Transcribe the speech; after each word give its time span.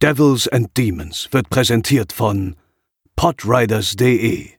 Devils 0.00 0.46
and 0.46 0.68
Demons 0.76 1.26
wird 1.32 1.50
präsentiert 1.50 2.12
von 2.12 2.54
podriders.de, 3.16 4.50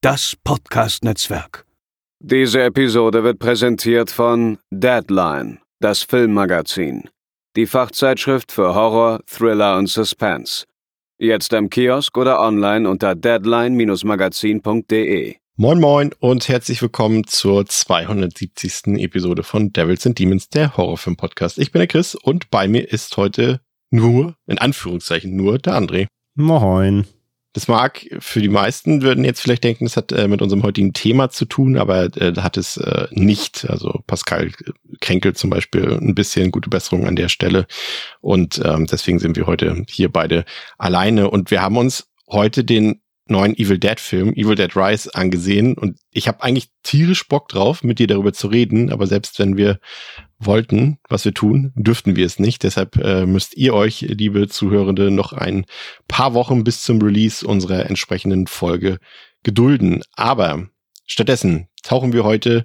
das 0.00 0.36
Podcast-Netzwerk. 0.44 1.66
Diese 2.20 2.62
Episode 2.62 3.24
wird 3.24 3.40
präsentiert 3.40 4.12
von 4.12 4.58
Deadline, 4.70 5.58
das 5.80 6.04
Filmmagazin, 6.04 7.08
die 7.56 7.66
Fachzeitschrift 7.66 8.52
für 8.52 8.72
Horror, 8.72 9.18
Thriller 9.26 9.76
und 9.76 9.88
Suspense. 9.88 10.66
Jetzt 11.18 11.52
im 11.52 11.68
Kiosk 11.68 12.16
oder 12.16 12.38
online 12.38 12.88
unter 12.88 13.16
deadline-magazin.de. 13.16 15.34
Moin 15.56 15.80
Moin 15.80 16.12
und 16.20 16.48
herzlich 16.48 16.80
willkommen 16.80 17.26
zur 17.26 17.66
270. 17.66 18.98
Episode 18.98 19.42
von 19.42 19.72
Devils 19.72 20.06
and 20.06 20.16
Demons, 20.16 20.48
der 20.48 20.76
Horrorfilm-Podcast. 20.76 21.58
Ich 21.58 21.72
bin 21.72 21.80
der 21.80 21.88
Chris 21.88 22.14
und 22.14 22.52
bei 22.52 22.68
mir 22.68 22.88
ist 22.88 23.16
heute 23.16 23.60
nur, 23.90 24.36
in 24.46 24.58
Anführungszeichen 24.58 25.36
nur, 25.36 25.58
der 25.58 25.74
André. 25.74 26.06
Moin. 26.34 27.06
Das 27.52 27.66
mag 27.66 28.06
für 28.20 28.40
die 28.40 28.48
meisten 28.48 29.02
würden 29.02 29.24
jetzt 29.24 29.40
vielleicht 29.40 29.64
denken, 29.64 29.84
das 29.84 29.96
hat 29.96 30.12
äh, 30.12 30.28
mit 30.28 30.40
unserem 30.40 30.62
heutigen 30.62 30.92
Thema 30.92 31.30
zu 31.30 31.46
tun, 31.46 31.76
aber 31.76 32.04
äh, 32.16 32.32
hat 32.36 32.56
es 32.56 32.76
äh, 32.76 33.08
nicht. 33.10 33.68
Also 33.68 34.02
Pascal 34.06 34.52
kränkelt 35.00 35.36
zum 35.36 35.50
Beispiel 35.50 35.98
ein 36.00 36.14
bisschen 36.14 36.52
gute 36.52 36.70
Besserung 36.70 37.08
an 37.08 37.16
der 37.16 37.28
Stelle 37.28 37.66
und 38.20 38.62
ähm, 38.64 38.86
deswegen 38.86 39.18
sind 39.18 39.36
wir 39.36 39.46
heute 39.46 39.84
hier 39.88 40.12
beide 40.12 40.44
alleine 40.78 41.28
und 41.28 41.50
wir 41.50 41.60
haben 41.60 41.76
uns 41.76 42.08
heute 42.28 42.62
den 42.62 43.00
neuen 43.26 43.56
Evil 43.56 43.78
Dead 43.78 43.98
Film, 43.98 44.32
Evil 44.34 44.54
Dead 44.54 44.76
Rise, 44.76 45.12
angesehen 45.14 45.74
und 45.76 45.98
ich 46.12 46.28
habe 46.28 46.44
eigentlich 46.44 46.70
tierisch 46.84 47.26
Bock 47.26 47.48
drauf, 47.48 47.82
mit 47.82 47.98
dir 47.98 48.06
darüber 48.06 48.32
zu 48.32 48.46
reden, 48.46 48.92
aber 48.92 49.08
selbst 49.08 49.40
wenn 49.40 49.56
wir 49.56 49.80
wollten, 50.40 50.98
was 51.08 51.24
wir 51.24 51.34
tun, 51.34 51.72
dürften 51.76 52.16
wir 52.16 52.26
es 52.26 52.38
nicht. 52.38 52.62
Deshalb 52.62 52.96
äh, 52.96 53.26
müsst 53.26 53.56
ihr 53.56 53.74
euch, 53.74 54.00
liebe 54.00 54.48
Zuhörende, 54.48 55.10
noch 55.10 55.32
ein 55.32 55.66
paar 56.08 56.34
Wochen 56.34 56.64
bis 56.64 56.82
zum 56.82 57.00
Release 57.00 57.46
unserer 57.46 57.86
entsprechenden 57.86 58.46
Folge 58.46 58.98
gedulden. 59.42 60.02
Aber 60.16 60.68
stattdessen 61.06 61.68
tauchen 61.82 62.12
wir 62.12 62.24
heute 62.24 62.64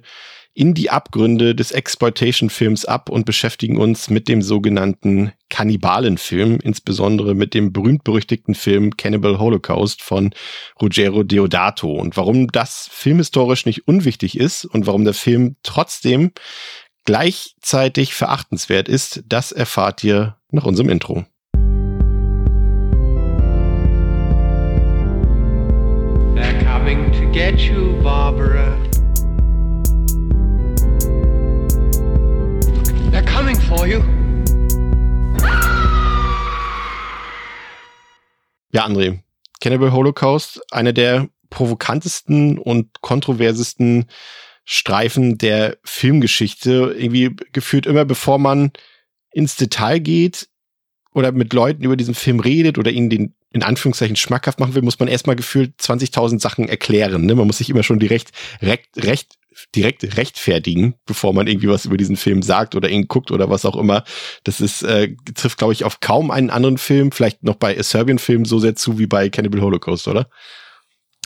in 0.56 0.72
die 0.72 0.88
Abgründe 0.88 1.54
des 1.54 1.70
Exploitation-Films 1.70 2.86
ab 2.86 3.10
und 3.10 3.26
beschäftigen 3.26 3.76
uns 3.76 4.08
mit 4.08 4.26
dem 4.26 4.40
sogenannten 4.40 5.32
Kannibalenfilm, 5.50 6.60
insbesondere 6.62 7.34
mit 7.34 7.52
dem 7.52 7.74
berühmt-berüchtigten 7.74 8.54
Film 8.54 8.96
Cannibal 8.96 9.38
Holocaust 9.38 10.00
von 10.00 10.30
Ruggero 10.80 11.24
Deodato. 11.24 11.92
Und 11.92 12.16
warum 12.16 12.48
das 12.48 12.88
filmhistorisch 12.90 13.66
nicht 13.66 13.86
unwichtig 13.86 14.38
ist 14.38 14.64
und 14.64 14.86
warum 14.86 15.04
der 15.04 15.12
Film 15.12 15.56
trotzdem 15.62 16.32
gleichzeitig 17.06 18.14
verachtenswert 18.14 18.88
ist, 18.88 19.22
das 19.26 19.52
erfahrt 19.52 20.04
ihr 20.04 20.36
nach 20.50 20.64
unserem 20.64 20.90
Intro. 20.90 21.24
They're 26.34 26.64
coming 26.64 27.10
to 27.12 27.30
get 27.32 27.60
you, 27.60 27.94
Barbara. 28.02 28.76
They're 33.12 33.24
coming 33.24 33.56
for 33.56 33.86
you. 33.86 34.02
Ja, 38.72 38.84
André, 38.84 39.20
Cannibal 39.60 39.92
Holocaust, 39.92 40.60
einer 40.72 40.92
der 40.92 41.28
provokantesten 41.50 42.58
und 42.58 43.00
kontroversesten 43.00 44.06
Streifen 44.66 45.38
der 45.38 45.78
Filmgeschichte. 45.84 46.94
Irgendwie 46.98 47.34
gefühlt 47.52 47.86
immer, 47.86 48.04
bevor 48.04 48.38
man 48.38 48.72
ins 49.32 49.56
Detail 49.56 50.00
geht 50.00 50.48
oder 51.14 51.32
mit 51.32 51.52
Leuten 51.54 51.84
über 51.84 51.96
diesen 51.96 52.14
Film 52.14 52.40
redet 52.40 52.76
oder 52.76 52.90
ihnen 52.90 53.08
den 53.08 53.34
in 53.52 53.62
Anführungszeichen 53.62 54.16
schmackhaft 54.16 54.60
machen 54.60 54.74
will, 54.74 54.82
muss 54.82 54.98
man 54.98 55.08
erstmal 55.08 55.36
gefühlt 55.36 55.80
20.000 55.80 56.40
Sachen 56.40 56.68
erklären. 56.68 57.24
Ne? 57.24 57.34
Man 57.34 57.46
muss 57.46 57.58
sich 57.58 57.70
immer 57.70 57.82
schon 57.82 57.98
direkt, 57.98 58.32
recht, 58.60 58.88
recht, 58.98 59.36
direkt 59.74 60.18
rechtfertigen, 60.18 60.96
bevor 61.06 61.32
man 61.32 61.46
irgendwie 61.46 61.68
was 61.68 61.86
über 61.86 61.96
diesen 61.96 62.16
Film 62.16 62.42
sagt 62.42 62.74
oder 62.74 62.90
ihn 62.90 63.08
guckt 63.08 63.30
oder 63.30 63.48
was 63.48 63.64
auch 63.64 63.76
immer. 63.76 64.04
Das 64.44 64.60
ist, 64.60 64.82
äh, 64.82 65.14
trifft, 65.34 65.56
glaube 65.56 65.72
ich, 65.72 65.84
auf 65.84 66.00
kaum 66.00 66.30
einen 66.30 66.50
anderen 66.50 66.76
Film, 66.76 67.12
vielleicht 67.12 67.44
noch 67.44 67.54
bei 67.54 67.78
A 67.78 67.82
Serbian-Filmen 67.82 68.44
so 68.44 68.58
sehr 68.58 68.76
zu 68.76 68.98
wie 68.98 69.06
bei 69.06 69.30
Cannibal 69.30 69.62
Holocaust, 69.62 70.06
oder? 70.08 70.28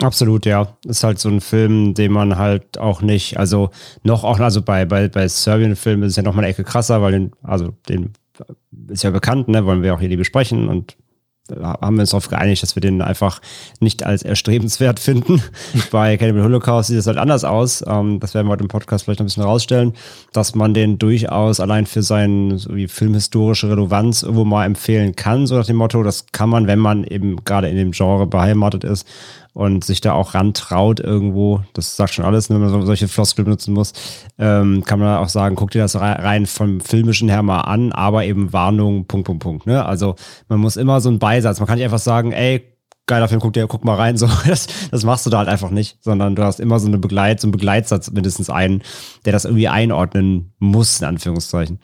Absolut, 0.02 0.46
ja. 0.46 0.76
Ist 0.86 1.04
halt 1.04 1.18
so 1.18 1.28
ein 1.28 1.40
Film, 1.40 1.94
den 1.94 2.12
man 2.12 2.38
halt 2.38 2.78
auch 2.78 3.02
nicht, 3.02 3.38
also 3.38 3.70
noch 4.02 4.24
auch, 4.24 4.40
also 4.40 4.62
bei, 4.62 4.84
bei, 4.84 5.08
bei 5.08 5.28
Serbian-Filmen 5.28 6.04
ist 6.04 6.12
es 6.12 6.16
ja 6.16 6.22
noch 6.22 6.34
mal 6.34 6.42
eine 6.42 6.50
Ecke 6.50 6.64
krasser, 6.64 7.02
weil 7.02 7.12
den, 7.12 7.32
also 7.42 7.74
den 7.88 8.12
ist 8.88 9.02
ja 9.02 9.10
bekannt, 9.10 9.48
ne, 9.48 9.66
wollen 9.66 9.82
wir 9.82 9.94
auch 9.94 10.00
hier 10.00 10.08
die 10.08 10.16
besprechen 10.16 10.68
und 10.68 10.96
haben 11.58 11.96
wir 11.96 12.02
uns 12.02 12.10
darauf 12.10 12.28
geeinigt, 12.28 12.62
dass 12.62 12.76
wir 12.76 12.80
den 12.80 13.02
einfach 13.02 13.40
nicht 13.80 14.04
als 14.04 14.22
erstrebenswert 14.22 15.00
finden. 15.00 15.42
Bei 15.90 16.16
Cannibal 16.16 16.44
Holocaust 16.44 16.88
sieht 16.88 16.98
es 16.98 17.06
halt 17.06 17.18
anders 17.18 17.44
aus. 17.44 17.84
Ähm, 17.86 18.20
das 18.20 18.34
werden 18.34 18.46
wir 18.46 18.52
heute 18.52 18.62
im 18.62 18.68
Podcast 18.68 19.04
vielleicht 19.04 19.20
noch 19.20 19.24
ein 19.24 19.26
bisschen 19.26 19.42
rausstellen, 19.42 19.94
dass 20.32 20.54
man 20.54 20.74
den 20.74 20.98
durchaus 20.98 21.60
allein 21.60 21.86
für 21.86 22.02
seine 22.02 22.58
so 22.58 22.70
filmhistorische 22.88 23.68
Relevanz 23.68 24.22
irgendwo 24.22 24.44
mal 24.44 24.64
empfehlen 24.64 25.16
kann, 25.16 25.46
so 25.46 25.56
nach 25.56 25.66
dem 25.66 25.76
Motto, 25.76 26.02
das 26.02 26.26
kann 26.32 26.48
man, 26.48 26.66
wenn 26.66 26.78
man 26.78 27.04
eben 27.04 27.44
gerade 27.44 27.68
in 27.68 27.76
dem 27.76 27.90
Genre 27.92 28.26
beheimatet 28.26 28.84
ist, 28.84 29.06
und 29.52 29.84
sich 29.84 30.00
da 30.00 30.12
auch 30.12 30.34
rantraut 30.34 31.00
irgendwo, 31.00 31.62
das 31.72 31.96
sagt 31.96 32.14
schon 32.14 32.24
alles, 32.24 32.50
wenn 32.50 32.60
man 32.60 32.70
so, 32.70 32.82
solche 32.82 33.08
Floskeln 33.08 33.44
benutzen 33.44 33.74
muss, 33.74 33.92
ähm, 34.38 34.84
kann 34.84 35.00
man 35.00 35.18
auch 35.18 35.28
sagen, 35.28 35.56
guck 35.56 35.70
dir 35.70 35.82
das 35.82 35.96
rein 35.96 36.46
vom 36.46 36.80
filmischen 36.80 37.28
her 37.28 37.42
mal 37.42 37.62
an, 37.62 37.92
aber 37.92 38.24
eben 38.24 38.52
Warnung, 38.52 39.06
Punkt, 39.06 39.26
Punkt, 39.26 39.42
Punkt. 39.42 39.66
Ne? 39.66 39.84
Also 39.84 40.14
man 40.48 40.60
muss 40.60 40.76
immer 40.76 41.00
so 41.00 41.08
einen 41.08 41.18
Beisatz, 41.18 41.58
man 41.58 41.66
kann 41.66 41.76
nicht 41.76 41.84
einfach 41.84 41.98
sagen, 41.98 42.32
ey, 42.32 42.64
geiler 43.06 43.28
Film, 43.28 43.40
guck 43.40 43.52
dir, 43.52 43.66
guck 43.66 43.84
mal 43.84 43.96
rein, 43.96 44.16
so, 44.18 44.28
das, 44.46 44.68
das 44.90 45.04
machst 45.04 45.26
du 45.26 45.30
da 45.30 45.38
halt 45.38 45.48
einfach 45.48 45.70
nicht, 45.70 45.98
sondern 46.00 46.36
du 46.36 46.44
hast 46.44 46.60
immer 46.60 46.78
so 46.78 46.86
eine 46.86 46.98
Begleit, 46.98 47.40
so 47.40 47.46
einen 47.46 47.52
Begleitsatz, 47.52 48.10
mindestens 48.10 48.48
einen, 48.48 48.82
der 49.24 49.32
das 49.32 49.44
irgendwie 49.44 49.68
einordnen 49.68 50.52
muss, 50.58 51.00
in 51.00 51.06
Anführungszeichen. 51.06 51.80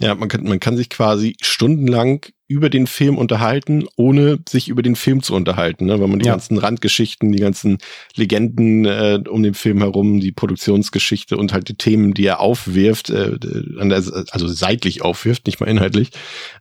Ja, 0.00 0.14
man 0.14 0.28
kann, 0.28 0.44
man 0.44 0.58
kann 0.58 0.76
sich 0.76 0.88
quasi 0.88 1.36
stundenlang 1.40 2.26
über 2.52 2.68
den 2.68 2.86
Film 2.86 3.16
unterhalten, 3.16 3.86
ohne 3.96 4.38
sich 4.46 4.68
über 4.68 4.82
den 4.82 4.94
Film 4.94 5.22
zu 5.22 5.34
unterhalten, 5.34 5.86
ne? 5.86 5.98
weil 6.00 6.08
man 6.08 6.18
die 6.18 6.26
ja. 6.26 6.32
ganzen 6.32 6.58
Randgeschichten, 6.58 7.32
die 7.32 7.40
ganzen 7.40 7.78
Legenden 8.14 8.84
äh, 8.84 9.20
um 9.26 9.42
den 9.42 9.54
Film 9.54 9.78
herum, 9.78 10.20
die 10.20 10.32
Produktionsgeschichte 10.32 11.38
und 11.38 11.52
halt 11.52 11.68
die 11.68 11.76
Themen, 11.76 12.12
die 12.12 12.26
er 12.26 12.40
aufwirft, 12.40 13.10
äh, 13.10 13.38
also 14.30 14.48
seitlich 14.48 15.02
aufwirft, 15.02 15.46
nicht 15.46 15.60
mal 15.60 15.66
inhaltlich. 15.66 16.10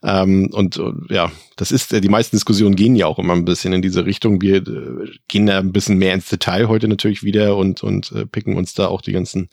Ähm, 0.01 0.50
und 0.51 0.78
äh, 0.78 1.13
ja, 1.13 1.31
das 1.57 1.72
ist, 1.72 1.94
äh, 1.94 2.01
die 2.01 2.09
meisten 2.09 2.35
Diskussionen 2.35 2.75
gehen 2.75 2.96
ja 2.96 3.06
auch 3.06 3.19
immer 3.19 3.34
ein 3.34 3.46
bisschen 3.46 3.74
in 3.74 3.81
diese 3.81 4.06
Richtung. 4.06 4.41
Wir 4.41 4.57
äh, 4.57 5.12
gehen 5.28 5.46
da 5.46 5.59
ein 5.59 5.72
bisschen 5.72 5.97
mehr 5.97 6.13
ins 6.13 6.30
Detail 6.30 6.68
heute 6.68 6.88
natürlich 6.88 7.24
wieder 7.24 7.57
und, 7.57 7.84
und 7.84 8.12
äh, 8.13 8.25
picken 8.25 8.56
uns 8.56 8.74
da 8.74 8.88
auch 8.88 9.01
die 9.01 9.12
ganzen 9.12 9.50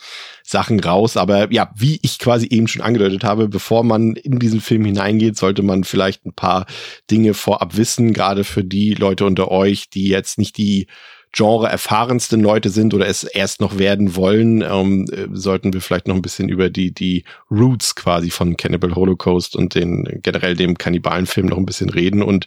Sachen 0.49 0.81
raus. 0.81 1.19
Aber 1.19 1.53
ja, 1.53 1.71
wie 1.77 1.99
ich 2.03 2.19
quasi 2.19 2.47
eben 2.49 2.69
schon 2.69 2.81
angedeutet 2.81 3.23
habe, 3.23 3.49
bevor 3.49 3.85
man 3.85 4.15
in 4.15 4.39
diesen 4.39 4.63
Film 4.63 4.85
hineingeht, 4.87 5.37
sollte 5.37 5.63
man 5.63 5.85
vielleicht 5.85 6.25
ein 6.25 6.33
paar 6.33 6.65
Dinge 7.11 7.35
vorab 7.35 7.77
wissen, 7.77 8.15
gerade 8.15 8.45
für 8.45 8.65
die 8.65 8.95
Leute 8.95 9.27
unter 9.27 9.51
euch, 9.51 9.91
die 9.91 10.09
jetzt 10.09 10.39
nicht 10.39 10.57
die 10.57 10.87
Genre 11.33 11.69
erfahrensten 11.69 12.41
Leute 12.41 12.71
sind 12.71 12.95
oder 12.95 13.07
es 13.07 13.23
erst 13.23 13.61
noch 13.61 13.77
werden 13.79 14.17
wollen, 14.17 14.63
ähm, 14.63 15.05
äh, 15.13 15.27
sollten 15.33 15.75
wir 15.75 15.83
vielleicht 15.83 16.09
noch 16.09 16.15
ein 16.15 16.23
bisschen 16.23 16.49
über 16.49 16.71
die, 16.71 16.95
die 16.95 17.25
Roots 17.51 17.95
quasi 17.95 18.31
von 18.31 18.57
Cannibal 18.57 18.95
Holocaust 18.95 19.55
und 19.55 19.75
den 19.75 20.21
generell 20.23 20.57
dem 20.57 20.79
Kannibalenfilm 20.79 21.47
noch 21.49 21.59
ein 21.59 21.67
bisschen 21.67 21.91
reden. 21.91 22.23
Und 22.23 22.47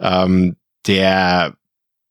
ähm, 0.00 0.56
der 0.86 1.54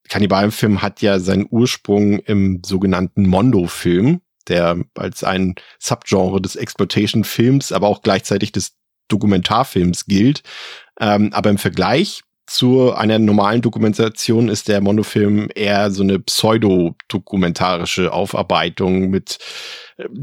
Kannibalenfilm 0.10 0.84
hat 0.84 1.02
ja 1.02 1.18
seinen 1.18 1.48
Ursprung 1.50 2.20
im 2.20 2.62
sogenannten 2.64 3.28
Mondo-Film, 3.28 4.22
der 4.52 4.78
als 4.96 5.24
ein 5.24 5.56
Subgenre 5.80 6.42
des 6.42 6.56
Exploitation-Films, 6.56 7.72
aber 7.72 7.88
auch 7.88 8.04
gleichzeitig 8.04 8.52
des 8.52 8.76
Dokumentarfilms 9.08 10.06
gilt. 10.06 10.44
Ähm, 11.00 11.34
aber 11.34 11.50
im 11.50 11.58
Vergleich 11.58 12.22
zu 12.52 12.94
einer 12.94 13.18
normalen 13.18 13.62
Dokumentation 13.62 14.50
ist 14.50 14.68
der 14.68 14.82
Monofilm 14.82 15.48
eher 15.56 15.90
so 15.90 16.04
eine 16.04 16.20
pseudo-dokumentarische 16.20 18.12
Aufarbeitung 18.12 19.10
mit 19.10 19.40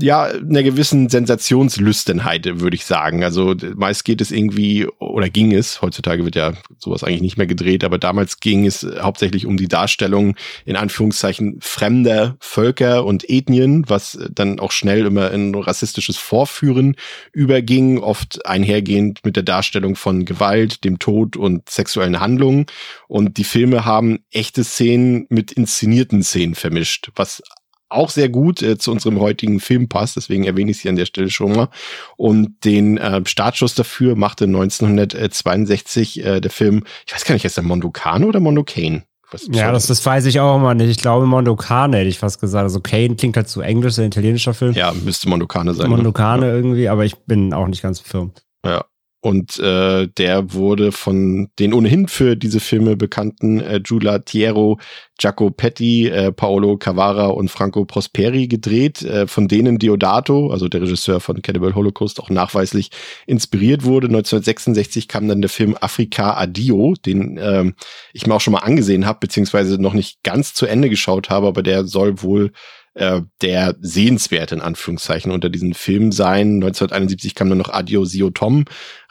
ja, 0.00 0.25
einer 0.25 0.62
gewissen 0.62 1.08
Sensationslüstenheit, 1.08 2.61
würde 2.61 2.75
ich 2.75 2.85
sagen. 2.85 3.25
Also 3.25 3.55
meist 3.76 4.05
geht 4.05 4.20
es 4.20 4.31
irgendwie, 4.31 4.87
oder 4.99 5.29
ging 5.29 5.53
es, 5.53 5.82
heutzutage 5.82 6.25
wird 6.25 6.37
ja 6.37 6.55
sowas 6.79 7.05
eigentlich 7.05 7.23
nicht 7.23 7.38
mehr 7.38 7.47
gedreht, 7.47 7.85
aber 7.85 7.99
damals 7.99 8.41
ging 8.41 8.67
es 8.67 8.87
hauptsächlich 9.00 9.47
um 9.47 9.56
die 9.56 9.69
Darstellung 9.69 10.37
in 10.64 10.76
Anführungszeichen 10.76 11.58
fremder 11.61 12.37
Völker 12.41 13.05
und 13.05 13.29
Ethnien, 13.29 13.85
was 13.88 14.19
dann 14.31 14.61
auch 14.61 14.73
schnell 14.73 15.06
immer 15.06 15.31
in 15.31 15.55
rassistisches 15.55 16.17
Vorführen 16.17 16.97
überging, 17.32 17.99
oft 17.99 18.47
einhergehend 18.47 19.20
mit 19.25 19.37
der 19.37 19.43
Darstellung 19.43 19.97
von 19.97 20.25
Gewalt, 20.25 20.85
dem 20.85 20.99
Tod 20.99 21.37
und 21.37 21.69
sexuellen 21.69 22.18
Handlungen. 22.20 22.67
Und 23.06 23.37
die 23.37 23.44
Filme 23.44 23.85
haben 23.85 24.20
echte 24.31 24.65
Szenen 24.65 25.26
mit 25.29 25.53
inszenierten 25.53 26.23
Szenen 26.23 26.55
vermischt, 26.55 27.11
was 27.15 27.43
auch 27.88 28.11
sehr 28.11 28.29
gut 28.29 28.62
äh, 28.62 28.79
zu 28.79 28.93
unserem 28.93 29.19
heutigen 29.20 29.61
Film 29.61 29.88
passt, 29.88 30.17
deswegen 30.17 30.44
erwähne 30.44 30.70
ich 30.70 30.79
sie 30.79 30.88
an 30.88 30.97
der 30.97 31.06
Stelle 31.06 31.31
schon 31.31 31.53
mal. 31.53 31.69
Und 32.17 32.65
den 32.65 32.99
äh, 32.99 33.23
Startschuss 33.25 33.75
dafür 33.75 34.15
machte 34.15 34.44
1962 34.44 36.25
äh, 36.25 36.41
der 36.41 36.50
Film, 36.50 36.85
ich 37.06 37.15
weiß 37.15 37.25
gar 37.25 37.35
nicht, 37.35 37.44
ist 37.44 37.56
der 37.56 37.65
Mondokane 37.65 38.26
oder 38.26 38.41
Mondokane? 38.41 39.05
Ja, 39.50 39.73
das, 39.73 39.87
das 39.87 40.05
weiß 40.05 40.25
ich 40.25 40.41
auch 40.41 40.56
immer 40.56 40.73
nicht. 40.73 40.88
Ich 40.88 40.99
glaube 40.99 41.26
Mondokane 41.26 41.99
hätte 41.99 42.09
ich 42.09 42.19
fast 42.19 42.41
gesagt. 42.41 42.62
Also 42.62 42.81
Kane 42.81 43.15
klingt 43.17 43.37
halt 43.37 43.49
zu 43.49 43.61
englisch, 43.61 43.99
ein 43.99 44.06
italienischer 44.06 44.55
Film. 44.55 44.73
Ja, 44.73 44.93
müsste 44.93 45.29
Mondokane 45.29 45.75
sein. 45.75 45.91
Ne? 45.91 45.97
Mondokane 45.97 46.47
ne? 46.47 46.53
irgendwie, 46.53 46.88
aber 46.88 47.05
ich 47.05 47.17
bin 47.26 47.53
auch 47.53 47.67
nicht 47.67 47.82
ganz 47.82 48.00
firm. 48.00 48.32
Ja, 48.65 48.87
und 49.20 49.59
äh, 49.59 50.06
der 50.06 50.53
wurde 50.53 50.93
von 50.93 51.49
den 51.59 51.75
ohnehin 51.75 52.06
für 52.06 52.37
diese 52.37 52.61
Filme 52.61 52.97
bekannten 52.97 53.61
äh, 53.61 53.81
Giulia 53.82 54.20
Tiero, 54.20 54.79
Giacopetti, 55.19 56.06
äh, 56.06 56.31
Paolo 56.31 56.76
Cavara 56.76 57.26
und 57.26 57.50
Franco 57.50 57.85
Prosperi 57.85 58.47
gedreht, 58.47 59.03
äh, 59.03 59.26
von 59.26 59.49
denen 59.49 59.81
Diodato, 59.81 60.50
also 60.50 60.69
der 60.69 60.82
Regisseur 60.82 61.19
von 61.19 61.43
Cannibal 61.43 61.75
Holocaust, 61.75 62.20
auch 62.20 62.31
nachweislich 62.31 62.91
inspiriert 63.26 63.82
wurde. 63.85 64.06
1966 64.06 65.09
kam 65.09 65.26
dann 65.26 65.43
der 65.43 65.50
Film 65.50 65.76
Afrika 65.81 66.35
Adio, 66.35 66.94
den 67.05 67.38
äh, 67.38 67.73
ich 68.12 68.29
mir 68.29 68.35
auch 68.35 68.41
schon 68.41 68.53
mal 68.53 68.61
angesehen 68.61 69.05
habe, 69.05 69.19
beziehungsweise 69.20 69.82
noch 69.82 69.94
nicht 69.94 70.23
ganz 70.23 70.55
zu 70.55 70.67
Ende 70.67 70.88
geschaut 70.88 71.29
habe, 71.29 71.49
aber 71.49 71.65
der 71.65 71.85
soll 71.87 72.23
wohl 72.23 72.53
äh, 72.99 73.23
der 73.43 73.77
sehenswerte 73.81 74.55
in 74.56 74.61
Anführungszeichen 74.61 75.33
unter 75.33 75.49
diesen 75.49 75.75
Filmen 75.75 76.12
sein. 76.12 76.56
1971 76.56 77.35
kam 77.35 77.49
dann 77.49 77.59
noch 77.59 77.71
Adio 77.71 78.05
Sio 78.05 78.31
Tom 78.31 78.65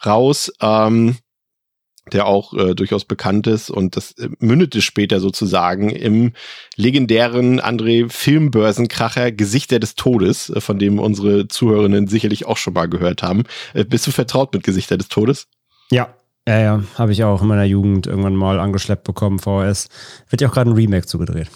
raus. 0.06 0.51
Ähm, 0.62 1.18
der 2.13 2.25
auch 2.25 2.54
äh, 2.54 2.74
durchaus 2.74 3.04
bekannt 3.04 3.48
ist 3.48 3.69
und 3.69 3.98
das 3.98 4.13
äh, 4.13 4.30
mündete 4.39 4.81
später 4.81 5.19
sozusagen 5.19 5.89
im 5.89 6.31
legendären 6.78 7.60
André 7.60 8.10
Filmbörsenkracher 8.10 9.34
Gesichter 9.34 9.80
des 9.80 9.95
Todes, 9.95 10.50
äh, 10.50 10.62
von 10.62 10.80
dem 10.80 11.00
unsere 11.00 11.50
Zuhörerinnen 11.50 12.07
sicherlich 12.07 12.45
auch 12.45 12.56
schon 12.56 12.74
mal 12.74 12.88
gehört 12.88 13.24
haben. 13.24 13.44
Äh, 13.74 13.83
bist 13.83 14.07
du 14.07 14.12
vertraut 14.12 14.54
mit 14.54 14.63
Gesichter 14.63 14.98
des 14.98 15.10
Todes? 15.10 15.48
Ja, 15.92 16.13
ja, 16.48 16.60
ja, 16.60 16.83
habe 16.98 17.12
ich 17.12 17.25
auch 17.25 17.42
in 17.42 17.50
meiner 17.50 17.66
Jugend 17.66 18.07
irgendwann 18.07 18.36
mal 18.36 18.57
angeschleppt 18.62 19.04
bekommen, 19.04 19.38
VHS. 19.38 19.90
Wird 20.30 20.42
ja 20.42 20.48
auch 20.48 20.54
gerade 20.54 20.69
ein 20.69 20.78
Remake 20.78 21.06
zugedreht. 21.06 21.50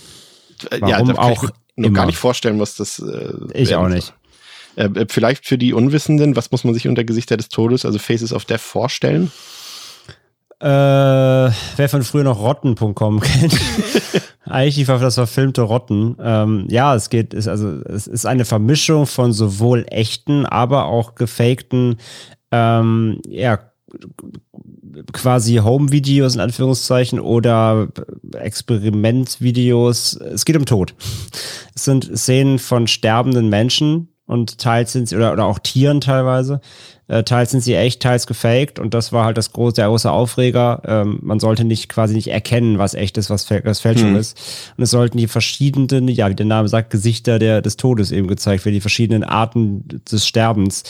Warum 0.82 1.08
ja, 1.08 1.18
auch 1.18 1.50
noch 1.82 1.88
immer. 1.88 1.98
gar 1.98 2.06
nicht 2.06 2.18
vorstellen, 2.18 2.60
was 2.60 2.76
das. 2.76 3.00
Äh, 3.00 3.34
ich 3.54 3.76
auch 3.76 3.88
nicht. 3.88 4.14
Äh, 4.76 4.86
äh, 4.86 5.06
vielleicht 5.10 5.46
für 5.46 5.58
die 5.58 5.74
Unwissenden, 5.74 6.36
was 6.36 6.52
muss 6.52 6.64
man 6.64 6.74
sich 6.74 6.88
unter 6.88 7.04
Gesichter 7.04 7.38
des 7.38 7.50
Todes, 7.50 7.86
also 7.86 8.00
Faces 8.00 8.34
of 8.34 8.46
Death, 8.46 8.62
vorstellen? 8.62 9.32
Äh, 10.60 10.66
wer 10.66 11.90
von 11.90 12.04
früher 12.04 12.24
noch 12.24 12.40
Rotten.com 12.40 13.20
kennt. 13.22 13.60
Eigentlich 14.46 14.88
war 14.88 15.00
das 15.00 15.16
verfilmte 15.16 15.62
Rotten. 15.62 16.16
Ähm, 16.22 16.68
ja, 16.70 16.96
es 16.96 17.10
geht, 17.10 17.34
ist 17.34 17.48
also, 17.48 17.82
es 17.82 18.06
ist 18.06 18.26
eine 18.26 18.46
Vermischung 18.46 19.08
von 19.08 19.34
sowohl 19.34 19.86
echten, 19.90 20.46
aber 20.46 20.86
auch 20.86 21.16
gefakten, 21.16 21.98
ähm, 22.52 23.22
ja, 23.28 23.60
quasi 25.14 25.56
Home-Videos 25.58 26.36
in 26.36 26.42
Anführungszeichen 26.42 27.20
oder 27.20 27.88
Experimentvideos. 28.34 30.16
Es 30.16 30.46
geht 30.46 30.58
um 30.58 30.66
Tod. 30.66 30.94
Es 31.76 31.86
sind 31.86 32.10
Szenen 32.18 32.60
von 32.60 32.88
sterbenden 32.88 33.50
Menschen 33.50 34.10
und 34.26 34.60
teils 34.60 34.94
sind 34.94 35.10
sie, 35.10 35.18
oder, 35.18 35.34
oder 35.34 35.46
auch 35.46 35.60
Tieren 35.60 36.00
teilweise. 36.00 36.62
Äh, 37.08 37.24
teils 37.24 37.52
sind 37.52 37.60
sie 37.60 37.76
echt, 37.76 38.02
teils 38.02 38.28
gefaked 38.28 38.80
und 38.80 38.94
das 38.94 39.12
war 39.12 39.26
halt 39.26 39.38
das 39.38 39.52
große, 39.52 39.76
der 39.76 39.88
große 39.88 40.10
Aufreger. 40.10 40.82
Ähm, 40.86 41.20
man 41.22 41.42
sollte 41.42 41.66
nicht 41.66 41.90
quasi 41.90 42.14
nicht 42.14 42.30
erkennen, 42.30 42.78
was 42.78 42.94
echt 42.94 43.18
ist, 43.18 43.30
was, 43.30 43.50
was 43.50 43.82
Fälschung 43.82 44.12
mhm. 44.12 44.16
ist. 44.16 44.40
Und 44.78 44.84
es 44.86 44.92
sollten 44.92 45.18
die 45.18 45.28
verschiedenen, 45.28 46.08
ja, 46.08 46.30
wie 46.30 46.36
der 46.36 46.46
Name 46.46 46.70
sagt, 46.70 46.92
Gesichter 46.92 47.40
der, 47.40 47.62
des 47.62 47.76
Todes 47.76 48.14
eben 48.14 48.28
gezeigt 48.28 48.64
werden, 48.64 48.76
die 48.76 48.82
verschiedenen 48.82 49.26
Arten 49.26 49.84
des 50.10 50.26
Sterbens. 50.26 50.84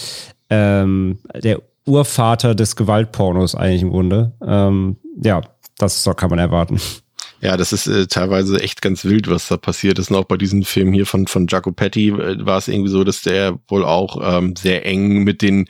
Ähm, 0.52 1.18
der 1.34 1.62
Urvater 1.86 2.56
des 2.56 2.76
Gewaltpornos 2.76 3.56
eigentlich 3.56 3.82
im 3.82 3.90
Grunde. 3.90 4.34
Ähm, 4.46 4.98
ja, 5.22 5.42
das 5.78 6.08
kann 6.16 6.30
man 6.30 6.40
erwarten. 6.40 6.80
Ja, 7.42 7.58
das 7.58 7.74
ist 7.74 7.88
äh, 7.88 8.06
teilweise 8.06 8.62
echt 8.62 8.84
ganz 8.84 9.04
wild, 9.04 9.28
was 9.28 9.48
da 9.48 9.58
passiert 9.58 9.98
ist. 9.98 10.12
Und 10.12 10.18
auch 10.18 10.26
bei 10.26 10.38
diesem 10.38 10.64
Film 10.64 10.94
hier 10.94 11.08
von, 11.08 11.26
von 11.26 11.48
Jacopetti 11.48 12.10
äh, 12.10 12.46
war 12.46 12.60
es 12.60 12.68
irgendwie 12.68 12.92
so, 12.92 13.04
dass 13.04 13.22
der 13.22 13.58
wohl 13.68 13.84
auch 13.84 14.18
ähm, 14.22 14.56
sehr 14.56 14.86
eng 14.86 15.24
mit 15.24 15.42
den 15.42 15.66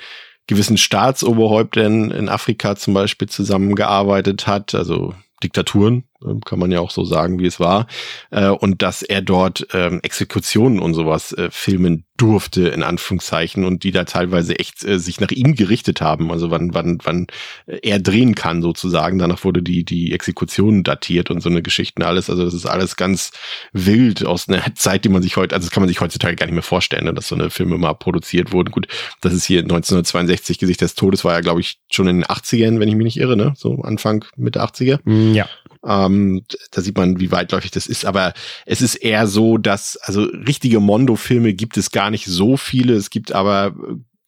gewissen 0.48 0.78
Staatsoberhäuptern 0.78 2.12
in 2.12 2.28
Afrika 2.28 2.76
zum 2.76 2.94
Beispiel 2.94 3.30
zusammengearbeitet 3.30 4.48
hat. 4.48 4.76
Also 4.76 5.14
Diktaturen, 5.44 6.04
kann 6.46 6.60
man 6.60 6.72
ja 6.72 6.80
auch 6.80 6.92
so 6.92 7.04
sagen, 7.06 7.40
wie 7.40 7.46
es 7.46 7.60
war, 7.60 7.88
äh, 8.32 8.48
und 8.48 8.82
dass 8.82 9.02
er 9.02 9.22
dort 9.22 9.68
ähm, 9.74 10.00
Exekutionen 10.04 10.80
und 10.80 10.94
sowas 10.94 11.34
äh, 11.34 11.50
filmen 11.52 12.06
durfte, 12.18 12.68
in 12.68 12.84
Anführungszeichen, 12.84 13.66
und 13.66 13.84
die 13.84 13.92
da 13.92 14.04
teilweise 14.04 14.58
echt 14.60 14.84
äh, 14.86 15.00
sich 15.00 15.20
nach 15.20 15.32
ihm 15.32 15.56
gerichtet 15.56 16.02
haben, 16.02 16.32
also 16.32 16.52
wann, 16.52 16.74
wann, 16.74 17.00
wann 17.04 17.28
er 17.66 18.00
drehen 18.00 18.36
kann, 18.36 18.62
sozusagen. 18.62 19.18
Danach 19.18 19.44
wurde 19.44 19.64
die, 19.64 19.84
die 19.84 20.14
Exekution 20.14 20.84
datiert 20.84 21.32
und 21.32 21.42
so 21.42 21.50
eine 21.50 21.64
Geschichten 21.64 22.04
alles. 22.04 22.30
Also 22.30 22.46
das 22.46 22.54
ist 22.54 22.68
alles 22.68 22.96
ganz 22.96 23.32
wild 23.74 24.24
aus 24.26 24.48
einer 24.48 24.64
Zeit, 24.76 25.04
die 25.06 25.10
man 25.10 25.24
sich 25.24 25.36
heute, 25.36 25.56
also 25.56 25.66
das 25.66 25.74
kann 25.74 25.82
man 25.82 25.88
sich 25.88 26.00
heutzutage 26.00 26.36
gar 26.36 26.46
nicht 26.46 26.54
mehr 26.54 26.62
vorstellen, 26.62 27.06
ne, 27.06 27.14
dass 27.14 27.28
so 27.28 27.36
eine 27.36 27.50
Filme 27.50 27.78
mal 27.78 27.94
produziert 27.94 28.52
wurden. 28.52 28.72
Gut, 28.72 28.88
das 29.22 29.34
ist 29.34 29.46
hier 29.46 29.62
1962 29.62 30.60
Gesicht 30.60 30.82
des 30.82 30.94
Todes, 30.94 31.26
war 31.26 31.34
ja, 31.34 31.42
glaube 31.42 31.62
ich, 31.62 31.80
schon 31.90 32.08
in 32.08 32.18
den 32.18 32.26
80ern, 32.26 32.80
wenn 32.80 32.88
ich 32.88 32.96
mich 32.96 33.06
nicht 33.06 33.18
irre, 33.18 33.36
ne? 33.36 33.54
So 33.58 33.82
Anfang, 33.82 34.26
Mitte 34.36 34.62
80er. 34.62 35.00
Ja. 35.34 35.48
Ähm, 35.86 36.44
da 36.72 36.82
sieht 36.82 36.98
man, 36.98 37.20
wie 37.20 37.32
weitläufig 37.32 37.72
das 37.72 37.88
ist. 37.88 38.06
Aber 38.06 38.34
es 38.66 38.82
ist 38.82 38.96
eher 38.96 39.28
so, 39.28 39.58
dass, 39.58 39.98
also 39.98 40.24
richtige 40.24 40.80
Mondo-Filme 40.80 41.54
gibt 41.54 41.78
es 41.78 41.92
gar 41.92 42.12
nicht 42.12 42.26
so 42.26 42.58
viele. 42.58 42.94
Es 42.94 43.10
gibt 43.10 43.32
aber 43.32 43.74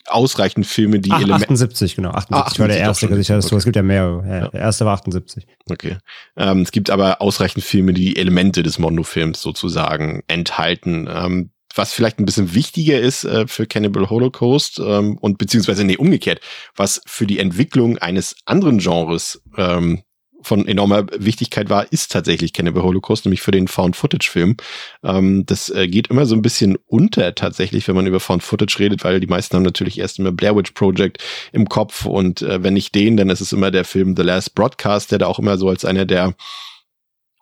ausreichend 0.07 0.65
Filme, 0.65 0.99
die 0.99 1.11
Ach, 1.11 1.21
78, 1.21 1.95
genau. 1.95 2.11
78, 2.11 2.35
ah, 2.35 2.41
78 2.41 2.59
war 2.59 2.67
der 2.67 2.77
erste 2.77 3.07
Gesichter 3.07 3.35
des 3.35 3.45
okay. 3.45 3.55
Es 3.55 3.63
gibt 3.63 3.75
ja 3.75 3.83
mehrere. 3.83 4.27
Ja, 4.27 4.37
ja. 4.39 4.47
Der 4.49 4.61
erste 4.61 4.85
war 4.85 4.93
78. 4.93 5.47
Okay. 5.69 5.97
Ähm, 6.35 6.61
es 6.61 6.71
gibt 6.71 6.89
aber 6.89 7.21
ausreichend 7.21 7.63
Filme, 7.63 7.93
die 7.93 8.17
Elemente 8.17 8.63
des 8.63 8.79
Mondo-Films 8.79 9.41
sozusagen 9.41 10.23
enthalten. 10.27 11.07
Ähm, 11.09 11.51
was 11.75 11.93
vielleicht 11.93 12.19
ein 12.19 12.25
bisschen 12.25 12.53
wichtiger 12.53 12.99
ist 12.99 13.23
äh, 13.23 13.47
für 13.47 13.65
Cannibal 13.65 14.09
Holocaust 14.09 14.79
ähm, 14.79 15.17
und 15.17 15.37
beziehungsweise 15.37 15.83
nee, 15.83 15.97
umgekehrt, 15.97 16.39
was 16.75 17.01
für 17.05 17.25
die 17.25 17.39
Entwicklung 17.39 17.97
eines 17.97 18.35
anderen 18.45 18.77
Genres 18.77 19.41
ähm, 19.57 20.03
von 20.43 20.67
enormer 20.67 21.05
Wichtigkeit 21.17 21.69
war, 21.69 21.91
ist 21.91 22.11
tatsächlich 22.11 22.53
Cannibal 22.53 22.83
Holocaust, 22.83 23.25
nämlich 23.25 23.41
für 23.41 23.51
den 23.51 23.67
Found-Footage-Film. 23.67 24.57
Ähm, 25.03 25.45
das 25.45 25.69
äh, 25.69 25.87
geht 25.87 26.07
immer 26.07 26.25
so 26.25 26.35
ein 26.35 26.41
bisschen 26.41 26.77
unter 26.87 27.35
tatsächlich, 27.35 27.87
wenn 27.87 27.95
man 27.95 28.07
über 28.07 28.19
Found-Footage 28.19 28.79
redet, 28.79 29.03
weil 29.03 29.19
die 29.19 29.27
meisten 29.27 29.55
haben 29.55 29.63
natürlich 29.63 29.99
erst 29.99 30.19
immer 30.19 30.31
Blair 30.31 30.55
Witch 30.55 30.71
Project 30.71 31.23
im 31.51 31.67
Kopf 31.67 32.05
und 32.05 32.41
äh, 32.41 32.63
wenn 32.63 32.73
nicht 32.73 32.93
den, 32.95 33.17
dann 33.17 33.29
ist 33.29 33.41
es 33.41 33.53
immer 33.53 33.71
der 33.71 33.85
Film 33.85 34.15
The 34.15 34.23
Last 34.23 34.55
Broadcast, 34.55 35.11
der 35.11 35.19
da 35.19 35.27
auch 35.27 35.39
immer 35.39 35.57
so 35.57 35.69
als 35.69 35.85
einer 35.85 36.05
der 36.05 36.35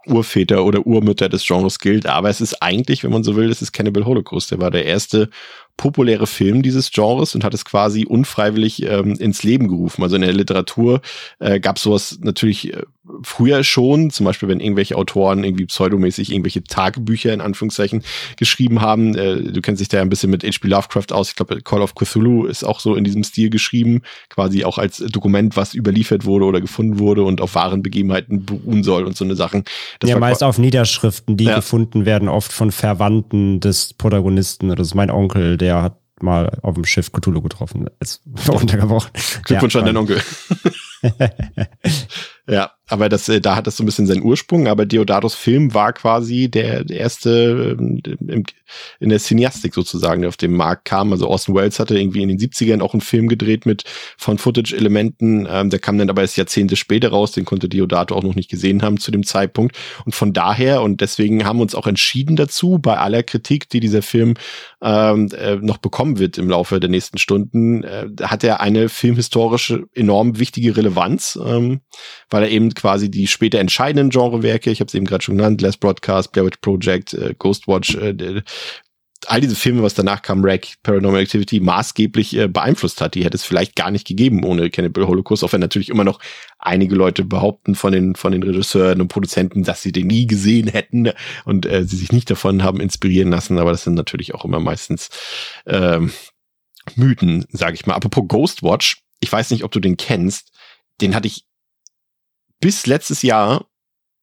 Urväter 0.08 0.66
oder 0.66 0.86
Urmütter 0.86 1.30
des 1.30 1.46
Genres 1.46 1.80
gilt, 1.80 2.08
aber 2.08 2.30
es 2.30 2.42
ist 2.42 2.62
eigentlich, 2.62 3.04
wenn 3.04 3.12
man 3.12 3.24
so 3.24 3.36
will, 3.36 3.50
es 3.50 3.62
ist 3.62 3.72
Cannibal 3.72 4.06
Holocaust. 4.06 4.50
Der 4.52 4.60
war 4.60 4.72
der 4.72 4.86
erste 4.86 5.30
populäre 5.78 6.28
Film 6.28 6.62
dieses 6.62 6.92
Genres 6.92 7.36
und 7.36 7.44
hat 7.44 7.54
es 7.54 7.66
quasi 7.66 8.06
unfreiwillig 8.06 8.84
ähm, 8.84 9.14
ins 9.14 9.44
Leben 9.44 9.68
gerufen. 9.68 10.04
Also 10.04 10.16
in 10.16 10.22
der 10.22 10.34
Literatur 10.34 11.02
äh, 11.40 11.60
gab 11.60 11.78
es 11.78 11.84
sowas 11.84 12.20
natürlich 12.22 12.74
äh, 12.74 12.84
früher 13.24 13.64
schon, 13.64 14.12
zum 14.12 14.26
Beispiel 14.26 14.48
wenn 14.48 14.60
irgendwelche 14.60 14.96
Autoren 14.96 15.44
irgendwie 15.44 15.66
pseudomäßig 15.66 16.32
irgendwelche 16.32 16.64
Tagebücher 16.64 17.34
in 17.34 17.42
Anführungszeichen 17.42 18.04
geschrieben 18.38 18.82
haben. 18.82 19.16
Äh, 19.16 19.42
du 19.42 19.62
kennst 19.62 19.82
dich 19.82 19.88
da 19.88 19.98
ja 19.98 20.04
ein 20.04 20.10
bisschen 20.10 20.30
mit 20.30 20.44
H.P. 20.44 20.68
Lovecraft 20.68 21.12
aus. 21.12 21.30
Ich 21.30 21.36
glaube, 21.36 21.62
Call 21.62 21.82
of 21.82 21.96
Cthulhu 21.96 22.46
ist 22.46 22.64
auch 22.64 22.80
so 22.80 22.96
in 22.96 23.04
diesem 23.04 23.24
Stil 23.24 23.50
geschrieben, 23.50 24.02
quasi 24.30 24.64
auch 24.64 24.78
als 24.78 24.98
Dokument, 24.98 25.58
was 25.58 25.74
überliefert 25.74 26.26
wurde 26.26 26.46
oder 26.46 26.62
gefunden 26.62 27.00
wurde 27.00 27.24
und 27.24 27.42
auf 27.42 27.56
wahren 27.56 27.82
Begebenheiten 27.82 28.46
beruhen 28.46 28.84
soll 28.84 29.06
und 29.06 29.18
so 29.18 29.26
eine 29.26 29.36
Sachen. 29.36 29.64
Das 30.00 30.10
ja, 30.12 30.20
meist 30.20 30.44
auf 30.44 30.60
Niederschriften, 30.60 31.38
die 31.38 31.46
ja. 31.46 31.56
gefunden 31.56 32.06
werden, 32.06 32.30
oft 32.30 32.54
von 32.54 32.72
Verwandten 32.72 33.60
des 33.60 33.94
Protagonisten. 33.94 34.70
Das 34.70 34.88
ist 34.88 34.96
mein 34.96 35.10
Onkel, 35.10 35.58
der 35.58 35.71
hat 35.80 35.98
mal 36.22 36.60
auf 36.62 36.76
dem 36.76 36.86
Schiff 36.86 37.12
Cthulhu 37.12 37.42
getroffen. 37.42 37.90
Ist 38.00 38.22
untergebrochen. 38.50 39.12
Glückwunsch 39.44 39.76
ja, 39.76 39.82
an 39.82 39.88
den 39.88 39.98
Onkel. 39.98 40.22
ja, 42.52 42.72
aber 42.92 43.08
das, 43.08 43.30
äh, 43.30 43.40
da 43.40 43.56
hat 43.56 43.68
das 43.68 43.78
so 43.78 43.84
ein 43.84 43.86
bisschen 43.86 44.06
seinen 44.06 44.24
Ursprung, 44.24 44.68
aber 44.68 44.86
Deodatos 44.86 45.34
Film 45.34 45.74
war 45.74 45.94
quasi 45.94 46.50
der, 46.50 46.90
erste 46.90 47.78
ähm, 47.80 48.02
im, 48.28 48.44
in 49.00 49.10
der 49.10 49.20
Cineastik 49.20 49.74
sozusagen, 49.74 50.22
der 50.22 50.28
auf 50.28 50.36
dem 50.36 50.54
Markt 50.54 50.84
kam. 50.86 51.14
Also 51.14 51.28
Austin 51.28 51.56
Wells 51.56 51.80
hatte 51.80 51.98
irgendwie 51.98 52.22
in 52.22 52.28
den 52.28 52.38
70ern 52.38 52.82
auch 52.82 52.94
einen 52.94 53.00
Film 53.00 53.30
gedreht 53.30 53.66
mit 53.66 53.86
von 54.18 54.38
Footage-Elementen. 54.38 55.48
Ähm, 55.50 55.70
der 55.70 55.80
kam 55.80 55.98
dann 55.98 56.10
aber 56.10 56.22
erst 56.22 56.36
Jahrzehnte 56.36 56.76
später 56.76 57.10
raus, 57.10 57.32
den 57.32 57.46
konnte 57.46 57.70
Deodato 57.70 58.14
auch 58.14 58.24
noch 58.24 58.36
nicht 58.36 58.50
gesehen 58.50 58.82
haben 58.82 59.00
zu 59.00 59.12
dem 59.12 59.26
Zeitpunkt. 59.26 59.78
Und 60.04 60.14
von 60.14 60.34
daher, 60.34 60.82
und 60.82 61.00
deswegen 61.00 61.46
haben 61.46 61.60
wir 61.60 61.64
uns 61.64 61.76
auch 61.76 61.88
entschieden 61.88 62.36
dazu, 62.36 62.80
bei 62.80 62.98
aller 62.98 63.24
Kritik, 63.24 63.70
die 63.70 63.80
dieser 63.80 64.02
Film 64.02 64.34
ähm, 64.82 65.30
äh, 65.38 65.56
noch 65.56 65.78
bekommen 65.78 66.20
wird 66.20 66.38
im 66.38 66.50
Laufe 66.50 66.82
der 66.82 66.90
nächsten 66.90 67.18
Stunden, 67.18 67.84
äh, 67.84 68.08
hat 68.22 68.44
er 68.44 68.60
eine 68.60 68.90
filmhistorische 68.90 69.86
enorm 69.94 70.40
wichtige 70.40 70.76
Relevanz, 70.76 71.40
ähm, 71.42 71.80
weil 72.30 72.41
er 72.42 72.50
eben 72.50 72.74
quasi 72.74 73.10
die 73.10 73.28
später 73.28 73.60
entscheidenden 73.60 74.10
Genrewerke. 74.10 74.72
Ich 74.72 74.80
habe 74.80 74.88
es 74.88 74.94
eben 74.94 75.06
gerade 75.06 75.24
schon 75.24 75.38
genannt, 75.38 75.62
Last 75.62 75.80
Broadcast, 75.80 76.32
Blair 76.32 76.46
Witch 76.46 76.58
Project, 76.62 77.14
äh, 77.14 77.36
Ghostwatch, 77.38 77.96
äh, 77.96 78.42
all 79.28 79.42
diese 79.42 79.56
Filme, 79.56 79.84
was 79.84 79.94
danach 79.94 80.22
kam, 80.22 80.44
Rack, 80.44 80.68
Paranormal 80.84 81.22
Activity, 81.22 81.60
maßgeblich 81.60 82.36
äh, 82.36 82.48
beeinflusst 82.48 83.02
hat. 83.02 83.16
Die 83.16 83.24
hätte 83.24 83.38
es 83.38 83.44
vielleicht 83.44 83.76
gar 83.76 83.92
nicht 83.92 84.08
gegeben 84.08 84.44
ohne 84.44 84.70
Cannibal 84.70 85.08
Holocaust, 85.08 85.44
auch 85.44 85.54
wenn 85.54 85.62
natürlich 85.62 85.90
immer 85.90 86.04
noch 86.04 86.20
einige 86.58 86.96
Leute 86.96 87.24
behaupten 87.24 87.76
von 87.76 87.94
den, 87.94 88.16
von 88.16 88.32
den 88.32 88.44
Regisseuren 88.44 89.02
und 89.02 89.10
Produzenten, 89.10 89.64
dass 89.64 89.82
sie 89.82 89.92
den 89.92 90.08
nie 90.08 90.26
gesehen 90.26 90.68
hätten 90.68 91.12
und 91.46 91.66
äh, 91.66 91.84
sie 91.86 91.98
sich 91.98 92.12
nicht 92.12 92.30
davon 92.30 92.64
haben 92.64 92.80
inspirieren 92.80 93.30
lassen. 93.30 93.60
Aber 93.60 93.72
das 93.72 93.84
sind 93.84 93.94
natürlich 93.94 94.34
auch 94.34 94.46
immer 94.46 94.60
meistens 94.60 95.10
ähm, 95.68 96.12
Mythen, 96.96 97.46
sage 97.52 97.76
ich 97.76 97.86
mal. 97.86 97.96
Apropos 97.96 98.28
Ghostwatch, 98.28 99.04
ich 99.20 99.32
weiß 99.32 99.52
nicht, 99.52 99.64
ob 99.64 99.72
du 99.72 99.80
den 99.80 99.98
kennst, 99.98 100.52
den 101.00 101.14
hatte 101.14 101.28
ich 101.28 101.46
bis 102.62 102.86
letztes 102.88 103.22
Jahr 103.22 103.66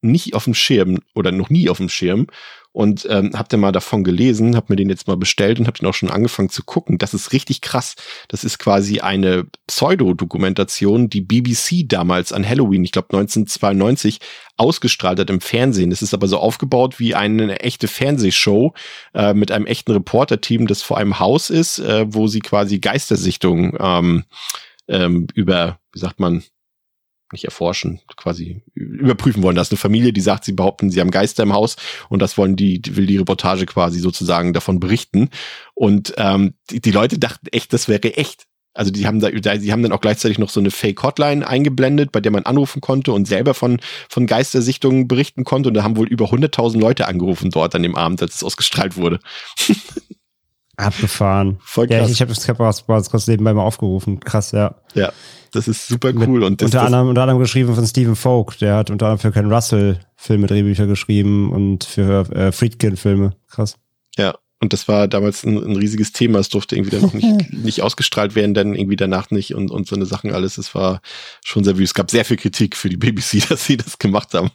nicht 0.01 0.35
auf 0.35 0.45
dem 0.45 0.55
Schirm 0.55 1.01
oder 1.15 1.33
noch 1.33 1.51
nie 1.51 1.69
auf 1.69 1.79
dem 1.79 1.89
Schirm 1.89 2.29
und 2.73 3.09
ähm, 3.11 3.33
hab 3.35 3.49
dann 3.49 3.59
mal 3.59 3.73
davon 3.73 4.05
gelesen, 4.05 4.55
hab 4.55 4.71
mir 4.71 4.77
den 4.77 4.89
jetzt 4.89 5.09
mal 5.09 5.17
bestellt 5.17 5.59
und 5.59 5.67
hab 5.67 5.75
den 5.75 5.89
auch 5.89 5.95
schon 5.95 6.11
angefangen 6.11 6.51
zu 6.51 6.63
gucken. 6.63 6.99
Das 6.99 7.15
ist 7.15 7.33
richtig 7.33 7.61
krass. 7.61 7.97
Das 8.29 8.45
ist 8.45 8.59
quasi 8.59 9.01
eine 9.01 9.47
Pseudodokumentation, 9.67 11.11
die 11.11 11.23
BBC 11.23 11.89
damals 11.89 12.33
an 12.33 12.49
Halloween, 12.49 12.85
ich 12.85 12.93
glaube 12.93 13.09
1992, 13.09 14.21
ausgestrahlt 14.57 15.19
hat 15.19 15.31
im 15.31 15.41
Fernsehen. 15.41 15.91
Es 15.91 16.03
ist 16.03 16.15
aber 16.15 16.29
so 16.29 16.39
aufgebaut 16.39 17.01
wie 17.01 17.17
eine 17.17 17.59
echte 17.59 17.89
Fernsehshow 17.89 18.75
äh, 19.15 19.35
mit 19.35 19.51
einem 19.51 19.67
echten 19.67 19.91
Reporterteam, 19.91 20.69
das 20.69 20.83
vor 20.83 20.99
einem 20.99 21.19
Haus 21.19 21.51
ist, 21.51 21.81
äh, 21.81 22.07
wo 22.09 22.29
sie 22.29 22.41
quasi 22.41 22.79
Geistersichtungen 22.79 23.77
ähm, 23.81 24.25
ähm, 24.87 25.27
über, 25.35 25.81
wie 25.93 25.99
sagt 25.99 26.21
man, 26.21 26.45
nicht 27.33 27.45
erforschen, 27.45 28.01
quasi 28.17 28.63
überprüfen 28.75 29.43
wollen. 29.43 29.57
Das 29.57 29.69
ist 29.69 29.73
eine 29.73 29.79
Familie, 29.79 30.13
die 30.13 30.21
sagt, 30.21 30.45
sie 30.45 30.53
behaupten, 30.53 30.91
sie 30.91 31.01
haben 31.01 31.11
Geister 31.11 31.43
im 31.43 31.53
Haus 31.53 31.77
und 32.09 32.21
das 32.21 32.39
wollen 32.39 32.57
die, 32.57 32.81
will 32.91 33.07
die 33.07 33.17
Reportage 33.17 33.67
quasi 33.67 34.01
sozusagen 34.01 34.53
davon 34.53 34.81
berichten. 34.81 35.31
Und 35.75 36.15
ähm, 36.17 36.55
die, 36.71 36.81
die 36.81 36.91
Leute 36.91 37.19
dachten 37.19 37.47
echt, 37.53 37.73
das 37.73 37.89
wäre 37.89 38.17
echt. 38.17 38.47
Also 38.75 38.93
die 38.93 39.07
haben 39.07 39.19
da, 39.19 39.31
die 39.31 39.73
haben 39.73 39.83
dann 39.83 39.93
auch 39.93 40.01
gleichzeitig 40.01 40.39
noch 40.39 40.51
so 40.51 40.61
eine 40.61 40.71
Fake-Hotline 40.71 41.45
eingeblendet, 41.47 42.13
bei 42.13 42.21
der 42.21 42.31
man 42.31 42.45
anrufen 42.45 42.81
konnte 42.81 43.13
und 43.13 43.27
selber 43.27 43.55
von, 43.55 43.81
von 44.09 44.27
Geistersichtungen 44.27 45.09
berichten 45.09 45.43
konnte. 45.43 45.69
Und 45.69 45.75
da 45.75 45.83
haben 45.83 45.97
wohl 45.97 46.07
über 46.07 46.27
100.000 46.27 46.79
Leute 46.79 47.09
angerufen 47.09 47.51
dort 47.51 47.75
an 47.75 47.83
dem 47.83 47.97
Abend, 47.97 48.23
als 48.23 48.37
es 48.37 48.45
ausgestrahlt 48.45 48.97
wurde. 48.97 49.19
Abgefahren. 50.79 51.59
Voll 51.61 51.89
krass. 51.89 52.07
Ja, 52.07 52.09
ich 52.09 52.21
habe 52.21 52.33
das 52.33 52.85
kurz, 52.87 53.11
kurz 53.11 53.27
nebenbei 53.27 53.53
mal 53.53 53.63
aufgerufen. 53.63 54.21
Krass, 54.21 54.53
ja. 54.53 54.77
Ja, 54.95 55.13
das 55.53 55.67
ist 55.67 55.89
super 55.89 56.13
cool. 56.15 56.45
und 56.45 56.61
das, 56.63 56.67
unter, 56.67 56.79
das, 56.79 56.87
anderem, 56.87 57.09
unter 57.09 57.23
anderem 57.23 57.41
geschrieben 57.41 57.75
von 57.75 57.87
Stephen 57.87 58.15
Folk. 58.15 58.59
Der 58.59 58.77
hat 58.77 58.91
unter 58.91 59.07
anderem 59.07 59.19
für 59.19 59.33
Ken 59.33 59.53
Russell 59.53 59.99
Filme, 60.17 60.47
Drehbücher 60.47 60.87
geschrieben 60.87 61.51
und 61.51 61.85
für 61.85 62.31
äh, 62.33 62.53
Friedkin 62.53 62.97
Filme. 62.97 63.33
Krass. 63.49 63.77
Ja, 64.17 64.35
und 64.61 64.73
das 64.73 64.89
war 64.89 65.07
damals 65.07 65.45
ein, 65.45 65.57
ein 65.57 65.77
riesiges 65.77 66.13
Thema. 66.13 66.41
Es 66.41 66.49
durfte 66.49 66.75
irgendwie 66.75 66.91
dann 66.91 67.03
noch 67.03 67.13
nicht, 67.13 67.53
nicht 67.53 67.83
ausgestrahlt 67.83 68.35
werden, 68.35 68.55
dann 68.55 68.75
irgendwie 68.75 68.97
danach 68.97 69.31
nicht 69.31 69.55
und, 69.55 69.71
und 69.71 69.87
so 69.87 69.95
eine 69.95 70.07
Sachen 70.07 70.33
alles. 70.33 70.59
Es 70.59 70.75
war 70.75 71.01
schon 71.45 71.63
sehr 71.63 71.79
wüst. 71.79 71.91
Es 71.91 71.95
gab 71.95 72.11
sehr 72.11 72.25
viel 72.25 72.37
Kritik 72.37 72.77
für 72.77 72.89
die 72.89 72.97
BBC, 72.97 73.45
dass 73.49 73.65
sie 73.65 73.77
das 73.77 73.99
gemacht 73.99 74.35
haben. 74.35 74.51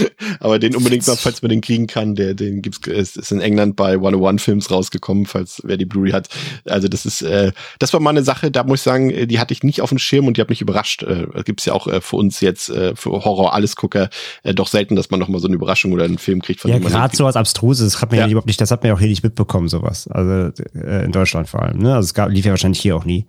Aber 0.40 0.58
den 0.58 0.76
unbedingt 0.76 1.06
mal, 1.06 1.16
falls 1.18 1.42
man 1.42 1.50
den 1.50 1.60
kriegen 1.60 1.86
kann, 1.86 2.14
der, 2.14 2.34
den 2.34 2.62
gibt's, 2.62 2.86
ist, 2.86 3.16
ist 3.16 3.32
in 3.32 3.40
England 3.40 3.76
bei 3.76 3.92
101 3.92 4.42
Films 4.42 4.70
rausgekommen, 4.70 5.26
falls 5.26 5.60
wer 5.64 5.76
die 5.76 5.84
Blu-ray 5.84 6.12
hat. 6.12 6.28
Also 6.64 6.88
das 6.88 7.06
ist, 7.06 7.22
äh, 7.22 7.52
das 7.78 7.92
war 7.92 8.00
mal 8.00 8.10
eine 8.10 8.22
Sache, 8.22 8.50
da 8.50 8.64
muss 8.64 8.80
ich 8.80 8.84
sagen, 8.84 9.10
äh, 9.10 9.26
die 9.26 9.38
hatte 9.38 9.52
ich 9.52 9.62
nicht 9.62 9.80
auf 9.80 9.90
dem 9.90 9.98
Schirm 9.98 10.26
und 10.26 10.36
die 10.36 10.40
hat 10.40 10.48
mich 10.48 10.60
überrascht. 10.60 11.02
Äh, 11.02 11.26
gibt's 11.44 11.64
ja 11.64 11.72
auch 11.72 11.86
äh, 11.86 12.00
für 12.00 12.16
uns 12.16 12.40
jetzt, 12.40 12.68
äh, 12.70 12.94
für 12.96 13.10
Horror-Allesgucker, 13.10 14.10
äh, 14.42 14.54
doch 14.54 14.68
selten, 14.68 14.96
dass 14.96 15.10
man 15.10 15.20
noch 15.20 15.28
mal 15.28 15.38
so 15.38 15.46
eine 15.46 15.56
Überraschung 15.56 15.92
oder 15.92 16.04
einen 16.04 16.18
Film 16.18 16.42
kriegt, 16.42 16.60
von 16.60 16.70
ja, 16.70 16.78
gerade 16.78 17.16
sowas 17.16 17.36
Abstruses 17.36 18.00
hat 18.00 18.10
man 18.10 18.18
ja. 18.18 18.26
ja 18.26 18.30
überhaupt 18.30 18.46
nicht, 18.46 18.60
das 18.60 18.70
hat 18.70 18.82
man 18.82 18.88
ja 18.88 18.94
auch 18.94 19.00
hier 19.00 19.08
nicht 19.08 19.22
mitbekommen, 19.22 19.68
sowas. 19.68 20.08
Also 20.08 20.52
äh, 20.74 21.04
in 21.04 21.12
Deutschland 21.12 21.48
vor 21.48 21.62
allem, 21.62 21.78
ne? 21.78 21.94
Also 21.94 22.06
es 22.06 22.14
gab, 22.14 22.30
lief 22.30 22.44
ja 22.44 22.50
wahrscheinlich 22.50 22.80
hier 22.80 22.96
auch 22.96 23.04
nie. 23.04 23.26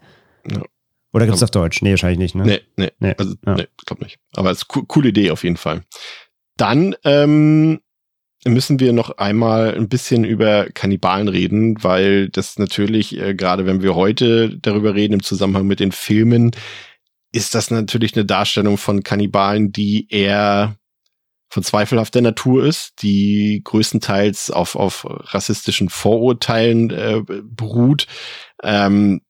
Ja. 0.50 0.62
Oder 1.14 1.28
gibt's 1.28 1.44
auf 1.44 1.52
Deutsch? 1.52 1.82
Nee, 1.84 1.92
wahrscheinlich 1.92 2.18
nicht, 2.18 2.34
ne? 2.34 2.44
Nee, 2.44 2.62
nee. 2.76 2.92
nee. 3.00 3.14
Also, 3.18 3.36
ja. 3.46 3.54
nee, 3.54 3.68
glaub 3.86 4.02
nicht. 4.02 4.18
Aber 4.36 4.50
es 4.50 4.60
ist 4.60 4.68
co 4.68 4.84
coole 4.84 5.10
Idee 5.10 5.30
auf 5.30 5.44
jeden 5.44 5.58
Fall. 5.58 5.84
Dann 6.58 6.96
ähm, 7.04 7.80
müssen 8.46 8.80
wir 8.80 8.94
noch 8.94 9.18
einmal 9.18 9.76
ein 9.76 9.90
bisschen 9.90 10.24
über 10.24 10.68
Kannibalen 10.74 11.28
reden, 11.28 11.84
weil 11.84 12.30
das 12.30 12.58
natürlich, 12.60 13.18
äh, 13.18 13.36
gerade 13.36 13.66
wenn 13.66 13.82
wir 13.82 13.96
heute 13.96 14.58
darüber 14.58 14.96
reden 14.96 15.14
im 15.14 15.24
Zusammenhang 15.24 15.66
mit 15.66 15.80
den 15.80 15.92
Filmen, 15.92 16.52
ist 17.32 17.56
das 17.56 17.72
natürlich 17.72 18.16
eine 18.16 18.26
Darstellung 18.26 18.78
von 18.78 19.04
Kannibalen, 19.04 19.72
die 19.72 20.08
eher 20.10 20.76
von 21.50 21.64
zweifelhafter 21.64 22.22
Natur 22.22 22.66
ist, 22.66 23.02
die 23.02 23.62
größtenteils 23.64 24.50
auf, 24.52 24.76
auf 24.76 25.06
rassistischen 25.08 25.90
Vorurteilen 25.90 26.90
äh, 26.90 27.22
beruht. 27.44 28.08
Ähm, 28.64 29.22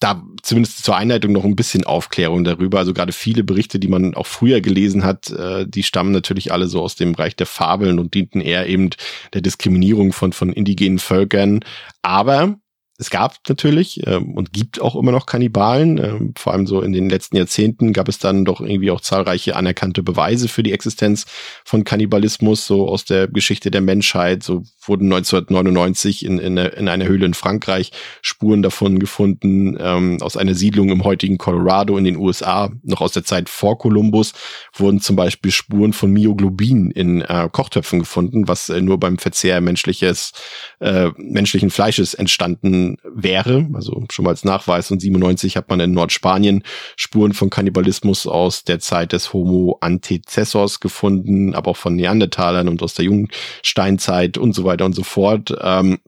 da 0.00 0.22
zumindest 0.42 0.82
zur 0.82 0.96
Einleitung 0.96 1.32
noch 1.32 1.44
ein 1.44 1.56
bisschen 1.56 1.84
Aufklärung 1.84 2.42
darüber. 2.42 2.78
Also 2.78 2.94
gerade 2.94 3.12
viele 3.12 3.44
Berichte, 3.44 3.78
die 3.78 3.88
man 3.88 4.14
auch 4.14 4.26
früher 4.26 4.60
gelesen 4.62 5.04
hat, 5.04 5.30
äh, 5.30 5.66
die 5.68 5.82
stammen 5.82 6.12
natürlich 6.12 6.52
alle 6.52 6.66
so 6.66 6.82
aus 6.82 6.96
dem 6.96 7.12
Bereich 7.12 7.36
der 7.36 7.46
Fabeln 7.46 7.98
und 7.98 8.14
dienten 8.14 8.40
eher 8.40 8.66
eben 8.66 8.90
der 9.34 9.42
Diskriminierung 9.42 10.12
von, 10.12 10.32
von 10.32 10.52
indigenen 10.52 10.98
Völkern. 10.98 11.60
Aber 12.02 12.56
es 13.00 13.08
gab 13.08 13.38
natürlich 13.48 14.06
ähm, 14.06 14.34
und 14.34 14.52
gibt 14.52 14.80
auch 14.82 14.94
immer 14.94 15.10
noch 15.10 15.24
Kannibalen. 15.24 15.96
Ähm, 15.96 16.34
vor 16.36 16.52
allem 16.52 16.66
so 16.66 16.82
in 16.82 16.92
den 16.92 17.08
letzten 17.08 17.36
Jahrzehnten 17.36 17.94
gab 17.94 18.08
es 18.08 18.18
dann 18.18 18.44
doch 18.44 18.60
irgendwie 18.60 18.90
auch 18.90 19.00
zahlreiche 19.00 19.56
anerkannte 19.56 20.02
Beweise 20.02 20.48
für 20.48 20.62
die 20.62 20.72
Existenz 20.72 21.24
von 21.64 21.84
Kannibalismus, 21.84 22.66
so 22.66 22.86
aus 22.88 23.06
der 23.06 23.26
Geschichte 23.26 23.70
der 23.70 23.80
Menschheit. 23.80 24.42
So 24.42 24.64
wurden 24.90 25.12
1999 25.12 26.26
in, 26.26 26.38
in, 26.40 26.56
in 26.56 26.88
einer 26.88 27.06
Höhle 27.06 27.24
in 27.24 27.34
Frankreich 27.34 27.92
Spuren 28.22 28.60
davon 28.60 28.98
gefunden, 28.98 29.78
ähm, 29.80 30.18
aus 30.20 30.36
einer 30.36 30.54
Siedlung 30.54 30.90
im 30.90 31.04
heutigen 31.04 31.38
Colorado 31.38 31.96
in 31.96 32.04
den 32.04 32.16
USA, 32.16 32.70
noch 32.82 33.00
aus 33.00 33.12
der 33.12 33.24
Zeit 33.24 33.48
vor 33.48 33.78
Kolumbus, 33.78 34.32
wurden 34.74 35.00
zum 35.00 35.14
Beispiel 35.14 35.52
Spuren 35.52 35.92
von 35.92 36.12
Myoglobin 36.12 36.90
in 36.90 37.22
äh, 37.22 37.48
Kochtöpfen 37.50 38.00
gefunden, 38.00 38.48
was 38.48 38.68
äh, 38.68 38.80
nur 38.80 38.98
beim 38.98 39.16
Verzehr 39.18 39.60
menschliches, 39.60 40.32
äh, 40.80 41.10
menschlichen 41.16 41.70
Fleisches 41.70 42.14
entstanden 42.14 42.96
wäre, 43.04 43.68
also 43.72 44.04
schon 44.10 44.24
mal 44.24 44.32
als 44.32 44.44
Nachweis. 44.44 44.90
Und 44.90 45.00
97 45.00 45.56
hat 45.56 45.68
man 45.68 45.78
in 45.78 45.92
Nordspanien 45.92 46.64
Spuren 46.96 47.32
von 47.32 47.48
Kannibalismus 47.48 48.26
aus 48.26 48.64
der 48.64 48.80
Zeit 48.80 49.12
des 49.12 49.32
Homo 49.32 49.78
antecessors 49.80 50.80
gefunden, 50.80 51.54
aber 51.54 51.70
auch 51.70 51.76
von 51.76 51.94
Neandertalern 51.94 52.68
und 52.68 52.82
aus 52.82 52.94
der 52.94 53.04
Jungsteinzeit 53.04 54.36
und 54.36 54.52
so 54.52 54.64
weiter 54.64 54.79
und 54.84 54.94
so 54.94 55.02
fort. 55.02 55.54
Ähm, 55.60 55.98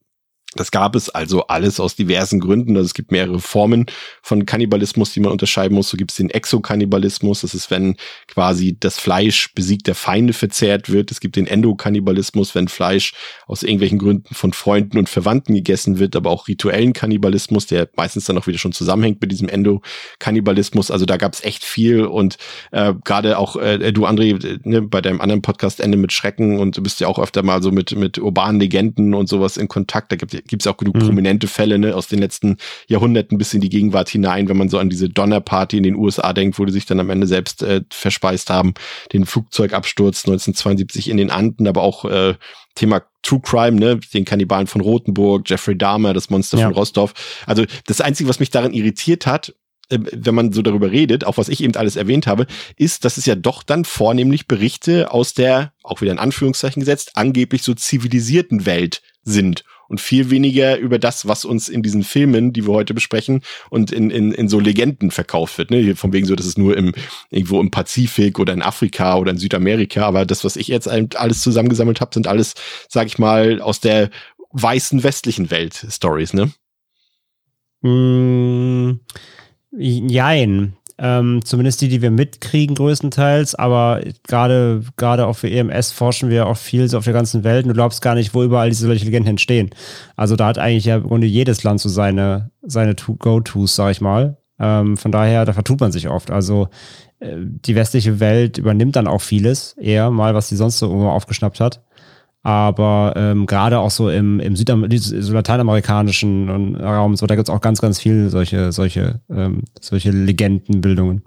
das 0.54 0.70
gab 0.70 0.94
es 0.94 1.08
also 1.10 1.46
alles 1.46 1.80
aus 1.80 1.96
diversen 1.96 2.40
Gründen. 2.40 2.76
Also 2.76 2.86
es 2.86 2.94
gibt 2.94 3.12
mehrere 3.12 3.40
Formen 3.40 3.86
von 4.22 4.46
Kannibalismus, 4.46 5.12
die 5.12 5.20
man 5.20 5.32
unterscheiden 5.32 5.74
muss. 5.74 5.88
So 5.88 5.96
gibt 5.96 6.10
es 6.10 6.16
den 6.16 6.30
Exokannibalismus. 6.30 7.42
Das 7.42 7.54
ist, 7.54 7.70
wenn 7.70 7.96
quasi 8.28 8.76
das 8.78 8.98
Fleisch 8.98 9.54
besiegter 9.54 9.94
Feinde 9.94 10.32
verzehrt 10.32 10.90
wird. 10.90 11.10
Es 11.10 11.20
gibt 11.20 11.36
den 11.36 11.46
Endokannibalismus, 11.46 12.54
wenn 12.54 12.68
Fleisch 12.68 13.14
aus 13.46 13.62
irgendwelchen 13.62 13.98
Gründen 13.98 14.34
von 14.34 14.52
Freunden 14.52 14.98
und 14.98 15.08
Verwandten 15.08 15.54
gegessen 15.54 15.98
wird, 15.98 16.16
aber 16.16 16.30
auch 16.30 16.48
rituellen 16.48 16.92
Kannibalismus, 16.92 17.66
der 17.66 17.88
meistens 17.96 18.24
dann 18.24 18.38
auch 18.38 18.46
wieder 18.46 18.58
schon 18.58 18.72
zusammenhängt 18.72 19.20
mit 19.20 19.32
diesem 19.32 19.48
Endokannibalismus. 19.48 20.90
Also 20.90 21.06
da 21.06 21.16
gab 21.16 21.34
es 21.34 21.44
echt 21.44 21.64
viel 21.64 22.04
und 22.04 22.36
äh, 22.70 22.94
gerade 23.04 23.38
auch 23.38 23.56
äh, 23.56 23.92
du, 23.92 24.06
André, 24.06 24.60
ne, 24.64 24.82
bei 24.82 25.00
deinem 25.00 25.20
anderen 25.20 25.42
Podcast 25.42 25.80
Ende 25.80 25.98
mit 25.98 26.12
Schrecken 26.12 26.58
und 26.58 26.76
du 26.76 26.82
bist 26.82 27.00
ja 27.00 27.08
auch 27.08 27.18
öfter 27.18 27.42
mal 27.42 27.62
so 27.62 27.70
mit, 27.70 27.96
mit 27.96 28.18
urbanen 28.18 28.60
Legenden 28.60 29.14
und 29.14 29.28
sowas 29.28 29.56
in 29.56 29.68
Kontakt. 29.68 30.12
Da 30.12 30.16
gibt 30.16 30.41
gibt 30.46 30.62
es 30.62 30.66
auch 30.66 30.76
genug 30.76 30.96
mhm. 30.96 31.00
prominente 31.00 31.46
Fälle 31.46 31.78
ne, 31.78 31.94
aus 31.94 32.08
den 32.08 32.18
letzten 32.18 32.56
Jahrhunderten 32.88 33.38
bis 33.38 33.54
in 33.54 33.60
die 33.60 33.68
Gegenwart 33.68 34.08
hinein, 34.08 34.48
wenn 34.48 34.56
man 34.56 34.68
so 34.68 34.78
an 34.78 34.90
diese 34.90 35.08
Donnerparty 35.08 35.76
in 35.76 35.82
den 35.82 35.96
USA 35.96 36.32
denkt, 36.32 36.58
wo 36.58 36.64
die 36.64 36.72
sich 36.72 36.86
dann 36.86 37.00
am 37.00 37.10
Ende 37.10 37.26
selbst 37.26 37.62
äh, 37.62 37.82
verspeist 37.90 38.50
haben, 38.50 38.74
den 39.12 39.26
Flugzeugabsturz 39.26 40.20
1972 40.20 41.08
in 41.08 41.16
den 41.16 41.30
Anden, 41.30 41.66
aber 41.66 41.82
auch 41.82 42.04
äh, 42.04 42.34
Thema 42.74 43.02
True 43.22 43.40
Crime, 43.42 43.78
ne, 43.78 44.00
den 44.12 44.24
Kannibalen 44.24 44.66
von 44.66 44.80
Rothenburg, 44.80 45.48
Jeffrey 45.48 45.76
Dahmer, 45.76 46.12
das 46.12 46.30
Monster 46.30 46.58
ja. 46.58 46.66
von 46.66 46.74
Rostov. 46.74 47.14
Also 47.46 47.64
das 47.86 48.00
Einzige, 48.00 48.28
was 48.28 48.40
mich 48.40 48.50
daran 48.50 48.72
irritiert 48.72 49.26
hat, 49.26 49.54
äh, 49.90 49.98
wenn 50.12 50.34
man 50.34 50.52
so 50.52 50.62
darüber 50.62 50.90
redet, 50.90 51.24
auch 51.24 51.36
was 51.36 51.48
ich 51.48 51.62
eben 51.62 51.76
alles 51.76 51.96
erwähnt 51.96 52.26
habe, 52.26 52.46
ist, 52.76 53.04
dass 53.04 53.16
es 53.16 53.26
ja 53.26 53.34
doch 53.34 53.62
dann 53.62 53.84
vornehmlich 53.84 54.48
Berichte 54.48 55.12
aus 55.12 55.34
der, 55.34 55.72
auch 55.82 56.00
wieder 56.00 56.12
in 56.12 56.18
Anführungszeichen 56.18 56.80
gesetzt, 56.80 57.12
angeblich 57.14 57.62
so 57.62 57.74
zivilisierten 57.74 58.66
Welt 58.66 59.02
sind 59.22 59.64
und 59.92 60.00
viel 60.00 60.30
weniger 60.30 60.78
über 60.78 60.98
das, 60.98 61.28
was 61.28 61.44
uns 61.44 61.68
in 61.68 61.82
diesen 61.82 62.02
Filmen, 62.02 62.54
die 62.54 62.66
wir 62.66 62.72
heute 62.72 62.94
besprechen, 62.94 63.42
und 63.68 63.92
in, 63.92 64.10
in, 64.10 64.32
in 64.32 64.48
so 64.48 64.58
Legenden 64.58 65.10
verkauft 65.10 65.58
wird. 65.58 65.70
Ne? 65.70 65.94
Von 65.94 66.14
wegen 66.14 66.26
so, 66.26 66.34
das 66.34 66.46
ist 66.46 66.56
nur 66.56 66.78
im, 66.78 66.94
irgendwo 67.28 67.60
im 67.60 67.70
Pazifik 67.70 68.38
oder 68.38 68.54
in 68.54 68.62
Afrika 68.62 69.18
oder 69.18 69.32
in 69.32 69.36
Südamerika. 69.36 70.06
Aber 70.06 70.24
das, 70.24 70.44
was 70.44 70.56
ich 70.56 70.68
jetzt 70.68 70.88
alles 70.88 71.42
zusammengesammelt 71.42 72.00
habe, 72.00 72.14
sind 72.14 72.26
alles, 72.26 72.54
sag 72.88 73.06
ich 73.06 73.18
mal, 73.18 73.60
aus 73.60 73.80
der 73.80 74.08
weißen 74.52 75.02
westlichen 75.02 75.50
Welt 75.50 75.86
Stories, 75.90 76.32
ne? 76.32 76.50
Mm, 77.82 79.00
jein. 79.76 80.72
Ähm, 80.98 81.40
zumindest 81.44 81.80
die, 81.80 81.88
die 81.88 82.02
wir 82.02 82.10
mitkriegen, 82.10 82.76
größtenteils. 82.76 83.54
Aber 83.54 84.00
gerade, 84.26 84.82
gerade 84.96 85.26
auch 85.26 85.34
für 85.34 85.50
EMS 85.50 85.92
forschen 85.92 86.30
wir 86.30 86.46
auch 86.46 86.56
viel 86.56 86.88
so 86.88 86.98
auf 86.98 87.04
der 87.04 87.12
ganzen 87.12 87.44
Welt. 87.44 87.64
Und 87.64 87.70
du 87.70 87.74
glaubst 87.74 88.02
gar 88.02 88.14
nicht, 88.14 88.34
wo 88.34 88.42
überall 88.42 88.68
diese 88.68 88.86
solche 88.86 89.04
Legenden 89.04 89.30
entstehen. 89.30 89.70
Also 90.16 90.36
da 90.36 90.46
hat 90.46 90.58
eigentlich 90.58 90.84
ja 90.84 90.96
im 90.96 91.04
Grunde 91.04 91.26
jedes 91.26 91.62
Land 91.64 91.80
so 91.80 91.88
seine, 91.88 92.50
seine 92.62 92.94
Go-Tos, 92.94 93.74
sag 93.74 93.92
ich 93.92 94.00
mal. 94.00 94.36
Ähm, 94.58 94.96
von 94.96 95.12
daher, 95.12 95.44
da 95.44 95.52
vertut 95.52 95.80
man 95.80 95.92
sich 95.92 96.08
oft. 96.08 96.30
Also 96.30 96.68
äh, 97.20 97.36
die 97.38 97.74
westliche 97.74 98.20
Welt 98.20 98.58
übernimmt 98.58 98.96
dann 98.96 99.06
auch 99.06 99.20
vieles, 99.20 99.74
eher 99.78 100.10
mal, 100.10 100.34
was 100.34 100.48
sie 100.48 100.56
sonst 100.56 100.78
so 100.78 100.92
aufgeschnappt 100.92 101.60
hat. 101.60 101.82
Aber 102.42 103.14
ähm, 103.16 103.46
gerade 103.46 103.78
auch 103.78 103.90
so 103.90 104.10
im, 104.10 104.40
im 104.40 104.56
Südam 104.56 104.86
so 104.90 105.32
lateinamerikanischen 105.32 106.76
Raum, 106.76 107.14
so, 107.14 107.26
da 107.26 107.36
gibt 107.36 107.48
es 107.48 107.54
auch 107.54 107.60
ganz, 107.60 107.80
ganz 107.80 108.00
viel 108.00 108.30
solche, 108.30 108.72
solche, 108.72 109.20
ähm, 109.30 109.62
solche 109.80 110.10
Legendenbildungen. 110.10 111.22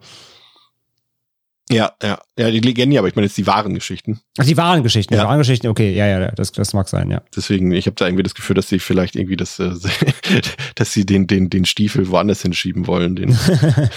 Ja, 1.71 1.93
ja, 2.03 2.19
ja, 2.37 2.51
die 2.51 2.59
Legenden, 2.59 2.99
aber 2.99 3.07
ich 3.07 3.15
meine 3.15 3.25
jetzt 3.25 3.37
die 3.37 3.47
wahren 3.47 3.73
Geschichten. 3.73 4.19
Ach, 4.37 4.45
die 4.45 4.55
wahren 4.55 4.83
Geschichten, 4.83 5.15
ja. 5.15 5.21
die 5.21 5.27
wahren 5.27 5.39
Geschichten, 5.39 5.67
okay, 5.67 5.95
ja, 5.95 6.05
ja, 6.05 6.29
das, 6.31 6.51
das 6.51 6.73
mag 6.73 6.87
sein, 6.87 7.09
ja. 7.09 7.23
Deswegen, 7.35 7.71
ich 7.71 7.87
habe 7.87 7.95
da 7.95 8.05
irgendwie 8.05 8.21
das 8.21 8.35
Gefühl, 8.35 8.55
dass 8.55 8.69
sie 8.69 8.77
vielleicht 8.77 9.15
irgendwie 9.15 9.37
das, 9.37 9.57
äh, 9.57 9.71
dass 10.75 10.93
sie 10.93 11.07
den, 11.07 11.25
den, 11.25 11.49
den 11.49 11.65
Stiefel 11.65 12.09
woanders 12.09 12.43
hinschieben 12.43 12.85
wollen, 12.85 13.15
den, 13.15 13.35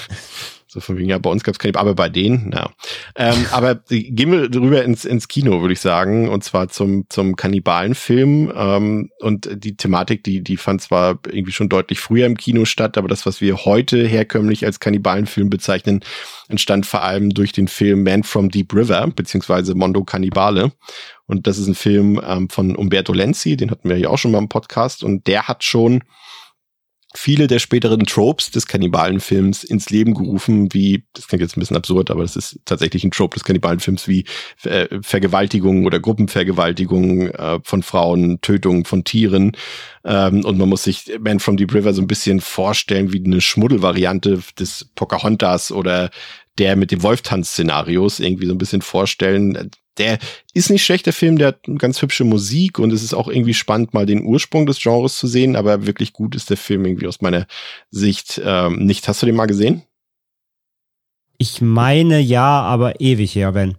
So 0.71 0.81
von 0.81 0.99
wegen, 0.99 1.09
ja, 1.09 1.17
bei 1.17 1.31
uns 1.31 1.45
gab 1.45 1.55
es 1.55 1.59
keine, 1.59 1.79
aber 1.79 1.95
bei 1.95 2.11
denen, 2.11 2.53
ja. 2.53 2.71
Ähm, 3.17 3.47
aber 3.53 3.77
gehen 3.89 4.31
wir 4.31 4.55
rüber 4.55 4.85
ins, 4.85 5.07
ins 5.07 5.27
Kino, 5.27 5.63
würde 5.63 5.73
ich 5.73 5.81
sagen, 5.81 6.29
und 6.29 6.45
zwar 6.45 6.69
zum, 6.69 7.07
zum 7.09 7.37
Kannibalenfilm. 7.37 8.53
Ähm, 8.55 9.11
und 9.21 9.49
die 9.51 9.77
Thematik, 9.79 10.25
die, 10.25 10.43
die 10.43 10.59
fand 10.59 10.83
zwar 10.83 11.19
irgendwie 11.27 11.53
schon 11.53 11.71
deutlich 11.71 12.01
früher 12.01 12.27
im 12.27 12.37
Kino 12.37 12.67
statt, 12.67 12.99
aber 12.99 13.09
das, 13.09 13.25
was 13.25 13.41
wir 13.41 13.65
heute 13.65 14.07
herkömmlich 14.07 14.67
als 14.67 14.79
Kannibalenfilm 14.79 15.49
bezeichnen, 15.49 16.05
entstand 16.49 16.85
vor 16.85 17.03
allem 17.03 17.31
durch 17.31 17.53
den 17.53 17.67
Film 17.67 18.03
Man 18.03 18.23
from 18.23 18.51
Deep 18.51 18.75
River, 18.75 19.07
beziehungsweise 19.09 19.75
Mondo 19.75 20.05
Cannibale. 20.05 20.73
Und 21.27 21.47
das 21.47 21.57
ist 21.57 21.67
ein 21.67 21.75
Film 21.75 22.21
ähm, 22.27 22.51
von 22.51 22.77
Umberto 22.77 23.15
Lenzi, 23.15 23.57
den 23.57 23.71
hatten 23.71 23.89
wir 23.89 23.97
hier 23.97 24.11
auch 24.11 24.19
schon 24.19 24.33
mal 24.33 24.39
im 24.39 24.49
Podcast, 24.51 25.03
und 25.03 25.27
der 25.27 25.49
hat 25.49 25.65
schon 25.65 26.03
viele 27.15 27.47
der 27.47 27.59
späteren 27.59 28.05
Tropes 28.05 28.51
des 28.51 28.67
Kannibalenfilms 28.67 29.65
ins 29.65 29.89
Leben 29.91 30.15
gerufen, 30.15 30.73
wie, 30.75 31.05
das 31.15 31.27
klingt 31.27 31.41
jetzt 31.41 31.57
ein 31.57 31.61
bisschen 31.61 31.77
absurd, 31.77 32.11
aber 32.11 32.23
das 32.23 32.37
ist 32.37 32.61
tatsächlich 32.65 33.03
ein 33.03 33.11
Trope 33.11 33.35
des 33.35 33.45
Kannibalenfilms, 33.45 34.09
wie 34.09 34.25
äh, 34.65 34.89
Vergewaltigung 35.01 35.87
oder 35.87 36.01
Gruppenvergewaltigung 36.01 37.29
äh, 37.29 37.61
von 37.63 37.83
Frauen, 37.83 38.41
Tötung 38.43 38.85
von 38.85 39.05
Tieren. 39.05 39.53
Ähm, 40.05 40.45
und 40.45 40.59
man 40.59 40.69
muss 40.69 40.85
sich 40.85 41.11
Man 41.21 41.41
from 41.41 41.57
Deep 41.57 41.75
River 41.75 41.95
so 41.95 42.03
ein 42.03 42.09
bisschen 42.09 42.41
vorstellen 42.41 43.13
wie 43.13 43.25
eine 43.25 43.41
Schmuddelvariante 43.41 44.41
des 44.59 44.91
Pocahontas 44.95 45.73
oder 45.73 46.11
der 46.59 46.77
mit 46.77 46.91
dem 46.91 47.03
Wolftanz-Szenarios 47.03 48.21
irgendwie 48.21 48.47
so 48.47 48.53
ein 48.53 48.59
bisschen 48.59 48.83
vorstellen. 48.83 49.71
Der 49.99 50.19
ist 50.55 50.71
nicht 50.71 50.85
schlecht, 50.85 51.07
der 51.07 51.13
Film, 51.13 51.39
der 51.39 51.49
hat 51.49 51.61
ganz 51.79 52.01
hübsche 52.01 52.25
Musik 52.25 52.79
und 52.79 52.93
es 52.93 53.03
ist 53.03 53.15
auch 53.15 53.29
irgendwie 53.29 53.55
spannend, 53.55 53.95
mal 53.95 54.07
den 54.07 54.25
Ursprung 54.25 54.67
des 54.67 54.81
Genres 54.81 55.17
zu 55.17 55.27
sehen, 55.27 55.57
aber 55.57 55.87
wirklich 55.87 56.13
gut 56.13 56.35
ist 56.35 56.51
der 56.51 56.57
Film 56.57 56.85
irgendwie 56.85 57.07
aus 57.09 57.21
meiner 57.21 57.47
Sicht 57.91 58.41
ähm, 58.45 58.85
nicht. 58.85 59.09
Hast 59.09 59.23
du 59.23 59.27
den 59.27 59.37
mal 59.37 59.47
gesehen? 59.47 59.83
Ich 61.39 61.61
meine 61.61 62.19
ja, 62.19 62.63
aber 62.63 63.01
ewig 63.01 63.35
her, 63.35 63.53
Ben. 63.53 63.77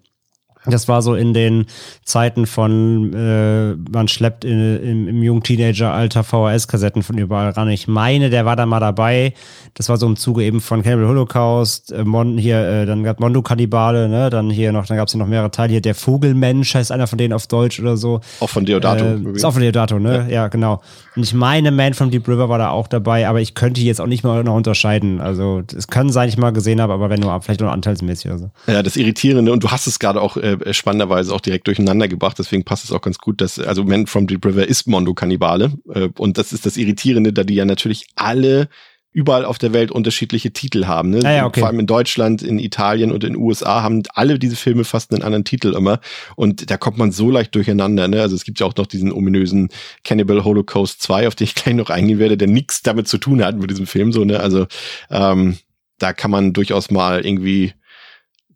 Das 0.66 0.90
war 0.90 1.02
so 1.02 1.16
in 1.16 1.34
den 1.34 1.68
Zeiten 2.04 2.46
von, 2.46 3.14
äh, 3.14 3.76
man 3.92 4.10
schleppt 4.10 4.44
in, 4.44 4.84
im, 4.84 5.08
im 5.08 5.24
jungen 5.24 5.42
Teenager-Alter 5.42 6.24
VHS-Kassetten 6.24 7.02
von 7.02 7.18
überall 7.18 7.52
ran. 7.52 7.70
Ich 7.70 7.88
meine, 7.88 8.30
der 8.30 8.46
war 8.46 8.58
da 8.58 8.66
mal 8.66 8.82
dabei. 8.82 9.34
Das 9.76 9.88
war 9.88 9.96
so 9.96 10.06
im 10.06 10.18
Zuge 10.18 10.44
eben 10.44 10.60
von 10.60 10.84
Cannibal 10.84 11.08
Holocaust, 11.08 11.94
äh, 11.94 12.04
Mon, 12.04 12.38
hier, 12.38 12.60
äh, 12.60 12.86
dann 12.86 13.04
gab 13.04 13.22
Mondo 13.22 13.42
Kannibale, 13.42 14.10
ne, 14.10 14.30
dann 14.30 14.50
hier 14.50 14.74
noch, 14.74 14.86
dann 14.86 14.98
gab 14.98 15.08
es 15.08 15.14
hier 15.14 15.20
noch 15.20 15.28
mehrere 15.28 15.50
Teile. 15.50 15.72
Hier 15.72 15.82
der 15.82 15.96
Vogelmensch 15.96 16.76
heißt 16.76 16.92
einer 16.92 17.08
von 17.08 17.18
denen 17.18 17.34
auf 17.34 17.48
Deutsch 17.48 17.80
oder 17.80 17.96
so. 17.96 18.20
Auch 18.42 18.50
von 18.50 18.66
Deodato. 18.66 19.06
Äh, 19.06 19.36
ist 19.36 19.46
auch 19.46 19.54
von 19.54 19.62
Deodato, 19.62 19.98
ne? 19.98 20.26
Ja. 20.28 20.28
ja. 20.28 20.48
genau. 20.50 20.82
Und 21.16 21.24
ich 21.24 21.34
meine, 21.34 21.72
Man 21.72 21.94
from 21.94 22.12
Deep 22.12 22.28
River 22.28 22.50
war 22.50 22.58
da 22.58 22.72
auch 22.72 22.88
dabei, 22.88 23.28
aber 23.30 23.40
ich 23.40 23.56
könnte 23.56 23.80
jetzt 23.82 24.02
auch 24.02 24.08
nicht 24.08 24.24
mal 24.24 24.44
noch 24.44 24.56
unterscheiden. 24.56 25.22
Also 25.22 25.62
es 25.76 25.88
kann 25.88 26.10
sein, 26.10 26.28
ich 26.28 26.38
mal 26.38 26.52
gesehen 26.52 26.82
habe, 26.82 26.94
aber 26.94 27.10
wenn 27.10 27.22
nur 27.22 27.42
vielleicht 27.42 27.62
nur 27.62 27.72
anteilsmäßig 27.72 28.32
oder 28.32 28.40
so. 28.40 28.52
Ja, 28.68 28.84
das 28.84 28.98
Irritierende, 28.98 29.52
und 29.52 29.64
du 29.64 29.70
hast 29.70 29.88
es 29.88 30.00
gerade 30.00 30.22
auch 30.22 30.38
äh, 30.38 30.49
äh, 30.54 30.74
spannenderweise 30.74 31.34
auch 31.34 31.42
direkt 31.42 31.68
durcheinander 31.68 32.08
gebracht, 32.08 32.40
deswegen 32.40 32.64
passt 32.64 32.84
es 32.84 32.92
auch 32.92 33.02
ganz 33.02 33.18
gut, 33.18 33.42
dass, 33.42 33.60
also 33.60 33.84
Man 33.84 34.08
from 34.08 34.28
Deep 34.28 34.46
River 34.46 34.68
ist 34.68 34.88
Mondo 34.88 35.14
Kannibale. 35.14 35.74
Äh, 35.94 36.10
und 36.18 36.38
das 36.38 36.54
ist 36.54 36.66
das 36.66 36.78
Irritierende, 36.78 37.34
da 37.34 37.44
die 37.44 37.56
ja 37.56 37.66
natürlich 37.66 38.08
alle 38.16 38.70
überall 39.12 39.44
auf 39.44 39.58
der 39.58 39.74
Welt 39.74 39.92
unterschiedliche 39.92 40.52
Titel 40.54 40.86
haben. 40.86 41.10
Ne? 41.10 41.22
Ah, 41.24 41.32
ja, 41.32 41.46
okay. 41.46 41.62
Vor 41.62 41.70
allem 41.70 41.80
in 41.80 41.88
Deutschland, 41.88 42.44
in 42.44 42.60
Italien 42.60 43.12
und 43.12 43.24
in 43.24 43.34
den 43.34 43.42
USA 43.42 43.82
haben 43.82 44.04
alle 44.14 44.38
diese 44.38 44.56
Filme 44.56 44.84
fast 44.84 45.12
einen 45.12 45.24
anderen 45.24 45.46
Titel 45.46 45.74
immer. 45.74 46.00
Und 46.36 46.70
da 46.70 46.78
kommt 46.78 47.00
man 47.00 47.12
so 47.12 47.32
leicht 47.32 47.56
durcheinander. 47.56 48.08
Ne? 48.08 48.22
Also 48.22 48.36
es 48.36 48.44
gibt 48.44 48.60
ja 48.60 48.68
auch 48.68 48.76
noch 48.76 48.86
diesen 48.86 49.12
ominösen 49.12 49.70
Cannibal 50.04 50.44
Holocaust 50.44 51.02
2, 51.02 51.28
auf 51.28 51.36
den 51.36 51.46
ich 51.46 51.56
gleich 51.56 51.74
noch 51.74 51.90
eingehen 51.90 52.20
werde, 52.20 52.38
der 52.38 52.48
nichts 52.48 52.84
damit 52.84 53.08
zu 53.08 53.18
tun 53.18 53.44
hat 53.44 53.58
mit 53.58 53.72
diesem 53.72 53.88
Film. 53.88 54.14
So, 54.14 54.26
ne? 54.26 54.40
Also 54.40 54.68
ähm, 55.10 55.58
da 55.98 56.14
kann 56.14 56.32
man 56.32 56.54
durchaus 56.54 56.92
mal 56.92 57.26
irgendwie 57.26 57.74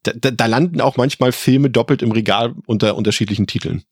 da, 0.04 0.32
da 0.32 0.46
landen 0.46 0.82
auch 0.82 0.98
manchmal 0.98 1.32
Filme 1.32 1.70
doppelt 1.70 2.02
im 2.02 2.12
Regal 2.12 2.54
unter 2.66 2.96
unterschiedlichen 2.96 3.48
Titeln. 3.48 3.84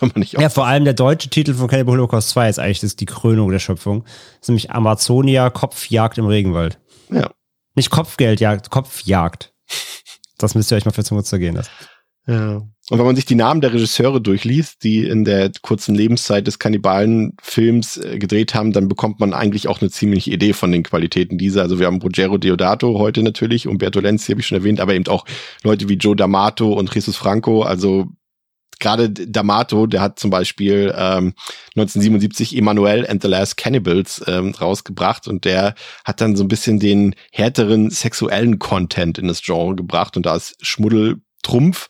ja, 0.16 0.48
vor 0.48 0.66
allem 0.66 0.84
der 0.84 0.94
deutsche 0.94 1.30
Titel 1.30 1.54
von 1.54 1.68
Cannibal 1.68 1.94
Holocaust 1.94 2.30
2 2.30 2.48
ist 2.48 2.58
eigentlich 2.58 2.80
das 2.80 2.96
die 2.96 3.06
Krönung 3.06 3.50
der 3.50 3.60
Schöpfung. 3.60 4.02
Das 4.02 4.42
ist 4.42 4.48
nämlich 4.48 4.70
Amazonia 4.70 5.50
Kopfjagd 5.50 6.18
im 6.18 6.26
Regenwald. 6.26 6.78
Ja. 7.10 7.30
Nicht 7.74 7.90
Kopfgeldjagd, 7.90 8.70
Kopfjagd. 8.70 9.52
Das 10.38 10.54
müsst 10.54 10.72
ihr 10.72 10.76
euch 10.76 10.84
mal 10.84 10.90
für 10.90 11.04
Zunge 11.04 11.22
zergehen 11.22 11.54
lassen. 11.54 11.70
Ja. 12.26 12.62
Und 12.90 12.98
wenn 12.98 13.06
man 13.06 13.16
sich 13.16 13.24
die 13.24 13.36
Namen 13.36 13.60
der 13.60 13.72
Regisseure 13.72 14.20
durchliest, 14.20 14.82
die 14.84 15.06
in 15.06 15.24
der 15.24 15.50
kurzen 15.62 15.94
Lebenszeit 15.94 16.46
des 16.46 16.58
Kannibalenfilms 16.58 17.96
äh, 17.96 18.18
gedreht 18.18 18.54
haben, 18.54 18.72
dann 18.72 18.88
bekommt 18.88 19.20
man 19.20 19.32
eigentlich 19.32 19.68
auch 19.68 19.80
eine 19.80 19.90
ziemliche 19.90 20.30
Idee 20.30 20.52
von 20.52 20.72
den 20.72 20.82
Qualitäten 20.82 21.38
dieser. 21.38 21.62
Also 21.62 21.78
wir 21.78 21.86
haben 21.86 22.02
Ruggero 22.02 22.38
Deodato 22.38 22.98
heute 22.98 23.22
natürlich, 23.22 23.66
Umberto 23.66 24.00
Lenzi 24.00 24.32
habe 24.32 24.40
ich 24.40 24.46
schon 24.46 24.58
erwähnt, 24.58 24.80
aber 24.80 24.94
eben 24.94 25.06
auch 25.06 25.24
Leute 25.62 25.88
wie 25.88 25.94
Joe 25.94 26.14
D'Amato 26.14 26.72
und 26.72 26.92
Jesus 26.94 27.16
Franco. 27.16 27.62
Also 27.62 28.08
gerade 28.78 29.06
D'Amato, 29.06 29.86
der 29.86 30.00
hat 30.00 30.18
zum 30.18 30.30
Beispiel 30.30 30.92
ähm, 30.96 31.34
1977 31.76 32.56
Emmanuel 32.56 33.06
and 33.06 33.22
the 33.22 33.28
Last 33.28 33.56
Cannibals 33.56 34.22
ähm, 34.26 34.50
rausgebracht 34.50 35.28
und 35.28 35.44
der 35.44 35.74
hat 36.04 36.20
dann 36.20 36.36
so 36.36 36.44
ein 36.44 36.48
bisschen 36.48 36.80
den 36.80 37.14
härteren 37.30 37.90
sexuellen 37.90 38.58
Content 38.58 39.18
in 39.18 39.28
das 39.28 39.40
Genre 39.40 39.76
gebracht 39.76 40.16
und 40.16 40.26
da 40.26 40.36
ist 40.36 40.56
Schmuddel 40.60 41.22
Trumpf. 41.42 41.88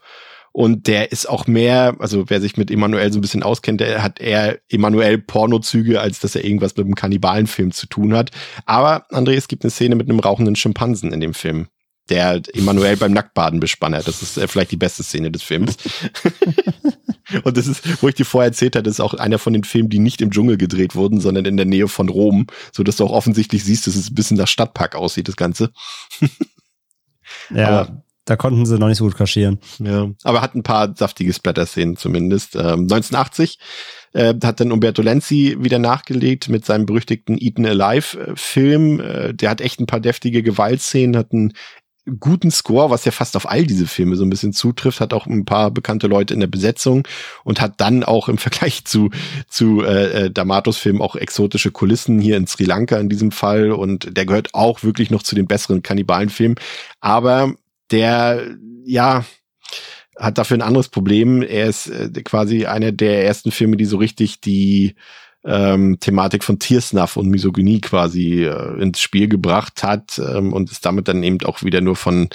Und 0.52 0.86
der 0.86 1.12
ist 1.12 1.28
auch 1.28 1.46
mehr, 1.46 1.96
also 1.98 2.28
wer 2.28 2.40
sich 2.40 2.58
mit 2.58 2.70
Emanuel 2.70 3.10
so 3.10 3.18
ein 3.18 3.22
bisschen 3.22 3.42
auskennt, 3.42 3.80
der 3.80 4.02
hat 4.02 4.20
eher 4.20 4.58
Emanuel 4.68 5.18
Pornozüge, 5.18 6.00
als 6.00 6.20
dass 6.20 6.34
er 6.34 6.44
irgendwas 6.44 6.76
mit 6.76 6.84
einem 6.84 6.94
Kannibalenfilm 6.94 7.72
zu 7.72 7.86
tun 7.86 8.14
hat. 8.14 8.30
Aber, 8.66 9.06
André, 9.10 9.32
es 9.32 9.48
gibt 9.48 9.64
eine 9.64 9.70
Szene 9.70 9.94
mit 9.94 10.08
einem 10.08 10.20
rauchenden 10.20 10.54
Schimpansen 10.54 11.12
in 11.12 11.20
dem 11.20 11.32
Film 11.32 11.68
der 12.08 12.42
Emanuel 12.52 12.96
beim 12.96 13.12
Nacktbaden 13.12 13.60
bespannert. 13.60 14.08
Das 14.08 14.22
ist 14.22 14.36
äh, 14.36 14.48
vielleicht 14.48 14.72
die 14.72 14.76
beste 14.76 15.02
Szene 15.02 15.30
des 15.30 15.42
Films. 15.42 15.76
und 17.44 17.56
das 17.56 17.66
ist, 17.66 18.02
wo 18.02 18.08
ich 18.08 18.14
dir 18.14 18.26
vorher 18.26 18.48
erzählt 18.48 18.76
hatte, 18.76 18.90
ist 18.90 19.00
auch 19.00 19.14
einer 19.14 19.38
von 19.38 19.52
den 19.52 19.64
Filmen, 19.64 19.88
die 19.88 20.00
nicht 20.00 20.20
im 20.20 20.30
Dschungel 20.30 20.56
gedreht 20.56 20.94
wurden, 20.94 21.20
sondern 21.20 21.44
in 21.44 21.56
der 21.56 21.66
Nähe 21.66 21.88
von 21.88 22.08
Rom, 22.08 22.48
so 22.72 22.82
dass 22.82 22.96
du 22.96 23.04
auch 23.04 23.12
offensichtlich 23.12 23.64
siehst, 23.64 23.86
dass 23.86 23.94
es 23.94 24.10
ein 24.10 24.14
bisschen 24.14 24.36
nach 24.36 24.48
Stadtpark 24.48 24.96
aussieht, 24.96 25.28
das 25.28 25.36
Ganze. 25.36 25.70
ja. 27.54 27.68
Aber 27.68 28.04
da 28.24 28.36
konnten 28.36 28.66
sie 28.66 28.78
noch 28.78 28.88
nicht 28.88 28.98
so 28.98 29.04
gut 29.04 29.16
kaschieren. 29.16 29.58
Ja, 29.78 30.10
aber 30.22 30.42
hat 30.42 30.54
ein 30.54 30.62
paar 30.62 30.94
saftige 30.96 31.32
Splatter-Szenen 31.32 31.96
zumindest. 31.96 32.54
Ähm, 32.54 32.82
1980 32.82 33.58
äh, 34.12 34.34
hat 34.42 34.60
dann 34.60 34.72
Umberto 34.72 35.02
Lenzi 35.02 35.56
wieder 35.58 35.78
nachgelegt 35.78 36.48
mit 36.48 36.64
seinem 36.64 36.86
berüchtigten 36.86 37.36
Eaten 37.38 37.66
Alive-Film. 37.66 39.00
Äh, 39.00 39.34
der 39.34 39.50
hat 39.50 39.60
echt 39.60 39.80
ein 39.80 39.86
paar 39.86 40.00
deftige 40.00 40.42
Gewaltszenen, 40.42 41.16
hat 41.16 41.32
einen 41.32 41.52
guten 42.18 42.50
Score, 42.50 42.90
was 42.90 43.04
ja 43.04 43.12
fast 43.12 43.36
auf 43.36 43.48
all 43.48 43.64
diese 43.64 43.86
Filme 43.86 44.16
so 44.16 44.24
ein 44.24 44.30
bisschen 44.30 44.52
zutrifft, 44.52 45.00
hat 45.00 45.12
auch 45.12 45.26
ein 45.26 45.44
paar 45.44 45.70
bekannte 45.70 46.08
Leute 46.08 46.34
in 46.34 46.40
der 46.40 46.48
Besetzung 46.48 47.06
und 47.44 47.60
hat 47.60 47.74
dann 47.80 48.02
auch 48.02 48.28
im 48.28 48.38
Vergleich 48.42 48.84
zu 48.84 49.10
zu 49.48 49.82
äh, 49.82 50.24
äh 50.24 50.28
D'Amatos 50.28 50.78
Film 50.78 51.00
auch 51.00 51.14
exotische 51.14 51.70
Kulissen 51.70 52.20
hier 52.20 52.36
in 52.36 52.46
Sri 52.46 52.64
Lanka 52.64 52.98
in 52.98 53.08
diesem 53.08 53.30
Fall 53.30 53.70
und 53.70 54.16
der 54.16 54.26
gehört 54.26 54.52
auch 54.52 54.82
wirklich 54.82 55.10
noch 55.10 55.22
zu 55.22 55.34
den 55.36 55.46
besseren 55.46 55.82
Kannibalenfilmen, 55.82 56.58
aber 57.00 57.54
der, 57.92 58.56
ja, 58.84 59.24
hat 60.18 60.38
dafür 60.38 60.58
ein 60.58 60.62
anderes 60.62 60.88
Problem. 60.88 61.42
Er 61.42 61.66
ist 61.66 61.88
äh, 61.88 62.10
quasi 62.22 62.66
einer 62.66 62.92
der 62.92 63.24
ersten 63.24 63.50
Filme, 63.50 63.76
die 63.76 63.84
so 63.84 63.96
richtig 63.96 64.40
die 64.40 64.94
ähm, 65.44 65.98
Thematik 66.00 66.44
von 66.44 66.58
Tiersnuff 66.58 67.16
und 67.16 67.28
Misogynie 67.28 67.80
quasi 67.80 68.44
äh, 68.44 68.80
ins 68.80 69.00
Spiel 69.00 69.28
gebracht 69.28 69.82
hat 69.82 70.18
ähm, 70.18 70.52
und 70.52 70.70
ist 70.70 70.86
damit 70.86 71.08
dann 71.08 71.22
eben 71.22 71.42
auch 71.44 71.62
wieder 71.62 71.80
nur 71.80 71.96
von, 71.96 72.28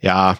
ja, 0.00 0.38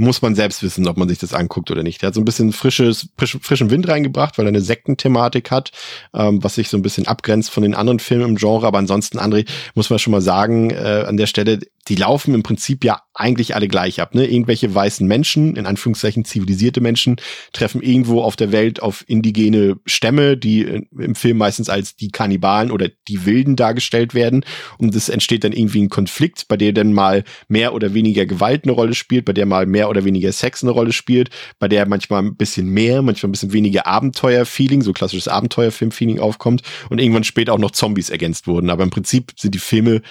muss 0.00 0.22
man 0.22 0.34
selbst 0.34 0.62
wissen, 0.62 0.88
ob 0.88 0.96
man 0.96 1.10
sich 1.10 1.18
das 1.18 1.34
anguckt 1.34 1.70
oder 1.70 1.82
nicht. 1.82 2.02
Er 2.02 2.06
hat 2.06 2.14
so 2.14 2.22
ein 2.22 2.24
bisschen 2.24 2.52
frisches, 2.52 3.10
frisch, 3.18 3.36
frischen 3.42 3.70
Wind 3.70 3.86
reingebracht, 3.86 4.38
weil 4.38 4.46
er 4.46 4.48
eine 4.48 4.62
Sektenthematik 4.62 5.50
hat, 5.50 5.72
ähm, 6.14 6.42
was 6.42 6.54
sich 6.54 6.70
so 6.70 6.78
ein 6.78 6.82
bisschen 6.82 7.06
abgrenzt 7.06 7.50
von 7.50 7.62
den 7.62 7.74
anderen 7.74 7.98
Filmen 7.98 8.30
im 8.30 8.36
Genre. 8.36 8.66
Aber 8.66 8.78
ansonsten, 8.78 9.18
André, 9.18 9.46
muss 9.74 9.90
man 9.90 9.98
schon 9.98 10.12
mal 10.12 10.22
sagen, 10.22 10.70
äh, 10.70 11.04
an 11.06 11.18
der 11.18 11.26
Stelle, 11.26 11.60
die 11.90 11.96
laufen 11.96 12.34
im 12.34 12.44
Prinzip 12.44 12.84
ja 12.84 13.02
eigentlich 13.14 13.56
alle 13.56 13.66
gleich 13.66 14.00
ab. 14.00 14.14
Ne? 14.14 14.24
Irgendwelche 14.24 14.72
weißen 14.72 15.06
Menschen, 15.06 15.56
in 15.56 15.66
Anführungszeichen 15.66 16.24
zivilisierte 16.24 16.80
Menschen, 16.80 17.16
treffen 17.52 17.82
irgendwo 17.82 18.22
auf 18.22 18.36
der 18.36 18.52
Welt 18.52 18.80
auf 18.80 19.04
indigene 19.08 19.76
Stämme, 19.84 20.36
die 20.36 20.62
im 20.62 21.14
Film 21.16 21.38
meistens 21.38 21.68
als 21.68 21.96
die 21.96 22.10
Kannibalen 22.12 22.70
oder 22.70 22.88
die 23.08 23.26
Wilden 23.26 23.56
dargestellt 23.56 24.14
werden. 24.14 24.44
Und 24.78 24.94
es 24.94 25.08
entsteht 25.08 25.42
dann 25.42 25.52
irgendwie 25.52 25.82
ein 25.82 25.88
Konflikt, 25.88 26.46
bei 26.46 26.56
der 26.56 26.72
dann 26.72 26.92
mal 26.92 27.24
mehr 27.48 27.74
oder 27.74 27.92
weniger 27.92 28.24
Gewalt 28.24 28.64
eine 28.64 28.72
Rolle 28.72 28.94
spielt, 28.94 29.24
bei 29.24 29.32
der 29.32 29.44
mal 29.44 29.66
mehr 29.66 29.90
oder 29.90 30.04
weniger 30.04 30.30
Sex 30.30 30.62
eine 30.62 30.70
Rolle 30.70 30.92
spielt, 30.92 31.30
bei 31.58 31.66
der 31.66 31.88
manchmal 31.88 32.22
ein 32.22 32.36
bisschen 32.36 32.68
mehr, 32.68 33.02
manchmal 33.02 33.30
ein 33.30 33.32
bisschen 33.32 33.52
weniger 33.52 33.88
Abenteuer-Feeling, 33.88 34.82
so 34.82 34.92
klassisches 34.92 35.26
Abenteuerfilm-Feeling 35.26 36.20
aufkommt 36.20 36.62
und 36.88 37.00
irgendwann 37.00 37.24
später 37.24 37.52
auch 37.52 37.58
noch 37.58 37.72
Zombies 37.72 38.10
ergänzt 38.10 38.46
wurden. 38.46 38.70
Aber 38.70 38.84
im 38.84 38.90
Prinzip 38.90 39.32
sind 39.36 39.56
die 39.56 39.58
Filme 39.58 40.02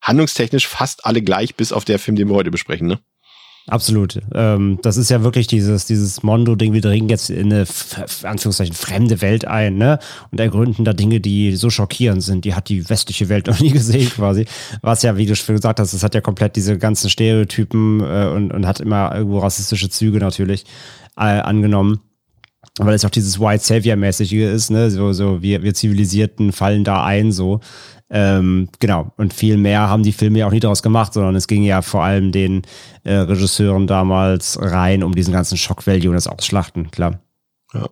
handlungstechnisch 0.00 0.66
fast 0.66 1.04
alle 1.04 1.22
gleich, 1.22 1.54
bis 1.54 1.72
auf 1.72 1.84
der 1.84 1.98
Film, 1.98 2.16
den 2.16 2.28
wir 2.28 2.34
heute 2.34 2.50
besprechen, 2.50 2.86
ne? 2.86 2.98
Absolut. 3.68 4.20
Ähm, 4.32 4.78
das 4.82 4.96
ist 4.96 5.10
ja 5.10 5.24
wirklich 5.24 5.48
dieses, 5.48 5.86
dieses 5.86 6.22
Mondo-Ding, 6.22 6.72
wir 6.72 6.80
dringen 6.80 7.08
jetzt 7.08 7.30
in 7.30 7.52
eine, 7.52 7.66
Anführungszeichen, 8.22 8.74
fremde 8.74 9.20
Welt 9.20 9.44
ein, 9.44 9.76
ne? 9.76 9.98
Und 10.30 10.38
ergründen 10.38 10.84
da 10.84 10.92
Dinge, 10.92 11.20
die 11.20 11.56
so 11.56 11.68
schockierend 11.68 12.22
sind. 12.22 12.44
Die 12.44 12.54
hat 12.54 12.68
die 12.68 12.88
westliche 12.88 13.28
Welt 13.28 13.46
noch 13.48 13.58
nie 13.58 13.72
gesehen, 13.72 14.08
quasi. 14.08 14.46
Was 14.82 15.02
ja, 15.02 15.16
wie 15.16 15.26
du 15.26 15.34
schon 15.34 15.56
gesagt 15.56 15.80
hast, 15.80 15.92
es 15.92 16.04
hat 16.04 16.14
ja 16.14 16.20
komplett 16.20 16.54
diese 16.54 16.78
ganzen 16.78 17.10
Stereotypen 17.10 18.00
äh, 18.00 18.30
und, 18.32 18.52
und 18.52 18.66
hat 18.66 18.78
immer 18.78 19.12
irgendwo 19.16 19.40
rassistische 19.40 19.90
Züge 19.90 20.18
natürlich 20.18 20.64
äh, 21.16 21.22
angenommen 21.22 22.00
weil 22.78 22.94
es 22.94 23.04
auch 23.04 23.10
dieses 23.10 23.40
White 23.40 23.64
Savior-mäßige 23.64 24.32
ist, 24.32 24.70
ne, 24.70 24.90
so, 24.90 25.12
so, 25.12 25.40
wir, 25.42 25.62
wir 25.62 25.72
Zivilisierten 25.72 26.52
fallen 26.52 26.84
da 26.84 27.04
ein, 27.04 27.32
so. 27.32 27.60
Ähm, 28.08 28.68
genau. 28.78 29.12
Und 29.16 29.34
viel 29.34 29.56
mehr 29.56 29.88
haben 29.88 30.02
die 30.02 30.12
Filme 30.12 30.38
ja 30.38 30.46
auch 30.46 30.52
nie 30.52 30.60
daraus 30.60 30.82
gemacht, 30.82 31.12
sondern 31.12 31.34
es 31.34 31.48
ging 31.48 31.64
ja 31.64 31.82
vor 31.82 32.04
allem 32.04 32.30
den 32.30 32.62
äh, 33.04 33.14
Regisseuren 33.14 33.86
damals 33.86 34.58
rein 34.60 35.02
um 35.02 35.14
diesen 35.14 35.32
ganzen 35.32 35.56
Shock-Value 35.56 36.10
und 36.10 36.14
das 36.14 36.28
Ausschlachten, 36.28 36.90
klar. 36.90 37.20
Ja. 37.74 37.88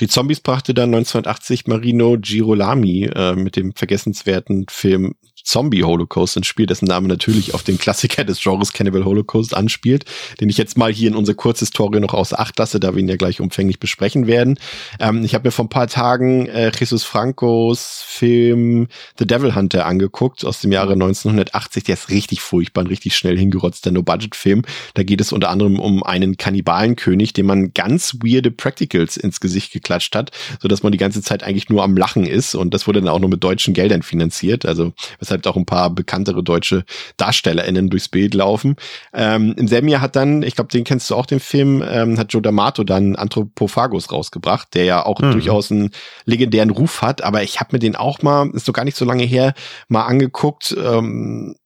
Die 0.00 0.08
Zombies 0.08 0.40
brachte 0.40 0.74
dann 0.74 0.94
1980 0.94 1.66
Marino 1.68 2.16
Girolami 2.18 3.04
äh, 3.14 3.34
mit 3.34 3.56
dem 3.56 3.72
vergessenswerten 3.72 4.66
Film 4.68 5.14
Zombie-Holocaust 5.44 6.36
ins 6.36 6.46
Spiel, 6.46 6.66
dessen 6.66 6.86
Name 6.86 7.08
natürlich 7.08 7.54
auf 7.54 7.62
den 7.62 7.78
Klassiker 7.78 8.24
des 8.24 8.40
Genres 8.40 8.72
Cannibal 8.72 9.04
Holocaust 9.04 9.54
anspielt, 9.54 10.04
den 10.40 10.48
ich 10.48 10.58
jetzt 10.58 10.76
mal 10.76 10.92
hier 10.92 11.08
in 11.08 11.16
unsere 11.16 11.34
Kurzhistorie 11.34 12.00
noch 12.00 12.14
außer 12.14 12.38
Acht 12.38 12.58
lasse, 12.58 12.80
da 12.80 12.94
wir 12.94 13.00
ihn 13.00 13.08
ja 13.08 13.16
gleich 13.16 13.40
umfänglich 13.40 13.78
besprechen 13.78 14.26
werden. 14.26 14.58
Ähm, 14.98 15.24
ich 15.24 15.34
habe 15.34 15.48
mir 15.48 15.52
vor 15.52 15.64
ein 15.64 15.70
paar 15.70 15.88
Tagen 15.88 16.46
äh, 16.46 16.72
Jesus 16.78 17.04
Francos 17.04 18.04
Film 18.06 18.88
The 19.18 19.26
Devil 19.26 19.54
Hunter 19.54 19.86
angeguckt 19.86 20.44
aus 20.44 20.60
dem 20.60 20.72
Jahre 20.72 20.92
1980. 20.92 21.84
Der 21.84 21.94
ist 21.94 22.10
richtig 22.10 22.40
furchtbar, 22.40 22.84
ein 22.84 22.88
richtig 22.88 23.16
schnell 23.16 23.38
hingerotzter 23.38 23.90
No-Budget-Film. 23.90 24.62
Da 24.94 25.02
geht 25.02 25.20
es 25.20 25.32
unter 25.32 25.50
anderem 25.50 25.80
um 25.80 26.02
einen 26.02 26.36
Kannibalenkönig, 26.36 27.32
dem 27.32 27.46
man 27.46 27.74
ganz 27.74 28.14
weirde 28.22 28.50
Practicals 28.50 29.16
ins 29.16 29.40
Gesicht 29.40 29.72
geklatscht 29.72 30.14
hat, 30.14 30.30
so 30.60 30.68
dass 30.68 30.82
man 30.82 30.92
die 30.92 30.98
ganze 30.98 31.22
Zeit 31.22 31.42
eigentlich 31.42 31.68
nur 31.68 31.82
am 31.82 31.96
Lachen 31.96 32.26
ist 32.26 32.54
und 32.54 32.74
das 32.74 32.86
wurde 32.86 33.00
dann 33.00 33.08
auch 33.08 33.18
nur 33.18 33.30
mit 33.30 33.42
deutschen 33.42 33.74
Geldern 33.74 34.02
finanziert. 34.02 34.66
Also 34.66 34.92
weshalb 35.32 35.46
auch 35.46 35.56
ein 35.56 35.66
paar 35.66 35.90
bekanntere 35.90 36.42
deutsche 36.42 36.84
DarstellerInnen 37.16 37.90
durchs 37.90 38.08
Bild 38.08 38.34
laufen. 38.34 38.76
Ähm, 39.12 39.54
Im 39.56 39.68
selben 39.68 39.88
Jahr 39.88 40.00
hat 40.00 40.16
dann, 40.16 40.42
ich 40.42 40.54
glaube, 40.54 40.70
den 40.70 40.84
kennst 40.84 41.10
du 41.10 41.14
auch, 41.14 41.26
den 41.26 41.40
Film, 41.40 41.82
ähm, 41.86 42.18
hat 42.18 42.32
Joe 42.32 42.42
D'Amato 42.42 42.84
dann 42.84 43.16
Anthropophagus 43.16 44.10
rausgebracht, 44.12 44.74
der 44.74 44.84
ja 44.84 45.06
auch 45.06 45.20
mhm. 45.20 45.32
durchaus 45.32 45.70
einen 45.70 45.90
legendären 46.24 46.70
Ruf 46.70 47.02
hat, 47.02 47.22
aber 47.22 47.42
ich 47.42 47.60
habe 47.60 47.70
mir 47.72 47.78
den 47.78 47.96
auch 47.96 48.22
mal, 48.22 48.50
ist 48.52 48.66
so 48.66 48.72
gar 48.72 48.84
nicht 48.84 48.96
so 48.96 49.04
lange 49.04 49.24
her, 49.24 49.54
mal 49.88 50.04
angeguckt. 50.04 50.74
Ähm, 50.78 51.56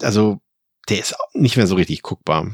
also 0.00 0.38
der 0.88 1.00
ist 1.00 1.14
nicht 1.34 1.56
mehr 1.56 1.66
so 1.66 1.74
richtig 1.74 2.02
guckbar. 2.02 2.46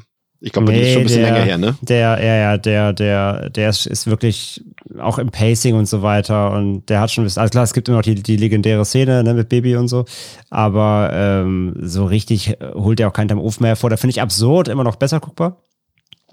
Ich 0.45 0.53
glaube, 0.53 0.71
nee, 0.71 0.79
das 0.79 0.89
ist 0.89 0.93
schon 0.93 1.01
ein 1.01 1.05
bisschen 1.07 1.23
der, 1.23 1.33
länger 1.33 1.45
her, 1.45 1.59
ne? 1.59 1.77
Der, 1.81 2.23
ja, 2.23 2.37
ja, 2.37 2.59
der, 2.59 2.93
der, 2.93 3.49
der 3.49 3.71
ist, 3.71 3.87
ist 3.87 4.07
wirklich 4.07 4.63
auch 4.99 5.19
im 5.19 5.31
Pacing 5.31 5.75
und 5.75 5.87
so 5.87 6.03
weiter 6.03 6.53
und 6.53 6.87
der 6.91 7.01
hat 7.01 7.11
schon, 7.11 7.25
also 7.25 7.41
klar, 7.49 7.65
es 7.65 7.73
gibt 7.73 7.89
immer 7.89 7.97
noch 7.97 8.03
die, 8.03 8.17
die 8.17 8.37
legendäre 8.37 8.85
Szene 8.85 9.25
ne, 9.25 9.33
mit 9.33 9.49
Baby 9.49 9.77
und 9.77 9.89
so, 9.89 10.05
aber 10.51 11.11
ähm, 11.15 11.75
so 11.81 12.05
richtig 12.05 12.59
holt 12.75 13.01
er 13.01 13.09
auch 13.09 13.15
keinen 13.15 13.39
Ofen 13.39 13.63
mehr 13.63 13.75
vor. 13.75 13.89
Da 13.89 13.97
finde 13.97 14.11
ich 14.11 14.21
absurd 14.21 14.69
immer 14.69 14.85
noch 14.85 14.97
besser 14.97 15.19
guckbar 15.19 15.63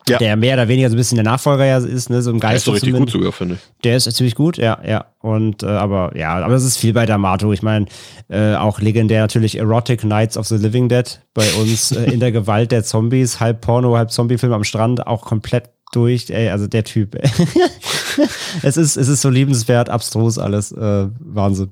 ja. 0.07 0.17
der 0.17 0.35
mehr 0.35 0.55
oder 0.55 0.67
weniger 0.67 0.89
so 0.89 0.95
ein 0.95 0.97
bisschen 0.97 1.15
der 1.15 1.25
Nachfolger 1.25 1.65
ja 1.65 1.77
ist, 1.77 2.09
ne, 2.09 2.21
so 2.21 2.31
im 2.31 2.39
Geist. 2.39 2.51
Der 2.51 2.57
ist 2.57 2.65
so 2.65 2.71
richtig 2.71 2.93
gut 2.93 3.09
sogar, 3.11 3.31
finde 3.31 3.55
ich. 3.55 3.61
Der 3.83 3.97
ist 3.97 4.11
ziemlich 4.11 4.35
gut, 4.35 4.57
ja, 4.57 4.79
ja. 4.85 5.05
Und, 5.19 5.63
äh, 5.63 5.67
aber, 5.67 6.17
ja, 6.17 6.35
aber 6.35 6.55
es 6.55 6.63
ist 6.63 6.77
viel 6.77 6.93
bei 6.93 7.05
D'Amato. 7.05 7.51
Ich 7.53 7.61
meine, 7.61 7.85
äh, 8.29 8.55
auch 8.55 8.79
legendär 8.81 9.21
natürlich 9.21 9.57
Erotic 9.57 10.03
Nights 10.03 10.37
of 10.37 10.47
the 10.47 10.55
Living 10.55 10.89
Dead 10.89 11.21
bei 11.33 11.47
uns 11.59 11.91
äh, 11.91 12.11
in 12.11 12.19
der 12.19 12.31
Gewalt 12.31 12.71
der 12.71 12.83
Zombies, 12.83 13.39
halb 13.39 13.61
Porno, 13.61 13.95
halb 13.95 14.11
Zombiefilm 14.11 14.53
am 14.53 14.63
Strand, 14.63 15.05
auch 15.05 15.21
komplett 15.21 15.69
durch, 15.91 16.29
ey, 16.29 16.49
also 16.49 16.67
der 16.67 16.83
Typ. 16.83 17.15
es 18.63 18.77
ist, 18.77 18.95
es 18.95 19.07
ist 19.07 19.21
so 19.21 19.29
liebenswert, 19.29 19.89
abstrus 19.89 20.37
alles, 20.37 20.71
äh, 20.71 21.07
Wahnsinn. 21.19 21.71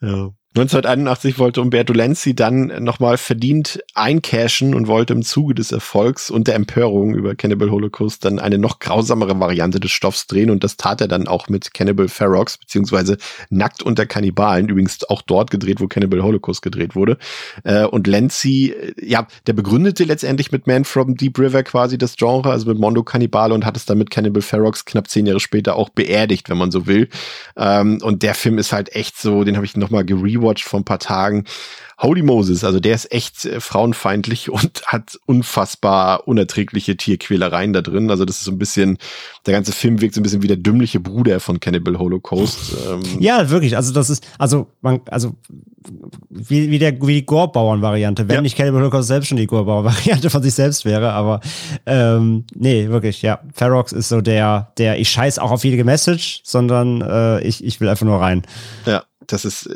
Ja. 0.00 0.30
1981 0.56 1.38
wollte 1.38 1.60
Umberto 1.60 1.92
Lenzi 1.92 2.34
dann 2.34 2.82
nochmal 2.82 3.18
verdient 3.18 3.80
eincashen 3.92 4.74
und 4.74 4.86
wollte 4.86 5.12
im 5.12 5.20
Zuge 5.20 5.54
des 5.54 5.70
Erfolgs 5.70 6.30
und 6.30 6.48
der 6.48 6.54
Empörung 6.54 7.14
über 7.14 7.34
Cannibal 7.34 7.70
Holocaust 7.70 8.24
dann 8.24 8.38
eine 8.38 8.56
noch 8.56 8.78
grausamere 8.78 9.38
Variante 9.38 9.80
des 9.80 9.90
Stoffs 9.90 10.26
drehen 10.26 10.48
und 10.48 10.64
das 10.64 10.78
tat 10.78 11.02
er 11.02 11.08
dann 11.08 11.28
auch 11.28 11.50
mit 11.50 11.74
Cannibal 11.74 12.08
Ferox 12.08 12.56
beziehungsweise 12.56 13.18
Nackt 13.50 13.82
unter 13.82 14.06
Kannibalen, 14.06 14.70
übrigens 14.70 15.04
auch 15.10 15.20
dort 15.20 15.50
gedreht, 15.50 15.78
wo 15.78 15.88
Cannibal 15.88 16.22
Holocaust 16.22 16.62
gedreht 16.62 16.94
wurde. 16.94 17.18
Äh, 17.64 17.84
und 17.84 18.06
Lenzi, 18.06 18.74
äh, 18.74 18.94
ja, 19.06 19.26
der 19.46 19.52
begründete 19.52 20.04
letztendlich 20.04 20.52
mit 20.52 20.66
Man 20.66 20.86
from 20.86 21.16
Deep 21.16 21.38
River 21.38 21.64
quasi 21.64 21.98
das 21.98 22.16
Genre, 22.16 22.50
also 22.50 22.66
mit 22.66 22.78
Mondo 22.78 23.02
Kannibale 23.02 23.52
und 23.52 23.66
hat 23.66 23.76
es 23.76 23.84
dann 23.84 23.98
mit 23.98 24.10
Cannibal 24.10 24.40
Ferox 24.40 24.86
knapp 24.86 25.10
zehn 25.10 25.26
Jahre 25.26 25.40
später 25.40 25.76
auch 25.76 25.90
beerdigt, 25.90 26.48
wenn 26.48 26.56
man 26.56 26.70
so 26.70 26.86
will. 26.86 27.10
Ähm, 27.58 27.98
und 28.02 28.22
der 28.22 28.34
Film 28.34 28.56
ist 28.56 28.72
halt 28.72 28.96
echt 28.96 29.18
so, 29.18 29.44
den 29.44 29.56
habe 29.56 29.66
ich 29.66 29.76
nochmal 29.76 30.06
gerewatcht 30.06 30.45
Rewatch 30.46 30.64
vor 30.64 30.80
ein 30.80 30.84
paar 30.84 30.98
Tagen. 30.98 31.44
Holy 31.98 32.22
Moses, 32.22 32.62
also 32.62 32.78
der 32.78 32.94
ist 32.94 33.10
echt 33.10 33.46
äh, 33.46 33.58
frauenfeindlich 33.58 34.50
und 34.50 34.82
hat 34.86 35.18
unfassbar 35.26 36.28
unerträgliche 36.28 36.96
Tierquälereien 36.96 37.72
da 37.72 37.80
drin. 37.80 38.10
Also 38.10 38.24
das 38.24 38.38
ist 38.38 38.44
so 38.44 38.52
ein 38.52 38.58
bisschen, 38.58 38.98
der 39.46 39.54
ganze 39.54 39.72
Film 39.72 40.00
wirkt 40.00 40.14
so 40.14 40.20
ein 40.20 40.22
bisschen 40.22 40.42
wie 40.42 40.48
der 40.48 40.58
dümmliche 40.58 41.00
Bruder 41.00 41.40
von 41.40 41.58
Cannibal 41.58 41.98
Holocaust. 41.98 42.76
Ähm 42.86 43.02
ja, 43.20 43.48
wirklich. 43.48 43.76
Also 43.76 43.94
das 43.94 44.10
ist, 44.10 44.26
also 44.38 44.66
man, 44.82 45.00
also 45.06 45.34
wie, 46.28 46.70
wie, 46.70 46.78
der, 46.78 47.00
wie 47.00 47.14
die 47.14 47.26
Gore-Bauern-Variante, 47.26 48.28
wenn 48.28 48.36
ja. 48.36 48.40
nicht 48.42 48.56
Cannibal 48.56 48.80
Holocaust 48.80 49.08
selbst 49.08 49.28
schon 49.28 49.38
die 49.38 49.46
Gore-Bauern-Variante 49.46 50.28
von 50.28 50.42
sich 50.42 50.52
selbst 50.52 50.84
wäre, 50.84 51.12
aber 51.12 51.40
ähm, 51.86 52.44
nee, 52.54 52.88
wirklich, 52.88 53.22
ja. 53.22 53.40
Ferox 53.54 53.92
ist 53.92 54.08
so 54.08 54.20
der, 54.20 54.72
der, 54.76 54.98
ich 54.98 55.08
scheiß 55.08 55.38
auch 55.38 55.50
auf 55.50 55.64
jede 55.64 55.82
Message, 55.84 56.40
sondern 56.44 57.00
äh, 57.00 57.40
ich, 57.40 57.64
ich 57.64 57.80
will 57.80 57.88
einfach 57.88 58.04
nur 58.04 58.20
rein. 58.20 58.42
Ja, 58.84 59.04
das 59.26 59.44
ist, 59.44 59.68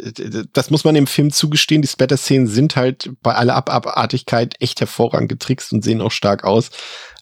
das 0.52 0.70
muss 0.70 0.84
man 0.84 0.94
dem 0.94 1.06
Film 1.06 1.30
zugestehen. 1.30 1.82
Die 1.82 1.88
Splatter-Szenen 1.88 2.46
sind 2.46 2.76
halt 2.76 3.10
bei 3.22 3.34
aller 3.34 3.56
Abartigkeit 3.56 4.54
echt 4.60 4.80
hervorragend 4.80 5.28
getrickst 5.28 5.72
und 5.72 5.84
sehen 5.84 6.00
auch 6.00 6.12
stark 6.12 6.44
aus. 6.44 6.70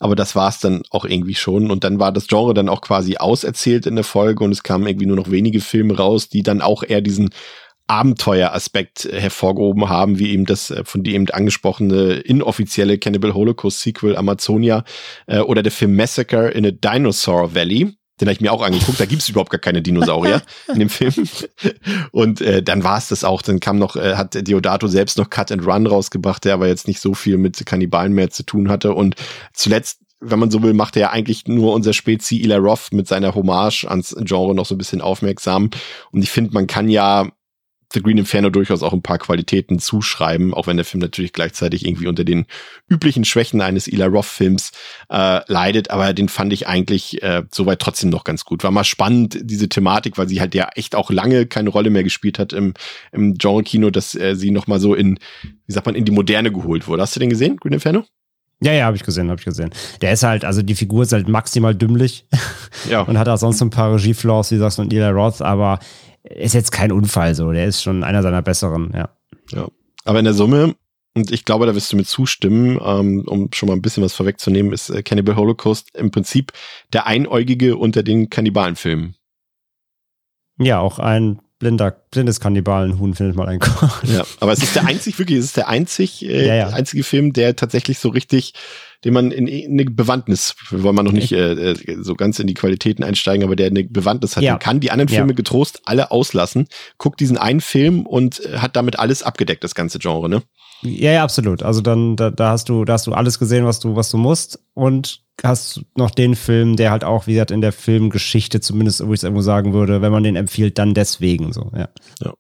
Aber 0.01 0.17
das 0.17 0.37
war's 0.37 0.61
dann 0.61 0.83
auch 0.91 1.05
irgendwie 1.05 1.35
schon. 1.35 1.71
Und 1.71 1.85
dann 1.85 1.99
war 1.99 2.12
das 2.12 2.27
Genre 2.27 2.55
dann 2.55 2.69
auch 2.69 2.81
quasi 2.81 3.17
auserzählt 3.17 3.87
in 3.87 3.97
der 3.97 4.05
Folge 4.05 4.45
und 4.45 4.53
es 4.53 4.62
kamen 4.62 4.87
irgendwie 4.87 5.07
nur 5.07 5.17
noch 5.17 5.31
wenige 5.31 5.61
Filme 5.61 5.97
raus, 5.97 6.29
die 6.29 6.43
dann 6.43 6.62
auch 6.62 6.83
eher 6.83 7.01
diesen 7.01 7.31
Abenteueraspekt 7.88 9.09
hervorgehoben 9.11 9.88
haben, 9.88 10.19
wie 10.19 10.31
eben 10.31 10.45
das 10.45 10.71
äh, 10.71 10.85
von 10.85 11.03
dir 11.03 11.14
eben 11.14 11.29
angesprochene 11.31 12.14
inoffizielle 12.17 12.99
Cannibal 12.99 13.33
Holocaust 13.33 13.81
Sequel 13.81 14.14
Amazonia 14.14 14.85
äh, 15.27 15.38
oder 15.38 15.62
der 15.62 15.73
Film 15.73 15.97
Massacre 15.97 16.51
in 16.51 16.67
a 16.67 16.71
Dinosaur 16.71 17.55
Valley 17.55 17.97
den 18.20 18.28
habe 18.28 18.33
ich 18.33 18.40
mir 18.40 18.52
auch 18.52 18.62
angeguckt. 18.62 19.00
Da 19.00 19.07
gibt's 19.07 19.28
überhaupt 19.28 19.50
gar 19.50 19.61
keine 19.61 19.83
Dinosaurier 19.83 20.42
in 20.68 20.78
dem 20.81 20.88
Film. 20.88 21.14
Und 22.11 22.40
äh, 22.40 22.62
dann 22.62 22.85
war 22.85 22.98
es 22.98 23.09
das 23.09 23.24
auch. 23.24 23.42
Dann 23.42 23.61
kam 23.61 23.78
noch, 23.78 23.96
äh, 23.96 24.16
hat 24.16 24.35
Deodato 24.35 24.88
selbst 24.88 25.18
noch 25.18 25.31
Cut 25.31 25.52
and 25.52 25.66
Run 25.66 25.87
rausgebracht, 25.87 26.44
der 26.44 26.54
aber 26.54 26.68
jetzt 26.68 26.88
nicht 26.88 27.00
so 27.00 27.14
viel 27.14 27.38
mit 27.38 27.64
Kannibalen 27.64 28.12
mehr 28.12 28.31
zu 28.31 28.42
tun 28.42 28.68
hatte. 28.68 28.94
Und 28.94 29.14
zuletzt 29.52 30.00
wenn 30.20 30.38
man 30.40 30.50
so 30.50 30.62
will, 30.62 30.74
macht 30.74 30.96
er 30.96 31.02
ja 31.02 31.11
eigentlich 31.11 31.46
nur 31.46 31.74
unser 31.74 31.92
Spezi 31.92 32.38
Ila 32.38 32.57
Roth 32.57 32.92
mit 32.92 33.07
seiner 33.07 33.37
Hommage 33.37 33.85
ans 33.85 34.16
Genre 34.18 34.54
noch 34.54 34.66
so 34.66 34.74
ein 34.74 34.78
bisschen 34.78 35.00
aufmerksam. 35.00 35.70
Und 36.11 36.22
ich 36.22 36.31
finde, 36.31 36.52
man 36.52 36.66
kann 36.66 36.88
ja 36.88 37.28
The 37.92 38.03
Green 38.03 38.18
Inferno 38.18 38.51
durchaus 38.51 38.83
auch 38.83 38.92
ein 38.92 39.03
paar 39.03 39.18
Qualitäten 39.18 39.79
zuschreiben, 39.79 40.53
auch 40.53 40.66
wenn 40.66 40.77
der 40.77 40.85
Film 40.85 41.01
natürlich 41.01 41.33
gleichzeitig 41.33 41.87
irgendwie 41.87 42.07
unter 42.07 42.24
den 42.24 42.46
üblichen 42.88 43.24
Schwächen 43.24 43.61
eines 43.61 43.88
Eli 43.88 44.05
Roth-Films 44.05 44.72
äh, 45.11 45.40
leidet, 45.51 45.90
aber 45.90 46.12
den 46.12 46.29
fand 46.29 46.53
ich 46.53 46.66
eigentlich 46.68 47.22
äh, 47.22 47.44
soweit 47.51 47.81
trotzdem 47.81 48.11
noch 48.11 48.24
ganz 48.24 48.44
gut. 48.44 48.62
War 48.62 48.70
mal 48.70 48.85
spannend, 48.85 49.38
diese 49.42 49.68
Thematik, 49.68 50.18
weil 50.18 50.29
sie 50.29 50.40
halt 50.40 50.55
ja 50.55 50.68
echt 50.74 50.94
auch 50.94 51.11
lange 51.11 51.46
keine 51.46 51.70
Rolle 51.70 51.90
mehr 51.90 52.05
gespielt 52.05 52.38
hat 52.38 52.53
im, 52.53 52.74
im 53.12 53.35
Genre-Kino, 53.35 53.90
dass 53.90 54.14
äh, 54.14 54.35
sie 54.35 54.51
noch 54.51 54.66
mal 54.66 54.81
so 54.81 54.94
in, 54.94 55.18
wie 55.66 55.72
sagt 55.72 55.87
man, 55.87 55.94
in 55.94 56.05
die 56.05 56.12
Moderne 56.12 56.53
geholt 56.53 56.88
wurde. 56.88 57.03
Hast 57.03 57.16
du 57.16 57.20
den 57.20 57.31
gesehen, 57.31 57.57
Green 57.57 57.72
Inferno? 57.72 58.05
Ja, 58.61 58.72
ja, 58.72 58.87
habe 58.87 58.96
ich 58.96 59.05
gesehen, 59.05 59.31
habe 59.31 59.38
ich 59.38 59.44
gesehen. 59.44 59.70
Der 60.01 60.12
ist 60.12 60.24
halt, 60.24 60.44
also 60.44 60.62
die 60.62 60.74
Figur 60.74 61.05
ist 61.05 61.12
halt 61.12 61.29
maximal 61.29 61.74
dümmlich 61.74 62.27
ja. 62.90 63.01
und 63.07 63.16
hat 63.16 63.29
auch 63.29 63.37
sonst 63.37 63.62
ein 63.62 63.70
paar 63.70 63.94
Regie-Flaws, 63.94 64.51
wie 64.51 64.57
sagst 64.57 64.79
du, 64.79 64.83
und 64.83 64.92
Eli 64.92 65.09
Roth, 65.09 65.40
aber 65.42 65.79
ist 66.31 66.55
jetzt 66.55 66.73
kein 66.73 66.93
Unfall 66.93 67.35
so. 67.35 67.53
Der 67.53 67.67
ist 67.67 67.83
schon 67.83 68.05
einer 68.05 68.23
seiner 68.23 68.43
besseren, 68.43 68.93
ja. 68.95 69.11
Ja. 69.51 69.69
Aber 70.05 70.19
in 70.19 70.25
der 70.25 70.35
Summe 70.35 70.75
und 71.19 71.33
ich 71.33 71.45
glaube, 71.45 71.67
da 71.67 71.75
wirst 71.75 71.93
du 71.93 71.97
mir 71.97 72.05
zustimmen, 72.05 72.79
ähm, 72.81 73.25
um 73.27 73.51
schon 73.53 73.69
mal 73.69 73.75
ein 73.75 73.83
bisschen 73.83 74.05
was 74.05 74.14
vorwegzunehmen, 74.14 74.73
ist 74.73 74.88
äh, 74.88 75.03
Cannibal 75.03 75.35
Holocaust 75.35 75.95
im 75.97 76.12
Prinzip 76.12 76.53
der 76.93 77.07
Einäugige 77.07 77.77
unter 77.77 78.05
den 78.05 78.31
Kannibalenfilmen. 78.31 79.17
Ja, 80.59 80.79
auch 80.79 81.01
ein 81.01 81.41
blinder, 81.59 81.90
blindes 82.11 82.40
Kannibalenhuhn 82.40 83.14
findet 83.14 83.37
mal 83.37 83.49
ein 83.49 83.59
Korn. 83.59 83.90
Ja, 84.05 84.25
aber 84.40 84.53
es 84.53 84.62
ist 84.62 84.77
der 84.77 84.87
einzig, 84.87 85.18
wirklich, 85.18 85.38
es 85.38 85.47
ist 85.47 85.57
der 85.57 85.68
einzig, 85.68 86.25
äh, 86.25 86.47
ja, 86.47 86.55
ja. 86.55 86.68
einzige 86.68 87.03
Film, 87.03 87.33
der 87.33 87.57
tatsächlich 87.57 87.99
so 87.99 88.09
richtig, 88.11 88.55
den 89.05 89.14
man 89.14 89.31
in, 89.31 89.47
in 89.47 89.73
eine 89.73 89.85
Bewandtnis, 89.85 90.55
wollen 90.71 90.94
wir 90.94 91.03
noch 91.03 91.12
nicht 91.12 91.33
äh, 91.33 91.73
äh, 91.73 91.97
so 92.01 92.14
ganz 92.14 92.38
in 92.38 92.47
die 92.47 92.55
Qualitäten 92.55 93.03
einsteigen, 93.03 93.44
aber 93.44 93.57
der 93.57 93.66
eine 93.66 93.85
Bewandtnis 93.85 94.37
hat, 94.37 94.44
ja. 94.44 94.57
kann 94.57 94.81
die 94.81 94.90
anderen 94.90 95.09
Filme 95.09 95.35
getrost 95.35 95.83
alle 95.85 96.11
auslassen, 96.11 96.68
guckt 96.97 97.21
diesen 97.21 97.38
einen 97.38 97.61
Film 97.61 98.07
und 98.07 98.44
äh, 98.44 98.59
hat 98.59 98.77
damit 98.77 98.99
alles 98.99 99.23
abgedeckt, 99.23 99.64
das 99.64 99.75
ganze 99.75 99.99
Genre, 99.99 100.29
ne? 100.29 100.42
Ja, 100.83 101.11
ja, 101.11 101.25
absolut. 101.25 101.64
Also 101.64 101.81
dann, 101.81 102.14
da, 102.14 102.31
da 102.31 102.51
hast 102.51 102.68
du, 102.68 102.85
da 102.85 102.92
hast 102.92 103.09
du 103.09 103.12
alles 103.12 103.38
gesehen, 103.38 103.64
was 103.64 103.81
du, 103.81 103.97
was 103.97 104.11
du 104.11 104.16
musst 104.16 104.61
und 104.75 105.23
hast 105.42 105.83
noch 105.96 106.11
den 106.11 106.35
Film, 106.35 106.77
der 106.77 106.90
halt 106.90 107.05
auch, 107.05 107.27
wie 107.27 107.33
gesagt, 107.33 107.51
in 107.51 107.61
der 107.61 107.72
Filmgeschichte 107.72 108.61
zumindest, 108.61 109.07
wo 109.07 109.12
ich 109.12 109.20
es 109.20 109.24
irgendwo 109.24 109.42
sagen 109.42 109.72
würde, 109.72 110.03
wenn 110.03 110.12
man 110.12 110.22
den 110.22 110.37
empfiehlt, 110.37 110.79
dann 110.79 110.94
deswegen 110.94 111.53
so, 111.53 111.70
ja. 111.74 111.88
Ja. 112.20 112.35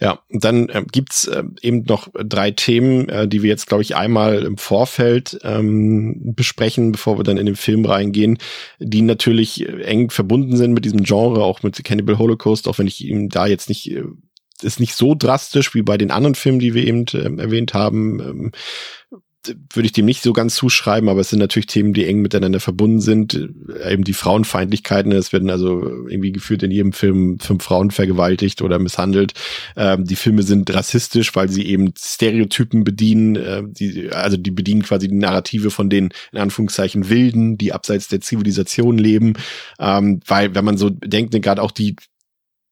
Ja, 0.00 0.20
dann 0.30 0.68
äh, 0.68 0.84
gibt's 0.92 1.26
äh, 1.26 1.42
eben 1.60 1.82
noch 1.82 2.08
drei 2.14 2.52
Themen, 2.52 3.08
äh, 3.08 3.26
die 3.26 3.42
wir 3.42 3.50
jetzt, 3.50 3.66
glaube 3.66 3.82
ich, 3.82 3.96
einmal 3.96 4.44
im 4.44 4.56
Vorfeld 4.56 5.40
ähm, 5.42 6.34
besprechen, 6.36 6.92
bevor 6.92 7.18
wir 7.18 7.24
dann 7.24 7.36
in 7.36 7.46
den 7.46 7.56
Film 7.56 7.84
reingehen, 7.84 8.38
die 8.78 9.02
natürlich 9.02 9.68
äh, 9.68 9.82
eng 9.82 10.10
verbunden 10.10 10.56
sind 10.56 10.72
mit 10.72 10.84
diesem 10.84 11.02
Genre, 11.02 11.42
auch 11.42 11.64
mit 11.64 11.82
Cannibal 11.82 12.16
Holocaust, 12.16 12.68
auch 12.68 12.78
wenn 12.78 12.86
ich 12.86 13.04
ihm 13.04 13.28
da 13.28 13.48
jetzt 13.48 13.68
nicht 13.68 13.90
äh, 13.90 14.04
ist 14.62 14.80
nicht 14.80 14.94
so 14.94 15.14
drastisch 15.14 15.74
wie 15.74 15.82
bei 15.82 15.96
den 15.96 16.10
anderen 16.10 16.34
Filmen, 16.34 16.58
die 16.58 16.74
wir 16.74 16.86
eben 16.86 17.06
äh, 17.08 17.40
erwähnt 17.40 17.74
haben. 17.74 18.20
Ähm, 18.20 18.52
würde 19.72 19.86
ich 19.86 19.92
dem 19.92 20.06
nicht 20.06 20.22
so 20.22 20.32
ganz 20.32 20.54
zuschreiben, 20.54 21.08
aber 21.08 21.20
es 21.20 21.30
sind 21.30 21.38
natürlich 21.38 21.66
Themen, 21.66 21.92
die 21.92 22.06
eng 22.06 22.20
miteinander 22.20 22.60
verbunden 22.60 23.00
sind. 23.00 23.34
Äh, 23.34 23.92
eben 23.92 24.04
die 24.04 24.12
Frauenfeindlichkeiten, 24.12 25.12
es 25.12 25.32
werden 25.32 25.50
also 25.50 25.82
irgendwie 26.08 26.32
gefühlt 26.32 26.62
in 26.62 26.70
jedem 26.70 26.92
Film 26.92 27.38
fünf 27.40 27.64
Frauen 27.64 27.90
vergewaltigt 27.90 28.62
oder 28.62 28.78
misshandelt. 28.78 29.32
Ähm, 29.76 30.04
die 30.04 30.16
Filme 30.16 30.42
sind 30.42 30.72
rassistisch, 30.72 31.34
weil 31.34 31.48
sie 31.48 31.66
eben 31.66 31.92
Stereotypen 31.98 32.84
bedienen, 32.84 33.36
äh, 33.36 33.62
die, 33.64 34.10
also 34.10 34.36
die 34.36 34.50
bedienen 34.50 34.82
quasi 34.82 35.08
die 35.08 35.14
Narrative 35.14 35.70
von 35.70 35.90
den, 35.90 36.10
in 36.32 36.38
Anführungszeichen, 36.38 37.08
Wilden, 37.08 37.58
die 37.58 37.72
abseits 37.72 38.08
der 38.08 38.20
Zivilisation 38.20 38.98
leben. 38.98 39.34
Ähm, 39.78 40.20
weil, 40.26 40.54
wenn 40.54 40.64
man 40.64 40.78
so 40.78 40.90
denkt, 40.90 41.34
gerade 41.42 41.62
auch 41.62 41.70
die 41.70 41.96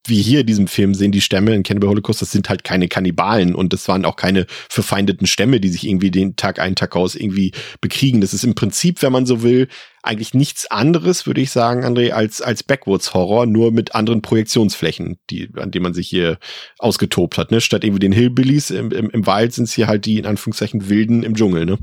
wie 0.08 0.22
hier 0.22 0.40
in 0.40 0.46
diesem 0.46 0.66
Film 0.66 0.94
sehen 0.94 1.12
die 1.12 1.20
Stämme 1.20 1.54
in 1.54 1.62
Cannibal 1.62 1.90
Holocaust, 1.90 2.22
das 2.22 2.30
sind 2.30 2.48
halt 2.48 2.64
keine 2.64 2.88
Kannibalen 2.88 3.54
und 3.54 3.72
das 3.72 3.88
waren 3.88 4.04
auch 4.04 4.16
keine 4.16 4.46
verfeindeten 4.68 5.26
Stämme, 5.26 5.60
die 5.60 5.68
sich 5.68 5.86
irgendwie 5.86 6.10
den 6.10 6.36
Tag 6.36 6.58
ein, 6.58 6.74
Tag 6.74 6.96
aus 6.96 7.14
irgendwie 7.14 7.52
bekriegen. 7.80 8.20
Das 8.20 8.34
ist 8.34 8.44
im 8.44 8.54
Prinzip, 8.54 9.02
wenn 9.02 9.12
man 9.12 9.26
so 9.26 9.42
will, 9.42 9.68
eigentlich 10.02 10.34
nichts 10.34 10.70
anderes, 10.70 11.26
würde 11.26 11.40
ich 11.40 11.50
sagen, 11.50 11.84
André, 11.84 12.10
als, 12.10 12.40
als 12.40 12.62
Backwoods-Horror, 12.62 13.46
nur 13.46 13.72
mit 13.72 13.94
anderen 13.94 14.22
Projektionsflächen, 14.22 15.18
die, 15.30 15.50
an 15.56 15.72
denen 15.72 15.82
man 15.82 15.94
sich 15.94 16.08
hier 16.08 16.38
ausgetobt 16.78 17.38
hat. 17.38 17.50
Ne? 17.50 17.60
Statt 17.60 17.82
irgendwie 17.82 18.00
den 18.00 18.12
Hillbillies 18.12 18.70
im, 18.70 18.92
im, 18.92 19.10
im 19.10 19.26
Wald 19.26 19.52
sind 19.52 19.64
es 19.64 19.72
hier 19.72 19.88
halt 19.88 20.06
die 20.06 20.18
in 20.18 20.26
Anführungszeichen 20.26 20.88
Wilden 20.88 21.22
im 21.22 21.34
Dschungel, 21.34 21.66
ne? 21.66 21.78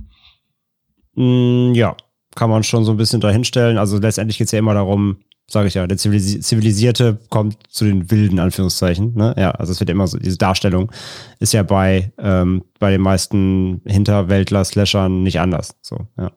Mm, 1.16 1.76
ja, 1.76 1.96
kann 2.36 2.50
man 2.50 2.64
schon 2.64 2.86
so 2.86 2.92
ein 2.92 2.98
bisschen 2.98 3.22
dahinstellen. 3.22 3.78
Also 3.78 3.98
letztendlich 4.00 4.38
geht 4.38 4.46
es 4.46 4.52
ja 4.52 4.60
immer 4.60 4.74
darum, 4.74 5.18
sage 5.54 5.68
ich 5.68 5.76
ja, 5.76 5.88
der 5.88 5.98
Zivilisierte 5.98 7.20
kommt 7.30 7.58
zu 7.70 7.86
den 7.86 8.12
wilden 8.12 8.40
Anführungszeichen. 8.40 9.14
Ne? 9.16 9.34
Ja, 9.38 9.52
also 9.52 9.72
es 9.72 9.80
wird 9.80 9.90
immer 9.90 10.08
so, 10.08 10.18
diese 10.18 10.38
Darstellung 10.38 10.92
ist 11.40 11.54
ja 11.54 11.64
bei, 11.64 12.12
ähm, 12.18 12.66
bei 12.80 12.92
den 12.92 13.02
meisten 13.02 13.82
Hinterwäldler-Slashern 13.86 15.24
nicht 15.24 15.40
anders. 15.40 15.76
So, 15.82 16.08
ja. 16.18 16.32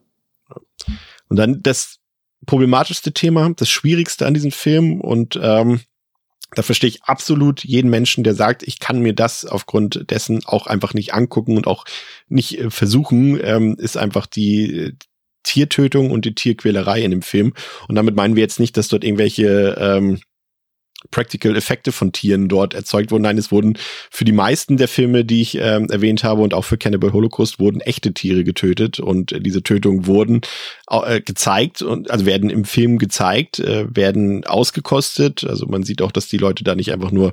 Und 1.27 1.37
dann 1.37 1.61
das 1.61 1.97
problematischste 2.45 3.11
Thema, 3.11 3.49
das 3.49 3.69
Schwierigste 3.69 4.25
an 4.25 4.33
diesem 4.33 4.51
Film 4.51 5.01
und 5.01 5.37
ähm, 5.41 5.81
da 6.55 6.61
verstehe 6.61 6.87
ich 6.87 7.03
absolut 7.03 7.65
jeden 7.65 7.89
Menschen, 7.89 8.23
der 8.23 8.33
sagt, 8.33 8.63
ich 8.63 8.79
kann 8.79 9.01
mir 9.01 9.13
das 9.13 9.45
aufgrund 9.45 10.09
dessen 10.09 10.45
auch 10.45 10.65
einfach 10.65 10.93
nicht 10.93 11.13
angucken 11.13 11.57
und 11.57 11.67
auch 11.67 11.83
nicht 12.29 12.57
äh, 12.59 12.69
versuchen, 12.69 13.37
ähm, 13.43 13.75
ist 13.77 13.97
einfach 13.97 14.27
die, 14.27 14.95
Tiertötung 15.47 16.11
und 16.11 16.25
die 16.25 16.35
Tierquälerei 16.35 17.01
in 17.01 17.11
dem 17.11 17.21
Film. 17.21 17.53
Und 17.87 17.95
damit 17.95 18.15
meinen 18.15 18.35
wir 18.35 18.43
jetzt 18.43 18.59
nicht, 18.59 18.75
dass 18.75 18.89
dort 18.89 19.03
irgendwelche 19.03 19.77
ähm, 19.79 20.19
Practical 21.11 21.55
Effekte 21.55 21.91
von 21.91 22.11
Tieren 22.11 22.49
dort 22.49 22.73
erzeugt 22.73 23.11
wurden. 23.11 23.23
Nein, 23.23 23.37
es 23.37 23.51
wurden 23.51 23.77
für 24.09 24.25
die 24.25 24.31
meisten 24.31 24.77
der 24.77 24.87
Filme, 24.87 25.23
die 25.23 25.41
ich 25.41 25.55
ähm, 25.55 25.87
erwähnt 25.89 26.23
habe 26.23 26.41
und 26.41 26.55
auch 26.55 26.63
für 26.63 26.77
Cannibal 26.77 27.13
Holocaust 27.13 27.59
wurden 27.59 27.81
echte 27.81 28.13
Tiere 28.13 28.43
getötet 28.43 28.99
und 28.99 29.31
äh, 29.31 29.39
diese 29.39 29.61
Tötungen 29.61 30.07
wurden 30.07 30.41
äh, 30.89 31.21
gezeigt 31.21 31.83
und 31.83 32.09
also 32.09 32.25
werden 32.25 32.49
im 32.49 32.65
Film 32.65 32.97
gezeigt, 32.97 33.59
äh, 33.59 33.85
werden 33.95 34.43
ausgekostet. 34.45 35.43
Also 35.43 35.67
man 35.67 35.83
sieht 35.83 36.01
auch, 36.01 36.11
dass 36.11 36.27
die 36.27 36.37
Leute 36.37 36.63
da 36.63 36.73
nicht 36.73 36.91
einfach 36.91 37.11
nur 37.11 37.31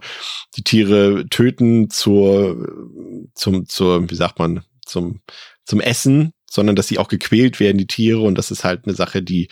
die 0.57 0.63
Tiere 0.63 1.27
töten 1.31 1.89
zur 1.89 2.69
zum 3.35 3.67
zur 3.67 4.11
wie 4.11 4.15
sagt 4.15 4.39
man 4.39 4.63
zum 4.85 5.21
zum 5.65 5.81
Essen, 5.81 6.34
sondern 6.55 6.77
dass 6.77 6.89
sie 6.89 6.99
auch 6.99 7.09
gequält 7.09 7.61
werden, 7.61 7.79
die 7.79 7.87
Tiere. 7.87 8.21
Und 8.21 8.37
das 8.37 8.51
ist 8.51 8.65
halt 8.65 8.87
eine 8.87 8.95
Sache, 8.95 9.23
die 9.23 9.49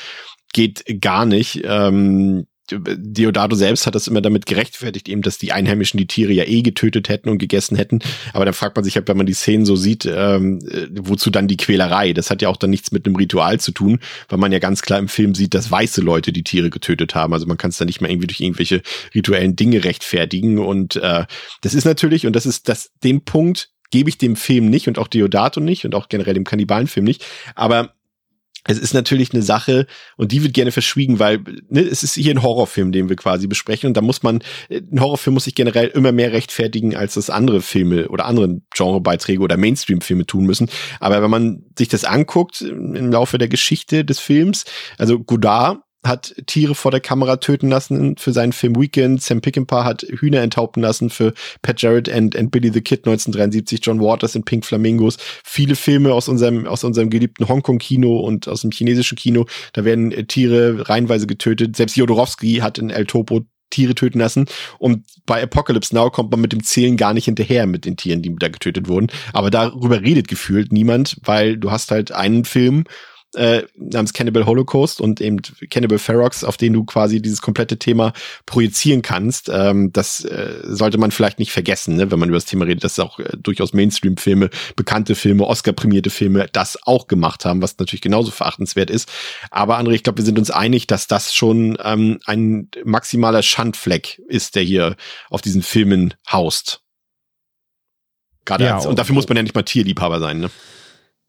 geht 0.53 0.85
gar 1.01 1.27
nicht. 1.27 1.62
Ähm, 1.65 2.47
Deodato 2.71 3.57
selbst 3.57 3.87
hat 3.87 3.95
das 3.95 4.07
immer 4.07 4.21
damit 4.21 4.47
gerechtfertigt, 4.47 5.09
eben, 5.09 5.21
dass 5.21 5.37
die 5.37 5.53
Einheimischen 5.53 5.99
die 5.99 6.07
Tiere 6.07 6.33
ja 6.33 6.45
eh 6.45 6.62
getötet 6.62 7.09
hätten 7.09 7.29
und 7.29 7.38
gegessen 7.38 7.77
hätten. 7.77 7.99
Aber 8.33 8.45
dann 8.45 8.55
fragt 8.55 8.77
man 8.77 8.85
sich 8.85 8.95
halt, 8.95 9.09
wenn 9.09 9.17
man 9.17 9.27
die 9.27 9.35
Szenen 9.35 9.67
so 9.67 9.77
sieht, 9.77 10.07
ähm, 10.07 10.61
äh, 10.71 10.87
wozu 10.93 11.31
dann 11.31 11.49
die 11.49 11.57
Quälerei? 11.57 12.12
Das 12.12 12.31
hat 12.31 12.41
ja 12.41 12.49
auch 12.49 12.57
dann 12.57 12.71
nichts 12.71 12.93
mit 12.93 13.05
einem 13.05 13.17
Ritual 13.17 13.61
zu 13.61 13.73
tun, 13.73 13.99
weil 14.29 14.38
man 14.38 14.53
ja 14.53 14.59
ganz 14.59 14.81
klar 14.81 15.01
im 15.01 15.09
Film 15.09 15.35
sieht, 15.35 15.55
dass 15.55 15.71
weiße 15.71 16.01
Leute 16.01 16.33
die 16.33 16.45
Tiere 16.45 16.71
getötet 16.71 17.15
haben. 17.15 17.35
Also 17.35 17.47
man 17.47 17.59
kann 17.59 17.71
es 17.71 17.79
dann 17.79 17.87
nicht 17.87 18.01
mehr 18.01 18.11
irgendwie 18.11 18.29
durch 18.29 18.41
irgendwelche 18.41 18.83
rituellen 19.15 19.57
Dinge 19.57 19.85
rechtfertigen. 19.85 20.59
Und 20.59 20.97
äh, 20.97 21.25
das 21.61 21.75
ist 21.75 21.85
natürlich, 21.85 22.27
und 22.27 22.35
das 22.35 22.47
ist 22.47 22.69
das 22.69 22.91
den 23.03 23.25
Punkt, 23.25 23.71
gebe 23.92 24.11
ich 24.11 24.18
dem 24.18 24.35
Film 24.35 24.68
nicht 24.68 24.88
und 24.88 24.98
auch 24.98 25.07
Deodato 25.07 25.61
nicht 25.61 25.85
und 25.85 25.94
auch 25.94 26.09
generell 26.09 26.35
dem 26.35 26.44
Kannibalenfilm 26.44 27.05
nicht. 27.05 27.24
Aber 27.55 27.94
es 28.64 28.78
ist 28.78 28.94
natürlich 28.94 29.33
eine 29.33 29.42
Sache 29.42 29.87
und 30.16 30.31
die 30.31 30.42
wird 30.42 30.55
gerne 30.55 30.70
verschwiegen, 30.70 31.18
weil 31.18 31.40
ne, 31.68 31.81
es 31.81 32.05
ist 32.05 32.14
hier 32.14 32.33
ein 32.33 32.42
Horrorfilm, 32.42 32.92
den 32.92 33.09
wir 33.09 33.16
quasi 33.16 33.48
besprechen 33.48 33.88
und 33.88 33.96
da 33.96 34.00
muss 34.00 34.22
man, 34.22 34.40
ein 34.70 35.00
Horrorfilm 35.00 35.35
muss 35.35 35.44
sich 35.44 35.57
generell 35.57 35.88
immer 35.88 36.12
mehr 36.12 36.33
rechtfertigen, 36.33 36.94
als 36.94 37.14
das 37.14 37.28
andere 37.28 37.61
Filme 37.61 38.09
oder 38.09 38.24
andere 38.24 38.61
Genrebeiträge 38.74 39.42
oder 39.42 39.57
Mainstream-Filme 39.57 40.26
tun 40.26 40.46
müssen. 40.46 40.70
Aber 41.00 41.22
wenn 41.22 41.31
man 41.31 41.64
sich 41.76 41.88
das 41.88 42.05
anguckt 42.05 42.61
im 42.61 43.11
Laufe 43.11 43.38
der 43.38 43.48
Geschichte 43.48 44.05
des 44.05 44.20
Films, 44.20 44.64
also 44.96 45.18
Godard 45.18 45.81
hat 46.05 46.35
Tiere 46.47 46.75
vor 46.75 46.91
der 46.91 47.01
Kamera 47.01 47.37
töten 47.37 47.69
lassen 47.69 48.17
für 48.17 48.33
seinen 48.33 48.53
Film 48.53 48.77
Weekend. 48.77 49.23
Sam 49.23 49.41
Peckinpah 49.41 49.85
hat 49.85 50.03
Hühner 50.03 50.43
enthaupten 50.43 50.83
lassen 50.83 51.11
für 51.11 51.33
Pat 51.62 51.81
Jarrett 51.81 52.09
and, 52.09 52.35
and 52.37 52.51
Billy 52.51 52.73
the 52.73 52.81
Kid 52.81 53.07
1973. 53.07 53.81
John 53.83 54.01
Waters 54.01 54.35
in 54.35 54.45
Pink 54.45 54.65
Flamingos. 54.65 55.17
Viele 55.45 55.77
Filme 55.77 56.12
aus 56.12 56.29
unserem, 56.29 56.67
aus 56.67 56.83
unserem 56.83 57.09
geliebten 57.09 57.49
Hongkong-Kino 57.49 58.19
und 58.19 58.49
aus 58.49 58.62
dem 58.62 58.73
chinesischen 58.73 59.17
Kino. 59.17 59.47
Da 59.75 59.85
werden 59.85 60.11
äh, 60.11 60.25
Tiere 60.25 60.88
reihenweise 60.88 61.27
getötet. 61.27 61.77
Selbst 61.77 61.97
Jodorowsky 61.97 62.57
hat 62.57 62.79
in 62.79 62.91
El 62.91 63.07
Topo 63.07 63.43
Tiere 63.71 63.95
töten 63.95 64.19
lassen. 64.19 64.47
Und 64.79 65.05
bei 65.25 65.43
Apocalypse 65.43 65.95
Now 65.95 66.11
kommt 66.11 66.31
man 66.31 66.41
mit 66.41 66.53
dem 66.53 66.62
Zählen 66.62 66.97
gar 66.97 67.15
nicht 67.15 67.25
hinterher 67.25 67.67
mit 67.67 67.85
den 67.85 67.97
Tieren, 67.97 68.23
die 68.23 68.35
da 68.37 68.49
getötet 68.49 68.88
wurden. 68.88 69.09
Aber 69.33 69.51
darüber 69.51 70.01
redet 70.01 70.29
gefühlt 70.29 70.73
niemand, 70.73 71.17
weil 71.25 71.57
du 71.57 71.71
hast 71.71 71.91
halt 71.91 72.12
einen 72.12 72.45
Film 72.45 72.85
äh, 73.35 73.62
namens 73.77 74.12
Cannibal 74.12 74.47
Holocaust 74.47 75.01
und 75.01 75.21
eben 75.21 75.38
Cannibal 75.71 75.99
Ferox, 75.99 76.45
auf 76.45 76.57
den 76.57 76.73
du 76.73 76.85
quasi 76.85 77.23
dieses 77.23 77.42
komplette 77.42 77.79
Thema 77.79 78.12
projizieren 78.47 79.03
kannst. 79.03 79.51
Ähm, 79.53 79.92
das 79.92 80.25
äh, 80.25 80.61
sollte 80.64 80.99
man 80.99 81.11
vielleicht 81.11 81.38
nicht 81.38 81.53
vergessen, 81.53 81.97
ne, 81.97 82.11
wenn 82.11 82.18
man 82.18 82.29
über 82.29 82.37
das 82.37 82.45
Thema 82.45 82.64
redet, 82.64 82.85
dass 82.85 82.99
auch 82.99 83.18
äh, 83.18 83.31
durchaus 83.37 83.73
Mainstream-Filme, 83.73 84.51
bekannte 84.77 85.14
Filme, 85.14 85.47
Oscar-prämierte 85.47 86.11
Filme 86.11 86.49
das 86.53 86.79
auch 86.85 87.07
gemacht 87.07 87.45
haben, 87.45 87.62
was 87.62 87.79
natürlich 87.79 88.03
genauso 88.03 88.31
verachtenswert 88.31 88.90
ist. 88.90 89.11
Aber 89.51 89.79
André, 89.79 89.92
ich 89.92 90.03
glaube, 90.03 90.18
wir 90.18 90.25
sind 90.25 90.38
uns 90.38 90.51
einig, 90.51 90.87
dass 90.87 91.07
das 91.07 91.35
schon 91.35 91.79
ähm, 91.83 92.18
ein 92.27 92.68
maximaler 92.85 93.42
Schandfleck 93.42 94.21
ist, 94.29 94.55
der 94.57 94.62
hier 94.62 94.97
auf 95.31 95.42
diesen 95.42 95.62
Filmen 95.62 96.14
haust. 96.31 96.81
Gerade 98.45 98.64
ja, 98.64 98.77
als, 98.77 98.87
und 98.87 98.99
dafür 98.99 99.14
muss 99.14 99.29
man 99.29 99.37
ja 99.37 99.42
nicht 99.42 99.55
mal 99.55 99.62
Tierliebhaber 99.62 100.21
sein, 100.21 100.40
ne? 100.40 100.51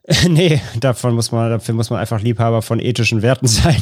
nee, 0.28 0.62
davon 0.80 1.16
muss 1.16 1.32
man, 1.32 1.50
dafür 1.50 1.76
muss 1.76 1.90
man 1.90 2.00
einfach 2.00 2.22
Liebhaber 2.22 2.62
von 2.62 2.80
ethischen 2.80 3.22
Werten 3.22 3.48
sein. 3.48 3.82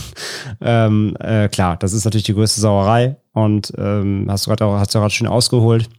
ähm, 0.61 1.15
äh, 1.19 1.49
klar, 1.49 1.77
das 1.77 1.93
ist 1.93 2.05
natürlich 2.05 2.25
die 2.25 2.33
größte 2.33 2.61
Sauerei 2.61 3.15
und 3.33 3.73
ähm, 3.77 4.27
hast 4.29 4.45
du 4.45 4.49
gerade 4.49 4.65
auch, 4.65 4.77
hast 4.77 4.93
du 4.93 4.99
gerade 4.99 5.13
schön 5.13 5.27
ausgeholt. 5.27 5.89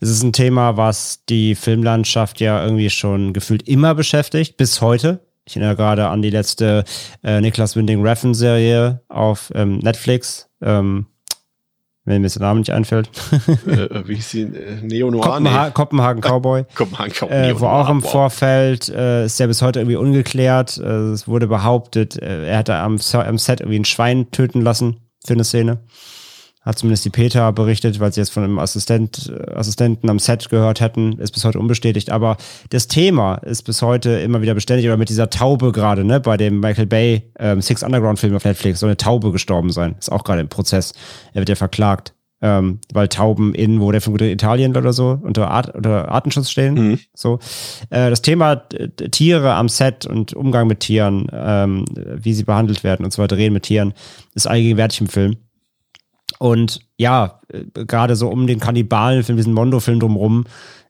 Es 0.00 0.10
ist 0.10 0.22
ein 0.22 0.34
Thema, 0.34 0.76
was 0.76 1.24
die 1.26 1.54
Filmlandschaft 1.54 2.40
ja 2.40 2.62
irgendwie 2.62 2.90
schon 2.90 3.32
gefühlt 3.32 3.66
immer 3.66 3.94
beschäftigt, 3.94 4.58
bis 4.58 4.82
heute. 4.82 5.20
Ich 5.46 5.56
erinnere 5.56 5.76
gerade 5.76 6.08
an 6.08 6.20
die 6.20 6.28
letzte 6.28 6.84
äh, 7.24 7.40
Niklas 7.40 7.74
Winding 7.74 8.06
Refn 8.06 8.34
Serie 8.34 9.00
auf 9.08 9.50
ähm, 9.54 9.78
Netflix. 9.78 10.50
Ähm, 10.60 11.06
wenn 12.08 12.22
mir 12.22 12.28
der 12.28 12.42
Name 12.42 12.60
nicht 12.60 12.72
einfällt. 12.72 13.10
äh, 13.66 14.06
wie 14.06 14.16
hieß 14.16 14.30
sie? 14.30 14.42
Äh, 14.42 14.80
Neo 14.82 15.10
Noir? 15.10 15.22
Kopenha 15.22 15.66
nee. 15.66 15.70
Kopenhagen 15.72 16.22
Cowboy. 16.22 16.64
Kopenhagen 16.74 17.12
Cowboy. 17.12 17.50
Äh, 17.50 17.60
wo 17.60 17.66
auch 17.66 17.88
im 17.88 18.02
Vorfeld 18.02 18.88
äh, 18.88 19.26
ist 19.26 19.38
ja 19.38 19.46
bis 19.46 19.62
heute 19.62 19.80
irgendwie 19.80 19.96
ungeklärt. 19.96 20.78
Äh, 20.78 21.12
es 21.12 21.28
wurde 21.28 21.46
behauptet, 21.46 22.20
äh, 22.20 22.48
er 22.48 22.58
hätte 22.58 22.74
am, 22.76 22.98
am 23.12 23.38
Set 23.38 23.60
irgendwie 23.60 23.78
ein 23.78 23.84
Schwein 23.84 24.30
töten 24.30 24.62
lassen 24.62 25.00
für 25.24 25.34
eine 25.34 25.44
Szene 25.44 25.78
hat 26.68 26.78
zumindest 26.78 27.06
die 27.06 27.10
Peter 27.10 27.50
berichtet, 27.50 27.98
weil 27.98 28.12
sie 28.12 28.20
jetzt 28.20 28.28
von 28.28 28.44
einem 28.44 28.58
Assistent, 28.58 29.32
äh, 29.34 29.54
Assistenten 29.54 30.10
am 30.10 30.18
Set 30.18 30.50
gehört 30.50 30.82
hätten, 30.82 31.14
ist 31.18 31.32
bis 31.32 31.46
heute 31.46 31.58
unbestätigt. 31.58 32.10
Aber 32.10 32.36
das 32.68 32.88
Thema 32.88 33.36
ist 33.36 33.62
bis 33.62 33.80
heute 33.80 34.10
immer 34.10 34.42
wieder 34.42 34.52
beständig, 34.52 34.84
oder 34.84 34.98
mit 34.98 35.08
dieser 35.08 35.30
Taube 35.30 35.72
gerade, 35.72 36.04
ne, 36.04 36.20
bei 36.20 36.36
dem 36.36 36.60
Michael 36.60 36.84
Bay 36.84 37.22
ähm, 37.38 37.62
Six 37.62 37.82
Underground 37.82 38.18
Film 38.18 38.36
auf 38.36 38.44
Netflix, 38.44 38.80
soll 38.80 38.90
eine 38.90 38.98
Taube 38.98 39.32
gestorben 39.32 39.72
sein. 39.72 39.96
Ist 39.98 40.12
auch 40.12 40.24
gerade 40.24 40.42
im 40.42 40.48
Prozess. 40.48 40.92
Er 41.32 41.40
wird 41.40 41.48
ja 41.48 41.54
verklagt. 41.54 42.12
Ähm, 42.40 42.78
weil 42.92 43.08
Tauben 43.08 43.52
in, 43.52 43.80
wo 43.80 43.90
der 43.90 44.00
Film 44.00 44.16
Italien 44.20 44.76
oder 44.76 44.92
so, 44.92 45.18
unter, 45.22 45.50
Art, 45.50 45.74
unter 45.74 46.08
Artenschutz 46.08 46.50
stehen. 46.50 46.74
Mhm. 46.74 46.98
So. 47.12 47.40
Äh, 47.90 48.10
das 48.10 48.22
Thema 48.22 48.62
Tiere 49.10 49.54
am 49.54 49.68
Set 49.68 50.06
und 50.06 50.34
Umgang 50.34 50.68
mit 50.68 50.80
Tieren, 50.80 51.26
ähm, 51.32 51.84
wie 51.96 52.34
sie 52.34 52.44
behandelt 52.44 52.84
werden 52.84 53.04
und 53.04 53.18
weiter, 53.18 53.36
reden 53.38 53.54
mit 53.54 53.64
Tieren, 53.64 53.92
ist 54.34 54.46
allgegenwärtig 54.46 55.00
im 55.00 55.08
Film. 55.08 55.36
Und 56.38 56.80
ja, 56.96 57.40
äh, 57.52 57.64
gerade 57.72 58.16
so 58.16 58.28
um 58.28 58.46
den 58.46 58.60
Kannibalenfilm, 58.60 59.36
diesen 59.36 59.54
Mondo-Film 59.54 60.00
drumherum, 60.00 60.44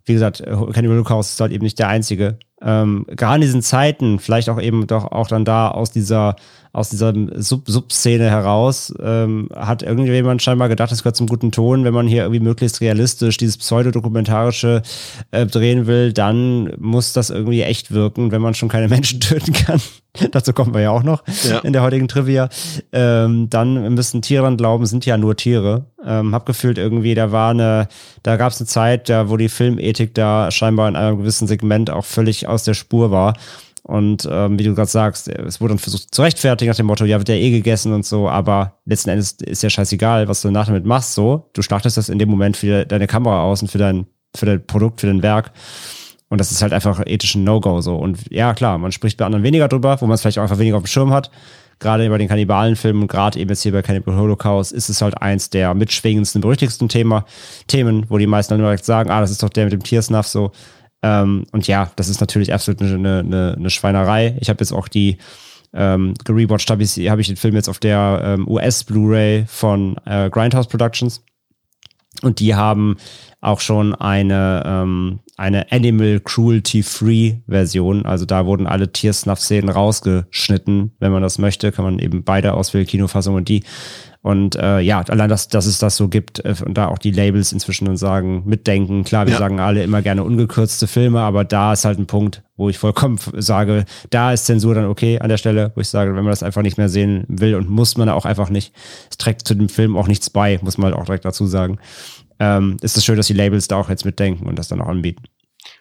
wie 0.05 0.15
gesagt, 0.15 0.41
äh, 0.41 0.51
Cannibal 0.73 0.97
Holocaust 0.97 1.33
ist 1.33 1.41
halt 1.41 1.53
eben 1.53 1.65
nicht 1.65 1.79
der 1.79 1.89
einzige. 1.89 2.39
Ähm, 2.61 3.07
gerade 3.09 3.37
in 3.37 3.41
diesen 3.43 3.63
Zeiten, 3.63 4.19
vielleicht 4.19 4.49
auch 4.49 4.61
eben 4.61 4.87
doch 4.89 5.05
auch 5.13 5.29
dann 5.29 5.45
da 5.45 5.69
aus 5.69 5.93
dieser, 5.93 6.35
aus 6.73 6.89
dieser 6.89 7.13
Sub-Szene 7.37 8.29
heraus, 8.29 8.93
ähm, 9.01 9.49
hat 9.55 9.85
irgendjemand 9.85 10.43
scheinbar 10.43 10.69
gedacht, 10.69 10.91
es 10.91 11.03
gehört 11.03 11.15
zum 11.15 11.29
guten 11.29 11.53
Ton, 11.53 11.85
wenn 11.85 11.95
man 11.95 12.09
hier 12.09 12.23
irgendwie 12.23 12.41
möglichst 12.41 12.81
realistisch 12.81 13.37
dieses 13.37 13.59
pseudodokumentarische 13.59 14.83
äh, 15.31 15.47
drehen 15.47 15.87
will, 15.87 16.13
dann 16.13 16.73
muss 16.79 17.13
das 17.13 17.31
irgendwie 17.31 17.63
echt 17.63 17.93
wirken, 17.93 18.33
wenn 18.33 18.43
man 18.43 18.55
schon 18.55 18.69
keine 18.69 18.89
Menschen 18.89 19.21
töten 19.21 19.53
kann. 19.53 19.81
Dazu 20.33 20.53
kommen 20.53 20.75
wir 20.75 20.81
ja 20.81 20.91
auch 20.91 21.03
noch 21.03 21.23
ja. 21.49 21.59
in 21.61 21.73
der 21.73 21.83
heutigen 21.83 22.09
Trivia. 22.09 22.49
Ähm, 22.93 23.49
dann 23.51 23.95
müssen 23.95 24.23
Tiere 24.23 24.43
dran 24.43 24.57
glauben, 24.57 24.87
sind 24.87 25.07
ja 25.07 25.17
nur 25.17 25.37
Tiere. 25.37 25.87
Ähm, 26.05 26.35
hab 26.35 26.47
gefühlt 26.47 26.79
irgendwie, 26.79 27.15
da 27.15 27.33
war 27.33 27.51
eine, 27.51 27.89
da 28.23 28.37
gab 28.37 28.53
es 28.53 28.61
eine 28.61 28.67
Zeit, 28.67 29.09
da 29.09 29.29
wo 29.29 29.37
die 29.37 29.49
Filmethik 29.49 30.15
da 30.15 30.51
scheinbar 30.51 30.89
in 30.89 30.97
einem 30.97 31.19
gewissen 31.19 31.49
Segment 31.49 31.91
auch 31.91 32.05
völlig 32.05 32.47
aus 32.47 32.65
der 32.65 32.75
Spur 32.75 33.11
war. 33.11 33.35
Und 33.83 34.29
ähm, 34.31 34.59
wie 34.59 34.65
du 34.65 34.75
gerade 34.75 34.91
sagst, 34.91 35.29
es 35.29 35.63
wurde 35.63 35.73
dann 35.73 35.79
versucht 35.79 36.15
zu 36.15 36.21
rechtfertigen 36.21 36.69
nach 36.69 36.77
dem 36.77 36.85
Motto, 36.85 37.07
ja, 37.07 37.17
wird 37.19 37.31
ja 37.31 37.37
eh 37.37 37.51
gegessen 37.51 37.95
und 37.95 38.05
so, 38.05 38.29
aber 38.29 38.75
letzten 38.85 39.09
Endes 39.09 39.33
ist 39.41 39.63
ja 39.63 39.71
scheißegal, 39.71 40.29
was 40.29 40.43
du 40.43 40.49
danach 40.49 40.67
damit 40.67 40.85
machst, 40.85 41.15
so. 41.15 41.49
Du 41.55 41.63
startest 41.63 41.97
das 41.97 42.11
in 42.11 42.19
dem 42.19 42.29
Moment 42.29 42.59
für 42.59 42.85
deine 42.85 43.07
Kamera 43.07 43.43
aus 43.45 43.63
und 43.63 43.69
für 43.69 43.79
dein, 43.79 44.07
für 44.37 44.45
dein 44.45 44.67
Produkt, 44.67 45.01
für 45.01 45.07
dein 45.07 45.23
Werk. 45.23 45.53
Und 46.29 46.41
das 46.41 46.53
ist 46.53 46.61
halt 46.61 46.73
einfach 46.73 47.03
ethisch 47.07 47.35
ein 47.35 47.45
No-Go 47.45 47.81
so. 47.81 47.97
Und 47.97 48.31
ja, 48.31 48.53
klar, 48.55 48.79
man 48.79 48.93
spricht 48.93 49.17
bei 49.17 49.25
anderen 49.25 49.45
weniger 49.45 49.69
drüber, 49.69 49.97
wo 50.01 50.07
man 50.07 50.15
es 50.15 50.21
vielleicht 50.21 50.39
auch 50.39 50.43
einfach 50.43 50.59
weniger 50.59 50.77
auf 50.77 50.83
dem 50.83 50.89
Schirm 50.89 51.13
hat. 51.13 51.31
Gerade 51.79 52.09
bei 52.11 52.19
den 52.19 52.29
Kannibalenfilmen, 52.29 53.07
gerade 53.07 53.39
eben 53.39 53.49
jetzt 53.49 53.63
hier 53.63 53.73
bei 53.73 53.83
Cannibal 53.83 54.17
Holocaust, 54.17 54.73
ist 54.73 54.89
es 54.89 55.01
halt 55.01 55.23
eins 55.23 55.49
der 55.49 55.75
mitschwingendsten, 55.75 56.41
berüchtigsten 56.41 56.89
Thema, 56.89 57.25
Themen, 57.69 58.05
wo 58.09 58.19
die 58.19 58.27
meisten 58.27 58.55
dann 58.55 58.61
direkt 58.61 58.85
sagen, 58.85 59.11
ah, 59.11 59.21
das 59.21 59.31
ist 59.31 59.43
doch 59.43 59.49
der 59.49 59.65
mit 59.65 59.73
dem 59.73 59.83
Tiersnuff 59.83 60.27
so. 60.27 60.51
Ähm, 61.03 61.47
und 61.53 61.69
ja, 61.69 61.93
das 61.95 62.09
ist 62.09 62.21
natürlich 62.21 62.53
absolut 62.53 62.83
eine, 62.83 63.21
eine, 63.21 63.55
eine 63.57 63.71
Schweinerei. 63.71 64.37
Ich 64.41 64.49
habe 64.49 64.59
jetzt 64.61 64.73
auch 64.73 64.89
die 64.89 65.19
ähm, 65.73 66.15
gerewatcht, 66.25 66.71
habe 66.71 66.83
ich, 66.83 66.97
hab 67.09 67.21
ich 67.21 67.29
den 67.29 67.37
Film 67.37 67.55
jetzt 67.55 67.69
auf 67.69 67.79
der 67.79 68.21
ähm, 68.25 68.49
US-Blu-ray 68.49 69.45
von 69.47 69.97
äh, 70.05 70.29
Grindhouse 70.31 70.67
Productions. 70.67 71.23
Und 72.23 72.41
die 72.41 72.57
haben 72.57 72.97
auch 73.41 73.61
schon 73.61 73.95
eine, 73.95 74.63
ähm, 74.67 75.21
eine 75.37 75.71
Animal 75.71 76.21
Cruelty 76.21 76.83
Free 76.83 77.37
Version. 77.47 78.05
Also 78.05 78.25
da 78.25 78.47
wurden 78.47 78.67
alle 78.67 78.91
Tiersnuff-Szenen 78.93 79.71
rausgeschnitten. 79.71 80.93
Wenn 80.99 81.13
man 81.13 81.23
das 81.23 81.39
möchte, 81.39 81.71
kann 81.71 81.85
man 81.85 81.99
eben 82.01 82.25
beide 82.25 82.55
auswählen, 82.55 82.87
Kinofassung 82.87 83.37
und 83.37 83.49
die. 83.49 83.63
Und 84.21 84.57
äh, 84.57 84.81
ja, 84.81 85.01
allein, 85.03 85.31
dass, 85.31 85.47
dass 85.47 85.67
es 85.67 85.79
das 85.79 85.97
so 85.97 86.09
gibt 86.09 86.45
äh, 86.45 86.55
und 86.67 86.75
da 86.75 86.89
auch 86.89 86.99
die 86.99 87.13
Labels 87.13 87.53
inzwischen 87.53 87.85
dann 87.85 87.97
sagen, 87.97 88.43
mitdenken. 88.47 89.05
Klar, 89.05 89.27
wir 89.27 89.35
ja. 89.35 89.39
sagen 89.39 89.61
alle 89.61 89.85
immer 89.85 90.03
gerne 90.03 90.25
ungekürzte 90.25 90.89
Filme, 90.89 91.21
aber 91.21 91.45
da 91.45 91.73
ist 91.73 91.85
halt 91.85 92.01
ein 92.01 92.09
Punkt, 92.09 92.43
wo 92.57 92.69
ich 92.69 92.79
vollkommen 92.79 93.21
sage, 93.37 93.85
da 94.11 94.33
ist 94.33 94.47
Zensur 94.47 94.75
dann 94.75 94.87
okay 94.87 95.21
an 95.21 95.29
der 95.29 95.37
Stelle, 95.37 95.71
wo 95.77 95.81
ich 95.81 95.89
sage, 95.89 96.11
wenn 96.17 96.25
man 96.25 96.33
das 96.33 96.43
einfach 96.43 96.63
nicht 96.63 96.79
mehr 96.79 96.89
sehen 96.89 97.25
will 97.29 97.55
und 97.55 97.71
muss 97.71 97.97
man 97.97 98.09
auch 98.09 98.25
einfach 98.25 98.51
nicht, 98.51 98.75
es 99.09 99.19
trägt 99.19 99.47
zu 99.47 99.55
dem 99.55 99.69
Film 99.69 99.97
auch 99.97 100.09
nichts 100.09 100.29
bei, 100.31 100.59
muss 100.63 100.79
man 100.79 100.91
halt 100.91 101.01
auch 101.01 101.07
direkt 101.07 101.25
dazu 101.25 101.47
sagen 101.47 101.79
ähm, 102.41 102.77
ist 102.81 102.97
es 102.97 103.05
schön, 103.05 103.17
dass 103.17 103.27
die 103.27 103.35
Labels 103.35 103.69
da 103.69 103.77
auch 103.77 103.89
jetzt 103.89 104.05
mitdenken 104.05 104.47
und 104.47 104.59
das 104.59 104.69
dann 104.69 104.81
auch 104.81 104.89
anbieten. 104.89 105.25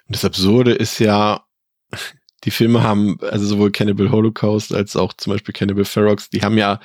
Und 0.08 0.15
das 0.15 0.26
Absurde 0.26 0.74
ist 0.74 1.00
ja, 1.00 1.46
die 2.43 2.52
Filme 2.52 2.84
haben, 2.84 3.17
also 3.22 3.46
sowohl 3.46 3.72
Cannibal 3.72 4.12
Holocaust 4.12 4.74
als 4.74 4.96
auch 4.96 5.13
zum 5.13 5.34
Beispiel 5.34 5.54
Cannibal 5.54 5.86
Ferox, 5.86 6.30
die 6.30 6.41
haben 6.41 6.58
ja 6.58 6.80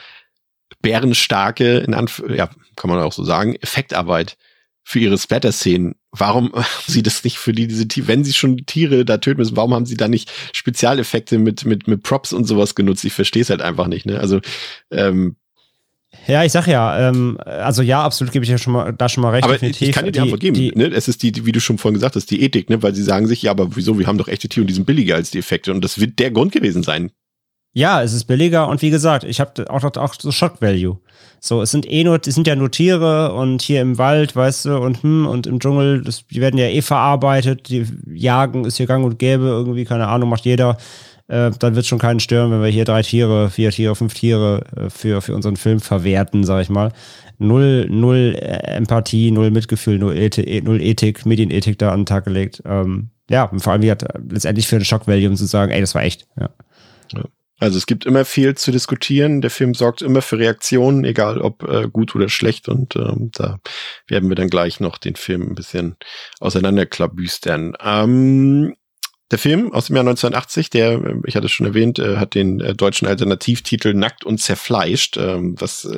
bärenstarke, 0.81 1.79
in 1.79 1.95
Anf 1.95 2.23
ja, 2.29 2.51
kann 2.77 2.91
man 2.91 3.01
auch 3.01 3.13
so 3.13 3.25
sagen, 3.25 3.55
Effektarbeit 3.57 4.37
für 4.85 4.99
ihre 4.99 5.19
Splatter-Szenen. 5.19 5.95
Warum 6.11 6.53
haben 6.55 6.67
sie 6.87 7.03
das 7.03 7.23
nicht 7.25 7.39
für 7.39 7.53
die, 7.53 7.67
diese 7.67 7.87
Tiere, 7.87 8.09
wenn 8.09 8.25
sie 8.25 8.33
schon 8.33 8.59
Tiere 8.67 9.05
da 9.05 9.19
töten 9.19 9.39
müssen, 9.39 9.57
warum 9.57 9.75
haben 9.75 9.87
sie 9.87 9.97
da 9.97 10.09
nicht 10.09 10.31
Spezialeffekte 10.53 11.39
mit, 11.39 11.65
mit, 11.65 11.87
mit 11.87 12.03
Props 12.03 12.33
und 12.33 12.45
sowas 12.45 12.75
genutzt? 12.75 13.05
Ich 13.05 13.13
verstehe 13.13 13.43
es 13.43 13.51
halt 13.51 13.63
einfach 13.63 13.87
nicht, 13.87 14.07
ne? 14.07 14.19
Also, 14.19 14.41
ähm, 14.91 15.37
ja, 16.27 16.45
ich 16.45 16.53
sag 16.53 16.67
ja, 16.67 17.09
ähm, 17.09 17.39
also 17.45 17.83
ja, 17.83 18.03
absolut 18.03 18.33
gebe 18.33 18.45
ich 18.45 18.51
ja 18.51 18.59
schon 18.59 18.73
mal, 18.73 18.93
da 18.93 19.09
schon 19.09 19.23
mal 19.23 19.31
recht. 19.31 19.45
Aber 19.45 19.55
definitiv. 19.55 19.89
ich 19.89 19.95
kann 19.95 20.05
dir 20.05 20.13
die, 20.13 20.21
Antwort 20.21 20.41
geben, 20.41 20.55
die, 20.55 20.71
ne? 20.75 20.87
Es 20.87 21.09
ist 21.09 21.23
die, 21.23 21.45
wie 21.45 21.53
du 21.53 21.61
schon 21.61 21.79
vorhin 21.79 21.95
gesagt 21.95 22.17
hast, 22.17 22.31
die 22.31 22.43
Ethik, 22.43 22.71
ne? 22.71 22.83
Weil 22.83 22.95
sie 22.95 23.03
sagen 23.03 23.27
sich, 23.27 23.43
ja, 23.43 23.51
aber 23.51 23.75
wieso, 23.75 23.99
wir 23.99 24.07
haben 24.07 24.19
doch 24.19 24.29
echte 24.29 24.49
Tiere 24.49 24.63
und 24.63 24.69
die 24.69 24.75
sind 24.75 24.87
billiger 24.87 25.17
als 25.17 25.31
die 25.31 25.39
Effekte. 25.39 25.73
Und 25.73 25.83
das 25.83 25.99
wird 25.99 26.19
der 26.19 26.31
Grund 26.31 26.53
gewesen 26.53 26.83
sein. 26.83 27.11
Ja, 27.75 28.03
es 28.03 28.13
ist 28.13 28.25
billiger 28.25 28.69
und 28.69 28.83
wie 28.83 28.91
gesagt, 28.91 29.25
ich 29.25 29.41
habe 29.41 29.71
auch, 29.71 29.83
auch 29.83 30.15
so 30.19 30.31
Shock 30.31 30.61
Value. 30.61 30.99
So, 31.41 31.63
es 31.63 31.71
sind 31.71 31.91
eh 31.91 32.05
nur, 32.05 32.21
es 32.25 32.35
sind 32.35 32.47
ja 32.47 32.55
nur 32.55 32.71
Tiere 32.71 33.33
und 33.33 33.63
hier 33.63 33.81
im 33.81 33.97
Wald, 33.97 34.37
weißt 34.37 34.67
du, 34.67 34.77
und 34.77 35.03
hm, 35.03 35.27
und 35.27 35.47
im 35.47 35.59
Dschungel, 35.59 36.03
das, 36.03 36.27
die 36.27 36.43
werden 36.43 36.59
ja 36.59 36.67
eh 36.67 36.83
verarbeitet, 36.83 37.71
die 37.71 37.87
jagen 38.13 38.67
ist 38.67 38.77
hier 38.77 38.87
gang 38.87 39.05
und 39.07 39.19
gäbe, 39.19 39.45
irgendwie, 39.45 39.87
keine 39.87 40.09
Ahnung, 40.09 40.29
macht 40.29 40.45
jeder 40.45 40.77
äh, 41.33 41.51
dann 41.59 41.75
wird 41.75 41.87
schon 41.87 41.99
keinen 41.99 42.21
stören, 42.21 42.51
wenn 42.51 42.61
wir 42.61 42.69
hier 42.69 42.85
drei 42.85 43.03
Tiere, 43.03 43.49
vier 43.49 43.71
Tiere, 43.71 43.97
fünf 43.97 44.13
Tiere 44.13 44.65
äh, 44.77 44.91
für, 44.91 45.23
für 45.23 45.35
unseren 45.35 45.57
Film 45.57 45.81
verwerten, 45.81 46.45
sag 46.45 46.61
ich 46.61 46.69
mal. 46.69 46.93
Null, 47.39 47.87
null 47.89 48.37
äh, 48.39 48.77
Empathie, 48.77 49.31
null 49.31 49.51
Mitgefühl, 49.51 49.99
null, 49.99 50.17
Ethik, 50.17 50.47
e, 50.47 50.61
null 50.61 50.83
Ethik, 50.83 51.25
Medienethik 51.25 51.79
da 51.79 51.91
an 51.91 52.01
den 52.01 52.07
Tag 52.07 52.25
gelegt. 52.25 52.63
Ähm, 52.67 53.09
ja, 53.31 53.45
und 53.45 53.61
vor 53.61 53.73
allem, 53.73 53.89
hat 53.89 54.05
letztendlich 54.31 54.69
für 54.69 54.77
eine 54.77 54.85
Shock-Value, 54.85 55.31
um 55.31 55.37
zu 55.37 55.47
sagen, 55.47 55.73
ey, 55.73 55.81
das 55.81 55.95
war 55.95 56.03
echt. 56.03 56.27
Ja. 56.39 56.51
Also 57.59 57.79
es 57.79 57.87
gibt 57.87 58.05
immer 58.05 58.25
viel 58.25 58.55
zu 58.57 58.71
diskutieren. 58.71 59.41
Der 59.41 59.51
Film 59.51 59.73
sorgt 59.73 60.03
immer 60.03 60.21
für 60.21 60.39
Reaktionen, 60.39 61.05
egal 61.05 61.41
ob 61.41 61.63
äh, 61.63 61.89
gut 61.89 62.15
oder 62.15 62.29
schlecht. 62.29 62.69
Und 62.69 62.97
ähm, 62.97 63.31
da 63.33 63.59
werden 64.09 64.29
wir 64.29 64.35
dann 64.35 64.51
gleich 64.51 64.81
noch 64.81 64.99
den 64.99 65.15
Film 65.15 65.43
ein 65.43 65.55
bisschen 65.55 65.97
auseinanderklabüstern. 66.41 67.75
Ähm, 67.81 68.75
der 69.33 69.39
Film 69.39 69.73
aus 69.73 69.87
dem 69.87 69.97
Jahr 69.97 70.05
1980, 70.05 70.71
der, 70.71 70.93
äh, 70.93 71.15
ich 71.27 71.35
hatte 71.35 71.47
es 71.47 71.53
schon 71.53 71.67
erwähnt, 71.67 71.99
äh, 71.99 72.19
hat 72.19 72.35
den 72.35 72.61
äh, 72.61 72.75
deutschen 72.75 73.09
Alternativtitel 73.09 73.95
Nackt 73.95 74.25
und 74.25 74.39
zerfleischt, 74.39 75.17
ähm, 75.17 75.57
was 75.59 75.89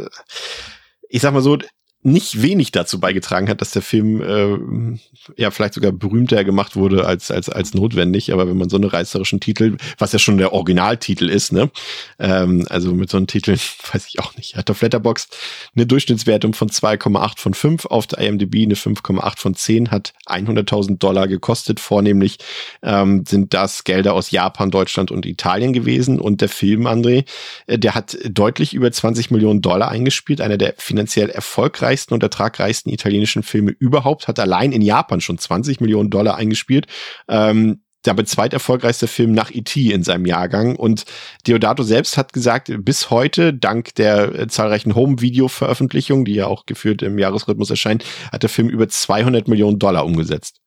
ich 1.08 1.20
sag 1.20 1.32
mal 1.32 1.42
so, 1.42 1.58
nicht 2.04 2.42
wenig 2.42 2.70
dazu 2.70 3.00
beigetragen 3.00 3.48
hat, 3.48 3.62
dass 3.62 3.70
der 3.70 3.80
Film 3.80 4.20
äh, 4.20 4.98
ja 5.40 5.50
vielleicht 5.50 5.72
sogar 5.72 5.90
berühmter 5.90 6.44
gemacht 6.44 6.76
wurde 6.76 7.06
als 7.06 7.30
als 7.30 7.48
als 7.48 7.72
notwendig. 7.72 8.30
Aber 8.30 8.46
wenn 8.46 8.58
man 8.58 8.68
so 8.68 8.76
eine 8.76 8.92
reißerischen 8.92 9.40
Titel, 9.40 9.78
was 9.96 10.12
ja 10.12 10.18
schon 10.18 10.36
der 10.36 10.52
Originaltitel 10.52 11.30
ist, 11.30 11.52
ne, 11.52 11.70
ähm, 12.18 12.66
also 12.68 12.92
mit 12.92 13.08
so 13.08 13.16
einem 13.16 13.26
Titel, 13.26 13.56
weiß 13.92 14.06
ich 14.06 14.20
auch 14.20 14.36
nicht, 14.36 14.54
hat 14.56 14.70
auf 14.70 14.82
Letterbox 14.82 15.28
eine 15.74 15.86
Durchschnittswertung 15.86 16.52
von 16.52 16.68
2,8 16.68 17.38
von 17.38 17.54
5, 17.54 17.86
auf 17.86 18.06
der 18.06 18.18
IMDb 18.18 18.64
eine 18.64 18.74
5,8 18.74 19.38
von 19.38 19.54
10, 19.54 19.90
hat 19.90 20.12
100.000 20.26 20.98
Dollar 20.98 21.26
gekostet. 21.26 21.80
Vornehmlich 21.80 22.36
ähm, 22.82 23.24
sind 23.26 23.54
das 23.54 23.84
Gelder 23.84 24.12
aus 24.12 24.30
Japan, 24.30 24.70
Deutschland 24.70 25.10
und 25.10 25.24
Italien 25.24 25.72
gewesen. 25.72 26.20
Und 26.20 26.42
der 26.42 26.50
Film, 26.50 26.86
André, 26.86 27.24
äh, 27.66 27.78
der 27.78 27.94
hat 27.94 28.18
deutlich 28.28 28.74
über 28.74 28.92
20 28.92 29.30
Millionen 29.30 29.62
Dollar 29.62 29.88
eingespielt, 29.88 30.42
einer 30.42 30.58
der 30.58 30.74
finanziell 30.76 31.30
erfolgreichsten 31.30 31.93
erfolgreichsten 31.94 32.14
und 32.14 32.22
ertragreichsten 32.22 32.92
italienischen 32.92 33.42
Filme 33.42 33.70
überhaupt, 33.70 34.28
hat 34.28 34.38
allein 34.38 34.72
in 34.72 34.82
Japan 34.82 35.20
schon 35.20 35.38
20 35.38 35.80
Millionen 35.80 36.10
Dollar 36.10 36.36
eingespielt. 36.36 36.86
Ähm, 37.28 37.80
der 38.04 38.22
zweiterfolgreichste 38.26 39.06
Film 39.06 39.32
nach 39.32 39.50
E.T. 39.50 39.90
in 39.90 40.02
seinem 40.02 40.26
Jahrgang. 40.26 40.76
Und 40.76 41.04
Deodato 41.46 41.82
selbst 41.82 42.18
hat 42.18 42.34
gesagt, 42.34 42.70
bis 42.84 43.08
heute, 43.08 43.54
dank 43.54 43.94
der 43.94 44.34
äh, 44.34 44.46
zahlreichen 44.46 44.94
Home-Video-Veröffentlichungen, 44.94 46.26
die 46.26 46.34
ja 46.34 46.46
auch 46.46 46.66
geführt 46.66 47.00
im 47.00 47.18
Jahresrhythmus 47.18 47.70
erscheinen, 47.70 48.02
hat 48.30 48.42
der 48.42 48.50
Film 48.50 48.68
über 48.68 48.88
200 48.88 49.48
Millionen 49.48 49.78
Dollar 49.78 50.04
umgesetzt. 50.04 50.60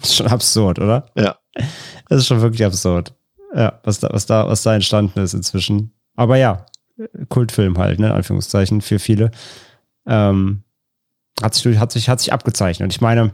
Das 0.00 0.10
ist 0.10 0.16
schon 0.16 0.26
absurd, 0.26 0.78
oder? 0.80 1.06
Ja. 1.16 1.38
Das 2.08 2.18
ist 2.18 2.26
schon 2.26 2.42
wirklich 2.42 2.64
absurd. 2.64 3.14
Ja, 3.54 3.80
was 3.82 4.00
da, 4.00 4.08
was 4.12 4.26
da, 4.26 4.46
was 4.48 4.62
da 4.62 4.74
entstanden 4.74 5.18
ist 5.20 5.32
inzwischen. 5.32 5.92
Aber 6.14 6.36
ja, 6.36 6.66
Kultfilm 7.30 7.78
halt, 7.78 8.00
ne, 8.00 8.12
Anführungszeichen, 8.12 8.82
für 8.82 8.98
viele. 8.98 9.30
Ähm, 10.06 10.62
hat 11.42 11.54
sich, 11.54 11.78
hat 11.78 11.92
sich, 11.92 12.08
hat 12.08 12.20
sich 12.20 12.32
abgezeichnet. 12.32 12.86
Und 12.86 12.92
ich 12.92 13.00
meine, 13.00 13.32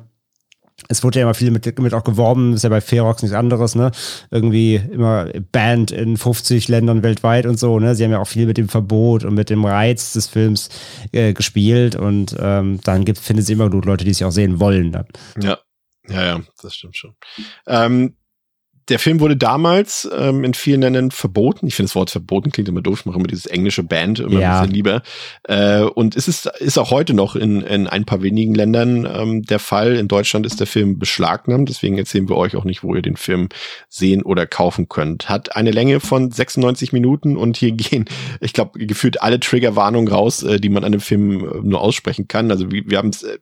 es 0.88 1.02
wurde 1.02 1.18
ja 1.18 1.24
immer 1.24 1.34
viel 1.34 1.50
mit, 1.50 1.78
mit 1.78 1.92
auch 1.92 2.04
geworben, 2.04 2.54
ist 2.54 2.62
ja 2.62 2.70
bei 2.70 2.80
Ferox 2.80 3.22
nichts 3.22 3.36
anderes, 3.36 3.74
ne? 3.74 3.90
Irgendwie 4.30 4.76
immer 4.76 5.26
Band 5.50 5.90
in 5.90 6.16
50 6.16 6.68
Ländern 6.68 7.02
weltweit 7.02 7.46
und 7.46 7.58
so, 7.58 7.80
ne? 7.80 7.94
Sie 7.94 8.04
haben 8.04 8.12
ja 8.12 8.20
auch 8.20 8.28
viel 8.28 8.46
mit 8.46 8.58
dem 8.58 8.68
Verbot 8.68 9.24
und 9.24 9.34
mit 9.34 9.50
dem 9.50 9.64
Reiz 9.64 10.12
des 10.12 10.28
Films 10.28 10.68
äh, 11.12 11.32
gespielt 11.32 11.96
und 11.96 12.36
ähm, 12.38 12.80
dann 12.84 13.04
gibt, 13.04 13.18
findet 13.18 13.44
es 13.44 13.50
immer 13.50 13.68
genug 13.68 13.86
Leute, 13.86 14.04
die 14.04 14.12
es 14.12 14.22
auch 14.22 14.30
sehen 14.30 14.60
wollen 14.60 14.92
dann. 14.92 15.06
Ja. 15.40 15.58
Ja, 16.08 16.24
ja, 16.24 16.40
das 16.62 16.74
stimmt 16.74 16.96
schon. 16.96 17.14
Ähm, 17.66 18.16
der 18.88 18.98
Film 18.98 19.20
wurde 19.20 19.36
damals 19.36 20.08
ähm, 20.16 20.44
in 20.44 20.54
vielen 20.54 20.80
Ländern 20.80 21.10
verboten. 21.10 21.66
Ich 21.66 21.74
finde 21.74 21.88
das 21.88 21.94
Wort 21.94 22.10
verboten 22.10 22.50
klingt 22.50 22.68
immer 22.68 22.80
doof. 22.80 23.00
Ich 23.00 23.06
mache 23.06 23.18
immer 23.18 23.26
dieses 23.26 23.46
englische 23.46 23.82
Band 23.82 24.18
immer 24.20 24.40
ja. 24.40 24.56
ein 24.56 24.60
bisschen 24.60 24.74
lieber. 24.74 25.02
Äh, 25.44 25.82
und 25.82 26.16
es 26.16 26.26
ist, 26.26 26.46
ist 26.58 26.78
auch 26.78 26.90
heute 26.90 27.12
noch 27.12 27.36
in, 27.36 27.60
in 27.60 27.86
ein 27.86 28.06
paar 28.06 28.22
wenigen 28.22 28.54
Ländern 28.54 29.06
ähm, 29.06 29.42
der 29.42 29.58
Fall. 29.58 29.96
In 29.96 30.08
Deutschland 30.08 30.46
ist 30.46 30.60
der 30.60 30.66
Film 30.66 30.98
beschlagnahmt. 30.98 31.68
Deswegen 31.68 31.98
erzählen 31.98 32.28
wir 32.28 32.36
euch 32.36 32.56
auch 32.56 32.64
nicht, 32.64 32.82
wo 32.82 32.94
ihr 32.94 33.02
den 33.02 33.16
Film 33.16 33.48
sehen 33.88 34.22
oder 34.22 34.46
kaufen 34.46 34.88
könnt. 34.88 35.28
Hat 35.28 35.54
eine 35.54 35.70
Länge 35.70 36.00
von 36.00 36.30
96 36.30 36.92
Minuten 36.92 37.36
und 37.36 37.58
hier 37.58 37.72
gehen, 37.72 38.06
ich 38.40 38.54
glaube, 38.54 38.78
gefühlt 38.86 39.22
alle 39.22 39.38
Triggerwarnungen 39.38 40.08
raus, 40.08 40.42
äh, 40.42 40.58
die 40.58 40.70
man 40.70 40.84
an 40.84 40.92
dem 40.92 41.00
Film 41.02 41.40
äh, 41.40 41.60
nur 41.62 41.82
aussprechen 41.82 42.26
kann. 42.26 42.50
Also 42.50 42.70
wir, 42.70 42.84
wir 42.86 42.98
haben 42.98 43.10
es, 43.10 43.22
äh, 43.22 43.38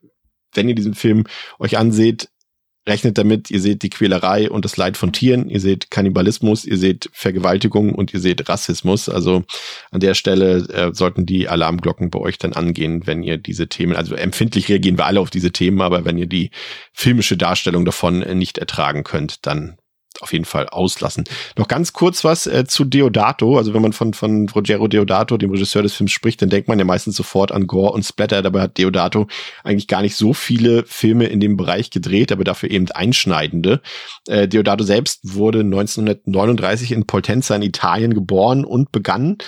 wenn 0.54 0.68
ihr 0.68 0.74
diesen 0.74 0.94
Film 0.94 1.24
euch 1.58 1.78
anseht, 1.78 2.30
Rechnet 2.88 3.18
damit, 3.18 3.50
ihr 3.50 3.60
seht 3.60 3.82
die 3.82 3.90
Quälerei 3.90 4.48
und 4.48 4.64
das 4.64 4.76
Leid 4.76 4.96
von 4.96 5.12
Tieren, 5.12 5.48
ihr 5.50 5.60
seht 5.60 5.90
Kannibalismus, 5.90 6.64
ihr 6.64 6.78
seht 6.78 7.10
Vergewaltigung 7.12 7.92
und 7.94 8.14
ihr 8.14 8.20
seht 8.20 8.48
Rassismus. 8.48 9.08
Also 9.08 9.42
an 9.90 10.00
der 10.00 10.14
Stelle 10.14 10.58
äh, 10.68 10.94
sollten 10.94 11.26
die 11.26 11.48
Alarmglocken 11.48 12.10
bei 12.10 12.20
euch 12.20 12.38
dann 12.38 12.52
angehen, 12.52 13.06
wenn 13.06 13.24
ihr 13.24 13.38
diese 13.38 13.68
Themen, 13.68 13.96
also 13.96 14.14
empfindlich 14.14 14.68
reagieren 14.68 14.98
wir 14.98 15.06
alle 15.06 15.20
auf 15.20 15.30
diese 15.30 15.50
Themen, 15.50 15.80
aber 15.80 16.04
wenn 16.04 16.16
ihr 16.16 16.26
die 16.26 16.50
filmische 16.92 17.36
Darstellung 17.36 17.84
davon 17.84 18.20
nicht 18.38 18.58
ertragen 18.58 19.02
könnt, 19.02 19.46
dann 19.46 19.76
auf 20.22 20.32
jeden 20.32 20.44
Fall 20.44 20.68
auslassen. 20.68 21.24
Noch 21.56 21.68
ganz 21.68 21.92
kurz 21.92 22.24
was 22.24 22.46
äh, 22.46 22.64
zu 22.66 22.84
Deodato. 22.84 23.56
Also 23.56 23.74
wenn 23.74 23.82
man 23.82 23.92
von, 23.92 24.14
von 24.14 24.48
Rogero 24.48 24.88
Deodato, 24.88 25.36
dem 25.36 25.50
Regisseur 25.50 25.82
des 25.82 25.94
Films, 25.94 26.12
spricht, 26.12 26.42
dann 26.42 26.50
denkt 26.50 26.68
man 26.68 26.78
ja 26.78 26.84
meistens 26.84 27.16
sofort 27.16 27.52
an 27.52 27.66
Gore 27.66 27.92
und 27.92 28.04
Splatter. 28.04 28.42
Dabei 28.42 28.62
hat 28.62 28.78
Deodato 28.78 29.26
eigentlich 29.64 29.88
gar 29.88 30.02
nicht 30.02 30.16
so 30.16 30.32
viele 30.32 30.84
Filme 30.86 31.26
in 31.26 31.40
dem 31.40 31.56
Bereich 31.56 31.90
gedreht, 31.90 32.32
aber 32.32 32.44
dafür 32.44 32.70
eben 32.70 32.90
einschneidende. 32.90 33.80
Äh, 34.28 34.48
Deodato 34.48 34.84
selbst 34.84 35.20
wurde 35.34 35.60
1939 35.60 36.92
in 36.92 37.06
Poltenza 37.06 37.54
in 37.56 37.62
Italien 37.62 38.14
geboren 38.14 38.64
und 38.64 38.92
begann 38.92 39.38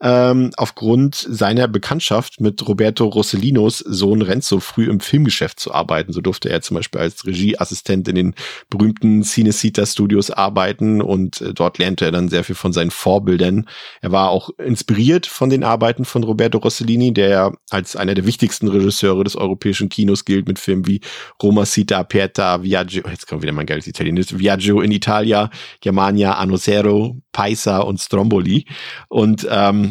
ähm, 0.00 0.50
aufgrund 0.56 1.14
seiner 1.16 1.66
Bekanntschaft 1.66 2.40
mit 2.40 2.66
Roberto 2.66 3.06
Rossellinos 3.06 3.78
Sohn 3.78 4.22
Renzo 4.22 4.60
früh 4.60 4.88
im 4.88 5.00
Filmgeschäft 5.00 5.58
zu 5.58 5.72
arbeiten. 5.72 6.12
So 6.12 6.20
durfte 6.20 6.48
er 6.50 6.60
zum 6.60 6.76
Beispiel 6.76 7.00
als 7.00 7.26
Regieassistent 7.26 8.06
in 8.08 8.14
den 8.14 8.34
berühmten 8.70 9.22
Cinecita 9.22 9.86
Studios 9.86 10.30
arbeiten 10.30 11.02
und 11.02 11.40
äh, 11.40 11.52
dort 11.52 11.78
lernte 11.78 12.04
er 12.04 12.12
dann 12.12 12.28
sehr 12.28 12.44
viel 12.44 12.54
von 12.54 12.72
seinen 12.72 12.90
Vorbildern. 12.90 13.66
Er 14.00 14.12
war 14.12 14.30
auch 14.30 14.50
inspiriert 14.58 15.26
von 15.26 15.50
den 15.50 15.64
Arbeiten 15.64 16.04
von 16.04 16.22
Roberto 16.22 16.58
Rossellini, 16.58 17.12
der 17.12 17.52
als 17.70 17.96
einer 17.96 18.14
der 18.14 18.26
wichtigsten 18.26 18.68
Regisseure 18.68 19.24
des 19.24 19.36
europäischen 19.36 19.88
Kinos 19.88 20.24
gilt 20.24 20.46
mit 20.46 20.58
Filmen 20.58 20.86
wie 20.86 21.00
Roma 21.42 21.64
Cita 21.64 21.98
Aperta, 21.98 22.62
Viaggio, 22.62 23.02
jetzt 23.10 23.26
kommt 23.26 23.42
wieder 23.42 23.52
mein 23.52 23.66
geiles 23.66 23.86
Italienisch, 23.86 24.38
Viaggio 24.38 24.80
in 24.80 24.92
Italia, 24.92 25.50
Germania, 25.80 26.34
Anno 26.34 26.56
Zero, 26.56 27.16
Paisa 27.32 27.78
und 27.78 27.98
Stromboli. 27.98 28.64
Und 29.08 29.46
ähm, 29.50 29.87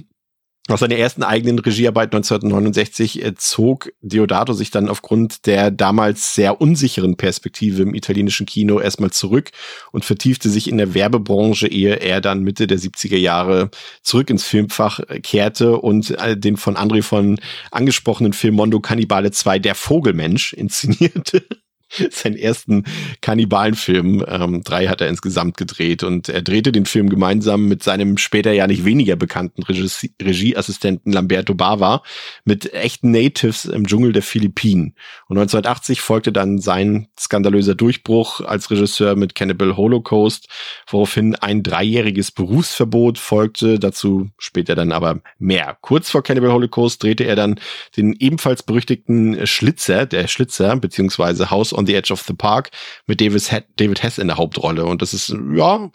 aus 0.67 0.81
seiner 0.81 0.97
ersten 0.97 1.23
eigenen 1.23 1.59
Regiearbeit 1.59 2.13
1969 2.13 3.23
äh, 3.23 3.35
zog 3.35 3.89
Deodato 4.01 4.53
sich 4.53 4.71
dann 4.71 4.89
aufgrund 4.89 5.45
der 5.45 5.71
damals 5.71 6.35
sehr 6.35 6.59
unsicheren 6.61 7.15
Perspektive 7.15 7.83
im 7.83 7.93
italienischen 7.93 8.45
Kino 8.45 8.79
erstmal 8.79 9.11
zurück 9.11 9.51
und 9.91 10.05
vertiefte 10.05 10.49
sich 10.49 10.69
in 10.69 10.77
der 10.77 10.93
Werbebranche, 10.93 11.67
ehe 11.67 11.95
er 11.95 12.21
dann 12.21 12.43
Mitte 12.43 12.67
der 12.67 12.79
70er 12.79 13.17
Jahre 13.17 13.69
zurück 14.01 14.29
ins 14.29 14.43
Filmfach 14.43 14.99
äh, 15.07 15.19
kehrte 15.19 15.77
und 15.77 16.11
äh, 16.11 16.37
den 16.37 16.57
von 16.57 16.75
André 16.75 17.01
von 17.01 17.39
angesprochenen 17.71 18.33
Film 18.33 18.55
Mondo 18.55 18.79
Cannibale 18.79 19.31
2 19.31 19.59
Der 19.59 19.75
Vogelmensch 19.75 20.53
inszenierte. 20.53 21.43
seinen 22.11 22.35
ersten 22.35 22.83
Kannibalenfilm. 23.21 24.25
Ähm, 24.27 24.63
drei 24.63 24.87
hat 24.87 25.01
er 25.01 25.07
insgesamt 25.07 25.57
gedreht 25.57 26.03
und 26.03 26.29
er 26.29 26.41
drehte 26.41 26.71
den 26.71 26.85
Film 26.85 27.09
gemeinsam 27.09 27.67
mit 27.67 27.83
seinem 27.83 28.17
später 28.17 28.51
ja 28.51 28.67
nicht 28.67 28.85
weniger 28.85 29.15
bekannten 29.15 29.63
Regie 29.63 29.87
Regieassistenten 30.21 31.13
Lamberto 31.13 31.53
Bava 31.53 32.03
mit 32.43 32.73
echten 32.73 33.11
Natives 33.11 33.65
im 33.65 33.87
Dschungel 33.87 34.11
der 34.11 34.21
Philippinen. 34.21 34.95
Und 35.27 35.37
1980 35.37 36.01
folgte 36.01 36.31
dann 36.31 36.59
sein 36.59 37.07
skandalöser 37.19 37.75
Durchbruch 37.75 38.41
als 38.41 38.69
Regisseur 38.69 39.15
mit 39.15 39.35
Cannibal 39.35 39.77
Holocaust, 39.77 40.47
woraufhin 40.87 41.35
ein 41.35 41.63
dreijähriges 41.63 42.31
Berufsverbot 42.31 43.17
folgte, 43.17 43.79
dazu 43.79 44.29
später 44.37 44.75
dann 44.75 44.91
aber 44.91 45.21
mehr. 45.39 45.77
Kurz 45.81 46.09
vor 46.09 46.23
Cannibal 46.23 46.51
Holocaust 46.51 47.01
drehte 47.01 47.23
er 47.23 47.35
dann 47.35 47.59
den 47.95 48.13
ebenfalls 48.13 48.63
berüchtigten 48.63 49.47
Schlitzer, 49.47 50.05
der 50.05 50.27
Schlitzer, 50.27 50.75
beziehungsweise 50.75 51.49
House 51.49 51.73
on 51.77 51.85
the 51.85 51.95
Edge 51.95 52.11
of 52.11 52.21
the 52.21 52.33
Park 52.33 52.71
mit 53.05 53.21
David 53.21 54.03
Hess 54.03 54.17
in 54.17 54.27
der 54.27 54.37
Hauptrolle. 54.37 54.85
Und 54.85 55.01
das 55.01 55.13
ist, 55.13 55.33
ja, 55.53 55.89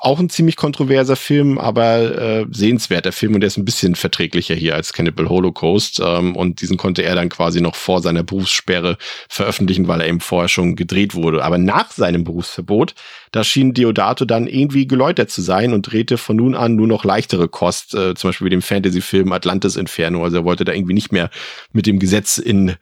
auch 0.00 0.18
ein 0.18 0.28
ziemlich 0.28 0.56
kontroverser 0.56 1.16
Film, 1.16 1.56
aber 1.56 2.18
äh, 2.18 2.46
sehenswerter 2.50 3.12
Film 3.12 3.34
und 3.34 3.40
der 3.40 3.48
ist 3.48 3.56
ein 3.56 3.64
bisschen 3.64 3.94
verträglicher 3.94 4.54
hier 4.54 4.74
als 4.74 4.92
Cannibal 4.92 5.28
Holocaust. 5.28 6.00
Ähm, 6.04 6.36
und 6.36 6.60
diesen 6.60 6.76
konnte 6.76 7.02
er 7.02 7.14
dann 7.14 7.28
quasi 7.28 7.60
noch 7.60 7.74
vor 7.74 8.02
seiner 8.02 8.22
Berufssperre 8.22 8.98
veröffentlichen, 9.28 9.88
weil 9.88 10.00
er 10.00 10.08
eben 10.08 10.20
vorher 10.20 10.48
schon 10.48 10.76
gedreht 10.76 11.14
wurde. 11.14 11.44
Aber 11.44 11.58
nach 11.58 11.90
seinem 11.92 12.24
Berufsverbot, 12.24 12.94
da 13.32 13.44
schien 13.44 13.72
Deodato 13.72 14.24
dann 14.24 14.46
irgendwie 14.46 14.86
geläutert 14.86 15.30
zu 15.30 15.42
sein 15.42 15.72
und 15.72 15.90
drehte 15.90 16.18
von 16.18 16.36
nun 16.36 16.54
an 16.54 16.74
nur 16.74 16.88
noch 16.88 17.04
leichtere 17.04 17.48
Kost, 17.48 17.94
äh, 17.94 18.14
zum 18.14 18.28
Beispiel 18.28 18.46
wie 18.46 18.50
dem 18.50 18.62
Fantasy-Film 18.62 19.32
Atlantis 19.32 19.76
Inferno. 19.76 20.24
Also 20.24 20.38
er 20.38 20.44
wollte 20.44 20.64
da 20.64 20.72
irgendwie 20.72 20.94
nicht 20.94 21.12
mehr 21.12 21.30
mit 21.72 21.86
dem 21.86 21.98
Gesetz 21.98 22.38
in 22.38 22.74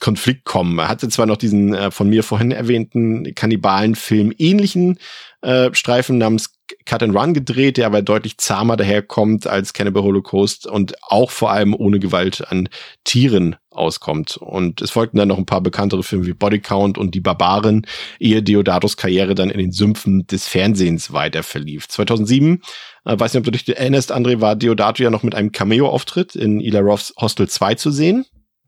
Konflikt 0.00 0.44
kommen. 0.44 0.78
Er 0.78 0.88
hatte 0.88 1.08
zwar 1.08 1.26
noch 1.26 1.36
diesen 1.36 1.74
äh, 1.74 1.90
von 1.90 2.08
mir 2.08 2.22
vorhin 2.22 2.50
erwähnten 2.50 3.34
Kannibalenfilm 3.34 4.32
ähnlichen 4.36 4.98
äh, 5.40 5.72
Streifen 5.72 6.18
namens 6.18 6.50
Cut 6.84 7.02
and 7.02 7.14
Run 7.14 7.34
gedreht, 7.34 7.76
der 7.76 7.86
aber 7.86 8.02
deutlich 8.02 8.38
zahmer 8.38 8.76
daherkommt 8.76 9.46
als 9.46 9.72
Cannibal 9.72 10.02
Holocaust 10.02 10.66
und 10.66 10.94
auch 11.02 11.30
vor 11.30 11.50
allem 11.50 11.74
ohne 11.74 11.98
Gewalt 11.98 12.46
an 12.48 12.68
Tieren 13.04 13.56
auskommt. 13.70 14.36
Und 14.36 14.82
es 14.82 14.90
folgten 14.90 15.18
dann 15.18 15.28
noch 15.28 15.38
ein 15.38 15.46
paar 15.46 15.60
bekanntere 15.60 16.02
Filme 16.02 16.26
wie 16.26 16.32
Body 16.32 16.60
Count 16.60 16.98
und 16.98 17.14
Die 17.14 17.20
Barbaren, 17.20 17.86
ehe 18.18 18.42
Deodatos 18.42 18.96
Karriere 18.96 19.34
dann 19.34 19.50
in 19.50 19.58
den 19.58 19.72
Sümpfen 19.72 20.26
des 20.26 20.48
Fernsehens 20.48 21.12
weiter 21.12 21.42
verlief. 21.42 21.88
2007, 21.88 22.62
äh, 23.04 23.18
weiß 23.18 23.34
nicht, 23.34 23.40
ob 23.40 23.44
du 23.44 23.50
dich 23.52 23.68
erinnerst, 23.68 24.12
André, 24.12 24.40
war 24.40 24.56
Deodato 24.56 25.02
ja 25.02 25.10
noch 25.10 25.22
mit 25.22 25.34
einem 25.34 25.52
Cameo-Auftritt 25.52 26.34
in 26.34 26.60
Ila 26.60 26.80
Roths 26.80 27.14
Hostel 27.20 27.48
2 27.48 27.74
zu 27.76 27.90
sehen. 27.90 28.26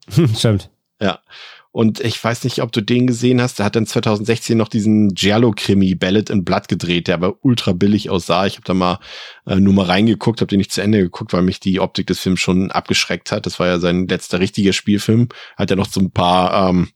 Stimmt. 0.36 0.70
Ja. 1.00 1.20
Und 1.70 2.00
ich 2.00 2.22
weiß 2.22 2.44
nicht, 2.44 2.62
ob 2.62 2.72
du 2.72 2.80
den 2.80 3.06
gesehen 3.06 3.40
hast. 3.40 3.58
Der 3.58 3.66
hat 3.66 3.76
dann 3.76 3.86
2016 3.86 4.56
noch 4.56 4.68
diesen 4.68 5.10
Giallo-Krimi 5.10 5.94
Ballad 5.94 6.30
in 6.30 6.44
Blood 6.44 6.66
gedreht, 6.66 7.08
der 7.08 7.14
aber 7.14 7.36
ultra 7.42 7.72
billig 7.72 8.10
aussah. 8.10 8.46
Ich 8.46 8.54
habe 8.54 8.64
da 8.64 8.74
mal 8.74 8.98
äh, 9.46 9.56
nur 9.56 9.74
mal 9.74 9.86
reingeguckt, 9.86 10.40
habe 10.40 10.48
den 10.48 10.58
nicht 10.58 10.72
zu 10.72 10.80
Ende 10.80 10.98
geguckt, 10.98 11.32
weil 11.32 11.42
mich 11.42 11.60
die 11.60 11.78
Optik 11.78 12.06
des 12.06 12.20
Films 12.20 12.40
schon 12.40 12.70
abgeschreckt 12.72 13.30
hat. 13.30 13.46
Das 13.46 13.60
war 13.60 13.66
ja 13.66 13.78
sein 13.78 14.08
letzter 14.08 14.40
richtiger 14.40 14.72
Spielfilm. 14.72 15.28
Hat 15.56 15.70
ja 15.70 15.76
noch 15.76 15.88
so 15.88 16.00
ein 16.00 16.10
paar 16.10 16.70
ähm, 16.70 16.88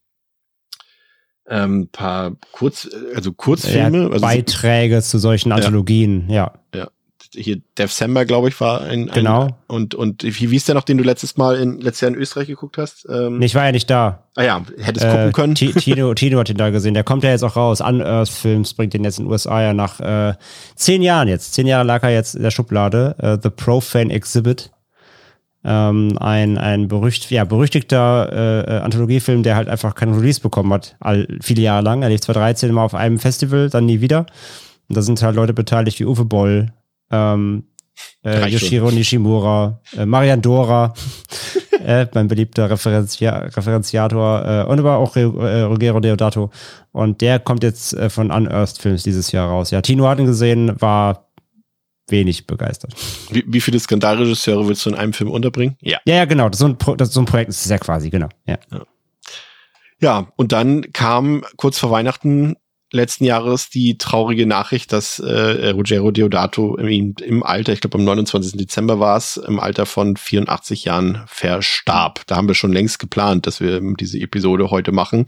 ähm, 1.47 1.89
paar 1.93 2.37
Kurz, 2.53 2.89
also 3.15 3.33
Kurzfilme. 3.33 4.09
Also 4.11 4.21
Beiträge 4.21 5.03
zu 5.03 5.19
solchen 5.19 5.53
Anthologien, 5.53 6.31
ja. 6.31 6.55
Ja 6.75 6.91
hier 7.35 7.61
December, 7.79 8.25
glaube 8.25 8.49
ich, 8.49 8.61
war 8.61 8.83
ein, 8.83 9.09
ein 9.09 9.15
genau. 9.15 9.49
und 9.69 9.95
und 9.95 10.23
wie, 10.23 10.51
wie 10.51 10.57
ist 10.57 10.69
der 10.69 10.75
noch, 10.75 10.85
den 10.85 10.99
du 10.99 11.05
letztes 11.05 11.37
Mal 11.37 11.57
in 11.57 11.81
letztes 11.81 12.03
Jahr 12.03 12.11
in 12.11 12.17
Österreich 12.17 12.49
geguckt 12.49 12.79
hast? 12.79 13.07
Ähm, 13.09 13.39
nee, 13.39 13.47
ich 13.47 13.55
war 13.55 13.65
ja 13.65 13.73
nicht 13.73 13.89
da. 13.89 14.29
Ah 14.35 14.43
ja, 14.43 14.63
hättest 14.79 15.07
äh, 15.07 15.11
gucken 15.11 15.33
können. 15.33 15.55
Tino, 15.55 16.15
Tino 16.15 16.39
hat 16.39 16.49
den 16.49 16.57
da 16.57 16.71
gesehen. 16.71 16.95
Der 16.95 17.05
kommt 17.05 17.25
ja 17.25 17.31
jetzt 17.31 17.43
auch 17.43 17.57
raus. 17.57 17.81
Unearth 17.81 18.29
Films 18.29 18.75
bringt 18.75 18.95
den 18.95 19.05
jetzt 19.05 19.19
in 19.19 19.25
den 19.25 19.33
USA 19.33 19.63
ja 19.63 19.75
nach 19.75 20.01
äh, 20.01 20.35
zehn 20.75 21.03
Jahren 21.03 21.29
jetzt. 21.29 21.55
Zehn 21.55 21.67
Jahre 21.67 21.85
lag 21.85 22.03
er 22.03 22.11
jetzt 22.11 22.35
in 22.35 22.43
der 22.43 22.51
Schublade. 22.51 23.17
Äh, 23.19 23.39
The 23.43 23.51
Profane 23.51 24.13
Exhibit. 24.13 24.71
Ähm, 25.65 26.19
ein, 26.19 26.59
ein 26.59 26.89
berücht, 26.89 27.31
ja, 27.31 27.45
berüchtigter 27.45 28.67
äh, 28.67 28.79
Anthologiefilm, 28.81 29.45
der 29.45 29.55
halt 29.55 29.69
einfach 29.69 29.95
keinen 29.95 30.15
Release 30.15 30.41
bekommen 30.41 30.73
hat, 30.73 30.97
all, 30.99 31.29
viele 31.41 31.63
Jahre 31.63 31.85
lang. 31.85 32.03
Er 32.03 32.09
lief 32.09 32.21
2013 32.21 32.73
mal 32.73 32.85
auf 32.85 32.95
einem 32.95 33.21
Festival, 33.21 33.71
dann 33.71 33.87
nie 33.87 34.01
wieder. 34.01 34.27
Und 34.89 34.97
da 34.97 35.03
sind 35.03 35.23
halt 35.23 35.37
Leute 35.37 35.55
beteiligt 35.55 36.01
wie 36.01 36.05
Uwe 36.05 36.25
Boll, 36.25 36.73
ähm, 37.13 37.65
äh, 38.25 38.49
Yoshiro 38.49 38.91
Nishimura, 38.91 39.81
äh, 39.97 40.07
Marian 40.07 40.41
Dora, 40.41 40.95
äh, 41.85 42.07
mein 42.15 42.29
beliebter 42.29 42.71
Referenzia 42.71 43.37
Referenziator 43.39 44.45
äh, 44.45 44.71
und 44.71 44.79
aber 44.79 44.97
auch 44.97 45.17
äh, 45.17 45.23
Ruggero 45.23 46.01
Deodato. 46.01 46.51
Und 46.93 47.21
der 47.21 47.39
kommt 47.39 47.63
jetzt 47.63 47.95
äh, 47.95 48.11
von 48.11 48.31
Unearthed 48.31 48.79
Films 48.79 49.03
dieses 49.03 49.33
Jahr 49.33 49.49
raus. 49.49 49.71
Ja, 49.71 49.83
Tino 49.83 50.07
hat 50.09 50.19
ihn 50.19 50.27
gesehen, 50.27 50.81
war 50.81 51.29
wenig 52.09 52.47
begeistert. 52.47 52.95
Wie, 53.31 53.45
wie 53.47 53.61
viele 53.61 53.79
Skandalregisseure 53.79 54.67
willst 54.69 54.85
du 54.87 54.91
in 54.91 54.97
einem 54.97 55.13
Film 55.13 55.31
unterbringen? 55.31 55.77
Ja. 55.81 55.99
Ja, 56.07 56.17
ja 56.17 56.25
genau. 56.25 56.49
Das 56.49 56.57
ist 56.57 56.61
so, 56.61 56.67
ein 56.67 56.79
Pro, 56.79 56.95
das 56.95 57.09
ist 57.09 57.15
so 57.15 57.21
ein 57.21 57.27
Projekt 57.27 57.51
ist 57.51 57.65
es 57.65 57.71
ja 57.71 57.79
quasi, 57.79 58.11
genau. 58.11 58.29
Ja. 58.47 58.59
ja. 58.71 58.83
Ja, 60.01 60.27
und 60.35 60.51
dann 60.51 60.93
kam 60.93 61.45
kurz 61.57 61.79
vor 61.79 61.93
Weihnachten 61.93 62.57
letzten 62.93 63.25
Jahres 63.25 63.71
die 63.71 63.99
traurige 63.99 64.47
Nachricht, 64.47 64.93
dass 64.93 65.19
äh, 65.19 65.71
Ruggero 65.71 66.11
Deodato 66.11 66.77
im, 66.77 67.15
im 67.21 67.43
Alter, 67.43 67.73
ich 67.73 67.81
glaube 67.81 67.99
am 67.99 68.05
29. 68.05 68.53
Dezember 68.53 69.01
war 69.01 69.17
es, 69.17 69.37
im 69.37 69.59
Alter 69.59 69.87
von 69.87 70.17
84 70.17 70.85
Jahren 70.85 71.23
verstarb. 71.27 72.23
Da 72.27 72.37
haben 72.37 72.49
wir 72.49 72.55
schon 72.55 72.73
längst 72.73 72.99
geplant, 72.99 73.47
dass 73.47 73.61
wir 73.61 73.81
diese 73.99 74.19
Episode 74.21 74.71
heute 74.71 74.93
machen. 74.93 75.25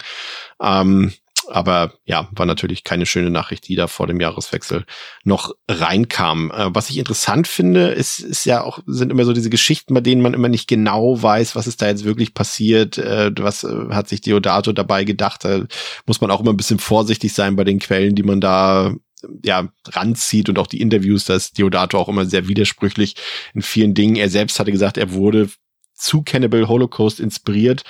Ähm, 0.63 1.13
aber 1.51 1.95
ja, 2.05 2.29
war 2.33 2.47
natürlich 2.47 2.85
keine 2.85 3.07
schöne 3.07 3.31
Nachricht, 3.31 3.69
die 3.69 3.77
da 3.77 3.87
vor 3.87 4.07
dem 4.07 4.21
Jahreswechsel 4.21 4.85
noch 5.25 5.53
reinkam. 5.69 6.51
Äh, 6.51 6.75
was 6.75 6.91
ich 6.91 6.99
interessant 6.99 7.47
finde, 7.47 7.89
ist, 7.89 8.21
ist 8.21 8.45
ja 8.45 8.63
auch, 8.63 8.81
sind 8.87 9.11
immer 9.11 9.25
so 9.25 9.33
diese 9.33 9.51
Geschichten, 9.51 9.95
bei 9.95 10.01
denen 10.01 10.23
man 10.23 10.35
immer 10.35 10.49
nicht 10.49 10.69
genau 10.69 11.21
weiß, 11.23 11.57
was 11.57 11.67
ist 11.67 11.83
da 11.83 11.89
jetzt 11.89 12.05
wirklich 12.05 12.35
passiert, 12.35 12.99
äh, 12.99 13.31
was 13.39 13.65
äh, 13.65 13.89
hat 13.91 14.09
sich 14.09 14.21
Deodato 14.21 14.73
dabei 14.73 15.05
gedacht. 15.05 15.45
Da 15.45 15.65
muss 16.07 16.21
man 16.21 16.31
auch 16.31 16.41
immer 16.41 16.53
ein 16.53 16.57
bisschen 16.57 16.79
vorsichtig 16.79 17.33
sein 17.33 17.57
bei 17.57 17.65
den 17.65 17.79
Quellen, 17.79 18.15
die 18.15 18.23
man 18.23 18.41
da 18.41 18.95
ja, 19.43 19.69
ranzieht 19.87 20.49
und 20.49 20.59
auch 20.59 20.67
die 20.67 20.81
Interviews, 20.81 21.25
da 21.25 21.35
ist 21.35 21.59
Deodato 21.59 21.99
auch 21.99 22.09
immer 22.09 22.27
sehr 22.27 22.49
widersprüchlich 22.49 23.17
in 23.55 23.63
vielen 23.63 23.95
Dingen. 23.95 24.17
Er 24.17 24.29
selbst 24.29 24.59
hatte 24.59 24.73
gesagt, 24.73 24.99
er 24.99 25.13
wurde 25.13 25.49
zu 25.95 26.23
Cannibal 26.23 26.69
Holocaust 26.69 27.21
inspiriert 27.21 27.85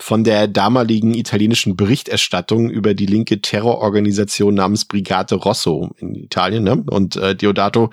von 0.00 0.24
der 0.24 0.48
damaligen 0.48 1.12
italienischen 1.14 1.76
Berichterstattung 1.76 2.70
über 2.70 2.94
die 2.94 3.04
linke 3.04 3.42
Terrororganisation 3.42 4.54
namens 4.54 4.86
Brigate 4.86 5.34
Rosso 5.34 5.90
in 5.98 6.14
Italien. 6.14 6.64
Ne? 6.64 6.82
Und 6.90 7.16
äh, 7.16 7.36
Diodato 7.36 7.90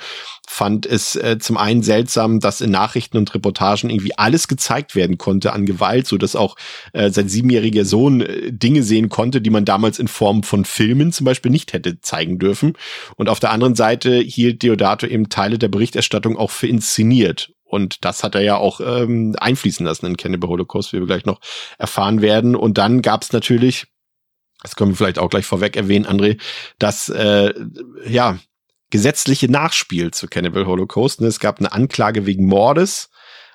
fand 0.47 0.86
es 0.86 1.18
äh, 1.18 1.38
zum 1.38 1.58
einen 1.58 1.84
seltsam, 1.84 2.39
dass 2.39 2.62
in 2.62 2.72
Nachrichten 2.72 3.18
und 3.18 3.34
Reportagen 3.34 3.89
irgendwie 3.89 4.18
alles 4.18 4.47
gezeigt 4.47 4.95
werden 4.95 5.18
konnte 5.18 5.51
an 5.51 5.66
Gewalt, 5.66 6.08
so 6.08 6.18
dass 6.18 6.38
auch 6.38 6.55
äh, 6.93 7.10
sein 7.10 7.28
siebenjähriger 7.28 7.84
Sohn 7.84 8.22
äh, 8.22 8.53
Dinge 8.53 8.84
sehen 8.84 9.10
konnte, 9.10 9.41
die 9.41 9.49
man 9.49 9.66
damals 9.66 9.99
in 9.99 10.08
Form 10.08 10.43
von 10.43 10.64
Filmen 10.64 11.12
zum 11.12 11.26
Beispiel 11.26 11.51
nicht 11.51 11.74
hätte 11.74 11.99
zeigen 11.99 12.39
dürfen. 12.39 12.74
Und 13.18 13.28
auf 13.28 13.41
der 13.41 13.51
anderen 13.51 13.76
Seite 13.76 14.16
hielt 14.16 14.64
Deodato 14.64 15.05
eben 15.05 15.28
Teile 15.28 15.60
der 15.60 15.68
Berichterstattung 15.68 16.38
auch 16.38 16.51
für 16.51 16.68
inszeniert. 16.68 17.51
Und 17.68 18.05
das 18.05 18.24
hat 18.24 18.36
er 18.36 18.41
ja 18.41 18.57
auch 18.57 18.80
ähm, 18.80 19.36
einfließen 19.39 19.86
lassen 19.86 20.05
in 20.05 20.18
Cannibal 20.18 20.49
Holocaust, 20.49 20.93
wie 20.93 20.99
wir 20.99 21.07
gleich 21.07 21.26
noch 21.26 21.41
erfahren 21.78 22.22
werden. 22.22 22.55
Und 22.55 22.78
dann 22.78 23.01
gab 23.01 23.24
es 23.24 23.34
natürlich, 23.34 23.88
das 24.61 24.76
können 24.76 24.91
wir 24.91 24.95
vielleicht 24.95 25.20
auch 25.20 25.30
gleich 25.30 25.45
vorweg 25.45 25.76
erwähnen, 25.76 26.05
André, 26.05 26.39
dass 26.80 27.09
äh, 27.09 27.53
ja 28.07 28.39
gesetzliche 28.89 29.51
Nachspiel 29.51 30.11
zu 30.11 30.28
Cannibal 30.28 30.65
Holocaust. 30.65 31.20
Ne? 31.20 31.28
Es 31.28 31.39
gab 31.39 31.59
eine 31.59 31.72
Anklage 31.74 32.26
wegen 32.26 32.47
Mordes 32.47 33.09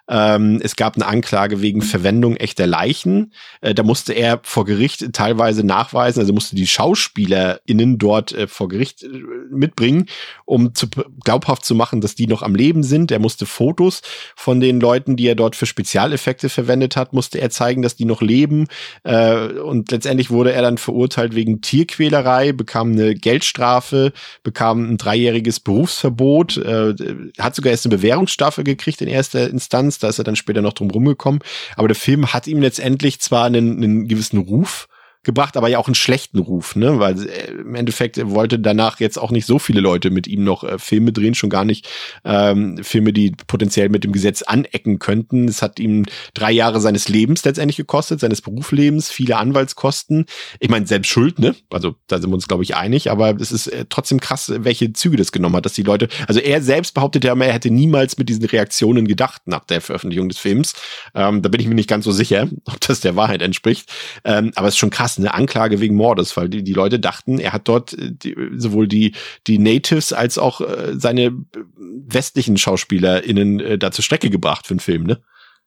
ähm, 0.09 0.61
es 0.63 0.75
gab 0.75 0.97
eine 0.97 1.07
Anklage 1.07 1.63
wegen 1.63 1.81
Verwendung 1.81 2.37
echter 2.37 2.67
Leichen. 2.67 3.33
Äh, 3.61 3.73
da 3.73 3.85
musste 3.85 4.13
er 4.13 4.41
vor 4.43 4.65
Gericht 4.65 5.13
teilweise 5.13 5.65
nachweisen, 5.65 6.21
also 6.21 6.33
musste 6.33 6.57
die 6.57 6.67
SchauspielerInnen 6.67 7.99
dort 7.99 8.33
äh, 8.33 8.49
vor 8.49 8.69
Gericht 8.69 9.05
äh, 9.05 9.09
mitbringen, 9.51 10.07
um 10.45 10.75
zu, 10.75 10.89
glaubhaft 11.25 11.65
zu 11.65 11.77
machen, 11.77 12.01
dass 12.01 12.17
die 12.17 12.27
noch 12.27 12.43
am 12.43 12.57
Leben 12.57 12.83
sind. 12.83 13.13
Er 13.13 13.21
musste 13.21 13.47
Fotos 13.47 14.03
von 14.35 14.61
den 14.61 14.81
Leuten, 14.81 15.17
die 15.17 15.29
er 15.29 15.37
dort 15.37 15.55
für 15.55 15.67
Spezialeffekte 15.67 16.49
verwendet 16.49 16.97
hat, 16.97 17.13
musste 17.13 17.41
er 17.41 17.51
zeigen, 17.51 17.83
dass 17.83 17.95
die 17.95 18.05
noch 18.05 18.23
leben. 18.23 18.67
Äh, 19.05 19.47
und 19.61 19.93
letztendlich 19.93 20.31
wurde 20.31 20.53
er 20.53 20.63
dann 20.63 20.79
verurteilt 20.79 21.37
wegen 21.37 21.61
Tierquälerei, 21.61 22.53
bekam 22.53 22.93
eine 22.93 23.15
Geldstrafe, 23.15 24.13
bekam 24.43 24.91
ein 24.91 24.99
dreijähriges 24.99 25.61
Berufsverbot, 25.61 26.57
äh, 26.57 26.95
hat 27.39 27.55
sogar 27.55 27.71
erst 27.71 27.87
eine 27.87 27.97
Bewährungsstrafe 27.97 28.65
gekriegt 28.65 29.01
in 29.01 29.09
erster 29.09 29.49
Instanz 29.49 29.92
Performance, 29.93 30.01
da 30.01 30.09
ist 30.09 30.19
er 30.19 30.25
dann 30.25 30.37
später 30.37 30.63
noch 30.63 30.73
drum 30.73 30.91
rumgekommen. 30.91 31.41
Aber 31.77 31.89
der 31.89 31.95
Film 31.95 32.33
hat 32.33 32.47
ihm 32.47 32.61
letztendlich 32.61 33.21
zwar 33.21 33.45
einen, 33.45 33.77
einen 33.77 34.09
gewissen 34.09 34.39
Ruf 34.39 34.89
gebracht, 35.23 35.57
aber 35.57 35.69
ja 35.69 35.79
auch 35.79 35.87
einen 35.87 35.95
schlechten 35.95 36.39
Ruf, 36.39 36.77
ne? 36.77 36.99
Weil 36.99 37.29
äh, 37.29 37.51
im 37.53 37.75
Endeffekt 37.75 38.21
wollte 38.31 38.59
danach 38.59 39.01
jetzt 39.01 39.19
auch 39.19 39.31
nicht 39.31 39.47
so 39.47 39.59
viele 39.59 39.81
Leute 39.81 40.11
mit 40.11 40.27
ihm 40.27 40.45
noch 40.45 40.65
äh, 40.65 40.79
Filme 40.79 41.13
drehen, 41.13 41.35
schon 41.35 41.51
gar 41.51 41.65
nicht 41.65 41.89
ähm, 42.25 42.79
Filme, 42.83 43.13
die 43.13 43.33
potenziell 43.47 43.89
mit 43.89 44.05
dem 44.05 44.13
Gesetz 44.13 44.43
anecken 44.43 44.99
könnten. 44.99 45.47
Es 45.49 45.63
hat 45.63 45.79
ihm 45.79 46.07
drei 46.35 46.53
Jahre 46.53 46.81
seines 46.81 47.09
Lebens 47.09 47.45
letztendlich 47.45 47.77
gekostet, 47.77 48.21
seines 48.21 48.41
Berufslebens, 48.43 49.11
viele 49.11 49.37
Anwaltskosten. 49.37 50.27
Ich 50.61 50.69
meine, 50.69 50.87
selbst 50.87 51.09
Schuld, 51.09 51.39
ne? 51.39 51.55
Also 51.71 51.97
da 52.07 52.19
sind 52.19 52.31
wir 52.31 52.35
uns, 52.35 52.49
glaube 52.49 52.65
ich, 52.65 52.77
einig, 52.77 53.11
aber 53.11 53.37
es 53.41 53.53
ist 53.53 53.69
äh, 53.69 53.85
trotzdem 53.89 54.21
krass, 54.21 54.53
welche 54.55 54.93
Züge 54.93 55.17
das 55.17 55.33
genommen 55.33 55.57
hat, 55.57 55.67
dass 55.67 55.75
die 55.75 55.83
Leute, 55.83 56.09
also 56.27 56.41
er 56.41 56.63
selbst 56.63 56.95
behauptet 56.95 57.25
ja 57.25 57.33
er 57.43 57.53
hätte 57.53 57.71
niemals 57.71 58.19
mit 58.19 58.29
diesen 58.29 58.45
Reaktionen 58.45 59.07
gedacht 59.07 59.43
nach 59.47 59.65
der 59.65 59.81
Veröffentlichung 59.81 60.29
des 60.29 60.39
Films. 60.39 60.75
Ähm, 61.15 61.43
da 61.43 61.49
bin 61.49 61.61
ich 61.61 61.67
mir 61.67 61.75
nicht 61.75 61.89
ganz 61.89 62.05
so 62.05 62.13
sicher, 62.13 62.49
ob 62.65 62.81
das 62.81 63.01
der 63.01 63.17
Wahrheit 63.17 63.43
entspricht. 63.43 63.91
Ähm, 64.25 64.53
aber 64.55 64.69
es 64.69 64.75
ist 64.75 64.79
schon 64.79 64.91
krass, 64.91 65.12
krass, 65.13 65.19
eine 65.19 65.35
Anklage 65.35 65.81
wegen 65.81 65.95
Mordes, 65.95 66.37
weil 66.37 66.49
die, 66.49 66.63
die 66.63 66.73
Leute 66.73 66.99
dachten, 66.99 67.39
er 67.39 67.53
hat 67.53 67.69
dort 67.69 67.93
äh, 67.95 68.13
die, 68.13 68.37
sowohl 68.57 68.89
die, 68.89 69.15
die 69.47 69.59
Natives 69.59 70.13
als 70.13 70.39
auch 70.39 70.61
äh, 70.61 70.95
seine 70.95 71.33
westlichen 71.77 72.57
SchauspielerInnen 72.57 73.61
äh, 73.61 73.79
da 73.79 73.91
zur 73.91 74.05
Strecke 74.05 74.31
gebracht 74.31 74.67
für 74.67 74.75
einen 74.75 74.81
Film, 74.81 75.05
ne? 75.05 75.21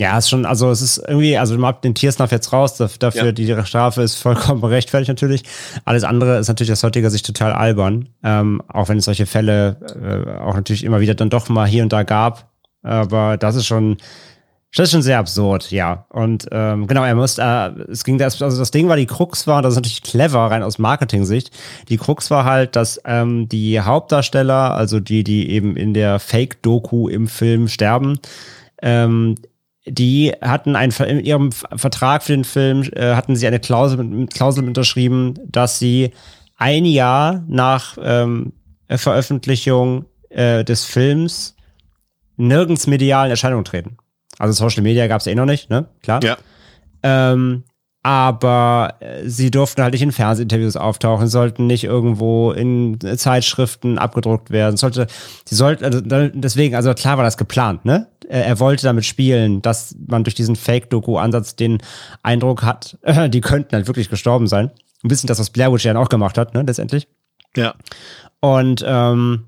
Ja, 0.00 0.16
ist 0.16 0.30
schon, 0.30 0.46
also 0.46 0.70
es 0.70 0.80
ist 0.80 0.98
irgendwie, 0.98 1.36
also 1.36 1.58
man 1.58 1.74
hat 1.74 1.82
den 1.82 1.92
Tiersnuff 1.92 2.30
jetzt 2.30 2.52
raus, 2.52 2.76
dafür 2.76 3.24
ja. 3.24 3.32
die 3.32 3.52
Strafe 3.64 4.02
ist 4.02 4.14
vollkommen 4.14 4.62
rechtfertigt 4.62 5.08
natürlich. 5.08 5.42
Alles 5.84 6.04
andere 6.04 6.38
ist 6.38 6.46
natürlich 6.46 6.70
aus 6.70 6.84
heutiger 6.84 7.10
Sicht 7.10 7.26
total 7.26 7.50
albern, 7.50 8.08
ähm, 8.22 8.62
auch 8.68 8.88
wenn 8.88 8.98
es 8.98 9.06
solche 9.06 9.26
Fälle 9.26 9.80
äh, 10.00 10.38
auch 10.40 10.54
natürlich 10.54 10.84
immer 10.84 11.00
wieder 11.00 11.16
dann 11.16 11.30
doch 11.30 11.48
mal 11.48 11.66
hier 11.66 11.82
und 11.82 11.92
da 11.92 12.04
gab. 12.04 12.52
Aber 12.84 13.38
das 13.38 13.56
ist 13.56 13.66
schon, 13.66 13.96
das 14.74 14.84
ist 14.84 14.92
schon 14.92 15.02
sehr 15.02 15.18
absurd, 15.18 15.70
ja. 15.70 16.06
Und 16.10 16.46
ähm, 16.52 16.86
genau, 16.86 17.02
er 17.02 17.14
muss, 17.14 17.38
äh, 17.38 17.70
es 17.90 18.04
ging 18.04 18.18
das, 18.18 18.40
also 18.42 18.58
das 18.58 18.70
Ding 18.70 18.88
war, 18.88 18.96
die 18.96 19.06
Krux 19.06 19.46
war, 19.46 19.62
das 19.62 19.72
ist 19.72 19.76
natürlich 19.76 20.02
clever, 20.02 20.50
rein 20.50 20.62
aus 20.62 20.78
Marketing-Sicht. 20.78 21.50
Die 21.88 21.96
Krux 21.96 22.30
war 22.30 22.44
halt, 22.44 22.76
dass 22.76 23.00
ähm, 23.06 23.48
die 23.48 23.80
Hauptdarsteller, 23.80 24.74
also 24.74 25.00
die, 25.00 25.24
die 25.24 25.50
eben 25.50 25.74
in 25.76 25.94
der 25.94 26.18
Fake-Doku 26.18 27.08
im 27.08 27.28
Film 27.28 27.68
sterben, 27.68 28.18
ähm, 28.82 29.36
die 29.86 30.32
hatten 30.42 30.76
ein, 30.76 30.90
in 30.90 31.20
ihrem 31.20 31.50
Vertrag 31.50 32.22
für 32.22 32.32
den 32.32 32.44
Film, 32.44 32.82
äh, 32.92 33.14
hatten 33.14 33.36
sie 33.36 33.46
eine 33.46 33.60
Klausel, 33.60 34.04
mit, 34.04 34.34
Klausel 34.34 34.64
unterschrieben, 34.64 35.34
dass 35.46 35.78
sie 35.78 36.12
ein 36.58 36.84
Jahr 36.84 37.42
nach 37.48 37.96
ähm, 38.02 38.52
Veröffentlichung 38.90 40.04
äh, 40.28 40.62
des 40.62 40.84
Films 40.84 41.56
nirgends 42.36 42.86
medialen 42.86 43.30
Erscheinungen 43.30 43.64
treten. 43.64 43.96
Also 44.38 44.52
Social 44.52 44.82
Media 44.82 45.06
gab 45.06 45.20
es 45.20 45.26
eh 45.26 45.34
noch 45.34 45.46
nicht, 45.46 45.70
ne? 45.70 45.86
Klar. 46.02 46.22
Ja. 46.22 46.36
Ähm, 47.02 47.64
aber 48.02 48.94
äh, 49.00 49.28
sie 49.28 49.50
durften 49.50 49.82
halt 49.82 49.92
nicht 49.92 50.02
in 50.02 50.12
Fernsehinterviews 50.12 50.76
auftauchen, 50.76 51.26
sollten 51.26 51.66
nicht 51.66 51.84
irgendwo 51.84 52.52
in 52.52 52.98
Zeitschriften 53.00 53.98
abgedruckt 53.98 54.50
werden. 54.50 54.76
Sollte, 54.76 55.08
sie 55.44 55.54
sollten, 55.54 55.84
also 55.84 56.00
deswegen, 56.00 56.74
also 56.74 56.94
klar 56.94 57.16
war 57.16 57.24
das 57.24 57.36
geplant, 57.36 57.84
ne? 57.84 58.06
Er 58.28 58.60
wollte 58.60 58.84
damit 58.84 59.04
spielen, 59.04 59.62
dass 59.62 59.96
man 60.06 60.22
durch 60.22 60.34
diesen 60.34 60.54
Fake-Doku-Ansatz 60.54 61.56
den 61.56 61.78
Eindruck 62.22 62.62
hat, 62.62 62.98
äh, 63.02 63.28
die 63.30 63.40
könnten 63.40 63.74
halt 63.74 63.88
wirklich 63.88 64.10
gestorben 64.10 64.46
sein. 64.46 64.70
Ein 65.02 65.08
bisschen 65.08 65.28
das, 65.28 65.38
was 65.38 65.50
Blair 65.50 65.72
Witch 65.72 65.84
ja 65.84 65.96
auch 65.96 66.08
gemacht 66.08 66.38
hat, 66.38 66.54
ne, 66.54 66.62
letztendlich. 66.62 67.08
Ja. 67.56 67.74
Und 68.40 68.84
ähm, 68.86 69.46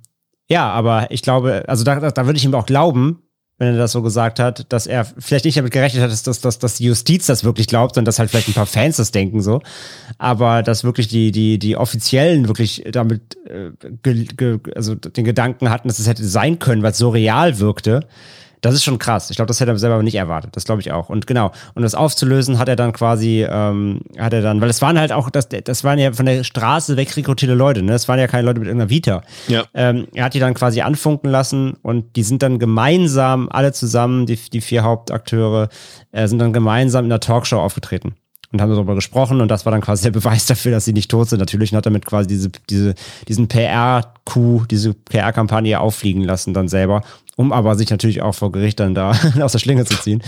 ja, 0.49 0.68
aber 0.70 1.11
ich 1.11 1.22
glaube, 1.22 1.64
also 1.68 1.84
da, 1.84 2.11
da 2.11 2.26
würde 2.26 2.36
ich 2.36 2.45
ihm 2.45 2.55
auch 2.55 2.66
glauben, 2.66 3.22
wenn 3.61 3.74
er 3.74 3.76
das 3.76 3.92
so 3.92 4.00
gesagt 4.00 4.40
hat, 4.40 4.72
dass 4.72 4.86
er 4.86 5.04
vielleicht 5.04 5.44
nicht 5.44 5.58
damit 5.58 5.70
gerechnet 5.70 6.02
hat, 6.02 6.11
dass, 6.11 6.22
dass, 6.22 6.40
dass, 6.40 6.58
dass 6.58 6.74
die 6.76 6.84
Justiz 6.84 7.26
das 7.26 7.44
wirklich 7.44 7.66
glaubt 7.66 7.98
und 7.98 8.06
dass 8.06 8.18
halt 8.18 8.30
vielleicht 8.30 8.48
ein 8.48 8.54
paar 8.54 8.64
Fans 8.64 8.96
das 8.96 9.12
denken 9.12 9.42
so, 9.42 9.61
aber 10.16 10.62
dass 10.62 10.82
wirklich 10.82 11.08
die 11.08 11.30
die 11.30 11.58
die 11.58 11.76
offiziellen 11.76 12.48
wirklich 12.48 12.84
damit 12.90 13.36
äh, 13.46 13.70
ge, 14.02 14.24
ge, 14.24 14.58
also 14.74 14.94
den 14.94 15.24
Gedanken 15.24 15.68
hatten, 15.68 15.88
dass 15.88 15.98
es 15.98 16.08
hätte 16.08 16.24
sein 16.24 16.58
können, 16.58 16.82
weil 16.82 16.92
es 16.92 16.98
so 16.98 17.11
real 17.11 17.58
wirkte 17.58 18.06
das 18.61 18.74
ist 18.74 18.84
schon 18.84 18.98
krass. 18.98 19.30
Ich 19.30 19.36
glaube, 19.36 19.48
das 19.48 19.61
hätte 19.61 19.70
er 19.70 19.78
selber 19.78 20.02
nicht 20.02 20.14
erwartet. 20.14 20.56
Das 20.56 20.64
glaube 20.64 20.80
ich 20.80 20.92
auch. 20.92 21.08
Und 21.08 21.26
genau, 21.26 21.52
um 21.74 21.82
das 21.82 21.94
aufzulösen, 21.94 22.58
hat 22.58 22.68
er 22.68 22.76
dann 22.76 22.92
quasi, 22.92 23.46
ähm, 23.48 24.00
hat 24.18 24.32
er 24.32 24.42
dann, 24.42 24.61
weil 24.61 24.70
es 24.70 24.82
waren 24.82 24.98
halt 24.98 25.12
auch, 25.12 25.30
das, 25.30 25.48
das 25.48 25.84
waren 25.84 25.98
ja 25.98 26.12
von 26.12 26.26
der 26.26 26.44
Straße 26.44 26.96
weg 26.96 27.16
rekrutierte 27.16 27.54
Leute, 27.54 27.82
ne? 27.82 27.92
Das 27.92 28.08
waren 28.08 28.18
ja 28.18 28.26
keine 28.26 28.44
Leute 28.44 28.61
mit 28.61 28.68
irgendeiner 28.68 28.90
Vita. 28.90 29.22
Ja. 29.48 29.64
Ähm, 29.74 30.08
er 30.14 30.24
hat 30.24 30.34
die 30.34 30.40
dann 30.40 30.54
quasi 30.54 30.80
anfunken 30.80 31.30
lassen 31.30 31.76
und 31.82 32.16
die 32.16 32.22
sind 32.22 32.42
dann 32.42 32.58
gemeinsam, 32.58 33.48
alle 33.50 33.72
zusammen, 33.72 34.26
die, 34.26 34.36
die 34.36 34.61
vier 34.61 34.84
Hauptakteure, 34.84 35.68
äh, 36.12 36.28
sind 36.28 36.38
dann 36.38 36.52
gemeinsam 36.52 37.04
in 37.04 37.11
der 37.11 37.20
Talkshow 37.20 37.61
aufgetreten 37.61 38.14
und 38.53 38.61
haben 38.61 38.70
darüber 38.70 38.94
gesprochen 38.94 39.40
und 39.40 39.48
das 39.48 39.64
war 39.64 39.72
dann 39.72 39.80
quasi 39.80 40.05
der 40.05 40.11
Beweis 40.18 40.46
dafür, 40.46 40.72
dass 40.72 40.84
sie 40.84 40.92
nicht 40.92 41.11
tot 41.11 41.28
sind. 41.28 41.38
Natürlich 41.38 41.72
hat 41.74 41.86
damit 41.86 42.07
quasi 42.07 42.28
diese, 42.28 42.51
diese, 42.68 42.94
diesen 43.28 43.48
PR-Coup, 43.48 44.66
diese 44.68 44.94
PR-Kampagne 44.94 45.78
auffliegen 45.80 46.24
lassen 46.24 46.55
dann 46.55 46.68
selber, 46.68 47.03
um 47.36 47.53
aber 47.53 47.76
sich 47.76 47.90
natürlich 47.90 48.22
auch 48.22 48.34
vor 48.34 48.53
Gericht 48.53 48.80
dann 48.80 48.94
da 48.94 49.12
aus 49.40 49.53
der 49.53 49.59
Schlinge 49.59 49.84
zu 49.84 49.96
ziehen. 50.01 50.22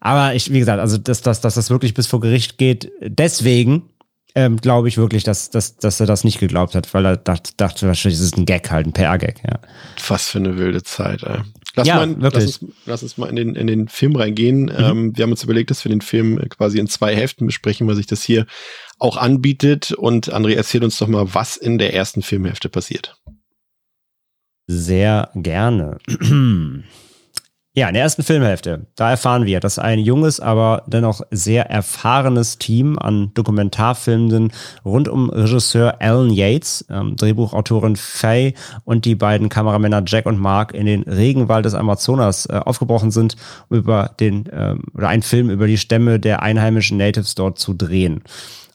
Aber 0.00 0.34
ich, 0.34 0.52
wie 0.52 0.58
gesagt, 0.58 0.80
also 0.80 0.98
dass, 0.98 1.22
dass, 1.22 1.40
dass 1.40 1.54
das 1.54 1.70
wirklich 1.70 1.94
bis 1.94 2.06
vor 2.06 2.20
Gericht 2.20 2.58
geht, 2.58 2.90
deswegen, 3.00 3.90
ähm, 4.34 4.58
glaube 4.58 4.88
ich 4.88 4.96
wirklich, 4.96 5.24
dass, 5.24 5.50
dass, 5.50 5.76
dass 5.76 5.98
er 6.00 6.06
das 6.06 6.24
nicht 6.24 6.38
geglaubt 6.38 6.74
hat, 6.74 6.92
weil 6.94 7.04
er 7.04 7.16
dachte, 7.16 7.52
dachte 7.56 7.86
wahrscheinlich, 7.86 8.18
es 8.18 8.24
ist 8.24 8.36
ein 8.36 8.46
Gag 8.46 8.70
halt, 8.70 8.86
ein 8.86 8.92
PR-Gag, 8.92 9.42
ja. 9.44 9.58
Was 10.08 10.28
für 10.28 10.38
eine 10.38 10.56
wilde 10.56 10.82
Zeit, 10.82 11.22
ey. 11.24 11.40
Lass, 11.76 11.86
Ja, 11.86 11.96
mal, 11.96 12.20
wirklich. 12.20 12.44
lass, 12.44 12.58
uns, 12.58 12.72
lass 12.86 13.02
uns 13.02 13.18
mal 13.18 13.28
in 13.28 13.36
den, 13.36 13.54
in 13.54 13.66
den 13.66 13.88
Film 13.88 14.16
reingehen. 14.16 14.70
Ähm, 14.76 15.16
wir 15.16 15.22
haben 15.22 15.30
uns 15.30 15.44
überlegt, 15.44 15.70
dass 15.70 15.84
wir 15.84 15.90
den 15.90 16.00
Film 16.00 16.38
quasi 16.48 16.78
in 16.78 16.88
zwei 16.88 17.14
Hälften 17.14 17.46
besprechen, 17.46 17.86
weil 17.86 17.96
sich 17.96 18.06
das 18.06 18.22
hier 18.22 18.46
auch 18.98 19.16
anbietet. 19.16 19.92
Und 19.92 20.32
André, 20.34 20.54
erzähl 20.54 20.82
uns 20.82 20.98
doch 20.98 21.06
mal, 21.08 21.32
was 21.34 21.56
in 21.56 21.78
der 21.78 21.94
ersten 21.94 22.22
Filmhälfte 22.22 22.68
passiert. 22.68 23.16
Sehr 24.66 25.30
gerne. 25.34 25.98
Ja, 27.72 27.86
in 27.86 27.94
der 27.94 28.02
ersten 28.02 28.24
Filmhälfte, 28.24 28.88
da 28.96 29.10
erfahren 29.10 29.46
wir, 29.46 29.60
dass 29.60 29.78
ein 29.78 30.00
junges, 30.00 30.40
aber 30.40 30.82
dennoch 30.88 31.20
sehr 31.30 31.70
erfahrenes 31.70 32.58
Team 32.58 32.98
an 32.98 33.32
Dokumentarfilmenden 33.34 34.50
rund 34.84 35.06
um 35.06 35.30
Regisseur 35.30 36.00
Alan 36.00 36.30
Yates, 36.30 36.84
ähm, 36.90 37.14
Drehbuchautorin 37.14 37.94
Faye 37.94 38.54
und 38.82 39.04
die 39.04 39.14
beiden 39.14 39.48
Kameramänner 39.48 40.02
Jack 40.04 40.26
und 40.26 40.40
Mark 40.40 40.74
in 40.74 40.86
den 40.86 41.04
Regenwald 41.04 41.64
des 41.64 41.74
Amazonas 41.74 42.46
äh, 42.46 42.54
aufgebrochen 42.54 43.12
sind, 43.12 43.36
um 43.68 43.76
über 43.76 44.16
den 44.18 44.48
ähm, 44.50 44.82
oder 44.92 45.06
einen 45.06 45.22
Film 45.22 45.48
über 45.48 45.68
die 45.68 45.78
Stämme 45.78 46.18
der 46.18 46.42
einheimischen 46.42 46.98
Natives 46.98 47.36
dort 47.36 47.60
zu 47.60 47.72
drehen. 47.72 48.24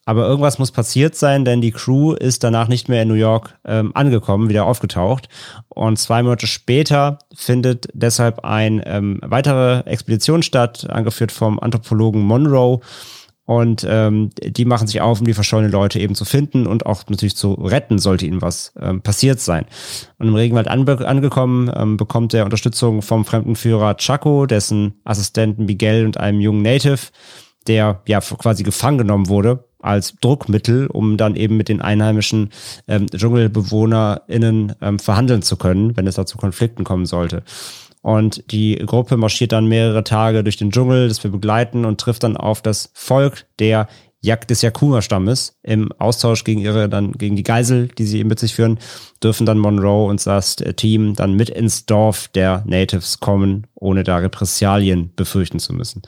Aber 0.06 0.28
irgendwas 0.28 0.60
muss 0.60 0.72
passiert 0.72 1.16
sein, 1.16 1.46
denn 1.46 1.62
die 1.62 1.72
Crew 1.72 2.14
ist 2.14 2.44
danach 2.44 2.68
nicht 2.68 2.88
mehr 2.90 3.02
in 3.02 3.08
New 3.08 3.16
York 3.16 3.58
ähm, 3.66 3.92
angekommen, 3.96 4.50
wieder 4.50 4.66
aufgetaucht. 4.66 5.28
Und 5.68 5.98
zwei 5.98 6.22
Monate 6.22 6.46
später 6.46 7.18
findet 7.34 7.88
deshalb 7.94 8.46
eine 8.46 8.86
ähm, 8.86 9.20
weitere 9.24 9.80
Expedition 9.80 10.44
statt, 10.44 10.88
angeführt 10.90 11.32
vom 11.32 11.60
Anthropologen 11.60 12.22
Monroe. 12.22 12.82
Und 13.46 13.86
ähm, 13.88 14.32
die 14.44 14.66
machen 14.66 14.88
sich 14.88 15.02
auf, 15.02 15.20
um 15.20 15.28
die 15.28 15.36
verschollenen 15.36 15.72
Leute 15.72 16.00
eben 16.00 16.16
zu 16.16 16.26
finden 16.26 16.66
und 16.66 16.86
auch 16.88 17.04
natürlich 17.10 17.36
zu 17.36 17.54
retten, 17.54 18.00
sollte 18.00 18.26
ihnen 18.26 18.42
was 18.42 18.74
ähm, 18.80 19.02
passiert 19.02 19.40
sein. 19.40 19.66
Und 20.18 20.28
im 20.28 20.36
Regenwald 20.36 20.68
anbe 20.68 21.08
angekommen, 21.08 21.72
ähm, 21.76 21.98
bekommt 21.98 22.34
er 22.34 22.46
Unterstützung 22.46 23.04
vom 23.04 23.24
Fremdenführer 23.24 23.98
Chaco, 23.98 24.48
dessen 24.48 24.96
Assistenten 25.04 25.66
Miguel 25.66 26.06
und 26.06 26.18
einem 26.18 26.42
jungen 26.42 26.64
Native, 26.64 27.10
der 27.68 28.02
ja 28.08 28.20
quasi 28.20 28.64
gefangen 28.64 28.98
genommen 29.00 29.30
wurde 29.30 29.65
als 29.86 30.16
Druckmittel, 30.20 30.88
um 30.88 31.18
dann 31.18 31.36
eben 31.36 31.58
mit 31.58 31.70
den 31.70 31.82
einheimischen 31.82 32.50
ähm, 32.88 33.08
DschungelbewohnerInnen 33.08 34.74
ähm, 34.82 35.00
verhandeln 35.00 35.42
zu 35.42 35.58
können, 35.58 35.96
wenn 35.96 36.08
es 36.08 36.16
da 36.16 36.26
zu 36.26 36.38
Konflikten 36.38 36.84
kommen 36.84 37.06
sollte. 37.06 37.44
Und 38.02 38.52
die 38.52 38.76
Gruppe 38.86 39.18
marschiert 39.18 39.52
dann 39.52 39.66
mehrere 39.66 40.04
Tage 40.04 40.44
durch 40.44 40.58
den 40.58 40.72
Dschungel, 40.72 41.08
das 41.08 41.24
wir 41.24 41.32
begleiten 41.32 41.86
und 41.86 42.00
trifft 42.00 42.24
dann 42.24 42.38
auf 42.38 42.62
das 42.62 42.92
Volk 42.94 43.46
der 43.60 43.88
des 44.50 44.64
Yakuma-Stammes. 44.64 45.60
Im 45.62 45.92
Austausch 46.00 46.44
gegen 46.44 46.60
ihre, 46.60 46.90
dann 46.90 47.12
gegen 47.12 47.36
die 47.36 47.44
Geisel, 47.44 47.90
die 47.90 48.06
sie 48.06 48.20
eben 48.20 48.30
mit 48.30 48.40
sich 48.40 48.56
führen, 48.56 48.80
dürfen 49.24 49.46
dann 49.46 49.60
Monroe 49.60 50.08
und 50.08 50.26
das 50.26 50.56
Team 50.56 51.14
dann 51.14 51.34
mit 51.34 51.50
ins 51.50 51.86
Dorf 51.86 52.28
der 52.30 52.64
Natives 52.66 53.20
kommen, 53.20 53.68
ohne 53.76 54.04
da 54.04 54.18
Repressalien 54.18 55.12
befürchten 55.16 55.60
zu 55.60 55.74
müssen. 55.74 56.02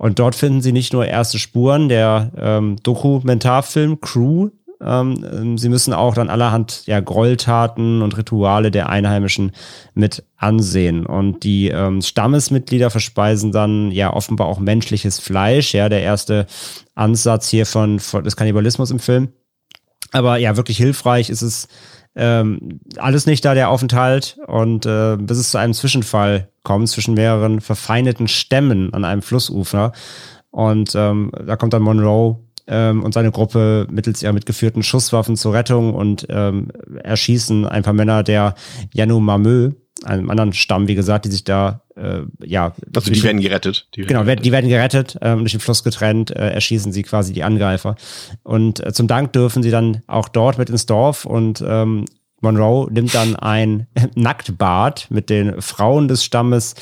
Und 0.00 0.18
dort 0.18 0.34
finden 0.34 0.62
sie 0.62 0.72
nicht 0.72 0.94
nur 0.94 1.04
erste 1.04 1.38
Spuren 1.38 1.90
der 1.90 2.32
ähm, 2.38 2.76
Dokumentarfilm 2.82 4.00
Crew, 4.00 4.48
ähm, 4.82 5.58
sie 5.58 5.68
müssen 5.68 5.92
auch 5.92 6.14
dann 6.14 6.30
allerhand 6.30 6.86
ja, 6.86 7.00
Gräueltaten 7.00 8.00
und 8.00 8.16
Rituale 8.16 8.70
der 8.70 8.88
Einheimischen 8.88 9.52
mit 9.92 10.24
ansehen. 10.36 11.04
Und 11.04 11.44
die 11.44 11.68
ähm, 11.68 12.00
Stammesmitglieder 12.00 12.88
verspeisen 12.88 13.52
dann 13.52 13.90
ja 13.90 14.10
offenbar 14.10 14.46
auch 14.46 14.58
menschliches 14.58 15.18
Fleisch, 15.18 15.74
ja, 15.74 15.90
der 15.90 16.00
erste 16.00 16.46
Ansatz 16.94 17.50
hier 17.50 17.66
von, 17.66 18.00
von 18.00 18.24
des 18.24 18.36
Kannibalismus 18.36 18.90
im 18.90 19.00
Film. 19.00 19.28
Aber 20.12 20.38
ja, 20.38 20.56
wirklich 20.56 20.78
hilfreich 20.78 21.28
ist 21.28 21.42
es 21.42 21.68
ähm, 22.16 22.80
alles 22.96 23.26
nicht 23.26 23.44
da, 23.44 23.52
der 23.52 23.68
Aufenthalt. 23.68 24.38
Und 24.46 24.86
äh, 24.86 25.18
bis 25.18 25.36
es 25.36 25.50
zu 25.50 25.58
einem 25.58 25.74
Zwischenfall 25.74 26.49
kommt 26.62 26.88
zwischen 26.88 27.14
mehreren 27.14 27.60
verfeindeten 27.60 28.28
Stämmen 28.28 28.92
an 28.94 29.04
einem 29.04 29.22
Flussufer. 29.22 29.92
Und 30.50 30.94
ähm, 30.94 31.30
da 31.46 31.56
kommt 31.56 31.72
dann 31.72 31.82
Monroe 31.82 32.38
ähm, 32.66 33.02
und 33.02 33.14
seine 33.14 33.30
Gruppe 33.30 33.86
mittels 33.90 34.22
ihrer 34.22 34.32
mitgeführten 34.32 34.82
Schusswaffen 34.82 35.36
zur 35.36 35.54
Rettung 35.54 35.94
und 35.94 36.26
ähm, 36.28 36.68
erschießen 37.02 37.66
ein 37.66 37.82
paar 37.82 37.92
Männer 37.94 38.22
der 38.22 38.54
Yanomamö, 38.92 39.70
einem 40.04 40.30
anderen 40.30 40.52
Stamm, 40.52 40.88
wie 40.88 40.94
gesagt, 40.94 41.26
die 41.26 41.30
sich 41.30 41.44
da 41.44 41.82
äh, 41.94 42.20
ja 42.44 42.72
Also 42.94 43.10
die 43.10 43.12
den- 43.18 43.22
werden 43.22 43.40
gerettet. 43.40 43.88
Die 43.94 44.02
Genau, 44.02 44.24
wer- 44.24 44.36
die 44.36 44.50
werden 44.52 44.68
gerettet, 44.70 45.18
ähm, 45.20 45.40
durch 45.40 45.52
den 45.52 45.60
Fluss 45.60 45.84
getrennt, 45.84 46.30
äh, 46.30 46.50
erschießen 46.50 46.90
sie 46.92 47.02
quasi 47.02 47.32
die 47.34 47.42
Angreifer. 47.44 47.96
Und 48.42 48.84
äh, 48.84 48.92
zum 48.92 49.06
Dank 49.08 49.32
dürfen 49.34 49.62
sie 49.62 49.70
dann 49.70 50.02
auch 50.06 50.28
dort 50.28 50.56
mit 50.58 50.70
ins 50.70 50.86
Dorf 50.86 51.26
und 51.26 51.62
ähm, 51.66 52.06
Monroe 52.40 52.88
nimmt 52.90 53.14
dann 53.14 53.36
ein 53.36 53.86
Nacktbad 54.14 55.06
mit 55.10 55.30
den 55.30 55.60
Frauen 55.60 56.08
des 56.08 56.24
Stammes, 56.24 56.74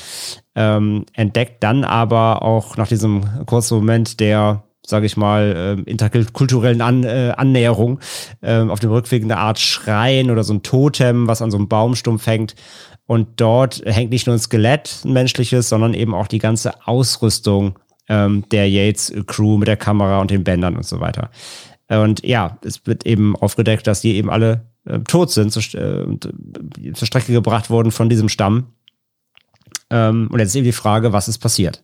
ähm, 0.55 1.05
entdeckt 1.13 1.63
dann 1.63 1.83
aber 1.83 2.41
auch 2.41 2.77
nach 2.77 2.87
diesem 2.87 3.45
kurzen 3.45 3.75
Moment 3.75 4.19
der 4.19 4.63
sage 4.89 5.05
ich 5.05 5.17
mal, 5.17 5.53
ähm, 5.55 5.83
interkulturellen 5.85 6.81
An 6.81 7.03
äh, 7.03 7.33
Annäherung 7.37 7.99
ähm, 8.41 8.71
auf 8.71 8.79
dem 8.79 8.89
Rückweg 8.89 9.23
eine 9.23 9.37
Art 9.37 9.59
Schrein 9.59 10.31
oder 10.31 10.43
so 10.43 10.53
ein 10.53 10.63
Totem, 10.63 11.27
was 11.27 11.41
an 11.41 11.51
so 11.51 11.57
einem 11.57 11.67
Baumstumpf 11.67 12.25
hängt. 12.25 12.55
Und 13.05 13.39
dort 13.39 13.81
hängt 13.85 14.11
nicht 14.11 14.27
nur 14.27 14.35
ein 14.35 14.39
Skelett, 14.39 15.01
ein 15.05 15.13
menschliches, 15.13 15.69
sondern 15.69 15.93
eben 15.93 16.13
auch 16.13 16.27
die 16.27 16.39
ganze 16.39 16.87
Ausrüstung 16.87 17.77
ähm, 18.07 18.45
der 18.51 18.69
Yates-Crew 18.69 19.57
mit 19.57 19.67
der 19.67 19.77
Kamera 19.77 20.19
und 20.21 20.31
den 20.31 20.43
Bändern 20.43 20.75
und 20.75 20.85
so 20.85 20.99
weiter. 20.99 21.29
Und 21.87 22.23
ja, 22.23 22.57
es 22.63 22.85
wird 22.85 23.05
eben 23.05 23.35
aufgedeckt, 23.35 23.87
dass 23.87 24.01
die 24.01 24.15
eben 24.15 24.29
alle 24.29 24.68
äh, 24.89 24.99
tot 24.99 25.31
sind, 25.31 25.51
zur, 25.51 25.63
äh, 25.79 26.01
äh, 26.01 26.93
zur 26.93 27.05
Strecke 27.05 27.31
gebracht 27.31 27.69
wurden 27.69 27.91
von 27.91 28.09
diesem 28.09 28.29
Stamm. 28.29 28.67
Ähm, 29.89 30.29
und 30.31 30.39
jetzt 30.39 30.49
ist 30.49 30.55
eben 30.55 30.65
die 30.65 30.71
Frage, 30.71 31.13
was 31.13 31.27
ist 31.27 31.39
passiert? 31.39 31.83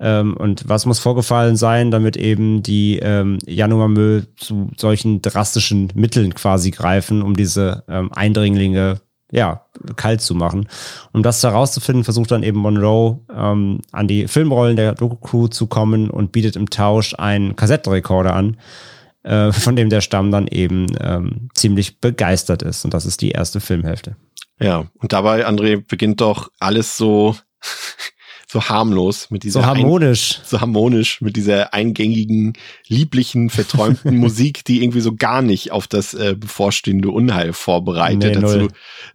Ähm, 0.00 0.36
und 0.36 0.68
was 0.68 0.86
muss 0.86 1.00
vorgefallen 1.00 1.56
sein, 1.56 1.90
damit 1.90 2.16
eben 2.16 2.62
die 2.62 2.98
ähm, 2.98 3.38
Yanomamö 3.46 4.22
zu 4.36 4.70
solchen 4.76 5.22
drastischen 5.22 5.92
Mitteln 5.94 6.34
quasi 6.34 6.70
greifen, 6.70 7.22
um 7.22 7.34
diese 7.34 7.82
ähm, 7.88 8.12
Eindringlinge 8.12 9.00
ja, 9.30 9.62
kalt 9.96 10.20
zu 10.20 10.34
machen. 10.34 10.68
Um 11.12 11.22
das 11.22 11.42
herauszufinden, 11.42 12.04
versucht 12.04 12.30
dann 12.30 12.42
eben 12.42 12.58
Monroe 12.58 13.18
ähm, 13.34 13.80
an 13.92 14.08
die 14.08 14.26
Filmrollen 14.26 14.76
der 14.76 14.94
Doku-Crew 14.94 15.48
zu 15.48 15.66
kommen 15.66 16.08
und 16.08 16.32
bietet 16.32 16.56
im 16.56 16.70
Tausch 16.70 17.14
einen 17.18 17.54
Kassettenrekorder 17.54 18.34
an, 18.34 18.56
äh, 19.28 19.52
von 19.52 19.76
dem 19.76 19.90
der 19.90 20.00
Stamm 20.00 20.30
dann 20.30 20.46
eben 20.46 20.86
ähm, 21.00 21.50
ziemlich 21.54 22.00
begeistert 22.00 22.62
ist. 22.62 22.84
Und 22.84 22.94
das 22.94 23.04
ist 23.04 23.20
die 23.20 23.30
erste 23.30 23.60
Filmhälfte. 23.60 24.16
Ja, 24.58 24.86
und 24.94 25.12
dabei, 25.12 25.46
André, 25.46 25.84
beginnt 25.86 26.20
doch 26.20 26.50
alles 26.58 26.96
so, 26.96 27.36
so 28.50 28.62
harmlos 28.64 29.30
mit 29.30 29.42
dieser 29.42 29.60
So 29.60 29.66
ein- 29.68 29.76
harmonisch. 29.78 30.40
so 30.44 30.60
harmonisch 30.60 31.20
mit 31.20 31.36
dieser 31.36 31.74
eingängigen, 31.74 32.54
lieblichen, 32.86 33.50
verträumten 33.50 34.16
Musik, 34.18 34.64
die 34.64 34.82
irgendwie 34.82 35.02
so 35.02 35.14
gar 35.14 35.42
nicht 35.42 35.70
auf 35.70 35.86
das 35.86 36.14
äh, 36.14 36.34
bevorstehende 36.34 37.10
Unheil 37.10 37.52
vorbereitet. 37.52 38.36
Nee, 38.36 38.40
dazu 38.40 38.68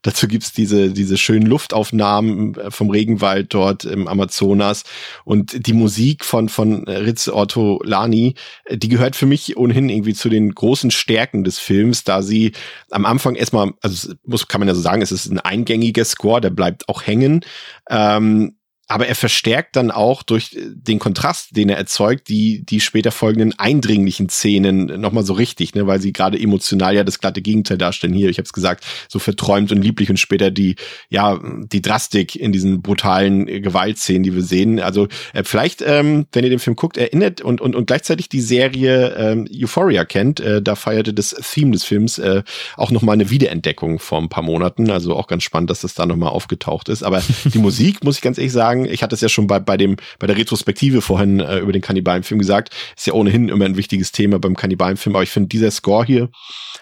dazu 0.03 0.27
gibt's 0.27 0.51
diese, 0.53 0.91
diese 0.91 1.17
schönen 1.17 1.47
Luftaufnahmen 1.47 2.55
äh, 2.55 2.69
vom 2.71 2.91
Regenwald 2.91 3.53
dort 3.53 3.85
im 3.85 4.07
Amazonas 4.07 4.83
und 5.25 5.65
die 5.67 5.73
Musik 5.73 6.25
von, 6.25 6.47
von 6.47 6.83
Ritz 6.87 7.27
Ortolani, 7.27 8.35
äh, 8.65 8.77
die 8.77 8.89
gehört 8.89 9.15
für 9.15 9.25
mich 9.25 9.57
ohnehin 9.57 9.89
irgendwie 9.89 10.13
zu 10.13 10.29
den 10.29 10.53
großen 10.53 10.91
Stärken 10.91 11.43
des 11.43 11.57
Films, 11.59 12.03
da 12.03 12.21
sie 12.21 12.51
am 12.91 13.05
Anfang 13.05 13.33
erstmal, 13.35 13.71
also 13.81 14.13
muss, 14.25 14.47
kann 14.47 14.59
man 14.61 14.67
ja 14.67 14.75
so 14.75 14.81
sagen, 14.81 15.01
es 15.01 15.11
ist 15.11 15.25
ein 15.31 15.39
eingängiger 15.39 16.05
Score, 16.05 16.39
der 16.39 16.51
bleibt 16.51 16.87
auch 16.87 17.01
hängen. 17.07 17.41
Ähm, 17.89 18.55
aber 18.87 19.07
er 19.07 19.15
verstärkt 19.15 19.75
dann 19.75 19.91
auch 19.91 20.23
durch 20.23 20.53
äh, 20.53 20.59
den 20.71 20.99
Kontrast, 20.99 21.55
den 21.55 21.69
er 21.69 21.77
erzeugt, 21.77 22.27
die, 22.27 22.63
die 22.65 22.79
später 22.79 23.11
folgenden 23.11 23.57
eindringlichen 23.57 24.29
Szenen 24.29 24.99
nochmal 24.99 25.23
so 25.23 25.33
richtig, 25.33 25.73
ne, 25.73 25.87
weil 25.87 26.01
sie 26.01 26.13
gerade 26.13 26.39
emotional 26.39 26.95
ja 26.95 27.03
das 27.03 27.19
glatte 27.19 27.41
Gegenteil 27.41 27.77
darstellen. 27.77 28.13
Hier, 28.13 28.29
ich 28.29 28.37
habe 28.37 28.45
es 28.45 28.53
gesagt, 28.53 28.85
so 29.07 29.19
verträumt 29.19 29.71
und 29.71 29.81
lieblich 29.81 30.09
und 30.09 30.17
später 30.17 30.51
die, 30.51 30.75
ja, 31.09 31.39
die 31.71 31.81
Drastik 31.81 32.35
in 32.35 32.51
diesen 32.51 32.81
brutalen 32.81 33.47
äh, 33.47 33.61
Gewaltszenen, 33.61 34.23
die 34.23 34.35
wir 34.35 34.43
sehen. 34.43 34.79
Also 34.79 35.07
äh, 35.33 35.43
vielleicht, 35.43 35.81
ähm, 35.81 36.27
wenn 36.33 36.43
ihr 36.43 36.49
den 36.49 36.59
Film 36.59 36.75
guckt, 36.75 36.97
erinnert 36.97 37.41
und, 37.41 37.61
und, 37.61 37.75
und 37.75 37.87
gleichzeitig 37.87 38.27
die 38.27 38.41
Serie 38.41 39.15
ähm, 39.15 39.47
Euphoria 39.51 40.03
kennt, 40.03 40.39
äh, 40.41 40.61
da 40.61 40.75
feierte 40.75 41.13
das 41.13 41.29
Theme 41.29 41.71
des 41.71 41.83
Films 41.83 42.19
äh, 42.19 42.43
auch 42.75 42.91
nochmal 42.91 43.13
eine 43.13 43.29
Wiederentdeckung 43.29 43.99
vor 43.99 44.19
ein 44.19 44.29
paar 44.29 44.43
Monaten. 44.43 44.91
Also 44.91 45.15
auch 45.15 45.27
ganz 45.27 45.43
spannend, 45.43 45.69
dass 45.69 45.81
das 45.81 45.93
da 45.93 46.05
nochmal 46.05 46.29
aufgetaucht 46.29 46.89
ist. 46.89 47.01
Aber 47.01 47.23
die 47.45 47.57
Musik, 47.63 48.03
muss 48.03 48.17
ich 48.17 48.21
ganz 48.21 48.37
ehrlich 48.37 48.51
sagen, 48.51 48.72
ich 48.85 49.03
hatte 49.03 49.15
es 49.15 49.21
ja 49.21 49.29
schon 49.29 49.47
bei, 49.47 49.59
bei, 49.59 49.77
dem, 49.77 49.97
bei 50.19 50.27
der 50.27 50.37
Retrospektive 50.37 51.01
vorhin 51.01 51.39
äh, 51.39 51.59
über 51.59 51.71
den 51.71 51.81
Kannibalenfilm 51.81 52.39
gesagt, 52.39 52.73
ist 52.95 53.07
ja 53.07 53.13
ohnehin 53.13 53.49
immer 53.49 53.65
ein 53.65 53.77
wichtiges 53.77 54.11
Thema 54.11 54.39
beim 54.39 54.55
Kannibalenfilm, 54.55 55.15
aber 55.15 55.23
ich 55.23 55.29
finde 55.29 55.49
dieser 55.49 55.71
Score 55.71 56.05
hier, 56.05 56.29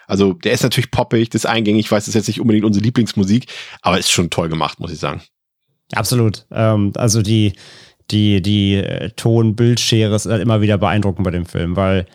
also 0.07 0.33
der 0.33 0.53
ist 0.53 0.63
natürlich 0.63 0.91
poppig, 0.91 1.29
das 1.29 1.43
ist 1.43 1.49
eingängig, 1.49 1.85
ich 1.85 1.91
weiß, 1.91 2.05
das 2.05 2.09
ist 2.09 2.15
jetzt 2.15 2.27
nicht 2.27 2.41
unbedingt 2.41 2.65
unsere 2.65 2.83
Lieblingsmusik, 2.83 3.45
aber 3.81 3.99
ist 3.99 4.11
schon 4.11 4.29
toll 4.29 4.49
gemacht, 4.49 4.79
muss 4.79 4.91
ich 4.91 4.99
sagen. 4.99 5.21
Absolut. 5.93 6.45
Ähm, 6.51 6.93
also 6.95 7.21
die, 7.21 7.53
die, 8.09 8.41
die 8.41 8.75
äh, 8.75 9.09
Ton-Bildschere 9.11 10.15
ist 10.15 10.25
halt 10.25 10.41
immer 10.41 10.61
wieder 10.61 10.77
beeindruckend 10.77 11.25
bei 11.25 11.31
dem 11.31 11.45
Film, 11.45 11.75
weil 11.75 12.05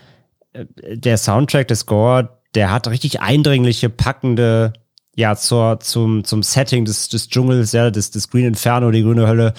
der 0.75 1.19
Soundtrack, 1.19 1.69
der 1.69 1.77
Score, 1.77 2.41
der 2.55 2.71
hat 2.71 2.89
richtig 2.89 3.21
eindringliche, 3.21 3.91
packende, 3.91 4.73
ja, 5.17 5.35
zur, 5.35 5.81
zum, 5.81 6.25
zum 6.25 6.43
Setting 6.43 6.85
des, 6.85 7.09
des 7.09 7.29
Dschungels, 7.29 7.73
ja, 7.73 7.91
des, 7.91 8.11
des 8.11 8.31
Green 8.31 8.45
Inferno, 8.45 8.91
die 8.91 9.03
grüne 9.03 9.27
Hölle, 9.27 9.55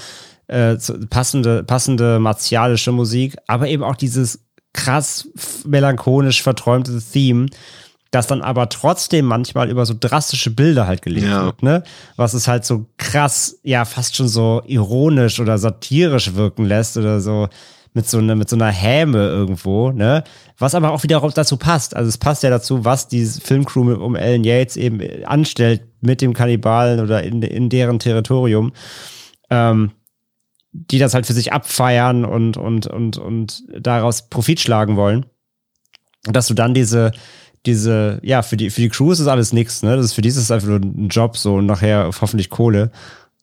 äh, 0.48 0.78
passende, 1.10 1.64
passende 1.64 2.20
martialische 2.20 2.92
Musik, 2.92 3.36
aber 3.48 3.68
eben 3.68 3.84
auch 3.84 3.96
dieses 3.96 4.46
krass 4.74 5.28
melancholisch 5.66 6.44
verträumte 6.44 7.02
Theme, 7.02 7.48
das 8.12 8.28
dann 8.28 8.42
aber 8.42 8.70
trotzdem 8.70 9.26
manchmal 9.26 9.70
über 9.70 9.86
so 9.86 9.96
drastische 10.00 10.52
Bilder 10.52 10.88
halt 10.88 11.02
gelegt 11.02 11.28
ja. 11.28 11.46
wird, 11.46 11.64
ne? 11.64 11.84
Was 12.16 12.34
es 12.34 12.48
halt 12.48 12.64
so 12.64 12.86
krass, 12.98 13.60
ja, 13.64 13.84
fast 13.84 14.16
schon 14.16 14.28
so 14.28 14.62
ironisch 14.66 15.40
oder 15.40 15.58
satirisch 15.58 16.36
wirken 16.36 16.66
lässt 16.66 16.96
oder 16.96 17.20
so 17.20 17.50
mit 17.98 18.08
so, 18.08 18.22
ne, 18.22 18.36
mit 18.36 18.48
so 18.48 18.56
einer 18.56 18.72
Häme 18.72 19.28
irgendwo, 19.28 19.92
ne? 19.92 20.24
Was 20.60 20.76
aber 20.76 20.92
auch 20.92 21.02
wieder 21.02 21.20
dazu 21.34 21.58
passt. 21.58 21.96
Also 21.96 22.08
es 22.08 22.20
passt 22.20 22.44
ja 22.44 22.52
dazu, 22.52 22.86
was 22.86 23.08
die 23.08 23.26
Filmcrew 23.26 23.94
um 23.94 24.16
Ellen 24.16 24.44
Yates 24.44 24.78
eben 24.78 25.02
anstellt 25.26 25.82
mit 26.02 26.22
dem 26.22 26.34
Kannibalen 26.34 27.00
oder 27.00 27.24
in, 27.24 27.42
in 27.42 27.70
deren 27.70 27.98
Territorium. 27.98 28.72
Ähm, 29.50 29.92
die 30.72 31.00
das 31.00 31.16
halt 31.16 31.26
für 31.26 31.34
sich 31.34 31.54
abfeiern 31.54 32.24
und, 32.24 32.56
und, 32.56 32.86
und, 32.86 33.18
und 33.18 33.64
daraus 33.80 34.30
Profit 34.30 34.60
schlagen 34.60 34.96
wollen. 34.96 35.26
Und 36.28 36.36
dass 36.36 36.46
du 36.46 36.54
dann 36.54 36.76
diese, 36.76 37.14
diese, 37.66 38.20
ja, 38.22 38.44
für 38.44 38.58
die, 38.58 38.70
für 38.70 38.82
die 38.82 38.90
Crew 38.90 39.12
ist 39.12 39.20
das 39.20 39.28
alles 39.28 39.54
nichts, 39.54 39.82
ne? 39.82 39.96
Das 39.96 40.06
ist, 40.06 40.14
für 40.14 40.22
die 40.22 40.30
ist 40.30 40.38
es 40.38 40.52
einfach 40.52 40.68
nur 40.68 40.80
ein 40.80 41.08
Job, 41.08 41.36
so 41.36 41.56
und 41.56 41.66
nachher 41.66 42.12
hoffentlich 42.22 42.52
Kohle. 42.52 42.92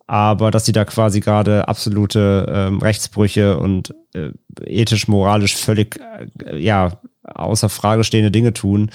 Aber 0.07 0.51
dass 0.51 0.67
sie 0.67 0.73
da 0.73 0.85
quasi 0.85 1.21
gerade 1.21 1.67
absolute 1.67 2.47
ähm, 2.49 2.79
Rechtsbrüche 2.79 3.59
und 3.59 3.95
äh, 4.13 4.31
ethisch, 4.67 5.09
moralisch 5.09 5.57
völlig, 5.57 5.99
äh, 6.45 6.59
ja, 6.59 7.01
außer 7.25 7.71
Frage 7.71 8.05
stehende 8.05 8.31
Dinge 8.31 8.53
tun, 8.53 8.91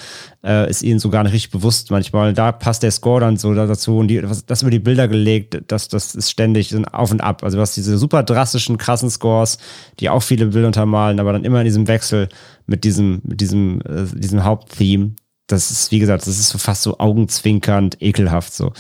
äh, 0.46 0.70
ist 0.70 0.84
ihnen 0.84 1.00
so 1.00 1.10
gar 1.10 1.24
nicht 1.24 1.34
richtig 1.34 1.52
bewusst 1.52 1.90
manchmal. 1.90 2.34
Da 2.34 2.52
passt 2.52 2.84
der 2.84 2.92
Score 2.92 3.22
dann 3.22 3.38
so 3.38 3.54
dazu 3.56 3.98
und 3.98 4.08
die, 4.08 4.22
das 4.46 4.62
über 4.62 4.70
die 4.70 4.80
Bilder 4.80 5.08
gelegt, 5.08 5.64
das, 5.68 5.88
das 5.88 6.14
ist 6.14 6.30
ständig 6.30 6.76
auf 6.94 7.12
und 7.12 7.22
ab. 7.22 7.44
Also 7.44 7.60
hast 7.60 7.76
diese 7.76 7.98
super 7.98 8.22
drastischen, 8.22 8.78
krassen 8.78 9.10
Scores, 9.10 9.58
die 10.00 10.10
auch 10.10 10.22
viele 10.22 10.48
Bilder 10.48 10.68
untermalen, 10.68 11.20
aber 11.20 11.34
dann 11.34 11.44
immer 11.44 11.60
in 11.60 11.66
diesem 11.66 11.88
Wechsel 11.88 12.30
mit 12.68 12.84
diesem, 12.84 13.22
mit 13.24 13.42
diesem, 13.42 13.82
äh, 13.82 14.06
diesem 14.14 14.44
Haupttheme. 14.44 15.14
Das 15.48 15.72
ist, 15.72 15.92
wie 15.92 15.98
gesagt, 15.98 16.22
das 16.22 16.40
ist 16.40 16.50
so 16.50 16.60
fast 16.60 16.84
so 16.84 17.00
augenzwinkernd, 17.00 18.00
ekelhaft 18.00 18.54
so 18.54 18.74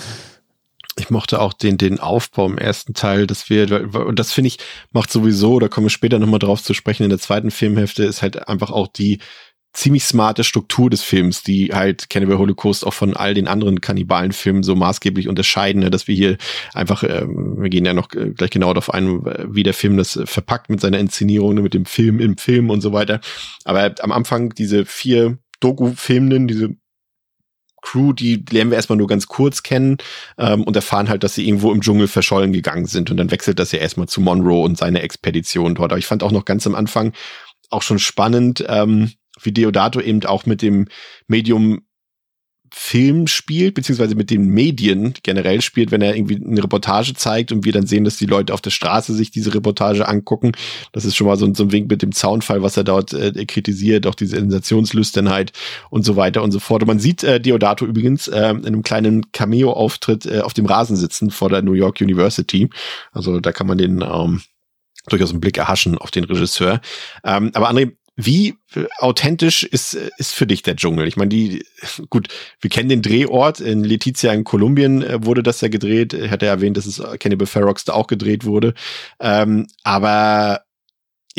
ich 0.98 1.10
mochte 1.10 1.40
auch 1.40 1.54
den, 1.54 1.78
den 1.78 2.00
Aufbau 2.00 2.46
im 2.46 2.58
ersten 2.58 2.94
Teil, 2.94 3.28
dass 3.28 3.50
wir, 3.50 3.90
und 3.94 4.20
das 4.20 4.34
finde 4.34 4.50
ich, 4.50 4.58
macht 4.92 5.12
sowieso, 5.12 5.60
da 5.60 5.68
kommen 5.68 5.86
wir 5.86 5.92
später 5.92 6.20
nochmal 6.20 6.40
drauf 6.40 6.62
zu 6.62 6.74
sprechen, 6.74 7.04
in 7.04 7.10
der 7.10 7.20
zweiten 7.20 7.52
Filmhälfte 7.52 8.04
ist 8.04 8.22
halt 8.22 8.48
einfach 8.48 8.72
auch 8.72 8.88
die 8.88 9.20
ziemlich 9.72 10.04
smarte 10.04 10.44
Struktur 10.44 10.90
des 10.90 11.04
Films, 11.04 11.44
die 11.44 11.70
halt 11.74 12.10
Cannibal 12.10 12.40
Holocaust 12.40 12.86
auch 12.86 12.94
von 12.94 13.16
all 13.16 13.34
den 13.34 13.48
anderen 13.48 13.82
Kannibalenfilmen 13.82 14.64
so 14.64 14.76
maßgeblich 14.76 15.28
unterscheiden, 15.28 15.84
ne, 15.84 15.92
dass 15.92 16.08
wir 16.08 16.16
hier 16.16 16.38
einfach, 16.74 17.04
äh, 17.04 17.26
wir 17.28 17.70
gehen 17.70 17.86
ja 17.86 17.94
noch 17.94 18.12
äh, 18.14 18.32
gleich 18.32 18.50
genau 18.50 18.74
darauf 18.74 18.92
ein, 18.94 19.22
wie 19.24 19.64
der 19.64 19.76
Film 19.76 19.96
das 19.98 20.20
verpackt 20.26 20.70
mit 20.70 20.82
seiner 20.82 21.00
Inszenierung, 21.00 21.54
ne, 21.54 21.62
mit 21.62 21.76
dem 21.76 21.86
Film 21.86 22.20
im 22.20 22.38
Film 22.38 22.70
und 22.72 22.82
so 22.82 22.94
weiter. 22.94 23.22
Aber 23.64 23.94
am 24.00 24.12
Anfang 24.12 24.50
diese 24.50 24.86
vier 24.86 25.38
Doku-Filmenden, 25.60 26.48
diese 26.48 26.76
Crew, 27.82 28.14
die 28.14 28.44
lernen 28.50 28.72
wir 28.72 28.76
erstmal 28.76 28.98
nur 28.98 29.08
ganz 29.08 29.28
kurz 29.28 29.64
kennen 29.64 29.98
ähm, 30.38 30.64
und 30.64 30.76
erfahren 30.76 31.10
halt, 31.10 31.24
dass 31.24 31.36
sie 31.36 31.48
irgendwo 31.48 31.72
im 31.72 31.82
Dschungel 31.82 32.08
verschollen 32.08 32.54
gegangen 32.54 32.86
sind. 32.86 33.12
Und 33.12 33.18
dann 33.18 33.32
wechselt 33.32 33.60
das 33.60 33.72
ja 33.72 33.80
erstmal 33.80 34.08
zu 34.08 34.22
Monroe 34.22 34.64
und 34.64 34.78
seine 34.78 35.02
Expedition 35.02 35.76
dort. 35.76 35.92
Aber 35.92 36.00
ich 36.00 36.08
fand 36.08 36.24
auch 36.24 36.32
noch 36.32 36.46
ganz 36.46 36.66
am 36.68 36.76
Anfang 36.76 37.14
auch 37.70 37.82
schon 37.82 38.00
spannend, 38.00 38.64
ähm, 38.68 39.12
wie 39.42 39.52
Deodato 39.52 40.02
eben 40.02 40.26
auch 40.26 40.46
mit 40.46 40.62
dem 40.62 40.88
Medium 41.28 41.82
Film 42.72 43.28
spielt, 43.28 43.76
beziehungsweise 43.76 44.16
mit 44.16 44.30
den 44.30 44.48
Medien 44.48 45.14
generell 45.24 45.62
spielt, 45.62 45.92
wenn 45.92 46.02
er 46.02 46.16
irgendwie 46.16 46.36
eine 46.36 46.64
Reportage 46.64 47.14
zeigt 47.14 47.52
und 47.52 47.66
wir 47.66 47.72
dann 47.72 47.88
sehen, 47.88 48.04
dass 48.04 48.18
die 48.18 48.26
Leute 48.26 48.54
auf 48.54 48.62
der 48.62 48.70
Straße 48.70 49.14
sich 49.14 49.32
diese 49.32 49.54
Reportage 49.54 50.08
angucken. 50.08 50.52
Das 50.92 51.06
ist 51.06 51.16
schon 51.16 51.28
mal 51.28 51.38
so, 51.38 51.46
ein, 51.46 51.56
so 51.56 51.64
ein 51.64 51.72
Wink 51.72 51.90
mit 51.90 52.02
dem 52.02 52.12
Zaunfall, 52.12 52.62
was 52.62 52.78
er 52.78 52.84
dort 52.84 53.14
äh, 53.14 53.46
kritisiert, 53.46 54.08
auch 54.08 54.16
diese 54.16 54.38
Sensationslüsternheit 54.38 55.52
und 55.90 56.04
so 56.04 56.16
weiter 56.16 56.44
und 56.44 56.52
so 56.52 56.60
fort. 56.60 56.84
Und 56.84 56.88
man 56.88 57.00
sieht 57.00 57.24
äh, 57.24 57.40
Deodato 57.40 57.86
übrigens 57.86 58.28
äh, 58.28 58.50
in 58.50 58.66
einem 58.66 58.84
kleinen 58.84 59.32
Cameo-Auftritt 59.32 60.26
äh, 60.26 60.42
auf 60.42 60.54
dem 60.54 60.66
Rasen 60.66 60.96
sitzen 60.96 61.32
vor 61.32 61.50
der 61.50 61.62
New 61.62 61.74
York 61.74 62.02
University. 62.02 62.70
Also 63.12 63.40
da 63.40 63.52
kann 63.52 63.68
man 63.68 63.78
den 63.78 64.02
ähm, 64.02 64.42
durchaus 65.08 65.32
einen 65.32 65.42
Blick 65.42 65.58
erhaschen 65.58 65.98
auf 65.98 66.12
den 66.12 66.24
Regisseur. 66.24 66.82
Ähm, 67.24 67.52
aber 67.54 67.70
André, 67.70 67.94
wie 68.22 68.56
authentisch 68.98 69.64
ist, 69.64 69.94
ist 69.94 70.34
für 70.34 70.46
dich 70.46 70.62
der 70.62 70.76
Dschungel? 70.76 71.08
Ich 71.08 71.16
meine, 71.16 71.30
die, 71.30 71.66
gut, 72.10 72.28
wir 72.60 72.70
kennen 72.70 72.90
den 72.90 73.02
Drehort. 73.02 73.62
In 73.62 73.86
Letizia 73.86 74.34
in 74.34 74.44
Kolumbien 74.44 75.02
äh, 75.02 75.26
wurde 75.26 75.42
das 75.42 75.62
ja 75.62 75.70
gedreht. 75.70 76.14
Ich 76.14 76.30
hatte 76.30 76.48
ja 76.48 76.52
erwähnt, 76.52 76.76
dass 76.76 76.86
es 76.86 77.02
Cannibal 77.20 77.48
Ferox 77.48 77.86
da 77.86 77.94
auch 77.94 78.08
gedreht 78.08 78.44
wurde. 78.44 78.74
Ähm, 79.22 79.68
aber 79.84 80.64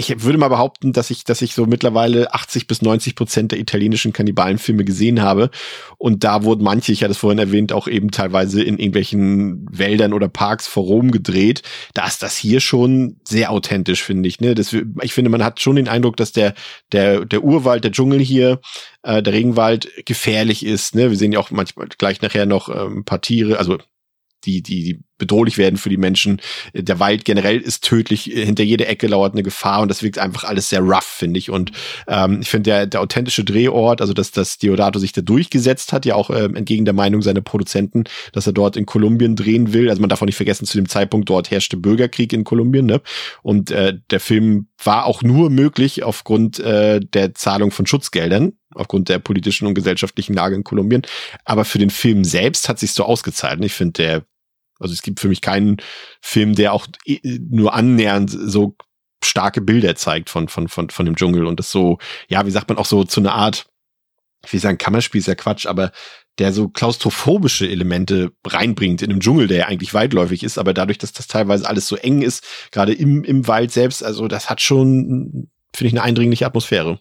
ich 0.01 0.22
würde 0.22 0.38
mal 0.38 0.48
behaupten, 0.48 0.94
dass 0.94 1.11
ich, 1.11 1.24
dass 1.24 1.42
ich 1.42 1.55
so 1.55 1.66
mittlerweile 1.66 2.32
80 2.32 2.66
bis 2.66 2.80
90 2.80 3.14
Prozent 3.14 3.53
der 3.53 3.59
italienischen 3.59 4.14
Kannibalenfilme 4.14 4.84
gesehen 4.84 5.20
habe. 5.20 5.51
Und 5.98 6.24
da 6.24 6.42
wurden 6.42 6.64
manche, 6.64 6.92
ich 6.92 7.03
hatte 7.03 7.12
es 7.12 7.18
vorhin 7.18 7.38
erwähnt, 7.38 7.72
auch 7.72 7.86
eben 7.86 8.11
teilweise 8.11 8.62
in 8.62 8.78
irgendwelchen 8.78 9.66
Wäldern 9.70 10.14
oder 10.14 10.28
Parks 10.28 10.66
vor 10.66 10.84
Rom 10.84 11.11
gedreht. 11.11 11.62
Da 11.92 12.07
ist 12.07 12.22
das 12.22 12.36
hier 12.36 12.61
schon 12.61 13.20
sehr 13.24 13.51
authentisch, 13.51 14.03
finde 14.03 14.28
ich. 14.28 14.40
Ne? 14.40 14.55
Das, 14.55 14.74
ich 15.03 15.12
finde, 15.12 15.30
man 15.30 15.44
hat 15.44 15.61
schon 15.61 15.76
den 15.76 15.88
Eindruck, 15.88 16.16
dass 16.16 16.32
der, 16.32 16.55
der, 16.92 17.26
der 17.26 17.44
Urwald, 17.44 17.84
der 17.84 17.92
Dschungel 17.92 18.20
hier, 18.20 18.61
äh, 19.03 19.22
der 19.22 19.34
Regenwald 19.34 19.90
gefährlich 20.07 20.64
ist. 20.64 20.94
Ne? 20.94 21.11
Wir 21.11 21.18
sehen 21.18 21.32
ja 21.32 21.40
auch 21.40 21.51
manchmal 21.51 21.88
gleich 21.98 22.22
nachher 22.22 22.46
noch 22.46 22.70
ähm, 22.70 23.01
ein 23.01 23.05
paar 23.05 23.20
Tiere, 23.20 23.59
also 23.59 23.76
die, 24.45 24.62
die, 24.62 24.84
die 24.84 25.01
bedrohlich 25.20 25.59
werden 25.59 25.76
für 25.76 25.91
die 25.91 25.97
Menschen. 25.97 26.41
Der 26.74 26.99
Wald 26.99 27.24
generell 27.24 27.59
ist 27.59 27.84
tödlich, 27.84 28.24
hinter 28.24 28.64
jeder 28.64 28.88
Ecke 28.88 29.07
lauert 29.07 29.34
eine 29.34 29.45
Gefahr 29.45 29.82
und 29.82 29.88
das 29.88 30.03
wirkt 30.03 30.18
einfach 30.18 30.45
alles 30.45 30.70
sehr 30.70 30.80
rough, 30.80 31.05
finde 31.05 31.38
ich. 31.38 31.51
Und 31.51 31.70
ähm, 32.09 32.41
ich 32.41 32.49
finde, 32.49 32.70
der, 32.70 32.86
der 32.86 33.01
authentische 33.03 33.45
Drehort, 33.45 34.01
also 34.01 34.12
dass, 34.12 34.32
dass 34.32 34.59
Diodato 34.59 34.99
sich 34.99 35.12
da 35.12 35.20
durchgesetzt 35.20 35.93
hat, 35.93 36.07
ja 36.07 36.16
auch 36.16 36.30
ähm, 36.30 36.57
entgegen 36.57 36.84
der 36.84 36.95
Meinung 36.95 37.22
seiner 37.22 37.43
Produzenten, 37.43 38.05
dass 38.32 38.47
er 38.47 38.53
dort 38.53 38.76
in 38.76 38.86
Kolumbien 38.86 39.36
drehen 39.36 39.72
will. 39.72 39.88
Also 39.88 40.01
man 40.01 40.09
darf 40.09 40.22
auch 40.22 40.26
nicht 40.26 40.36
vergessen, 40.36 40.66
zu 40.66 40.76
dem 40.76 40.88
Zeitpunkt 40.88 41.28
dort 41.28 41.51
herrschte 41.51 41.76
Bürgerkrieg 41.76 42.32
in 42.32 42.43
Kolumbien. 42.45 42.86
Ne? 42.86 43.01
Und 43.43 43.70
äh, 43.70 43.99
der 44.11 44.20
Film 44.20 44.68
war 44.82 45.05
auch 45.05 45.22
nur 45.22 45.51
möglich 45.51 46.03
aufgrund 46.03 46.59
äh, 46.59 47.01
der 47.01 47.34
Zahlung 47.34 47.70
von 47.70 47.86
Schutzgeldern, 47.86 48.55
aufgrund 48.75 49.09
der 49.09 49.18
politischen 49.18 49.66
und 49.66 49.75
gesellschaftlichen 49.75 50.35
Lage 50.35 50.55
in 50.55 50.64
Kolumbien. 50.64 51.03
Aber 51.45 51.64
für 51.64 51.79
den 51.79 51.91
Film 51.91 52.25
selbst 52.25 52.68
hat 52.68 52.79
sich 52.79 52.93
so 52.93 53.05
ausgezahlt. 53.05 53.59
Und 53.59 53.64
ich 53.64 53.73
finde, 53.73 53.93
der 53.93 54.25
also 54.81 54.95
es 54.95 55.03
gibt 55.03 55.21
für 55.21 55.29
mich 55.29 55.43
keinen 55.43 55.77
Film, 56.21 56.55
der 56.55 56.73
auch 56.73 56.87
nur 57.23 57.75
annähernd 57.75 58.31
so 58.31 58.77
starke 59.23 59.61
Bilder 59.61 59.95
zeigt 59.95 60.31
von, 60.31 60.49
von, 60.49 60.68
von, 60.68 60.91
von 60.91 61.07
dem 61.07 61.14
Dschungel 61.14 61.45
und 61.45 61.61
das 61.61 61.71
so, 61.71 61.99
ja, 62.29 62.47
wie 62.47 62.51
sagt 62.51 62.68
man 62.68 62.79
auch 62.79 62.87
so 62.87 63.05
zu 63.05 63.21
einer 63.21 63.35
Art, 63.35 63.66
ich 64.45 64.53
will 64.55 64.61
sagen, 64.61 64.79
Kammerspiel 64.79 65.21
ist 65.21 65.27
ja 65.27 65.35
Quatsch, 65.35 65.66
aber 65.66 65.93
der 66.39 66.55
so 66.55 66.71
klaustrophobische 66.71 67.68
Elemente 67.68 68.33
reinbringt 68.47 69.03
in 69.03 69.11
einem 69.11 69.21
Dschungel, 69.21 69.47
der 69.47 69.59
ja 69.59 69.66
eigentlich 69.66 69.93
weitläufig 69.93 70.43
ist, 70.43 70.57
aber 70.57 70.73
dadurch, 70.73 70.97
dass 70.97 71.12
das 71.12 71.27
teilweise 71.27 71.68
alles 71.68 71.87
so 71.87 71.97
eng 71.97 72.23
ist, 72.23 72.47
gerade 72.73 72.95
im, 72.95 73.23
im 73.25 73.47
Wald 73.47 73.73
selbst, 73.73 74.03
also 74.03 74.27
das 74.27 74.49
hat 74.49 74.62
schon, 74.62 75.51
finde 75.75 75.89
ich, 75.89 75.93
eine 75.93 76.03
eindringliche 76.03 76.47
Atmosphäre. 76.47 77.01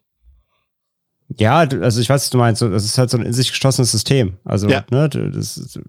Ja, 1.37 1.59
also 1.59 2.01
ich 2.01 2.09
weiß, 2.09 2.23
was 2.23 2.29
du 2.29 2.37
meinst. 2.37 2.61
Das 2.61 2.83
ist 2.83 2.97
halt 2.97 3.09
so 3.09 3.17
ein 3.17 3.25
in 3.25 3.33
sich 3.33 3.49
geschlossenes 3.49 3.91
System. 3.91 4.33
Also, 4.43 4.67
ja. 4.67 4.83
ne, 4.89 5.09
du, 5.09 5.29
das, 5.29 5.55
du 5.55 5.81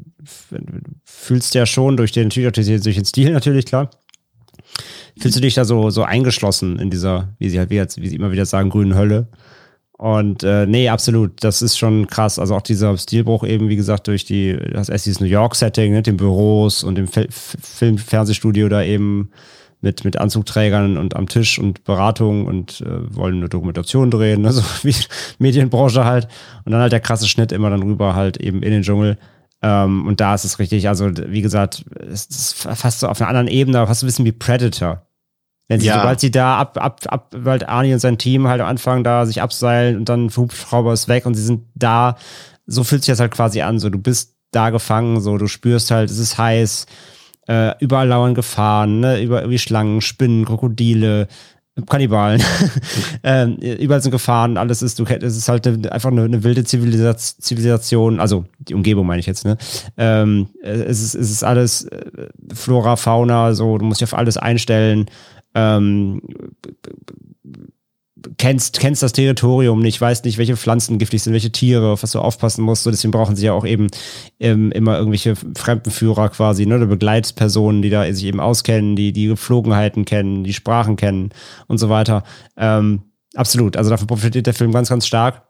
fühlst 1.05 1.55
ja 1.55 1.65
schon 1.67 1.97
durch 1.97 2.13
den, 2.13 2.29
durch 2.29 2.55
den 2.55 3.05
Stil 3.05 3.33
natürlich, 3.33 3.67
klar. 3.67 3.91
Fühlst 5.19 5.37
du 5.37 5.41
dich 5.41 5.55
da 5.55 5.65
so, 5.65 5.91
so 5.91 6.03
eingeschlossen 6.03 6.79
in 6.79 6.91
dieser, 6.91 7.35
wie 7.39 7.49
sie 7.49 7.59
halt, 7.59 7.71
wie, 7.71 7.81
wie 7.97 8.09
sie 8.09 8.17
immer 8.17 8.33
wieder 8.33 8.47
sagen, 8.47 8.71
grünen 8.71 8.95
Hölle. 8.95 9.29
Und 10.01 10.45
äh, 10.45 10.67
nee, 10.67 10.89
absolut, 10.89 11.45
das 11.45 11.61
ist 11.61 11.77
schon 11.77 12.07
krass. 12.07 12.39
Also 12.39 12.55
auch 12.55 12.63
dieser 12.63 12.97
Stilbruch 12.97 13.45
eben, 13.45 13.69
wie 13.69 13.77
gesagt, 13.77 14.09
durch 14.09 14.25
die, 14.25 14.57
das 14.73 14.89
erst 14.89 15.05
dieses 15.05 15.21
New 15.21 15.27
York-Setting, 15.27 15.93
ne, 15.93 16.03
den 16.03 16.17
Büros 16.17 16.85
und 16.85 16.95
dem 16.95 17.07
Film, 17.09 17.99
Fernsehstudio 17.99 18.69
da 18.69 18.83
eben 18.83 19.31
mit, 19.81 20.05
mit 20.05 20.19
Anzugträgern 20.19 20.99
und 20.99 21.17
am 21.17 21.29
Tisch 21.29 21.59
und 21.59 21.85
Beratung 21.85 22.47
und 22.47 22.83
äh, 22.83 23.15
wollen 23.15 23.37
eine 23.37 23.49
Dokumentation 23.49 24.11
drehen, 24.11 24.43
ne? 24.43 24.53
so 24.53 24.63
wie 24.83 24.95
Medienbranche 25.39 26.05
halt. 26.05 26.29
Und 26.65 26.73
dann 26.73 26.81
halt 26.81 26.93
der 26.93 27.01
krasse 27.01 27.29
Schnitt 27.29 27.53
immer 27.53 27.71
dann 27.71 27.83
rüber 27.83 28.15
halt 28.15 28.37
eben 28.37 28.63
in 28.63 28.73
den 28.73 28.83
Dschungel. 28.83 29.19
Ähm, 29.63 30.07
und 30.07 30.21
da 30.21 30.35
ist 30.35 30.45
es 30.45 30.59
richtig, 30.59 30.89
also 30.89 31.11
wie 31.11 31.43
gesagt, 31.43 31.85
es 32.11 32.27
ist 32.27 32.55
fast 32.55 33.01
so 33.01 33.09
auf 33.09 33.21
einer 33.21 33.29
anderen 33.29 33.49
Ebene, 33.49 33.87
fast 33.87 34.01
so 34.01 34.07
ein 34.07 34.09
bisschen 34.09 34.25
wie 34.25 34.33
Predator. 34.33 35.07
Wenn 35.69 35.81
sie, 35.81 35.87
ja. 35.87 35.99
sobald 35.99 36.19
sie 36.19 36.31
da 36.31 36.59
ab, 36.59 36.79
ab, 36.79 37.01
ab, 37.07 37.31
weil 37.37 37.65
Arnie 37.65 37.93
und 37.93 38.01
sein 38.01 38.19
Team 38.19 38.49
halt 38.49 38.61
am 38.61 38.67
Anfang 38.67 39.05
da 39.05 39.25
sich 39.25 39.41
abseilen 39.41 39.97
und 39.97 40.09
dann 40.09 40.29
Hubschrauber 40.35 40.93
ist 40.93 41.07
weg 41.07 41.27
und 41.27 41.35
sie 41.35 41.45
sind 41.45 41.63
da, 41.75 42.17
so 42.67 42.83
fühlt 42.83 43.05
sich 43.05 43.13
das 43.13 43.21
halt 43.21 43.31
quasi 43.31 43.61
an, 43.61 43.79
so 43.79 43.89
du 43.89 43.99
bist 43.99 44.35
da 44.51 44.71
gefangen, 44.71 45.21
so 45.21 45.39
du 45.39 45.47
spürst 45.47 45.93
halt, 45.93 46.11
es 46.11 46.19
ist 46.19 46.39
heiß, 46.39 46.87
äh, 47.51 47.75
überall 47.81 48.07
lauern 48.07 48.35
Gefahren, 48.35 49.01
ne? 49.01 49.21
Über, 49.21 49.51
wie 49.51 49.59
Schlangen, 49.59 50.01
Spinnen, 50.01 50.45
Krokodile, 50.45 51.27
Kannibalen. 51.89 52.41
ähm, 53.25 53.57
überall 53.57 54.01
sind 54.01 54.13
Gefahren, 54.13 54.57
alles 54.57 54.83
ist, 54.83 55.01
du 55.01 55.05
es 55.05 55.37
ist 55.37 55.49
halt 55.49 55.67
einfach 55.91 56.11
eine, 56.11 56.23
eine 56.23 56.45
wilde 56.45 56.63
Zivilisation, 56.63 58.21
also 58.21 58.45
die 58.59 58.75
Umgebung 58.75 59.07
meine 59.07 59.19
ich 59.19 59.27
jetzt, 59.27 59.45
ne? 59.45 59.57
Ähm, 59.97 60.51
es, 60.63 61.03
ist, 61.03 61.15
es 61.15 61.31
ist 61.31 61.43
alles 61.43 61.85
äh, 61.87 62.29
Flora, 62.55 62.95
Fauna, 62.95 63.53
so, 63.55 63.79
du 63.79 63.85
musst 63.85 64.01
dich 64.01 64.09
auf 64.13 64.19
alles 64.19 64.37
einstellen. 64.37 65.07
Ähm, 65.55 66.23
kennst, 68.39 68.81
kennst 68.81 69.03
das 69.03 69.13
Territorium 69.13 69.81
nicht, 69.81 70.01
weißt 70.01 70.25
nicht, 70.25 70.39
welche 70.39 70.57
Pflanzen 70.57 70.99
giftig 70.99 71.23
sind, 71.23 71.33
welche 71.33 71.53
Tiere, 71.53 71.93
auf 71.93 72.03
was 72.03 72.13
du 72.13 72.21
aufpassen 72.21 72.63
musst. 72.63 72.83
So, 72.83 72.91
deswegen 72.91 73.13
brauchen 73.13 73.37
sie 73.37 73.47
ja 73.47 73.53
auch 73.53 73.67
eben 73.67 73.89
ähm, 74.39 74.73
immer 74.73 74.97
irgendwelche 74.97 75.35
Fremdenführer 75.57 76.29
quasi, 76.31 76.67
ne, 76.67 76.77
oder 76.77 76.87
Begleitspersonen, 76.87 77.83
die 77.83 77.91
da 77.91 78.11
sich 78.13 78.25
eben 78.25 78.41
auskennen, 78.41 78.97
die 78.97 79.13
die 79.13 79.27
Geflogenheiten 79.27 80.05
kennen, 80.05 80.45
die 80.45 80.53
Sprachen 80.53 80.97
kennen 80.97 81.31
und 81.67 81.79
so 81.79 81.89
weiter. 81.89 82.25
Ähm, 82.57 83.03
absolut. 83.35 83.77
Also 83.77 83.91
davon 83.91 84.07
profitiert 84.07 84.47
der 84.47 84.55
Film 84.55 84.73
ganz, 84.73 84.89
ganz 84.89 85.07
stark. 85.07 85.43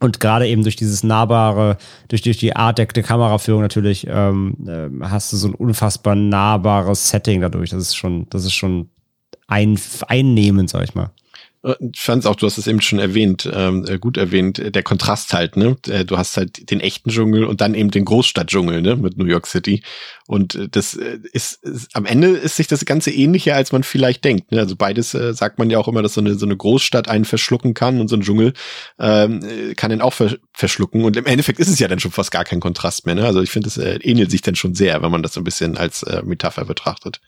Und 0.00 0.20
gerade 0.20 0.46
eben 0.46 0.62
durch 0.62 0.76
dieses 0.76 1.02
nahbare, 1.02 1.76
durch, 2.06 2.22
durch 2.22 2.38
die 2.38 2.54
Art 2.54 2.78
der, 2.78 2.86
der 2.86 3.02
Kameraführung 3.02 3.62
natürlich, 3.62 4.06
ähm, 4.08 4.56
äh, 4.66 5.04
hast 5.06 5.32
du 5.32 5.36
so 5.36 5.48
ein 5.48 5.54
unfassbar 5.54 6.14
nahbares 6.14 7.08
Setting 7.08 7.40
dadurch. 7.40 7.70
Das 7.70 7.82
ist 7.82 7.96
schon, 7.96 8.28
das 8.30 8.44
ist 8.44 8.52
schon 8.54 8.90
ein, 9.48 9.78
einnehmend, 10.06 10.70
sag 10.70 10.84
ich 10.84 10.94
mal. 10.94 11.10
Äh, 11.68 11.74
ich 11.92 12.00
fand 12.00 12.26
auch, 12.26 12.36
du 12.36 12.46
hast 12.46 12.58
es 12.58 12.66
eben 12.66 12.80
schon 12.80 12.98
erwähnt, 12.98 13.48
ähm, 13.52 13.84
äh, 13.86 13.98
gut 13.98 14.16
erwähnt, 14.16 14.74
der 14.74 14.82
Kontrast 14.82 15.32
halt, 15.32 15.56
ne? 15.56 15.76
Äh, 15.88 16.04
du 16.04 16.18
hast 16.18 16.36
halt 16.36 16.70
den 16.70 16.80
echten 16.80 17.10
Dschungel 17.10 17.44
und 17.44 17.60
dann 17.60 17.74
eben 17.74 17.90
den 17.90 18.04
Großstadtdschungel, 18.04 18.82
ne? 18.82 18.96
Mit 18.96 19.16
New 19.18 19.26
York 19.26 19.46
City. 19.46 19.82
Und 20.26 20.68
das 20.72 20.92
ist, 20.92 21.64
ist 21.64 21.96
am 21.96 22.04
Ende 22.04 22.28
ist 22.28 22.56
sich 22.56 22.66
das 22.66 22.84
Ganze 22.84 23.10
ähnlicher, 23.10 23.54
als 23.54 23.72
man 23.72 23.82
vielleicht 23.82 24.24
denkt. 24.24 24.52
Ne? 24.52 24.58
Also 24.58 24.76
beides 24.76 25.14
äh, 25.14 25.32
sagt 25.32 25.58
man 25.58 25.70
ja 25.70 25.78
auch 25.78 25.88
immer, 25.88 26.02
dass 26.02 26.12
so 26.12 26.20
eine, 26.20 26.34
so 26.34 26.44
eine 26.44 26.54
Großstadt 26.54 27.08
einen 27.08 27.24
verschlucken 27.24 27.72
kann 27.72 27.98
und 27.98 28.08
so 28.08 28.16
ein 28.16 28.20
Dschungel 28.20 28.52
ähm, 28.98 29.40
kann 29.76 29.90
ihn 29.90 30.02
auch 30.02 30.12
ver 30.12 30.36
verschlucken. 30.52 31.04
Und 31.04 31.16
im 31.16 31.24
Endeffekt 31.24 31.60
ist 31.60 31.68
es 31.68 31.78
ja 31.78 31.88
dann 31.88 31.98
schon 31.98 32.10
fast 32.10 32.30
gar 32.30 32.44
kein 32.44 32.60
Kontrast 32.60 33.06
mehr. 33.06 33.14
Ne? 33.14 33.24
Also 33.24 33.40
ich 33.40 33.50
finde, 33.50 33.68
es 33.68 33.78
äh, 33.78 34.00
ähnelt 34.02 34.30
sich 34.30 34.42
dann 34.42 34.54
schon 34.54 34.74
sehr, 34.74 35.02
wenn 35.02 35.10
man 35.10 35.22
das 35.22 35.32
so 35.32 35.40
ein 35.40 35.44
bisschen 35.44 35.78
als 35.78 36.02
äh, 36.02 36.22
Metapher 36.22 36.66
betrachtet. 36.66 37.22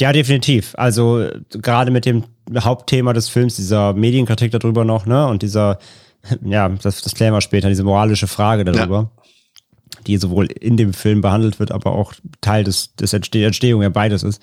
Ja, 0.00 0.12
definitiv. 0.12 0.74
Also 0.76 1.26
gerade 1.50 1.90
mit 1.90 2.06
dem 2.06 2.24
Hauptthema 2.56 3.12
des 3.12 3.28
Films, 3.28 3.56
dieser 3.56 3.92
Medienkritik 3.94 4.52
darüber 4.52 4.84
noch, 4.84 5.06
ne? 5.06 5.26
Und 5.26 5.42
dieser, 5.42 5.78
ja, 6.44 6.68
das, 6.68 7.02
das 7.02 7.14
klären 7.14 7.34
wir 7.34 7.40
später, 7.40 7.68
diese 7.68 7.84
moralische 7.84 8.28
Frage 8.28 8.64
darüber, 8.64 9.10
ja. 9.16 10.02
die 10.06 10.16
sowohl 10.16 10.46
in 10.46 10.76
dem 10.76 10.92
Film 10.92 11.20
behandelt 11.20 11.58
wird, 11.58 11.72
aber 11.72 11.92
auch 11.92 12.12
Teil 12.40 12.64
des, 12.64 12.94
des 12.94 13.12
Entsteh 13.12 13.44
Entstehung 13.44 13.82
ja 13.82 13.88
beides 13.88 14.22
ist. 14.22 14.40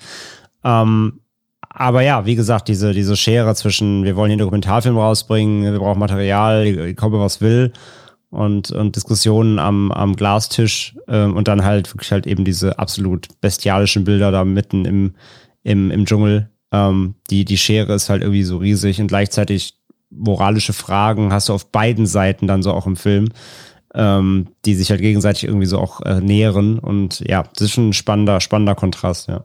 Ähm, 0.62 1.20
aber 1.70 2.00
ja, 2.00 2.24
wie 2.24 2.36
gesagt, 2.36 2.68
diese, 2.68 2.92
diese 2.92 3.16
Schere 3.16 3.54
zwischen, 3.54 4.04
wir 4.04 4.16
wollen 4.16 4.30
hier 4.30 4.34
einen 4.34 4.46
Dokumentarfilm 4.46 4.96
rausbringen, 4.96 5.72
wir 5.72 5.78
brauchen 5.78 5.98
Material, 5.98 6.94
komme 6.94 7.20
was 7.20 7.40
will 7.40 7.72
und, 8.30 8.70
und 8.70 8.96
Diskussionen 8.96 9.58
am, 9.58 9.92
am 9.92 10.16
Glastisch 10.16 10.96
ähm, 11.08 11.36
und 11.36 11.48
dann 11.48 11.64
halt 11.64 11.92
wirklich 11.92 12.12
halt 12.12 12.26
eben 12.26 12.44
diese 12.44 12.78
absolut 12.78 13.28
bestialischen 13.40 14.04
Bilder 14.04 14.30
da 14.30 14.44
mitten 14.44 14.84
im, 14.84 15.14
im, 15.66 15.90
im 15.90 16.06
Dschungel. 16.06 16.50
Ähm, 16.72 17.16
die, 17.28 17.44
die 17.44 17.58
Schere 17.58 17.94
ist 17.94 18.08
halt 18.08 18.22
irgendwie 18.22 18.44
so 18.44 18.58
riesig 18.58 19.00
und 19.00 19.08
gleichzeitig 19.08 19.74
moralische 20.10 20.72
Fragen 20.72 21.32
hast 21.32 21.48
du 21.48 21.52
auf 21.52 21.72
beiden 21.72 22.06
Seiten 22.06 22.46
dann 22.46 22.62
so 22.62 22.72
auch 22.72 22.86
im 22.86 22.96
Film, 22.96 23.30
ähm, 23.92 24.48
die 24.64 24.74
sich 24.74 24.90
halt 24.90 25.00
gegenseitig 25.00 25.44
irgendwie 25.44 25.66
so 25.66 25.78
auch 25.80 26.00
äh, 26.02 26.20
nähren. 26.20 26.78
Und 26.78 27.20
ja, 27.20 27.42
das 27.54 27.62
ist 27.62 27.72
schon 27.72 27.90
ein 27.90 27.92
spannender, 27.92 28.40
spannender 28.40 28.76
Kontrast, 28.76 29.28
ja 29.28 29.44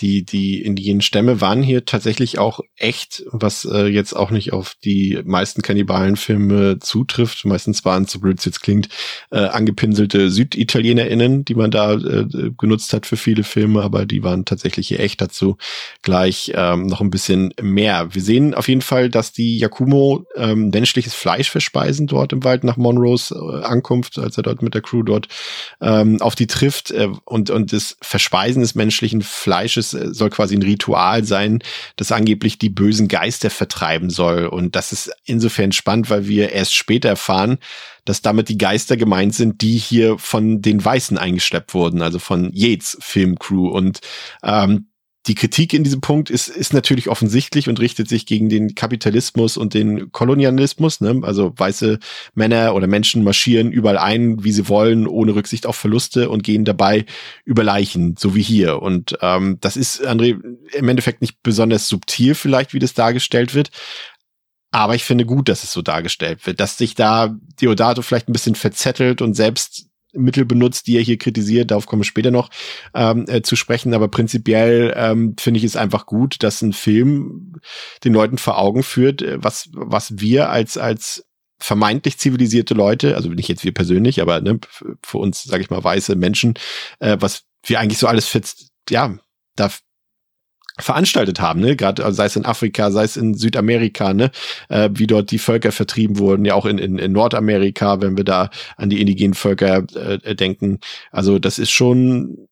die, 0.00 0.24
die 0.24 0.62
indigenen 0.62 1.00
Stämme 1.00 1.40
waren 1.40 1.62
hier 1.62 1.84
tatsächlich 1.84 2.38
auch 2.38 2.60
echt, 2.76 3.24
was 3.30 3.64
äh, 3.64 3.86
jetzt 3.86 4.14
auch 4.14 4.30
nicht 4.30 4.52
auf 4.52 4.76
die 4.84 5.20
meisten 5.24 5.62
Kannibalenfilme 5.62 6.78
zutrifft. 6.80 7.44
Meistens 7.44 7.84
waren 7.84 8.04
so 8.04 8.20
blöd 8.20 8.38
es 8.38 8.44
jetzt 8.44 8.62
klingt, 8.62 8.88
äh, 9.30 9.38
angepinselte 9.38 10.30
SüditalianerInnen, 10.30 11.44
die 11.44 11.54
man 11.54 11.70
da 11.70 11.94
äh, 11.94 12.26
genutzt 12.58 12.92
hat 12.92 13.06
für 13.06 13.16
viele 13.16 13.42
Filme, 13.42 13.82
aber 13.82 14.04
die 14.04 14.22
waren 14.22 14.44
tatsächlich 14.44 14.88
hier 14.88 15.00
echt 15.00 15.20
dazu 15.20 15.56
gleich 16.02 16.52
ähm, 16.54 16.86
noch 16.86 17.00
ein 17.00 17.10
bisschen 17.10 17.54
mehr. 17.60 18.14
Wir 18.14 18.22
sehen 18.22 18.54
auf 18.54 18.68
jeden 18.68 18.82
Fall, 18.82 19.08
dass 19.08 19.32
die 19.32 19.58
Yakumo 19.58 20.26
ähm, 20.36 20.70
menschliches 20.70 21.14
Fleisch 21.14 21.50
verspeisen 21.50 22.06
dort 22.06 22.32
im 22.32 22.44
Wald 22.44 22.64
nach 22.64 22.76
Monroes 22.76 23.30
äh, 23.30 23.64
Ankunft, 23.64 24.18
als 24.18 24.36
er 24.36 24.42
dort 24.42 24.62
mit 24.62 24.74
der 24.74 24.82
Crew 24.82 25.02
dort 25.02 25.28
ähm, 25.80 26.20
auf 26.20 26.34
die 26.34 26.46
trifft 26.46 26.90
äh, 26.90 27.08
und, 27.24 27.50
und 27.50 27.72
das 27.72 27.96
Verspeisen 28.02 28.60
des 28.60 28.74
menschlichen 28.74 29.22
Fleisches 29.22 29.85
es 29.94 29.94
äh, 29.94 30.14
soll 30.14 30.30
quasi 30.30 30.54
ein 30.56 30.62
Ritual 30.62 31.24
sein, 31.24 31.60
das 31.96 32.12
angeblich 32.12 32.58
die 32.58 32.70
bösen 32.70 33.08
Geister 33.08 33.50
vertreiben 33.50 34.10
soll. 34.10 34.46
Und 34.46 34.76
das 34.76 34.92
ist 34.92 35.10
insofern 35.24 35.72
spannend, 35.72 36.10
weil 36.10 36.26
wir 36.26 36.52
erst 36.52 36.74
später 36.74 37.08
erfahren, 37.08 37.58
dass 38.04 38.22
damit 38.22 38.48
die 38.48 38.58
Geister 38.58 38.96
gemeint 38.96 39.34
sind, 39.34 39.60
die 39.62 39.76
hier 39.76 40.18
von 40.18 40.62
den 40.62 40.84
Weißen 40.84 41.18
eingeschleppt 41.18 41.74
wurden, 41.74 42.02
also 42.02 42.18
von 42.18 42.50
Yates 42.52 42.96
Filmcrew. 43.00 43.68
Und 43.68 44.00
ähm, 44.42 44.86
die 45.26 45.34
Kritik 45.34 45.72
in 45.72 45.82
diesem 45.82 46.00
Punkt 46.00 46.30
ist, 46.30 46.48
ist 46.48 46.72
natürlich 46.72 47.08
offensichtlich 47.08 47.68
und 47.68 47.80
richtet 47.80 48.08
sich 48.08 48.26
gegen 48.26 48.48
den 48.48 48.74
Kapitalismus 48.74 49.56
und 49.56 49.74
den 49.74 50.12
Kolonialismus. 50.12 51.00
Ne? 51.00 51.20
Also 51.22 51.52
weiße 51.56 51.98
Männer 52.34 52.74
oder 52.74 52.86
Menschen 52.86 53.24
marschieren 53.24 53.72
überall 53.72 53.98
ein, 53.98 54.44
wie 54.44 54.52
sie 54.52 54.68
wollen, 54.68 55.06
ohne 55.06 55.34
Rücksicht 55.34 55.66
auf 55.66 55.76
Verluste 55.76 56.30
und 56.30 56.44
gehen 56.44 56.64
dabei 56.64 57.06
über 57.44 57.64
Leichen, 57.64 58.16
so 58.16 58.34
wie 58.34 58.42
hier. 58.42 58.80
Und 58.82 59.18
ähm, 59.20 59.58
das 59.60 59.76
ist, 59.76 60.06
André, 60.06 60.40
im 60.72 60.88
Endeffekt 60.88 61.22
nicht 61.22 61.42
besonders 61.42 61.88
subtil 61.88 62.34
vielleicht, 62.34 62.72
wie 62.72 62.78
das 62.78 62.94
dargestellt 62.94 63.54
wird. 63.54 63.70
Aber 64.70 64.94
ich 64.94 65.04
finde 65.04 65.24
gut, 65.24 65.48
dass 65.48 65.64
es 65.64 65.72
so 65.72 65.82
dargestellt 65.82 66.46
wird, 66.46 66.60
dass 66.60 66.78
sich 66.78 66.94
da 66.94 67.36
Deodato 67.60 68.02
vielleicht 68.02 68.28
ein 68.28 68.32
bisschen 68.32 68.54
verzettelt 68.54 69.22
und 69.22 69.34
selbst 69.34 69.88
Mittel 70.16 70.44
benutzt, 70.44 70.86
die 70.86 70.96
er 70.96 71.02
hier 71.02 71.18
kritisiert. 71.18 71.70
Darauf 71.70 71.86
komme 71.86 72.02
ich 72.02 72.08
später 72.08 72.30
noch 72.30 72.50
ähm, 72.94 73.24
äh, 73.28 73.42
zu 73.42 73.56
sprechen. 73.56 73.94
Aber 73.94 74.08
prinzipiell 74.08 74.94
ähm, 74.96 75.34
finde 75.38 75.58
ich 75.58 75.64
es 75.64 75.76
einfach 75.76 76.06
gut, 76.06 76.42
dass 76.42 76.62
ein 76.62 76.72
Film 76.72 77.54
den 78.04 78.12
Leuten 78.12 78.38
vor 78.38 78.58
Augen 78.58 78.82
führt, 78.82 79.22
äh, 79.22 79.42
was, 79.42 79.68
was 79.72 80.18
wir 80.18 80.50
als, 80.50 80.76
als 80.76 81.24
vermeintlich 81.58 82.18
zivilisierte 82.18 82.74
Leute, 82.74 83.16
also 83.16 83.30
nicht 83.30 83.48
jetzt 83.48 83.64
wir 83.64 83.72
persönlich, 83.72 84.20
aber 84.20 84.40
ne, 84.40 84.60
für 85.02 85.18
uns, 85.18 85.44
sage 85.44 85.62
ich 85.62 85.70
mal, 85.70 85.82
weiße 85.82 86.14
Menschen, 86.16 86.54
äh, 86.98 87.16
was 87.20 87.44
wir 87.64 87.80
eigentlich 87.80 87.98
so 87.98 88.06
alles 88.06 88.26
für, 88.26 88.42
ja, 88.90 89.16
da 89.56 89.70
veranstaltet 90.78 91.40
haben, 91.40 91.60
ne? 91.60 91.76
Gerade 91.76 92.04
also 92.04 92.16
sei 92.16 92.26
es 92.26 92.36
in 92.36 92.44
Afrika, 92.44 92.90
sei 92.90 93.04
es 93.04 93.16
in 93.16 93.34
Südamerika, 93.34 94.12
ne? 94.12 94.30
Äh, 94.68 94.90
wie 94.92 95.06
dort 95.06 95.30
die 95.30 95.38
Völker 95.38 95.72
vertrieben 95.72 96.18
wurden, 96.18 96.44
ja 96.44 96.54
auch 96.54 96.66
in, 96.66 96.78
in, 96.78 96.98
in 96.98 97.12
Nordamerika, 97.12 98.00
wenn 98.00 98.16
wir 98.16 98.24
da 98.24 98.50
an 98.76 98.90
die 98.90 99.00
indigenen 99.00 99.34
Völker 99.34 99.84
äh, 99.94 100.34
denken. 100.34 100.80
Also 101.10 101.38
das 101.38 101.58
ist 101.58 101.70
schon, 101.70 102.48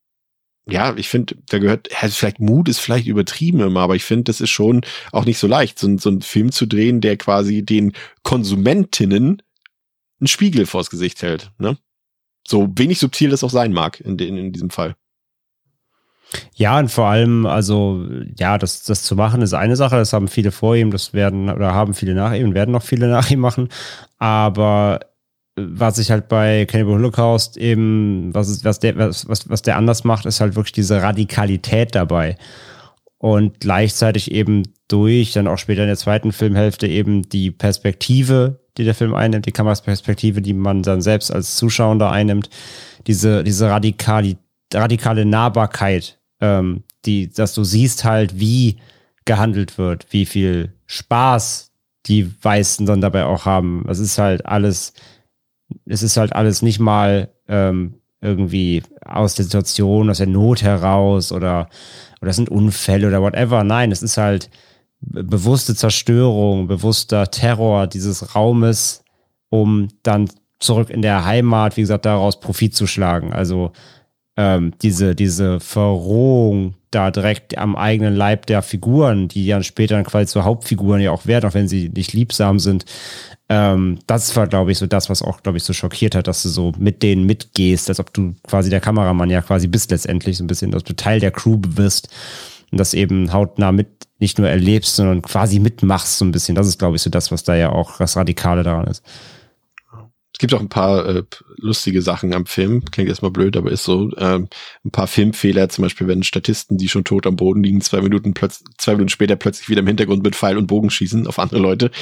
ja, 0.68 0.94
ich 0.96 1.08
finde, 1.08 1.36
da 1.48 1.58
gehört, 1.58 1.88
vielleicht 1.92 2.40
Mut 2.40 2.68
ist 2.68 2.78
vielleicht 2.78 3.06
übertrieben 3.06 3.60
immer, 3.60 3.80
aber 3.80 3.96
ich 3.96 4.04
finde, 4.04 4.24
das 4.24 4.40
ist 4.40 4.50
schon 4.50 4.80
auch 5.12 5.26
nicht 5.26 5.38
so 5.38 5.46
leicht, 5.46 5.78
so, 5.78 5.98
so 5.98 6.08
einen 6.08 6.22
Film 6.22 6.50
zu 6.50 6.66
drehen, 6.66 7.02
der 7.02 7.18
quasi 7.18 7.62
den 7.62 7.92
Konsumentinnen 8.22 9.42
einen 10.20 10.28
Spiegel 10.28 10.64
vors 10.64 10.88
Gesicht 10.88 11.22
hält, 11.22 11.50
ne? 11.58 11.76
So 12.46 12.70
wenig 12.76 12.98
subtil 12.98 13.30
das 13.30 13.42
auch 13.42 13.50
sein 13.50 13.72
mag 13.72 14.00
in, 14.00 14.18
in, 14.18 14.36
in 14.36 14.52
diesem 14.52 14.70
Fall. 14.70 14.96
Ja, 16.54 16.78
und 16.78 16.90
vor 16.90 17.06
allem, 17.06 17.46
also, 17.46 18.06
ja, 18.38 18.58
das, 18.58 18.84
das 18.84 19.02
zu 19.02 19.16
machen 19.16 19.42
ist 19.42 19.54
eine 19.54 19.76
Sache, 19.76 19.96
das 19.96 20.12
haben 20.12 20.28
viele 20.28 20.52
vor 20.52 20.76
ihm, 20.76 20.90
das 20.90 21.12
werden 21.12 21.50
oder 21.50 21.72
haben 21.74 21.94
viele 21.94 22.14
nach 22.14 22.32
ihm 22.32 22.48
und 22.48 22.54
werden 22.54 22.72
noch 22.72 22.82
viele 22.82 23.08
nach 23.10 23.30
ihm 23.30 23.40
machen. 23.40 23.68
Aber 24.18 25.00
was 25.56 25.98
ich 25.98 26.10
halt 26.10 26.28
bei 26.28 26.66
Cannibal 26.66 26.94
Holocaust 26.94 27.56
eben, 27.56 28.34
was, 28.34 28.48
ist, 28.48 28.64
was, 28.64 28.80
der, 28.80 28.96
was, 28.96 29.28
was, 29.28 29.48
was 29.48 29.62
der 29.62 29.76
anders 29.76 30.04
macht, 30.04 30.26
ist 30.26 30.40
halt 30.40 30.56
wirklich 30.56 30.72
diese 30.72 31.00
Radikalität 31.00 31.94
dabei. 31.94 32.36
Und 33.18 33.60
gleichzeitig 33.60 34.32
eben 34.32 34.64
durch, 34.88 35.32
dann 35.32 35.46
auch 35.46 35.58
später 35.58 35.82
in 35.82 35.88
der 35.88 35.96
zweiten 35.96 36.32
Filmhälfte 36.32 36.86
eben 36.86 37.22
die 37.28 37.50
Perspektive, 37.50 38.60
die 38.76 38.84
der 38.84 38.94
Film 38.94 39.14
einnimmt, 39.14 39.46
die 39.46 39.52
Kamerasperspektive, 39.52 40.42
die 40.42 40.52
man 40.52 40.82
dann 40.82 41.00
selbst 41.00 41.32
als 41.32 41.56
Zuschauer 41.56 42.00
einnimmt, 42.10 42.50
diese, 43.06 43.44
diese 43.44 43.70
radikale, 43.70 44.36
radikale 44.72 45.24
Nahbarkeit, 45.24 46.18
ähm, 46.40 46.84
die, 47.04 47.30
dass 47.30 47.54
du 47.54 47.64
siehst 47.64 48.04
halt, 48.04 48.38
wie 48.38 48.78
gehandelt 49.24 49.78
wird, 49.78 50.06
wie 50.10 50.26
viel 50.26 50.74
Spaß 50.86 51.72
die 52.06 52.30
Weißen 52.42 52.86
dann 52.86 53.00
dabei 53.00 53.24
auch 53.24 53.46
haben. 53.46 53.86
Es 53.88 53.98
ist 53.98 54.18
halt 54.18 54.44
alles, 54.46 54.92
es 55.86 56.02
ist 56.02 56.16
halt 56.16 56.34
alles 56.34 56.60
nicht 56.62 56.78
mal 56.78 57.30
ähm, 57.48 57.94
irgendwie 58.20 58.82
aus 59.04 59.34
der 59.34 59.44
Situation, 59.44 60.10
aus 60.10 60.18
der 60.18 60.26
Not 60.26 60.62
heraus 60.62 61.32
oder, 61.32 61.68
oder 62.20 62.30
es 62.30 62.36
sind 62.36 62.48
Unfälle 62.48 63.08
oder 63.08 63.22
whatever. 63.22 63.64
Nein, 63.64 63.92
es 63.92 64.02
ist 64.02 64.16
halt 64.16 64.50
bewusste 65.00 65.74
Zerstörung, 65.74 66.66
bewusster 66.66 67.30
Terror 67.30 67.86
dieses 67.86 68.34
Raumes, 68.34 69.04
um 69.50 69.88
dann 70.02 70.30
zurück 70.58 70.90
in 70.90 71.02
der 71.02 71.24
Heimat, 71.24 71.76
wie 71.76 71.82
gesagt, 71.82 72.06
daraus 72.06 72.40
Profit 72.40 72.74
zu 72.74 72.86
schlagen. 72.86 73.32
Also 73.32 73.72
ähm, 74.36 74.72
diese, 74.82 75.14
diese 75.14 75.60
Verrohung 75.60 76.74
da 76.90 77.10
direkt 77.10 77.58
am 77.58 77.76
eigenen 77.76 78.14
Leib 78.14 78.46
der 78.46 78.62
Figuren, 78.62 79.28
die 79.28 79.46
dann 79.48 79.64
später 79.64 79.96
dann 79.96 80.04
quasi 80.04 80.26
zu 80.26 80.44
Hauptfiguren 80.44 81.00
ja 81.00 81.10
auch 81.10 81.26
werden, 81.26 81.48
auch 81.48 81.54
wenn 81.54 81.68
sie 81.68 81.88
nicht 81.88 82.12
liebsam 82.12 82.58
sind. 82.58 82.84
Ähm, 83.48 83.98
das 84.06 84.34
war, 84.36 84.46
glaube 84.46 84.72
ich, 84.72 84.78
so 84.78 84.86
das, 84.86 85.10
was 85.10 85.22
auch, 85.22 85.42
glaube 85.42 85.58
ich, 85.58 85.64
so 85.64 85.72
schockiert 85.72 86.14
hat, 86.14 86.28
dass 86.28 86.42
du 86.42 86.48
so 86.48 86.72
mit 86.78 87.02
denen 87.02 87.24
mitgehst, 87.26 87.88
als 87.88 88.00
ob 88.00 88.12
du 88.12 88.34
quasi 88.46 88.70
der 88.70 88.80
Kameramann 88.80 89.30
ja 89.30 89.42
quasi 89.42 89.66
bist 89.68 89.90
letztendlich, 89.90 90.38
so 90.38 90.44
ein 90.44 90.48
bisschen, 90.48 90.70
dass 90.70 90.84
du 90.84 90.94
Teil 90.94 91.20
der 91.20 91.30
Crew 91.30 91.58
wirst 91.66 92.08
und 92.70 92.78
das 92.78 92.94
eben 92.94 93.32
hautnah 93.32 93.72
mit 93.72 93.88
nicht 94.18 94.38
nur 94.38 94.48
erlebst, 94.48 94.96
sondern 94.96 95.22
quasi 95.22 95.58
mitmachst 95.58 96.18
so 96.18 96.24
ein 96.24 96.32
bisschen. 96.32 96.54
Das 96.54 96.66
ist, 96.66 96.78
glaube 96.78 96.96
ich, 96.96 97.02
so 97.02 97.10
das, 97.10 97.30
was 97.30 97.44
da 97.44 97.54
ja 97.54 97.70
auch 97.70 97.98
das 97.98 98.16
Radikale 98.16 98.62
daran 98.62 98.86
ist. 98.86 99.02
Es 100.34 100.38
gibt 100.38 100.52
auch 100.52 100.60
ein 100.60 100.68
paar 100.68 101.06
äh, 101.06 101.22
lustige 101.58 102.02
Sachen 102.02 102.34
am 102.34 102.44
Film. 102.44 102.84
Klingt 102.90 103.08
erstmal 103.08 103.30
blöd, 103.30 103.56
aber 103.56 103.70
ist 103.70 103.84
so. 103.84 104.10
Ähm, 104.18 104.48
ein 104.84 104.90
paar 104.90 105.06
Filmfehler, 105.06 105.68
zum 105.68 105.82
Beispiel, 105.82 106.08
wenn 106.08 106.24
Statisten, 106.24 106.76
die 106.76 106.88
schon 106.88 107.04
tot 107.04 107.28
am 107.28 107.36
Boden 107.36 107.62
liegen, 107.62 107.80
zwei 107.80 108.00
Minuten 108.00 108.34
plötzlich, 108.34 108.66
zwei 108.76 108.92
Minuten 108.92 109.10
später 109.10 109.36
plötzlich 109.36 109.68
wieder 109.68 109.80
im 109.80 109.86
Hintergrund 109.86 110.24
mit 110.24 110.34
Pfeil 110.34 110.58
und 110.58 110.66
Bogen 110.66 110.90
schießen 110.90 111.28
auf 111.28 111.38
andere 111.38 111.60
Leute. 111.60 111.92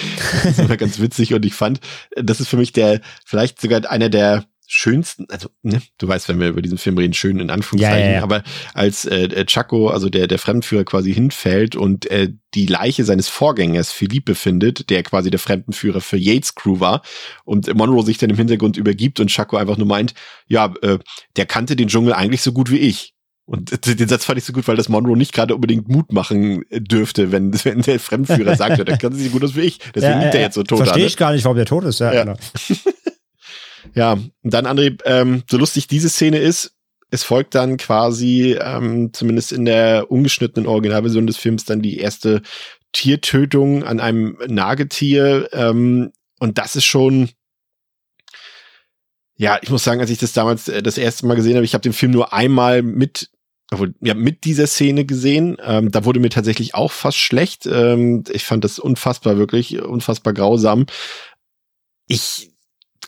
Das 0.45 0.53
ist 0.53 0.61
immer 0.61 0.77
ganz 0.79 0.99
witzig 0.99 1.35
und 1.35 1.45
ich 1.45 1.53
fand, 1.53 1.81
das 2.17 2.41
ist 2.41 2.49
für 2.49 2.57
mich 2.57 2.73
der, 2.73 3.03
vielleicht 3.27 3.61
sogar 3.61 3.91
einer 3.91 4.09
der 4.09 4.47
schönsten, 4.75 5.27
also 5.29 5.51
ne, 5.63 5.83
du 5.99 6.09
weißt, 6.09 6.31
wenn 6.31 6.41
wir 6.41 6.49
über 6.49 6.63
diesen 6.63 6.79
Film 6.79 6.97
reden, 6.97 7.13
schön 7.13 7.41
in 7.41 7.51
Anführungszeichen, 7.51 8.01
ja, 8.01 8.07
ja, 8.07 8.17
ja. 8.17 8.23
aber 8.23 8.43
als 8.73 9.05
äh, 9.05 9.45
Chaco, 9.45 9.89
also 9.89 10.09
der 10.09 10.27
der 10.29 10.39
Fremdenführer 10.39 10.85
quasi 10.85 11.13
hinfällt 11.13 11.77
und 11.77 12.11
äh, 12.11 12.33
die 12.55 12.65
Leiche 12.65 13.05
seines 13.05 13.29
Vorgängers 13.29 13.93
Philippe 13.93 14.35
findet, 14.35 14.89
der 14.89 15.03
quasi 15.03 15.31
der 15.31 15.41
Fremdenführer 15.41 16.01
für 16.01 16.17
Yates 16.17 16.55
Crew 16.55 16.81
war 16.81 17.03
und 17.45 17.73
Monroe 17.75 18.03
sich 18.03 18.17
dann 18.17 18.31
im 18.31 18.37
Hintergrund 18.37 18.79
übergibt 18.79 19.21
und 19.21 19.29
Chaco 19.29 19.59
einfach 19.59 19.77
nur 19.77 19.87
meint, 19.87 20.15
ja, 20.49 20.73
äh, 20.81 20.99
der 21.37 21.45
kannte 21.45 21.77
den 21.77 21.89
Dschungel 21.89 22.15
eigentlich 22.15 22.41
so 22.41 22.53
gut 22.53 22.71
wie 22.71 22.79
ich. 22.79 23.13
Und 23.45 23.87
den 23.87 24.09
Satz 24.09 24.25
fand 24.25 24.39
ich 24.39 24.45
so 24.45 24.55
gut, 24.55 24.67
weil 24.69 24.77
das 24.77 24.89
Monroe 24.89 25.19
nicht 25.19 25.35
gerade 25.35 25.55
unbedingt 25.55 25.89
Mut 25.89 26.13
machen 26.13 26.65
dürfte, 26.71 27.31
wenn, 27.31 27.53
wenn 27.65 27.83
der 27.83 28.01
Fremdenführer 28.01 28.57
sagt, 28.57 28.89
der 28.89 28.97
kann 28.97 29.13
sich 29.13 29.27
so 29.27 29.33
gut 29.33 29.45
aus 29.45 29.55
wie 29.55 29.63
ich. 29.63 29.81
Deswegen 29.95 30.21
liegt 30.21 30.35
er 30.35 30.41
jetzt 30.41 30.55
so 30.55 30.63
tot. 30.63 30.79
Verstehe 30.79 31.07
ich 31.07 31.19
gar 31.19 31.33
nicht, 31.33 31.45
warum 31.45 31.57
der 31.57 31.67
tot 31.67 31.85
ist. 31.85 31.99
Ja, 32.01 32.15
ja. 32.15 32.25
Genau. 32.25 32.37
Ja, 33.95 34.13
und 34.13 34.33
dann 34.43 34.67
André, 34.67 34.99
ähm, 35.05 35.43
so 35.51 35.59
lustig 35.59 35.87
diese 35.87 36.09
Szene 36.09 36.39
ist, 36.39 36.75
es 37.11 37.25
folgt 37.25 37.55
dann 37.55 37.77
quasi, 37.77 38.57
ähm, 38.59 39.13
zumindest 39.13 39.53
in 39.53 39.67
der 39.67 40.11
ungeschnittenen 40.11 40.67
Originalversion 40.67 41.27
des 41.27 41.37
Films, 41.37 41.67
dann 41.67 41.83
die 41.83 41.99
erste 41.99 42.41
Tiertötung 42.93 43.85
an 43.85 44.01
einem 44.01 44.39
Nagetier. 44.47 45.51
Ähm, 45.53 46.13
und 46.39 46.57
das 46.57 46.75
ist 46.75 46.87
schon, 46.87 47.29
ja, 49.37 49.59
ich 49.61 49.69
muss 49.69 49.85
sagen, 49.85 50.01
als 50.01 50.09
ich 50.09 50.19
das 50.19 50.33
damals 50.33 50.69
äh, 50.69 50.83
das 50.83 50.97
erste 50.97 51.27
Mal 51.27 51.35
gesehen 51.35 51.57
habe, 51.57 51.67
ich 51.67 51.75
habe 51.75 51.83
den 51.83 51.93
Film 51.93 52.13
nur 52.13 52.33
einmal 52.33 52.83
mit 52.83 53.29
ja, 54.03 54.13
mit 54.13 54.45
dieser 54.45 54.67
Szene 54.67 55.07
gesehen. 55.07 55.57
Ähm, 55.65 55.91
da 55.91 56.05
wurde 56.05 56.21
mir 56.21 56.29
tatsächlich 56.29 56.75
auch 56.75 56.93
fast 56.93 57.17
schlecht. 57.17 57.65
Ähm, 57.65 58.23
ich 58.31 58.45
fand 58.45 58.65
das 58.65 58.79
unfassbar, 58.79 59.39
wirklich 59.39 59.81
unfassbar 59.81 60.35
grausam. 60.35 60.85
Ich 62.07 62.52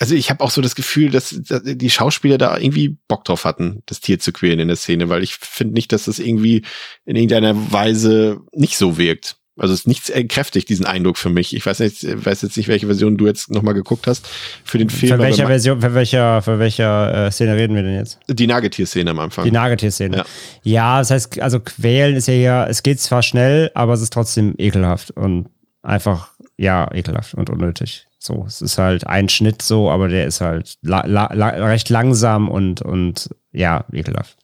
also 0.01 0.15
ich 0.15 0.31
habe 0.31 0.43
auch 0.43 0.51
so 0.51 0.61
das 0.61 0.75
Gefühl, 0.75 1.11
dass, 1.11 1.31
dass, 1.31 1.63
die 1.65 1.91
Schauspieler 1.91 2.39
da 2.39 2.59
irgendwie 2.59 2.97
Bock 3.09 3.25
drauf 3.25 3.45
hatten, 3.45 3.83
das 3.87 4.01
Tier 4.01 4.19
zu 4.19 4.33
quälen 4.33 4.59
in 4.59 4.69
der 4.69 4.77
Szene, 4.77 5.09
weil 5.09 5.23
ich 5.23 5.37
finde 5.37 5.75
nicht, 5.75 5.93
dass 5.93 6.05
das 6.05 6.19
irgendwie 6.19 6.63
in 7.05 7.17
irgendeiner 7.17 7.73
Weise 7.73 8.41
nicht 8.53 8.77
so 8.77 8.99
wirkt. 8.99 9.37
Also 9.57 9.73
es 9.73 9.81
ist 9.81 9.87
nichts 9.87 10.11
entkräftigt 10.11 10.69
diesen 10.69 10.85
Eindruck 10.85 11.17
für 11.17 11.31
mich. 11.31 11.55
Ich 11.55 11.65
weiß 11.65 11.79
nicht, 11.79 12.03
weiß 12.03 12.43
jetzt 12.43 12.57
nicht, 12.57 12.67
welche 12.67 12.87
Version 12.87 13.17
du 13.17 13.27
jetzt 13.27 13.53
nochmal 13.53 13.75
geguckt 13.75 14.09
hast 14.09 14.27
für 14.65 14.79
den 14.79 14.91
Film. 14.91 15.13
Für 15.13 15.19
welcher 15.21 15.47
Version, 15.47 15.81
für 15.81 15.95
welcher, 15.95 16.43
für 16.43 16.59
welcher 16.59 17.27
äh, 17.27 17.31
Szene 17.31 17.55
reden 17.55 17.77
wir 17.77 17.85
denn 17.85 17.95
jetzt? 17.95 18.19
Die 18.29 18.49
Nagetier-Szene 18.49 19.13
am 19.13 19.21
Anfang. 19.21 19.45
Die 19.45 19.53
Nagetier-Szene. 19.53 20.17
Ja. 20.17 20.25
ja, 20.65 20.99
das 20.99 21.13
heißt, 21.13 21.41
also 21.41 21.61
quälen 21.61 22.17
ist 22.17 22.27
ja 22.27 22.35
hier, 22.35 22.67
es 22.69 22.83
geht 22.83 22.99
zwar 22.99 23.23
schnell, 23.23 23.71
aber 23.75 23.93
es 23.93 24.01
ist 24.01 24.13
trotzdem 24.13 24.55
ekelhaft 24.59 25.13
und 25.13 25.47
einfach, 25.83 26.31
ja, 26.57 26.93
ekelhaft 26.93 27.35
und 27.35 27.49
unnötig. 27.49 28.09
So, 28.25 28.45
es 28.47 28.63
ist 28.63 28.79
halt 28.79 29.07
ein 29.07 29.29
Schnitt 29.29 29.61
so, 29.61 29.91
aber 29.91 30.09
der 30.09 30.27
ist 30.27 30.41
halt 30.41 30.79
la 30.81 31.05
la 31.05 31.31
la 31.35 31.49
recht 31.49 31.91
langsam 31.91 32.49
und, 32.49 32.81
und 32.81 33.29
ja, 33.53 33.85
ekelhaft. 33.93 34.39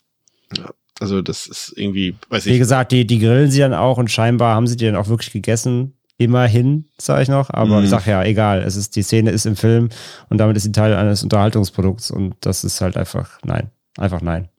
Ja, 0.55 0.71
also 1.01 1.23
das 1.23 1.47
ist 1.47 1.73
irgendwie, 1.77 2.15
weiß 2.29 2.45
ich. 2.45 2.53
Wie 2.53 2.59
gesagt, 2.59 2.93
die, 2.93 3.07
die 3.07 3.19
grillen 3.19 3.51
sie 3.51 3.61
dann 3.61 3.73
auch 3.73 3.97
und 3.97 4.11
scheinbar 4.11 4.55
haben 4.55 4.67
sie 4.67 4.77
die 4.77 4.85
dann 4.85 4.97
auch 4.97 5.09
wirklich 5.09 5.33
gegessen. 5.33 5.95
Immerhin, 6.19 6.85
sage 6.99 7.23
ich 7.23 7.29
noch, 7.31 7.49
aber 7.49 7.79
mhm. 7.79 7.85
ich 7.85 7.91
sag 7.91 8.07
ja, 8.07 8.23
egal, 8.23 8.61
es 8.61 8.77
ist, 8.77 8.97
die 8.97 9.03
Szene 9.03 9.31
ist 9.31 9.47
im 9.47 9.57
Film 9.57 9.89
und 10.29 10.37
damit 10.37 10.59
ist 10.59 10.65
sie 10.65 10.73
Teil 10.73 10.95
eines 10.95 11.23
Unterhaltungsprodukts 11.23 12.11
und 12.11 12.35
das 12.41 12.63
ist 12.65 12.83
halt 12.83 12.99
einfach, 12.99 13.39
nein, 13.45 13.71
einfach 13.97 14.21
nein. 14.21 14.51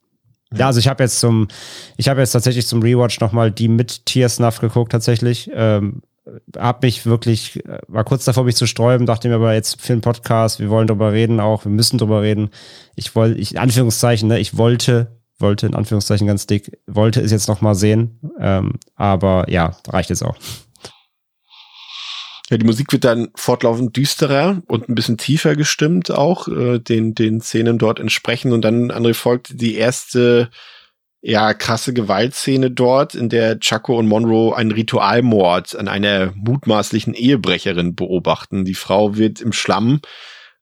Ja, 0.52 0.66
also 0.66 0.80
ich 0.80 0.88
habe 0.88 1.04
jetzt 1.04 1.20
zum, 1.20 1.48
ich 1.96 2.10
habe 2.10 2.22
jetzt 2.22 2.32
tatsächlich 2.32 2.66
zum 2.66 2.82
Rewatch 2.82 3.20
nochmal 3.20 3.52
die 3.52 3.68
mit 3.68 4.08
Tiersnuff 4.08 4.60
geguckt, 4.60 4.92
tatsächlich. 4.92 5.52
Ähm, 5.54 6.02
hab 6.56 6.84
mich 6.84 7.06
wirklich, 7.06 7.66
äh, 7.66 7.80
war 7.88 8.04
kurz 8.04 8.26
davor, 8.26 8.44
mich 8.44 8.56
zu 8.56 8.68
sträuben, 8.68 9.06
dachte 9.06 9.28
mir 9.28 9.36
aber 9.36 9.54
jetzt 9.54 9.82
für 9.82 9.94
den 9.94 10.02
Podcast, 10.02 10.60
wir 10.60 10.70
wollen 10.70 10.88
drüber 10.88 11.12
reden 11.12 11.40
auch, 11.40 11.66
wir 11.66 11.72
müssen 11.72 11.98
drüber 11.98 12.22
reden. 12.22 12.50
Ich 12.96 13.16
wollte, 13.16 13.40
ich, 13.40 13.54
in 13.54 13.58
Anführungszeichen, 13.58 14.28
ne, 14.28 14.40
ich 14.40 14.58
wollte, 14.58 15.20
wollte, 15.40 15.66
in 15.66 15.76
Anführungszeichen 15.76 16.28
ganz 16.28 16.46
dick, 16.48 16.80
wollte 16.88 17.22
es 17.22 17.32
jetzt 17.32 17.48
nochmal 17.48 17.76
sehen, 17.76 18.20
ähm, 18.40 18.74
aber 18.96 19.50
ja, 19.50 19.78
reicht 19.88 20.10
jetzt 20.10 20.24
auch. 20.24 20.38
Ja, 22.50 22.58
die 22.58 22.66
Musik 22.66 22.92
wird 22.92 23.06
dann 23.06 23.30
fortlaufend 23.36 23.96
düsterer 23.96 24.62
und 24.68 24.90
ein 24.90 24.96
bisschen 24.96 25.18
tiefer 25.18 25.56
gestimmt 25.56 26.12
auch, 26.12 26.50
äh, 26.50 26.80
den, 26.80 27.16
den 27.16 27.40
Szenen 27.40 27.78
dort 27.78 28.00
entsprechend 28.00 28.52
und 28.54 28.62
dann, 28.62 28.92
André, 28.92 29.14
folgt 29.14 29.62
die 29.62 29.76
erste 29.76 30.50
ja, 31.22 31.54
krasse 31.54 31.94
Gewaltszene 31.94 32.72
dort, 32.72 33.14
in 33.14 33.30
der 33.30 33.60
Chaco 33.60 33.98
und 33.98 34.08
Monroe 34.08 34.56
einen 34.56 34.72
Ritualmord 34.72 35.76
an 35.76 35.88
einer 35.88 36.34
mutmaßlichen 36.36 37.14
Ehebrecherin 37.14 37.96
beobachten. 37.96 38.66
Die 38.66 38.74
Frau 38.74 39.16
wird 39.18 39.40
im 39.40 39.54
Schlamm 39.54 40.02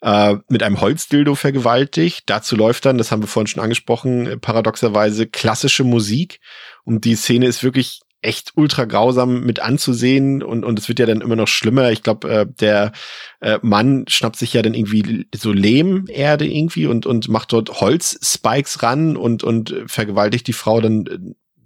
äh, 0.02 0.36
mit 0.50 0.62
einem 0.62 0.82
Holzdildo 0.82 1.36
vergewaltigt. 1.36 2.24
Dazu 2.26 2.58
läuft 2.58 2.86
dann, 2.86 2.98
das 2.98 3.12
haben 3.12 3.24
wir 3.24 3.28
vorhin 3.28 3.48
schon 3.48 3.64
angesprochen, 3.64 4.38
paradoxerweise 4.42 5.28
klassische 5.28 5.86
Musik. 5.86 6.42
Und 6.84 7.06
die 7.06 7.16
Szene 7.16 7.46
ist 7.46 7.64
wirklich 7.64 8.02
echt 8.22 8.54
ultra 8.56 8.86
grausam 8.86 9.42
mit 9.42 9.62
anzusehen 9.62 10.44
und 10.44 10.66
und 10.66 10.78
es 10.78 10.88
wird 10.90 11.00
ja 11.00 11.06
dann 11.06 11.22
immer 11.22 11.36
noch 11.36 11.48
schlimmer. 11.48 11.92
Ich 11.92 12.04
glaube, 12.04 12.30
äh, 12.30 12.46
der 12.60 12.92
äh, 13.40 13.60
Mann 13.62 14.06
schnappt 14.08 14.36
sich 14.36 14.54
ja 14.54 14.62
dann 14.62 14.74
irgendwie 14.74 15.28
so 15.34 15.54
Lehmerde 15.54 16.46
irgendwie 16.46 16.86
und 16.86 17.06
und 17.06 17.30
macht 17.30 17.54
dort 17.54 17.80
Holzspikes 17.80 18.84
ran 18.84 19.16
und 19.16 19.44
und 19.44 19.74
vergewaltigt 19.88 20.48
die 20.48 20.54
Frau 20.54 20.82
dann 20.82 21.06
äh, 21.06 21.18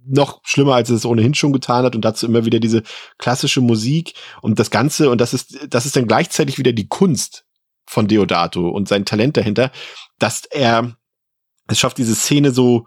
noch 0.06 0.42
schlimmer, 0.44 0.74
als 0.74 0.90
es 0.90 1.06
ohnehin 1.06 1.34
schon 1.34 1.52
getan 1.52 1.84
hat 1.84 1.96
und 1.96 2.04
dazu 2.04 2.26
immer 2.26 2.44
wieder 2.44 2.60
diese 2.60 2.82
klassische 3.18 3.60
Musik 3.60 4.14
und 4.40 4.58
das 4.58 4.70
Ganze 4.70 5.10
und 5.10 5.20
das 5.20 5.34
ist 5.34 5.66
das 5.68 5.86
ist 5.86 5.96
dann 5.96 6.06
gleichzeitig 6.06 6.58
wieder 6.58 6.72
die 6.72 6.88
Kunst 6.88 7.46
von 7.86 8.06
Deodato 8.06 8.68
und 8.68 8.86
sein 8.86 9.04
Talent 9.04 9.36
dahinter, 9.36 9.72
dass 10.18 10.44
er 10.44 10.96
es 11.66 11.80
schafft, 11.80 11.98
diese 11.98 12.14
Szene 12.14 12.52
so 12.52 12.86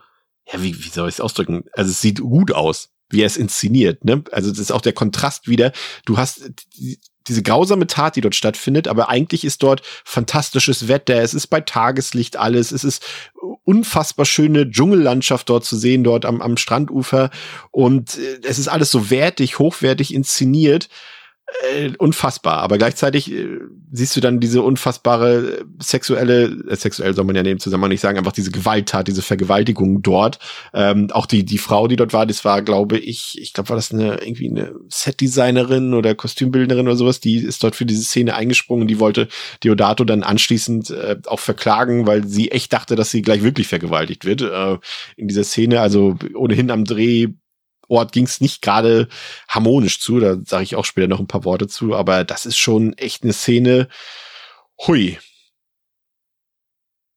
ja, 0.53 0.63
wie, 0.63 0.86
wie 0.86 0.89
soll 0.89 1.09
ich 1.09 1.15
es 1.15 1.22
ausdrücken? 1.22 1.65
Also 1.74 1.91
es 1.91 1.99
sieht 1.99 2.22
gut 2.22 2.53
aus 2.53 2.93
wie 3.10 3.22
er 3.22 3.28
es 3.28 3.38
inszeniert. 3.38 4.05
Ne? 4.05 4.24
Also 4.32 4.49
das 4.49 4.60
ist 4.60 4.72
auch 4.72 4.82
der 4.82 4.93
Kontrast 4.93 5.47
wieder. 5.47 5.72
Du 6.05 6.18
hast 6.18 6.49
die, 6.78 6.99
diese 7.28 7.43
grausame 7.43 7.88
Tat, 7.88 8.16
die 8.16 8.22
dort 8.22 8.36
stattfindet, 8.36 8.88
aber 8.88 9.10
eigentlich 9.10 9.43
ist 9.43 9.62
dort 9.62 9.82
fantastisches 10.05 10.88
Wetter. 10.88 11.22
Es 11.22 11.34
ist 11.34 11.47
bei 11.47 11.62
Tageslicht 11.62 12.38
alles. 12.38 12.72
Es 12.72 12.84
ist 12.84 13.03
unfassbar 13.64 14.26
schöne 14.26 14.70
Dschungellandschaft 14.70 15.49
dort 15.49 15.66
zu 15.66 15.76
sehen, 15.76 16.03
dort 16.03 16.26
am, 16.26 16.41
am 16.41 16.58
Strandufer. 16.58 17.30
Und 17.72 18.18
äh, 18.18 18.39
es 18.43 18.60
ist 18.60 18.68
alles 18.68 18.91
so 18.91 19.10
wertig, 19.10 19.60
hochwertig 19.60 20.14
inszeniert 20.14 20.89
äh, 21.64 21.91
unfassbar. 21.98 22.58
Aber 22.58 22.78
gleichzeitig 22.78 23.32
äh, 23.32 23.60
siehst 23.91 24.16
du 24.16 24.20
dann 24.20 24.41
diese 24.41 24.62
unfassbare 24.62 25.66
sexuelle, 25.82 26.45
äh, 26.70 26.76
sexuell 26.76 27.14
soll 27.14 27.24
man 27.24 27.36
ja 27.36 27.41
in 27.41 27.48
dem 27.48 27.60
Zusammenhang 27.60 27.91
nicht 27.91 28.02
sagen, 28.02 28.18
einfach 28.18 28.34
diese 28.34 28.52
Gewalttat, 28.52 29.08
diese 29.08 29.22
Vergewaltigung 29.22 30.02
dort. 30.02 30.39
Ähm, 30.74 31.10
auch 31.12 31.26
die 31.26 31.45
die 31.45 31.58
Frau, 31.58 31.88
die 31.88 31.95
dort 31.95 32.12
war, 32.12 32.26
das 32.26 32.43
war, 32.43 32.62
glaube 32.62 32.98
ich, 32.98 33.38
ich 33.41 33.54
glaube, 33.54 33.70
war 33.70 33.76
das 33.78 33.93
eine 33.93 34.22
irgendwie 34.22 34.50
eine 34.50 34.76
Setdesignerin 34.89 35.93
oder 35.93 36.16
Kostümbildnerin 36.16 36.88
oder 36.88 36.98
sowas, 36.98 37.22
die 37.22 37.38
ist 37.38 37.64
dort 37.64 37.78
für 37.78 37.86
diese 37.86 38.04
Szene 38.04 38.36
eingesprungen. 38.36 38.88
Die 38.88 39.00
wollte 39.00 39.30
Deodato 39.64 40.04
dann 40.04 40.24
anschließend 40.24 40.89
äh, 40.89 41.16
auch 41.28 41.39
verklagen, 41.39 42.08
weil 42.08 42.28
sie 42.28 42.52
echt 42.52 42.74
dachte, 42.74 42.95
dass 42.95 43.12
sie 43.12 43.22
gleich 43.22 43.41
wirklich 43.41 43.68
vergewaltigt 43.68 44.26
wird 44.26 44.41
äh, 44.41 44.78
in 45.16 45.30
dieser 45.30 45.45
Szene. 45.45 45.80
Also 45.80 46.16
ohnehin 46.36 46.72
am 46.72 46.84
Dreh 46.84 47.30
Ort 47.88 48.12
ging 48.12 48.26
es 48.26 48.42
nicht 48.42 48.62
gerade 48.62 49.08
harmonisch 49.48 50.00
zu. 50.00 50.20
Da 50.20 50.38
sage 50.46 50.64
ich 50.64 50.76
auch 50.76 50.86
später 50.86 51.08
noch 51.08 51.20
ein 51.20 51.28
paar 51.28 51.46
Worte 51.46 51.68
zu. 51.68 51.96
Aber 51.96 52.24
das 52.24 52.46
ist 52.46 52.58
schon 52.58 52.94
echt 52.94 53.24
eine 53.24 53.34
Szene. 53.34 53.88
Hui. 54.86 55.18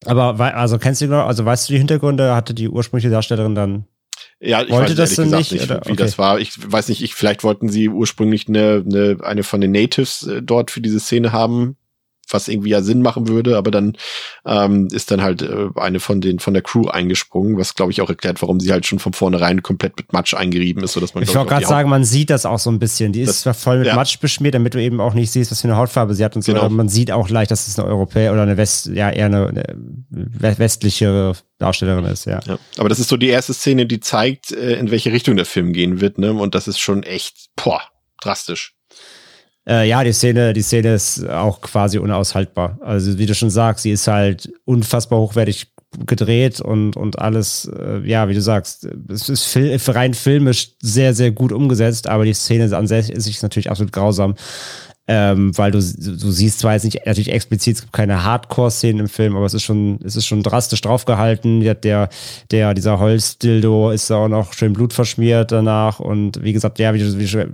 Aber 0.05 0.39
also 0.39 0.79
kennst 0.79 1.01
du 1.01 1.13
also 1.15 1.45
weißt 1.45 1.69
du 1.69 1.73
die 1.73 1.79
Hintergründe? 1.79 2.35
Hatte 2.35 2.53
die 2.53 2.69
ursprüngliche 2.69 3.11
Darstellerin 3.11 3.55
dann 3.55 3.85
ja, 4.39 4.63
ich 4.63 4.71
wollte 4.71 4.97
weiß 4.97 5.15
das 5.15 5.17
ehrlich 5.19 5.51
nicht, 5.51 5.51
nicht 5.51 5.69
wie 5.69 5.73
okay. 5.73 5.95
das 5.95 6.17
war. 6.17 6.39
Ich 6.39 6.51
weiß 6.71 6.89
nicht, 6.89 7.03
ich, 7.03 7.13
vielleicht 7.13 7.43
wollten 7.43 7.69
sie 7.69 7.89
ursprünglich 7.89 8.47
eine, 8.47 8.83
eine, 8.83 9.17
eine 9.21 9.43
von 9.43 9.61
den 9.61 9.71
Natives 9.71 10.25
äh, 10.25 10.41
dort 10.41 10.71
für 10.71 10.81
diese 10.81 10.99
Szene 10.99 11.31
haben 11.31 11.77
was 12.33 12.47
irgendwie 12.47 12.69
ja 12.69 12.81
Sinn 12.81 13.01
machen 13.01 13.27
würde, 13.27 13.57
aber 13.57 13.71
dann 13.71 13.97
ähm, 14.45 14.87
ist 14.91 15.11
dann 15.11 15.21
halt 15.21 15.41
äh, 15.41 15.67
eine 15.75 15.99
von 15.99 16.21
den 16.21 16.39
von 16.39 16.53
der 16.53 16.63
Crew 16.63 16.87
eingesprungen, 16.87 17.57
was 17.57 17.75
glaube 17.75 17.91
ich 17.91 18.01
auch 18.01 18.09
erklärt, 18.09 18.41
warum 18.41 18.59
sie 18.59 18.71
halt 18.71 18.85
schon 18.85 18.99
von 18.99 19.13
vornherein 19.13 19.61
komplett 19.63 19.97
mit 19.97 20.13
Matsch 20.13 20.33
eingerieben 20.33 20.83
ist, 20.83 20.93
so 20.93 20.99
dass 20.99 21.13
man 21.13 21.23
Ich 21.23 21.33
wollte 21.35 21.49
gerade 21.49 21.65
sagen, 21.65 21.89
man 21.89 22.03
sieht 22.05 22.29
das 22.29 22.45
auch 22.45 22.59
so 22.59 22.69
ein 22.69 22.79
bisschen. 22.79 23.11
Die 23.13 23.21
ist 23.21 23.29
Das- 23.29 23.41
zwar 23.41 23.53
voll 23.53 23.77
mit 23.79 23.87
ja. 23.87 23.95
Matsch 23.95 24.19
beschmiert, 24.19 24.55
damit 24.55 24.73
du 24.73 24.81
eben 24.81 24.99
auch 25.01 25.13
nicht 25.13 25.31
siehst, 25.31 25.51
was 25.51 25.61
für 25.61 25.67
eine 25.67 25.77
Hautfarbe 25.77 26.13
sie 26.13 26.23
hat 26.23 26.35
und 26.35 26.41
so. 26.43 26.51
Genau. 26.53 26.65
Aber 26.65 26.73
man 26.73 26.89
sieht 26.89 27.11
auch 27.11 27.29
leicht, 27.29 27.51
dass 27.51 27.67
es 27.67 27.77
eine 27.79 27.87
Europäer 27.87 28.31
oder 28.33 28.43
eine 28.43 28.57
West, 28.57 28.87
ja 28.87 29.09
eher 29.09 29.25
eine, 29.27 29.47
eine 29.47 29.63
we- 30.09 30.57
westliche 30.57 31.33
Darstellerin 31.57 32.05
ist. 32.05 32.25
Ja. 32.25 32.39
Ja. 32.47 32.57
Aber 32.77 32.89
das 32.89 32.99
ist 32.99 33.09
so 33.09 33.17
die 33.17 33.27
erste 33.27 33.53
Szene, 33.53 33.85
die 33.85 33.99
zeigt, 33.99 34.51
äh, 34.51 34.73
in 34.75 34.91
welche 34.91 35.11
Richtung 35.11 35.35
der 35.35 35.45
Film 35.45 35.73
gehen 35.73 36.01
wird, 36.01 36.17
ne? 36.17 36.33
Und 36.33 36.55
das 36.55 36.67
ist 36.67 36.79
schon 36.79 37.03
echt, 37.03 37.49
boah, 37.55 37.81
drastisch. 38.21 38.73
Äh, 39.67 39.87
ja, 39.87 40.03
die 40.03 40.13
Szene, 40.13 40.53
die 40.53 40.61
Szene 40.61 40.95
ist 40.95 41.27
auch 41.27 41.61
quasi 41.61 41.99
unaushaltbar. 41.99 42.79
Also 42.81 43.17
wie 43.17 43.25
du 43.25 43.35
schon 43.35 43.49
sagst, 43.49 43.83
sie 43.83 43.91
ist 43.91 44.07
halt 44.07 44.51
unfassbar 44.65 45.19
hochwertig 45.19 45.71
gedreht 46.05 46.61
und, 46.61 46.95
und 46.95 47.19
alles, 47.19 47.69
äh, 47.77 47.99
ja, 48.05 48.29
wie 48.29 48.33
du 48.33 48.41
sagst, 48.41 48.87
es 49.09 49.29
ist 49.29 49.45
fil 49.45 49.77
rein 49.87 50.13
filmisch 50.13 50.71
sehr, 50.81 51.13
sehr 51.13 51.31
gut 51.31 51.51
umgesetzt, 51.51 52.07
aber 52.07 52.23
die 52.23 52.33
Szene 52.33 52.75
an 52.75 52.87
sich 52.87 53.11
ist 53.11 53.43
natürlich 53.43 53.69
absolut 53.69 53.91
grausam. 53.91 54.35
Ähm, 55.13 55.57
weil 55.57 55.71
du, 55.71 55.79
du 55.79 56.31
siehst 56.31 56.59
zwar 56.59 56.71
jetzt 56.71 56.85
nicht 56.85 57.05
natürlich 57.05 57.33
explizit, 57.33 57.75
es 57.75 57.81
gibt 57.81 57.91
keine 57.91 58.23
Hardcore-Szenen 58.23 59.01
im 59.01 59.09
Film, 59.09 59.35
aber 59.35 59.45
es 59.45 59.53
ist 59.53 59.63
schon, 59.63 59.99
es 60.05 60.15
ist 60.15 60.25
schon 60.25 60.41
drastisch 60.41 60.79
draufgehalten. 60.79 61.59
Der, 61.59 61.75
der, 61.75 62.07
der 62.49 62.73
dieser 62.73 62.97
Holzdildo 62.97 63.91
ist 63.91 64.09
da 64.09 64.15
auch 64.15 64.29
noch 64.29 64.53
schön 64.53 64.71
blutverschmiert 64.71 65.51
danach. 65.51 65.99
Und 65.99 66.41
wie 66.43 66.53
gesagt, 66.53 66.79
du- 66.79 67.49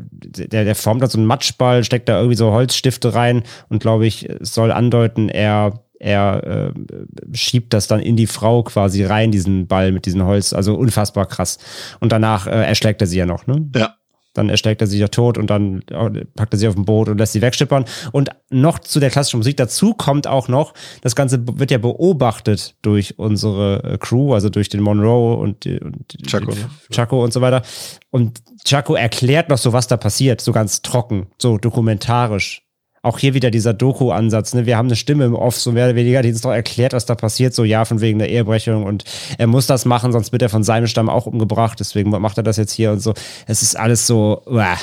der, 0.47 0.66
der 0.66 0.76
formt 0.76 1.01
da 1.01 1.08
so 1.08 1.18
einen 1.18 1.26
Matschball, 1.26 1.84
steckt 1.84 2.10
da 2.10 2.18
irgendwie 2.18 2.38
so 2.38 2.51
Holzstifte 2.51 3.16
rein 3.16 3.41
und 3.70 3.80
glaube 3.82 4.05
ich, 4.05 4.30
soll 4.41 4.72
andeuten, 4.72 5.30
er 5.30 5.82
er 5.99 6.43
äh, 6.45 7.36
schiebt 7.36 7.74
das 7.74 7.88
dann 7.88 8.01
in 8.01 8.16
die 8.16 8.28
Frau 8.28 8.62
quasi 8.62 9.03
rein, 9.03 9.32
diesen 9.32 9.66
Ball 9.66 9.91
mit 9.91 10.05
diesem 10.05 10.24
Holz. 10.26 10.53
Also 10.53 10.76
unfassbar 10.76 11.26
krass. 11.26 11.58
Und 11.99 12.12
danach 12.12 12.45
äh, 12.45 12.51
erschlägt 12.51 13.01
er 13.01 13.08
sie 13.08 13.18
ja 13.18 13.26
noch, 13.26 13.47
ne? 13.47 13.68
Ja. 13.76 13.95
Dann 14.38 14.49
erschlägt 14.49 14.81
er 14.81 14.88
sie 14.88 14.99
ja 14.99 15.07
tot 15.07 15.39
und 15.39 15.49
dann 15.49 15.81
äh, 15.89 16.25
packt 16.35 16.53
er 16.53 16.59
sie 16.59 16.67
auf 16.67 16.77
ein 16.77 16.85
Boot 16.85 17.09
und 17.09 17.17
lässt 17.17 17.33
sie 17.33 17.41
wegschippern. 17.41 17.85
Und 18.11 18.29
noch 18.51 18.77
zu 18.77 18.99
der 18.99 19.09
klassischen 19.09 19.38
Musik 19.38 19.57
dazu 19.57 19.95
kommt 19.95 20.27
auch 20.27 20.47
noch, 20.47 20.75
das 21.01 21.15
Ganze 21.15 21.39
wird 21.59 21.71
ja 21.71 21.79
beobachtet 21.79 22.75
durch 22.83 23.17
unsere 23.17 23.83
äh, 23.83 23.97
Crew, 23.97 24.35
also 24.35 24.49
durch 24.49 24.69
den 24.69 24.81
Monroe 24.81 25.38
und, 25.38 25.65
die- 25.65 25.79
und 25.79 26.05
Chaco, 26.27 26.51
ne? 26.51 26.69
Chaco 26.91 27.23
und 27.23 27.33
so 27.33 27.41
weiter. 27.41 27.63
Und 28.11 28.43
Chaco 28.63 28.93
erklärt 28.93 29.49
noch 29.49 29.57
so, 29.57 29.73
was 29.73 29.88
da 29.88 29.97
passiert, 29.97 30.39
so 30.39 30.51
ganz 30.51 30.83
trocken, 30.83 31.27
so 31.39 31.57
dokumentarisch. 31.57 32.66
Auch 33.08 33.20
hier 33.20 33.34
wieder 33.34 33.51
dieser 33.51 33.74
Doku-Ansatz. 33.74 34.53
Ne? 34.53 34.66
Wir 34.66 34.76
haben 34.78 34.88
eine 34.89 34.97
Stimme 34.97 35.24
im 35.24 35.34
Off, 35.34 35.55
so 35.58 35.72
mehr 35.72 35.86
oder 35.86 35.95
weniger, 35.95 36.22
die 36.22 36.30
uns 36.30 36.41
doch 36.41 36.51
erklärt, 36.51 36.91
was 36.91 37.05
da 37.05 37.16
passiert. 37.16 37.53
So, 37.53 37.64
ja, 37.64 37.86
von 37.86 38.01
wegen 38.01 38.20
der 38.20 38.30
Ehebrechung 38.30 38.84
und 38.84 39.05
er 39.38 39.47
muss 39.47 39.66
das 39.66 39.86
machen, 39.86 40.12
sonst 40.12 40.34
wird 40.34 40.41
er 40.41 40.49
von 40.49 40.64
seinem 40.64 40.88
Stamm 40.88 41.08
auch 41.10 41.26
umgebracht. 41.26 41.80
Deswegen 41.80 42.10
macht 42.10 42.38
er 42.38 42.43
das 42.43 42.58
jetzt 42.58 42.74
hier 42.74 42.91
und 42.91 42.99
so. 42.99 43.14
Es 43.45 43.62
ist 43.62 43.78
alles 43.78 44.05
so, 44.08 44.41
uah. 44.45 44.76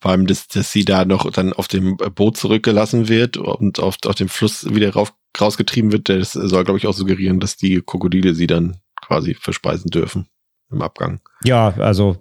Vor 0.00 0.10
allem, 0.10 0.26
dass, 0.26 0.46
dass 0.48 0.72
sie 0.72 0.84
da 0.84 1.04
noch 1.06 1.30
dann 1.30 1.52
auf 1.54 1.68
dem 1.68 1.96
Boot 1.96 2.36
zurückgelassen 2.36 3.08
wird 3.08 3.36
und 3.38 3.80
auf, 3.80 3.96
auf 4.04 4.14
dem 4.16 4.28
Fluss 4.28 4.66
wieder 4.74 4.92
rauf, 4.92 5.14
rausgetrieben 5.40 5.90
wird. 5.92 6.08
Das 6.10 6.32
soll, 6.32 6.64
glaube 6.64 6.78
ich, 6.78 6.86
auch 6.86 6.92
suggerieren, 6.92 7.40
dass 7.40 7.56
die 7.56 7.80
Krokodile 7.80 8.34
sie 8.34 8.46
dann 8.46 8.76
quasi 9.06 9.34
verspeisen 9.34 9.90
dürfen 9.90 10.26
im 10.70 10.82
Abgang. 10.82 11.20
ja, 11.44 11.72
also 11.78 12.16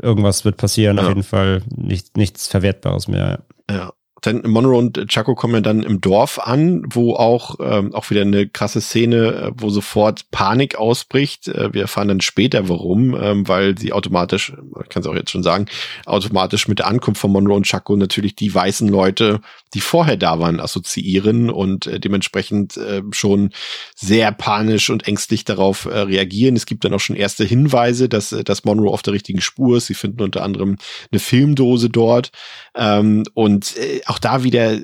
irgendwas 0.00 0.44
wird 0.44 0.56
passieren. 0.56 0.98
Auf 0.98 1.04
Ja. 1.06 1.08
jeden 1.08 1.22
Fall 1.22 1.62
nicht, 1.74 2.16
nichts 2.16 2.46
Verwertbares 2.48 3.08
mehr. 3.08 3.44
Ja. 3.70 3.92
Dann 4.26 4.42
Monroe 4.44 4.76
und 4.76 5.06
Chaco 5.08 5.34
kommen 5.34 5.54
ja 5.54 5.60
dann 5.60 5.84
im 5.84 6.00
Dorf 6.00 6.40
an, 6.40 6.82
wo 6.88 7.14
auch 7.14 7.56
ähm, 7.60 7.94
auch 7.94 8.10
wieder 8.10 8.22
eine 8.22 8.48
krasse 8.48 8.80
Szene, 8.80 9.16
äh, 9.16 9.50
wo 9.56 9.70
sofort 9.70 10.30
Panik 10.32 10.76
ausbricht. 10.76 11.46
Äh, 11.46 11.72
wir 11.72 11.82
erfahren 11.82 12.08
dann 12.08 12.20
später 12.20 12.68
warum, 12.68 13.14
ähm, 13.14 13.46
weil 13.46 13.78
sie 13.78 13.92
automatisch, 13.92 14.52
ich 14.82 14.88
kann 14.88 15.02
es 15.02 15.06
auch 15.06 15.14
jetzt 15.14 15.30
schon 15.30 15.44
sagen, 15.44 15.66
automatisch 16.06 16.66
mit 16.66 16.80
der 16.80 16.88
Ankunft 16.88 17.20
von 17.20 17.30
Monroe 17.30 17.56
und 17.56 17.66
Chaco 17.66 17.94
natürlich 17.94 18.34
die 18.34 18.52
weißen 18.52 18.88
Leute, 18.88 19.40
die 19.74 19.80
vorher 19.80 20.16
da 20.16 20.40
waren, 20.40 20.58
assoziieren 20.58 21.48
und 21.48 21.86
äh, 21.86 22.00
dementsprechend 22.00 22.76
äh, 22.76 23.02
schon 23.12 23.50
sehr 23.94 24.32
panisch 24.32 24.90
und 24.90 25.06
ängstlich 25.06 25.44
darauf 25.44 25.84
äh, 25.84 25.98
reagieren. 25.98 26.56
Es 26.56 26.66
gibt 26.66 26.84
dann 26.84 26.94
auch 26.94 27.00
schon 27.00 27.14
erste 27.14 27.44
Hinweise, 27.44 28.08
dass, 28.08 28.32
äh, 28.32 28.42
dass 28.42 28.64
Monroe 28.64 28.90
auf 28.90 29.02
der 29.02 29.14
richtigen 29.14 29.40
Spur 29.40 29.76
ist. 29.76 29.86
Sie 29.86 29.94
finden 29.94 30.22
unter 30.22 30.42
anderem 30.42 30.78
eine 31.12 31.20
Filmdose 31.20 31.90
dort. 31.90 32.30
Ähm, 32.74 33.24
und 33.34 33.76
äh, 33.76 34.00
auch 34.06 34.15
da 34.18 34.42
wieder 34.42 34.78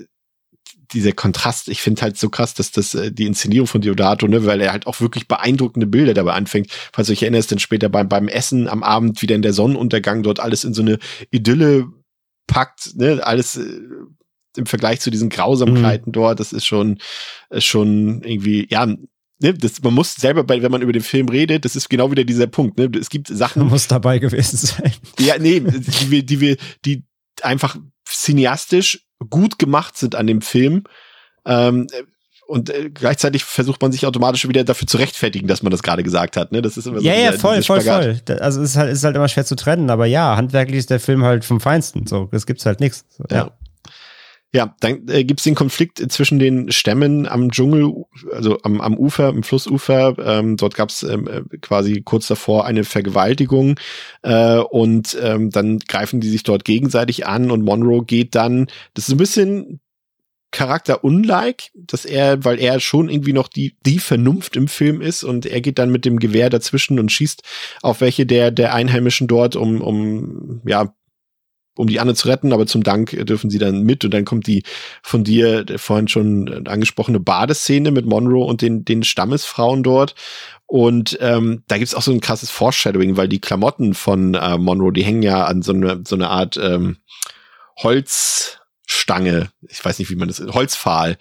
dieser 0.93 1.13
Kontrast, 1.13 1.69
ich 1.69 1.81
finde 1.81 2.03
halt 2.03 2.19
so 2.19 2.29
krass, 2.29 2.55
dass 2.55 2.71
das 2.71 2.95
äh, 2.95 3.13
die 3.13 3.27
Inszenierung 3.27 3.67
von 3.67 3.81
Diodato, 3.81 4.29
ne, 4.29 4.45
weil 4.45 4.61
er 4.61 4.73
halt 4.73 4.87
auch 4.87 5.01
wirklich 5.01 5.29
beeindruckende 5.29 5.87
Bilder 5.87 6.15
dabei 6.15 6.35
anfängt. 6.35 6.71
Falls 6.93 7.07
du 7.07 7.13
euch 7.13 7.23
erinnerst, 7.23 7.51
dann 7.51 7.59
später 7.59 7.89
beim, 7.89 8.09
beim 8.09 8.29
Essen 8.29 8.69
am 8.69 8.83
Abend 8.83 9.23
wieder 9.23 9.35
in 9.35 9.43
der 9.43 9.53
Sonnenuntergang 9.53 10.23
dort 10.23 10.41
alles 10.41 10.65
in 10.65 10.75
so 10.75 10.83
eine 10.83 10.99
Idylle 11.31 11.87
packt, 12.47 12.97
ne, 12.97 13.21
alles 13.25 13.57
äh, 13.57 13.81
im 14.57 14.67
Vergleich 14.67 15.01
zu 15.01 15.11
diesen 15.11 15.31
Grausamkeiten 15.31 16.13
dort, 16.13 16.39
das 16.39 16.53
ist 16.53 16.67
schon, 16.67 16.99
ist 17.49 17.65
schon 17.65 18.23
irgendwie, 18.23 18.67
ja, 18.71 18.85
ne, 18.87 19.55
das, 19.55 19.83
man 19.83 19.95
muss 19.95 20.15
selber, 20.15 20.45
bei, 20.45 20.63
wenn 20.63 20.71
man 20.71 20.83
über 20.83 20.93
den 20.93 21.03
Film 21.03 21.29
redet, 21.29 21.65
das 21.65 21.77
ist 21.77 21.89
genau 21.89 22.11
wieder 22.11 22.25
dieser 22.25 22.47
Punkt, 22.47 22.79
ne, 22.79 22.91
es 22.99 23.09
gibt 23.09 23.29
Sachen, 23.29 23.61
Man 23.61 23.71
muss 23.71 23.89
dabei 23.89 24.19
gewesen 24.19 24.59
sein. 24.59 24.93
ja, 25.19 25.39
nee, 25.39 25.61
die 25.61 26.11
wir, 26.11 26.23
die 26.23 26.41
wir, 26.41 26.57
die 26.85 27.05
einfach 27.41 27.77
cineastisch 28.07 29.07
gut 29.29 29.59
gemacht 29.59 29.97
sind 29.97 30.15
an 30.15 30.27
dem 30.27 30.41
Film. 30.43 30.85
Ähm, 31.47 31.87
und 32.49 32.69
äh, 32.71 32.91
gleichzeitig 32.91 33.45
versucht 33.45 33.81
man 33.81 33.93
sich 33.93 34.05
automatisch 34.05 34.47
wieder 34.47 34.63
dafür 34.65 34.87
zu 34.87 34.99
rechtfertigen, 34.99 35.49
dass 35.49 35.63
man 35.63 35.71
das 35.71 35.83
gerade 35.83 36.03
gesagt 36.03 36.37
hat. 36.37 36.53
Ne? 36.53 36.61
Das 36.61 36.77
ist 36.77 36.87
immer 36.87 36.99
so 37.01 37.05
Ja, 37.07 37.15
ja, 37.15 37.31
dieser- 37.31 37.41
voll, 37.41 37.57
dieser 37.57 37.67
voll, 37.67 37.81
voll. 37.81 38.21
Da- 38.27 38.35
Also 38.37 38.61
es 38.61 38.71
ist 38.71 38.77
halt, 38.77 38.93
ist 38.93 39.05
halt 39.05 39.17
immer 39.17 39.29
schwer 39.29 39.45
zu 39.47 39.55
trennen, 39.57 39.89
aber 39.91 40.07
ja, 40.07 40.37
handwerklich 40.37 40.79
ist 40.79 40.91
der 40.91 41.01
Film 41.01 41.25
halt 41.25 41.45
vom 41.45 41.61
Feinsten. 41.61 42.07
So, 42.07 42.29
das 42.31 42.45
gibt's 42.47 42.67
halt 42.67 42.81
nichts. 42.81 43.07
So, 43.11 43.25
Ja. 43.31 43.37
Ja, 43.37 43.51
dann 44.53 45.09
äh, 45.09 45.25
gibt's 45.25 45.45
den 45.45 45.55
Konflikt 45.55 45.99
zwischen 46.13 46.39
den 46.39 46.71
Stämmen 46.71 47.27
am 47.27 47.51
Dschungel, 47.51 48.05
also 48.33 48.59
am, 48.63 48.81
am 48.83 48.99
Ufer, 48.99 49.31
im 49.31 49.43
Flussufer. 49.43 50.15
Ähm, 50.19 50.57
dort 50.59 50.75
gab's 50.75 51.03
ähm, 51.03 51.27
äh, 51.27 51.57
quasi 51.59 52.03
kurz 52.03 52.27
davor 52.27 52.67
eine 52.67 52.85
Vergewaltigung 52.85 53.77
äh, 54.23 54.59
und 54.59 55.17
ähm, 55.23 55.51
dann 55.51 55.79
greifen 55.79 56.21
die 56.21 56.29
sich 56.29 56.43
dort 56.43 56.65
gegenseitig 56.65 57.27
an 57.27 57.51
und 57.51 57.65
Monroe 57.65 58.05
geht 58.05 58.35
dann, 58.35 58.67
das 58.95 59.09
ist 59.09 59.15
ein 59.15 59.19
bisschen 59.19 59.81
charakterunlike, 60.51 61.71
dass 61.75 62.05
er, 62.05 62.45
weil 62.45 62.61
er 62.61 62.79
schon 62.79 63.09
irgendwie 63.09 63.33
noch 63.33 63.49
die, 63.49 63.75
die 63.87 63.99
Vernunft 63.99 64.55
im 64.55 64.69
Film 64.69 65.01
ist 65.01 65.25
und 65.25 65.47
er 65.47 65.63
geht 65.63 65.79
dann 65.79 65.91
mit 65.91 66.05
dem 66.05 66.19
Gewehr 66.19 66.51
dazwischen 66.51 66.99
und 67.01 67.11
schießt 67.11 67.43
auf 67.81 68.03
welche 68.03 68.27
der, 68.27 68.51
der 68.51 68.75
Einheimischen 68.75 69.29
dort, 69.29 69.57
um, 69.57 69.81
um, 69.81 70.61
ja, 70.67 70.95
um 71.77 71.87
die 71.87 72.01
Anne 72.01 72.15
zu 72.15 72.29
retten, 72.29 72.53
aber 72.53 72.67
zum 72.67 72.83
Dank 72.83 73.11
dürfen 73.27 73.49
sie 73.49 73.59
dann 73.59 73.83
mit 73.83 74.05
und 74.05 74.13
dann 74.13 74.25
kommt 74.25 74.47
die 74.47 74.63
von 75.03 75.25
dir 75.25 75.65
vorhin 75.77 76.09
schon 76.09 76.67
angesprochene 76.67 77.21
Badeszene 77.21 77.91
mit 77.91 78.07
Monroe 78.07 78.45
und 78.45 78.63
den, 78.63 78.85
den 78.85 79.03
Stammesfrauen 79.03 79.83
dort. 79.83 80.15
Und 80.67 81.19
ähm, 81.21 81.63
da 81.69 81.79
gibt's 81.79 81.95
auch 81.95 82.03
so 82.03 82.13
ein 82.13 82.21
krasses 82.21 82.51
Foreshadowing, 82.51 83.17
weil 83.17 83.29
die 83.29 83.41
Klamotten 83.41 83.95
von 83.95 84.35
äh, 84.35 84.59
Monroe, 84.59 84.93
die 84.93 85.05
hängen 85.05 85.23
ja 85.23 85.45
an 85.45 85.63
so 85.63 85.73
eine, 85.73 86.03
so 86.07 86.15
eine 86.15 86.29
Art 86.29 86.57
ähm, 86.57 86.99
Holzstange, 87.83 89.51
ich 89.69 89.85
weiß 89.85 89.99
nicht, 89.99 90.11
wie 90.11 90.17
man 90.17 90.29
das, 90.29 90.41
Holzpfahl. 90.41 91.17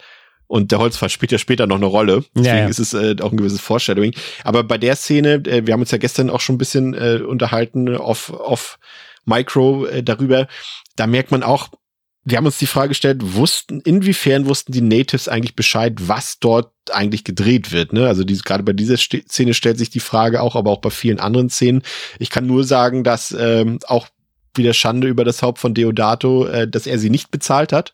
Und 0.46 0.70
der 0.70 0.80
Holzpfahl 0.80 1.08
spielt 1.08 1.32
ja 1.32 1.38
später 1.38 1.66
noch 1.66 1.76
eine 1.76 1.86
Rolle. 1.86 2.24
Deswegen 2.34 2.56
Ja, 2.56 2.62
ja. 2.62 2.68
ist 2.68 2.78
es 2.78 2.92
äh, 2.92 3.16
auch 3.22 3.30
ein 3.30 3.38
gewisses 3.38 3.62
Foreshadowing. 3.62 4.14
Aber 4.44 4.64
bei 4.64 4.76
der 4.76 4.96
Szene, 4.96 5.42
äh, 5.46 5.66
wir 5.66 5.72
haben 5.72 5.80
uns 5.80 5.90
ja 5.90 5.98
gestern 5.98 6.28
auch 6.28 6.40
schon 6.40 6.56
ein 6.56 6.58
bisschen 6.58 6.92
äh, 6.92 7.22
unterhalten 7.26 7.96
auf, 7.96 8.30
auf 8.30 8.78
Micro 9.24 9.86
äh, 9.86 10.02
darüber, 10.02 10.48
da 10.96 11.06
merkt 11.06 11.30
man 11.30 11.42
auch, 11.42 11.68
wir 12.24 12.36
haben 12.36 12.46
uns 12.46 12.58
die 12.58 12.66
Frage 12.66 12.90
gestellt, 12.90 13.20
wussten, 13.22 13.80
inwiefern 13.80 14.46
wussten 14.46 14.72
die 14.72 14.80
Natives 14.80 15.26
eigentlich 15.26 15.56
Bescheid, 15.56 15.94
was 15.98 16.38
dort 16.38 16.72
eigentlich 16.92 17.24
gedreht 17.24 17.72
wird, 17.72 17.92
ne? 17.92 18.06
Also 18.06 18.22
diese, 18.22 18.44
gerade 18.44 18.62
bei 18.62 18.72
dieser 18.72 18.96
Szene 18.96 19.54
stellt 19.54 19.78
sich 19.78 19.90
die 19.90 20.00
Frage 20.00 20.40
auch, 20.40 20.54
aber 20.54 20.70
auch 20.70 20.80
bei 20.80 20.90
vielen 20.90 21.18
anderen 21.18 21.50
Szenen. 21.50 21.82
Ich 22.20 22.30
kann 22.30 22.46
nur 22.46 22.62
sagen, 22.62 23.02
dass 23.02 23.34
ähm, 23.36 23.80
auch 23.86 24.06
wieder 24.54 24.72
Schande 24.72 25.08
über 25.08 25.24
das 25.24 25.42
Haupt 25.42 25.58
von 25.58 25.74
Deodato, 25.74 26.46
äh, 26.46 26.68
dass 26.68 26.86
er 26.86 26.98
sie 26.98 27.10
nicht 27.10 27.30
bezahlt 27.32 27.72
hat, 27.72 27.92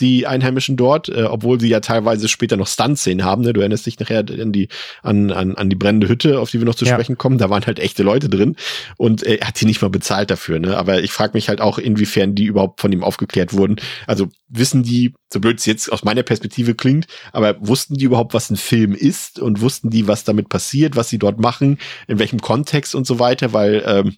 die 0.00 0.26
Einheimischen 0.26 0.76
dort, 0.76 1.08
äh, 1.08 1.22
obwohl 1.24 1.60
sie 1.60 1.68
ja 1.68 1.80
teilweise 1.80 2.28
später 2.28 2.56
noch 2.56 2.66
Stunt-Szenen 2.66 3.24
haben. 3.24 3.42
Ne? 3.42 3.52
Du 3.52 3.60
erinnerst 3.60 3.86
dich 3.86 3.98
nachher 3.98 4.20
an 4.20 4.52
die, 4.52 4.68
an, 5.02 5.30
an, 5.30 5.54
an 5.54 5.70
die 5.70 5.76
brennende 5.76 6.08
Hütte, 6.08 6.40
auf 6.40 6.50
die 6.50 6.58
wir 6.58 6.64
noch 6.66 6.74
zu 6.74 6.84
Ja. 6.84 6.94
sprechen 6.94 7.18
kommen. 7.18 7.38
Da 7.38 7.50
waren 7.50 7.64
halt 7.66 7.78
echte 7.78 8.02
Leute 8.02 8.28
drin 8.28 8.56
und 8.96 9.22
äh, 9.24 9.36
er 9.36 9.48
hat 9.48 9.60
die 9.60 9.66
nicht 9.66 9.82
mal 9.82 9.88
bezahlt 9.90 10.30
dafür. 10.30 10.58
Ne? 10.58 10.76
Aber 10.76 11.02
ich 11.02 11.12
frage 11.12 11.32
mich 11.34 11.48
halt 11.48 11.60
auch, 11.60 11.78
inwiefern 11.78 12.34
die 12.34 12.44
überhaupt 12.44 12.80
von 12.80 12.92
ihm 12.92 13.04
aufgeklärt 13.04 13.52
wurden. 13.52 13.76
Also 14.06 14.28
wissen 14.48 14.82
die, 14.82 15.14
so 15.32 15.40
blöd 15.40 15.58
es 15.58 15.66
jetzt 15.66 15.92
aus 15.92 16.04
meiner 16.04 16.22
Perspektive 16.22 16.74
klingt, 16.74 17.06
aber 17.32 17.56
wussten 17.60 17.94
die 17.96 18.04
überhaupt, 18.06 18.34
was 18.34 18.50
ein 18.50 18.56
Film 18.56 18.94
ist 18.94 19.38
und 19.38 19.60
wussten 19.60 19.90
die, 19.90 20.08
was 20.08 20.24
damit 20.24 20.48
passiert, 20.48 20.96
was 20.96 21.08
sie 21.08 21.18
dort 21.18 21.38
machen, 21.38 21.78
in 22.08 22.18
welchem 22.18 22.40
Kontext 22.40 22.94
und 22.94 23.06
so 23.06 23.18
weiter, 23.18 23.52
weil 23.52 23.82
ähm, 23.86 24.16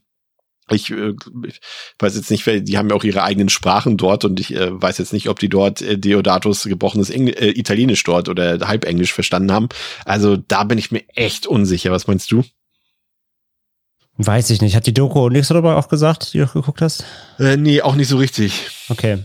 Ich, 0.72 0.90
äh, 0.90 1.14
ich 1.46 1.60
weiß 1.98 2.16
jetzt 2.16 2.30
nicht, 2.30 2.46
die 2.46 2.78
haben 2.78 2.88
ja 2.88 2.96
auch 2.96 3.04
ihre 3.04 3.22
eigenen 3.22 3.48
Sprachen 3.48 3.96
dort 3.96 4.24
und 4.24 4.40
ich 4.40 4.54
äh, 4.54 4.68
weiß 4.70 4.98
jetzt 4.98 5.12
nicht, 5.12 5.28
ob 5.28 5.38
die 5.38 5.48
dort 5.48 5.82
äh, 5.82 5.98
Deodatos 5.98 6.64
gebrochenes 6.64 7.10
Engl 7.10 7.32
äh, 7.32 7.50
Italienisch 7.50 8.02
dort 8.04 8.28
oder 8.28 8.66
Halbenglisch 8.66 9.12
verstanden 9.12 9.52
haben. 9.52 9.68
Also 10.04 10.36
da 10.36 10.64
bin 10.64 10.78
ich 10.78 10.90
mir 10.90 11.02
echt 11.14 11.46
unsicher. 11.46 11.90
Was 11.90 12.06
meinst 12.06 12.30
du? 12.30 12.44
Weiß 14.16 14.50
ich 14.50 14.60
nicht. 14.60 14.76
Hat 14.76 14.86
die 14.86 14.94
Doku 14.94 15.28
nichts 15.28 15.48
darüber 15.48 15.76
auch 15.76 15.88
gesagt, 15.88 16.34
die 16.34 16.38
du 16.38 16.46
geguckt 16.46 16.82
hast? 16.82 17.04
Äh, 17.38 17.56
nee, 17.56 17.82
auch 17.82 17.94
nicht 17.94 18.08
so 18.08 18.18
richtig. 18.18 18.68
Okay. 18.88 19.18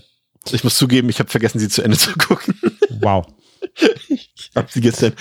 Ich 0.52 0.64
muss 0.64 0.78
zugeben, 0.78 1.10
ich 1.10 1.20
habe 1.20 1.30
vergessen, 1.30 1.60
sie 1.60 1.70
zu 1.70 1.84
Ende 1.84 1.98
zu 1.98 2.14
gucken. 2.14 2.56
Wow. 3.02 3.26
Ich 4.10 4.52
habe 4.56 4.68
sie 4.72 4.82
gestern 4.82 5.14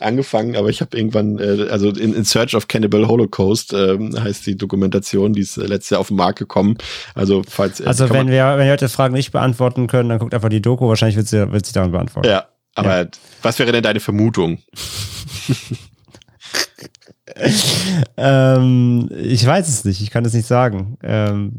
angefangen, 0.00 0.56
aber 0.56 0.68
ich 0.68 0.80
habe 0.80 0.96
irgendwann, 0.96 1.38
äh, 1.38 1.68
also 1.70 1.90
in, 1.90 2.14
in 2.14 2.24
Search 2.24 2.54
of 2.54 2.68
Cannibal 2.68 3.06
Holocaust 3.08 3.72
äh, 3.72 3.98
heißt 3.98 4.46
die 4.46 4.56
Dokumentation, 4.56 5.32
die 5.32 5.42
ist 5.42 5.56
äh, 5.56 5.66
letztes 5.66 5.90
Jahr 5.90 6.00
auf 6.00 6.08
den 6.08 6.16
Markt 6.16 6.38
gekommen. 6.38 6.76
Also 7.14 7.42
falls 7.48 7.80
äh, 7.80 7.86
also 7.86 8.10
wenn 8.10 8.28
wir 8.28 8.56
wenn 8.56 8.66
wir 8.66 8.72
heute 8.72 8.88
Fragen 8.88 9.14
nicht 9.14 9.32
beantworten 9.32 9.86
können, 9.86 10.08
dann 10.08 10.18
guckt 10.18 10.34
einfach 10.34 10.48
die 10.48 10.62
Doku. 10.62 10.88
Wahrscheinlich 10.88 11.16
wird 11.16 11.28
sie 11.28 11.52
wird 11.52 11.66
sie 11.66 11.72
dann 11.72 11.92
beantworten. 11.92 12.28
Ja, 12.28 12.46
aber 12.74 13.02
ja. 13.02 13.08
was 13.42 13.58
wäre 13.58 13.72
denn 13.72 13.82
deine 13.82 14.00
Vermutung? 14.00 14.58
ähm, 18.16 19.08
ich 19.16 19.44
weiß 19.44 19.68
es 19.68 19.84
nicht, 19.84 20.00
ich 20.00 20.10
kann 20.10 20.24
es 20.24 20.34
nicht 20.34 20.46
sagen. 20.46 20.96
Ähm, 21.02 21.58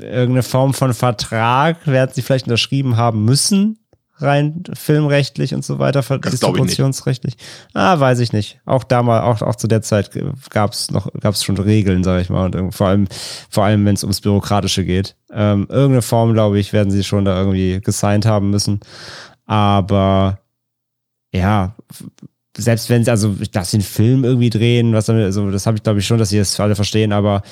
irgendeine 0.00 0.42
Form 0.42 0.74
von 0.74 0.94
Vertrag 0.94 1.86
werden 1.86 2.10
sie 2.14 2.22
vielleicht 2.22 2.46
unterschrieben 2.46 2.96
haben 2.96 3.24
müssen, 3.24 3.78
rein 4.22 4.62
filmrechtlich 4.72 5.54
und 5.54 5.64
so 5.64 5.78
weiter, 5.78 6.02
distributionsrechtlich. 6.18 7.34
Ah, 7.74 7.98
weiß 7.98 8.20
ich 8.20 8.32
nicht. 8.32 8.60
Auch 8.64 8.84
damals, 8.84 9.24
auch, 9.24 9.46
auch 9.46 9.56
zu 9.56 9.66
der 9.66 9.82
Zeit 9.82 10.10
gab 10.50 10.72
es 10.72 10.90
noch, 10.90 11.12
gab 11.20 11.34
es 11.34 11.44
schon 11.44 11.58
Regeln, 11.58 12.04
sage 12.04 12.22
ich 12.22 12.30
mal, 12.30 12.54
und 12.54 12.72
vor 12.72 12.88
allem, 12.88 13.08
vor 13.50 13.64
allem, 13.64 13.84
wenn 13.84 13.94
es 13.94 14.04
ums 14.04 14.20
Bürokratische 14.20 14.84
geht. 14.84 15.16
Ähm, 15.32 15.66
irgendeine 15.68 16.02
Form, 16.02 16.32
glaube 16.32 16.58
ich, 16.58 16.72
werden 16.72 16.90
sie 16.90 17.04
schon 17.04 17.24
da 17.24 17.38
irgendwie 17.38 17.80
gesigned 17.80 18.26
haben 18.26 18.50
müssen. 18.50 18.80
Aber 19.46 20.38
ja, 21.32 21.74
selbst 22.56 22.90
wenn 22.90 23.04
sie, 23.04 23.10
also 23.10 23.36
ich 23.40 23.52
lasse 23.54 23.76
den 23.76 23.82
Film 23.82 24.24
irgendwie 24.24 24.50
drehen, 24.50 24.92
was 24.92 25.06
damit, 25.06 25.24
also 25.24 25.50
das 25.50 25.66
habe 25.66 25.76
ich 25.76 25.82
glaube 25.82 26.00
ich 26.00 26.06
schon, 26.06 26.18
dass 26.18 26.28
sie 26.28 26.38
das 26.38 26.58
alle 26.60 26.74
verstehen, 26.74 27.12
aber 27.12 27.42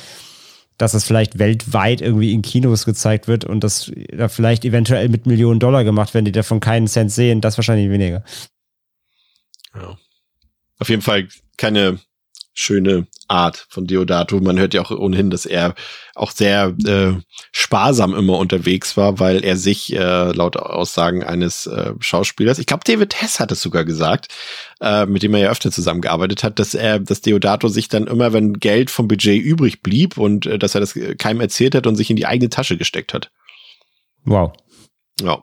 dass 0.80 0.92
das 0.92 1.04
vielleicht 1.04 1.38
weltweit 1.38 2.00
irgendwie 2.00 2.32
in 2.32 2.40
Kinos 2.40 2.86
gezeigt 2.86 3.28
wird 3.28 3.44
und 3.44 3.62
das 3.62 3.92
da 4.16 4.28
vielleicht 4.28 4.64
eventuell 4.64 5.10
mit 5.10 5.26
Millionen 5.26 5.60
Dollar 5.60 5.84
gemacht 5.84 6.14
werden, 6.14 6.24
die 6.24 6.32
davon 6.32 6.60
keinen 6.60 6.86
Cent 6.86 7.12
sehen, 7.12 7.42
das 7.42 7.58
wahrscheinlich 7.58 7.90
weniger. 7.90 8.24
Ja. 9.74 9.98
Auf 10.78 10.88
jeden 10.88 11.02
Fall 11.02 11.28
keine 11.58 12.00
schöne 12.60 13.06
Art 13.26 13.66
von 13.70 13.86
Deodato. 13.86 14.38
Man 14.40 14.58
hört 14.58 14.74
ja 14.74 14.82
auch 14.82 14.90
ohnehin, 14.90 15.30
dass 15.30 15.46
er 15.46 15.74
auch 16.14 16.30
sehr 16.30 16.74
äh, 16.84 17.12
sparsam 17.52 18.14
immer 18.14 18.36
unterwegs 18.38 18.96
war, 18.96 19.18
weil 19.18 19.42
er 19.42 19.56
sich 19.56 19.94
äh, 19.94 20.32
laut 20.32 20.56
Aussagen 20.56 21.24
eines 21.24 21.66
äh, 21.66 21.94
Schauspielers, 22.00 22.58
ich 22.58 22.66
glaube 22.66 22.84
David 22.84 23.20
Hess 23.20 23.40
hat 23.40 23.50
es 23.50 23.62
sogar 23.62 23.84
gesagt, 23.84 24.28
äh, 24.80 25.06
mit 25.06 25.22
dem 25.22 25.32
er 25.34 25.40
ja 25.40 25.50
öfter 25.50 25.70
zusammengearbeitet 25.70 26.44
hat, 26.44 26.58
dass 26.58 26.74
er, 26.74 27.00
dass 27.00 27.22
Deodato 27.22 27.68
sich 27.68 27.88
dann 27.88 28.06
immer, 28.06 28.34
wenn 28.34 28.54
Geld 28.54 28.90
vom 28.90 29.08
Budget 29.08 29.42
übrig 29.42 29.80
blieb 29.80 30.18
und 30.18 30.44
äh, 30.44 30.58
dass 30.58 30.74
er 30.74 30.80
das 30.80 30.98
keinem 31.18 31.40
erzählt 31.40 31.74
hat 31.74 31.86
und 31.86 31.96
sich 31.96 32.10
in 32.10 32.16
die 32.16 32.26
eigene 32.26 32.50
Tasche 32.50 32.76
gesteckt 32.76 33.14
hat. 33.14 33.30
Wow. 34.24 34.52
Ja. 35.22 35.42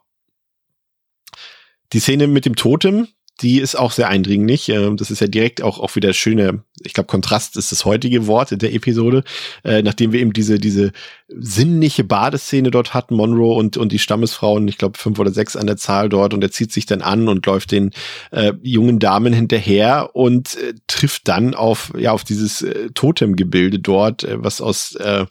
Die 1.93 1.99
Szene 1.99 2.27
mit 2.27 2.45
dem 2.45 2.55
Totem, 2.55 3.07
die 3.41 3.59
ist 3.59 3.75
auch 3.75 3.91
sehr 3.91 4.09
eindringlich. 4.09 4.69
Ähm, 4.69 4.97
das 4.97 5.11
ist 5.11 5.21
ja 5.21 5.27
direkt 5.27 5.61
auch, 5.61 5.79
auch 5.79 5.95
wieder 5.95 6.13
schöne, 6.13 6.63
ich 6.83 6.93
glaube, 6.93 7.07
Kontrast 7.07 7.57
ist 7.57 7.71
das 7.71 7.85
heutige 7.85 8.27
Wort 8.27 8.61
der 8.61 8.73
Episode, 8.73 9.23
äh, 9.63 9.81
nachdem 9.81 10.11
wir 10.11 10.19
eben 10.19 10.33
diese, 10.33 10.59
diese 10.59 10.91
sinnliche 11.27 12.03
Badeszene 12.03 12.71
dort 12.71 12.93
hatten, 12.93 13.15
Monroe 13.15 13.55
und, 13.55 13.77
und 13.77 13.91
die 13.91 13.99
Stammesfrauen, 13.99 14.67
ich 14.67 14.77
glaube, 14.77 14.97
fünf 14.97 15.19
oder 15.19 15.31
sechs 15.31 15.55
an 15.55 15.67
der 15.67 15.77
Zahl 15.77 16.09
dort, 16.09 16.33
und 16.33 16.43
er 16.43 16.51
zieht 16.51 16.71
sich 16.71 16.85
dann 16.85 17.01
an 17.01 17.27
und 17.27 17.45
läuft 17.45 17.71
den 17.71 17.91
äh, 18.31 18.53
jungen 18.61 18.99
Damen 18.99 19.33
hinterher 19.33 20.11
und 20.13 20.55
äh, 20.55 20.73
trifft 20.87 21.27
dann 21.27 21.53
auf, 21.53 21.93
ja, 21.97 22.11
auf 22.11 22.23
dieses 22.23 22.61
äh, 22.61 22.89
Totemgebilde 22.93 23.79
dort, 23.79 24.23
äh, 24.23 24.43
was 24.43 24.61
aus 24.61 24.95
äh, 24.95 25.25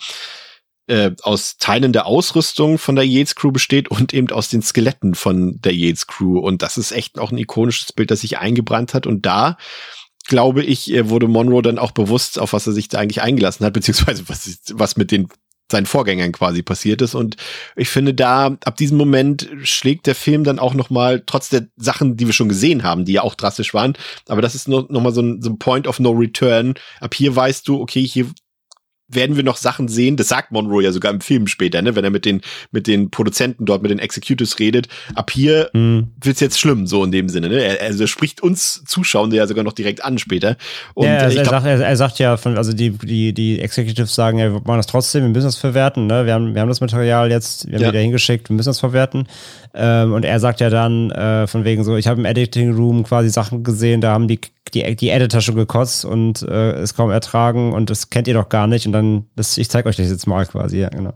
äh, 0.87 1.13
aus 1.23 1.57
Teilen 1.59 1.93
der 1.93 2.07
Ausrüstung 2.07 2.79
von 2.79 2.97
der 2.97 3.07
Yates 3.07 3.35
Crew 3.35 3.51
besteht 3.51 3.89
und 3.89 4.15
eben 4.15 4.31
aus 4.31 4.49
den 4.49 4.63
Skeletten 4.63 5.15
von 5.15 5.61
der 5.61 5.75
Yates 5.75 6.07
Crew. 6.07 6.39
Und 6.39 6.63
das 6.63 6.79
ist 6.79 6.93
echt 6.93 7.19
auch 7.19 7.33
ein 7.33 7.39
ikonisches 7.39 7.93
Bild, 7.93 8.11
das 8.11 8.21
sich 8.21 8.39
eingebrannt 8.39 8.95
hat. 8.95 9.07
Und 9.07 9.27
da 9.27 9.57
glaube 10.27 10.65
ich, 10.65 10.93
wurde 11.09 11.29
Monroe 11.29 11.63
dann 11.63 11.79
auch 11.79 11.93
bewusst, 11.93 12.39
auf 12.39 12.53
was 12.53 12.67
er 12.67 12.73
sich 12.73 12.89
da 12.89 12.99
eigentlich 12.99 13.23
eingelassen 13.23 13.65
hat, 13.65 13.73
beziehungsweise 13.73 14.29
was, 14.29 14.59
was 14.73 14.97
mit 14.97 15.11
den 15.11 15.29
seinen 15.71 15.87
Vorgängern 15.87 16.33
quasi 16.33 16.63
passiert 16.63 17.03
ist. 17.03 17.15
Und 17.15 17.37
ich 17.75 17.89
finde, 17.89 18.15
da 18.15 18.57
ab 18.65 18.77
diesem 18.77 18.97
Moment 18.97 19.49
schlägt 19.65 20.07
der 20.07 20.15
Film 20.15 20.45
dann 20.45 20.59
auch 20.59 20.75
noch 20.75 20.91
mal 20.91 21.23
trotz 21.27 21.49
der 21.49 21.67
Sachen, 21.77 22.17
die 22.17 22.27
wir 22.27 22.33
schon 22.33 22.49
gesehen 22.49 22.85
haben, 22.85 23.05
die 23.05 23.15
ja 23.15 23.23
auch 23.23 23.35
drastisch 23.35 23.75
waren, 23.75 23.95
aber 24.29 24.43
das 24.43 24.55
ist 24.55 24.69
noch, 24.69 24.89
noch 24.89 25.01
mal 25.01 25.13
so 25.13 25.23
ein, 25.23 25.43
so 25.43 25.51
ein 25.51 25.59
Point 25.59 25.89
of 25.89 25.99
No 25.99 26.11
Return. 26.11 26.75
Ab 27.01 27.15
hier 27.15 27.35
weißt 27.35 27.67
du, 27.67 27.81
okay, 27.81 28.07
hier 28.07 28.27
werden 29.09 29.37
wir 29.37 29.45
noch 29.45 29.57
Sachen 29.57 29.89
sehen, 29.89 30.17
das 30.17 30.29
sagt 30.29 30.51
Monroe 30.51 30.83
ja 30.83 30.93
sogar 30.93 31.13
im 31.13 31.21
Film 31.21 31.47
später, 31.47 31.81
ne, 31.81 31.95
wenn 31.95 32.05
er 32.05 32.11
mit 32.11 32.25
den, 32.25 32.41
mit 32.73 32.87
den 32.87 33.11
Produzenten 33.11 33.65
dort, 33.65 33.83
mit 33.83 33.91
den 33.91 33.99
Executives 33.99 34.59
redet. 34.59 34.89
Ab 35.15 35.31
hier 35.31 35.71
mhm. 35.73 36.09
wird's 36.21 36.41
jetzt 36.41 36.59
schlimm, 36.59 36.87
so 36.87 37.05
in 37.05 37.13
dem 37.13 37.29
Sinne, 37.29 37.49
ne? 37.49 37.63
Er, 37.63 37.87
also 37.87 38.05
er 38.05 38.09
spricht 38.09 38.43
uns 38.43 38.83
Zuschauern 38.85 39.31
ja 39.33 39.47
sogar 39.47 39.65
noch 39.65 39.73
direkt 39.73 40.05
an 40.05 40.19
später. 40.19 40.57
Und 40.95 41.07
ja, 41.07 41.19
also 41.19 41.39
er, 41.39 41.45
glaub, 41.45 41.63
sagt, 41.63 41.67
er, 41.67 41.81
er, 41.81 41.97
sagt 41.97 42.19
ja, 42.19 42.37
von, 42.37 42.57
also 42.57 42.73
die, 42.73 42.91
die, 42.91 43.33
die 43.33 43.61
Executives 43.61 44.15
sagen, 44.15 44.39
ja, 44.39 44.53
wir 44.53 44.61
machen 44.61 44.79
das 44.79 44.87
trotzdem, 44.87 45.23
wir 45.23 45.31
müssen 45.31 45.47
das 45.47 45.57
verwerten, 45.57 46.07
ne? 46.07 46.27
Wir 46.27 46.35
haben, 46.35 46.55
wir 46.55 46.61
haben 46.61 46.69
das 46.69 46.81
Material 46.81 47.31
jetzt, 47.31 47.67
wir 47.67 47.75
haben 47.75 47.83
ja. 47.83 47.89
wieder 47.91 48.01
hingeschickt, 48.01 48.49
wir 48.49 48.57
müssen 48.57 48.71
das 48.71 48.81
verwerten. 48.81 49.29
Ähm, 49.75 50.13
und 50.13 50.25
er 50.25 50.41
sagt 50.41 50.61
ja 50.61 50.71
dann, 50.71 51.11
äh, 51.11 51.47
von 51.47 51.65
wegen 51.65 51.85
so, 51.85 51.97
ich 51.97 52.07
habe 52.07 52.21
im 52.21 52.25
Editing 52.25 52.75
Room 52.75 53.05
quasi 53.05 53.29
Sachen 53.31 53.63
gesehen, 53.63 54.01
da 54.01 54.13
haben 54.13 54.29
die, 54.29 54.41
die, 54.75 54.97
die 54.97 55.11
Editor 55.11 55.41
schon 55.41 55.57
gekotzt 55.57 56.05
und 56.05 56.43
äh, 56.43 56.73
es 56.73 56.95
kaum 56.95 57.11
ertragen 57.11 57.73
und 57.73 57.91
das 57.91 58.11
kennt 58.11 58.29
ihr 58.29 58.35
doch 58.35 58.49
gar 58.49 58.67
nicht. 58.67 58.87
Und 58.87 58.93
dann, 58.93 59.27
das, 59.37 59.59
ich 59.59 59.69
zeige 59.71 59.89
euch 59.89 59.97
das 59.97 60.11
jetzt 60.11 60.27
mal 60.27 60.47
quasi, 60.47 60.79
ja, 60.79 60.89
genau. 60.89 61.15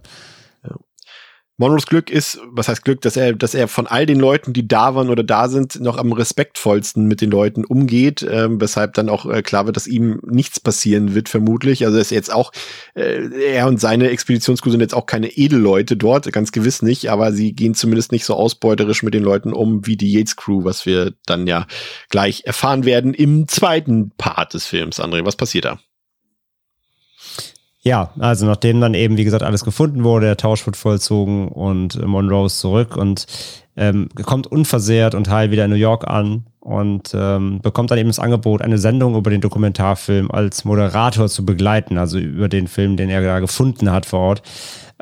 Monroes 1.61 1.85
Glück 1.85 2.09
ist, 2.09 2.41
was 2.47 2.69
heißt 2.69 2.87
Glück, 2.87 3.03
dass 3.03 3.19
er, 3.19 3.35
dass 3.35 3.53
er 3.53 3.69
von 3.69 3.87
all 3.87 4.07
den 4.07 4.19
Leuten, 4.19 4.55
die 4.55 4.67
da 4.67 4.95
waren 4.95 5.11
oder 5.11 5.23
da 5.23 5.47
sind, 5.47 5.79
noch 5.79 5.99
am 5.99 6.11
respektvollsten 6.11 7.07
mit 7.07 7.21
den 7.21 7.31
Leuten 7.31 7.67
umgeht, 7.67 8.27
ähm, 8.27 8.63
weshalb 8.63 8.95
dann 8.95 9.11
auch 9.11 9.27
äh, 9.27 9.43
klar 9.43 9.67
wird, 9.67 9.77
dass 9.77 9.87
ihm 9.87 10.23
nichts 10.25 10.59
passieren 10.59 11.15
wird, 11.15 11.29
vermutlich. 11.29 11.85
Also 11.85 11.99
ist 11.99 12.13
jetzt 12.13 12.33
auch, 12.33 12.53
äh, 12.95 13.29
er 13.53 13.67
und 13.67 13.79
seine 13.79 14.09
Expeditionscrew 14.09 14.71
sind 14.71 14.81
jetzt 14.81 14.95
auch 14.95 15.05
keine 15.05 15.29
Edelleute 15.29 15.99
dort, 15.99 16.33
ganz 16.33 16.51
gewiss 16.51 16.81
nicht, 16.81 17.11
aber 17.11 17.31
sie 17.31 17.53
gehen 17.53 17.75
zumindest 17.75 18.11
nicht 18.11 18.25
so 18.25 18.37
ausbeuterisch 18.37 19.03
mit 19.03 19.13
den 19.13 19.23
Leuten 19.23 19.53
um 19.53 19.87
wie 19.87 19.99
die 19.99 20.11
Yates 20.11 20.37
Crew, 20.37 20.65
was 20.65 20.87
wir 20.87 21.13
dann 21.27 21.47
ja 21.47 21.67
gleich 22.09 22.45
erfahren 22.47 22.87
werden 22.87 23.13
im 23.13 23.49
zweiten 23.49 24.13
Part 24.17 24.55
des 24.55 24.65
Films. 24.65 24.99
André, 24.99 25.27
was 25.27 25.37
passiert 25.37 25.67
da? 25.67 25.79
Ja, 27.83 28.11
also 28.19 28.45
nachdem 28.45 28.81
dann 28.81 28.93
eben, 28.93 29.17
wie 29.17 29.25
gesagt, 29.25 29.43
alles 29.43 29.65
gefunden 29.65 30.05
wurde, 30.05 30.27
der 30.27 30.37
Tausch 30.37 30.67
wird 30.67 30.77
vollzogen 30.77 31.49
und 31.49 32.05
Monroe 32.07 32.47
ist 32.47 32.61
zurück 32.61 32.97
und 32.97 33.27
ähm, 33.77 34.11
kommt 34.23 34.47
unversehrt 34.47 35.15
und 35.15 35.31
heil 35.31 35.51
wieder 35.51 35.65
in 35.65 35.71
New 35.71 35.77
York 35.77 36.07
an 36.07 36.45
und 36.61 37.13
ähm, 37.15 37.61
bekommt 37.63 37.91
dann 37.91 37.99
eben 37.99 38.11
das 38.11 38.19
Angebot, 38.19 38.61
eine 38.61 38.77
Sendung 38.77 39.17
über 39.17 39.31
den 39.31 39.41
Dokumentarfilm 39.41 40.31
als 40.31 40.67
Moderator 40.67 41.29
zu 41.29 41.47
begleiten, 41.47 41.97
also 41.97 42.19
über 42.19 42.51
den 42.51 42.69
Film, 42.69 42.99
den 42.99 43.09
er 43.09 43.23
da 43.23 43.41
gefunden 43.41 43.91
hat 43.91 44.05
vor 44.05 44.21
Ort. 44.21 44.43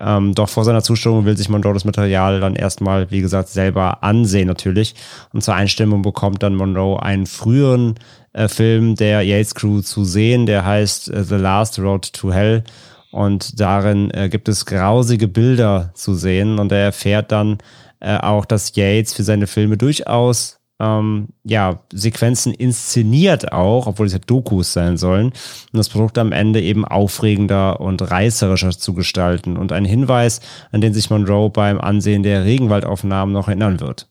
Ähm, 0.01 0.35
doch 0.35 0.49
vor 0.49 0.63
seiner 0.63 0.83
Zustimmung 0.83 1.25
will 1.25 1.37
sich 1.37 1.49
Monroe 1.49 1.75
das 1.75 1.85
Material 1.85 2.39
dann 2.39 2.55
erstmal, 2.55 3.11
wie 3.11 3.21
gesagt, 3.21 3.49
selber 3.49 4.05
ansehen 4.05 4.47
natürlich. 4.47 4.95
Und 5.33 5.43
zur 5.43 5.55
Einstimmung 5.55 6.03
bekommt 6.03 6.45
dann 6.45 6.55
Monroe 6.55 7.03
einen 7.03 7.27
früheren 7.27 7.97
äh, 8.33 8.49
Film 8.49 8.95
der 8.95 9.23
Yates 9.23 9.55
Crew 9.55 9.81
zu 9.81 10.05
sehen. 10.05 10.47
Der 10.47 10.65
heißt 10.65 11.11
äh, 11.11 11.25
The 11.25 11.37
Last 11.37 11.79
Road 11.79 12.13
to 12.13 12.33
Hell. 12.33 12.65
Und 13.11 13.59
darin 13.59 14.11
äh, 14.11 14.29
gibt 14.29 14.49
es 14.49 14.67
grausige 14.67 15.29
Bilder 15.29 15.91
zu 15.95 16.15
sehen. 16.15 16.59
Und 16.59 16.73
er 16.73 16.85
erfährt 16.85 17.33
dann 17.33 17.59
äh, 18.01 18.19
auch, 18.19 18.45
dass 18.45 18.75
Yates 18.77 19.13
für 19.13 19.23
seine 19.23 19.47
Filme 19.47 19.77
durchaus 19.77 20.59
ähm, 20.81 21.29
ja, 21.45 21.81
Sequenzen 21.93 22.55
inszeniert 22.55 23.53
auch, 23.53 23.87
obwohl 23.87 24.07
es 24.07 24.13
ja 24.13 24.21
Dokus 24.21 24.73
sein 24.73 24.97
sollen, 24.97 25.33
um 25.73 25.77
das 25.77 25.89
Produkt 25.89 26.19
am 26.19 26.33
Ende 26.33 26.61
eben 26.63 26.85
aufregender 26.85 27.81
und 27.81 28.11
reißerischer 28.11 28.71
zu 28.71 28.95
gestalten. 28.95 29.57
Und 29.57 29.73
ein 29.73 29.85
Hinweis, 29.85 30.41
an 30.71 30.81
den 30.81 30.95
sich 30.95 31.11
Monroe 31.11 31.51
beim 31.51 31.81
Ansehen 31.81 32.23
der 32.23 32.45
Regenwaldaufnahmen 32.45 33.33
noch 33.33 33.49
erinnern 33.49 33.81
wird. 33.81 34.09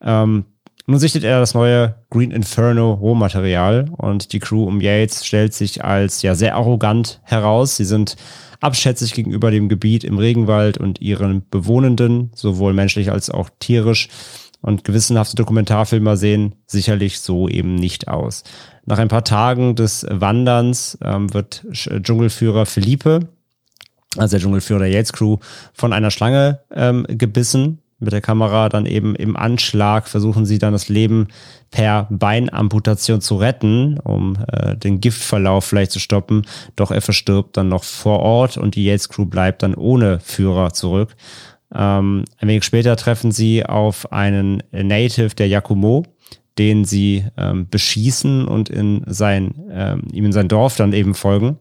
Ähm, 0.00 0.44
nun 0.86 0.98
sichtet 0.98 1.24
er 1.24 1.40
das 1.40 1.54
neue 1.54 1.96
Green 2.10 2.30
Inferno 2.30 2.92
Rohmaterial 2.92 3.90
und 3.96 4.32
die 4.32 4.38
Crew 4.38 4.64
um 4.64 4.80
Yates 4.80 5.26
stellt 5.26 5.54
sich 5.54 5.84
als 5.84 6.22
ja 6.22 6.34
sehr 6.34 6.54
arrogant 6.54 7.20
heraus. 7.24 7.76
Sie 7.76 7.84
sind 7.84 8.16
abschätzig 8.60 9.12
gegenüber 9.12 9.50
dem 9.50 9.68
Gebiet 9.68 10.04
im 10.04 10.18
Regenwald 10.18 10.78
und 10.78 11.00
ihren 11.00 11.48
Bewohnenden, 11.50 12.30
sowohl 12.34 12.72
menschlich 12.72 13.10
als 13.10 13.30
auch 13.30 13.50
tierisch. 13.58 14.08
Und 14.62 14.84
gewissenhafte 14.84 15.36
Dokumentarfilmer 15.36 16.16
sehen 16.16 16.54
sicherlich 16.66 17.20
so 17.20 17.48
eben 17.48 17.74
nicht 17.74 18.08
aus. 18.08 18.42
Nach 18.84 18.98
ein 18.98 19.08
paar 19.08 19.22
Tagen 19.22 19.76
des 19.76 20.06
Wanderns 20.08 20.98
ähm, 21.04 21.32
wird 21.32 21.66
Dschungelführer 21.72 22.66
Felipe 22.66 23.28
also 24.18 24.36
der 24.36 24.40
Dschungelführer 24.40 24.80
der 24.80 24.90
Yates 24.90 25.12
Crew, 25.12 25.38
von 25.72 25.92
einer 25.92 26.10
Schlange 26.10 26.60
ähm, 26.74 27.06
gebissen. 27.08 27.78
Mit 27.98 28.12
der 28.12 28.20
Kamera 28.20 28.68
dann 28.68 28.84
eben 28.84 29.14
im 29.16 29.36
Anschlag 29.36 30.06
versuchen 30.06 30.44
sie 30.44 30.58
dann 30.58 30.72
das 30.74 30.90
Leben 30.90 31.28
per 31.70 32.06
Beinamputation 32.10 33.22
zu 33.22 33.36
retten, 33.36 33.98
um 34.00 34.36
äh, 34.52 34.76
den 34.76 35.00
Giftverlauf 35.00 35.64
vielleicht 35.64 35.92
zu 35.92 35.98
stoppen. 35.98 36.46
Doch 36.76 36.90
er 36.90 37.00
verstirbt 37.00 37.56
dann 37.56 37.68
noch 37.68 37.84
vor 37.84 38.20
Ort 38.20 38.58
und 38.58 38.74
die 38.74 38.84
Yates 38.84 39.08
Crew 39.08 39.24
bleibt 39.24 39.62
dann 39.62 39.74
ohne 39.74 40.20
Führer 40.20 40.74
zurück. 40.74 41.16
Ähm, 41.74 42.24
ein 42.38 42.48
wenig 42.48 42.64
später 42.64 42.96
treffen 42.96 43.32
sie 43.32 43.64
auf 43.64 44.12
einen 44.12 44.62
Native 44.72 45.34
der 45.34 45.48
Yakumo, 45.48 46.04
den 46.58 46.84
sie 46.84 47.24
ähm, 47.36 47.68
beschießen 47.68 48.46
und 48.46 48.68
in 48.68 49.04
sein, 49.06 49.54
ähm, 49.70 50.02
ihm 50.12 50.26
in 50.26 50.32
sein 50.32 50.48
Dorf 50.48 50.76
dann 50.76 50.92
eben 50.92 51.14
folgen. 51.14 51.58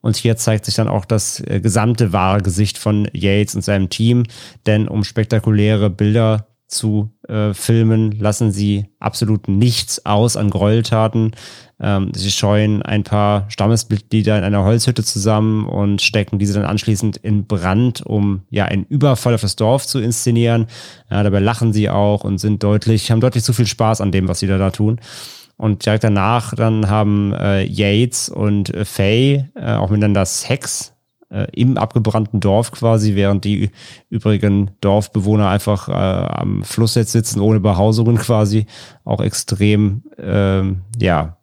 Und 0.00 0.16
hier 0.16 0.36
zeigt 0.36 0.64
sich 0.64 0.74
dann 0.74 0.88
auch 0.88 1.04
das 1.04 1.40
äh, 1.40 1.60
gesamte 1.60 2.12
wahre 2.12 2.40
Gesicht 2.40 2.78
von 2.78 3.08
Yates 3.12 3.54
und 3.54 3.62
seinem 3.62 3.90
Team, 3.90 4.24
denn 4.66 4.88
um 4.88 5.04
spektakuläre 5.04 5.90
Bilder 5.90 6.46
zu 6.70 7.10
äh, 7.28 7.52
filmen, 7.52 8.12
lassen 8.12 8.52
sie 8.52 8.86
absolut 9.00 9.48
nichts 9.48 10.06
aus 10.06 10.36
an 10.36 10.50
Gräueltaten. 10.50 11.32
Ähm, 11.80 12.12
sie 12.14 12.30
scheuen 12.30 12.82
ein 12.82 13.02
paar 13.02 13.46
Stammesmitglieder 13.50 14.38
in 14.38 14.44
einer 14.44 14.64
Holzhütte 14.64 15.02
zusammen 15.02 15.66
und 15.66 16.00
stecken 16.00 16.38
diese 16.38 16.54
dann 16.54 16.64
anschließend 16.64 17.16
in 17.16 17.46
Brand, 17.46 18.02
um 18.06 18.42
ja 18.50 18.66
einen 18.66 18.84
Überfall 18.84 19.34
auf 19.34 19.40
das 19.40 19.56
Dorf 19.56 19.86
zu 19.86 19.98
inszenieren. 19.98 20.66
Ja, 21.10 21.22
dabei 21.22 21.40
lachen 21.40 21.72
sie 21.72 21.90
auch 21.90 22.24
und 22.24 22.38
sind 22.38 22.62
deutlich, 22.62 23.10
haben 23.10 23.20
deutlich 23.20 23.44
zu 23.44 23.52
viel 23.52 23.66
Spaß 23.66 24.00
an 24.00 24.12
dem, 24.12 24.28
was 24.28 24.38
sie 24.38 24.46
da, 24.46 24.56
da 24.58 24.70
tun. 24.70 25.00
Und 25.60 25.84
direkt 25.84 26.04
danach 26.04 26.54
dann 26.54 26.88
haben 26.88 27.34
äh, 27.34 27.64
Yates 27.64 28.30
und 28.30 28.72
äh, 28.72 28.86
Faye 28.86 29.50
äh, 29.54 29.74
auch 29.74 29.90
miteinander 29.90 30.24
Sex 30.24 30.94
äh, 31.28 31.48
im 31.52 31.76
abgebrannten 31.76 32.40
Dorf 32.40 32.72
quasi, 32.72 33.14
während 33.14 33.44
die 33.44 33.70
übrigen 34.08 34.70
Dorfbewohner 34.80 35.50
einfach 35.50 35.90
äh, 35.90 35.92
am 35.92 36.62
Fluss 36.62 36.94
jetzt 36.94 37.12
sitzen, 37.12 37.40
ohne 37.40 37.60
Behausungen 37.60 38.16
quasi, 38.16 38.64
auch 39.04 39.20
extrem, 39.20 40.04
äh, 40.16 40.62
ja, 40.98 41.36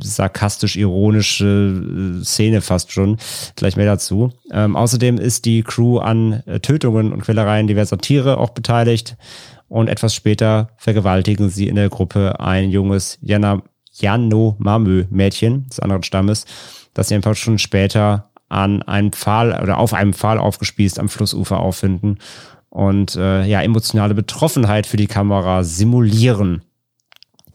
sarkastisch-ironische 0.00 2.20
Szene 2.22 2.60
fast 2.60 2.92
schon. 2.92 3.16
Gleich 3.56 3.76
mehr 3.76 3.86
dazu. 3.86 4.30
Ähm, 4.52 4.76
außerdem 4.76 5.18
ist 5.18 5.46
die 5.46 5.64
Crew 5.64 5.98
an 5.98 6.44
äh, 6.46 6.60
Tötungen 6.60 7.12
und 7.12 7.22
Quälereien 7.22 7.66
diverser 7.66 7.98
Tiere 7.98 8.38
auch 8.38 8.50
beteiligt. 8.50 9.16
Und 9.70 9.88
etwas 9.88 10.16
später 10.16 10.70
vergewaltigen 10.78 11.48
sie 11.48 11.68
in 11.68 11.76
der 11.76 11.88
Gruppe 11.88 12.40
ein 12.40 12.70
junges 12.70 13.18
Jana, 13.22 13.62
Yanomamö-Mädchen 13.92 15.68
des 15.68 15.78
anderen 15.78 16.02
Stammes, 16.02 16.44
das 16.92 17.06
sie 17.06 17.14
ein 17.14 17.20
paar 17.20 17.36
Stunden 17.36 17.60
später 17.60 18.30
an 18.48 18.82
einem 18.82 19.12
Pfahl 19.12 19.56
oder 19.62 19.78
auf 19.78 19.94
einem 19.94 20.12
Pfahl 20.12 20.38
aufgespießt 20.38 20.98
am 20.98 21.08
Flussufer 21.08 21.60
auffinden 21.60 22.18
und 22.68 23.14
äh, 23.14 23.44
ja, 23.44 23.62
emotionale 23.62 24.14
Betroffenheit 24.14 24.86
für 24.86 24.96
die 24.96 25.06
Kamera 25.06 25.62
simulieren. 25.62 26.62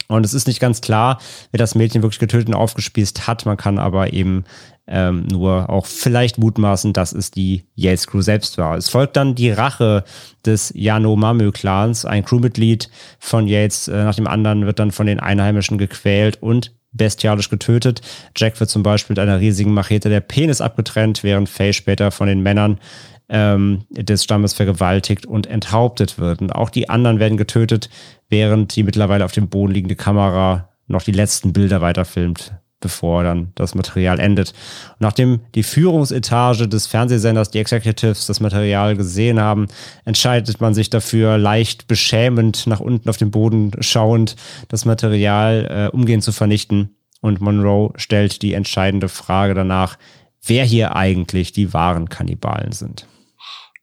Und 0.07 0.25
es 0.25 0.33
ist 0.33 0.47
nicht 0.47 0.61
ganz 0.61 0.79
klar, 0.79 1.19
wer 1.51 1.57
das 1.57 1.75
Mädchen 1.75 2.01
wirklich 2.01 2.19
getötet 2.19 2.47
und 2.47 2.53
aufgespießt 2.53 3.27
hat. 3.27 3.45
Man 3.45 3.57
kann 3.57 3.77
aber 3.77 4.13
eben 4.13 4.45
ähm, 4.87 5.25
nur 5.27 5.69
auch 5.69 5.85
vielleicht 5.85 6.37
mutmaßen, 6.37 6.93
dass 6.93 7.11
es 7.11 7.31
die 7.31 7.63
Yates 7.75 8.07
Crew 8.07 8.21
selbst 8.21 8.57
war. 8.57 8.77
Es 8.77 8.89
folgt 8.89 9.15
dann 9.15 9.35
die 9.35 9.51
Rache 9.51 10.03
des 10.45 10.71
Yanomamö-Clans. 10.75 12.05
Ein 12.05 12.23
Crewmitglied 12.23 12.89
von 13.19 13.47
Yates 13.47 13.87
äh, 13.87 14.03
nach 14.03 14.15
dem 14.15 14.27
anderen 14.27 14.65
wird 14.65 14.79
dann 14.79 14.91
von 14.91 15.07
den 15.07 15.19
Einheimischen 15.19 15.77
gequält 15.77 16.41
und 16.41 16.75
bestialisch 16.91 17.49
getötet. 17.49 18.01
Jack 18.35 18.59
wird 18.59 18.69
zum 18.69 18.83
Beispiel 18.83 19.15
mit 19.15 19.19
einer 19.19 19.39
riesigen 19.39 19.73
Machete 19.73 20.09
der 20.09 20.21
Penis 20.21 20.61
abgetrennt, 20.61 21.23
während 21.23 21.49
Faye 21.49 21.73
später 21.73 22.11
von 22.11 22.27
den 22.27 22.41
Männern 22.41 22.79
ähm, 23.27 23.85
des 23.89 24.23
Stammes 24.23 24.53
vergewaltigt 24.53 25.25
und 25.25 25.47
enthauptet 25.47 26.19
wird. 26.19 26.41
Und 26.41 26.51
auch 26.51 26.69
die 26.69 26.89
anderen 26.89 27.19
werden 27.19 27.37
getötet, 27.37 27.89
während 28.29 28.75
die 28.75 28.83
mittlerweile 28.83 29.25
auf 29.25 29.31
dem 29.31 29.49
Boden 29.49 29.73
liegende 29.73 29.95
Kamera 29.95 30.69
noch 30.87 31.03
die 31.03 31.11
letzten 31.11 31.51
Bilder 31.51 31.81
weiterfilmt, 31.81 32.53
bevor 32.79 33.23
dann 33.23 33.51
das 33.55 33.75
Material 33.75 34.19
endet. 34.19 34.49
Und 34.91 35.01
nachdem 35.01 35.39
die 35.55 35.63
Führungsetage 35.63 36.67
des 36.67 36.87
Fernsehsenders, 36.87 37.49
die 37.49 37.59
Executives, 37.59 38.27
das 38.27 38.39
Material 38.39 38.95
gesehen 38.95 39.39
haben, 39.39 39.67
entscheidet 40.03 40.61
man 40.61 40.73
sich 40.73 40.89
dafür, 40.89 41.37
leicht 41.37 41.87
beschämend 41.87 42.67
nach 42.67 42.79
unten 42.79 43.09
auf 43.09 43.17
den 43.17 43.31
Boden 43.31 43.71
schauend, 43.79 44.35
das 44.67 44.85
Material 44.85 45.89
äh, 45.91 45.95
umgehend 45.95 46.23
zu 46.23 46.31
vernichten. 46.31 46.95
Und 47.21 47.41
Monroe 47.41 47.91
stellt 47.95 48.41
die 48.41 48.53
entscheidende 48.53 49.09
Frage 49.09 49.55
danach, 49.55 49.97
wer 50.45 50.63
hier 50.63 50.95
eigentlich 50.95 51.53
die 51.53 51.73
wahren 51.73 52.09
Kannibalen 52.09 52.71
sind. 52.71 53.07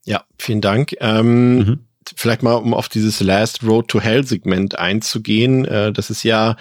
Ja, 0.05 0.23
vielen 0.39 0.61
Dank. 0.61 0.95
Ähm, 1.01 1.57
mhm. 1.57 1.79
Vielleicht 2.17 2.43
mal, 2.43 2.55
um 2.55 2.75
auf 2.75 2.89
dieses 2.89 3.21
Last 3.21 3.65
Road 3.65 3.89
to 3.89 4.01
Hell 4.01 4.25
Segment 4.25 4.79
einzugehen. 4.79 5.65
Äh, 5.65 5.93
das 5.93 6.11
ist 6.11 6.23
ja 6.25 6.57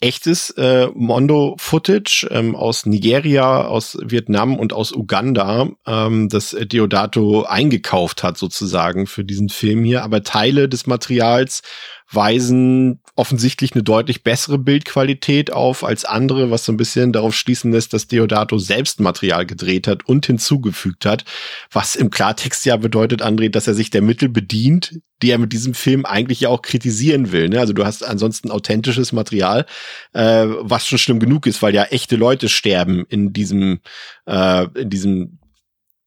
echtes 0.00 0.50
äh, 0.50 0.88
Mondo-Footage 0.94 2.28
ähm, 2.30 2.54
aus 2.54 2.86
Nigeria, 2.86 3.66
aus 3.66 3.98
Vietnam 4.02 4.56
und 4.56 4.72
aus 4.72 4.92
Uganda, 4.92 5.68
ähm, 5.86 6.28
das 6.28 6.56
Deodato 6.58 7.42
eingekauft 7.42 8.22
hat 8.22 8.38
sozusagen 8.38 9.06
für 9.06 9.24
diesen 9.24 9.48
Film 9.48 9.84
hier. 9.84 10.04
Aber 10.04 10.22
Teile 10.22 10.68
des 10.68 10.86
Materials 10.86 11.62
weisen 12.10 13.00
offensichtlich 13.16 13.74
eine 13.74 13.82
deutlich 13.82 14.22
bessere 14.22 14.58
Bildqualität 14.58 15.52
auf 15.52 15.84
als 15.84 16.04
andere, 16.04 16.50
was 16.50 16.64
so 16.64 16.72
ein 16.72 16.76
bisschen 16.76 17.12
darauf 17.12 17.34
schließen 17.34 17.72
lässt, 17.72 17.92
dass 17.92 18.06
Deodato 18.06 18.58
selbst 18.58 19.00
Material 19.00 19.44
gedreht 19.44 19.86
hat 19.86 20.08
und 20.08 20.24
hinzugefügt 20.24 21.04
hat, 21.04 21.24
was 21.70 21.96
im 21.96 22.10
Klartext 22.10 22.64
ja 22.64 22.76
bedeutet, 22.76 23.22
André, 23.22 23.50
dass 23.50 23.66
er 23.66 23.74
sich 23.74 23.90
der 23.90 24.02
Mittel 24.02 24.28
bedient, 24.28 25.00
die 25.20 25.30
er 25.30 25.38
mit 25.38 25.52
diesem 25.52 25.74
Film 25.74 26.06
eigentlich 26.06 26.40
ja 26.40 26.48
auch 26.48 26.62
kritisieren 26.62 27.32
will. 27.32 27.48
Ne? 27.48 27.60
Also 27.60 27.72
du 27.72 27.84
hast 27.84 28.04
ansonsten 28.04 28.50
authentisches 28.50 29.12
Material, 29.12 29.66
äh, 30.12 30.46
was 30.46 30.86
schon 30.86 30.98
schlimm 30.98 31.18
genug 31.18 31.46
ist, 31.46 31.60
weil 31.60 31.74
ja 31.74 31.84
echte 31.84 32.16
Leute 32.16 32.48
sterben 32.48 33.04
in 33.08 33.32
diesem, 33.32 33.80
äh, 34.26 34.66
in 34.80 34.90
diesem 34.90 35.38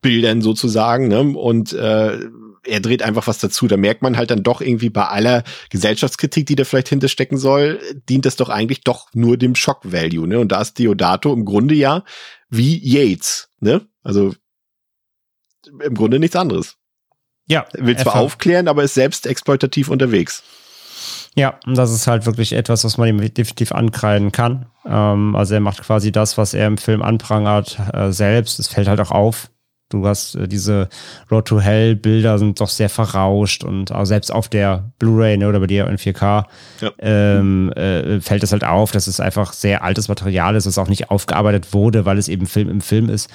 Bildern 0.01 0.41
sozusagen, 0.41 1.09
ne? 1.09 1.19
Und 1.19 1.73
äh, 1.73 2.17
er 2.65 2.79
dreht 2.79 3.01
einfach 3.01 3.27
was 3.27 3.39
dazu. 3.39 3.67
Da 3.67 3.77
merkt 3.77 4.01
man 4.01 4.17
halt 4.17 4.31
dann 4.31 4.43
doch 4.43 4.61
irgendwie 4.61 4.89
bei 4.89 5.05
aller 5.05 5.43
Gesellschaftskritik, 5.69 6.45
die 6.45 6.55
da 6.55 6.63
vielleicht 6.63 6.89
hinterstecken 6.89 7.37
soll, 7.37 7.79
dient 8.09 8.25
das 8.25 8.35
doch 8.35 8.49
eigentlich 8.49 8.81
doch 8.81 9.07
nur 9.13 9.37
dem 9.37 9.55
Shock-Value, 9.55 10.27
ne? 10.27 10.39
Und 10.39 10.51
da 10.51 10.61
ist 10.61 10.77
Diodato 10.77 11.33
im 11.33 11.45
Grunde 11.45 11.75
ja 11.75 12.03
wie 12.49 12.79
Yates, 12.83 13.49
ne? 13.59 13.81
Also 14.03 14.33
im 15.83 15.95
Grunde 15.95 16.19
nichts 16.19 16.35
anderes. 16.35 16.75
Ja. 17.47 17.65
Er 17.73 17.85
will 17.85 17.97
zwar 17.97 18.15
aufklären, 18.15 18.67
aber 18.67 18.83
ist 18.83 18.93
selbst 18.93 19.27
exploitativ 19.27 19.89
unterwegs. 19.89 20.43
Ja, 21.35 21.59
und 21.65 21.77
das 21.77 21.91
ist 21.91 22.07
halt 22.07 22.25
wirklich 22.25 22.53
etwas, 22.53 22.83
was 22.83 22.97
man 22.97 23.07
ihm 23.07 23.33
definitiv 23.33 23.71
ankreiden 23.71 24.31
kann. 24.31 24.65
Ähm, 24.85 25.35
also 25.35 25.53
er 25.53 25.59
macht 25.59 25.81
quasi 25.81 26.11
das, 26.11 26.37
was 26.37 26.53
er 26.53 26.67
im 26.67 26.77
Film 26.77 27.01
anprangert, 27.01 27.79
äh, 27.93 28.11
selbst. 28.11 28.59
Es 28.59 28.67
fällt 28.67 28.87
halt 28.87 28.99
auch 28.99 29.11
auf. 29.11 29.50
Du 29.93 30.07
hast 30.07 30.35
äh, 30.35 30.47
diese 30.47 30.89
Road 31.29 31.45
to 31.45 31.59
Hell 31.59 31.95
Bilder 31.95 32.39
sind 32.39 32.59
doch 32.59 32.69
sehr 32.69 32.89
verrauscht 32.89 33.63
und 33.63 33.91
auch 33.91 34.05
selbst 34.05 34.31
auf 34.31 34.49
der 34.49 34.91
Blu-ray 34.99 35.37
ne, 35.37 35.47
oder 35.47 35.59
bei 35.59 35.67
dir 35.67 35.87
in 35.87 35.97
4K 35.97 36.45
ja. 36.81 36.91
ähm, 36.99 37.71
äh, 37.73 38.19
fällt 38.21 38.43
es 38.43 38.51
halt 38.51 38.63
auf, 38.63 38.91
dass 38.91 39.07
es 39.07 39.19
einfach 39.19 39.53
sehr 39.53 39.83
altes 39.83 40.07
Material 40.07 40.55
ist, 40.55 40.65
das 40.65 40.77
auch 40.77 40.87
nicht 40.89 41.11
aufgearbeitet 41.11 41.73
wurde, 41.73 42.05
weil 42.05 42.17
es 42.17 42.27
eben 42.27 42.45
Film 42.45 42.69
im 42.69 42.81
Film 42.81 43.09
ist. 43.09 43.29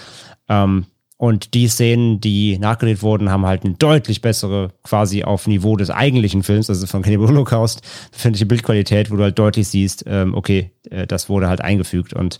Ähm, 0.48 0.86
und 1.18 1.54
die 1.54 1.66
Szenen, 1.68 2.20
die 2.20 2.58
nachgedreht 2.58 3.02
wurden, 3.02 3.30
haben 3.30 3.46
halt 3.46 3.64
eine 3.64 3.74
deutlich 3.74 4.20
bessere, 4.20 4.72
quasi 4.82 5.24
auf 5.24 5.46
Niveau 5.46 5.76
des 5.76 5.88
eigentlichen 5.88 6.42
Films, 6.42 6.68
also 6.68 6.86
von 6.86 7.00
Cannibal 7.02 7.28
Holocaust, 7.28 7.80
befindliche 8.12 8.44
Bildqualität, 8.44 9.10
wo 9.10 9.16
du 9.16 9.22
halt 9.22 9.38
deutlich 9.38 9.68
siehst, 9.68 10.04
ähm, 10.06 10.34
okay, 10.34 10.72
äh, 10.90 11.06
das 11.06 11.30
wurde 11.30 11.48
halt 11.48 11.62
eingefügt. 11.62 12.12
Und 12.12 12.36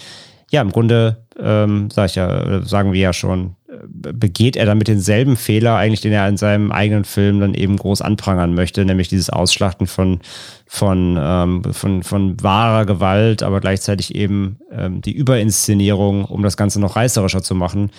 ja, 0.50 0.60
im 0.60 0.72
Grunde, 0.72 1.24
ähm, 1.40 1.88
sag 1.90 2.10
ich 2.10 2.16
ja, 2.16 2.62
sagen 2.62 2.92
wir 2.92 3.00
ja 3.00 3.12
schon, 3.14 3.56
begeht 3.88 4.56
er 4.56 4.66
damit 4.66 4.88
denselben 4.88 5.36
Fehler 5.36 5.76
eigentlich, 5.76 6.00
den 6.00 6.12
er 6.12 6.28
in 6.28 6.36
seinem 6.36 6.72
eigenen 6.72 7.04
Film 7.04 7.40
dann 7.40 7.54
eben 7.54 7.76
groß 7.76 8.02
anprangern 8.02 8.54
möchte, 8.54 8.84
nämlich 8.84 9.08
dieses 9.08 9.30
Ausschlachten 9.30 9.86
von, 9.86 10.20
von, 10.66 11.16
ähm, 11.18 11.62
von, 11.72 12.02
von 12.02 12.42
wahrer 12.42 12.86
Gewalt, 12.86 13.42
aber 13.42 13.60
gleichzeitig 13.60 14.14
eben 14.14 14.58
ähm, 14.70 15.00
die 15.00 15.12
Überinszenierung, 15.12 16.24
um 16.24 16.42
das 16.42 16.56
Ganze 16.56 16.80
noch 16.80 16.96
reißerischer 16.96 17.42
zu 17.42 17.54
machen. 17.54 17.90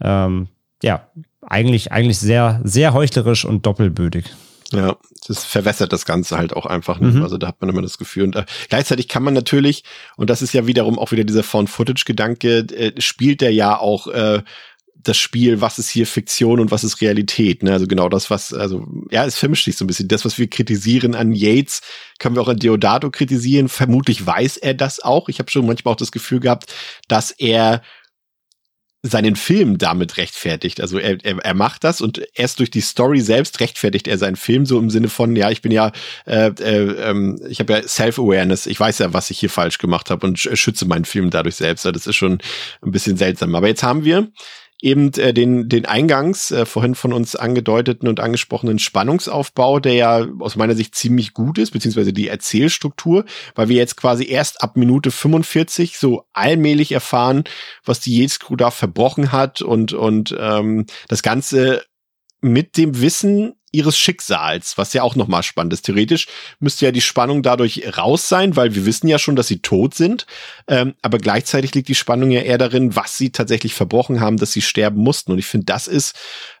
Ähm, 0.00 0.48
ja, 0.82 1.08
eigentlich, 1.42 1.92
eigentlich 1.92 2.18
sehr, 2.18 2.60
sehr 2.64 2.94
heuchlerisch 2.94 3.44
und 3.44 3.66
doppelbödig. 3.66 4.24
Ja, 4.72 4.96
das 5.26 5.44
verwässert 5.44 5.92
das 5.92 6.06
Ganze 6.06 6.38
halt 6.38 6.52
auch 6.52 6.66
einfach. 6.66 7.00
Ne? 7.00 7.08
Mhm. 7.08 7.22
Also 7.22 7.38
da 7.38 7.48
hat 7.48 7.60
man 7.60 7.70
immer 7.70 7.82
das 7.82 7.98
Gefühl. 7.98 8.24
Und 8.24 8.36
äh, 8.36 8.44
gleichzeitig 8.68 9.08
kann 9.08 9.22
man 9.22 9.34
natürlich, 9.34 9.82
und 10.16 10.30
das 10.30 10.42
ist 10.42 10.52
ja 10.54 10.66
wiederum 10.66 10.98
auch 10.98 11.10
wieder 11.10 11.24
dieser 11.24 11.42
Found-Footage-Gedanke, 11.42 12.58
äh, 12.72 13.00
spielt 13.00 13.40
der 13.40 13.52
ja 13.52 13.78
auch 13.78 14.06
äh, 14.06 14.42
das 15.02 15.16
Spiel, 15.16 15.60
was 15.60 15.78
ist 15.78 15.90
hier 15.90 16.06
Fiktion 16.06 16.60
und 16.60 16.70
was 16.70 16.84
ist 16.84 17.00
Realität. 17.00 17.62
Ne? 17.62 17.72
Also 17.72 17.86
genau 17.86 18.08
das, 18.08 18.30
was, 18.30 18.52
also 18.52 18.86
ja, 19.10 19.24
es 19.24 19.36
vermischt 19.36 19.64
sich 19.64 19.76
so 19.76 19.84
ein 19.84 19.86
bisschen. 19.86 20.08
Das, 20.08 20.24
was 20.24 20.38
wir 20.38 20.48
kritisieren 20.48 21.14
an 21.14 21.32
Yates, 21.32 21.82
können 22.18 22.36
wir 22.36 22.42
auch 22.42 22.48
an 22.48 22.58
Deodato 22.58 23.10
kritisieren. 23.10 23.68
Vermutlich 23.68 24.24
weiß 24.26 24.56
er 24.58 24.74
das 24.74 25.00
auch. 25.00 25.28
Ich 25.28 25.38
habe 25.38 25.50
schon 25.50 25.66
manchmal 25.66 25.92
auch 25.92 25.98
das 25.98 26.12
Gefühl 26.12 26.40
gehabt, 26.40 26.72
dass 27.08 27.30
er 27.30 27.82
seinen 29.02 29.34
Film 29.34 29.78
damit 29.78 30.18
rechtfertigt. 30.18 30.80
Also 30.80 30.98
er, 30.98 31.24
er, 31.24 31.38
er 31.38 31.54
macht 31.54 31.84
das 31.84 32.02
und 32.02 32.20
erst 32.34 32.58
durch 32.58 32.70
die 32.70 32.82
Story 32.82 33.20
selbst 33.20 33.60
rechtfertigt 33.60 34.06
er 34.06 34.18
seinen 34.18 34.36
Film 34.36 34.66
so 34.66 34.78
im 34.78 34.90
Sinne 34.90 35.08
von, 35.08 35.34
ja, 35.36 35.50
ich 35.50 35.62
bin 35.62 35.72
ja, 35.72 35.90
äh, 36.26 36.48
äh, 36.60 37.08
ähm, 37.08 37.40
ich 37.48 37.60
habe 37.60 37.72
ja 37.72 37.82
Self-Awareness, 37.82 38.66
ich 38.66 38.78
weiß 38.78 38.98
ja, 38.98 39.14
was 39.14 39.30
ich 39.30 39.38
hier 39.38 39.48
falsch 39.48 39.78
gemacht 39.78 40.10
habe 40.10 40.26
und 40.26 40.38
schütze 40.38 40.84
meinen 40.84 41.06
Film 41.06 41.30
dadurch 41.30 41.56
selbst. 41.56 41.86
Das 41.86 42.06
ist 42.06 42.16
schon 42.16 42.40
ein 42.82 42.90
bisschen 42.90 43.16
seltsam. 43.16 43.54
Aber 43.54 43.68
jetzt 43.68 43.82
haben 43.82 44.04
wir 44.04 44.28
eben 44.82 45.12
äh, 45.14 45.32
den, 45.32 45.68
den 45.68 45.86
eingangs 45.86 46.50
äh, 46.50 46.66
vorhin 46.66 46.94
von 46.94 47.12
uns 47.12 47.36
angedeuteten 47.36 48.08
und 48.08 48.20
angesprochenen 48.20 48.78
Spannungsaufbau, 48.78 49.80
der 49.80 49.94
ja 49.94 50.26
aus 50.38 50.56
meiner 50.56 50.74
Sicht 50.74 50.94
ziemlich 50.94 51.34
gut 51.34 51.58
ist, 51.58 51.72
beziehungsweise 51.72 52.12
die 52.12 52.28
Erzählstruktur, 52.28 53.24
weil 53.54 53.68
wir 53.68 53.76
jetzt 53.76 53.96
quasi 53.96 54.28
erst 54.28 54.62
ab 54.62 54.76
Minute 54.76 55.10
45 55.10 55.98
so 55.98 56.24
allmählich 56.32 56.92
erfahren, 56.92 57.44
was 57.84 58.00
die 58.00 58.16
Yates 58.16 58.40
Crew 58.40 58.56
da 58.56 58.70
verbrochen 58.70 59.32
hat 59.32 59.62
und, 59.62 59.92
und 59.92 60.34
ähm, 60.38 60.86
das 61.08 61.22
Ganze 61.22 61.82
mit 62.40 62.76
dem 62.76 63.00
Wissen 63.00 63.54
ihres 63.72 63.96
Schicksals, 63.96 64.76
was 64.78 64.92
ja 64.92 65.02
auch 65.02 65.16
nochmal 65.16 65.42
spannend 65.42 65.72
ist. 65.72 65.82
Theoretisch 65.82 66.26
müsste 66.58 66.84
ja 66.84 66.92
die 66.92 67.00
Spannung 67.00 67.42
dadurch 67.42 67.96
raus 67.96 68.28
sein, 68.28 68.56
weil 68.56 68.74
wir 68.74 68.86
wissen 68.86 69.08
ja 69.08 69.18
schon, 69.18 69.36
dass 69.36 69.48
sie 69.48 69.60
tot 69.60 69.94
sind. 69.94 70.26
Ähm, 70.68 70.94
aber 71.02 71.18
gleichzeitig 71.18 71.74
liegt 71.74 71.88
die 71.88 71.94
Spannung 71.94 72.30
ja 72.30 72.40
eher 72.40 72.58
darin, 72.58 72.96
was 72.96 73.16
sie 73.16 73.30
tatsächlich 73.30 73.74
verbrochen 73.74 74.20
haben, 74.20 74.36
dass 74.36 74.52
sie 74.52 74.62
sterben 74.62 75.00
mussten. 75.00 75.32
Und 75.32 75.38
ich 75.38 75.46
finde, 75.46 75.66
das 75.66 75.88
ist 75.88 76.16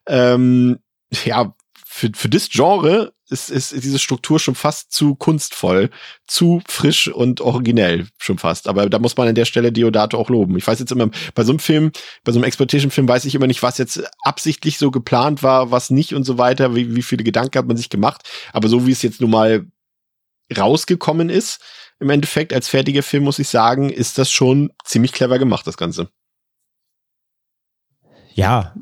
ähm, 0.06 0.78
ja 1.24 1.54
für, 1.84 2.10
für 2.14 2.28
das 2.28 2.48
Genre 2.48 3.12
ist, 3.30 3.50
ist 3.50 3.72
diese 3.72 3.98
Struktur 3.98 4.38
schon 4.38 4.54
fast 4.54 4.92
zu 4.92 5.14
kunstvoll, 5.14 5.90
zu 6.26 6.62
frisch 6.66 7.08
und 7.08 7.40
originell 7.40 8.06
schon 8.18 8.38
fast. 8.38 8.68
Aber 8.68 8.88
da 8.88 8.98
muss 8.98 9.16
man 9.16 9.28
an 9.28 9.34
der 9.34 9.44
Stelle 9.44 9.72
Diodato 9.72 10.18
auch 10.18 10.30
loben. 10.30 10.56
Ich 10.56 10.66
weiß 10.66 10.78
jetzt 10.78 10.92
immer, 10.92 11.10
bei 11.34 11.44
so 11.44 11.52
einem 11.52 11.58
Film, 11.58 11.92
bei 12.24 12.32
so 12.32 12.38
einem 12.38 12.44
Exploitation-Film 12.44 13.08
weiß 13.08 13.24
ich 13.24 13.34
immer 13.34 13.46
nicht, 13.46 13.62
was 13.62 13.78
jetzt 13.78 14.02
absichtlich 14.22 14.78
so 14.78 14.90
geplant 14.90 15.42
war, 15.42 15.70
was 15.70 15.90
nicht 15.90 16.14
und 16.14 16.24
so 16.24 16.38
weiter, 16.38 16.74
wie, 16.74 16.94
wie 16.94 17.02
viele 17.02 17.24
Gedanken 17.24 17.58
hat 17.58 17.66
man 17.66 17.76
sich 17.76 17.90
gemacht. 17.90 18.28
Aber 18.52 18.68
so 18.68 18.86
wie 18.86 18.92
es 18.92 19.02
jetzt 19.02 19.20
nun 19.20 19.30
mal 19.30 19.66
rausgekommen 20.56 21.30
ist, 21.30 21.60
im 22.00 22.10
Endeffekt 22.10 22.52
als 22.52 22.68
fertiger 22.68 23.02
Film, 23.02 23.24
muss 23.24 23.38
ich 23.38 23.48
sagen, 23.48 23.90
ist 23.90 24.18
das 24.18 24.30
schon 24.30 24.72
ziemlich 24.84 25.12
clever 25.12 25.38
gemacht, 25.38 25.66
das 25.66 25.76
Ganze. 25.76 26.08
Ja, 28.32 28.74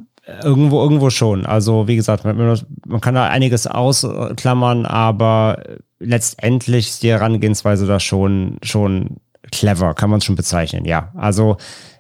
Irgendwo, 0.42 0.82
irgendwo 0.82 1.08
schon. 1.08 1.46
Also, 1.46 1.88
wie 1.88 1.96
gesagt, 1.96 2.24
man, 2.24 3.00
kann 3.00 3.14
da 3.14 3.28
einiges 3.28 3.66
ausklammern, 3.66 4.84
aber 4.84 5.62
letztendlich 5.98 6.88
ist 6.88 7.02
die 7.02 7.10
Herangehensweise 7.10 7.86
da 7.86 7.98
schon, 7.98 8.58
schon 8.62 9.16
clever, 9.50 9.94
kann 9.94 10.10
man 10.10 10.20
schon 10.20 10.36
bezeichnen, 10.36 10.84
ja. 10.84 11.12
Also, 11.16 11.56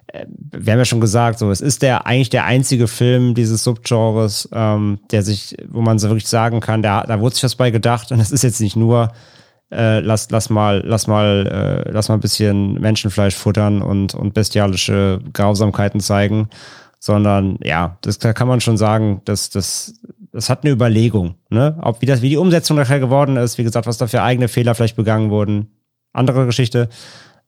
äh, 0.08 0.26
wir 0.28 0.72
haben 0.72 0.78
ja 0.78 0.84
schon 0.84 1.00
gesagt, 1.00 1.38
so, 1.38 1.50
es 1.50 1.62
ist 1.62 1.80
der 1.82 2.06
eigentlich 2.06 2.28
der 2.28 2.44
einzige 2.44 2.86
Film 2.86 3.34
dieses 3.34 3.64
Subgenres, 3.64 4.48
ähm, 4.52 5.00
der 5.10 5.22
sich, 5.22 5.56
wo 5.68 5.80
man 5.80 5.98
so 5.98 6.08
wirklich 6.08 6.28
sagen 6.28 6.60
kann, 6.60 6.82
da, 6.82 7.04
da 7.04 7.20
wurde 7.20 7.34
sich 7.34 7.44
was 7.44 7.56
bei 7.56 7.70
gedacht 7.70 8.12
und 8.12 8.20
es 8.20 8.30
ist 8.30 8.42
jetzt 8.42 8.60
nicht 8.60 8.76
nur, 8.76 9.12
äh, 9.70 10.00
lass, 10.00 10.30
lass 10.30 10.50
mal, 10.50 10.82
lass 10.84 11.06
mal, 11.06 11.84
äh, 11.86 11.90
lass 11.90 12.08
mal 12.08 12.14
ein 12.16 12.20
bisschen 12.20 12.74
Menschenfleisch 12.74 13.36
futtern 13.36 13.82
und, 13.82 14.14
und 14.14 14.34
bestialische 14.34 15.20
Grausamkeiten 15.32 16.00
zeigen, 16.00 16.48
sondern 16.98 17.58
ja, 17.62 17.98
das 18.02 18.18
da 18.18 18.32
kann 18.32 18.48
man 18.48 18.60
schon 18.60 18.76
sagen, 18.76 19.22
dass 19.24 19.50
das 19.50 20.00
das 20.32 20.50
hat 20.50 20.64
eine 20.64 20.72
Überlegung, 20.72 21.36
ne? 21.48 21.78
Ob 21.80 22.02
wie 22.02 22.06
das 22.06 22.22
wie 22.22 22.28
die 22.28 22.36
Umsetzung 22.36 22.76
nachher 22.76 23.00
geworden 23.00 23.36
ist, 23.36 23.58
wie 23.58 23.64
gesagt, 23.64 23.86
was 23.86 23.98
da 23.98 24.06
für 24.06 24.22
eigene 24.22 24.48
Fehler 24.48 24.74
vielleicht 24.74 24.96
begangen 24.96 25.30
wurden, 25.30 25.68
andere 26.12 26.46
Geschichte, 26.46 26.88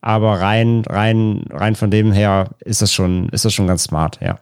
aber 0.00 0.40
rein 0.40 0.84
rein 0.86 1.44
rein 1.50 1.74
von 1.74 1.90
dem 1.90 2.12
her 2.12 2.50
ist 2.60 2.82
das 2.82 2.92
schon 2.92 3.28
ist 3.30 3.44
das 3.44 3.52
schon 3.52 3.66
ganz 3.66 3.84
smart, 3.84 4.18
ja. 4.22 4.38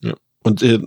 Ja. 0.00 0.14
Und 0.42 0.62
äh, 0.62 0.80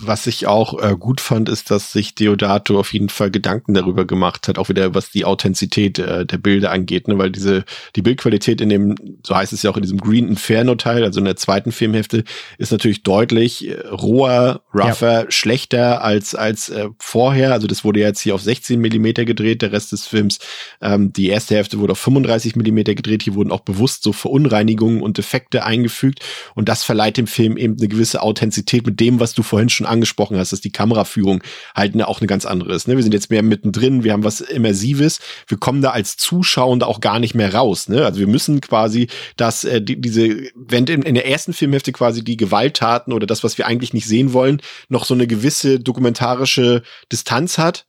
was 0.00 0.26
ich 0.26 0.46
auch 0.46 0.80
äh, 0.80 0.94
gut 0.96 1.20
fand, 1.20 1.48
ist, 1.48 1.70
dass 1.70 1.92
sich 1.92 2.14
Deodato 2.14 2.78
auf 2.78 2.92
jeden 2.92 3.08
Fall 3.08 3.30
Gedanken 3.30 3.74
darüber 3.74 4.04
gemacht 4.04 4.46
hat, 4.46 4.56
auch 4.56 4.68
wieder 4.68 4.94
was 4.94 5.10
die 5.10 5.24
Authentizität 5.24 5.98
äh, 5.98 6.24
der 6.24 6.38
Bilder 6.38 6.70
angeht, 6.70 7.08
ne? 7.08 7.18
weil 7.18 7.30
diese 7.30 7.64
die 7.96 8.02
Bildqualität 8.02 8.60
in 8.60 8.68
dem, 8.68 8.94
so 9.26 9.34
heißt 9.34 9.52
es 9.52 9.62
ja 9.62 9.70
auch 9.70 9.76
in 9.76 9.82
diesem 9.82 9.98
Green 9.98 10.28
Inferno 10.28 10.76
Teil, 10.76 11.02
also 11.02 11.18
in 11.18 11.24
der 11.24 11.36
zweiten 11.36 11.72
Filmhälfte, 11.72 12.22
ist 12.58 12.70
natürlich 12.70 13.02
deutlich 13.02 13.68
äh, 13.68 13.74
roher, 13.88 14.62
rougher, 14.72 15.24
ja. 15.24 15.30
schlechter 15.30 16.02
als 16.04 16.36
als 16.36 16.68
äh, 16.68 16.88
vorher. 16.98 17.52
Also 17.52 17.66
das 17.66 17.84
wurde 17.84 18.00
jetzt 18.00 18.20
hier 18.20 18.36
auf 18.36 18.42
16 18.42 18.80
Millimeter 18.80 19.24
gedreht, 19.24 19.62
der 19.62 19.72
Rest 19.72 19.90
des 19.90 20.06
Films. 20.06 20.38
Ähm, 20.80 21.12
die 21.12 21.28
erste 21.28 21.56
Hälfte 21.56 21.80
wurde 21.80 21.92
auf 21.92 21.98
35 21.98 22.54
Millimeter 22.54 22.94
gedreht. 22.94 23.24
Hier 23.24 23.34
wurden 23.34 23.50
auch 23.50 23.60
bewusst 23.60 24.04
so 24.04 24.12
Verunreinigungen 24.12 25.02
und 25.02 25.18
Defekte 25.18 25.64
eingefügt 25.64 26.20
und 26.54 26.68
das 26.68 26.84
verleiht 26.84 27.16
dem 27.16 27.26
Film 27.26 27.56
eben 27.56 27.76
eine 27.78 27.88
gewisse 27.88 28.22
Authentizität 28.22 28.86
mit 28.86 29.00
dem, 29.00 29.18
was 29.18 29.34
du 29.34 29.42
vorhin 29.42 29.71
schon 29.72 29.86
angesprochen 29.86 30.38
hast, 30.38 30.52
dass 30.52 30.60
die 30.60 30.72
Kameraführung 30.72 31.42
halt 31.74 31.94
ne, 31.94 32.06
auch 32.08 32.20
eine 32.20 32.26
ganz 32.26 32.46
andere 32.46 32.74
ist. 32.74 32.88
Ne? 32.88 32.96
Wir 32.96 33.02
sind 33.02 33.14
jetzt 33.14 33.30
mehr 33.30 33.42
mittendrin, 33.42 34.04
wir 34.04 34.12
haben 34.12 34.24
was 34.24 34.40
Immersives, 34.40 35.20
wir 35.46 35.58
kommen 35.58 35.82
da 35.82 35.90
als 35.90 36.16
Zuschauer 36.16 36.72
auch 36.82 37.00
gar 37.00 37.18
nicht 37.18 37.34
mehr 37.34 37.54
raus. 37.54 37.88
Ne? 37.88 38.04
Also 38.04 38.20
wir 38.20 38.26
müssen 38.26 38.60
quasi, 38.60 39.08
dass 39.36 39.64
äh, 39.64 39.82
die, 39.82 40.00
diese, 40.00 40.28
wenn 40.54 40.86
in, 40.86 41.02
in 41.02 41.14
der 41.14 41.28
ersten 41.28 41.52
Filmhälfte 41.52 41.92
quasi 41.92 42.24
die 42.24 42.36
Gewalttaten 42.36 43.12
oder 43.12 43.26
das, 43.26 43.44
was 43.44 43.58
wir 43.58 43.66
eigentlich 43.66 43.92
nicht 43.92 44.06
sehen 44.06 44.32
wollen, 44.32 44.60
noch 44.88 45.04
so 45.04 45.14
eine 45.14 45.26
gewisse 45.26 45.80
dokumentarische 45.80 46.82
Distanz 47.10 47.58
hat, 47.58 47.86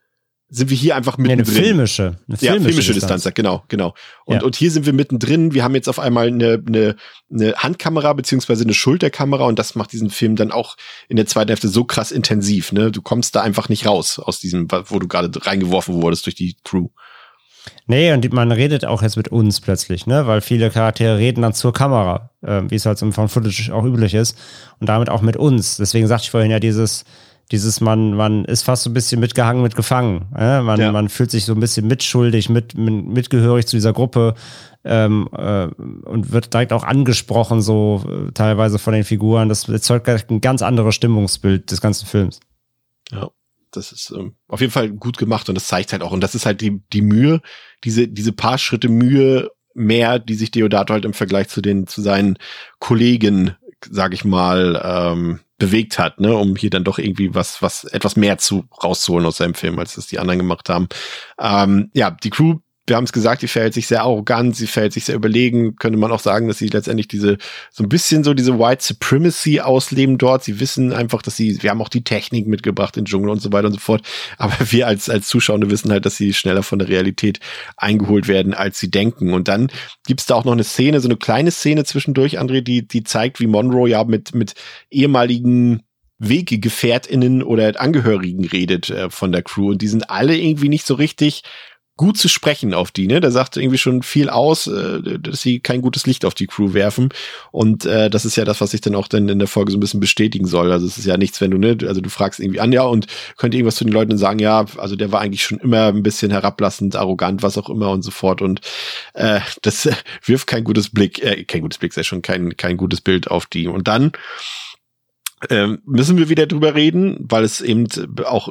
sind 0.54 0.70
wir 0.70 0.78
hier 0.78 0.96
einfach 0.96 1.18
mittendrin. 1.18 1.56
Ja, 1.56 1.60
eine 1.60 1.68
filmische, 1.68 2.04
eine 2.04 2.38
filmische, 2.38 2.46
ja, 2.46 2.54
filmische 2.54 2.94
Distanz. 2.94 3.24
Distanz. 3.24 3.36
genau, 3.36 3.64
genau. 3.70 3.96
Und, 4.26 4.36
ja. 4.36 4.44
und 4.44 4.56
hier 4.56 4.70
sind 4.70 4.86
wir 4.86 4.94
mittendrin. 4.94 5.54
Wir 5.54 5.64
haben 5.64 5.74
jetzt 5.74 5.90
auf 5.90 5.98
einmal 5.98 6.28
eine, 6.28 6.64
eine, 6.66 6.96
eine 7.34 7.54
Handkamera 7.56 8.14
beziehungsweise 8.14 8.64
eine 8.64 8.76
Schulterkamera 8.76 9.46
und 9.46 9.58
das 9.58 9.74
macht 9.74 9.92
diesen 9.94 10.12
Film 10.12 10.36
dann 10.36 10.52
auch 10.52 10.78
in 11.10 11.16
der 11.16 11.26
zweiten 11.26 11.50
Hälfte 11.50 11.70
so 11.70 11.86
krass 11.86 12.12
intensiv. 12.12 12.72
Ne? 12.72 12.92
Du 12.92 13.02
kommst 13.02 13.36
da 13.36 13.42
einfach 13.42 13.68
nicht 13.68 13.88
raus 13.88 14.20
aus 14.20 14.40
diesem, 14.40 14.68
wo 14.70 15.00
du 15.00 15.08
gerade 15.08 15.32
reingeworfen 15.44 16.02
wurdest 16.02 16.28
durch 16.28 16.36
die 16.36 16.56
Crew. 16.64 16.90
Nee, 17.88 18.14
und 18.14 18.32
man 18.34 18.52
redet 18.52 18.86
auch 18.86 19.02
jetzt 19.02 19.18
mit 19.18 19.30
uns 19.30 19.60
plötzlich, 19.62 20.06
ne? 20.06 20.28
Weil 20.28 20.42
viele 20.42 20.70
Charaktere 20.70 21.18
reden 21.18 21.42
dann 21.42 21.54
zur 21.54 21.74
Kamera, 21.74 22.30
äh, 22.42 22.62
wie 22.68 22.76
es 22.76 22.86
halt 22.86 22.98
so 22.98 23.10
von 23.12 23.30
Footage 23.30 23.72
auch 23.74 23.86
üblich 23.86 24.14
ist. 24.14 24.38
Und 24.80 24.88
damit 24.88 25.10
auch 25.10 25.22
mit 25.22 25.38
uns. 25.38 25.78
Deswegen 25.78 26.08
sagte 26.08 26.26
ich 26.26 26.32
vorhin 26.32 26.52
ja 26.52 26.60
dieses, 26.60 27.06
dieses 27.52 27.82
man, 27.82 28.14
man 28.16 28.46
ist 28.46 28.64
fast 28.64 28.84
so 28.84 28.90
ein 28.90 28.94
bisschen 28.94 29.20
mitgehangen, 29.20 29.62
mitgefangen. 29.62 30.28
Äh? 30.36 30.62
Man, 30.62 30.80
ja. 30.80 30.92
man 30.92 31.10
fühlt 31.10 31.32
sich 31.32 31.46
so 31.46 31.54
ein 31.54 31.60
bisschen 31.60 31.88
mitschuldig, 31.88 32.50
mit, 32.50 32.76
mit 32.76 33.06
mitgehörig 33.06 33.68
zu 33.68 33.76
dieser 33.76 33.94
Gruppe 33.94 34.36
ähm, 34.84 35.30
äh, 35.34 35.66
und 35.66 36.32
wird 36.32 36.54
direkt 36.54 36.74
auch 36.74 36.84
angesprochen, 36.84 37.62
so 37.62 38.04
äh, 38.08 38.32
teilweise 38.32 38.80
von 38.80 38.94
den 38.94 39.04
Figuren. 39.04 39.50
Das 39.50 39.68
erzeugt 39.68 40.08
ein 40.08 40.42
ganz 40.42 40.62
anderes 40.62 40.96
Stimmungsbild 40.96 41.72
des 41.72 41.82
ganzen 41.82 42.06
Films. 42.06 42.40
Ja. 43.12 43.30
Das 43.72 43.92
ist 43.92 44.14
ähm, 44.16 44.36
auf 44.48 44.62
jeden 44.62 44.72
Fall 44.72 44.92
gut 44.92 45.18
gemacht 45.18 45.50
und 45.50 45.56
das 45.56 45.68
zeigt 45.68 45.94
halt 45.94 46.04
auch, 46.04 46.12
und 46.12 46.22
das 46.22 46.36
ist 46.36 46.46
halt 46.46 46.62
die, 46.62 46.84
die 46.94 47.02
Mühe, 47.02 47.42
diese, 47.84 48.08
diese 48.08 48.32
paar 48.32 48.60
Schritte 48.60 48.88
Mühe 48.88 49.50
mehr, 49.74 50.20
die 50.20 50.36
sich 50.36 50.52
Deodato 50.52 50.94
halt 50.94 51.06
im 51.06 51.14
Vergleich 51.14 51.50
zu 51.50 51.62
den, 51.62 51.88
zu 51.88 52.02
seinen 52.02 52.38
Kollegen, 52.80 53.56
sag 53.90 54.14
ich 54.14 54.26
mal, 54.26 54.82
ähm, 54.84 55.40
bewegt 55.58 55.98
hat, 55.98 56.20
ne, 56.20 56.36
um 56.36 56.56
hier 56.56 56.70
dann 56.70 56.84
doch 56.84 57.00
irgendwie 57.00 57.34
was, 57.34 57.62
was 57.62 57.86
etwas 57.86 58.16
mehr 58.16 58.38
zu 58.38 58.66
rauszuholen 58.84 59.26
aus 59.26 59.38
seinem 59.38 59.54
Film, 59.54 59.80
als 59.80 59.96
das 59.96 60.08
die 60.08 60.20
anderen 60.20 60.40
gemacht 60.40 60.68
haben. 60.70 60.90
Ähm, 61.40 61.90
ja, 61.94 62.12
die 62.12 62.30
Crew 62.30 62.60
wir 62.86 62.98
haben 62.98 63.06
es 63.06 63.14
gesagt, 63.14 63.42
die 63.42 63.48
verhält 63.48 63.74
sich 63.74 63.88
sehr 63.88 64.02
arrogant, 64.02 64.58
sie 64.58 64.68
verhält 64.68 64.92
sich 64.92 65.06
sehr 65.06 65.16
überlegen. 65.16 65.78
Könnte 65.78 65.98
man 65.98 66.12
auch 66.12 66.20
sagen, 66.20 66.50
dass 66.50 66.58
sie 66.58 66.68
letztendlich 66.68 67.08
diese, 67.08 67.38
so 67.72 67.84
ein 67.84 67.90
bisschen 67.90 68.26
so 68.26 68.34
diese 68.34 68.60
White 68.60 68.84
Supremacy 68.84 69.62
ausleben 69.62 70.18
dort. 70.18 70.44
Sie 70.44 70.60
wissen 70.60 70.92
einfach, 70.92 71.22
dass 71.22 71.38
sie, 71.38 71.64
wir 71.64 71.70
haben 71.70 71.82
auch 71.82 71.90
die 71.90 72.04
Technik 72.04 72.46
mitgebracht, 72.46 72.96
den 72.96 73.06
Dschungel 73.06 73.30
und 73.30 73.42
so 73.42 73.54
weiter 73.54 73.68
und 73.68 73.74
so 73.74 73.80
fort. 73.80 74.06
Aber 74.38 74.56
wir 74.72 74.88
als, 74.88 75.10
als 75.10 75.28
Zuschauer 75.28 75.54
wissen 75.70 75.92
halt, 75.92 76.06
dass 76.06 76.18
sie 76.18 76.34
schneller 76.34 76.64
von 76.64 76.80
der 76.80 76.90
Realität 76.90 77.40
eingeholt 77.78 78.28
werden, 78.28 78.54
als 78.54 78.80
sie 78.80 78.92
denken. 78.92 79.34
Und 79.34 79.48
dann 79.48 79.72
gibt's 80.06 80.26
da 80.26 80.36
auch 80.36 80.44
noch 80.44 80.52
eine 80.52 80.66
Szene, 80.66 81.00
so 81.00 81.08
eine 81.08 81.18
kleine 81.18 81.52
Szene 81.52 81.86
zwischendurch, 81.86 82.40
André, 82.40 82.62
die, 82.62 82.86
die 82.86 83.04
zeigt, 83.04 83.40
wie 83.40 83.48
Monroe 83.48 83.88
ja 83.88 84.04
mit, 84.04 84.36
mit 84.36 84.56
ehemaligen 84.92 85.84
Wegegefährtinnen 86.20 87.44
oder 87.44 87.80
Angehörigen 87.80 88.46
redet 88.46 88.90
äh, 88.90 89.10
von 89.10 89.32
der 89.32 89.42
Crew 89.42 89.72
und 89.72 89.82
die 89.82 89.88
sind 89.88 90.10
alle 90.10 90.38
irgendwie 90.38 90.70
nicht 90.70 90.86
so 90.86 90.94
richtig 90.94 91.44
gut 91.96 92.18
zu 92.18 92.28
sprechen 92.28 92.74
auf 92.74 92.90
die, 92.90 93.06
ne? 93.06 93.22
Der 93.22 93.32
sagt 93.32 93.56
irgendwie 93.56 93.78
schon 93.78 94.02
viel 94.02 94.30
aus, 94.30 94.66
äh, 94.66 95.20
dass 95.20 95.42
sie 95.42 95.60
kein 95.60 95.82
gutes 95.82 96.08
Licht 96.08 96.26
auf 96.26 96.34
die 96.34 96.48
Crew 96.48 96.74
werfen. 96.74 97.10
Und 97.52 97.86
äh, 97.86 98.10
das 98.10 98.26
ist 98.26 98.36
ja 98.36 98.46
das, 98.46 98.62
was 98.62 98.72
sich 98.72 98.82
dann 98.82 98.96
auch 98.96 99.08
dann 99.08 99.30
in 99.30 99.38
der 99.38 99.48
Folge 99.48 99.72
so 99.72 99.78
ein 99.78 99.80
bisschen 99.80 100.00
bestätigen 100.00 100.48
soll. 100.48 100.72
Also 100.72 100.88
es 100.88 100.98
ist 100.98 101.06
ja 101.06 101.18
nichts, 101.18 101.40
wenn 101.40 101.52
du, 101.52 101.60
ne, 101.60 101.78
also 101.88 102.02
du 102.02 102.10
fragst 102.10 102.40
irgendwie 102.40 102.60
an, 102.60 102.72
ja, 102.72 102.82
und 102.84 103.06
könnt 103.38 103.54
irgendwas 103.54 103.76
zu 103.76 103.84
den 103.84 103.94
Leuten 103.94 104.18
sagen, 104.18 104.40
ja, 104.40 104.66
also 104.78 104.96
der 104.96 105.12
war 105.12 105.22
eigentlich 105.22 105.44
schon 105.44 105.60
immer 105.60 105.88
ein 105.88 106.02
bisschen 106.02 106.32
herablassend, 106.32 106.96
arrogant, 106.96 107.44
was 107.44 107.60
auch 107.60 107.70
immer 107.70 107.92
und 107.92 108.02
so 108.02 108.12
fort. 108.12 108.42
Und 108.42 108.62
äh, 109.14 109.42
das 109.62 109.86
äh, 109.86 109.94
wirft 110.26 110.48
kein 110.48 110.64
gutes 110.64 110.90
Blick, 110.90 111.22
äh, 111.24 111.44
kein 111.44 111.62
gutes 111.62 111.78
Blick, 111.78 111.94
sei 111.94 112.02
schon 112.02 112.24
kein, 112.24 112.58
kein 112.58 112.78
gutes 112.78 113.02
Bild 113.02 113.30
auf 113.30 113.46
die. 113.46 113.68
Und 113.68 113.88
dann 113.88 114.14
äh, 115.50 115.68
müssen 115.86 116.18
wir 116.18 116.30
wieder 116.30 116.48
drüber 116.48 116.74
reden, 116.74 117.18
weil 117.20 117.44
es 117.44 117.62
eben 117.62 117.88
auch 118.26 118.50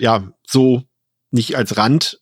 ja 0.00 0.32
so 0.44 0.82
nicht 1.30 1.56
als 1.56 1.76
Rand 1.76 2.18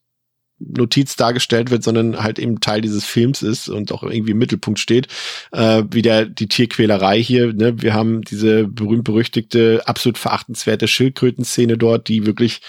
Notiz 0.59 1.16
dargestellt 1.16 1.70
wird, 1.70 1.82
sondern 1.82 2.22
halt 2.22 2.39
eben 2.39 2.60
Teil 2.60 2.80
dieses 2.80 3.05
Films 3.05 3.43
ist 3.43 3.68
und 3.68 3.93
auch 3.93 4.02
irgendwie 4.02 4.32
im 4.32 4.39
Mittelpunkt 4.39 4.78
steht. 4.78 5.09
Äh, 5.52 5.85
wie 5.90 6.02
der, 6.02 6.26
die 6.26 6.48
Tierquälerei 6.48 7.22
hier, 7.22 7.52
ne? 7.52 7.80
Wir 7.80 7.94
haben 7.94 8.22
diese 8.22 8.66
berühmt-berüchtigte, 8.66 9.82
absolut 9.86 10.18
verachtenswerte 10.18 10.89
Schildkrötenszene 10.89 11.78
dort, 11.78 12.09
die 12.09 12.26
wirklich 12.26 12.60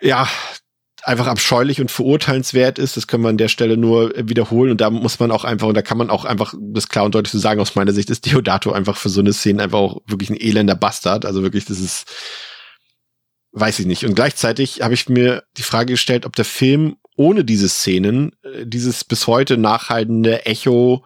ja, 0.00 0.28
einfach 1.02 1.26
abscheulich 1.26 1.80
und 1.80 1.90
verurteilenswert 1.90 2.78
ist. 2.78 2.96
Das 2.96 3.06
können 3.06 3.22
wir 3.22 3.28
an 3.28 3.36
der 3.36 3.48
Stelle 3.48 3.76
nur 3.76 4.12
wiederholen. 4.16 4.70
Und 4.70 4.80
da 4.80 4.90
muss 4.90 5.20
man 5.20 5.30
auch 5.30 5.44
einfach, 5.44 5.68
und 5.68 5.74
da 5.74 5.82
kann 5.82 5.98
man 5.98 6.10
auch 6.10 6.24
einfach 6.24 6.54
das 6.58 6.88
klar 6.88 7.04
und 7.04 7.14
deutlich 7.14 7.32
so 7.32 7.38
sagen, 7.38 7.60
aus 7.60 7.74
meiner 7.74 7.92
Sicht 7.92 8.10
ist 8.10 8.26
Deodato 8.26 8.72
einfach 8.72 8.96
für 8.96 9.08
so 9.08 9.20
eine 9.20 9.32
Szene 9.32 9.62
einfach 9.62 9.78
auch 9.78 10.00
wirklich 10.06 10.30
ein 10.30 10.40
elender 10.40 10.74
Bastard. 10.74 11.26
Also 11.26 11.42
wirklich, 11.42 11.66
das 11.66 11.80
ist, 11.80 12.10
weiß 13.54 13.78
ich 13.78 13.86
nicht. 13.86 14.04
Und 14.04 14.14
gleichzeitig 14.14 14.82
habe 14.82 14.94
ich 14.94 15.08
mir 15.08 15.44
die 15.56 15.62
Frage 15.62 15.94
gestellt, 15.94 16.26
ob 16.26 16.36
der 16.36 16.44
Film 16.44 16.96
ohne 17.16 17.44
diese 17.44 17.68
Szenen, 17.68 18.32
äh, 18.42 18.66
dieses 18.66 19.04
bis 19.04 19.26
heute 19.26 19.56
nachhaltende 19.56 20.44
Echo 20.46 21.04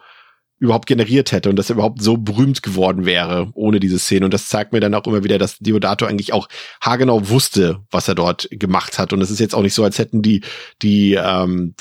überhaupt 0.59 0.87
generiert 0.87 1.31
hätte 1.31 1.49
und 1.49 1.55
dass 1.55 1.69
er 1.69 1.75
überhaupt 1.75 2.01
so 2.01 2.17
berühmt 2.17 2.61
geworden 2.61 3.05
wäre 3.05 3.49
ohne 3.53 3.79
diese 3.79 3.97
Szene. 3.97 4.25
Und 4.25 4.33
das 4.33 4.49
zeigt 4.49 4.73
mir 4.73 4.81
dann 4.81 4.93
auch 4.93 5.07
immer 5.07 5.23
wieder, 5.23 5.37
dass 5.37 5.57
Diodato 5.59 6.05
eigentlich 6.05 6.33
auch 6.33 6.49
haargenau 6.81 7.29
wusste, 7.29 7.79
was 7.91 8.09
er 8.09 8.15
dort 8.15 8.47
gemacht 8.51 8.99
hat. 8.99 9.13
Und 9.13 9.21
es 9.21 9.31
ist 9.31 9.39
jetzt 9.39 9.55
auch 9.55 9.61
nicht 9.61 9.73
so, 9.73 9.85
als 9.85 9.97
hätten 9.99 10.21
die, 10.21 10.41
die, 10.81 11.13
ähm, 11.13 11.75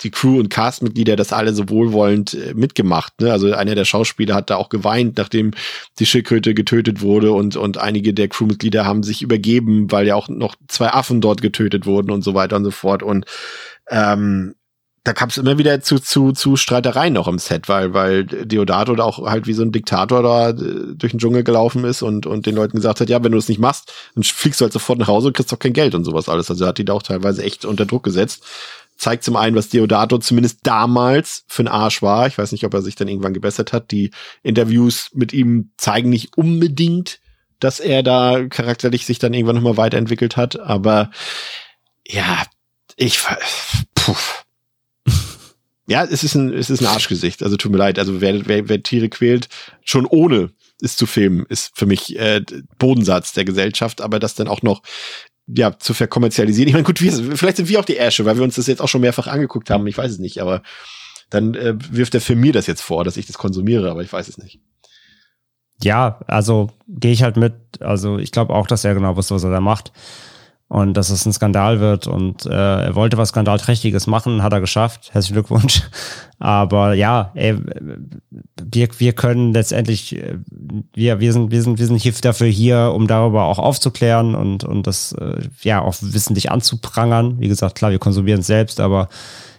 die 0.00 0.10
Crew 0.10 0.40
und 0.40 0.50
Castmitglieder 0.50 1.14
das 1.14 1.32
alle 1.32 1.54
so 1.54 1.68
wohlwollend 1.68 2.34
äh, 2.34 2.54
mitgemacht. 2.54 3.20
Ne? 3.20 3.30
Also 3.30 3.52
einer 3.52 3.76
der 3.76 3.84
Schauspieler 3.84 4.34
hat 4.34 4.50
da 4.50 4.56
auch 4.56 4.70
geweint, 4.70 5.18
nachdem 5.18 5.52
die 6.00 6.06
Schildkröte 6.06 6.52
getötet 6.52 7.02
wurde 7.02 7.30
und, 7.32 7.54
und 7.54 7.78
einige 7.78 8.12
der 8.12 8.26
Crewmitglieder 8.26 8.84
haben 8.84 9.04
sich 9.04 9.22
übergeben, 9.22 9.92
weil 9.92 10.06
ja 10.06 10.16
auch 10.16 10.28
noch 10.28 10.56
zwei 10.66 10.88
Affen 10.88 11.20
dort 11.20 11.42
getötet 11.42 11.86
wurden 11.86 12.10
und 12.10 12.22
so 12.22 12.34
weiter 12.34 12.56
und 12.56 12.64
so 12.64 12.72
fort. 12.72 13.04
Und 13.04 13.24
ähm, 13.88 14.56
da 15.06 15.12
kam 15.12 15.28
es 15.28 15.36
immer 15.36 15.56
wieder 15.56 15.80
zu, 15.80 16.00
zu, 16.00 16.32
zu 16.32 16.56
Streitereien 16.56 17.12
noch 17.12 17.28
im 17.28 17.38
Set, 17.38 17.68
weil, 17.68 17.94
weil 17.94 18.24
Deodato 18.24 18.96
da 18.96 19.04
auch 19.04 19.24
halt 19.24 19.46
wie 19.46 19.52
so 19.52 19.62
ein 19.62 19.70
Diktator 19.70 20.20
da 20.20 20.50
äh, 20.50 20.54
durch 20.96 21.12
den 21.12 21.20
Dschungel 21.20 21.44
gelaufen 21.44 21.84
ist 21.84 22.02
und, 22.02 22.26
und 22.26 22.44
den 22.44 22.56
Leuten 22.56 22.78
gesagt 22.78 23.00
hat, 23.00 23.08
ja, 23.08 23.22
wenn 23.22 23.30
du 23.30 23.38
es 23.38 23.48
nicht 23.48 23.60
machst, 23.60 23.92
dann 24.16 24.24
fliegst 24.24 24.60
du 24.60 24.64
halt 24.64 24.72
sofort 24.72 24.98
nach 24.98 25.06
Hause 25.06 25.28
und 25.28 25.36
kriegst 25.36 25.52
doch 25.52 25.60
kein 25.60 25.74
Geld 25.74 25.94
und 25.94 26.04
sowas 26.04 26.28
alles. 26.28 26.50
Also 26.50 26.66
hat 26.66 26.78
die 26.78 26.84
da 26.84 26.92
auch 26.92 27.04
teilweise 27.04 27.44
echt 27.44 27.64
unter 27.64 27.86
Druck 27.86 28.02
gesetzt. 28.02 28.44
Zeigt 28.96 29.22
zum 29.22 29.36
einen, 29.36 29.54
was 29.54 29.68
Deodato 29.68 30.18
zumindest 30.18 30.60
damals 30.64 31.44
für 31.46 31.62
ein 31.62 31.68
Arsch 31.68 32.02
war. 32.02 32.26
Ich 32.26 32.36
weiß 32.36 32.50
nicht, 32.50 32.64
ob 32.64 32.74
er 32.74 32.82
sich 32.82 32.96
dann 32.96 33.06
irgendwann 33.06 33.34
gebessert 33.34 33.72
hat. 33.72 33.92
Die 33.92 34.10
Interviews 34.42 35.10
mit 35.14 35.32
ihm 35.32 35.70
zeigen 35.76 36.10
nicht 36.10 36.36
unbedingt, 36.36 37.20
dass 37.60 37.78
er 37.78 38.02
da 38.02 38.44
charakterlich 38.48 39.06
sich 39.06 39.20
dann 39.20 39.34
irgendwann 39.34 39.54
nochmal 39.54 39.76
weiterentwickelt 39.76 40.36
hat. 40.36 40.58
Aber 40.58 41.12
ja, 42.08 42.42
ich, 42.96 43.20
puh 43.94 44.16
ja, 45.86 46.04
es 46.04 46.24
ist 46.24 46.34
ein, 46.34 46.52
es 46.52 46.70
ist 46.70 46.80
ein 46.80 46.86
Arschgesicht. 46.86 47.42
Also 47.42 47.56
tut 47.56 47.70
mir 47.70 47.78
leid. 47.78 47.98
Also 47.98 48.20
wer, 48.20 48.46
wer, 48.46 48.68
wer 48.68 48.82
Tiere 48.82 49.08
quält, 49.08 49.48
schon 49.84 50.04
ohne 50.06 50.50
es 50.82 50.96
zu 50.96 51.06
filmen, 51.06 51.46
ist 51.48 51.72
für 51.74 51.86
mich 51.86 52.18
äh, 52.18 52.42
Bodensatz 52.78 53.32
der 53.32 53.44
Gesellschaft. 53.44 54.00
Aber 54.00 54.18
das 54.18 54.34
dann 54.34 54.48
auch 54.48 54.62
noch 54.62 54.82
ja 55.46 55.78
zu 55.78 55.94
verkommerzialisieren. 55.94 56.68
Ich 56.68 56.74
meine, 56.74 56.84
gut, 56.84 57.00
wir, 57.00 57.12
vielleicht 57.36 57.58
sind 57.58 57.68
wir 57.68 57.78
auch 57.78 57.84
die 57.84 57.96
Ärsche, 57.96 58.24
weil 58.24 58.36
wir 58.36 58.42
uns 58.42 58.56
das 58.56 58.66
jetzt 58.66 58.82
auch 58.82 58.88
schon 58.88 59.00
mehrfach 59.00 59.28
angeguckt 59.28 59.70
haben. 59.70 59.86
Ich 59.86 59.96
weiß 59.96 60.10
es 60.10 60.18
nicht. 60.18 60.40
Aber 60.42 60.62
dann 61.30 61.54
äh, 61.54 61.74
wirft 61.90 62.14
er 62.14 62.20
für 62.20 62.36
mir 62.36 62.52
das 62.52 62.66
jetzt 62.66 62.82
vor, 62.82 63.04
dass 63.04 63.16
ich 63.16 63.26
das 63.26 63.38
konsumiere. 63.38 63.90
Aber 63.90 64.02
ich 64.02 64.12
weiß 64.12 64.26
es 64.26 64.38
nicht. 64.38 64.60
Ja, 65.82 66.20
also 66.26 66.70
gehe 66.88 67.12
ich 67.12 67.22
halt 67.22 67.36
mit. 67.36 67.54
Also 67.80 68.18
ich 68.18 68.32
glaube 68.32 68.54
auch, 68.54 68.66
dass 68.66 68.84
er 68.84 68.94
genau 68.94 69.16
wusste, 69.16 69.34
was 69.34 69.44
er 69.44 69.50
da 69.50 69.60
macht 69.60 69.92
und 70.68 70.94
dass 70.94 71.10
es 71.10 71.24
ein 71.26 71.32
Skandal 71.32 71.80
wird. 71.80 72.06
Und 72.06 72.46
äh, 72.46 72.50
er 72.50 72.94
wollte 72.94 73.16
was 73.16 73.28
Skandalträchtiges 73.28 74.06
machen, 74.06 74.42
hat 74.42 74.52
er 74.52 74.60
geschafft. 74.60 75.10
Herzlichen 75.12 75.34
Glückwunsch. 75.34 75.82
Aber 76.38 76.94
ja, 76.94 77.30
ey, 77.34 77.56
wir, 78.62 78.88
wir 78.98 79.12
können 79.12 79.52
letztendlich, 79.54 80.16
äh, 80.16 80.38
wir, 80.92 81.20
wir, 81.20 81.32
sind, 81.32 81.50
wir, 81.50 81.62
sind, 81.62 81.78
wir 81.78 81.86
sind 81.86 81.96
hier 81.96 82.12
dafür 82.20 82.48
hier, 82.48 82.92
um 82.94 83.06
darüber 83.06 83.44
auch 83.44 83.58
aufzuklären 83.58 84.34
und, 84.34 84.64
und 84.64 84.86
das 84.86 85.12
äh, 85.12 85.40
ja 85.62 85.82
auch 85.82 85.94
wissentlich 86.00 86.50
anzuprangern. 86.50 87.38
Wie 87.38 87.48
gesagt, 87.48 87.76
klar, 87.76 87.92
wir 87.92 88.00
konsumieren 88.00 88.40
es 88.40 88.48
selbst, 88.48 88.80
aber 88.80 89.08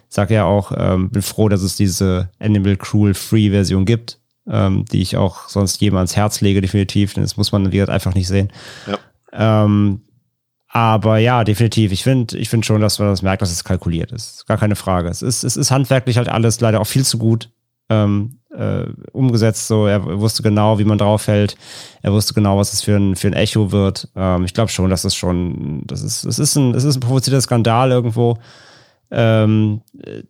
ich 0.08 0.14
sage 0.14 0.34
ja 0.34 0.44
auch, 0.44 0.72
ähm, 0.76 1.10
bin 1.10 1.22
froh, 1.22 1.48
dass 1.48 1.62
es 1.62 1.76
diese 1.76 2.30
Animal 2.38 2.76
Cruel 2.76 3.14
Free 3.14 3.50
Version 3.50 3.86
gibt, 3.86 4.18
ähm, 4.46 4.84
die 4.86 5.00
ich 5.00 5.16
auch 5.16 5.48
sonst 5.48 5.80
jedem 5.80 5.96
ans 5.96 6.16
Herz 6.16 6.40
lege, 6.42 6.60
definitiv. 6.60 7.14
Denn 7.14 7.24
das 7.24 7.36
muss 7.36 7.52
man, 7.52 7.72
wie 7.72 7.76
gesagt, 7.76 7.90
einfach 7.90 8.14
nicht 8.14 8.28
sehen. 8.28 8.50
Ja. 8.86 9.64
Ähm, 9.64 10.02
aber 10.68 11.18
ja, 11.18 11.44
definitiv. 11.44 11.92
Ich 11.92 12.02
finde 12.02 12.36
ich 12.36 12.50
finde 12.50 12.66
schon, 12.66 12.80
dass 12.80 12.98
man 12.98 13.08
das 13.08 13.22
merkt, 13.22 13.42
dass 13.42 13.50
es 13.50 13.64
kalkuliert 13.64 14.12
ist. 14.12 14.46
Gar 14.46 14.58
keine 14.58 14.76
Frage. 14.76 15.08
Es 15.08 15.22
ist, 15.22 15.42
es 15.42 15.56
ist 15.56 15.70
handwerklich 15.70 16.18
halt 16.18 16.28
alles 16.28 16.60
leider 16.60 16.80
auch 16.80 16.86
viel 16.86 17.04
zu 17.04 17.16
gut 17.18 17.50
ähm, 17.88 18.38
äh, 18.54 18.84
umgesetzt. 19.12 19.66
So, 19.66 19.86
er 19.86 20.04
wusste 20.20 20.42
genau, 20.42 20.78
wie 20.78 20.84
man 20.84 20.98
draufhält. 20.98 21.56
Er 22.02 22.12
wusste 22.12 22.34
genau, 22.34 22.58
was 22.58 22.74
es 22.74 22.82
für 22.82 22.96
ein, 22.96 23.16
für 23.16 23.28
ein 23.28 23.32
Echo 23.32 23.72
wird. 23.72 24.08
Ähm, 24.14 24.44
ich 24.44 24.52
glaube 24.52 24.70
schon, 24.70 24.90
dass 24.90 25.04
es 25.04 25.14
schon, 25.14 25.82
das 25.86 26.02
ist, 26.02 26.24
es 26.24 26.38
ist 26.38 26.56
ein, 26.56 26.74
es 26.74 26.84
ist 26.84 26.96
ein 26.96 27.00
provozierter 27.00 27.40
Skandal 27.40 27.90
irgendwo 27.90 28.38
ähm, 29.10 29.80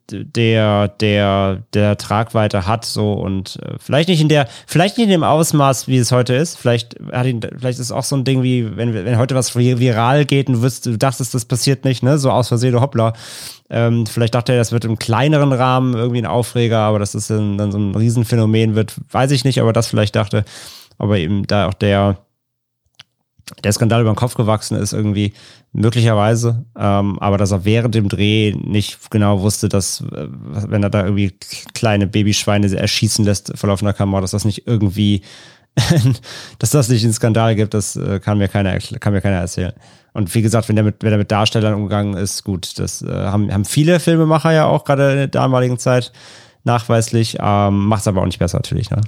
der, 0.09 0.89
der, 0.89 1.63
der 1.75 1.97
Tragweite 1.97 2.67
hat, 2.67 2.85
so 2.85 3.13
und 3.13 3.59
äh, 3.63 3.75
vielleicht 3.79 4.09
nicht 4.09 4.21
in 4.21 4.29
der, 4.29 4.49
vielleicht 4.67 4.99
nicht 4.99 5.07
in 5.07 5.11
dem 5.11 5.25
Ausmaß, 5.25 5.89
wie 5.89 5.97
es 5.97 6.13
heute 6.13 6.35
ist. 6.35 6.59
Vielleicht 6.59 6.97
hat 7.13 7.27
ihn, 7.27 7.41
vielleicht 7.41 7.81
ist 7.81 7.87
es 7.87 7.93
auch 7.93 8.05
so 8.05 8.17
ein 8.17 8.25
Ding 8.25 8.43
wie, 8.43 8.77
wenn, 8.77 8.95
wenn 8.95 9.19
heute 9.19 9.35
was 9.35 9.57
viral 9.57 10.25
geht 10.25 10.49
und 10.49 10.55
du, 10.55 10.63
wirst, 10.63 10.87
du 10.87 10.97
dachtest, 10.97 11.35
das 11.35 11.45
passiert 11.45 11.85
nicht, 11.85 12.03
ne? 12.03 12.19
So 12.19 12.31
aus 12.31 12.49
Versehen, 12.49 12.81
hoppla. 12.81 13.15
Ähm, 13.69 14.07
vielleicht 14.07 14.35
dachte 14.35 14.53
er, 14.53 14.59
das 14.59 14.73
wird 14.73 14.85
im 14.85 14.99
kleineren 14.99 15.53
Rahmen 15.53 15.95
irgendwie 15.95 16.23
ein 16.23 16.27
Aufreger, 16.27 16.79
aber 16.79 17.01
dass 17.01 17.13
das 17.13 17.27
dann, 17.27 17.59
dann 17.59 17.73
so 17.73 17.79
ein 17.79 17.95
Riesenphänomen 17.95 18.77
wird, 18.77 18.95
weiß 19.11 19.33
ich 19.33 19.45
nicht, 19.45 19.61
aber 19.61 19.73
das 19.73 19.89
vielleicht 19.89 20.15
dachte. 20.15 20.45
Aber 20.99 21.19
eben 21.19 21.47
da 21.47 21.69
auch 21.69 21.75
der, 21.75 22.19
der 23.63 23.73
Skandal 23.73 24.01
über 24.03 24.13
den 24.13 24.17
Kopf 24.17 24.35
gewachsen 24.35 24.77
ist, 24.77 24.93
irgendwie 24.93 25.33
möglicherweise. 25.73 26.65
Ähm, 26.77 27.19
aber 27.19 27.39
dass 27.39 27.51
er 27.51 27.65
während 27.65 27.95
dem 27.95 28.09
Dreh 28.09 28.55
nicht 28.55 29.11
genau 29.11 29.41
wusste, 29.41 29.69
dass, 29.69 30.01
äh, 30.01 30.29
wenn 30.31 30.83
er 30.83 30.91
da 30.91 31.05
irgendwie 31.05 31.35
kleine 31.75 32.07
Babyschweine 32.07 32.75
erschießen 32.75 33.25
lässt 33.25 33.53
vor 33.57 33.69
laufender 33.69 33.93
Kamera, 33.93 34.21
dass 34.21 34.33
das 34.33 34.45
nicht 34.45 34.67
irgendwie, 34.67 35.23
dass 36.59 36.71
das 36.71 36.89
nicht 36.89 37.05
einen 37.05 37.13
Skandal 37.13 37.55
gibt, 37.55 37.75
das 37.75 37.97
äh, 37.97 38.21
kann 38.21 38.39
mir 38.39 38.49
keiner, 38.49 38.79
kann 38.79 39.13
mir 39.13 39.21
keiner 39.21 39.39
erzählen. 39.39 39.73
Und 40.13 40.35
wie 40.35 40.43
gesagt, 40.43 40.69
wenn 40.69 40.77
der 40.77 40.85
mit, 40.85 40.97
wenn 41.03 41.13
er 41.13 41.19
mit 41.19 41.31
Darstellern 41.31 41.75
umgegangen 41.75 42.15
ist, 42.15 42.45
gut, 42.45 42.79
das 42.79 43.03
äh, 43.03 43.09
haben, 43.09 43.53
haben 43.53 43.65
viele 43.65 44.01
Filmemacher 44.01 44.53
ja 44.53 44.67
auch 44.67 44.85
gerade 44.85 45.11
in 45.13 45.17
der 45.19 45.29
damaligen 45.29 45.79
Zeit 45.79 46.13
nachweislich, 46.65 47.39
ähm, 47.41 47.87
macht 47.87 48.01
es 48.01 48.09
aber 48.09 48.23
auch 48.23 48.27
nicht 48.27 48.39
besser 48.39 48.59
natürlich, 48.59 48.91
ne? 48.91 49.01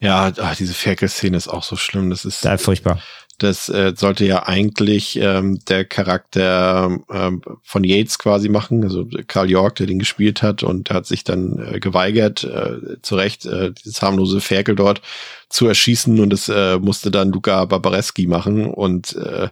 Ja, 0.00 0.32
ach, 0.38 0.56
diese 0.56 0.74
Ferkel-Szene 0.74 1.36
ist 1.36 1.48
auch 1.48 1.62
so 1.62 1.76
schlimm. 1.76 2.10
Das 2.10 2.26
ist 2.26 2.44
ja, 2.44 2.58
furchtbar. 2.58 2.98
Das 3.38 3.68
äh, 3.68 3.94
sollte 3.96 4.24
ja 4.24 4.46
eigentlich 4.46 5.18
ähm, 5.20 5.58
der 5.68 5.84
Charakter 5.84 6.98
ähm, 7.10 7.42
von 7.62 7.84
Yates 7.84 8.18
quasi 8.18 8.48
machen, 8.48 8.84
also 8.84 9.06
Carl 9.26 9.50
York, 9.50 9.76
der 9.76 9.86
den 9.86 9.98
gespielt 9.98 10.42
hat 10.42 10.62
und 10.62 10.90
hat 10.90 11.06
sich 11.06 11.24
dann 11.24 11.58
äh, 11.58 11.80
geweigert, 11.80 12.44
äh, 12.44 13.00
zu 13.02 13.16
Recht 13.16 13.46
äh, 13.46 13.72
dieses 13.72 14.00
harmlose 14.02 14.40
Ferkel 14.40 14.76
dort 14.76 15.02
zu 15.48 15.66
erschießen 15.66 16.20
und 16.20 16.30
das 16.30 16.48
äh, 16.48 16.78
musste 16.78 17.10
dann 17.10 17.32
Luca 17.32 17.64
Barbareschi 17.64 18.26
machen. 18.26 18.66
Und 18.66 19.16
äh, 19.16 19.48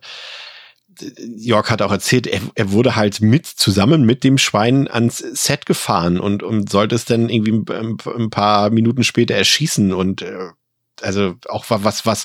York 1.36 1.70
hat 1.70 1.82
auch 1.82 1.92
erzählt, 1.92 2.26
er, 2.26 2.40
er 2.54 2.72
wurde 2.72 2.96
halt 2.96 3.20
mit 3.20 3.46
zusammen 3.46 4.04
mit 4.04 4.24
dem 4.24 4.38
Schwein 4.38 4.88
ans 4.88 5.18
Set 5.18 5.66
gefahren 5.66 6.20
und, 6.20 6.42
und 6.42 6.70
sollte 6.70 6.94
es 6.94 7.04
dann 7.04 7.28
irgendwie 7.28 7.72
ein, 7.72 7.96
ein 8.16 8.30
paar 8.30 8.70
Minuten 8.70 9.04
später 9.04 9.34
erschießen. 9.34 9.92
Und 9.92 10.22
äh, 10.22 10.50
also 11.02 11.34
auch 11.48 11.64
was, 11.68 12.06
was 12.06 12.24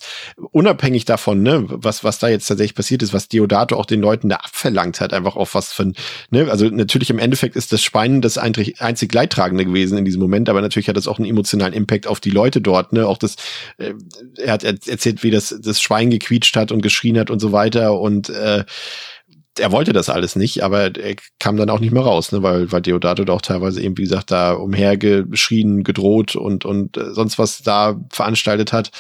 unabhängig 0.52 1.06
davon, 1.06 1.44
ne, 1.44 1.66
was, 1.68 2.04
was 2.04 2.20
da 2.20 2.28
jetzt 2.28 2.48
tatsächlich 2.48 2.76
passiert 2.76 3.04
ist, 3.04 3.14
was 3.14 3.28
Deodato 3.28 3.76
auch 3.76 3.86
den 3.86 4.02
Leuten 4.02 4.30
da 4.30 4.38
abverlangt 4.38 5.02
hat, 5.02 5.14
einfach 5.14 5.36
auch 5.36 5.50
was 5.54 5.74
von, 5.74 5.94
ne, 6.30 6.50
also 6.50 6.66
natürlich 6.70 7.10
im 7.10 7.20
Endeffekt 7.20 7.56
ist 7.56 7.72
das 7.72 7.84
Schwein 7.84 8.22
das 8.22 8.38
einzig 8.38 9.14
Leidtragende 9.14 9.66
gewesen 9.66 9.98
in 9.98 10.06
diesem 10.06 10.22
Moment, 10.22 10.50
aber 10.50 10.62
natürlich 10.62 10.90
hat 10.90 10.98
das 10.98 11.08
auch 11.08 11.20
einen 11.20 11.30
emotionalen 11.30 11.74
Impact 11.74 12.08
auf 12.08 12.20
die 12.20 12.30
Leute 12.30 12.62
dort, 12.62 12.94
ne, 12.94 13.08
auch 13.08 13.18
das, 13.18 13.36
äh, 13.78 13.94
er 14.38 14.54
hat 14.54 14.64
erzählt, 14.64 15.24
wie 15.24 15.32
das, 15.32 15.56
das 15.62 15.82
Schwein 15.82 16.10
gequietscht 16.10 16.56
hat 16.56 16.72
und 16.72 16.82
geschrien 16.82 17.18
hat 17.18 17.30
und 17.30 17.40
so 17.40 17.52
weiter 17.52 18.00
und, 18.00 18.30
äh, 18.30 18.64
er 19.60 19.72
wollte 19.72 19.94
das 19.94 20.10
alles 20.10 20.36
nicht, 20.36 20.64
aber 20.64 20.96
er 20.96 21.16
kam 21.40 21.58
dann 21.58 21.70
auch 21.70 21.80
nicht 21.80 21.94
mehr 21.94 22.04
raus, 22.04 22.32
ne, 22.32 22.44
weil, 22.44 22.72
weil 22.72 22.82
Deodato 22.82 23.26
doch 23.26 23.42
teilweise 23.42 23.82
eben, 23.82 23.98
wie 23.98 24.04
gesagt, 24.04 24.32
da 24.32 24.54
umhergeschrien, 24.54 25.84
gedroht 25.84 26.36
und, 26.36 26.66
und 26.66 26.98
äh, 26.98 27.14
sonst 27.14 27.40
was 27.40 27.62
da 27.62 28.00
veranstaltet 28.10 28.74
hat. 28.74 28.92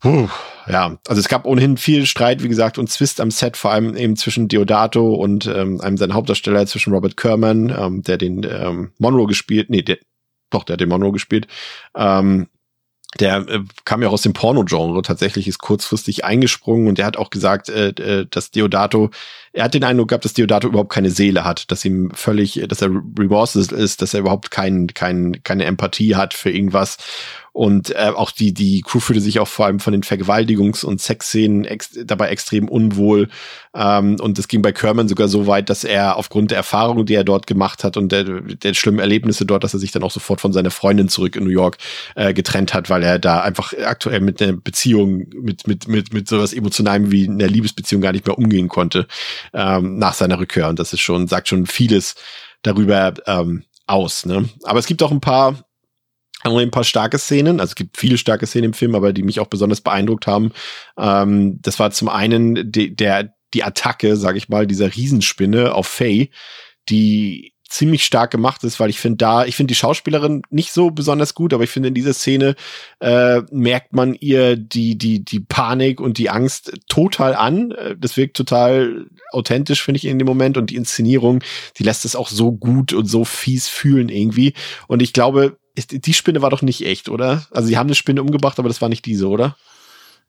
Puh, 0.00 0.28
ja, 0.66 0.98
also 1.06 1.20
es 1.20 1.28
gab 1.28 1.44
ohnehin 1.44 1.76
viel 1.76 2.06
Streit, 2.06 2.42
wie 2.42 2.48
gesagt, 2.48 2.78
und 2.78 2.88
Zwist 2.88 3.20
am 3.20 3.30
Set, 3.30 3.58
vor 3.58 3.70
allem 3.70 3.96
eben 3.96 4.16
zwischen 4.16 4.48
Deodato 4.48 5.14
und 5.14 5.46
ähm, 5.46 5.80
einem 5.80 5.98
seiner 5.98 6.14
Hauptdarsteller, 6.14 6.66
zwischen 6.66 6.94
Robert 6.94 7.18
Kerman, 7.18 7.74
ähm, 7.76 8.02
der 8.02 8.16
den 8.16 8.46
ähm, 8.50 8.92
Monroe 8.98 9.26
gespielt, 9.26 9.68
nee, 9.68 9.82
der, 9.82 9.98
doch, 10.48 10.64
der 10.64 10.74
hat 10.74 10.80
den 10.80 10.88
Monroe 10.88 11.12
gespielt, 11.12 11.48
ähm, 11.94 12.48
der 13.18 13.48
äh, 13.48 13.60
kam 13.84 14.02
ja 14.02 14.08
auch 14.08 14.12
aus 14.12 14.22
dem 14.22 14.32
Porno-Genre, 14.32 15.02
tatsächlich 15.02 15.48
ist 15.48 15.58
kurzfristig 15.58 16.24
eingesprungen 16.24 16.88
und 16.88 16.98
der 16.98 17.06
hat 17.06 17.16
auch 17.16 17.30
gesagt, 17.30 17.68
äh, 17.68 17.88
äh, 17.88 18.26
dass 18.30 18.50
Deodato 18.50 19.10
er 19.52 19.64
hat 19.64 19.74
den 19.74 19.82
Eindruck 19.82 20.08
gehabt, 20.08 20.24
dass 20.24 20.32
Deodato 20.32 20.68
überhaupt 20.68 20.92
keine 20.92 21.10
Seele 21.10 21.44
hat, 21.44 21.70
dass 21.72 21.84
ihm 21.84 22.12
völlig, 22.14 22.62
dass 22.68 22.82
er 22.82 22.90
remorseless 23.18 23.72
ist, 23.72 24.00
dass 24.00 24.14
er 24.14 24.20
überhaupt 24.20 24.52
kein, 24.52 24.86
kein, 24.88 25.42
keine 25.42 25.64
Empathie 25.64 26.14
hat 26.14 26.34
für 26.34 26.50
irgendwas 26.50 26.98
und 27.52 27.90
äh, 27.90 28.12
auch 28.14 28.30
die, 28.30 28.54
die 28.54 28.82
Crew 28.82 29.00
fühlte 29.00 29.20
sich 29.20 29.40
auch 29.40 29.48
vor 29.48 29.66
allem 29.66 29.80
von 29.80 29.92
den 29.92 30.02
Vergewaltigungs- 30.02 30.84
und 30.84 31.00
Sexszenen 31.00 31.64
ex 31.64 31.98
dabei 32.04 32.28
extrem 32.28 32.68
unwohl. 32.68 33.28
Ähm, 33.74 34.16
und 34.20 34.38
es 34.38 34.48
ging 34.48 34.62
bei 34.62 34.72
Kerman 34.72 35.08
sogar 35.08 35.28
so 35.28 35.46
weit, 35.46 35.68
dass 35.68 35.84
er 35.84 36.16
aufgrund 36.16 36.50
der 36.50 36.58
Erfahrungen, 36.58 37.06
die 37.06 37.14
er 37.14 37.24
dort 37.24 37.46
gemacht 37.46 37.82
hat 37.84 37.96
und 37.96 38.12
der, 38.12 38.24
der 38.24 38.74
schlimmen 38.74 39.00
Erlebnisse 39.00 39.46
dort, 39.46 39.64
dass 39.64 39.74
er 39.74 39.80
sich 39.80 39.92
dann 39.92 40.02
auch 40.02 40.10
sofort 40.10 40.40
von 40.40 40.52
seiner 40.52 40.70
Freundin 40.70 41.08
zurück 41.08 41.36
in 41.36 41.44
New 41.44 41.50
York 41.50 41.78
äh, 42.14 42.32
getrennt 42.32 42.72
hat, 42.72 42.88
weil 42.88 43.02
er 43.02 43.18
da 43.18 43.40
einfach 43.40 43.72
aktuell 43.84 44.20
mit 44.20 44.40
einer 44.40 44.52
Beziehung, 44.52 45.26
mit, 45.34 45.66
mit, 45.66 45.88
mit, 45.88 46.12
mit 46.12 46.28
sowas 46.28 46.52
Emotionalem 46.52 47.10
wie 47.10 47.28
einer 47.28 47.48
Liebesbeziehung 47.48 48.02
gar 48.02 48.12
nicht 48.12 48.26
mehr 48.26 48.38
umgehen 48.38 48.68
konnte 48.68 49.06
ähm, 49.52 49.98
nach 49.98 50.14
seiner 50.14 50.38
Rückkehr. 50.38 50.68
Und 50.68 50.78
das 50.78 50.92
ist 50.92 51.00
schon, 51.00 51.26
sagt 51.26 51.48
schon 51.48 51.66
vieles 51.66 52.14
darüber 52.62 53.14
ähm, 53.26 53.64
aus. 53.86 54.24
Ne? 54.24 54.48
Aber 54.64 54.78
es 54.78 54.86
gibt 54.86 55.02
auch 55.02 55.10
ein 55.10 55.20
paar 55.20 55.64
haben 56.44 56.54
wir 56.54 56.60
ein 56.60 56.70
paar 56.70 56.84
starke 56.84 57.18
Szenen, 57.18 57.60
also 57.60 57.72
es 57.72 57.74
gibt 57.74 57.96
viele 57.96 58.18
starke 58.18 58.46
Szenen 58.46 58.66
im 58.66 58.72
Film, 58.74 58.94
aber 58.94 59.12
die 59.12 59.22
mich 59.22 59.40
auch 59.40 59.48
besonders 59.48 59.80
beeindruckt 59.80 60.26
haben. 60.26 60.52
Ähm, 60.98 61.58
das 61.62 61.78
war 61.78 61.90
zum 61.90 62.08
einen 62.08 62.70
die, 62.70 62.94
der, 62.94 63.34
die 63.54 63.64
Attacke, 63.64 64.16
sage 64.16 64.38
ich 64.38 64.48
mal, 64.48 64.66
dieser 64.66 64.94
Riesenspinne 64.94 65.74
auf 65.74 65.86
Faye, 65.86 66.30
die 66.88 67.52
ziemlich 67.70 68.04
stark 68.04 68.32
gemacht 68.32 68.64
ist, 68.64 68.80
weil 68.80 68.90
ich 68.90 68.98
finde 68.98 69.18
da, 69.18 69.44
ich 69.44 69.54
finde 69.54 69.72
die 69.72 69.76
Schauspielerin 69.76 70.42
nicht 70.50 70.72
so 70.72 70.90
besonders 70.90 71.34
gut, 71.34 71.54
aber 71.54 71.62
ich 71.62 71.70
finde 71.70 71.88
in 71.88 71.94
dieser 71.94 72.12
Szene 72.12 72.56
äh, 72.98 73.42
merkt 73.52 73.92
man 73.92 74.14
ihr 74.14 74.56
die 74.56 74.98
die 74.98 75.24
die 75.24 75.40
Panik 75.40 76.00
und 76.00 76.18
die 76.18 76.30
Angst 76.30 76.72
total 76.88 77.34
an. 77.34 77.70
Äh, 77.70 77.96
das 77.96 78.16
wirkt 78.16 78.36
total 78.36 79.06
authentisch, 79.30 79.82
finde 79.82 79.98
ich 79.98 80.06
in 80.06 80.18
dem 80.18 80.26
Moment 80.26 80.56
und 80.56 80.70
die 80.70 80.76
Inszenierung, 80.76 81.44
die 81.78 81.84
lässt 81.84 82.04
es 82.04 82.16
auch 82.16 82.28
so 82.28 82.50
gut 82.50 82.92
und 82.92 83.06
so 83.06 83.24
fies 83.24 83.68
fühlen 83.68 84.08
irgendwie. 84.08 84.54
Und 84.88 85.00
ich 85.00 85.12
glaube, 85.12 85.56
die 85.76 86.14
Spinne 86.14 86.42
war 86.42 86.50
doch 86.50 86.62
nicht 86.62 86.84
echt, 86.84 87.08
oder? 87.08 87.46
Also 87.50 87.68
sie 87.68 87.78
haben 87.78 87.86
eine 87.88 87.94
Spinne 87.94 88.22
umgebracht, 88.22 88.58
aber 88.58 88.68
das 88.68 88.80
war 88.80 88.88
nicht 88.88 89.06
diese, 89.06 89.28
oder? 89.28 89.56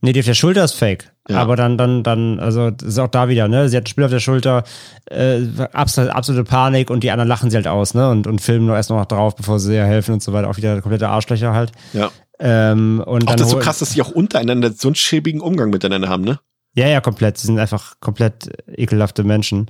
Nee, 0.03 0.13
die 0.13 0.19
auf 0.19 0.25
der 0.25 0.33
Schulter 0.33 0.63
ist 0.63 0.73
fake. 0.73 1.11
Ja. 1.29 1.37
Aber 1.37 1.55
dann, 1.55 1.77
dann, 1.77 2.01
dann, 2.01 2.39
also 2.39 2.71
das 2.71 2.89
ist 2.89 2.99
auch 2.99 3.07
da 3.07 3.29
wieder, 3.29 3.47
ne? 3.47 3.69
Sie 3.69 3.77
hat 3.77 3.83
ein 3.83 3.87
Spiel 3.87 4.03
auf 4.03 4.09
der 4.09 4.19
Schulter, 4.19 4.63
äh, 5.05 5.41
absolute, 5.73 6.15
absolute 6.15 6.43
Panik 6.43 6.89
und 6.89 7.03
die 7.03 7.11
anderen 7.11 7.27
lachen 7.27 7.51
sie 7.51 7.57
halt 7.57 7.67
aus, 7.67 7.93
ne? 7.93 8.09
Und, 8.09 8.25
und 8.25 8.41
filmen 8.41 8.65
nur 8.65 8.75
erst 8.75 8.89
noch 8.89 9.05
drauf, 9.05 9.35
bevor 9.35 9.59
sie 9.59 9.75
ihr 9.75 9.85
helfen 9.85 10.13
und 10.13 10.23
so 10.23 10.33
weiter. 10.33 10.49
Auch 10.49 10.57
wieder 10.57 10.81
komplette 10.81 11.07
Arschlöcher 11.07 11.53
halt. 11.53 11.71
Ja. 11.93 12.11
Ähm, 12.39 13.03
und 13.05 13.27
auch 13.27 13.35
das 13.35 13.47
ist 13.47 13.51
so 13.51 13.59
krass, 13.59 13.77
dass 13.77 13.91
sie 13.91 14.01
auch 14.01 14.11
untereinander 14.11 14.71
so 14.71 14.87
einen 14.87 14.95
schäbigen 14.95 15.39
Umgang 15.39 15.69
miteinander 15.69 16.09
haben, 16.09 16.23
ne? 16.23 16.39
Ja, 16.73 16.87
ja, 16.87 16.99
komplett. 17.01 17.37
Sie 17.37 17.45
sind 17.45 17.59
einfach 17.59 17.99
komplett 17.99 18.49
ekelhafte 18.67 19.23
Menschen. 19.23 19.69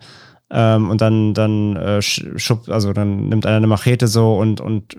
Ähm, 0.50 0.90
und 0.90 1.02
dann, 1.02 1.34
dann 1.34 1.76
äh, 1.76 2.02
schub, 2.02 2.70
also 2.70 2.94
dann 2.94 3.28
nimmt 3.28 3.46
einer 3.46 3.58
eine 3.58 3.68
Machete 3.68 4.08
so 4.08 4.36
und, 4.36 4.62
und 4.62 4.98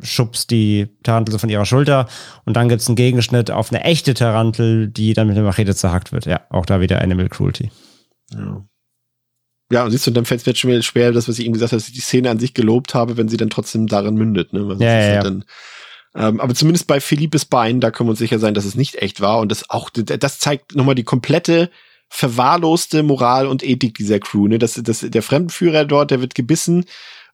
schubst 0.00 0.50
die 0.50 0.88
Tarantel 1.02 1.32
so 1.32 1.38
von 1.38 1.48
ihrer 1.48 1.66
Schulter 1.66 2.08
und 2.44 2.56
dann 2.56 2.68
gibt 2.68 2.82
es 2.82 2.88
einen 2.88 2.96
Gegenschnitt 2.96 3.50
auf 3.50 3.72
eine 3.72 3.84
echte 3.84 4.14
Tarantel, 4.14 4.88
die 4.88 5.14
dann 5.14 5.26
mit 5.26 5.36
einer 5.36 5.46
Machete 5.46 5.74
zerhackt 5.74 6.12
wird. 6.12 6.26
Ja, 6.26 6.42
auch 6.50 6.66
da 6.66 6.80
wieder 6.80 7.00
Animal 7.00 7.28
Cruelty. 7.28 7.70
Ja. 8.32 8.64
Ja, 9.72 9.84
und 9.84 9.92
siehst 9.92 10.06
du, 10.06 10.10
dann 10.10 10.24
fällt 10.24 10.40
es 10.40 10.46
mir 10.46 10.56
schon 10.56 10.82
schwer, 10.82 11.12
das, 11.12 11.28
was 11.28 11.38
ich 11.38 11.44
eben 11.44 11.52
gesagt 11.52 11.70
habe, 11.70 11.80
dass 11.80 11.88
ich 11.88 11.94
die 11.94 12.00
Szene 12.00 12.28
an 12.28 12.40
sich 12.40 12.54
gelobt 12.54 12.92
habe, 12.92 13.16
wenn 13.16 13.28
sie 13.28 13.36
dann 13.36 13.50
trotzdem 13.50 13.86
darin 13.86 14.16
mündet. 14.16 14.52
Ne? 14.52 14.76
ja, 14.80 14.86
ja, 14.86 15.14
ja. 15.14 15.22
Dann, 15.22 15.44
ähm, 16.16 16.40
aber 16.40 16.54
zumindest 16.56 16.88
bei 16.88 17.00
Philippes 17.00 17.44
Bein, 17.44 17.80
da 17.80 17.92
können 17.92 18.08
wir 18.08 18.12
uns 18.12 18.18
sicher 18.18 18.40
sein, 18.40 18.54
dass 18.54 18.64
es 18.64 18.74
nicht 18.74 18.96
echt 18.96 19.20
war. 19.20 19.38
Und 19.38 19.52
das 19.52 19.70
auch, 19.70 19.90
das 19.90 20.40
zeigt 20.40 20.74
nochmal 20.74 20.96
die 20.96 21.04
komplette 21.04 21.70
verwahrloste 22.08 23.04
Moral 23.04 23.46
und 23.46 23.62
Ethik 23.62 23.94
dieser 23.94 24.18
Crew. 24.18 24.48
Ne? 24.48 24.58
Das, 24.58 24.74
das, 24.74 25.00
der 25.08 25.22
Fremdenführer 25.22 25.84
dort, 25.84 26.10
der 26.10 26.20
wird 26.20 26.34
gebissen 26.34 26.84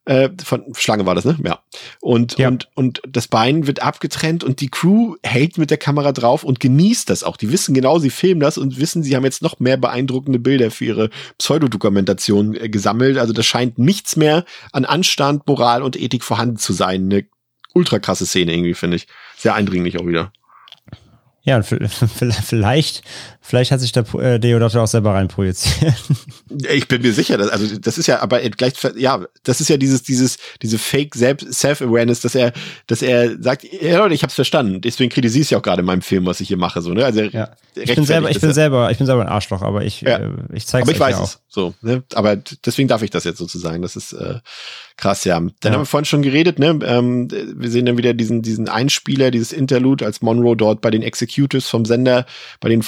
äh, 0.07 0.31
von 0.43 0.65
Schlange 0.75 1.05
war 1.05 1.15
das, 1.15 1.25
ne? 1.25 1.37
Ja. 1.45 1.59
Und, 2.01 2.39
ja. 2.39 2.49
und, 2.49 2.69
und 2.75 3.03
das 3.09 3.29
Bein 3.29 3.67
wird 3.67 3.83
abgetrennt 3.83 4.45
und 4.45 4.61
die 4.61 4.69
Crew 4.69 5.17
hält 5.23 5.59
mit 5.59 5.71
der 5.71 5.79
Kamera 5.79 6.13
drauf 6.13 6.45
und 6.45 6.61
genießt 6.61 7.11
das 7.11 7.25
auch. 7.25 7.37
Die 7.37 7.51
wissen 7.51 7.75
genau, 7.75 7.99
sie 7.99 8.11
filmen 8.11 8.41
das 8.41 8.57
und 8.57 8.79
wissen, 8.79 9.03
sie 9.03 9.17
haben 9.17 9.25
jetzt 9.25 9.43
noch 9.43 9.59
mehr 9.59 9.77
beeindruckende 9.77 10.39
Bilder 10.39 10.71
für 10.71 10.85
ihre 10.85 11.11
Pseudodokumentation 11.39 12.55
äh, 12.55 12.69
gesammelt. 12.69 13.19
Also 13.19 13.33
das 13.33 13.47
scheint 13.47 13.79
nichts 13.79 14.17
mehr 14.17 14.45
an 14.73 14.85
Anstand, 14.85 15.47
Moral 15.47 15.83
und 15.83 16.01
Ethik 16.01 16.23
vorhanden 16.23 16.57
zu 16.57 16.73
sein. 16.73 17.13
Eine 17.13 17.27
ultra 17.75 17.99
krasse 17.99 18.27
Szene 18.27 18.53
irgendwie, 18.53 18.75
finde 18.75 18.97
ich. 18.97 19.09
Sehr 19.37 19.55
eindringlich 19.55 19.99
auch 19.99 20.07
wieder. 20.07 20.33
Ja, 21.43 21.63
vielleicht, 22.45 23.03
vielleicht 23.47 23.71
hat 23.71 23.81
sich 23.81 23.93
der 23.93 24.05
äh, 24.15 24.39
Deodato 24.39 24.83
auch 24.83 24.87
selber 24.87 25.15
reinprojiziert. 25.15 25.95
Ich 26.71 26.89
bin 26.89 27.03
mir 27.03 27.13
sicher, 27.13 27.39
dass, 27.39 27.49
also 27.49 27.79
das 27.79 27.99
ist 27.99 28.07
ja, 28.07 28.21
aber 28.21 28.41
gleich, 28.51 28.75
ja, 28.97 29.25
das 29.45 29.61
ist 29.61 29.69
ja 29.69 29.77
dieses, 29.77 30.03
dieses, 30.03 30.39
diese 30.63 30.79
Fake 30.79 31.15
Self-Awareness, 31.15 32.21
dass 32.21 32.35
er, 32.35 32.53
dass 32.87 33.03
er 33.03 33.41
sagt, 33.43 33.65
ja 33.65 33.99
Leute, 33.99 34.15
ich 34.15 34.23
hab's 34.23 34.35
verstanden. 34.35 34.81
Deswegen 34.81 35.11
kritisiere 35.11 35.43
ich 35.43 35.51
ja 35.51 35.59
auch 35.59 35.63
gerade 35.63 35.81
in 35.81 35.87
meinem 35.87 36.03
Film, 36.03 36.27
was 36.27 36.41
ich 36.41 36.49
hier 36.49 36.57
mache, 36.57 36.83
so 36.83 36.93
ne? 36.93 37.05
Also 37.05 37.23
ja. 37.23 37.51
ich 37.75 37.95
bin 37.95 38.05
selber, 38.05 38.31
ich 38.31 38.41
bin 38.41 38.53
selber, 38.53 38.91
ich 38.91 38.99
bin 38.99 39.07
selber 39.07 39.23
ein 39.23 39.29
Arschloch, 39.29 39.63
aber 39.63 39.85
ich, 39.85 40.01
ja. 40.01 40.19
äh, 40.19 40.31
ich 40.53 40.67
zeig's 40.67 40.87
Aber 40.87 40.93
ich 40.93 41.01
weiß 41.01 41.19
ja 41.19 41.25
es, 41.25 41.41
so. 41.49 41.75
Ne? 41.83 42.03
Aber 42.15 42.37
deswegen 42.37 42.89
darf 42.89 43.03
ich 43.03 43.11
das 43.11 43.25
jetzt 43.25 43.39
sozusagen. 43.39 43.83
Das 43.83 43.97
ist 43.97 44.13
äh, 44.13 44.41
Krass, 44.99 45.25
ja. 45.25 45.39
Dann 45.39 45.53
ja. 45.63 45.73
haben 45.73 45.83
wir 45.83 45.87
vorhin 45.87 46.07
schon 46.07 46.23
geredet, 46.23 46.59
ne? 46.59 46.79
Ähm, 46.83 47.29
wir 47.31 47.71
sehen 47.71 47.85
dann 47.85 47.99
wieder 47.99 48.15
diesen, 48.15 48.41
diesen 48.41 48.71
Einspieler, 48.71 49.31
dieses 49.31 49.53
Interlude, 49.53 50.07
als 50.07 50.23
Monroe 50.23 50.57
dort 50.57 50.81
bei 50.81 50.91
den 50.91 51.03
Executives 51.03 51.69
vom 51.69 51.85
Sender, 51.85 52.25
bei 52.61 52.71
denen 52.71 52.83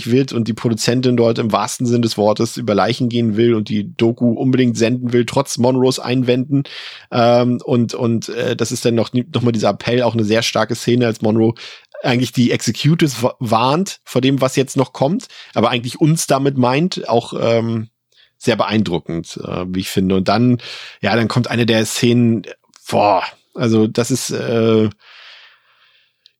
vorstellig 0.00 0.10
wird 0.10 0.32
und 0.32 0.48
die 0.48 0.54
Produzentin 0.54 1.16
dort 1.16 1.38
im 1.38 1.52
wahrsten 1.52 1.86
Sinn 1.86 2.02
des 2.02 2.16
Wortes 2.16 2.56
über 2.56 2.74
Leichen 2.74 3.08
gehen 3.08 3.36
will 3.36 3.54
und 3.54 3.68
die 3.68 3.94
Doku 3.96 4.32
unbedingt 4.32 4.76
senden 4.76 5.12
will, 5.12 5.26
trotz 5.26 5.58
Monroes 5.58 5.98
Einwänden. 5.98 6.64
Ähm, 7.10 7.60
und 7.64 7.94
und 7.94 8.28
äh, 8.30 8.56
das 8.56 8.72
ist 8.72 8.84
dann 8.84 8.94
noch, 8.94 9.10
noch 9.12 9.42
mal 9.42 9.52
dieser 9.52 9.70
Appell, 9.70 10.02
auch 10.02 10.14
eine 10.14 10.24
sehr 10.24 10.42
starke 10.42 10.74
Szene, 10.74 11.06
als 11.06 11.22
Monroe 11.22 11.54
eigentlich 12.02 12.32
die 12.32 12.50
Executives 12.50 13.16
warnt 13.40 14.00
vor 14.04 14.22
dem, 14.22 14.40
was 14.40 14.56
jetzt 14.56 14.76
noch 14.76 14.94
kommt, 14.94 15.28
aber 15.52 15.68
eigentlich 15.68 16.00
uns 16.00 16.26
damit 16.26 16.56
meint, 16.56 17.06
auch 17.08 17.34
ähm, 17.38 17.90
sehr 18.38 18.56
beeindruckend, 18.56 19.38
äh, 19.44 19.66
wie 19.68 19.80
ich 19.80 19.90
finde. 19.90 20.14
Und 20.16 20.28
dann, 20.28 20.62
ja, 21.02 21.14
dann 21.14 21.28
kommt 21.28 21.48
eine 21.48 21.66
der 21.66 21.84
Szenen, 21.84 22.44
boah, 22.88 23.22
also 23.54 23.86
das 23.86 24.10
ist 24.10 24.30
äh, 24.30 24.88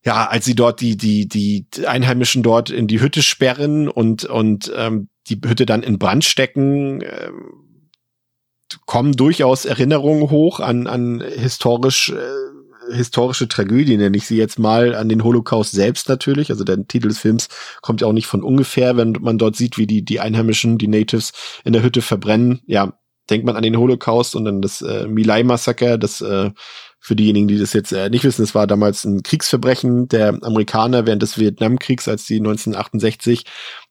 ja, 0.04 0.26
als 0.26 0.44
sie 0.44 0.54
dort 0.54 0.80
die 0.80 0.96
die 0.96 1.28
die 1.28 1.66
Einheimischen 1.86 2.42
dort 2.42 2.70
in 2.70 2.86
die 2.86 3.00
Hütte 3.00 3.22
sperren 3.22 3.88
und 3.88 4.24
und 4.24 4.72
ähm, 4.74 5.08
die 5.28 5.40
Hütte 5.44 5.66
dann 5.66 5.82
in 5.82 5.98
Brand 5.98 6.24
stecken, 6.24 7.02
äh, 7.02 7.30
kommen 8.86 9.12
durchaus 9.12 9.64
Erinnerungen 9.64 10.30
hoch 10.30 10.60
an 10.60 10.86
an 10.86 11.20
historisch 11.20 12.10
äh, 12.10 12.50
historische 12.92 13.48
Tragödie, 13.48 13.96
nenne 13.96 14.16
ich 14.16 14.26
sie 14.26 14.36
jetzt 14.36 14.58
mal, 14.58 14.94
an 14.94 15.08
den 15.08 15.22
Holocaust 15.22 15.72
selbst 15.72 16.08
natürlich. 16.08 16.50
Also 16.50 16.64
der 16.64 16.86
Titel 16.86 17.08
des 17.08 17.18
Films 17.18 17.48
kommt 17.82 18.00
ja 18.00 18.06
auch 18.06 18.12
nicht 18.12 18.26
von 18.26 18.42
ungefähr, 18.42 18.96
wenn 18.96 19.12
man 19.20 19.38
dort 19.38 19.56
sieht, 19.56 19.78
wie 19.78 19.86
die, 19.86 20.04
die 20.04 20.18
Einheimischen, 20.18 20.78
die 20.78 20.88
Natives 20.88 21.32
in 21.64 21.72
der 21.72 21.82
Hütte 21.82 22.02
verbrennen. 22.02 22.62
Ja, 22.66 22.94
denkt 23.28 23.46
man 23.46 23.56
an 23.56 23.62
den 23.62 23.78
Holocaust 23.78 24.34
und 24.34 24.44
dann 24.44 24.60
das 24.60 24.82
äh, 24.82 25.06
Milai-Massaker, 25.06 25.98
das 25.98 26.20
äh, 26.20 26.50
für 27.00 27.16
diejenigen, 27.16 27.48
die 27.48 27.58
das 27.58 27.72
jetzt 27.72 27.92
äh, 27.92 28.10
nicht 28.10 28.24
wissen, 28.24 28.42
es 28.42 28.54
war 28.54 28.66
damals 28.66 29.04
ein 29.04 29.22
Kriegsverbrechen 29.22 30.08
der 30.08 30.38
Amerikaner 30.42 31.06
während 31.06 31.22
des 31.22 31.38
Vietnamkriegs, 31.38 32.06
als 32.08 32.26
die 32.26 32.36
1968 32.36 33.44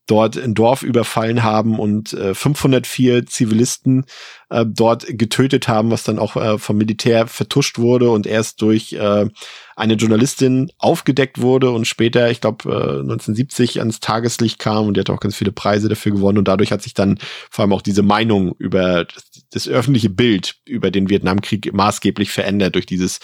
dort 0.06 0.38
ein 0.38 0.54
Dorf 0.54 0.84
überfallen 0.84 1.44
haben 1.44 1.80
und 1.80 2.14
äh, 2.14 2.34
504 2.34 3.26
Zivilisten 3.26 4.06
äh, 4.50 4.66
dort 4.68 5.06
getötet 5.08 5.68
haben, 5.68 5.92
was 5.92 6.04
dann 6.04 6.20
auch 6.20 6.36
äh, 6.36 6.58
vom 6.58 6.78
Militär 6.78 7.28
vertuscht 7.28 7.78
wurde 7.78 8.10
und 8.10 8.28
erst 8.28 8.62
durch 8.62 8.94
äh, 8.94 9.28
eine 9.76 9.94
Journalistin 9.94 10.72
aufgedeckt 10.78 11.40
wurde 11.40 11.72
und 11.72 11.88
später, 11.88 12.30
ich 12.30 12.42
glaube, 12.42 12.70
äh, 12.70 13.00
1970 13.00 13.80
ans 13.80 14.00
Tageslicht 14.00 14.60
kam 14.60 14.88
und 14.88 14.96
die 14.96 15.02
hat 15.02 15.10
auch 15.10 15.20
ganz 15.20 15.36
viele 15.36 15.52
Preise 15.52 15.88
dafür 15.88 16.12
gewonnen 16.12 16.38
und 16.38 16.48
dadurch 16.48 16.72
hat 16.72 16.82
sich 16.82 16.94
dann 16.94 17.20
vor 17.50 17.64
allem 17.64 17.74
auch 17.74 17.82
diese 17.82 18.04
Meinung 18.04 18.56
über 18.58 19.06
das, 19.06 19.24
das 19.52 19.68
öffentliche 19.68 20.10
Bild 20.10 20.56
über 20.66 20.92
den 20.92 21.10
Vietnamkrieg 21.10 21.74
maßgeblich 21.74 22.32
verändert 22.32 22.76
durch 22.76 22.86
dieses 22.86 23.20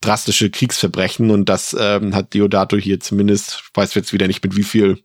drastische 0.00 0.50
Kriegsverbrechen 0.50 1.30
und 1.30 1.48
das 1.48 1.74
ähm, 1.78 2.14
hat 2.14 2.34
Deodato 2.34 2.76
hier 2.76 3.00
zumindest, 3.00 3.64
weiß 3.74 3.94
jetzt 3.94 4.12
wieder 4.12 4.26
nicht 4.26 4.44
mit 4.44 4.56
wie 4.56 4.62
viel 4.62 5.02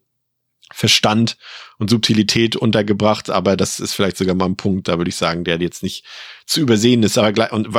Verstand 0.73 1.37
und 1.77 1.89
Subtilität 1.89 2.55
untergebracht, 2.55 3.29
aber 3.29 3.57
das 3.57 3.79
ist 3.79 3.93
vielleicht 3.93 4.17
sogar 4.17 4.35
mal 4.35 4.45
ein 4.45 4.55
Punkt, 4.55 4.87
da 4.87 4.97
würde 4.97 5.09
ich 5.09 5.15
sagen, 5.15 5.43
der 5.43 5.59
jetzt 5.59 5.83
nicht 5.83 6.05
zu 6.45 6.61
übersehen 6.61 7.03
ist, 7.03 7.17
aber 7.17 7.31
gleich, 7.33 7.51
und 7.51 7.69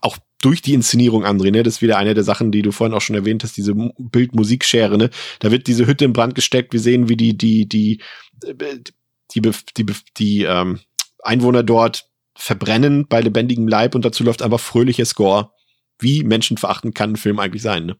auch 0.00 0.18
durch 0.40 0.62
die 0.62 0.74
Inszenierung, 0.74 1.24
André, 1.24 1.50
ne, 1.50 1.62
das 1.62 1.76
ist 1.76 1.82
wieder 1.82 1.98
eine 1.98 2.14
der 2.14 2.24
Sachen, 2.24 2.52
die 2.52 2.62
du 2.62 2.72
vorhin 2.72 2.94
auch 2.94 3.00
schon 3.00 3.16
erwähnt 3.16 3.44
hast, 3.44 3.56
diese 3.56 3.74
Bildmusikschere, 3.74 4.98
ne, 4.98 5.10
da 5.38 5.50
wird 5.50 5.66
diese 5.66 5.86
Hütte 5.86 6.04
in 6.04 6.12
Brand 6.12 6.34
gesteckt, 6.34 6.72
wir 6.72 6.80
sehen, 6.80 7.08
wie 7.08 7.16
die, 7.16 7.36
die, 7.36 7.68
die, 7.68 8.00
die, 8.44 8.92
die, 9.34 9.52
die, 9.76 9.94
die 10.18 10.42
ähm, 10.42 10.80
Einwohner 11.22 11.62
dort 11.62 12.06
verbrennen 12.34 13.06
bei 13.08 13.20
lebendigem 13.20 13.68
Leib 13.68 13.94
und 13.94 14.04
dazu 14.04 14.24
läuft 14.24 14.42
einfach 14.42 14.60
fröhlicher 14.60 15.04
Score. 15.04 15.52
Wie 15.98 16.24
menschenverachtend 16.24 16.94
kann 16.94 17.12
ein 17.12 17.16
Film 17.16 17.38
eigentlich 17.38 17.62
sein, 17.62 17.86
ne? 17.86 17.96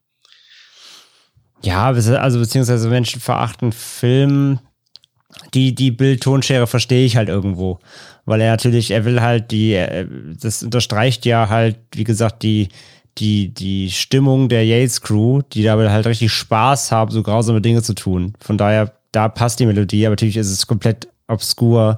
Ja, 1.62 1.86
also 1.86 2.38
beziehungsweise 2.38 2.88
Menschen 2.88 3.20
verachten 3.20 3.72
Film. 3.72 4.58
die, 5.54 5.74
die 5.74 5.90
Bild-Tonschere 5.90 6.66
verstehe 6.66 7.04
ich 7.04 7.16
halt 7.16 7.28
irgendwo. 7.28 7.78
Weil 8.24 8.40
er 8.40 8.50
natürlich, 8.52 8.90
er 8.90 9.04
will 9.04 9.20
halt 9.20 9.50
die, 9.50 9.74
äh, 9.74 10.06
das 10.40 10.62
unterstreicht 10.62 11.26
ja 11.26 11.48
halt, 11.48 11.78
wie 11.94 12.04
gesagt, 12.04 12.42
die, 12.42 12.68
die, 13.18 13.52
die 13.52 13.90
Stimmung 13.90 14.48
der 14.48 14.64
Yates 14.64 15.00
Crew, 15.00 15.42
die 15.52 15.62
da 15.62 15.76
halt 15.76 16.06
richtig 16.06 16.32
Spaß 16.32 16.92
haben, 16.92 17.10
so 17.10 17.22
grausame 17.22 17.60
Dinge 17.60 17.82
zu 17.82 17.94
tun. 17.94 18.34
Von 18.40 18.58
daher, 18.58 18.92
da 19.12 19.28
passt 19.28 19.60
die 19.60 19.66
Melodie, 19.66 20.06
aber 20.06 20.12
natürlich 20.12 20.36
ist 20.36 20.50
es 20.50 20.66
komplett 20.66 21.08
obskur, 21.28 21.96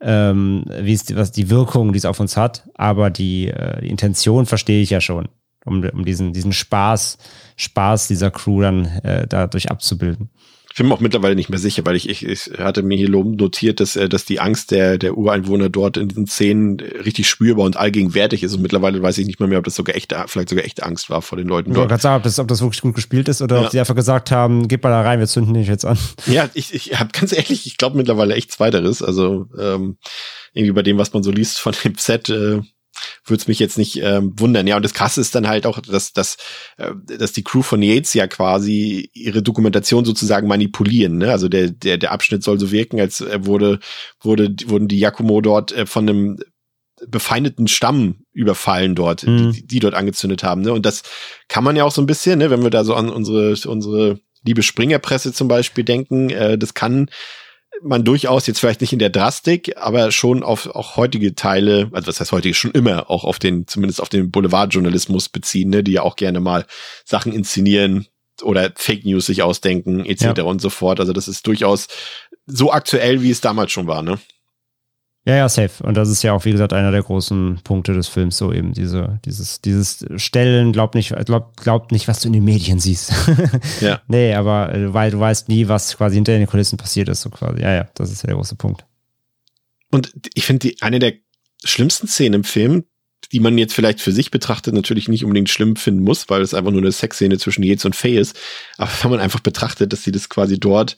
ähm, 0.00 0.64
wie 0.80 0.92
es, 0.92 1.14
was 1.16 1.32
die 1.32 1.50
Wirkung, 1.50 1.92
die 1.92 1.98
es 1.98 2.04
auf 2.04 2.20
uns 2.20 2.36
hat. 2.36 2.68
Aber 2.74 3.10
die, 3.10 3.48
äh, 3.48 3.80
die 3.80 3.88
Intention 3.88 4.46
verstehe 4.46 4.82
ich 4.82 4.90
ja 4.90 5.00
schon, 5.00 5.28
um, 5.64 5.82
um 5.82 6.04
diesen, 6.04 6.32
diesen 6.32 6.52
Spaß, 6.52 7.18
Spaß 7.56 8.08
dieser 8.08 8.30
Crew 8.30 8.62
dann 8.62 8.86
äh, 9.02 9.26
dadurch 9.26 9.70
abzubilden. 9.70 10.30
Ich 10.74 10.78
bin 10.78 10.88
mir 10.88 10.94
auch 10.94 11.00
mittlerweile 11.00 11.36
nicht 11.36 11.50
mehr 11.50 11.60
sicher, 11.60 11.86
weil 11.86 11.94
ich, 11.94 12.08
ich, 12.08 12.26
ich 12.26 12.50
hatte 12.58 12.82
mir 12.82 12.96
hier 12.96 13.08
loben 13.08 13.36
notiert, 13.36 13.78
dass, 13.78 13.94
äh, 13.94 14.08
dass 14.08 14.24
die 14.24 14.40
Angst 14.40 14.72
der, 14.72 14.98
der 14.98 15.16
Ureinwohner 15.16 15.68
dort 15.68 15.96
in 15.96 16.08
diesen 16.08 16.26
Szenen 16.26 16.80
richtig 16.80 17.28
spürbar 17.28 17.64
und 17.64 17.76
allgegenwärtig 17.76 18.42
ist. 18.42 18.56
Und 18.56 18.62
mittlerweile 18.62 19.00
weiß 19.00 19.18
ich 19.18 19.26
nicht 19.28 19.38
mehr, 19.38 19.48
mehr 19.48 19.58
ob 19.58 19.64
das 19.64 19.76
sogar 19.76 19.94
echte, 19.94 20.24
vielleicht 20.26 20.48
sogar 20.48 20.64
echte 20.64 20.82
Angst 20.82 21.10
war 21.10 21.22
vor 21.22 21.38
den 21.38 21.46
Leuten 21.46 21.72
dort. 21.74 21.86
Ich 21.86 21.90
kann 21.90 22.00
sagen, 22.00 22.16
ob 22.16 22.22
das, 22.24 22.40
ob 22.40 22.48
das 22.48 22.60
wirklich 22.60 22.80
gut 22.80 22.96
gespielt 22.96 23.28
ist 23.28 23.40
oder 23.40 23.60
ja. 23.60 23.66
ob 23.66 23.70
sie 23.70 23.78
einfach 23.78 23.94
gesagt 23.94 24.32
haben, 24.32 24.66
geht 24.66 24.82
mal 24.82 24.90
da 24.90 25.02
rein, 25.02 25.20
wir 25.20 25.28
zünden 25.28 25.54
dich 25.54 25.68
jetzt 25.68 25.84
an. 25.84 25.96
Ja, 26.26 26.50
ich, 26.54 26.74
ich 26.74 26.98
habe 26.98 27.10
ganz 27.12 27.32
ehrlich, 27.32 27.68
ich 27.68 27.76
glaube 27.76 27.96
mittlerweile 27.96 28.34
echt 28.34 28.50
Zweiteres. 28.50 29.00
Also 29.00 29.46
ähm, 29.56 29.98
irgendwie 30.54 30.72
bei 30.72 30.82
dem, 30.82 30.98
was 30.98 31.12
man 31.12 31.22
so 31.22 31.30
liest 31.30 31.60
von 31.60 31.72
dem 31.84 31.94
Set, 31.98 32.30
äh, 32.30 32.62
würde 33.24 33.40
es 33.40 33.48
mich 33.48 33.58
jetzt 33.58 33.78
nicht 33.78 34.00
ähm, 34.02 34.32
wundern. 34.38 34.66
Ja, 34.66 34.76
und 34.76 34.84
das 34.84 34.94
Krasse 34.94 35.20
ist 35.20 35.34
dann 35.34 35.48
halt 35.48 35.66
auch, 35.66 35.80
dass, 35.80 36.12
dass, 36.12 36.36
äh, 36.76 36.92
dass 37.18 37.32
die 37.32 37.44
Crew 37.44 37.62
von 37.62 37.82
Yates 37.82 38.14
ja 38.14 38.26
quasi 38.26 39.10
ihre 39.12 39.42
Dokumentation 39.42 40.04
sozusagen 40.04 40.48
manipulieren. 40.48 41.18
Ne? 41.18 41.30
Also 41.30 41.48
der, 41.48 41.70
der, 41.70 41.98
der 41.98 42.12
Abschnitt 42.12 42.42
soll 42.42 42.58
so 42.58 42.70
wirken, 42.70 43.00
als 43.00 43.20
äh, 43.20 43.44
wurde, 43.44 43.80
wurde, 44.20 44.54
wurden 44.66 44.88
die 44.88 44.98
Yakumo 44.98 45.40
dort 45.40 45.72
äh, 45.72 45.86
von 45.86 46.08
einem 46.08 46.38
befeindeten 47.08 47.68
Stamm 47.68 48.24
überfallen 48.32 48.94
dort, 48.94 49.26
mhm. 49.26 49.52
die, 49.52 49.66
die 49.66 49.80
dort 49.80 49.94
angezündet 49.94 50.42
haben. 50.42 50.62
Ne? 50.62 50.72
Und 50.72 50.86
das 50.86 51.02
kann 51.48 51.64
man 51.64 51.76
ja 51.76 51.84
auch 51.84 51.92
so 51.92 52.00
ein 52.00 52.06
bisschen, 52.06 52.38
ne, 52.38 52.50
wenn 52.50 52.62
wir 52.62 52.70
da 52.70 52.84
so 52.84 52.94
an 52.94 53.10
unsere, 53.10 53.54
unsere 53.68 54.20
liebe 54.44 54.62
Springerpresse 54.62 55.32
zum 55.32 55.48
Beispiel 55.48 55.84
denken, 55.84 56.30
äh, 56.30 56.58
das 56.58 56.74
kann 56.74 57.10
man 57.82 58.04
durchaus 58.04 58.46
jetzt 58.46 58.60
vielleicht 58.60 58.80
nicht 58.80 58.92
in 58.92 58.98
der 58.98 59.10
Drastik, 59.10 59.76
aber 59.76 60.10
schon 60.10 60.42
auf 60.42 60.66
auch 60.74 60.96
heutige 60.96 61.34
Teile, 61.34 61.90
also 61.92 62.08
was 62.08 62.20
heißt 62.20 62.32
heutige, 62.32 62.54
schon 62.54 62.70
immer 62.70 63.10
auch 63.10 63.24
auf 63.24 63.38
den, 63.38 63.66
zumindest 63.66 64.00
auf 64.00 64.08
den 64.08 64.30
Boulevardjournalismus 64.30 65.28
beziehen, 65.28 65.70
ne, 65.70 65.82
die 65.82 65.92
ja 65.92 66.02
auch 66.02 66.16
gerne 66.16 66.40
mal 66.40 66.66
Sachen 67.04 67.32
inszenieren 67.32 68.06
oder 68.42 68.72
Fake 68.76 69.04
News 69.04 69.26
sich 69.26 69.42
ausdenken, 69.42 70.04
etc. 70.04 70.38
Ja. 70.38 70.44
und 70.44 70.60
so 70.60 70.70
fort. 70.70 71.00
Also 71.00 71.12
das 71.12 71.28
ist 71.28 71.46
durchaus 71.46 71.88
so 72.46 72.72
aktuell, 72.72 73.22
wie 73.22 73.30
es 73.30 73.40
damals 73.40 73.72
schon 73.72 73.86
war, 73.86 74.02
ne? 74.02 74.18
Ja, 75.26 75.36
ja, 75.36 75.48
safe. 75.48 75.82
Und 75.82 75.96
das 75.96 76.10
ist 76.10 76.22
ja 76.22 76.34
auch, 76.34 76.44
wie 76.44 76.52
gesagt, 76.52 76.74
einer 76.74 76.90
der 76.90 77.02
großen 77.02 77.60
Punkte 77.64 77.94
des 77.94 78.08
Films, 78.08 78.36
so 78.36 78.52
eben 78.52 78.74
diese, 78.74 79.20
dieses, 79.24 79.62
dieses 79.62 80.04
Stellen, 80.16 80.72
glaub 80.72 80.94
nicht, 80.94 81.14
glaub, 81.24 81.56
glaub 81.56 81.92
nicht, 81.92 82.08
was 82.08 82.20
du 82.20 82.28
in 82.28 82.34
den 82.34 82.44
Medien 82.44 82.78
siehst. 82.78 83.10
ja. 83.80 84.02
Nee, 84.06 84.34
aber 84.34 84.74
äh, 84.74 84.92
weil 84.92 85.10
du 85.10 85.18
weißt 85.18 85.48
nie, 85.48 85.66
was 85.66 85.96
quasi 85.96 86.16
hinter 86.16 86.36
den 86.36 86.46
Kulissen 86.46 86.76
passiert 86.76 87.08
ist, 87.08 87.22
so 87.22 87.30
quasi. 87.30 87.62
Ja, 87.62 87.72
ja, 87.72 87.88
das 87.94 88.12
ist 88.12 88.22
ja 88.22 88.26
der 88.26 88.36
große 88.36 88.56
Punkt. 88.56 88.84
Und 89.90 90.12
ich 90.34 90.44
finde, 90.44 90.72
eine 90.80 90.98
der 90.98 91.14
schlimmsten 91.64 92.06
Szenen 92.06 92.34
im 92.34 92.44
Film, 92.44 92.84
die 93.32 93.40
man 93.40 93.56
jetzt 93.56 93.72
vielleicht 93.72 94.02
für 94.02 94.12
sich 94.12 94.30
betrachtet, 94.30 94.74
natürlich 94.74 95.08
nicht 95.08 95.24
unbedingt 95.24 95.48
schlimm 95.48 95.76
finden 95.76 96.02
muss, 96.02 96.28
weil 96.28 96.42
es 96.42 96.52
einfach 96.52 96.70
nur 96.70 96.82
eine 96.82 96.92
Sexszene 96.92 97.38
zwischen 97.38 97.62
Yates 97.62 97.86
und 97.86 97.96
Faye 97.96 98.18
ist. 98.18 98.38
Aber 98.76 98.90
wenn 99.00 99.10
man 99.12 99.20
einfach 99.20 99.40
betrachtet, 99.40 99.92
dass 99.94 100.02
sie 100.02 100.12
das 100.12 100.28
quasi 100.28 100.60
dort 100.60 100.96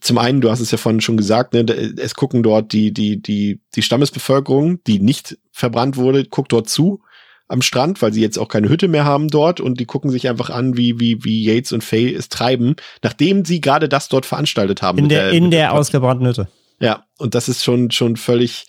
zum 0.00 0.18
einen, 0.18 0.40
du 0.40 0.50
hast 0.50 0.60
es 0.60 0.70
ja 0.70 0.78
vorhin 0.78 1.00
schon 1.00 1.16
gesagt, 1.16 1.54
ne, 1.54 1.64
es 1.98 2.14
gucken 2.14 2.42
dort 2.42 2.72
die, 2.72 2.92
die, 2.92 3.20
die, 3.20 3.60
die 3.74 3.82
Stammesbevölkerung, 3.82 4.82
die 4.84 4.98
nicht 4.98 5.38
verbrannt 5.52 5.96
wurde, 5.96 6.24
guckt 6.24 6.52
dort 6.52 6.68
zu 6.68 7.00
am 7.48 7.62
Strand, 7.62 8.00
weil 8.00 8.12
sie 8.12 8.22
jetzt 8.22 8.38
auch 8.38 8.48
keine 8.48 8.70
Hütte 8.70 8.88
mehr 8.88 9.04
haben 9.04 9.28
dort 9.28 9.60
und 9.60 9.78
die 9.78 9.84
gucken 9.84 10.10
sich 10.10 10.28
einfach 10.28 10.48
an, 10.48 10.76
wie, 10.76 10.98
wie, 10.98 11.22
wie 11.22 11.44
Yates 11.44 11.72
und 11.72 11.84
Faye 11.84 12.14
es 12.14 12.30
treiben, 12.30 12.76
nachdem 13.02 13.44
sie 13.44 13.60
gerade 13.60 13.88
das 13.90 14.08
dort 14.08 14.24
veranstaltet 14.24 14.80
haben. 14.80 14.98
In 14.98 15.08
der, 15.10 15.24
der 15.24 15.32
in 15.32 15.50
der, 15.50 15.60
der 15.60 15.72
ausgebrannten 15.74 16.26
Hütte. 16.26 16.48
Ja, 16.80 17.04
und 17.18 17.34
das 17.34 17.48
ist 17.48 17.62
schon, 17.62 17.90
schon 17.90 18.16
völlig, 18.16 18.64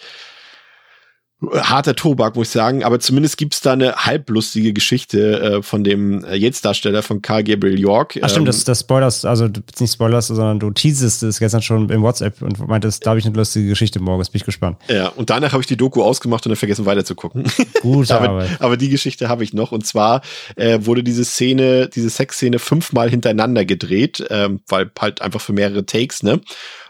harter 1.52 1.96
Tobak, 1.96 2.36
muss 2.36 2.48
ich 2.48 2.54
sagen, 2.54 2.84
aber 2.84 3.00
zumindest 3.00 3.38
gibt's 3.38 3.62
da 3.62 3.74
eine 3.74 3.96
halblustige 3.96 4.74
Geschichte 4.74 5.42
äh, 5.42 5.62
von 5.62 5.84
dem 5.84 6.24
äh, 6.24 6.36
Jetzt-Darsteller 6.36 7.04
von 7.04 7.22
Carl 7.22 7.44
Gabriel 7.44 7.80
York. 7.80 8.20
Ach 8.22 8.30
stimmt, 8.30 8.44
ähm, 8.44 8.46
das, 8.46 8.64
das 8.64 8.82
Spoilers, 8.82 9.26
also 9.26 9.48
nicht 9.80 9.94
Spoilers, 9.94 10.28
sondern 10.28 10.60
du 10.60 10.72
teasest 10.72 11.24
es 11.24 11.40
gestern 11.40 11.62
schon 11.62 11.90
im 11.90 12.02
WhatsApp 12.02 12.42
und 12.42 12.68
meintest, 12.68 13.06
da 13.06 13.12
habe 13.12 13.20
ich 13.20 13.26
eine 13.26 13.36
lustige 13.36 13.68
Geschichte 13.68 14.00
morgens, 14.00 14.30
bin 14.30 14.40
ich 14.40 14.46
gespannt. 14.46 14.78
Ja, 14.88 15.10
und 15.10 15.30
danach 15.30 15.54
habe 15.54 15.62
ich 15.62 15.68
die 15.68 15.78
Doku 15.78 16.04
ausgemacht 16.04 16.46
und 16.46 16.52
dann 16.52 16.58
vergessen 16.58 16.86
weiterzugucken. 16.86 17.46
Gut, 17.82 18.12
aber, 18.12 18.48
aber 18.60 18.78
die 18.78 18.90
Geschichte 18.90 19.30
habe 19.30 19.44
ich 19.44 19.54
noch 19.54 19.72
und 19.72 19.86
zwar 19.86 20.22
äh, 20.56 20.80
wurde 20.82 21.04
diese 21.04 21.26
Szene, 21.26 21.90
diese 21.90 22.10
Sexszene 22.10 22.60
fünfmal 22.60 23.10
hintereinander 23.10 23.66
gedreht, 23.66 24.26
ähm, 24.30 24.62
weil 24.68 24.90
halt 25.00 25.22
einfach 25.22 25.42
für 25.42 25.54
mehrere 25.54 25.86
Takes, 25.86 26.24
ne? 26.24 26.42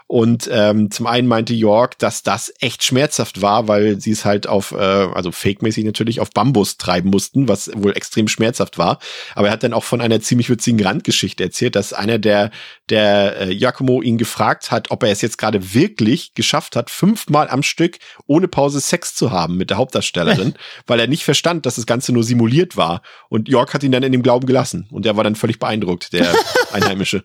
Und 0.08 0.50
ähm, 0.52 0.92
zum 0.92 1.08
einen 1.08 1.28
meinte 1.28 1.54
York, 1.54 1.98
dass 1.98 2.24
das 2.24 2.54
echt 2.60 2.84
schmerzhaft 2.84 3.42
war, 3.42 3.68
weil 3.68 4.00
sie 4.00 4.12
es 4.12 4.26
halt 4.26 4.48
auf, 4.48 4.72
äh, 4.72 4.76
also 4.76 5.32
fake-mäßig 5.32 5.86
natürlich, 5.86 6.20
auf 6.20 6.30
Bambus 6.32 6.78
treiben 6.78 7.10
mussten, 7.10 7.48
was 7.48 7.72
wohl 7.74 7.96
extrem 7.96 8.28
schmerzhaft 8.28 8.78
war. 8.78 9.00
Aber 9.36 9.48
er 9.48 9.54
hat 9.54 9.64
dann 9.64 9.74
auch 9.74 9.84
von 9.84 10.02
einer 10.02 10.22
ziemlich 10.22 10.50
witzigen 10.50 10.86
Randgeschichte 10.86 11.44
erzählt, 11.44 11.76
dass 11.76 11.94
einer 11.94 12.20
der, 12.20 12.52
der 12.90 13.42
äh, 13.42 13.56
Giacomo 13.56 14.02
ihn 14.02 14.18
gefragt 14.18 14.72
hat, 14.72 14.92
ob 14.92 15.04
er 15.04 15.12
es 15.12 15.22
jetzt 15.22 15.38
gerade 15.38 15.74
wirklich 15.74 16.34
geschafft 16.34 16.76
hat, 16.76 16.90
fünfmal 16.90 17.50
am 17.50 17.64
Stück 17.64 17.98
ohne 18.28 18.48
Pause 18.48 18.82
Sex 18.82 19.16
zu 19.16 19.32
haben 19.32 19.58
mit 19.58 19.70
der 19.70 19.78
Hauptdarstellerin, 19.78 20.56
weil 20.88 21.00
er 21.00 21.08
nicht 21.08 21.24
verstand, 21.24 21.66
dass 21.66 21.76
das 21.76 21.86
Ganze 21.86 22.14
nur 22.14 22.24
simuliert 22.24 22.78
war. 22.78 23.02
Und 23.30 23.50
York 23.50 23.74
hat 23.74 23.84
ihn 23.84 23.92
dann 23.92 24.04
in 24.04 24.12
dem 24.12 24.24
Glauben 24.24 24.46
gelassen. 24.46 24.88
Und 24.92 25.06
er 25.06 25.18
war 25.18 25.24
dann 25.24 25.36
völlig 25.36 25.60
beeindruckt, 25.60 26.14
der 26.14 26.34
Einheimische. 26.72 27.24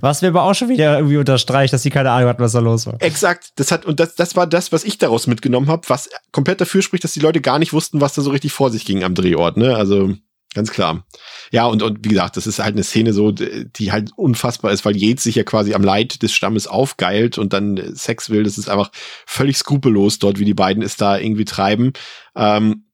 Was 0.00 0.22
mir 0.22 0.28
aber 0.28 0.44
auch 0.44 0.54
schon 0.54 0.68
wieder 0.68 0.96
irgendwie 0.98 1.16
unterstreicht, 1.16 1.72
dass 1.72 1.82
sie 1.82 1.90
keine 1.90 2.10
Ahnung 2.10 2.28
hatten, 2.28 2.42
was 2.42 2.52
da 2.52 2.60
los 2.60 2.86
war. 2.86 3.00
Exakt. 3.00 3.52
Das 3.56 3.70
hat, 3.70 3.84
und 3.84 4.00
das, 4.00 4.14
das 4.14 4.36
war 4.36 4.46
das, 4.46 4.72
was 4.72 4.84
ich 4.84 4.98
daraus 4.98 5.26
mitgenommen 5.26 5.68
habe, 5.68 5.88
was 5.88 6.08
komplett 6.32 6.60
dafür 6.60 6.82
spricht, 6.82 7.04
dass 7.04 7.12
die 7.12 7.20
Leute 7.20 7.40
gar 7.40 7.58
nicht 7.58 7.72
wussten, 7.72 8.00
was 8.00 8.14
da 8.14 8.22
so 8.22 8.30
richtig 8.30 8.52
vor 8.52 8.70
sich 8.70 8.84
ging 8.84 9.04
am 9.04 9.14
Drehort, 9.14 9.56
ne? 9.56 9.76
Also, 9.76 10.14
ganz 10.54 10.70
klar. 10.70 11.04
Ja, 11.50 11.66
und, 11.66 11.82
und 11.82 12.04
wie 12.04 12.10
gesagt, 12.10 12.36
das 12.36 12.46
ist 12.46 12.58
halt 12.58 12.74
eine 12.74 12.84
Szene 12.84 13.12
so, 13.12 13.32
die 13.32 13.92
halt 13.92 14.10
unfassbar 14.16 14.72
ist, 14.72 14.84
weil 14.84 14.96
Yates 14.96 15.24
sich 15.24 15.34
ja 15.34 15.44
quasi 15.44 15.74
am 15.74 15.82
Leid 15.82 16.22
des 16.22 16.32
Stammes 16.32 16.66
aufgeilt 16.66 17.38
und 17.38 17.52
dann 17.52 17.94
Sex 17.94 18.30
will. 18.30 18.44
Das 18.44 18.56
ist 18.56 18.68
einfach 18.68 18.90
völlig 19.26 19.56
skrupellos 19.58 20.18
dort, 20.18 20.38
wie 20.38 20.44
die 20.44 20.54
beiden 20.54 20.82
es 20.82 20.96
da 20.96 21.18
irgendwie 21.18 21.44
treiben. 21.44 21.92
Ähm, 22.36 22.86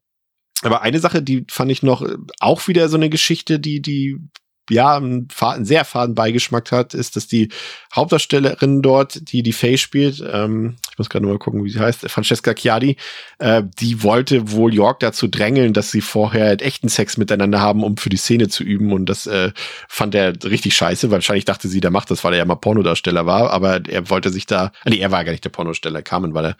aber 0.62 0.82
eine 0.82 1.00
Sache, 1.00 1.22
die 1.22 1.46
fand 1.48 1.70
ich 1.70 1.82
noch 1.82 2.06
auch 2.40 2.68
wieder 2.68 2.88
so 2.88 2.96
eine 2.96 3.08
Geschichte, 3.08 3.58
die, 3.60 3.80
die 3.80 4.18
ja, 4.70 4.96
einen, 4.96 5.28
einen 5.40 5.64
sehr 5.64 5.84
faden 5.84 6.14
Beigeschmack 6.14 6.72
hat, 6.72 6.94
ist, 6.94 7.16
dass 7.16 7.26
die 7.26 7.48
Hauptdarstellerin 7.94 8.82
dort, 8.82 9.32
die 9.32 9.42
die 9.42 9.52
Faye 9.52 9.78
spielt, 9.78 10.22
ähm, 10.32 10.76
ich 10.92 10.98
muss 10.98 11.08
gerade 11.08 11.26
mal 11.26 11.38
gucken, 11.38 11.64
wie 11.64 11.70
sie 11.70 11.80
heißt, 11.80 12.08
Francesca 12.10 12.54
Chiadi, 12.54 12.96
äh, 13.38 13.62
die 13.78 14.02
wollte 14.02 14.52
wohl 14.52 14.74
York 14.74 15.00
dazu 15.00 15.28
drängeln, 15.28 15.72
dass 15.72 15.90
sie 15.90 16.00
vorher 16.00 16.46
halt 16.46 16.62
echten 16.62 16.88
Sex 16.88 17.16
miteinander 17.16 17.60
haben, 17.60 17.84
um 17.84 17.96
für 17.96 18.10
die 18.10 18.16
Szene 18.16 18.48
zu 18.48 18.64
üben. 18.64 18.92
Und 18.92 19.06
das 19.06 19.26
äh, 19.26 19.52
fand 19.88 20.14
er 20.14 20.34
richtig 20.44 20.74
scheiße. 20.74 21.10
Wahrscheinlich 21.10 21.44
dachte 21.44 21.68
sie, 21.68 21.80
der 21.80 21.90
macht 21.90 22.10
das, 22.10 22.22
weil 22.24 22.34
er 22.34 22.38
ja 22.40 22.44
mal 22.44 22.56
Pornodarsteller 22.56 23.26
war, 23.26 23.50
aber 23.50 23.80
er 23.88 24.10
wollte 24.10 24.30
sich 24.30 24.46
da, 24.46 24.72
nee, 24.84 24.98
er 24.98 25.10
war 25.10 25.24
gar 25.24 25.32
nicht 25.32 25.44
der 25.44 25.50
Pornodarsteller, 25.50 26.02
Carmen 26.02 26.34
war 26.34 26.44
er. 26.44 26.56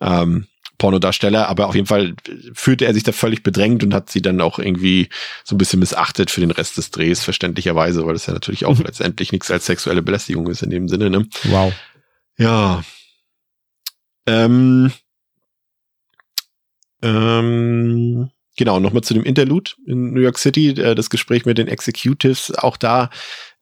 Ähm, 0.00 0.46
Pornodarsteller, 0.84 1.48
aber 1.48 1.68
auf 1.68 1.74
jeden 1.74 1.86
Fall 1.86 2.12
fühlte 2.52 2.84
er 2.84 2.92
sich 2.92 3.04
da 3.04 3.12
völlig 3.12 3.42
bedrängt 3.42 3.82
und 3.82 3.94
hat 3.94 4.10
sie 4.10 4.20
dann 4.20 4.42
auch 4.42 4.58
irgendwie 4.58 5.08
so 5.42 5.54
ein 5.54 5.58
bisschen 5.58 5.80
missachtet 5.80 6.30
für 6.30 6.42
den 6.42 6.50
Rest 6.50 6.76
des 6.76 6.90
Drehs, 6.90 7.24
verständlicherweise, 7.24 8.04
weil 8.04 8.12
das 8.12 8.26
ja 8.26 8.34
natürlich 8.34 8.66
auch 8.66 8.78
letztendlich 8.78 9.32
nichts 9.32 9.50
als 9.50 9.64
sexuelle 9.64 10.02
Belästigung 10.02 10.46
ist 10.46 10.62
in 10.62 10.68
dem 10.68 10.88
Sinne, 10.88 11.08
ne? 11.08 11.26
Wow. 11.44 11.72
Ja. 12.36 12.84
Ähm, 14.26 14.92
ähm, 17.00 18.30
Genau, 18.56 18.78
nochmal 18.78 19.02
zu 19.02 19.14
dem 19.14 19.24
Interlude 19.24 19.72
in 19.84 20.12
New 20.12 20.20
York 20.20 20.38
City, 20.38 20.68
äh, 20.68 20.94
das 20.94 21.10
Gespräch 21.10 21.44
mit 21.44 21.58
den 21.58 21.66
Executives. 21.66 22.52
Auch 22.56 22.76
da 22.76 23.10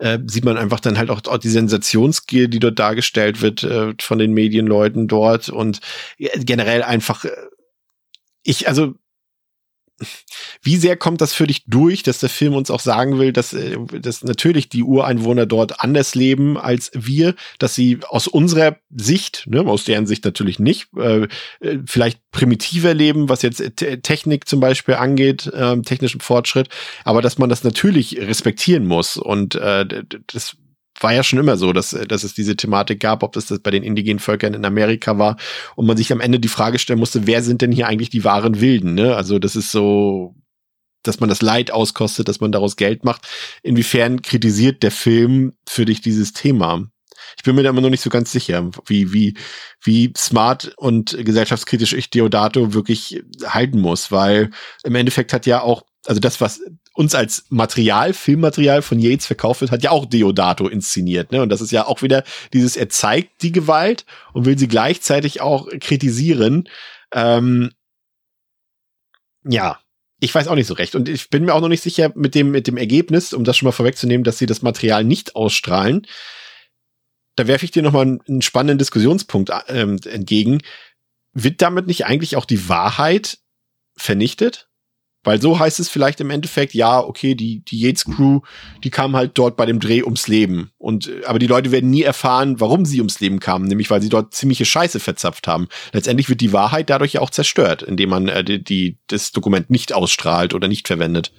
äh, 0.02 0.18
sieht 0.26 0.44
man 0.44 0.56
einfach 0.56 0.80
dann 0.80 0.98
halt 0.98 1.10
auch, 1.10 1.22
auch 1.26 1.38
die 1.38 1.48
Sensationsgier, 1.48 2.48
die 2.48 2.58
dort 2.58 2.78
dargestellt 2.78 3.40
wird 3.40 3.62
äh, 3.62 3.94
von 4.00 4.18
den 4.18 4.32
Medienleuten 4.32 5.06
dort 5.06 5.48
und 5.48 5.80
generell 6.18 6.82
einfach, 6.82 7.24
äh, 7.24 7.30
ich, 8.42 8.66
also 8.66 8.94
wie 10.62 10.76
sehr 10.76 10.96
kommt 10.96 11.20
das 11.20 11.32
für 11.32 11.46
dich 11.46 11.64
durch, 11.66 12.02
dass 12.02 12.18
der 12.18 12.28
Film 12.28 12.54
uns 12.54 12.70
auch 12.70 12.80
sagen 12.80 13.18
will, 13.18 13.32
dass, 13.32 13.52
äh, 13.52 13.76
dass 14.00 14.22
natürlich 14.24 14.68
die 14.68 14.82
Ureinwohner 14.82 15.46
dort 15.46 15.80
anders 15.80 16.14
leben 16.14 16.58
als 16.58 16.90
wir, 16.94 17.34
dass 17.58 17.74
sie 17.74 17.98
aus 18.08 18.28
unserer 18.28 18.76
Sicht, 18.90 19.46
ne, 19.46 19.60
aus 19.60 19.84
deren 19.84 20.06
Sicht 20.06 20.24
natürlich 20.24 20.58
nicht, 20.58 20.88
äh, 20.96 21.28
äh 21.60 21.78
vielleicht 21.86 22.20
primitiver 22.30 22.94
leben, 22.94 23.28
was 23.28 23.42
jetzt 23.42 23.62
Technik 23.76 24.48
zum 24.48 24.60
Beispiel 24.60 24.94
angeht, 24.94 25.46
äh, 25.46 25.80
technischen 25.82 26.20
Fortschritt, 26.20 26.68
aber 27.04 27.22
dass 27.22 27.38
man 27.38 27.48
das 27.48 27.64
natürlich 27.64 28.18
respektieren 28.18 28.86
muss 28.86 29.16
und 29.16 29.54
äh, 29.54 29.86
das 30.26 30.56
war 31.02 31.12
ja 31.12 31.22
schon 31.22 31.38
immer 31.38 31.56
so, 31.56 31.72
dass, 31.72 31.90
dass 31.90 32.24
es 32.24 32.34
diese 32.34 32.56
Thematik 32.56 33.00
gab, 33.00 33.22
ob 33.22 33.32
das, 33.32 33.46
das 33.46 33.60
bei 33.60 33.70
den 33.70 33.82
indigenen 33.82 34.18
Völkern 34.18 34.54
in 34.54 34.64
Amerika 34.64 35.18
war 35.18 35.36
und 35.76 35.86
man 35.86 35.96
sich 35.96 36.12
am 36.12 36.20
Ende 36.20 36.40
die 36.40 36.48
Frage 36.48 36.78
stellen 36.78 36.98
musste, 36.98 37.26
wer 37.26 37.42
sind 37.42 37.62
denn 37.62 37.72
hier 37.72 37.86
eigentlich 37.86 38.10
die 38.10 38.24
wahren 38.24 38.60
Wilden? 38.60 38.94
Ne? 38.94 39.16
Also 39.16 39.38
das 39.38 39.56
ist 39.56 39.72
so, 39.72 40.34
dass 41.02 41.20
man 41.20 41.28
das 41.28 41.42
Leid 41.42 41.70
auskostet, 41.70 42.28
dass 42.28 42.40
man 42.40 42.52
daraus 42.52 42.76
Geld 42.76 43.04
macht. 43.04 43.26
Inwiefern 43.62 44.22
kritisiert 44.22 44.82
der 44.82 44.90
Film 44.90 45.54
für 45.66 45.84
dich 45.84 46.00
dieses 46.00 46.32
Thema? 46.32 46.86
Ich 47.36 47.44
bin 47.44 47.54
mir 47.54 47.62
da 47.62 47.70
immer 47.70 47.80
noch 47.80 47.90
nicht 47.90 48.02
so 48.02 48.10
ganz 48.10 48.30
sicher, 48.30 48.70
wie, 48.86 49.12
wie, 49.12 49.34
wie 49.82 50.12
smart 50.16 50.74
und 50.76 51.16
gesellschaftskritisch 51.18 51.92
ich 51.92 52.10
Deodato 52.10 52.74
wirklich 52.74 53.22
halten 53.44 53.80
muss, 53.80 54.12
weil 54.12 54.50
im 54.84 54.94
Endeffekt 54.94 55.32
hat 55.32 55.46
ja 55.46 55.62
auch, 55.62 55.82
also 56.06 56.20
das, 56.20 56.40
was 56.40 56.60
uns 56.94 57.14
als 57.14 57.44
Material, 57.48 58.12
Filmmaterial 58.12 58.82
von 58.82 58.98
Yates 58.98 59.26
verkauft 59.26 59.60
wird, 59.60 59.70
hat 59.70 59.82
ja 59.82 59.90
auch 59.90 60.04
Deodato 60.04 60.66
inszeniert. 60.66 61.30
Ne? 61.32 61.42
Und 61.42 61.48
das 61.48 61.60
ist 61.60 61.70
ja 61.70 61.86
auch 61.86 62.02
wieder 62.02 62.24
dieses, 62.52 62.76
er 62.76 62.88
zeigt 62.88 63.42
die 63.42 63.52
Gewalt 63.52 64.04
und 64.32 64.44
will 64.44 64.58
sie 64.58 64.68
gleichzeitig 64.68 65.40
auch 65.40 65.68
kritisieren. 65.80 66.68
Ähm, 67.12 67.70
ja, 69.44 69.80
ich 70.18 70.34
weiß 70.34 70.48
auch 70.48 70.54
nicht 70.54 70.66
so 70.66 70.74
recht. 70.74 70.94
Und 70.94 71.08
ich 71.08 71.30
bin 71.30 71.44
mir 71.44 71.54
auch 71.54 71.60
noch 71.60 71.68
nicht 71.68 71.82
sicher 71.82 72.12
mit 72.14 72.34
dem, 72.34 72.50
mit 72.50 72.66
dem 72.66 72.76
Ergebnis, 72.76 73.32
um 73.32 73.44
das 73.44 73.56
schon 73.56 73.66
mal 73.66 73.72
vorwegzunehmen, 73.72 74.24
dass 74.24 74.38
sie 74.38 74.46
das 74.46 74.62
Material 74.62 75.04
nicht 75.04 75.36
ausstrahlen. 75.36 76.06
Da 77.36 77.46
werfe 77.46 77.64
ich 77.64 77.70
dir 77.70 77.82
nochmal 77.82 78.02
einen, 78.02 78.20
einen 78.28 78.42
spannenden 78.42 78.78
Diskussionspunkt 78.78 79.50
ähm, 79.68 79.98
entgegen. 80.04 80.62
Wird 81.32 81.62
damit 81.62 81.86
nicht 81.86 82.06
eigentlich 82.06 82.36
auch 82.36 82.44
die 82.44 82.68
Wahrheit 82.68 83.38
vernichtet? 83.96 84.68
Weil 85.24 85.40
so 85.40 85.58
heißt 85.58 85.78
es 85.78 85.88
vielleicht 85.88 86.20
im 86.20 86.30
Endeffekt, 86.30 86.74
ja, 86.74 86.98
okay, 86.98 87.36
die, 87.36 87.64
die 87.64 87.78
Yates 87.78 88.04
Crew, 88.04 88.40
die 88.82 88.90
kam 88.90 89.14
halt 89.14 89.38
dort 89.38 89.56
bei 89.56 89.66
dem 89.66 89.78
Dreh 89.78 90.02
ums 90.02 90.26
Leben. 90.26 90.72
Und, 90.78 91.08
äh, 91.08 91.24
aber 91.26 91.38
die 91.38 91.46
Leute 91.46 91.70
werden 91.70 91.90
nie 91.90 92.02
erfahren, 92.02 92.58
warum 92.58 92.84
sie 92.84 92.98
ums 92.98 93.20
Leben 93.20 93.38
kamen, 93.38 93.66
nämlich 93.66 93.88
weil 93.90 94.02
sie 94.02 94.08
dort 94.08 94.34
ziemliche 94.34 94.64
Scheiße 94.64 94.98
verzapft 94.98 95.46
haben. 95.46 95.68
Letztendlich 95.92 96.28
wird 96.28 96.40
die 96.40 96.52
Wahrheit 96.52 96.90
dadurch 96.90 97.12
ja 97.14 97.20
auch 97.20 97.30
zerstört, 97.30 97.82
indem 97.82 98.10
man 98.10 98.28
äh, 98.28 98.42
die, 98.42 98.64
die, 98.64 98.98
das 99.06 99.30
Dokument 99.30 99.70
nicht 99.70 99.92
ausstrahlt 99.92 100.54
oder 100.54 100.66
nicht 100.66 100.88
verwendet. 100.88 101.32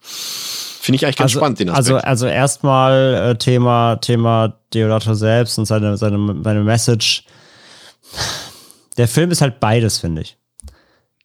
Finde 0.00 0.96
ich 0.96 1.04
eigentlich 1.04 1.16
ganz 1.16 1.32
also, 1.32 1.40
spannend, 1.40 1.60
den 1.60 1.68
Aspekt. 1.68 1.96
Also, 1.96 2.06
also 2.06 2.26
erstmal 2.26 3.32
äh, 3.32 3.38
Thema, 3.38 3.96
Thema 3.96 4.58
Deodato 4.72 5.12
selbst 5.12 5.58
und 5.58 5.66
seine, 5.66 5.98
seine, 5.98 6.40
seine 6.42 6.64
Message. 6.64 7.24
Der 8.96 9.06
Film 9.06 9.30
ist 9.30 9.42
halt 9.42 9.60
beides, 9.60 9.98
finde 9.98 10.22
ich. 10.22 10.38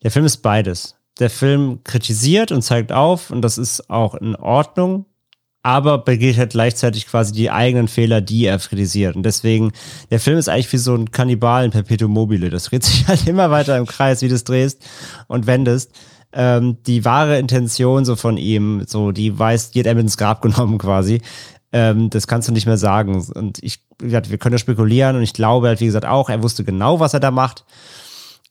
Der 0.04 0.12
Film 0.12 0.26
ist 0.26 0.38
beides 0.38 0.96
der 1.20 1.30
Film 1.30 1.80
kritisiert 1.84 2.52
und 2.52 2.62
zeigt 2.62 2.92
auf, 2.92 3.32
und 3.32 3.42
das 3.42 3.58
ist 3.58 3.90
auch 3.90 4.16
in 4.16 4.36
Ordnung, 4.36 5.06
aber 5.66 5.98
begeht 5.98 6.38
halt 6.38 6.52
gleichzeitig 6.52 7.08
quasi 7.08 7.34
die 7.34 7.50
eigenen 7.50 7.88
Fehler, 7.88 8.22
die 8.22 8.46
er 8.46 8.60
kritisiert. 8.60 9.16
Und 9.16 9.24
deswegen, 9.24 9.72
der 10.12 10.20
Film 10.20 10.38
ist 10.38 10.48
eigentlich 10.48 10.72
wie 10.72 10.78
so 10.78 10.94
ein 10.94 11.10
Kannibalen 11.10 11.72
Perpetuum 11.72 12.12
mobile. 12.12 12.52
Das 12.52 12.66
dreht 12.66 12.84
sich 12.86 13.08
halt 13.08 13.28
immer 13.28 13.50
weiter 13.50 13.76
im 13.78 13.88
Kreis, 13.88 14.22
wie 14.22 14.28
du 14.28 14.36
es 14.36 14.44
drehst 14.44 14.84
und 15.28 15.48
wendest. 15.48 15.92
Ähm, 16.34 16.78
die 16.86 17.04
wahre 17.04 17.40
Intention 17.40 18.06
so 18.06 18.16
von 18.16 18.38
ihm, 18.38 18.84
so, 18.86 19.12
die 19.12 19.40
weiß, 19.40 19.72
die 19.72 19.80
hat 19.80 19.88
er 19.88 19.96
mit 19.96 20.04
ins 20.04 20.18
Grab 20.18 20.42
genommen 20.44 20.78
quasi. 20.78 21.22
Ähm, 21.72 22.12
das 22.12 22.28
kannst 22.28 22.48
du 22.48 22.52
nicht 22.52 22.68
mehr 22.68 22.78
sagen. 22.78 23.26
Und 23.34 23.58
ich, 23.64 23.80
wir 24.00 24.22
können 24.22 24.54
ja 24.54 24.60
spekulieren 24.60 25.16
und 25.16 25.24
ich 25.24 25.34
glaube 25.34 25.70
halt, 25.70 25.80
wie 25.80 25.88
gesagt, 25.88 26.06
auch, 26.06 26.30
er 26.30 26.44
wusste 26.44 26.64
genau, 26.64 27.00
was 27.00 27.16
er 27.16 27.20
da 27.20 27.32
macht. 27.32 27.66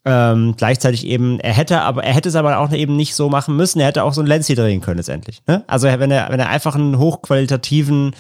Ähm, 0.07 0.55
gleichzeitig 0.57 1.07
eben, 1.07 1.41
er 1.41 1.55
hätte 1.55 1.81
aber, 1.81 2.05
er 2.05 2.13
hätte 2.13 2.29
es 2.29 2.37
aber 2.37 2.59
auch 2.59 2.71
eben 2.73 2.95
nicht 2.95 3.15
so 3.15 3.31
machen 3.31 3.57
müssen. 3.57 3.81
Er 3.81 3.87
hätte 3.87 4.05
auch 4.05 4.13
so 4.13 4.21
ein 4.21 4.27
Lenzi 4.27 4.55
drehen 4.55 4.83
können 4.83 4.99
letztendlich. 4.99 5.43
Ne? 5.47 5.65
Also 5.67 5.87
wenn 5.87 6.11
er, 6.11 6.29
wenn 6.31 6.41
er 6.41 6.51
einfach 6.51 6.75
einen 6.75 6.99
hochqualitativen 6.99 8.15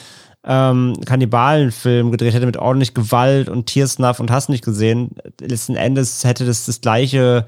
ähm, 0.46 0.96
Kannibalenfilm 1.04 2.10
gedreht 2.10 2.32
hätte 2.32 2.46
mit 2.46 2.56
ordentlich 2.56 2.94
Gewalt 2.94 3.48
und 3.48 3.66
Tiersnuff 3.66 4.20
und 4.20 4.30
hast 4.30 4.48
nicht 4.48 4.64
gesehen, 4.64 5.10
letzten 5.40 5.76
Endes 5.76 6.24
hätte 6.24 6.46
das 6.46 6.64
das 6.64 6.80
gleiche 6.80 7.46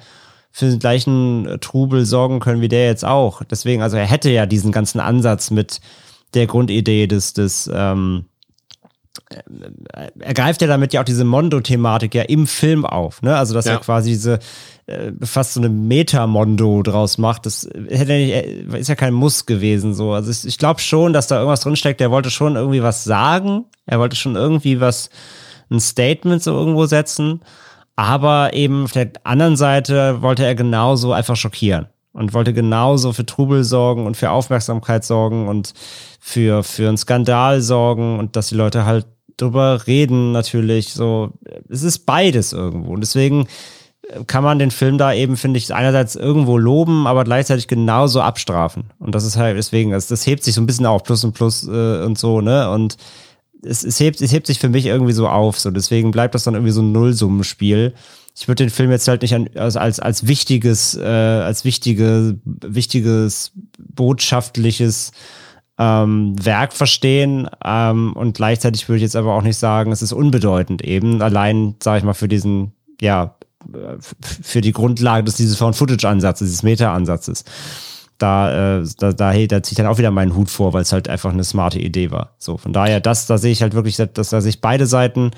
für 0.50 0.66
den 0.66 0.78
gleichen 0.78 1.58
Trubel 1.60 2.06
sorgen 2.06 2.40
können 2.40 2.62
wie 2.62 2.68
der 2.68 2.86
jetzt 2.86 3.04
auch. 3.04 3.42
Deswegen, 3.42 3.82
also 3.82 3.98
er 3.98 4.06
hätte 4.06 4.30
ja 4.30 4.46
diesen 4.46 4.72
ganzen 4.72 5.00
Ansatz 5.00 5.50
mit 5.50 5.80
der 6.32 6.46
Grundidee 6.46 7.06
des, 7.06 7.34
des 7.34 7.70
ähm, 7.72 8.24
er 10.18 10.34
greift 10.34 10.62
ja 10.62 10.68
damit 10.68 10.92
ja 10.92 11.00
auch 11.00 11.04
diese 11.04 11.24
Mondo-Thematik 11.24 12.14
ja 12.14 12.22
im 12.22 12.46
Film 12.46 12.84
auf, 12.84 13.22
ne? 13.22 13.36
Also, 13.36 13.54
dass 13.54 13.66
ja. 13.66 13.72
er 13.72 13.80
quasi 13.80 14.10
diese 14.10 14.38
äh, 14.86 15.12
fast 15.22 15.54
so 15.54 15.60
eine 15.60 15.68
Meta-Mondo 15.68 16.82
draus 16.82 17.18
macht. 17.18 17.46
Das 17.46 17.68
hätte 17.88 18.12
nicht, 18.12 18.32
äh, 18.32 18.78
ist 18.78 18.88
ja 18.88 18.94
kein 18.94 19.14
Muss 19.14 19.46
gewesen, 19.46 19.94
so. 19.94 20.12
Also, 20.12 20.30
ich, 20.30 20.46
ich 20.46 20.58
glaube 20.58 20.80
schon, 20.80 21.12
dass 21.12 21.26
da 21.26 21.36
irgendwas 21.36 21.60
drinsteckt. 21.60 22.00
Er 22.00 22.10
wollte 22.10 22.30
schon 22.30 22.56
irgendwie 22.56 22.82
was 22.82 23.04
sagen. 23.04 23.64
Er 23.86 23.98
wollte 23.98 24.16
schon 24.16 24.36
irgendwie 24.36 24.80
was, 24.80 25.10
ein 25.70 25.80
Statement 25.80 26.42
so 26.42 26.52
irgendwo 26.52 26.86
setzen. 26.86 27.40
Aber 27.96 28.52
eben 28.52 28.84
auf 28.84 28.92
der 28.92 29.10
anderen 29.24 29.56
Seite 29.56 30.20
wollte 30.20 30.44
er 30.44 30.54
genauso 30.54 31.12
einfach 31.12 31.36
schockieren 31.36 31.86
und 32.16 32.32
wollte 32.32 32.54
genauso 32.54 33.12
für 33.12 33.26
Trubel 33.26 33.62
sorgen 33.62 34.06
und 34.06 34.16
für 34.16 34.30
Aufmerksamkeit 34.30 35.04
sorgen 35.04 35.48
und 35.48 35.74
für, 36.18 36.62
für 36.62 36.88
einen 36.88 36.96
Skandal 36.96 37.60
sorgen 37.60 38.18
und 38.18 38.36
dass 38.36 38.48
die 38.48 38.54
Leute 38.54 38.86
halt 38.86 39.06
drüber 39.36 39.86
reden 39.86 40.32
natürlich. 40.32 40.94
So, 40.94 41.32
es 41.68 41.82
ist 41.82 42.06
beides 42.06 42.54
irgendwo. 42.54 42.94
Und 42.94 43.02
deswegen 43.02 43.48
äh, 44.08 44.24
kann 44.26 44.42
man 44.42 44.58
den 44.58 44.70
Film 44.70 44.96
da 44.96 45.12
eben, 45.12 45.36
finde 45.36 45.58
ich, 45.58 45.74
einerseits 45.74 46.16
irgendwo 46.16 46.56
loben, 46.56 47.06
aber 47.06 47.24
gleichzeitig 47.24 47.68
genauso 47.68 48.22
abstrafen. 48.22 48.84
Und 48.98 49.14
das 49.14 49.26
ist 49.26 49.36
halt 49.36 49.58
deswegen, 49.58 49.90
das, 49.90 50.08
das 50.08 50.26
hebt 50.26 50.42
sich 50.42 50.54
so 50.54 50.62
ein 50.62 50.66
bisschen 50.66 50.86
auf, 50.86 51.04
Plus 51.04 51.22
und 51.22 51.34
Plus 51.34 51.68
äh, 51.68 52.02
und 52.02 52.16
so, 52.16 52.40
ne? 52.40 52.70
Und 52.70 52.96
es, 53.62 53.84
es, 53.84 54.00
hebt, 54.00 54.22
es 54.22 54.32
hebt 54.32 54.46
sich 54.46 54.58
für 54.58 54.70
mich 54.70 54.86
irgendwie 54.86 55.12
so 55.12 55.28
auf. 55.28 55.58
So, 55.58 55.70
deswegen 55.70 56.12
bleibt 56.12 56.34
das 56.34 56.44
dann 56.44 56.54
irgendwie 56.54 56.72
so 56.72 56.80
ein 56.80 56.92
Nullsummenspiel. 56.92 57.92
Ich 58.38 58.48
würde 58.48 58.64
den 58.64 58.70
Film 58.70 58.90
jetzt 58.90 59.08
halt 59.08 59.22
nicht 59.22 59.34
an, 59.34 59.48
also 59.54 59.78
als, 59.78 59.98
als 59.98 60.26
wichtiges, 60.26 60.94
äh, 60.94 61.02
als 61.02 61.64
wichtige, 61.64 62.38
wichtiges 62.44 63.52
botschaftliches 63.78 65.12
ähm, 65.78 66.34
Werk 66.44 66.74
verstehen 66.74 67.48
ähm, 67.64 68.12
und 68.12 68.36
gleichzeitig 68.36 68.88
würde 68.88 68.96
ich 68.96 69.02
jetzt 69.02 69.16
aber 69.16 69.34
auch 69.34 69.42
nicht 69.42 69.56
sagen, 69.56 69.90
es 69.90 70.02
ist 70.02 70.12
unbedeutend 70.12 70.82
eben, 70.82 71.22
allein, 71.22 71.76
sage 71.82 71.98
ich 71.98 72.04
mal, 72.04 72.14
für 72.14 72.28
diesen, 72.28 72.72
ja, 73.00 73.36
für 74.20 74.60
die 74.60 74.72
Grundlage 74.72 75.24
des 75.24 75.36
dieses 75.36 75.56
Found-Footage-Ansatzes, 75.56 76.46
dieses 76.46 76.62
Meta-Ansatzes. 76.62 77.44
Da, 78.18 78.78
äh, 78.80 78.86
da, 78.98 79.12
da, 79.12 79.30
hey, 79.30 79.46
da 79.46 79.62
ziehe 79.62 79.72
ich 79.72 79.76
dann 79.76 79.86
auch 79.86 79.98
wieder 79.98 80.10
meinen 80.10 80.34
Hut 80.34 80.48
vor, 80.48 80.72
weil 80.72 80.82
es 80.82 80.92
halt 80.92 81.08
einfach 81.08 81.32
eine 81.32 81.44
smarte 81.44 81.78
Idee 81.78 82.10
war. 82.10 82.34
So, 82.38 82.56
von 82.56 82.72
daher, 82.72 83.00
das, 83.00 83.26
da 83.26 83.36
sehe 83.36 83.52
ich 83.52 83.60
halt 83.60 83.74
wirklich, 83.74 83.96
dass 83.96 84.30
da 84.30 84.40
sehe 84.40 84.50
ich 84.50 84.60
beide 84.60 84.86
Seiten 84.86 85.32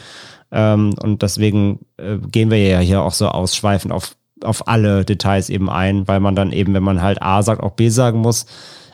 ähm, 0.50 0.94
und 1.02 1.22
deswegen 1.22 1.80
äh, 1.96 2.16
gehen 2.18 2.50
wir 2.50 2.58
ja 2.58 2.78
hier 2.78 3.02
auch 3.02 3.12
so 3.12 3.28
ausschweifend 3.28 3.92
auf, 3.92 4.16
auf 4.42 4.68
alle 4.68 5.04
Details 5.04 5.50
eben 5.50 5.68
ein, 5.68 6.08
weil 6.08 6.20
man 6.20 6.34
dann 6.34 6.52
eben, 6.52 6.74
wenn 6.74 6.82
man 6.82 7.02
halt 7.02 7.22
A 7.22 7.42
sagt, 7.42 7.62
auch 7.62 7.72
B 7.72 7.88
sagen 7.88 8.20
muss. 8.20 8.46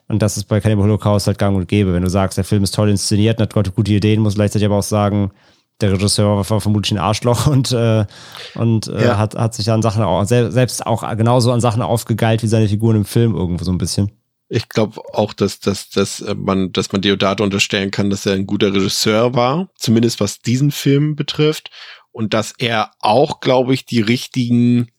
Und 0.08 0.20
das 0.20 0.36
ist 0.36 0.44
bei 0.44 0.60
Cannibal 0.60 0.84
Holocaust 0.84 1.26
halt 1.26 1.38
gang 1.38 1.56
und 1.56 1.68
gäbe. 1.68 1.94
Wenn 1.94 2.02
du 2.02 2.10
sagst, 2.10 2.36
der 2.36 2.44
Film 2.44 2.62
ist 2.62 2.74
toll 2.74 2.90
inszeniert 2.90 3.40
und 3.40 3.54
hat 3.54 3.74
gute 3.74 3.92
Ideen, 3.92 4.20
muss 4.20 4.34
gleichzeitig 4.34 4.66
aber 4.66 4.78
auch 4.78 4.82
sagen, 4.82 5.30
der 5.80 5.92
Regisseur 5.92 6.36
war 6.36 6.60
vermutlich 6.60 6.92
ein 6.92 6.98
Arschloch 6.98 7.46
und, 7.50 7.72
äh, 7.72 8.04
und 8.54 8.88
äh, 8.88 9.06
ja. 9.06 9.18
hat, 9.18 9.34
hat 9.34 9.54
sich 9.54 9.70
an 9.70 9.82
Sachen 9.82 10.02
auch, 10.02 10.24
selbst 10.24 10.86
auch 10.86 11.08
genauso 11.16 11.52
an 11.52 11.60
Sachen 11.60 11.82
aufgegeilt 11.82 12.42
wie 12.42 12.48
seine 12.48 12.68
Figuren 12.68 12.96
im 12.96 13.04
Film 13.04 13.34
irgendwo 13.34 13.64
so 13.64 13.72
ein 13.72 13.78
bisschen. 13.78 14.10
Ich 14.54 14.68
glaube 14.68 15.00
auch, 15.12 15.32
dass, 15.32 15.58
dass, 15.58 15.90
dass 15.90 16.24
man, 16.36 16.70
dass 16.72 16.92
man 16.92 17.00
Deodato 17.00 17.42
unterstellen 17.42 17.90
kann, 17.90 18.10
dass 18.10 18.24
er 18.24 18.34
ein 18.34 18.46
guter 18.46 18.72
Regisseur 18.72 19.34
war, 19.34 19.68
zumindest 19.76 20.20
was 20.20 20.40
diesen 20.40 20.70
Film 20.70 21.16
betrifft. 21.16 21.70
Und 22.12 22.34
dass 22.34 22.52
er 22.58 22.92
auch, 23.00 23.40
glaube 23.40 23.74
ich, 23.74 23.84
die 23.84 24.00
richtigen, 24.00 24.92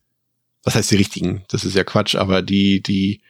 was 0.64 0.76
heißt 0.76 0.92
die 0.92 0.98
richtigen? 0.98 1.46
Das 1.48 1.64
ist 1.64 1.76
ja 1.76 1.86
Quatsch, 1.86 2.16
aber 2.16 2.42
die, 2.42 2.84
die, 2.84 3.22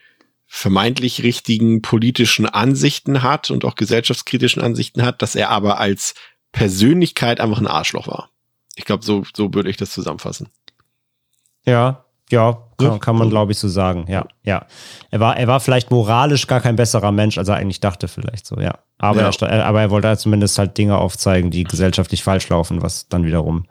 vermeintlich 0.48 1.24
richtigen 1.24 1.82
politischen 1.82 2.46
Ansichten 2.46 3.24
hat 3.24 3.52
und 3.52 3.66
auch 3.66 3.76
gesellschaftskritischen 3.76 4.62
Ansichten 4.62 5.04
hat, 5.04 5.22
dass 5.22 5.36
er 5.36 5.50
aber 5.50 5.80
als 5.80 6.14
Persönlichkeit 6.52 7.42
einfach 7.42 7.60
ein 7.60 7.68
Arschloch 7.68 8.08
war. 8.08 8.30
Ich 8.76 8.86
glaube, 8.86 9.04
so, 9.04 9.26
so 9.36 9.54
würde 9.54 9.70
ich 9.70 9.78
das 9.78 9.92
zusammenfassen. 9.92 10.50
Ja, 11.66 12.05
ja, 12.32 12.58
kann, 12.78 13.00
kann 13.00 13.16
man, 13.18 13.30
glaube 13.30 13.52
ich, 13.52 13.60
so 13.60 13.68
sagen. 13.68 14.06
Ja, 14.08 14.26
ja. 14.44 14.66
Er 15.12 15.20
war, 15.20 15.38
er 15.38 15.48
war 15.48 15.60
vielleicht 15.60 15.92
moralisch 15.92 16.48
gar 16.48 16.60
kein 16.60 16.76
besserer 16.76 17.12
Mensch, 17.12 17.38
als 17.38 17.48
er 17.50 17.56
eigentlich 17.56 17.82
dachte, 17.82 18.08
vielleicht 18.08 18.48
so, 18.48 18.60
ja. 18.60 18.80
Aber, 18.98 19.22
ja. 19.22 19.48
Er, 19.48 19.66
aber 19.66 19.82
er 19.82 19.92
wollte 19.92 20.08
halt 20.08 20.20
zumindest 20.20 20.58
halt 20.58 20.78
Dinge 20.78 20.98
aufzeigen, 20.98 21.52
die 21.52 21.64
gesellschaftlich 21.64 22.24
falsch 22.24 22.50
laufen, 22.50 22.82
was 22.82 23.10
dann 23.10 23.26
wiederum 23.26 23.66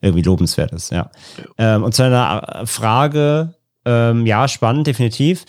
irgendwie 0.00 0.22
lobenswert 0.22 0.72
ist, 0.72 0.90
ja. 0.90 1.10
ja. 1.58 1.74
Ähm, 1.76 1.84
und 1.84 1.94
zu 1.94 2.02
einer 2.02 2.62
Frage, 2.64 3.54
ähm, 3.84 4.24
ja, 4.24 4.48
spannend, 4.48 4.86
definitiv. 4.86 5.44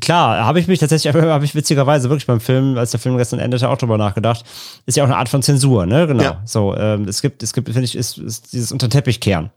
Klar, 0.00 0.44
habe 0.44 0.60
ich 0.60 0.68
mich 0.68 0.78
tatsächlich, 0.78 1.12
habe 1.14 1.44
ich 1.44 1.54
witzigerweise 1.54 2.08
wirklich 2.08 2.26
beim 2.26 2.40
Film, 2.40 2.78
als 2.78 2.92
der 2.92 3.00
Film 3.00 3.18
gestern 3.18 3.40
endete, 3.40 3.68
auch 3.68 3.76
drüber 3.76 3.98
nachgedacht. 3.98 4.44
Ist 4.86 4.96
ja 4.96 5.04
auch 5.04 5.08
eine 5.08 5.16
Art 5.16 5.28
von 5.28 5.42
Zensur, 5.42 5.84
ne? 5.84 6.06
Genau. 6.06 6.22
Ja. 6.22 6.42
So, 6.44 6.76
ähm, 6.76 7.06
es 7.08 7.20
gibt, 7.20 7.42
es 7.42 7.52
gibt, 7.52 7.68
finde 7.68 7.84
ich, 7.84 7.96
ist, 7.96 8.18
ist 8.18 8.52
dieses 8.52 8.72
Unterteppichkehren. 8.72 9.50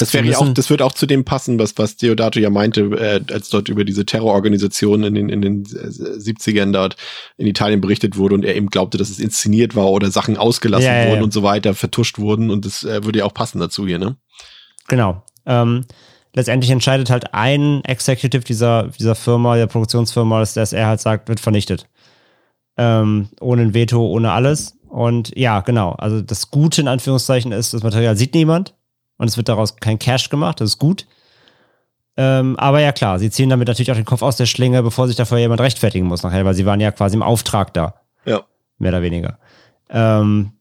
Das 0.00 0.14
wäre 0.14 0.24
ja 0.26 0.38
auch, 0.38 0.48
das 0.54 0.70
wird 0.70 0.82
auch 0.82 0.92
zu 0.92 1.06
dem 1.06 1.24
passen, 1.24 1.58
was, 1.58 1.76
was 1.76 1.96
Deodato 1.96 2.40
ja 2.40 2.50
meinte, 2.50 2.82
äh, 2.82 3.20
als 3.32 3.50
dort 3.50 3.68
über 3.68 3.84
diese 3.84 4.06
Terrororganisation 4.06 5.04
in 5.04 5.14
den, 5.14 5.28
in 5.28 5.42
den 5.42 5.64
70ern 5.64 6.72
dort 6.72 6.96
in 7.36 7.46
Italien 7.46 7.80
berichtet 7.80 8.16
wurde 8.16 8.34
und 8.34 8.44
er 8.44 8.56
eben 8.56 8.68
glaubte, 8.68 8.98
dass 8.98 9.10
es 9.10 9.18
inszeniert 9.18 9.76
war 9.76 9.90
oder 9.90 10.10
Sachen 10.10 10.36
ausgelassen 10.36 10.86
ja, 10.86 11.06
wurden 11.08 11.18
ja. 11.18 11.22
und 11.24 11.32
so 11.32 11.42
weiter, 11.42 11.74
vertuscht 11.74 12.18
wurden 12.18 12.50
und 12.50 12.64
das 12.64 12.84
äh, 12.84 13.04
würde 13.04 13.20
ja 13.20 13.24
auch 13.24 13.34
passen 13.34 13.60
dazu 13.60 13.86
hier, 13.86 13.98
ne? 13.98 14.16
Genau. 14.88 15.22
Ähm, 15.46 15.84
letztendlich 16.34 16.70
entscheidet 16.70 17.10
halt 17.10 17.34
ein 17.34 17.84
Executive 17.84 18.42
dieser, 18.42 18.88
dieser 18.98 19.14
Firma, 19.14 19.56
der 19.56 19.66
Produktionsfirma, 19.66 20.40
dass, 20.40 20.54
dass 20.54 20.72
er 20.72 20.86
halt 20.86 21.00
sagt, 21.00 21.28
wird 21.28 21.40
vernichtet. 21.40 21.86
Ähm, 22.76 23.28
ohne 23.40 23.62
ein 23.62 23.74
Veto, 23.74 24.00
ohne 24.00 24.32
alles. 24.32 24.76
Und 24.88 25.36
ja, 25.36 25.60
genau. 25.60 25.92
Also 25.92 26.22
das 26.22 26.50
Gute 26.50 26.80
in 26.80 26.88
Anführungszeichen 26.88 27.52
ist, 27.52 27.74
das 27.74 27.82
Material 27.82 28.16
sieht 28.16 28.34
niemand 28.34 28.74
und 29.20 29.28
es 29.28 29.36
wird 29.36 29.50
daraus 29.50 29.76
kein 29.76 29.98
Cash 29.98 30.30
gemacht. 30.30 30.62
Das 30.62 30.70
ist 30.70 30.78
gut. 30.78 31.06
Ähm, 32.16 32.58
aber 32.58 32.80
ja, 32.80 32.90
klar, 32.90 33.18
sie 33.18 33.30
ziehen 33.30 33.50
damit 33.50 33.68
natürlich 33.68 33.92
auch 33.92 33.96
den 33.96 34.06
Kopf 34.06 34.22
aus 34.22 34.36
der 34.36 34.46
Schlinge, 34.46 34.82
bevor 34.82 35.06
sich 35.06 35.16
dafür 35.16 35.36
jemand 35.36 35.60
rechtfertigen 35.60 36.06
muss 36.06 36.22
nachher, 36.22 36.46
weil 36.46 36.54
sie 36.54 36.64
waren 36.64 36.80
ja 36.80 36.90
quasi 36.90 37.16
im 37.16 37.22
Auftrag 37.22 37.74
da. 37.74 38.00
Ja. 38.24 38.40
Mehr 38.78 38.92
oder 38.92 39.02
weniger. 39.02 39.38
Ähm, 39.90 40.52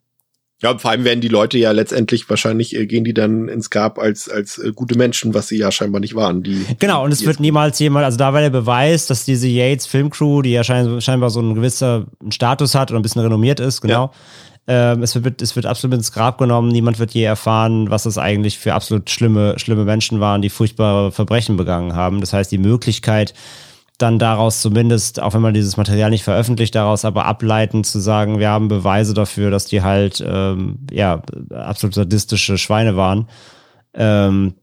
ja, 0.61 0.77
vor 0.77 0.91
allem 0.91 1.05
werden 1.05 1.21
die 1.21 1.29
Leute 1.29 1.57
ja 1.57 1.71
letztendlich 1.71 2.29
wahrscheinlich 2.29 2.75
äh, 2.75 2.85
gehen 2.85 3.05
die 3.05 3.13
dann 3.13 3.47
ins 3.47 3.69
Grab 3.69 3.97
als 3.97 4.29
als 4.29 4.57
äh, 4.57 4.73
gute 4.73 4.97
Menschen, 4.97 5.33
was 5.33 5.47
sie 5.47 5.57
ja 5.57 5.71
scheinbar 5.71 6.01
nicht 6.01 6.15
waren. 6.15 6.43
Die 6.43 6.65
genau 6.79 7.05
und 7.05 7.11
es 7.13 7.25
wird 7.25 7.39
niemals 7.39 7.79
jemand, 7.79 8.05
also 8.05 8.17
da 8.17 8.33
war 8.33 8.41
der 8.41 8.49
Beweis, 8.49 9.07
dass 9.07 9.23
diese 9.23 9.47
Yates 9.47 9.85
Filmcrew, 9.85 10.41
die 10.41 10.51
ja 10.51 10.63
scheinbar 10.63 11.29
so 11.29 11.39
einen 11.39 11.55
gewisser 11.55 12.07
Status 12.29 12.75
hat 12.75 12.91
oder 12.91 12.99
ein 12.99 13.03
bisschen 13.03 13.21
renommiert 13.21 13.59
ist, 13.61 13.81
genau. 13.81 14.11
Ja. 14.67 14.91
Ähm, 14.91 15.01
es 15.01 15.23
wird 15.23 15.41
es 15.41 15.55
wird 15.55 15.65
absolut 15.65 15.95
ins 15.95 16.11
Grab 16.11 16.37
genommen. 16.37 16.67
Niemand 16.67 16.99
wird 16.99 17.11
je 17.11 17.23
erfahren, 17.23 17.89
was 17.89 18.03
das 18.03 18.17
eigentlich 18.17 18.59
für 18.59 18.73
absolut 18.73 19.09
schlimme 19.09 19.57
schlimme 19.57 19.85
Menschen 19.85 20.19
waren, 20.19 20.41
die 20.41 20.49
furchtbare 20.49 21.11
Verbrechen 21.13 21.55
begangen 21.55 21.95
haben. 21.95 22.19
Das 22.19 22.33
heißt, 22.33 22.51
die 22.51 22.57
Möglichkeit 22.57 23.33
dann 24.01 24.19
daraus 24.19 24.61
zumindest, 24.61 25.21
auch 25.21 25.33
wenn 25.33 25.41
man 25.41 25.53
dieses 25.53 25.77
Material 25.77 26.09
nicht 26.09 26.23
veröffentlicht, 26.23 26.73
daraus 26.73 27.05
aber 27.05 27.25
ableiten 27.25 27.83
zu 27.83 27.99
sagen, 27.99 28.39
wir 28.39 28.49
haben 28.49 28.67
Beweise 28.67 29.13
dafür, 29.13 29.51
dass 29.51 29.65
die 29.65 29.81
halt 29.81 30.23
ähm, 30.25 30.79
ja 30.91 31.21
absolut 31.53 31.93
sadistische 31.93 32.57
Schweine 32.57 32.95
waren, 32.95 33.27
ähm, 33.93 34.55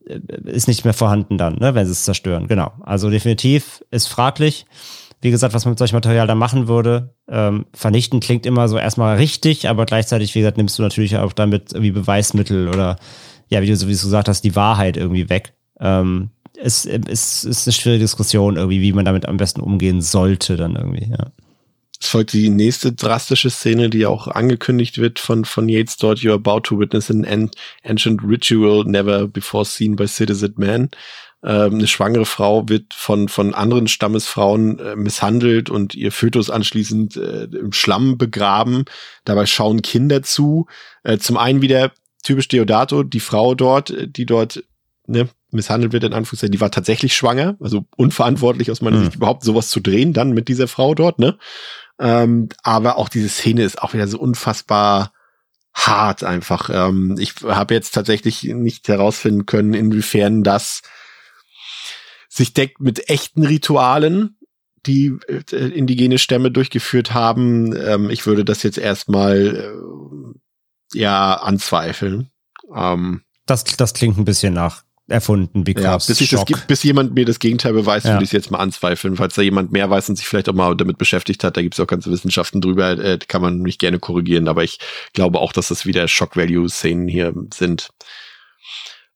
ist 0.44 0.68
nicht 0.68 0.84
mehr 0.84 0.94
vorhanden 0.94 1.38
dann, 1.38 1.56
ne, 1.56 1.74
wenn 1.74 1.86
sie 1.86 1.92
es 1.92 2.04
zerstören. 2.04 2.48
Genau. 2.48 2.72
Also 2.82 3.10
definitiv 3.10 3.84
ist 3.90 4.08
fraglich. 4.08 4.66
Wie 5.20 5.30
gesagt, 5.30 5.54
was 5.54 5.64
man 5.64 5.72
mit 5.72 5.78
solchem 5.78 5.96
Material 5.96 6.26
da 6.26 6.34
machen 6.34 6.68
würde, 6.68 7.14
ähm, 7.28 7.66
vernichten 7.72 8.20
klingt 8.20 8.46
immer 8.46 8.68
so 8.68 8.78
erstmal 8.78 9.16
richtig, 9.16 9.68
aber 9.68 9.86
gleichzeitig, 9.86 10.34
wie 10.34 10.40
gesagt, 10.40 10.58
nimmst 10.58 10.78
du 10.78 10.82
natürlich 10.82 11.16
auch 11.16 11.32
damit 11.32 11.72
irgendwie 11.72 11.90
Beweismittel 11.90 12.68
oder 12.68 12.96
ja, 13.48 13.62
wie 13.62 13.66
du 13.66 13.76
sowieso 13.76 14.06
gesagt 14.06 14.28
hast, 14.28 14.42
die 14.42 14.56
Wahrheit 14.56 14.96
irgendwie 14.96 15.28
weg. 15.28 15.54
Ähm, 15.80 16.30
es, 16.56 16.86
es 16.86 17.44
ist 17.44 17.66
eine 17.66 17.72
schwierige 17.72 18.04
Diskussion 18.04 18.56
irgendwie, 18.56 18.80
wie 18.80 18.92
man 18.92 19.04
damit 19.04 19.26
am 19.26 19.36
besten 19.36 19.60
umgehen 19.60 20.00
sollte 20.00 20.56
dann 20.56 20.76
irgendwie, 20.76 21.10
ja. 21.10 21.32
Es 21.98 22.08
folgt 22.08 22.34
die 22.34 22.50
nächste 22.50 22.92
drastische 22.92 23.48
Szene, 23.48 23.88
die 23.88 24.04
auch 24.04 24.28
angekündigt 24.28 24.98
wird 24.98 25.18
von, 25.18 25.46
von 25.46 25.68
Yates 25.68 25.96
dort, 25.96 26.18
you're 26.18 26.34
about 26.34 26.60
to 26.60 26.78
witness 26.78 27.10
an 27.10 27.50
ancient 27.84 28.22
ritual 28.22 28.84
never 28.84 29.26
before 29.26 29.64
seen 29.64 29.96
by 29.96 30.06
citizen 30.06 30.52
man. 30.56 30.90
Ähm, 31.42 31.74
eine 31.74 31.86
schwangere 31.86 32.26
Frau 32.26 32.68
wird 32.68 32.92
von, 32.92 33.28
von 33.28 33.54
anderen 33.54 33.88
Stammesfrauen 33.88 34.78
äh, 34.78 34.96
misshandelt 34.96 35.70
und 35.70 35.94
ihr 35.94 36.12
Fötus 36.12 36.50
anschließend 36.50 37.16
äh, 37.16 37.44
im 37.44 37.72
Schlamm 37.72 38.18
begraben. 38.18 38.84
Dabei 39.24 39.46
schauen 39.46 39.80
Kinder 39.80 40.22
zu. 40.22 40.66
Äh, 41.02 41.18
zum 41.18 41.36
einen 41.36 41.62
wieder 41.62 41.92
typisch 42.24 42.48
Deodato, 42.48 43.04
die 43.04 43.20
Frau 43.20 43.54
dort, 43.54 43.90
äh, 43.90 44.08
die 44.08 44.26
dort 44.26 44.64
ne, 45.06 45.28
misshandelt 45.50 45.92
wird, 45.92 46.04
in 46.04 46.12
Anführungszeichen, 46.12 46.52
die 46.52 46.60
war 46.60 46.70
tatsächlich 46.70 47.14
schwanger, 47.14 47.56
also 47.60 47.86
unverantwortlich 47.96 48.70
aus 48.70 48.80
meiner 48.80 48.98
mhm. 48.98 49.04
Sicht 49.04 49.16
überhaupt 49.16 49.44
sowas 49.44 49.68
zu 49.68 49.80
drehen, 49.80 50.12
dann 50.12 50.32
mit 50.32 50.48
dieser 50.48 50.68
Frau 50.68 50.94
dort, 50.94 51.18
ne? 51.18 51.38
Ähm, 51.98 52.48
aber 52.62 52.98
auch 52.98 53.08
diese 53.08 53.28
Szene 53.28 53.62
ist 53.62 53.80
auch 53.80 53.94
wieder 53.94 54.06
so 54.06 54.18
unfassbar 54.18 55.12
hart 55.72 56.24
einfach. 56.24 56.70
Ähm, 56.70 57.16
ich 57.18 57.34
habe 57.42 57.74
jetzt 57.74 57.92
tatsächlich 57.92 58.44
nicht 58.44 58.88
herausfinden 58.88 59.46
können, 59.46 59.74
inwiefern 59.74 60.42
das 60.42 60.82
sich 62.28 62.52
deckt 62.52 62.80
mit 62.80 63.08
echten 63.08 63.44
Ritualen, 63.44 64.36
die 64.86 65.18
äh, 65.28 65.56
indigene 65.68 66.18
Stämme 66.18 66.50
durchgeführt 66.50 67.14
haben. 67.14 67.74
Ähm, 67.76 68.10
ich 68.10 68.26
würde 68.26 68.44
das 68.44 68.62
jetzt 68.62 68.78
erstmal 68.78 69.74
äh, 70.94 70.98
ja 70.98 71.34
anzweifeln. 71.34 72.30
Ähm, 72.74 73.22
das, 73.46 73.64
das 73.64 73.94
klingt 73.94 74.18
ein 74.18 74.24
bisschen 74.24 74.54
nach 74.54 74.85
erfunden, 75.08 75.64
because 75.64 75.84
ja, 75.84 75.96
bis, 75.96 76.20
ich 76.20 76.30
das, 76.30 76.44
bis 76.66 76.82
jemand 76.82 77.14
mir 77.14 77.24
das 77.24 77.38
Gegenteil 77.38 77.72
beweist, 77.72 78.06
ja. 78.06 78.12
würde 78.14 78.24
ich 78.24 78.28
es 78.28 78.32
jetzt 78.32 78.50
mal 78.50 78.58
anzweifeln. 78.58 79.16
Falls 79.16 79.34
da 79.34 79.42
jemand 79.42 79.72
mehr 79.72 79.88
weiß 79.88 80.08
und 80.08 80.16
sich 80.16 80.26
vielleicht 80.26 80.48
auch 80.48 80.54
mal 80.54 80.74
damit 80.76 80.98
beschäftigt 80.98 81.44
hat, 81.44 81.56
da 81.56 81.62
gibt 81.62 81.74
es 81.74 81.80
auch 81.80 81.86
ganze 81.86 82.10
Wissenschaften 82.10 82.60
drüber, 82.60 82.98
äh, 82.98 83.18
kann 83.26 83.42
man 83.42 83.60
mich 83.60 83.78
gerne 83.78 83.98
korrigieren, 83.98 84.48
aber 84.48 84.64
ich 84.64 84.78
glaube 85.12 85.40
auch, 85.40 85.52
dass 85.52 85.68
das 85.68 85.86
wieder 85.86 86.08
Shock-Value-Szenen 86.08 87.06
hier 87.08 87.32
sind. 87.54 87.90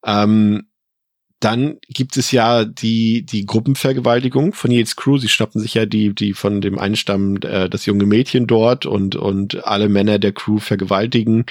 Ähm, 0.05 0.67
dann 1.41 1.79
gibt 1.89 2.19
es 2.19 2.33
ja 2.33 2.67
die, 2.67 3.25
die 3.25 3.47
Gruppenvergewaltigung 3.47 4.53
von 4.53 4.71
Yates 4.71 4.95
Crew. 4.95 5.17
Sie 5.17 5.31
schnappen 5.31 5.59
sich 5.61 5.73
ja 5.73 5.87
die, 5.87 6.15
die 6.15 6.35
von 6.35 6.61
dem 6.61 6.79
Einstamm, 6.79 7.39
äh, 7.39 7.69
das 7.69 7.87
junge 7.87 8.05
Mädchen 8.05 8.47
dort 8.47 8.85
und, 8.85 9.17
und 9.17 9.65
alle 9.65 9.89
Männer 9.89 10.19
der 10.19 10.33
Crew 10.33 10.59
vergewaltigen 10.59 11.47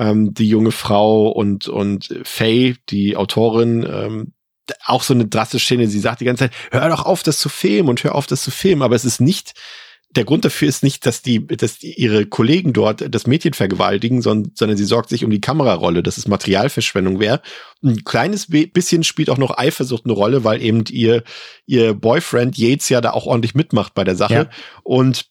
ähm, 0.00 0.32
die 0.32 0.48
junge 0.48 0.72
Frau 0.72 1.28
und, 1.28 1.68
und 1.68 2.08
Faye, 2.24 2.76
die 2.88 3.16
Autorin, 3.16 3.86
ähm, 3.88 4.32
auch 4.84 5.02
so 5.02 5.14
eine 5.14 5.26
drastische 5.26 5.66
Szene. 5.66 5.88
Sie 5.88 6.00
sagt 6.00 6.20
die 6.20 6.24
ganze 6.24 6.44
Zeit, 6.44 6.54
hör 6.70 6.88
doch 6.88 7.04
auf, 7.04 7.22
das 7.22 7.38
zu 7.38 7.48
filmen 7.48 7.88
und 7.88 8.02
hör 8.02 8.14
auf, 8.14 8.26
das 8.26 8.42
zu 8.42 8.50
filmen. 8.50 8.82
Aber 8.82 8.96
es 8.96 9.04
ist 9.04 9.20
nicht, 9.20 9.52
der 10.16 10.24
Grund 10.24 10.44
dafür 10.44 10.68
ist 10.68 10.82
nicht, 10.82 11.06
dass 11.06 11.22
die, 11.22 11.46
dass 11.46 11.78
die 11.78 11.92
ihre 12.00 12.24
Kollegen 12.26 12.72
dort 12.72 13.14
das 13.14 13.26
Mädchen 13.26 13.52
vergewaltigen, 13.52 14.22
sondern, 14.22 14.52
sondern 14.54 14.76
sie 14.78 14.84
sorgt 14.84 15.10
sich 15.10 15.24
um 15.24 15.30
die 15.30 15.40
Kamerarolle, 15.40 16.02
dass 16.02 16.18
es 16.18 16.26
Materialverschwendung 16.28 17.20
wäre. 17.20 17.42
Ein 17.82 18.04
kleines 18.04 18.46
bisschen 18.48 19.04
spielt 19.04 19.28
auch 19.28 19.38
noch 19.38 19.58
Eifersucht 19.58 20.04
eine 20.04 20.14
Rolle, 20.14 20.44
weil 20.44 20.62
eben 20.62 20.84
ihr, 20.88 21.24
ihr 21.66 21.94
Boyfriend 21.94 22.56
Yates 22.56 22.88
ja 22.88 23.00
da 23.00 23.10
auch 23.10 23.26
ordentlich 23.26 23.54
mitmacht 23.54 23.94
bei 23.94 24.04
der 24.04 24.16
Sache. 24.16 24.34
Ja. 24.34 24.50
Und 24.82 25.26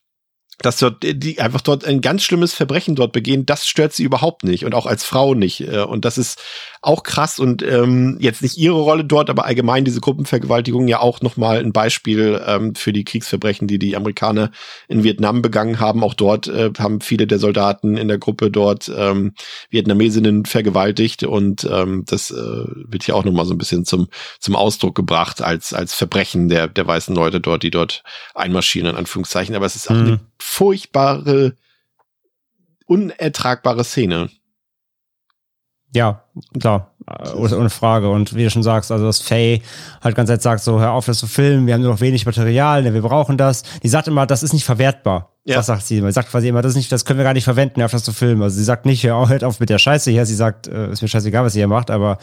dass 0.61 0.77
dort 0.77 1.03
die 1.03 1.39
einfach 1.39 1.61
dort 1.61 1.85
ein 1.85 2.01
ganz 2.01 2.23
schlimmes 2.23 2.53
Verbrechen 2.53 2.95
dort 2.95 3.13
begehen, 3.13 3.45
das 3.45 3.67
stört 3.67 3.93
sie 3.93 4.03
überhaupt 4.03 4.43
nicht 4.43 4.65
und 4.65 4.73
auch 4.75 4.85
als 4.85 5.03
Frau 5.03 5.33
nicht. 5.33 5.61
Äh, 5.61 5.81
und 5.81 6.05
das 6.05 6.17
ist 6.17 6.41
auch 6.81 7.03
krass 7.03 7.39
und 7.39 7.61
ähm, 7.61 8.17
jetzt 8.19 8.41
nicht 8.41 8.57
ihre 8.57 8.79
Rolle 8.79 9.03
dort, 9.03 9.29
aber 9.29 9.45
allgemein 9.45 9.85
diese 9.85 9.99
Gruppenvergewaltigung 9.99 10.87
ja 10.87 10.99
auch 10.99 11.21
nochmal 11.21 11.59
ein 11.59 11.73
Beispiel 11.73 12.41
ähm, 12.45 12.75
für 12.75 12.93
die 12.93 13.03
Kriegsverbrechen, 13.03 13.67
die 13.67 13.79
die 13.79 13.95
Amerikaner 13.95 14.51
in 14.87 15.03
Vietnam 15.03 15.41
begangen 15.41 15.79
haben. 15.79 16.03
Auch 16.03 16.13
dort 16.13 16.47
äh, 16.47 16.71
haben 16.77 17.01
viele 17.01 17.27
der 17.27 17.39
Soldaten 17.39 17.97
in 17.97 18.07
der 18.07 18.17
Gruppe 18.17 18.51
dort 18.51 18.91
ähm, 18.95 19.33
Vietnamesinnen 19.69 20.45
vergewaltigt 20.45 21.23
und 21.23 21.67
ähm, 21.69 22.03
das 22.07 22.31
äh, 22.31 22.35
wird 22.35 23.03
hier 23.03 23.15
auch 23.15 23.25
nochmal 23.25 23.45
so 23.45 23.53
ein 23.53 23.57
bisschen 23.57 23.85
zum 23.85 24.07
zum 24.39 24.55
Ausdruck 24.55 24.95
gebracht 24.95 25.41
als 25.41 25.73
als 25.73 25.93
Verbrechen 25.93 26.49
der 26.49 26.67
der 26.67 26.87
weißen 26.87 27.15
Leute 27.15 27.41
dort, 27.41 27.63
die 27.63 27.71
dort 27.71 28.03
einmarschieren 28.35 28.89
in 28.89 28.95
Anführungszeichen. 28.95 29.55
Aber 29.55 29.65
es 29.65 29.75
ist 29.75 29.89
auch 29.89 29.95
mhm. 29.95 30.01
eine 30.01 30.19
furchtbare 30.39 31.55
unertragbare 32.85 33.83
Szene. 33.83 34.29
Ja, 35.93 36.23
klar, 36.59 36.93
ohne 37.35 37.69
Frage. 37.69 38.09
Und 38.09 38.35
wie 38.35 38.43
du 38.43 38.51
schon 38.51 38.61
sagst, 38.61 38.91
also 38.91 39.05
dass 39.05 39.21
Faye 39.21 39.61
halt 40.03 40.15
ganz 40.15 40.29
Zeit 40.29 40.41
sagt, 40.41 40.63
so 40.63 40.79
hör 40.79 40.91
auf, 40.91 41.07
das 41.07 41.17
zu 41.17 41.25
filmen, 41.25 41.65
wir 41.65 41.73
haben 41.73 41.81
nur 41.81 41.91
noch 41.91 42.01
wenig 42.01 42.27
Material, 42.27 42.83
ne, 42.83 42.93
wir 42.93 43.01
brauchen 43.01 43.37
das. 43.37 43.63
Die 43.81 43.87
sagt 43.87 44.07
immer, 44.07 44.27
das 44.27 44.43
ist 44.43 44.53
nicht 44.53 44.65
verwertbar. 44.65 45.33
Ja. 45.45 45.57
Was 45.57 45.65
sagt 45.65 45.83
sie 45.87 45.97
immer? 45.97 46.09
Sie 46.09 46.13
sagt 46.13 46.29
quasi 46.29 46.47
immer, 46.47 46.61
das 46.61 46.71
ist 46.71 46.75
nicht, 46.75 46.91
das 46.91 47.05
können 47.05 47.17
wir 47.17 47.23
gar 47.23 47.33
nicht 47.33 47.43
verwenden, 47.43 47.81
auf 47.81 47.91
das 47.91 48.03
zu 48.03 48.13
filmen. 48.13 48.43
Also 48.43 48.57
sie 48.57 48.63
sagt 48.63 48.85
nicht, 48.85 49.03
hör 49.03 49.15
auf, 49.15 49.29
hört 49.29 49.43
auf 49.43 49.59
mit 49.59 49.69
der 49.69 49.79
Scheiße 49.79 50.11
hier. 50.11 50.25
Sie 50.27 50.35
sagt, 50.35 50.67
äh, 50.67 50.91
ist 50.91 51.01
mir 51.01 51.07
scheißegal, 51.07 51.43
was 51.43 51.55
ihr 51.55 51.61
hier 51.61 51.67
macht, 51.67 51.89
aber 51.89 52.19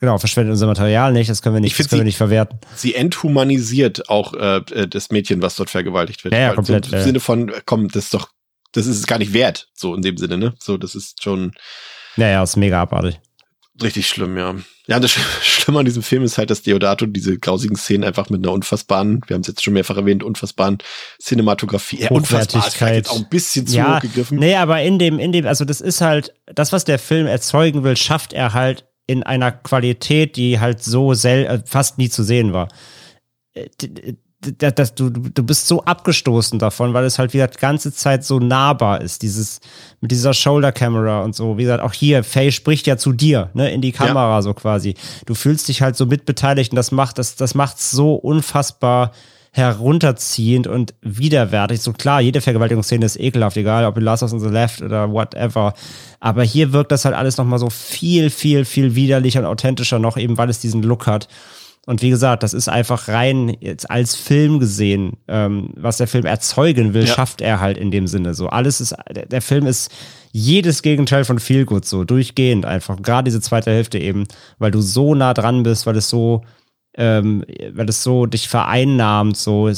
genau, 0.00 0.18
verschwendet 0.18 0.52
unser 0.52 0.66
Material 0.66 1.12
nicht, 1.12 1.30
das 1.30 1.42
können 1.42 1.54
wir 1.54 1.60
nicht, 1.60 1.72
ich 1.72 1.78
das 1.78 1.88
können 1.88 1.98
sie, 1.98 2.02
wir 2.02 2.04
nicht 2.04 2.16
verwerten. 2.16 2.58
Sie 2.74 2.94
enthumanisiert 2.94 4.08
auch 4.08 4.34
äh, 4.34 4.56
äh, 4.72 4.88
das 4.88 5.10
Mädchen, 5.10 5.42
was 5.42 5.56
dort 5.56 5.70
vergewaltigt 5.70 6.24
wird. 6.24 6.34
Ja, 6.34 6.40
ja 6.40 6.54
komplett. 6.54 6.86
So, 6.86 6.96
Im 6.96 7.02
Sinne 7.02 7.20
von, 7.20 7.52
komm, 7.64 7.88
das 7.88 8.04
ist 8.04 8.14
doch, 8.14 8.28
das 8.72 8.86
ist 8.86 8.98
es 8.98 9.06
gar 9.06 9.18
nicht 9.18 9.32
wert, 9.32 9.68
so 9.74 9.94
in 9.94 10.02
dem 10.02 10.16
Sinne, 10.16 10.38
ne? 10.38 10.54
So, 10.58 10.76
das 10.76 10.94
ist 10.94 11.22
schon 11.22 11.52
ja, 12.16 12.28
ja, 12.28 12.42
ist 12.42 12.56
mega 12.56 12.82
abartig. 12.82 13.20
Richtig 13.82 14.08
schlimm, 14.08 14.38
ja. 14.38 14.54
Ja, 14.86 15.00
das 15.00 15.10
Schlimme 15.42 15.80
an 15.80 15.84
diesem 15.84 16.02
Film 16.02 16.22
ist 16.22 16.38
halt, 16.38 16.48
dass 16.50 16.62
Deodato 16.62 17.04
diese 17.04 17.38
grausigen 17.38 17.76
Szenen 17.76 18.04
einfach 18.04 18.30
mit 18.30 18.42
einer 18.42 18.52
unfassbaren, 18.52 19.20
wir 19.26 19.34
haben 19.34 19.42
es 19.42 19.48
jetzt 19.48 19.62
schon 19.62 19.74
mehrfach 19.74 19.98
erwähnt, 19.98 20.22
unfassbaren 20.22 20.78
Cinematografie, 21.20 22.00
ja, 22.00 22.10
unfassbar 22.10 22.66
ist 22.66 22.80
jetzt 22.80 23.10
auch 23.10 23.16
ein 23.16 23.28
bisschen 23.28 23.66
zu 23.66 23.76
ja, 23.76 23.96
hoch 23.96 24.00
gegriffen. 24.00 24.38
Nee, 24.38 24.56
aber 24.56 24.80
in 24.80 24.98
dem, 24.98 25.18
in 25.18 25.32
dem, 25.32 25.46
also 25.46 25.64
das 25.66 25.82
ist 25.82 26.00
halt, 26.00 26.32
das, 26.46 26.72
was 26.72 26.84
der 26.84 26.98
Film 26.98 27.26
erzeugen 27.26 27.84
will, 27.84 27.96
schafft 27.96 28.32
er 28.32 28.54
halt 28.54 28.86
in 29.06 29.22
einer 29.22 29.52
Qualität, 29.52 30.36
die 30.36 30.58
halt 30.58 30.82
so 30.82 31.14
sel 31.14 31.46
äh, 31.46 31.62
fast 31.64 31.98
nie 31.98 32.08
zu 32.08 32.22
sehen 32.22 32.52
war. 32.52 32.68
Äh, 33.54 33.68
das, 34.40 34.74
das, 34.74 34.94
du, 34.94 35.10
du 35.10 35.42
bist 35.42 35.66
so 35.66 35.82
abgestoßen 35.84 36.58
davon, 36.58 36.94
weil 36.94 37.04
es 37.04 37.18
halt 37.18 37.32
wieder 37.32 37.48
die 37.48 37.58
ganze 37.58 37.92
Zeit 37.92 38.24
so 38.24 38.38
nahbar 38.38 39.00
ist, 39.00 39.22
dieses, 39.22 39.60
mit 40.00 40.10
dieser 40.10 40.34
Shoulder 40.34 40.72
Camera 40.72 41.22
und 41.22 41.34
so. 41.34 41.58
Wie 41.58 41.62
gesagt, 41.62 41.82
auch 41.82 41.92
hier, 41.92 42.22
Faye 42.22 42.52
spricht 42.52 42.86
ja 42.86 42.96
zu 42.96 43.12
dir, 43.12 43.50
ne, 43.54 43.72
in 43.72 43.80
die 43.80 43.92
Kamera 43.92 44.36
ja. 44.36 44.42
so 44.42 44.54
quasi. 44.54 44.94
Du 45.24 45.34
fühlst 45.34 45.68
dich 45.68 45.82
halt 45.82 45.96
so 45.96 46.06
mitbeteiligt 46.06 46.72
und 46.72 46.76
das 46.76 46.92
macht, 46.92 47.18
das, 47.18 47.36
das 47.36 47.54
macht's 47.54 47.90
so 47.90 48.14
unfassbar 48.14 49.12
herunterziehend 49.56 50.66
und 50.66 50.92
widerwärtig. 51.00 51.80
So 51.80 51.94
klar, 51.94 52.20
jede 52.20 52.42
Vergewaltigungsszene 52.42 53.06
ist 53.06 53.18
ekelhaft, 53.18 53.56
egal 53.56 53.86
ob 53.86 53.96
in 53.96 54.04
Last 54.04 54.22
of 54.22 54.30
the 54.30 54.48
Left 54.48 54.82
oder 54.82 55.10
whatever. 55.10 55.72
Aber 56.20 56.42
hier 56.42 56.74
wirkt 56.74 56.92
das 56.92 57.06
halt 57.06 57.14
alles 57.14 57.38
nochmal 57.38 57.58
so 57.58 57.70
viel, 57.70 58.28
viel, 58.28 58.66
viel 58.66 58.94
widerlicher 58.94 59.40
und 59.40 59.46
authentischer 59.46 59.98
noch, 59.98 60.18
eben 60.18 60.36
weil 60.36 60.50
es 60.50 60.60
diesen 60.60 60.82
Look 60.82 61.06
hat. 61.06 61.26
Und 61.86 62.02
wie 62.02 62.10
gesagt, 62.10 62.42
das 62.42 62.52
ist 62.52 62.68
einfach 62.68 63.08
rein 63.08 63.56
jetzt 63.60 63.90
als 63.90 64.14
Film 64.14 64.58
gesehen, 64.58 65.14
ähm, 65.26 65.70
was 65.74 65.96
der 65.96 66.08
Film 66.08 66.26
erzeugen 66.26 66.92
will, 66.92 67.06
ja. 67.06 67.14
schafft 67.14 67.40
er 67.40 67.60
halt 67.60 67.78
in 67.78 67.90
dem 67.90 68.08
Sinne. 68.08 68.34
So 68.34 68.48
alles 68.48 68.82
ist, 68.82 68.94
der 69.08 69.40
Film 69.40 69.66
ist 69.66 69.90
jedes 70.32 70.82
Gegenteil 70.82 71.24
von 71.24 71.38
Feelgood 71.38 71.86
so 71.86 72.04
durchgehend 72.04 72.66
einfach. 72.66 73.00
Gerade 73.00 73.30
diese 73.30 73.40
zweite 73.40 73.70
Hälfte 73.70 73.98
eben, 73.98 74.24
weil 74.58 74.72
du 74.72 74.82
so 74.82 75.14
nah 75.14 75.32
dran 75.32 75.62
bist, 75.62 75.86
weil 75.86 75.96
es 75.96 76.10
so 76.10 76.42
ähm, 76.96 77.44
weil 77.72 77.88
es 77.88 78.02
so 78.02 78.26
dich 78.26 78.48
vereinnahmt, 78.48 79.36
so 79.36 79.70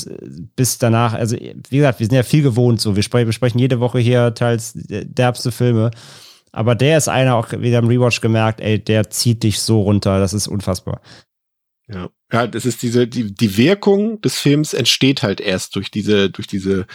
bis 0.57 0.78
danach, 0.78 1.15
also 1.15 1.36
wie 1.36 1.77
gesagt, 1.77 1.99
wir 1.99 2.07
sind 2.07 2.15
ja 2.15 2.23
viel 2.23 2.43
gewohnt, 2.43 2.81
so. 2.81 2.97
Wir 2.97 3.03
sprechen, 3.03 3.27
besprechen 3.27 3.59
jede 3.59 3.81
Woche 3.81 3.99
hier 3.99 4.35
teils 4.35 4.73
derbste 4.74 5.51
Filme, 5.51 5.90
aber 6.53 6.74
der 6.74 6.97
ist 6.97 7.09
einer 7.09 7.35
auch 7.35 7.53
wieder 7.53 7.81
im 7.81 7.89
Rewatch 7.89 8.20
gemerkt, 8.20 8.61
ey, 8.61 8.78
der 8.78 9.11
zieht 9.11 9.43
dich 9.43 9.61
so 9.61 9.82
runter, 9.82 10.20
das 10.20 10.32
ist 10.32 10.47
unfassbar. 10.47 11.01
Ja, 11.89 12.11
ja, 12.32 12.47
das 12.47 12.66
ist 12.66 12.82
diese, 12.82 13.09
die, 13.09 13.35
die 13.35 13.57
Wirkung 13.57 14.20
des 14.20 14.39
Films 14.39 14.74
entsteht 14.74 15.23
halt 15.23 15.40
erst 15.40 15.74
durch 15.74 15.90
diese, 15.90 16.31
durch 16.31 16.47
diese 16.47 16.86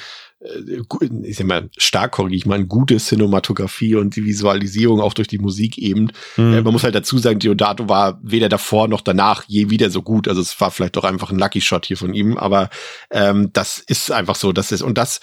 ich 1.23 1.37
sag 1.37 1.47
mal, 1.47 1.69
stark 1.77 2.11
korrigiere 2.11 2.37
ich 2.37 2.45
mal, 2.45 2.63
gute 2.65 2.97
Cinematografie 2.97 3.95
und 3.95 4.15
die 4.15 4.25
Visualisierung 4.25 4.99
auch 4.99 5.13
durch 5.13 5.27
die 5.27 5.39
Musik 5.39 5.77
eben. 5.77 6.11
Mhm. 6.37 6.53
Äh, 6.53 6.61
man 6.61 6.73
muss 6.73 6.83
halt 6.83 6.95
dazu 6.95 7.17
sagen, 7.17 7.39
Diodato 7.39 7.87
war 7.89 8.19
weder 8.21 8.49
davor 8.49 8.87
noch 8.87 9.01
danach 9.01 9.43
je 9.47 9.69
wieder 9.69 9.89
so 9.89 10.01
gut. 10.01 10.27
Also 10.27 10.41
es 10.41 10.59
war 10.59 10.71
vielleicht 10.71 10.95
doch 10.95 11.03
einfach 11.03 11.31
ein 11.31 11.39
Lucky 11.39 11.61
Shot 11.61 11.85
hier 11.85 11.97
von 11.97 12.13
ihm, 12.13 12.37
aber 12.37 12.69
ähm, 13.11 13.51
das 13.53 13.79
ist 13.79 14.11
einfach 14.11 14.35
so, 14.35 14.51
das 14.51 14.71
ist 14.71 14.81
und 14.81 14.97
das 14.97 15.19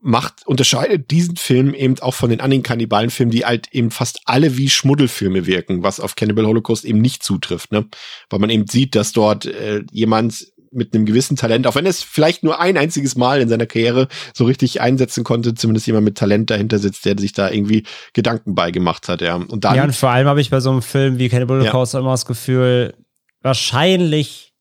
macht, 0.00 0.46
unterscheidet 0.46 1.10
diesen 1.10 1.36
Film 1.36 1.74
eben 1.74 1.98
auch 2.00 2.14
von 2.14 2.30
den 2.30 2.40
anderen 2.40 2.62
Kannibalenfilmen, 2.62 3.32
die 3.32 3.44
halt 3.44 3.68
eben 3.72 3.90
fast 3.90 4.20
alle 4.24 4.56
wie 4.56 4.68
Schmuddelfilme 4.68 5.46
wirken, 5.46 5.82
was 5.82 6.00
auf 6.00 6.16
Cannibal 6.16 6.46
Holocaust 6.46 6.84
eben 6.84 7.00
nicht 7.00 7.22
zutrifft, 7.22 7.72
ne? 7.72 7.86
Weil 8.30 8.38
man 8.38 8.50
eben 8.50 8.66
sieht, 8.66 8.94
dass 8.94 9.12
dort 9.12 9.46
äh, 9.46 9.82
jemand 9.90 10.46
mit 10.76 10.94
einem 10.94 11.06
gewissen 11.06 11.36
Talent, 11.36 11.66
auch 11.66 11.74
wenn 11.74 11.86
es 11.86 12.02
vielleicht 12.02 12.44
nur 12.44 12.60
ein 12.60 12.76
einziges 12.76 13.16
Mal 13.16 13.40
in 13.40 13.48
seiner 13.48 13.66
Karriere 13.66 14.08
so 14.34 14.44
richtig 14.44 14.80
einsetzen 14.80 15.24
konnte, 15.24 15.54
zumindest 15.54 15.86
jemand 15.86 16.04
mit 16.04 16.18
Talent 16.18 16.50
dahinter 16.50 16.78
sitzt, 16.78 17.04
der 17.04 17.18
sich 17.18 17.32
da 17.32 17.50
irgendwie 17.50 17.84
Gedanken 18.12 18.54
beigemacht 18.54 19.08
hat, 19.08 19.20
ja. 19.20 19.36
Und 19.36 19.64
dann, 19.64 19.74
ja, 19.74 19.84
und 19.84 19.96
vor 19.96 20.10
allem 20.10 20.28
habe 20.28 20.40
ich 20.40 20.50
bei 20.50 20.60
so 20.60 20.70
einem 20.70 20.82
Film 20.82 21.18
wie 21.18 21.28
Cannibal 21.28 21.60
Holocaust 21.60 21.94
ja. 21.94 22.00
immer 22.00 22.12
das 22.12 22.26
Gefühl, 22.26 22.94
wahrscheinlich 23.42 24.52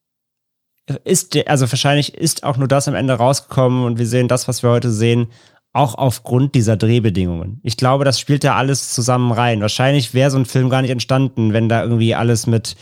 ist, 1.04 1.36
also 1.48 1.70
wahrscheinlich 1.72 2.14
ist 2.16 2.44
auch 2.44 2.58
nur 2.58 2.68
das 2.68 2.88
am 2.88 2.96
Ende 2.96 3.14
rausgekommen 3.14 3.84
und 3.84 3.98
wir 3.98 4.08
sehen 4.08 4.28
das, 4.28 4.48
was 4.48 4.64
wir 4.64 4.70
heute 4.70 4.92
sehen, 4.92 5.28
auch 5.74 5.96
aufgrund 5.96 6.56
dieser 6.56 6.78
Drehbedingungen. 6.78 7.60
Ich 7.62 7.76
glaube, 7.76 8.06
das 8.06 8.20
spielt 8.20 8.46
ja 8.46 8.56
alles 8.56 8.94
zusammen 8.94 9.34
rein. 9.34 9.60
Wahrscheinlich 9.60 10.14
wäre 10.14 10.32
so 10.32 10.38
ein 10.38 10.46
Film 10.46 10.70
gar 10.70 10.82
nicht 10.82 10.92
entstanden, 10.92 11.52
wenn 11.52 11.68
da 11.68 11.84
irgendwie 11.84 12.16
alles 12.16 12.48
mit 12.48 12.78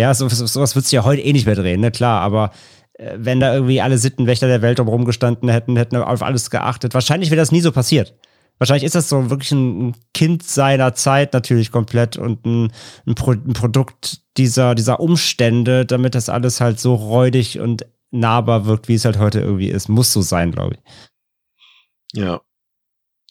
ja, 0.00 0.14
so, 0.14 0.28
sowas 0.28 0.74
würdest 0.74 0.92
du 0.92 0.96
ja 0.96 1.04
heute 1.04 1.22
eh 1.22 1.32
nicht 1.32 1.46
mehr 1.46 1.54
drehen, 1.54 1.80
ne, 1.80 1.90
klar, 1.90 2.20
aber 2.20 2.50
äh, 2.94 3.16
wenn 3.18 3.40
da 3.40 3.54
irgendwie 3.54 3.80
alle 3.80 3.98
Sittenwächter 3.98 4.46
der 4.46 4.62
Welt 4.62 4.80
rumgestanden 4.80 5.48
hätten, 5.48 5.76
hätten 5.76 5.96
auf 5.96 6.22
alles 6.22 6.50
geachtet. 6.50 6.94
Wahrscheinlich 6.94 7.30
wäre 7.30 7.40
das 7.40 7.52
nie 7.52 7.60
so 7.60 7.72
passiert. 7.72 8.14
Wahrscheinlich 8.58 8.84
ist 8.84 8.94
das 8.94 9.08
so 9.08 9.30
wirklich 9.30 9.52
ein 9.52 9.94
Kind 10.12 10.42
seiner 10.42 10.94
Zeit 10.94 11.32
natürlich 11.32 11.72
komplett 11.72 12.18
und 12.18 12.44
ein, 12.44 12.72
ein, 13.06 13.14
Pro, 13.14 13.30
ein 13.30 13.54
Produkt 13.54 14.20
dieser, 14.36 14.74
dieser 14.74 15.00
Umstände, 15.00 15.86
damit 15.86 16.14
das 16.14 16.28
alles 16.28 16.60
halt 16.60 16.78
so 16.78 16.94
räudig 16.94 17.58
und 17.58 17.86
nahbar 18.10 18.66
wirkt, 18.66 18.88
wie 18.88 18.94
es 18.94 19.06
halt 19.06 19.18
heute 19.18 19.40
irgendwie 19.40 19.70
ist. 19.70 19.88
Muss 19.88 20.12
so 20.12 20.20
sein, 20.20 20.52
glaube 20.52 20.74
ich. 20.74 22.20
Ja. 22.20 22.42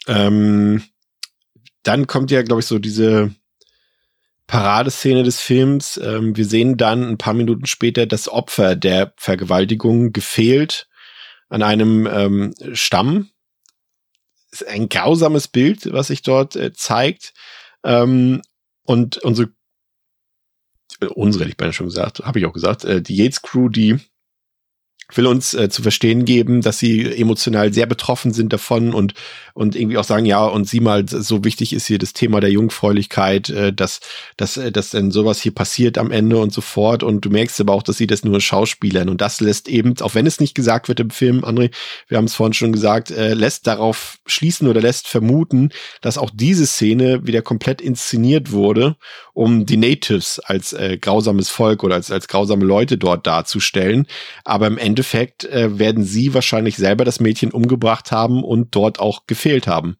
Ähm, 0.08 0.82
dann 1.84 2.08
kommt 2.08 2.32
ja, 2.32 2.42
glaube 2.42 2.62
ich, 2.62 2.66
so 2.66 2.80
diese 2.80 3.36
Paradeszene 4.50 5.22
des 5.22 5.40
Films. 5.40 5.98
Ähm, 6.04 6.36
wir 6.36 6.46
sehen 6.46 6.76
dann 6.76 7.08
ein 7.08 7.20
paar 7.20 7.36
Minuten 7.36 7.68
später 7.68 8.08
das 8.08 8.28
Opfer 8.28 8.76
der 8.76 9.14
Vergewaltigung 9.16 10.12
gefehlt 10.12 10.90
an 11.50 11.62
einem 11.62 12.08
ähm, 12.12 12.56
Stamm. 12.74 13.30
Ist 14.52 14.68
ein 14.68 14.90
grausames 14.90 15.48
Bild, 15.48 15.94
was 15.94 16.08
sich 16.08 16.24
dort 16.24 16.56
äh, 16.56 16.74
zeigt. 16.74 17.36
Ähm, 17.84 18.42
und 18.82 19.18
unsere, 19.20 19.52
äh, 21.00 21.06
unsere, 21.06 21.48
ich 21.48 21.56
bin 21.56 21.68
ja 21.68 21.74
schon 21.74 21.86
gesagt, 21.86 22.22
habe 22.22 22.40
ich 22.40 22.48
auch 22.48 22.54
gesagt, 22.54 22.86
äh, 22.86 23.04
die 23.04 23.18
Yates 23.18 23.44
Crew, 23.44 23.70
die 23.70 24.00
will 25.18 25.28
uns 25.28 25.54
äh, 25.54 25.70
zu 25.70 25.82
verstehen 25.82 26.26
geben, 26.26 26.62
dass 26.62 26.80
sie 26.80 27.06
emotional 27.06 27.74
sehr 27.74 27.86
betroffen 27.86 28.34
sind 28.34 28.54
davon 28.54 28.94
und 28.94 29.14
und 29.54 29.76
irgendwie 29.76 29.98
auch 29.98 30.06
sagen, 30.06 30.26
ja, 30.26 30.46
und 30.46 30.70
sieh 30.70 30.80
mal, 30.80 31.06
so 31.08 31.44
wichtig 31.44 31.74
ist 31.74 31.86
hier 31.86 31.98
das 31.98 32.14
Thema 32.14 32.40
der 32.40 32.52
Jungfräulichkeit, 32.52 33.50
äh, 33.50 33.74
dass 33.74 34.00
dass 34.38 34.58
äh, 34.58 34.72
dass 34.72 34.92
denn 34.92 35.12
sowas 35.12 35.42
hier 35.42 35.54
passiert 35.54 35.98
am 35.98 36.12
Ende 36.12 36.38
und 36.38 36.54
so 36.54 36.62
fort. 36.62 37.04
Und 37.04 37.26
du 37.26 37.30
merkst 37.30 37.60
aber 37.60 37.74
auch, 37.74 37.84
dass 37.84 37.98
sie 37.98 38.08
das 38.08 38.24
nur 38.24 38.40
Schauspielern. 38.40 39.10
Und 39.10 39.20
das 39.22 39.42
lässt 39.42 39.68
eben, 39.68 40.00
auch 40.02 40.16
wenn 40.16 40.28
es 40.28 40.40
nicht 40.40 40.56
gesagt 40.56 40.88
wird 40.88 41.00
im 41.00 41.10
Film, 41.10 41.44
André, 41.44 41.72
wir 42.08 42.18
haben 42.18 42.26
es 42.26 42.36
vorhin 42.36 42.54
schon 42.54 42.72
gesagt, 42.72 43.12
äh, 43.12 43.34
lässt 43.34 43.68
darauf 43.68 44.20
schließen 44.26 44.68
oder 44.68 44.82
lässt 44.82 45.08
vermuten, 45.08 45.72
dass 46.02 46.18
auch 46.18 46.30
diese 46.34 46.66
Szene 46.66 47.26
wieder 47.26 47.42
komplett 47.42 47.82
inszeniert 47.82 48.52
wurde, 48.52 48.96
um 49.34 49.66
die 49.66 49.78
Natives 49.78 50.40
als 50.40 50.74
äh, 50.74 50.98
grausames 50.98 51.50
Volk 51.50 51.84
oder 51.84 51.96
als 51.96 52.12
als 52.12 52.28
grausame 52.28 52.66
Leute 52.66 52.98
dort 52.98 53.28
darzustellen, 53.28 54.08
aber 54.44 54.68
im 54.68 54.78
Ende 54.78 54.99
Endeffekt 55.00 55.46
äh, 55.46 55.80
werden 55.80 56.04
sie 56.04 56.34
wahrscheinlich 56.34 56.76
selber 56.76 57.06
das 57.06 57.22
Mädchen 57.22 57.52
umgebracht 57.52 58.12
haben 58.12 58.44
und 58.44 58.76
dort 58.76 59.00
auch 59.00 59.28
gefehlt 59.28 59.66
haben. 59.66 59.96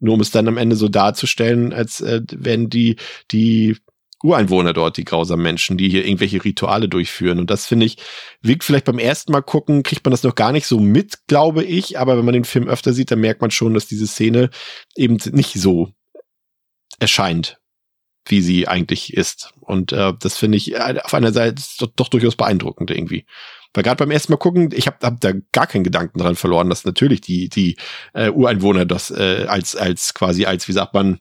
Nur 0.00 0.14
um 0.14 0.20
es 0.20 0.32
dann 0.32 0.48
am 0.48 0.56
Ende 0.56 0.74
so 0.74 0.88
darzustellen, 0.88 1.72
als 1.72 2.00
äh, 2.00 2.22
wären 2.32 2.68
die, 2.68 2.96
die 3.30 3.76
Ureinwohner 4.24 4.72
dort, 4.72 4.96
die 4.96 5.04
grausamen 5.04 5.44
Menschen, 5.44 5.78
die 5.78 5.88
hier 5.88 6.04
irgendwelche 6.04 6.42
Rituale 6.44 6.88
durchführen. 6.88 7.38
Und 7.38 7.50
das 7.50 7.66
finde 7.66 7.86
ich, 7.86 7.98
wirkt 8.42 8.64
vielleicht 8.64 8.86
beim 8.86 8.98
ersten 8.98 9.30
Mal 9.30 9.42
gucken, 9.42 9.84
kriegt 9.84 10.04
man 10.04 10.10
das 10.10 10.24
noch 10.24 10.34
gar 10.34 10.50
nicht 10.50 10.66
so 10.66 10.80
mit, 10.80 11.28
glaube 11.28 11.62
ich. 11.62 12.00
Aber 12.00 12.18
wenn 12.18 12.24
man 12.24 12.34
den 12.34 12.44
Film 12.44 12.66
öfter 12.66 12.92
sieht, 12.92 13.12
dann 13.12 13.20
merkt 13.20 13.42
man 13.42 13.52
schon, 13.52 13.74
dass 13.74 13.86
diese 13.86 14.08
Szene 14.08 14.50
eben 14.96 15.18
nicht 15.30 15.52
so 15.52 15.92
erscheint, 16.98 17.60
wie 18.26 18.42
sie 18.42 18.66
eigentlich 18.66 19.14
ist. 19.14 19.52
Und 19.60 19.92
äh, 19.92 20.14
das 20.18 20.36
finde 20.36 20.58
ich 20.58 20.74
äh, 20.74 20.98
auf 21.00 21.14
einer 21.14 21.32
Seite 21.32 21.62
doch, 21.78 21.92
doch 21.94 22.08
durchaus 22.08 22.34
beeindruckend 22.34 22.90
irgendwie. 22.90 23.24
Weil 23.76 23.84
gerade 23.84 23.98
beim 23.98 24.10
ersten 24.10 24.32
Mal 24.32 24.38
gucken, 24.38 24.70
ich 24.72 24.86
habe 24.86 24.96
hab 25.02 25.20
da 25.20 25.32
gar 25.52 25.66
keinen 25.66 25.84
Gedanken 25.84 26.18
daran 26.18 26.36
verloren, 26.36 26.70
dass 26.70 26.84
natürlich 26.84 27.20
die, 27.20 27.48
die 27.48 27.76
äh, 28.14 28.30
Ureinwohner 28.30 28.86
das 28.86 29.10
äh, 29.10 29.44
als, 29.48 29.76
als 29.76 30.14
quasi 30.14 30.46
als, 30.46 30.66
wie 30.66 30.72
sagt 30.72 30.94
man, 30.94 31.18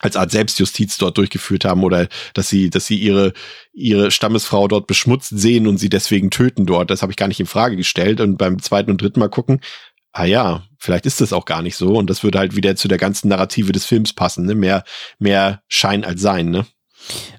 als 0.00 0.16
Art 0.16 0.32
Selbstjustiz 0.32 0.98
dort 0.98 1.16
durchgeführt 1.16 1.64
haben 1.64 1.84
oder 1.84 2.08
dass 2.34 2.48
sie, 2.48 2.68
dass 2.68 2.86
sie 2.86 2.98
ihre, 2.98 3.32
ihre 3.72 4.10
Stammesfrau 4.10 4.66
dort 4.68 4.86
beschmutzt 4.86 5.30
sehen 5.38 5.66
und 5.66 5.78
sie 5.78 5.88
deswegen 5.88 6.30
töten 6.30 6.66
dort. 6.66 6.90
Das 6.90 7.02
habe 7.02 7.12
ich 7.12 7.16
gar 7.16 7.28
nicht 7.28 7.40
in 7.40 7.46
Frage 7.46 7.76
gestellt. 7.76 8.20
Und 8.20 8.36
beim 8.36 8.60
zweiten 8.60 8.90
und 8.90 9.00
dritten 9.00 9.20
Mal 9.20 9.28
gucken, 9.28 9.60
ah 10.12 10.24
ja, 10.24 10.64
vielleicht 10.78 11.06
ist 11.06 11.20
das 11.20 11.32
auch 11.32 11.44
gar 11.44 11.62
nicht 11.62 11.76
so. 11.76 11.96
Und 11.96 12.10
das 12.10 12.22
würde 12.22 12.38
halt 12.38 12.56
wieder 12.56 12.76
zu 12.76 12.88
der 12.88 12.98
ganzen 12.98 13.28
Narrative 13.28 13.72
des 13.72 13.86
Films 13.86 14.12
passen, 14.12 14.46
ne? 14.46 14.54
Mehr, 14.54 14.84
mehr 15.18 15.62
Schein 15.68 16.04
als 16.04 16.20
Sein, 16.20 16.50
ne? 16.50 16.66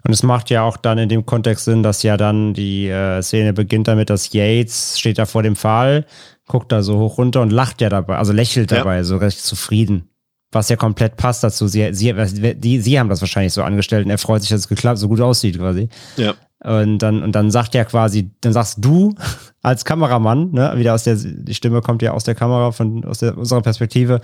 Und 0.04 0.14
es 0.14 0.24
macht 0.24 0.50
ja 0.50 0.64
auch 0.64 0.78
dann 0.78 0.98
in 0.98 1.10
dem 1.10 1.26
Kontext 1.26 1.66
Sinn, 1.66 1.84
dass 1.84 2.04
ja 2.04 2.18
dann 2.18 2.54
die 2.54 2.88
äh, 2.88 3.22
Szene 3.22 3.54
beginnt 3.54 3.88
damit, 3.88 4.10
dass 4.10 4.34
Yates 4.34 5.00
steht 5.00 5.18
da 5.18 5.26
vor 5.26 5.44
dem 5.44 5.56
Pfahl, 5.56 6.06
guckt 6.48 6.72
da 6.72 6.84
so 6.84 7.00
hoch 7.00 7.18
runter 7.18 7.42
und 7.42 7.52
lacht 7.52 7.82
ja 7.82 7.90
dabei, 7.90 8.18
also 8.18 8.34
lächelt 8.34 8.72
dabei, 8.72 8.98
ja. 8.98 9.04
so 9.04 9.18
recht 9.18 9.40
zufrieden. 9.40 10.10
Was 10.52 10.70
ja 10.70 10.76
komplett 10.76 11.18
passt 11.18 11.44
dazu. 11.44 11.68
Sie, 11.68 11.94
sie, 11.94 12.14
die, 12.56 12.80
sie 12.80 13.00
haben 13.00 13.10
das 13.10 13.20
wahrscheinlich 13.22 13.54
so 13.54 13.64
angestellt 13.64 14.06
und 14.06 14.12
er 14.12 14.18
freut 14.18 14.42
sich, 14.42 14.52
dass 14.52 14.62
es 14.62 14.68
geklappt, 14.68 15.00
so 15.00 15.10
gut 15.10 15.20
aussieht 15.20 15.58
quasi. 15.58 15.90
Ja. 16.18 16.36
Und 16.64 17.00
dann, 17.00 17.22
und 17.22 17.34
dann 17.34 17.52
sagt 17.52 17.76
er 17.76 17.86
quasi, 17.86 18.32
dann 18.42 18.54
sagst 18.54 18.78
du 18.80 19.16
als 19.62 19.86
Kameramann, 19.86 20.52
ne, 20.52 20.74
wieder 20.78 20.94
aus 20.94 21.04
der, 21.04 21.16
die 21.16 21.54
Stimme 21.54 21.82
kommt 21.82 22.02
ja 22.02 22.12
aus 22.12 22.24
der 22.24 22.36
Kamera, 22.36 22.72
von, 22.72 23.04
aus 23.06 23.20
der, 23.20 23.38
unserer 23.38 23.62
Perspektive, 23.62 24.22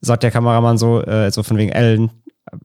sagt 0.00 0.22
der 0.22 0.30
Kameramann 0.30 0.78
so, 0.78 1.02
äh, 1.02 1.30
so 1.30 1.42
von 1.42 1.56
wegen 1.56 1.72
Ellen, 1.72 2.10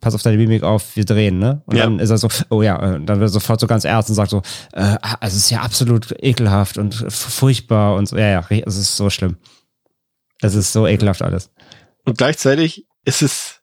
pass 0.02 0.14
auf 0.14 0.22
deine 0.22 0.38
Mimik 0.38 0.64
auf, 0.64 0.96
wir 0.96 1.06
drehen, 1.06 1.40
ne? 1.40 1.62
Und 1.66 1.78
ja. 1.78 1.84
dann 1.84 2.00
ist 2.00 2.10
er 2.10 2.18
so, 2.18 2.28
oh 2.50 2.62
ja, 2.62 2.78
dann 2.78 3.20
wird 3.20 3.30
er 3.30 3.30
sofort 3.30 3.60
so 3.60 3.68
ganz 3.68 3.86
ernst 3.86 4.10
und 4.10 4.16
sagt 4.16 4.32
so, 4.32 4.42
äh, 4.74 4.98
also 5.02 5.36
es 5.36 5.44
ist 5.44 5.50
ja 5.50 5.62
absolut 5.62 6.14
ekelhaft 6.20 6.78
und 6.78 6.94
furchtbar 7.10 7.96
und 7.96 8.08
so, 8.08 8.18
ja, 8.18 8.30
ja, 8.30 8.46
es 8.50 8.78
ist 8.78 8.98
so 8.98 9.10
schlimm. 9.10 9.38
Es 10.42 10.56
ist 10.56 10.72
so 10.72 10.88
ekelhaft 10.88 11.22
alles. 11.22 11.52
Und 12.06 12.18
gleichzeitig 12.18 12.86
ist 13.06 13.22
es 13.22 13.62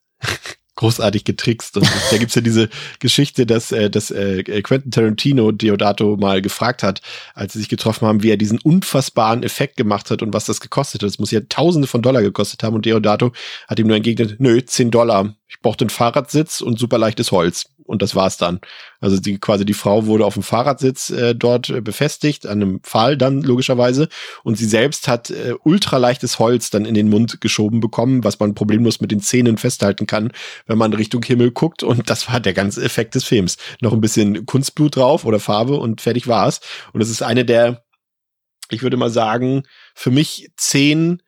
großartig 0.76 1.24
getrickst. 1.24 1.76
Und 1.76 1.88
da 2.10 2.16
gibt's 2.18 2.34
ja 2.34 2.42
diese 2.42 2.68
Geschichte, 3.00 3.46
dass, 3.46 3.72
äh, 3.72 3.90
dass 3.90 4.10
äh, 4.10 4.42
Quentin 4.62 4.90
Tarantino 4.90 5.52
Deodato 5.52 6.16
mal 6.16 6.40
gefragt 6.40 6.82
hat, 6.82 7.00
als 7.34 7.54
sie 7.54 7.58
sich 7.58 7.68
getroffen 7.68 8.06
haben, 8.06 8.22
wie 8.22 8.30
er 8.30 8.36
diesen 8.36 8.58
unfassbaren 8.58 9.42
Effekt 9.42 9.76
gemacht 9.76 10.10
hat 10.10 10.22
und 10.22 10.32
was 10.32 10.44
das 10.46 10.60
gekostet 10.60 11.02
hat. 11.02 11.08
Das 11.08 11.18
muss 11.18 11.30
ja 11.30 11.40
Tausende 11.48 11.88
von 11.88 12.02
Dollar 12.02 12.22
gekostet 12.22 12.62
haben. 12.62 12.74
Und 12.74 12.86
Deodato 12.86 13.32
hat 13.68 13.78
ihm 13.78 13.86
nur 13.86 13.96
entgegnet, 13.96 14.36
nö, 14.38 14.62
10 14.64 14.90
Dollar. 14.90 15.34
Ich 15.48 15.60
brauchte 15.60 15.84
einen 15.84 15.90
Fahrradsitz 15.90 16.60
und 16.60 16.78
super 16.78 16.98
leichtes 16.98 17.32
Holz 17.32 17.66
und 17.86 18.02
das 18.02 18.14
war's 18.14 18.36
dann. 18.36 18.60
Also 19.00 19.18
die 19.18 19.38
quasi 19.38 19.64
die 19.64 19.74
Frau 19.74 20.06
wurde 20.06 20.24
auf 20.24 20.34
dem 20.34 20.42
Fahrradsitz 20.42 21.10
äh, 21.10 21.34
dort 21.34 21.70
äh, 21.70 21.80
befestigt, 21.80 22.46
an 22.46 22.62
einem 22.62 22.80
Pfahl 22.80 23.16
dann 23.16 23.42
logischerweise 23.42 24.08
und 24.42 24.56
sie 24.58 24.64
selbst 24.64 25.08
hat 25.08 25.30
äh, 25.30 25.54
ultraleichtes 25.64 26.38
Holz 26.38 26.70
dann 26.70 26.84
in 26.84 26.94
den 26.94 27.08
Mund 27.08 27.40
geschoben 27.40 27.80
bekommen, 27.80 28.24
was 28.24 28.38
man 28.40 28.54
problemlos 28.54 29.00
mit 29.00 29.10
den 29.10 29.20
Zähnen 29.20 29.58
festhalten 29.58 30.06
kann, 30.06 30.32
wenn 30.66 30.78
man 30.78 30.92
Richtung 30.92 31.22
Himmel 31.22 31.50
guckt 31.50 31.82
und 31.82 32.10
das 32.10 32.30
war 32.30 32.40
der 32.40 32.54
ganze 32.54 32.82
Effekt 32.82 33.14
des 33.14 33.24
Films. 33.24 33.56
Noch 33.80 33.92
ein 33.92 34.00
bisschen 34.00 34.46
Kunstblut 34.46 34.96
drauf 34.96 35.24
oder 35.24 35.40
Farbe 35.40 35.76
und 35.76 36.00
fertig 36.00 36.28
war's 36.28 36.60
und 36.92 37.00
es 37.00 37.10
ist 37.10 37.22
eine 37.22 37.44
der 37.44 37.82
ich 38.68 38.82
würde 38.82 38.96
mal 38.96 39.10
sagen, 39.10 39.62
für 39.94 40.10
mich 40.10 40.50
zehn 40.56 41.22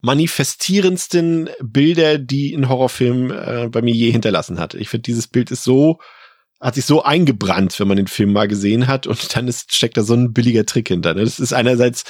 manifestierendsten 0.00 1.50
Bilder, 1.60 2.18
die 2.18 2.54
ein 2.54 2.68
Horrorfilm 2.68 3.30
äh, 3.30 3.68
bei 3.68 3.82
mir 3.82 3.94
je 3.94 4.10
hinterlassen 4.10 4.60
hat. 4.60 4.74
Ich 4.74 4.88
finde, 4.88 5.02
dieses 5.02 5.26
Bild 5.26 5.50
ist 5.50 5.64
so, 5.64 5.98
hat 6.60 6.76
sich 6.76 6.84
so 6.84 7.02
eingebrannt, 7.02 7.78
wenn 7.80 7.88
man 7.88 7.96
den 7.96 8.06
Film 8.06 8.32
mal 8.32 8.48
gesehen 8.48 8.86
hat 8.86 9.06
und 9.06 9.36
dann 9.36 9.48
ist, 9.48 9.74
steckt 9.74 9.96
da 9.96 10.02
so 10.02 10.14
ein 10.14 10.32
billiger 10.32 10.66
Trick 10.66 10.88
hinter. 10.88 11.14
Ne? 11.14 11.24
Das 11.24 11.40
ist 11.40 11.52
einerseits 11.52 12.04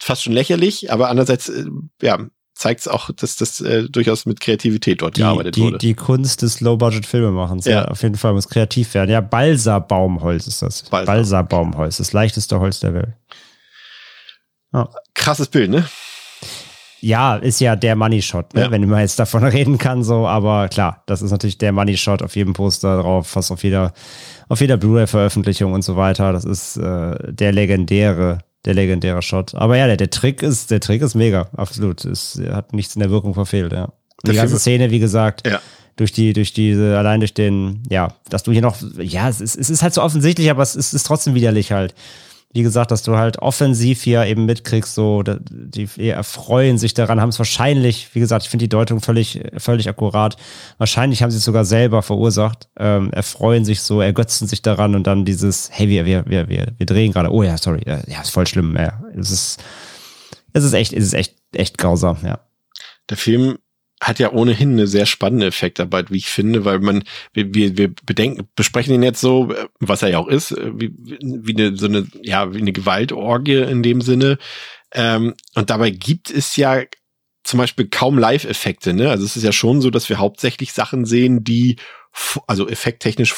fast 0.00 0.22
schon 0.22 0.32
lächerlich, 0.32 0.92
aber 0.92 1.08
andererseits, 1.08 1.48
äh, 1.48 1.64
ja, 2.02 2.26
zeigt 2.54 2.80
es 2.80 2.88
auch, 2.88 3.10
dass 3.14 3.36
das 3.36 3.60
äh, 3.60 3.84
durchaus 3.88 4.24
mit 4.24 4.40
Kreativität 4.40 5.02
dort 5.02 5.16
die, 5.16 5.20
gearbeitet 5.20 5.56
die, 5.56 5.60
wurde. 5.60 5.78
Die 5.78 5.94
Kunst 5.94 6.40
des 6.40 6.60
Low-Budget-Filmemachens, 6.60 7.66
ja. 7.66 7.72
ja. 7.72 7.84
Auf 7.88 8.02
jeden 8.02 8.16
Fall 8.16 8.32
muss 8.32 8.48
kreativ 8.48 8.94
werden. 8.94 9.10
Ja, 9.10 9.20
Balsa-Baumholz 9.20 10.46
ist 10.46 10.62
das. 10.62 10.82
Balsa. 10.84 11.12
Balsa-Baumholz, 11.12 11.98
das 11.98 12.12
leichteste 12.12 12.58
Holz 12.58 12.80
der 12.80 12.94
Welt. 12.94 13.14
Ja. 14.72 14.88
Krasses 15.14 15.48
Bild, 15.48 15.70
ne? 15.70 15.86
Ja, 17.00 17.36
ist 17.36 17.60
ja 17.60 17.76
der 17.76 17.94
Money 17.96 18.22
Shot, 18.22 18.54
ne? 18.54 18.62
Ja. 18.62 18.70
wenn 18.70 18.88
man 18.88 19.00
jetzt 19.00 19.18
davon 19.18 19.44
reden 19.44 19.78
kann, 19.78 20.02
so, 20.02 20.26
aber 20.26 20.68
klar, 20.68 21.02
das 21.06 21.22
ist 21.22 21.30
natürlich 21.30 21.58
der 21.58 21.72
Money 21.72 21.96
Shot 21.96 22.22
auf 22.22 22.36
jedem 22.36 22.52
Poster 22.52 23.00
drauf, 23.00 23.26
fast 23.28 23.50
auf 23.52 23.62
jeder, 23.64 23.92
auf 24.48 24.60
jeder 24.60 24.76
Blu-ray-Veröffentlichung 24.76 25.72
und 25.72 25.82
so 25.82 25.96
weiter. 25.96 26.32
Das 26.32 26.44
ist 26.44 26.76
äh, 26.76 27.32
der 27.32 27.52
legendäre, 27.52 28.38
der 28.64 28.74
legendäre 28.74 29.22
Shot. 29.22 29.54
Aber 29.54 29.76
ja, 29.76 29.86
der, 29.86 29.96
der 29.96 30.10
Trick 30.10 30.42
ist, 30.42 30.70
der 30.70 30.80
Trick 30.80 31.02
ist 31.02 31.14
mega, 31.14 31.48
absolut. 31.56 32.04
Es 32.04 32.40
hat 32.50 32.72
nichts 32.72 32.96
in 32.96 33.00
der 33.00 33.10
Wirkung 33.10 33.34
verfehlt, 33.34 33.72
ja. 33.72 33.92
Die 34.26 34.32
ganze 34.32 34.58
Szene, 34.58 34.90
wie 34.90 34.98
gesagt, 34.98 35.46
Ja. 35.46 35.60
durch 35.96 36.10
die, 36.12 36.32
durch 36.32 36.52
diese, 36.52 36.96
allein 36.98 37.20
durch 37.20 37.34
den, 37.34 37.82
ja, 37.90 38.08
dass 38.30 38.42
du 38.42 38.50
hier 38.52 38.62
noch, 38.62 38.76
ja, 38.98 39.28
es 39.28 39.40
ist, 39.40 39.56
es 39.56 39.68
ist 39.70 39.82
halt 39.82 39.92
so 39.94 40.02
offensichtlich, 40.02 40.50
aber 40.50 40.62
es 40.62 40.74
ist, 40.74 40.94
ist 40.94 41.06
trotzdem 41.06 41.34
widerlich 41.34 41.70
halt. 41.72 41.94
Wie 42.52 42.62
gesagt, 42.62 42.90
dass 42.90 43.02
du 43.02 43.16
halt 43.16 43.38
offensiv 43.40 44.02
hier 44.02 44.24
eben 44.24 44.46
mitkriegst, 44.46 44.94
so, 44.94 45.22
die 45.22 45.88
erfreuen 46.08 46.78
sich 46.78 46.94
daran, 46.94 47.20
haben 47.20 47.28
es 47.28 47.38
wahrscheinlich, 47.38 48.14
wie 48.14 48.20
gesagt, 48.20 48.44
ich 48.44 48.48
finde 48.48 48.64
die 48.64 48.70
Deutung 48.70 49.00
völlig, 49.00 49.42
völlig 49.58 49.88
akkurat. 49.88 50.36
Wahrscheinlich 50.78 51.22
haben 51.22 51.30
sie 51.30 51.36
es 51.36 51.44
sogar 51.44 51.66
selber 51.66 52.02
verursacht, 52.02 52.68
ähm, 52.78 53.10
erfreuen 53.12 53.64
sich 53.66 53.82
so, 53.82 54.00
ergötzen 54.00 54.46
sich 54.48 54.62
daran 54.62 54.94
und 54.94 55.06
dann 55.06 55.26
dieses, 55.26 55.68
hey, 55.70 55.88
wir, 55.88 56.06
wir, 56.06 56.24
wir, 56.26 56.48
wir, 56.48 56.72
wir 56.78 56.86
drehen 56.86 57.12
gerade, 57.12 57.30
oh 57.30 57.42
ja, 57.42 57.58
sorry, 57.58 57.82
ja, 57.84 57.96
ist 58.20 58.30
voll 58.30 58.46
schlimm, 58.46 58.74
ja. 58.76 59.02
Es 59.14 59.30
ist, 59.30 59.62
es 60.54 60.64
ist 60.64 60.72
echt, 60.72 60.94
es 60.94 61.04
ist 61.04 61.14
echt, 61.14 61.34
echt 61.52 61.76
grausam, 61.76 62.16
ja. 62.24 62.38
der 63.10 63.18
Film 63.18 63.58
hat 64.00 64.18
ja 64.18 64.32
ohnehin 64.32 64.72
eine 64.72 64.86
sehr 64.86 65.06
spannende 65.06 65.46
Effektarbeit, 65.46 66.10
wie 66.10 66.18
ich 66.18 66.28
finde, 66.28 66.64
weil 66.64 66.80
man, 66.80 67.04
wir, 67.32 67.54
wir, 67.54 67.76
wir 67.78 67.94
bedenken, 68.04 68.48
besprechen 68.54 68.94
ihn 68.94 69.02
jetzt 69.02 69.20
so, 69.20 69.50
äh, 69.52 69.68
was 69.80 70.02
er 70.02 70.10
ja 70.10 70.18
auch 70.18 70.28
ist, 70.28 70.52
äh, 70.52 70.72
wie, 70.74 70.92
wie 70.96 71.54
eine, 71.54 71.76
so 71.76 71.86
eine, 71.86 72.06
ja, 72.22 72.52
wie 72.52 72.60
eine 72.60 72.72
Gewaltorgie 72.72 73.62
in 73.62 73.82
dem 73.82 74.00
Sinne. 74.02 74.38
Ähm, 74.92 75.34
und 75.54 75.70
dabei 75.70 75.90
gibt 75.90 76.30
es 76.30 76.56
ja 76.56 76.82
zum 77.42 77.58
Beispiel 77.58 77.88
kaum 77.88 78.18
Live-Effekte, 78.18 78.92
ne? 78.92 79.08
Also 79.10 79.24
es 79.24 79.36
ist 79.36 79.44
ja 79.44 79.52
schon 79.52 79.80
so, 79.80 79.90
dass 79.90 80.08
wir 80.08 80.18
hauptsächlich 80.18 80.72
Sachen 80.72 81.04
sehen, 81.04 81.44
die, 81.44 81.76
also 82.46 82.68
effekttechnisch 82.68 83.32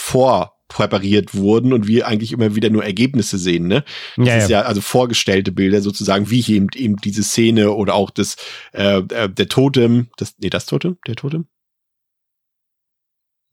vorpräpariert 0.71 1.35
wurden 1.35 1.73
und 1.73 1.87
wir 1.87 2.07
eigentlich 2.07 2.33
immer 2.33 2.55
wieder 2.55 2.71
nur 2.71 2.85
Ergebnisse 2.85 3.39
sehen, 3.39 3.69
ne? 3.69 3.85
Das 4.17 4.29
Ja, 4.29 4.37
ist 4.37 4.51
ja. 4.51 4.61
ja 4.61 4.67
also 4.67 4.81
vorgestellte 4.81 5.53
Bilder 5.53 5.81
sozusagen, 5.81 6.31
wie 6.31 6.41
hier 6.41 6.57
eben, 6.57 6.69
eben 6.75 6.97
diese 6.97 7.23
Szene 7.23 7.71
oder 7.73 7.95
auch 7.95 8.11
das, 8.11 8.37
äh, 8.73 8.99
äh, 8.99 9.29
der 9.31 9.49
Totem, 9.49 10.09
das, 10.17 10.35
nee, 10.39 10.51
das 10.51 10.67
Totem, 10.67 10.99
der 11.07 11.17
Totem? 11.17 11.47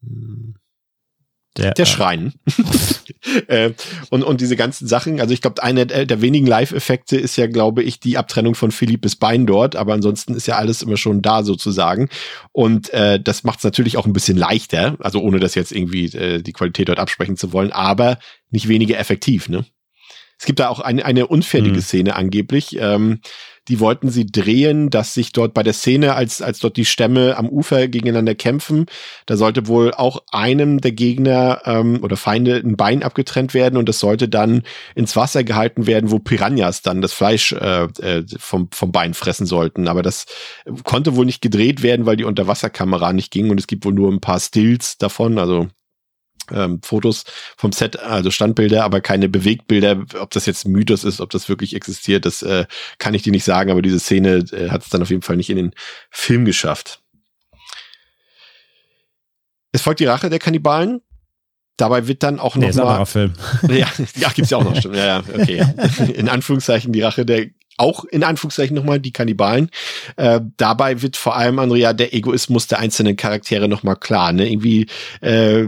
Hm, 0.02 0.55
Der 1.58 1.84
Schrein. 1.86 2.34
äh, 3.48 3.72
und, 4.10 4.22
und 4.22 4.40
diese 4.40 4.56
ganzen 4.56 4.86
Sachen, 4.86 5.20
also 5.20 5.32
ich 5.32 5.40
glaube, 5.40 5.62
eine 5.62 5.86
der 5.86 6.06
der 6.06 6.20
wenigen 6.20 6.46
Live-Effekte 6.46 7.16
ist 7.16 7.36
ja, 7.36 7.46
glaube 7.46 7.82
ich, 7.82 8.00
die 8.00 8.18
Abtrennung 8.18 8.54
von 8.54 8.70
Philippes 8.70 9.16
Bein 9.16 9.46
dort, 9.46 9.76
aber 9.76 9.94
ansonsten 9.94 10.34
ist 10.34 10.46
ja 10.46 10.56
alles 10.56 10.82
immer 10.82 10.96
schon 10.96 11.22
da 11.22 11.42
sozusagen. 11.42 12.08
Und 12.52 12.90
äh, 12.90 13.20
das 13.20 13.44
macht 13.44 13.58
es 13.58 13.64
natürlich 13.64 13.96
auch 13.96 14.06
ein 14.06 14.12
bisschen 14.12 14.36
leichter, 14.36 14.96
also 15.00 15.20
ohne 15.20 15.40
das 15.40 15.54
jetzt 15.54 15.72
irgendwie 15.72 16.06
äh, 16.06 16.42
die 16.42 16.52
Qualität 16.52 16.88
dort 16.88 16.98
absprechen 16.98 17.36
zu 17.36 17.52
wollen, 17.52 17.72
aber 17.72 18.18
nicht 18.50 18.68
weniger 18.68 18.98
effektiv, 18.98 19.48
ne? 19.48 19.64
Es 20.38 20.44
gibt 20.44 20.60
da 20.60 20.68
auch 20.68 20.80
eine, 20.80 21.04
eine 21.04 21.26
unfertige 21.26 21.76
Mhm. 21.76 21.82
Szene 21.82 22.16
angeblich. 22.16 22.76
Ähm, 22.78 23.20
die 23.68 23.80
wollten 23.80 24.10
sie 24.10 24.26
drehen, 24.26 24.90
dass 24.90 25.14
sich 25.14 25.32
dort 25.32 25.54
bei 25.54 25.62
der 25.62 25.72
Szene, 25.72 26.14
als, 26.14 26.40
als 26.42 26.58
dort 26.58 26.76
die 26.76 26.84
Stämme 26.84 27.36
am 27.36 27.48
Ufer 27.48 27.88
gegeneinander 27.88 28.34
kämpfen, 28.34 28.86
da 29.26 29.36
sollte 29.36 29.66
wohl 29.66 29.92
auch 29.92 30.22
einem 30.30 30.80
der 30.80 30.92
Gegner 30.92 31.62
ähm, 31.64 32.00
oder 32.02 32.16
Feinde 32.16 32.56
ein 32.56 32.76
Bein 32.76 33.02
abgetrennt 33.02 33.54
werden 33.54 33.76
und 33.76 33.88
das 33.88 33.98
sollte 33.98 34.28
dann 34.28 34.62
ins 34.94 35.16
Wasser 35.16 35.44
gehalten 35.44 35.86
werden, 35.86 36.10
wo 36.10 36.18
Piranhas 36.18 36.82
dann 36.82 37.00
das 37.00 37.12
Fleisch 37.12 37.52
äh, 37.52 37.84
äh, 38.00 38.24
vom, 38.38 38.68
vom 38.72 38.92
Bein 38.92 39.14
fressen 39.14 39.46
sollten. 39.46 39.88
Aber 39.88 40.02
das 40.02 40.26
konnte 40.84 41.16
wohl 41.16 41.26
nicht 41.26 41.42
gedreht 41.42 41.82
werden, 41.82 42.06
weil 42.06 42.16
die 42.16 42.24
Unterwasserkamera 42.24 43.12
nicht 43.12 43.30
ging 43.30 43.50
und 43.50 43.58
es 43.58 43.66
gibt 43.66 43.84
wohl 43.84 43.92
nur 43.92 44.12
ein 44.12 44.20
paar 44.20 44.40
Stills 44.40 44.98
davon, 44.98 45.38
also 45.38 45.68
ähm, 46.52 46.80
Fotos 46.82 47.24
vom 47.56 47.72
Set, 47.72 47.98
also 47.98 48.30
Standbilder, 48.30 48.84
aber 48.84 49.00
keine 49.00 49.28
Bewegtbilder. 49.28 50.04
Ob 50.20 50.30
das 50.30 50.46
jetzt 50.46 50.66
ein 50.66 50.72
Mythos 50.72 51.04
ist, 51.04 51.20
ob 51.20 51.30
das 51.30 51.48
wirklich 51.48 51.74
existiert, 51.74 52.24
das 52.24 52.42
äh, 52.42 52.66
kann 52.98 53.14
ich 53.14 53.22
dir 53.22 53.32
nicht 53.32 53.44
sagen, 53.44 53.70
aber 53.70 53.82
diese 53.82 54.00
Szene 54.00 54.44
äh, 54.52 54.70
hat 54.70 54.82
es 54.82 54.88
dann 54.88 55.02
auf 55.02 55.10
jeden 55.10 55.22
Fall 55.22 55.36
nicht 55.36 55.50
in 55.50 55.56
den 55.56 55.72
Film 56.10 56.44
geschafft. 56.44 57.00
Es 59.72 59.82
folgt 59.82 60.00
die 60.00 60.06
Rache 60.06 60.30
der 60.30 60.38
Kannibalen. 60.38 61.00
Dabei 61.76 62.06
wird 62.08 62.22
dann 62.22 62.40
auch 62.40 62.56
Nee, 62.56 62.68
noch 62.70 62.78
ein 62.78 62.84
mal 62.84 63.04
Film. 63.04 63.34
ja, 63.68 63.86
ja, 64.16 64.30
gibt's 64.30 64.50
ja 64.50 64.56
auch 64.56 64.64
noch, 64.64 64.74
stimmt. 64.76 64.96
Ja, 64.96 65.06
ja, 65.06 65.24
okay. 65.34 65.62
In 66.14 66.30
Anführungszeichen 66.30 66.92
die 66.92 67.02
Rache 67.02 67.26
der, 67.26 67.48
auch 67.78 68.04
in 68.04 68.24
Anführungszeichen 68.24 68.74
nochmal 68.74 69.00
die 69.00 69.12
Kannibalen. 69.12 69.70
Äh, 70.16 70.40
dabei 70.56 71.02
wird 71.02 71.16
vor 71.16 71.36
allem, 71.36 71.58
Andrea, 71.58 71.92
der 71.92 72.14
Egoismus 72.14 72.66
der 72.66 72.78
einzelnen 72.78 73.16
Charaktere 73.16 73.68
nochmal 73.68 73.96
klar. 73.96 74.32
Ne? 74.32 74.50
Irgendwie, 74.50 74.86
äh, 75.20 75.64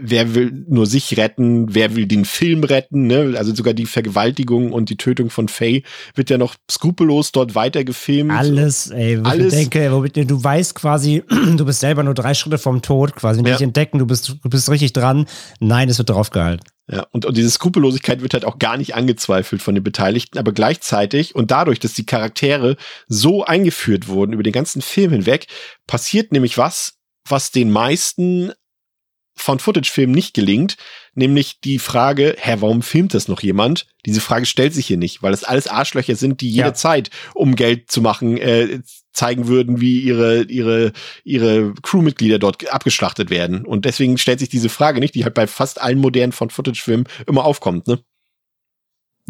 wer 0.00 0.34
will 0.34 0.64
nur 0.68 0.86
sich 0.86 1.16
retten, 1.16 1.74
wer 1.74 1.96
will 1.96 2.06
den 2.06 2.24
Film 2.24 2.64
retten, 2.64 3.06
ne? 3.06 3.34
Also 3.36 3.54
sogar 3.54 3.74
die 3.74 3.86
Vergewaltigung 3.86 4.72
und 4.72 4.90
die 4.90 4.96
Tötung 4.96 5.30
von 5.30 5.48
Faye 5.48 5.82
wird 6.14 6.30
ja 6.30 6.38
noch 6.38 6.54
skrupellos 6.70 7.32
dort 7.32 7.54
weiter 7.54 7.84
gefilmt. 7.84 8.30
Alles, 8.32 8.90
ey, 8.90 9.18
wo 9.22 9.28
Alles. 9.28 9.52
ich 9.54 9.68
denke, 9.70 9.92
womit 9.92 10.16
du 10.16 10.42
weißt 10.42 10.74
quasi, 10.74 11.22
du 11.56 11.64
bist 11.64 11.80
selber 11.80 12.02
nur 12.02 12.14
drei 12.14 12.34
Schritte 12.34 12.58
vom 12.58 12.82
Tod, 12.82 13.16
quasi 13.16 13.42
nicht 13.42 13.60
Ja. 13.60 13.66
entdecken, 13.66 13.98
du 13.98 14.06
bist, 14.06 14.36
du 14.42 14.48
bist 14.50 14.68
richtig 14.70 14.92
dran. 14.92 15.26
Nein, 15.60 15.88
es 15.88 15.98
wird 15.98 16.10
draufgehalten. 16.10 16.64
Ja, 16.92 17.06
und, 17.12 17.24
und 17.24 17.36
diese 17.36 17.50
Skrupellosigkeit 17.50 18.20
wird 18.20 18.34
halt 18.34 18.44
auch 18.44 18.58
gar 18.58 18.76
nicht 18.76 18.96
angezweifelt 18.96 19.62
von 19.62 19.76
den 19.76 19.84
Beteiligten, 19.84 20.38
aber 20.38 20.50
gleichzeitig 20.50 21.36
und 21.36 21.52
dadurch, 21.52 21.78
dass 21.78 21.92
die 21.92 22.04
Charaktere 22.06 22.76
so 23.06 23.44
eingeführt 23.44 24.08
wurden 24.08 24.32
über 24.32 24.42
den 24.42 24.52
ganzen 24.52 24.82
Film 24.82 25.12
hinweg, 25.12 25.46
passiert 25.86 26.32
nämlich 26.32 26.58
was, 26.58 26.94
was 27.28 27.52
den 27.52 27.70
meisten 27.70 28.52
von 29.36 29.60
Footage-Filmen 29.60 30.14
nicht 30.14 30.34
gelingt, 30.34 30.76
nämlich 31.14 31.60
die 31.60 31.78
Frage, 31.78 32.34
hä, 32.38 32.56
warum 32.58 32.82
filmt 32.82 33.14
das 33.14 33.28
noch 33.28 33.40
jemand? 33.40 33.86
Diese 34.04 34.20
Frage 34.20 34.44
stellt 34.44 34.74
sich 34.74 34.86
hier 34.86 34.96
nicht, 34.98 35.22
weil 35.22 35.30
das 35.30 35.44
alles 35.44 35.68
Arschlöcher 35.68 36.16
sind, 36.16 36.40
die 36.40 36.50
Ja. 36.50 36.64
jederzeit, 36.66 37.10
um 37.34 37.54
Geld 37.54 37.90
zu 37.90 38.02
machen, 38.02 38.36
äh, 38.36 38.80
zeigen 39.12 39.48
würden, 39.48 39.80
wie 39.80 40.00
ihre, 40.00 40.42
ihre, 40.44 40.92
ihre 41.24 41.74
Crewmitglieder 41.82 42.38
dort 42.38 42.72
abgeschlachtet 42.72 43.30
werden. 43.30 43.64
Und 43.64 43.84
deswegen 43.84 44.18
stellt 44.18 44.38
sich 44.38 44.48
diese 44.48 44.68
Frage 44.68 45.00
nicht, 45.00 45.14
die 45.14 45.24
halt 45.24 45.34
bei 45.34 45.46
fast 45.46 45.80
allen 45.80 45.98
modernen 45.98 46.32
von 46.32 46.50
Footage-Filmen 46.50 47.04
immer 47.26 47.44
aufkommt, 47.44 47.86
ne? 47.86 48.00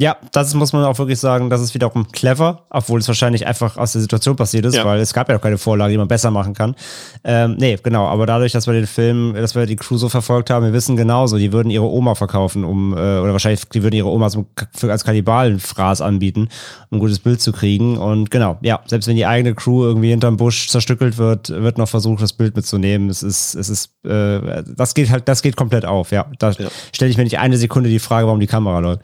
Ja, 0.00 0.16
das 0.32 0.54
muss 0.54 0.72
man 0.72 0.82
auch 0.86 0.98
wirklich 0.98 1.20
sagen, 1.20 1.50
das 1.50 1.60
ist 1.60 1.74
wiederum 1.74 2.10
clever, 2.10 2.62
obwohl 2.70 3.00
es 3.00 3.08
wahrscheinlich 3.08 3.46
einfach 3.46 3.76
aus 3.76 3.92
der 3.92 4.00
Situation 4.00 4.34
passiert 4.34 4.64
ist, 4.64 4.76
ja. 4.76 4.86
weil 4.86 4.98
es 4.98 5.12
gab 5.12 5.28
ja 5.28 5.34
noch 5.34 5.42
keine 5.42 5.58
Vorlage, 5.58 5.92
die 5.92 5.98
man 5.98 6.08
besser 6.08 6.30
machen 6.30 6.54
kann. 6.54 6.74
Ähm, 7.22 7.56
nee, 7.58 7.76
genau, 7.82 8.06
aber 8.06 8.24
dadurch, 8.24 8.52
dass 8.52 8.66
wir 8.66 8.72
den 8.72 8.86
Film, 8.86 9.34
dass 9.34 9.54
wir 9.54 9.66
die 9.66 9.76
Crew 9.76 9.98
so 9.98 10.08
verfolgt 10.08 10.48
haben, 10.48 10.64
wir 10.64 10.72
wissen 10.72 10.96
genauso, 10.96 11.36
die 11.36 11.52
würden 11.52 11.68
ihre 11.68 11.84
Oma 11.84 12.14
verkaufen, 12.14 12.64
um, 12.64 12.94
äh, 12.94 12.96
oder 12.96 13.32
wahrscheinlich, 13.32 13.68
die 13.68 13.82
würden 13.82 13.94
ihre 13.94 14.08
Oma 14.08 14.24
als, 14.24 14.38
als 14.82 15.04
Kannibalenfraß 15.04 16.00
anbieten, 16.00 16.48
um 16.88 16.96
ein 16.96 17.00
gutes 17.00 17.18
Bild 17.18 17.42
zu 17.42 17.52
kriegen. 17.52 17.98
Und 17.98 18.30
genau, 18.30 18.56
ja, 18.62 18.80
selbst 18.86 19.06
wenn 19.06 19.16
die 19.16 19.26
eigene 19.26 19.54
Crew 19.54 19.84
irgendwie 19.84 20.08
hinterm 20.08 20.38
Busch 20.38 20.68
zerstückelt 20.68 21.18
wird, 21.18 21.50
wird 21.50 21.76
noch 21.76 21.90
versucht, 21.90 22.22
das 22.22 22.32
Bild 22.32 22.56
mitzunehmen. 22.56 23.10
Es 23.10 23.22
ist, 23.22 23.54
es 23.54 23.68
ist, 23.68 24.02
äh, 24.06 24.62
das 24.64 24.94
geht 24.94 25.10
halt, 25.10 25.28
das 25.28 25.42
geht 25.42 25.56
komplett 25.56 25.84
auf, 25.84 26.10
ja. 26.10 26.24
Da 26.38 26.52
ja. 26.52 26.68
stelle 26.94 27.10
ich 27.10 27.18
mir 27.18 27.24
nicht 27.24 27.38
eine 27.38 27.58
Sekunde 27.58 27.90
die 27.90 27.98
Frage, 27.98 28.26
warum 28.26 28.40
die 28.40 28.46
Kamera 28.46 28.78
läuft. 28.78 29.02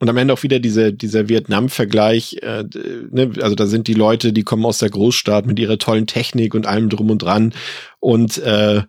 Und 0.00 0.08
am 0.08 0.16
Ende 0.16 0.32
auch 0.32 0.42
wieder 0.42 0.60
diese, 0.60 0.94
dieser 0.94 1.28
Vietnam-Vergleich, 1.28 2.38
äh, 2.42 2.64
ne? 3.10 3.32
also 3.42 3.54
da 3.54 3.66
sind 3.66 3.86
die 3.86 3.94
Leute, 3.94 4.32
die 4.32 4.44
kommen 4.44 4.64
aus 4.64 4.78
der 4.78 4.88
Großstadt 4.88 5.46
mit 5.46 5.58
ihrer 5.58 5.78
tollen 5.78 6.06
Technik 6.06 6.54
und 6.54 6.66
allem 6.66 6.88
drum 6.88 7.10
und 7.10 7.18
dran 7.18 7.52
und 8.00 8.38
äh, 8.38 8.82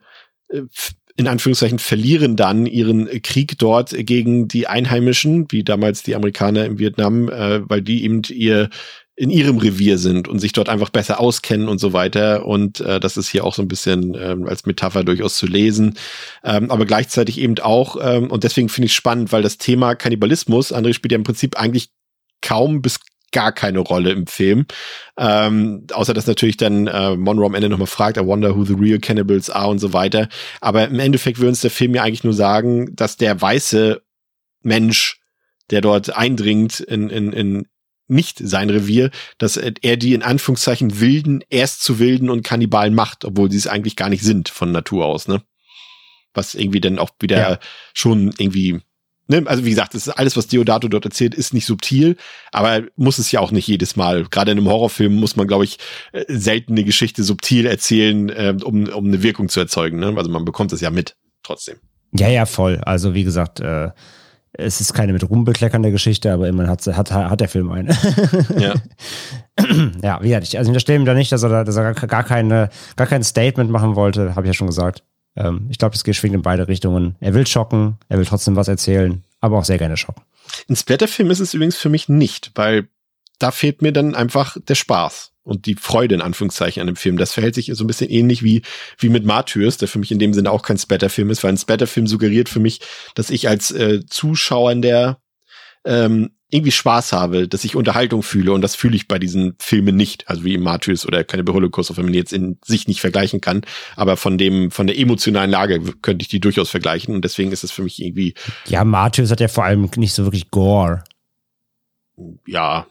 in 1.18 1.28
Anführungszeichen 1.28 1.80
verlieren 1.80 2.38
dann 2.38 2.66
ihren 2.66 3.08
Krieg 3.22 3.58
dort 3.60 3.94
gegen 3.94 4.48
die 4.48 4.68
Einheimischen, 4.68 5.48
wie 5.50 5.64
damals 5.64 6.02
die 6.04 6.16
Amerikaner 6.16 6.66
im 6.66 6.80
Vietnam, 6.80 7.30
äh, 7.30 7.70
weil 7.70 7.82
die 7.82 8.04
eben 8.06 8.22
ihr 8.30 8.70
in 9.16 9.30
ihrem 9.30 9.58
Revier 9.58 9.98
sind 9.98 10.28
und 10.28 10.40
sich 10.40 10.54
dort 10.54 10.70
einfach 10.70 10.90
besser 10.90 11.20
auskennen 11.20 11.68
und 11.68 11.80
so 11.80 11.94
weiter. 11.94 12.46
Und 12.46 12.80
äh, 12.80 13.00
das 13.00 13.18
ist 13.18 13.30
hier 13.30 13.44
auch 13.44 13.54
so 13.54 13.62
ein 13.62 13.68
bisschen 13.68 14.16
ähm, 14.16 14.48
als 14.48 14.66
Metapher 14.66 15.04
durchaus 15.04 15.36
zu 15.36 15.46
lesen. 15.46 15.98
Ähm, 16.44 16.72
aber 16.72 16.86
gleichzeitig 16.86 17.40
eben 17.40 17.60
auch, 17.60 17.98
ähm, 18.02 18.32
und 18.32 18.44
deswegen 18.44 18.70
finde 18.70 18.88
ich 18.88 18.96
spannend, 18.96 19.32
weil 19.32 19.44
das 19.44 19.58
Thema 19.58 19.96
Kannibalismus, 19.96 20.74
André 20.74 20.94
spielt 20.94 21.12
ja 21.12 21.18
im 21.18 21.24
Prinzip 21.24 21.60
eigentlich 21.60 21.90
kaum 22.42 22.82
bis 22.82 23.00
gar 23.32 23.52
keine 23.52 23.80
Rolle 23.80 24.12
im 24.12 24.28
Film. 24.28 24.66
Ähm, 25.18 25.88
außer 25.92 26.14
dass 26.14 26.28
natürlich 26.28 26.58
dann 26.58 26.88
äh, 26.88 27.16
Monroe 27.16 27.46
am 27.46 27.56
Ende 27.56 27.70
nochmal 27.70 27.88
fragt, 27.88 28.18
I 28.18 28.26
wonder 28.26 28.56
who 28.56 28.66
the 28.66 28.74
real 28.74 29.00
cannibals 29.00 29.50
are 29.50 29.70
und 29.70 29.80
so 29.80 29.94
weiter. 29.94 30.28
Aber 30.60 30.88
im 30.88 31.00
Endeffekt 31.00 31.40
will 31.40 31.48
uns 31.48 31.62
der 31.62 31.72
Film 31.72 31.96
ja 31.96 32.04
eigentlich 32.04 32.24
nur 32.24 32.34
sagen, 32.34 32.96
dass 32.96 33.18
der 33.18 33.42
weiße 33.42 34.02
Mensch, 34.64 35.20
der 35.70 35.82
dort 35.82 36.16
eindringt 36.16 36.82
in, 36.82 37.10
in, 37.10 37.34
in, 37.34 37.68
nicht 38.12 38.40
sein 38.44 38.70
Revier, 38.70 39.10
dass 39.38 39.58
er 39.58 39.98
die 39.98 40.14
in 40.14 40.22
Anführungszeichen 40.22 41.00
Wilden 41.00 41.44
erst 41.50 41.84
zu 41.84 41.98
Wilden 41.98 42.30
und 42.30 42.44
Kannibalen 42.44 42.94
macht, 42.94 43.26
obwohl 43.26 43.50
sie 43.50 43.58
es 43.58 43.68
eigentlich 43.68 43.96
gar 43.96 44.10
nicht 44.10 44.24
sind 44.24 44.50
von 44.50 44.72
Natur 44.72 45.06
aus, 45.06 45.28
ne? 45.28 45.42
Was 46.34 46.54
irgendwie 46.54 46.82
dann 46.82 47.00
auch 47.00 47.10
wieder 47.20 47.52
ja. 47.52 47.60
schon 47.94 48.34
irgendwie, 48.38 48.82
ne? 49.28 49.44
Also 49.46 49.66
wie 49.66 49.70
gesagt, 49.70 49.94
das 49.94 50.08
ist 50.08 50.14
alles, 50.14 50.38
was 50.38 50.48
Deodato 50.48 50.88
dort 50.88 51.06
erzählt, 51.06 51.34
ist 51.34 51.54
nicht 51.54 51.66
subtil, 51.66 52.18
aber 52.52 52.84
muss 52.96 53.18
es 53.18 53.32
ja 53.32 53.40
auch 53.40 53.52
nicht 53.52 53.68
jedes 53.68 53.96
Mal. 53.96 54.26
Gerade 54.26 54.52
in 54.52 54.58
einem 54.58 54.68
Horrorfilm 54.68 55.16
muss 55.16 55.36
man, 55.36 55.48
glaube 55.48 55.64
ich, 55.64 55.78
äh, 56.12 56.26
selten 56.28 56.74
eine 56.74 56.84
Geschichte 56.84 57.24
subtil 57.24 57.66
erzählen, 57.66 58.30
äh, 58.30 58.56
um, 58.64 58.88
um 58.90 59.08
eine 59.08 59.24
Wirkung 59.24 59.50
zu 59.50 59.60
erzeugen, 59.60 60.00
ne? 60.00 60.14
Also 60.18 60.30
man 60.30 60.46
bekommt 60.46 60.74
es 60.74 60.82
ja 60.82 60.92
mit, 60.92 61.16
trotzdem. 61.44 61.78
Ja, 62.14 62.28
ja, 62.28 62.46
voll. 62.46 62.82
Also 62.86 63.14
wie 63.14 63.24
gesagt, 63.24 63.62
äh, 63.62 63.92
es 64.54 64.82
ist 64.82 64.94
keine 64.94 65.14
mit 65.14 65.30
rumbekleckernde 65.30 65.92
Geschichte, 65.92 66.32
aber 66.32 66.48
immerhin 66.48 66.70
hat, 66.70 66.86
hat, 66.86 67.12
hat 67.12 67.40
der 67.40 67.48
Film 67.48 67.72
eine. 67.72 67.98
ja. 68.58 68.74
ja, 70.04 70.22
wie 70.22 70.34
ich, 70.36 70.58
also 70.58 70.72
ihm 70.72 71.06
da 71.06 71.14
nicht, 71.14 71.32
dass 71.32 71.44
er, 71.44 71.50
da, 71.50 71.64
dass 71.64 71.76
er 71.76 71.94
gar, 71.94 72.24
keine, 72.24 72.70
gar 72.96 73.08
kein 73.08 73.24
Statement 73.24 73.72
machen 73.72 73.96
wollte, 73.96 74.36
habe 74.36 74.46
ich 74.46 74.50
ja 74.50 74.54
schon 74.54 74.68
gesagt. 74.68 75.04
Ähm, 75.36 75.68
ich 75.70 75.78
glaube, 75.78 75.96
es 75.96 76.04
geht 76.04 76.16
schwingt 76.16 76.36
in 76.36 76.42
beide 76.42 76.68
Richtungen. 76.68 77.16
Er 77.20 77.34
will 77.34 77.48
schocken, 77.48 77.98
er 78.10 78.18
will 78.18 78.26
trotzdem 78.26 78.56
was 78.56 78.68
erzählen, 78.68 79.24
aber 79.40 79.58
auch 79.58 79.66
sehr 79.66 79.78
gerne 79.78 79.98
schocken. 79.98 80.22
Ein 80.70 80.76
Splatterfilm 80.76 81.32
ist 81.32 81.40
es 81.40 81.54
übrigens 81.54 81.78
für 81.78 81.90
mich 81.90 82.10
nicht, 82.10 82.52
weil 82.56 82.88
da 83.40 83.52
fehlt 83.52 83.82
mir 83.82 83.94
dann 83.94 84.16
einfach 84.16 84.58
der 84.68 84.76
Spaß 84.76 85.31
und 85.44 85.66
die 85.66 85.76
Freude 85.76 86.16
in 86.16 86.22
Anführungszeichen 86.22 86.82
an 86.82 86.88
dem 86.88 86.96
Film. 86.96 87.18
Das 87.18 87.34
verhält 87.34 87.56
sich 87.56 87.72
so 87.74 87.84
ein 87.84 87.88
bisschen 87.88 88.10
ähnlich 88.10 88.44
wie, 88.44 88.62
wie 88.98 89.10
mit 89.10 89.26
Martyrs, 89.26 89.78
der 89.78 89.88
für 89.88 90.00
mich 90.00 90.12
in 90.12 90.20
dem 90.20 90.34
Sinne 90.34 90.52
auch 90.52 90.62
kein 90.62 90.78
Splatterfilm 90.78 91.30
ist, 91.30 91.44
weil 91.44 91.52
ein 91.52 91.58
Splatterfilm 91.58 92.08
suggeriert 92.08 92.50
für 92.50 92.60
mich, 92.60 92.82
dass 93.16 93.30
ich 93.30 93.48
als 93.48 93.72
äh, 93.72 94.06
Zuschauer 94.06 94.76
der 94.76 95.18
ähm, 95.84 96.32
irgendwie 96.52 96.72
Spaß 96.72 97.14
habe, 97.14 97.48
dass 97.48 97.64
ich 97.64 97.76
Unterhaltung 97.76 98.24
fühle 98.24 98.52
und 98.52 98.62
das 98.62 98.76
fühle 98.76 98.96
ich 98.96 99.08
bei 99.08 99.18
diesen 99.18 99.56
Filmen 99.58 99.96
nicht, 99.96 100.28
also 100.28 100.44
wie 100.44 100.54
im 100.54 100.62
Martyrs 100.62 101.06
oder 101.08 101.24
keine 101.24 101.46
Holocaust, 101.52 101.96
wenn 101.98 102.06
man 102.06 102.14
jetzt 102.14 102.34
in 102.34 102.58
sich 102.64 102.88
nicht 102.88 103.00
vergleichen 103.00 103.42
kann, 103.42 103.62
aber 103.96 104.18
von 104.18 104.38
dem 104.38 104.70
von 104.70 104.86
der 104.86 105.00
emotionalen 105.00 105.50
Lage 105.50 105.82
könnte 106.02 106.24
ich 106.24 106.28
die 106.28 106.42
durchaus 106.42 106.70
vergleichen 106.70 107.16
und 107.16 107.24
deswegen 107.24 107.52
ist 107.52 107.64
es 107.64 107.72
für 107.72 107.84
mich 107.84 108.02
irgendwie 108.02 108.36
Ja, 108.68 108.84
Martyrs 108.84 109.32
hat 109.32 109.40
ja 109.40 109.48
vor 109.48 109.64
allem 109.64 109.90
nicht 109.96 110.14
so 110.14 110.26
wirklich 110.26 110.52
Gore. 110.52 111.04
Ja, 112.46 112.86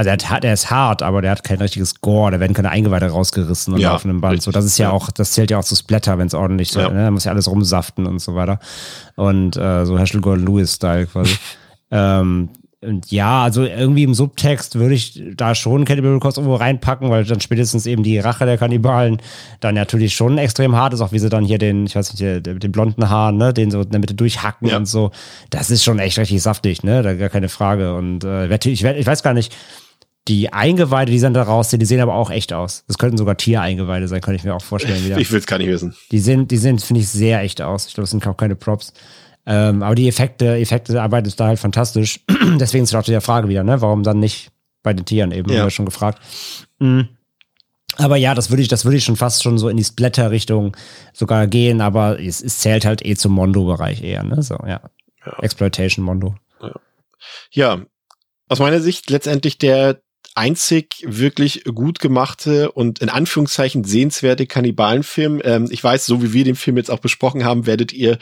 also 0.00 0.08
er, 0.08 0.30
hat, 0.30 0.44
er 0.44 0.54
ist 0.54 0.70
hart, 0.70 1.02
aber 1.02 1.20
der 1.20 1.32
hat 1.32 1.44
kein 1.44 1.58
richtiges 1.58 2.00
Gore, 2.00 2.30
da 2.30 2.40
werden 2.40 2.54
keine 2.54 2.70
Eingeweide 2.70 3.06
rausgerissen 3.06 3.74
und 3.74 3.80
ja, 3.80 3.94
auf 3.94 4.04
einem 4.06 4.22
Band. 4.22 4.40
So, 4.40 4.50
das 4.50 4.64
ist 4.64 4.78
ja, 4.78 4.90
auch, 4.90 5.10
das 5.10 5.32
zählt 5.32 5.50
ja 5.50 5.58
auch 5.58 5.64
zu 5.64 5.76
Splatter, 5.76 6.16
wenn 6.16 6.26
es 6.26 6.32
ordentlich 6.32 6.70
so, 6.70 6.80
ja. 6.80 6.88
ne? 6.88 7.04
Da 7.04 7.10
muss 7.10 7.24
ja 7.24 7.32
alles 7.32 7.50
rumsaften 7.50 8.06
und 8.06 8.18
so 8.18 8.34
weiter. 8.34 8.60
Und 9.16 9.58
äh, 9.58 9.84
so 9.84 9.98
Herschel 9.98 10.22
Gordon 10.22 10.46
Lewis-Style 10.46 11.06
quasi. 11.06 11.36
ähm, 11.90 12.48
und 12.82 13.10
ja, 13.10 13.42
also 13.42 13.64
irgendwie 13.64 14.04
im 14.04 14.14
Subtext 14.14 14.76
würde 14.76 14.94
ich 14.94 15.22
da 15.36 15.54
schon 15.54 15.84
Cannibal 15.84 16.12
Holocaust 16.12 16.38
irgendwo 16.38 16.56
reinpacken, 16.56 17.10
weil 17.10 17.24
dann 17.24 17.42
spätestens 17.42 17.84
eben 17.84 18.02
die 18.02 18.18
Rache 18.18 18.46
der 18.46 18.56
Kannibalen 18.56 19.20
dann 19.60 19.74
natürlich 19.74 20.14
schon 20.14 20.38
extrem 20.38 20.74
hart 20.74 20.94
ist, 20.94 21.02
auch 21.02 21.12
wie 21.12 21.18
sie 21.18 21.28
dann 21.28 21.44
hier 21.44 21.58
den, 21.58 21.84
ich 21.84 21.94
weiß 21.94 22.14
nicht, 22.18 22.46
mit 22.46 22.62
den 22.62 22.72
blonden 22.72 23.10
Haaren, 23.10 23.36
ne, 23.36 23.52
den 23.52 23.70
so 23.70 23.82
in 23.82 23.90
der 23.90 24.00
Mitte 24.00 24.14
durchhacken 24.14 24.68
ja. 24.68 24.78
und 24.78 24.86
so. 24.86 25.10
Das 25.50 25.70
ist 25.70 25.84
schon 25.84 25.98
echt 25.98 26.18
richtig 26.18 26.40
saftig, 26.40 26.82
ne, 26.82 27.02
da 27.02 27.12
gar 27.12 27.28
keine 27.28 27.50
Frage. 27.50 27.94
Und 27.94 28.24
äh, 28.24 28.48
ich, 28.64 28.82
ich 28.82 29.06
weiß 29.06 29.22
gar 29.22 29.34
nicht, 29.34 29.54
die 30.28 30.52
Eingeweide, 30.52 31.10
die 31.10 31.18
sind 31.18 31.34
da 31.34 31.42
raus, 31.42 31.70
die 31.70 31.84
sehen 31.84 32.00
aber 32.00 32.14
auch 32.14 32.30
echt 32.30 32.52
aus. 32.52 32.84
Das 32.86 32.98
könnten 32.98 33.16
sogar 33.16 33.36
Tiereingeweide 33.36 34.06
sein, 34.06 34.20
könnte 34.20 34.36
ich 34.36 34.44
mir 34.44 34.54
auch 34.54 34.62
vorstellen. 34.62 35.04
Wieder. 35.04 35.16
Ich 35.18 35.32
will 35.32 35.38
es 35.38 35.46
gar 35.46 35.58
nicht 35.58 35.68
wissen. 35.68 35.94
Die 36.10 36.18
sehen, 36.18 36.46
die 36.46 36.56
sehen, 36.56 36.78
finde 36.78 37.00
ich, 37.00 37.08
sehr 37.08 37.40
echt 37.40 37.62
aus. 37.62 37.86
Ich 37.86 37.94
glaube, 37.94 38.04
das 38.04 38.10
sind 38.10 38.26
auch 38.26 38.36
keine 38.36 38.54
Props. 38.54 38.92
Ähm, 39.46 39.82
aber 39.82 39.94
die 39.94 40.08
Effekte, 40.08 40.56
Effekte 40.56 41.00
Arbeit 41.00 41.26
ist 41.26 41.40
da 41.40 41.46
halt 41.46 41.58
fantastisch. 41.58 42.20
Deswegen 42.60 42.84
ist 42.84 42.94
auch 42.94 43.02
die 43.02 43.18
Frage 43.20 43.48
wieder, 43.48 43.64
ne? 43.64 43.80
Warum 43.80 44.02
dann 44.02 44.20
nicht 44.20 44.50
bei 44.82 44.92
den 44.92 45.04
Tieren 45.04 45.32
eben, 45.32 45.50
ja. 45.50 45.58
haben 45.58 45.66
wir 45.66 45.70
schon 45.70 45.86
gefragt. 45.86 46.22
Mhm. 46.78 47.08
Aber 47.96 48.16
ja, 48.16 48.34
das 48.34 48.50
würde 48.50 48.62
ich, 48.62 48.68
das 48.68 48.84
würde 48.84 48.96
ich 48.96 49.04
schon 49.04 49.16
fast 49.16 49.42
schon 49.42 49.58
so 49.58 49.68
in 49.68 49.76
die 49.76 49.84
Splatter-Richtung 49.84 50.76
sogar 51.12 51.46
gehen, 51.46 51.80
aber 51.80 52.20
es, 52.20 52.40
es 52.40 52.60
zählt 52.60 52.84
halt 52.84 53.04
eh 53.04 53.16
zum 53.16 53.32
Mondo-Bereich 53.32 54.02
eher, 54.02 54.22
ne? 54.22 54.42
So, 54.42 54.54
ja. 54.66 54.80
ja. 55.26 55.38
Exploitation 55.40 56.04
Mondo. 56.04 56.34
Ja. 56.60 56.72
ja, 57.50 57.80
aus 58.48 58.58
meiner 58.58 58.80
Sicht 58.80 59.10
letztendlich 59.10 59.58
der 59.58 60.00
einzig 60.34 61.04
wirklich 61.06 61.64
gut 61.64 61.98
gemachte 61.98 62.72
und 62.72 63.00
in 63.00 63.08
Anführungszeichen 63.08 63.84
sehenswerte 63.84 64.46
Kannibalenfilm. 64.46 65.40
Ähm, 65.44 65.68
ich 65.70 65.82
weiß, 65.82 66.06
so 66.06 66.22
wie 66.22 66.32
wir 66.32 66.44
den 66.44 66.56
Film 66.56 66.76
jetzt 66.76 66.90
auch 66.90 67.00
besprochen 67.00 67.44
haben, 67.44 67.66
werdet 67.66 67.92
ihr 67.92 68.18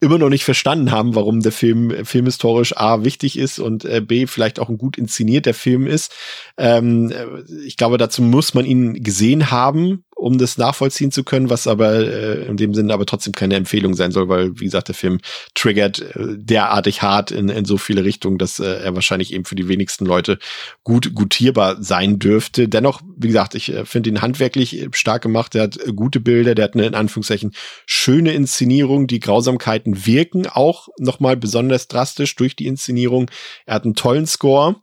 immer 0.00 0.18
noch 0.18 0.28
nicht 0.28 0.44
verstanden 0.44 0.90
haben, 0.90 1.14
warum 1.14 1.40
der 1.40 1.52
Film 1.52 1.90
äh, 1.90 2.04
filmhistorisch 2.04 2.76
A 2.76 3.04
wichtig 3.04 3.38
ist 3.38 3.58
und 3.58 3.84
äh, 3.84 4.00
B 4.00 4.26
vielleicht 4.26 4.60
auch 4.60 4.68
ein 4.68 4.78
gut 4.78 4.98
inszenierter 4.98 5.54
Film 5.54 5.86
ist. 5.86 6.14
Ähm, 6.58 7.10
äh, 7.10 7.26
ich 7.64 7.76
glaube, 7.76 7.96
dazu 7.96 8.22
muss 8.22 8.54
man 8.54 8.66
ihn 8.66 9.02
gesehen 9.02 9.50
haben, 9.50 10.04
um 10.16 10.38
das 10.38 10.56
nachvollziehen 10.56 11.12
zu 11.12 11.24
können, 11.24 11.50
was 11.50 11.66
aber 11.66 11.94
äh, 11.94 12.46
in 12.46 12.56
dem 12.56 12.72
Sinne 12.72 12.94
aber 12.94 13.04
trotzdem 13.04 13.34
keine 13.34 13.54
Empfehlung 13.54 13.94
sein 13.94 14.12
soll, 14.12 14.30
weil, 14.30 14.58
wie 14.58 14.64
gesagt, 14.64 14.88
der 14.88 14.94
Film 14.94 15.20
triggert 15.54 16.00
äh, 16.00 16.36
derartig 16.36 17.02
hart 17.02 17.30
in, 17.30 17.50
in 17.50 17.66
so 17.66 17.76
viele 17.76 18.02
Richtungen, 18.02 18.38
dass 18.38 18.58
äh, 18.58 18.64
er 18.64 18.94
wahrscheinlich 18.94 19.34
eben 19.34 19.44
für 19.44 19.56
die 19.56 19.68
wenigsten 19.68 20.06
Leute 20.06 20.38
gut 20.84 21.14
gutierbar 21.14 21.82
sein 21.82 22.18
dürfte. 22.18 22.66
Dennoch, 22.66 23.02
wie 23.14 23.26
gesagt, 23.26 23.54
ich 23.54 23.70
äh, 23.70 23.84
finde 23.84 24.08
ihn 24.08 24.22
handwerklich 24.22 24.88
stark 24.92 25.22
gemacht. 25.22 25.54
Er 25.54 25.64
hat 25.64 25.76
äh, 25.76 25.92
gute 25.92 26.18
Bilder, 26.18 26.54
der 26.54 26.64
hat 26.64 26.74
eine 26.74 26.86
in 26.86 26.94
Anführungszeichen 26.94 27.52
schöne 27.84 28.32
Inszenierung. 28.32 29.06
Die 29.06 29.20
Grausamkeiten 29.20 30.06
wirken 30.06 30.46
auch 30.46 30.88
nochmal 30.98 31.36
besonders 31.36 31.88
drastisch 31.88 32.34
durch 32.36 32.56
die 32.56 32.66
Inszenierung. 32.66 33.30
Er 33.66 33.74
hat 33.74 33.84
einen 33.84 33.94
tollen 33.94 34.26
Score. 34.26 34.76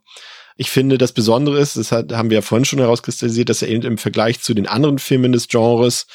Ich 0.56 0.70
finde, 0.70 0.98
das 0.98 1.12
Besondere 1.12 1.58
ist, 1.58 1.76
das 1.76 1.90
hat, 1.90 2.12
haben 2.12 2.30
wir 2.30 2.36
ja 2.36 2.42
vorhin 2.42 2.64
schon 2.64 2.78
herauskristallisiert, 2.78 3.48
dass 3.48 3.62
er 3.62 3.68
eben 3.68 3.82
im 3.82 3.98
Vergleich 3.98 4.40
zu 4.40 4.54
den 4.54 4.68
anderen 4.68 4.98
Filmen 4.98 5.32
des 5.32 5.48
Genres, 5.48 6.06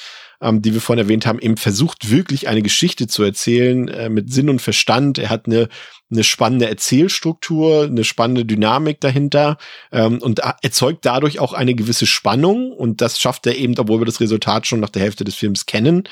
ähm, 0.41 0.61
die 0.61 0.73
wir 0.73 0.79
vorhin 0.79 1.03
erwähnt 1.03 1.25
haben, 1.25 1.39
eben 1.39 1.57
versucht, 1.57 2.09
wirklich 2.09 2.47
eine 2.47 2.61
Geschichte 2.61 3.07
zu 3.07 3.23
erzählen 3.23 3.89
äh, 3.89 4.09
mit 4.09 4.31
Sinn 4.31 4.49
und 4.49 4.61
Verstand. 4.61 5.17
Er 5.17 5.29
hat 5.29 5.47
eine, 5.47 5.67
eine 6.09 6.23
spannende 6.23 6.69
Erzählstruktur, 6.69 7.83
eine 7.83 8.05
spannende 8.05 8.45
Dynamik 8.45 9.01
dahinter 9.01 9.57
ähm, 9.91 10.19
und 10.19 10.39
erzeugt 10.61 11.05
dadurch 11.05 11.39
auch 11.39 11.51
eine 11.51 11.75
gewisse 11.75 12.05
Spannung 12.05 12.71
und 12.71 13.01
das 13.01 13.19
schafft 13.19 13.45
er 13.45 13.57
eben, 13.57 13.77
obwohl 13.77 13.99
wir 13.99 14.05
das 14.05 14.21
Resultat 14.21 14.67
schon 14.67 14.79
nach 14.79 14.89
der 14.89 15.01
Hälfte 15.01 15.25
des 15.25 15.35
Films 15.35 15.65
kennen. 15.65 16.07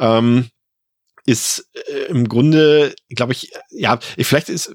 Ähm, 0.00 0.48
ist 1.28 1.68
äh, 1.74 2.06
im 2.08 2.26
Grunde, 2.26 2.94
glaube 3.10 3.32
ich, 3.32 3.52
ja, 3.68 3.98
ich, 4.16 4.26
vielleicht 4.26 4.48
ist, 4.48 4.74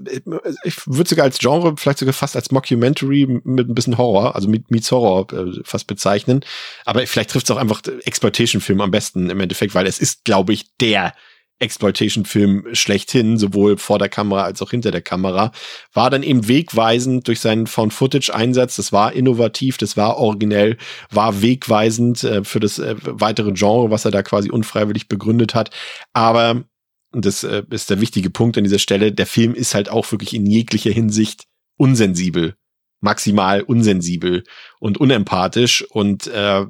ich 0.64 0.78
würde 0.86 1.10
sogar 1.10 1.26
als 1.26 1.40
Genre, 1.40 1.74
vielleicht 1.78 1.98
sogar 1.98 2.14
fast 2.14 2.36
als 2.36 2.52
Mockumentary 2.52 3.42
mit 3.44 3.68
ein 3.68 3.74
bisschen 3.74 3.98
Horror, 3.98 4.36
also 4.36 4.48
mit 4.48 4.70
Meets 4.70 4.92
Horror 4.92 5.34
äh, 5.34 5.62
fast 5.64 5.88
bezeichnen. 5.88 6.46
Aber 6.86 7.08
vielleicht 7.08 7.32
trifft 7.32 7.48
es 7.48 7.52
auch 7.52 7.58
einfach 7.58 7.82
Exploitation-Film 8.06 8.82
am 8.82 8.92
besten 8.92 9.32
im 9.32 9.40
Endeffekt, 9.40 9.74
weil 9.74 9.88
es 9.88 9.98
ist, 9.98 10.26
glaube 10.26 10.54
ich, 10.54 10.78
der 10.78 11.16
Exploitation-Film 11.60 12.68
schlechthin, 12.74 13.38
sowohl 13.38 13.78
vor 13.78 14.00
der 14.00 14.10
Kamera 14.10 14.44
als 14.44 14.62
auch 14.62 14.72
hinter 14.72 14.92
der 14.92 15.02
Kamera, 15.02 15.52
war 15.94 16.10
dann 16.10 16.24
eben 16.24 16.48
wegweisend 16.48 17.28
durch 17.28 17.40
seinen 17.40 17.68
Found-Footage-Einsatz. 17.68 18.76
Das 18.76 18.92
war 18.92 19.14
innovativ, 19.14 19.78
das 19.78 19.96
war 19.96 20.18
originell, 20.18 20.78
war 21.10 21.42
wegweisend 21.42 22.24
äh, 22.24 22.44
für 22.44 22.60
das 22.60 22.80
äh, 22.80 22.96
weitere 23.02 23.54
Genre, 23.54 23.92
was 23.92 24.06
er 24.06 24.12
da 24.12 24.24
quasi 24.24 24.50
unfreiwillig 24.50 25.08
begründet 25.08 25.56
hat. 25.56 25.70
Aber, 26.12 26.64
und 27.12 27.26
das 27.26 27.44
äh, 27.44 27.64
ist 27.70 27.90
der 27.90 28.02
wichtige 28.02 28.30
Punkt 28.30 28.58
an 28.58 28.64
dieser 28.64 28.80
Stelle, 28.80 29.12
der 29.12 29.28
Film 29.28 29.56
ist 29.56 29.74
halt 29.74 29.90
auch 29.90 30.12
wirklich 30.12 30.34
in 30.34 30.46
jeglicher 30.46 30.92
Hinsicht 30.92 31.46
unsensibel 31.78 32.56
maximal 33.04 33.62
unsensibel 33.62 34.44
und 34.80 34.98
unempathisch 34.98 35.84
und 35.92 36.26
äh, 36.28 36.66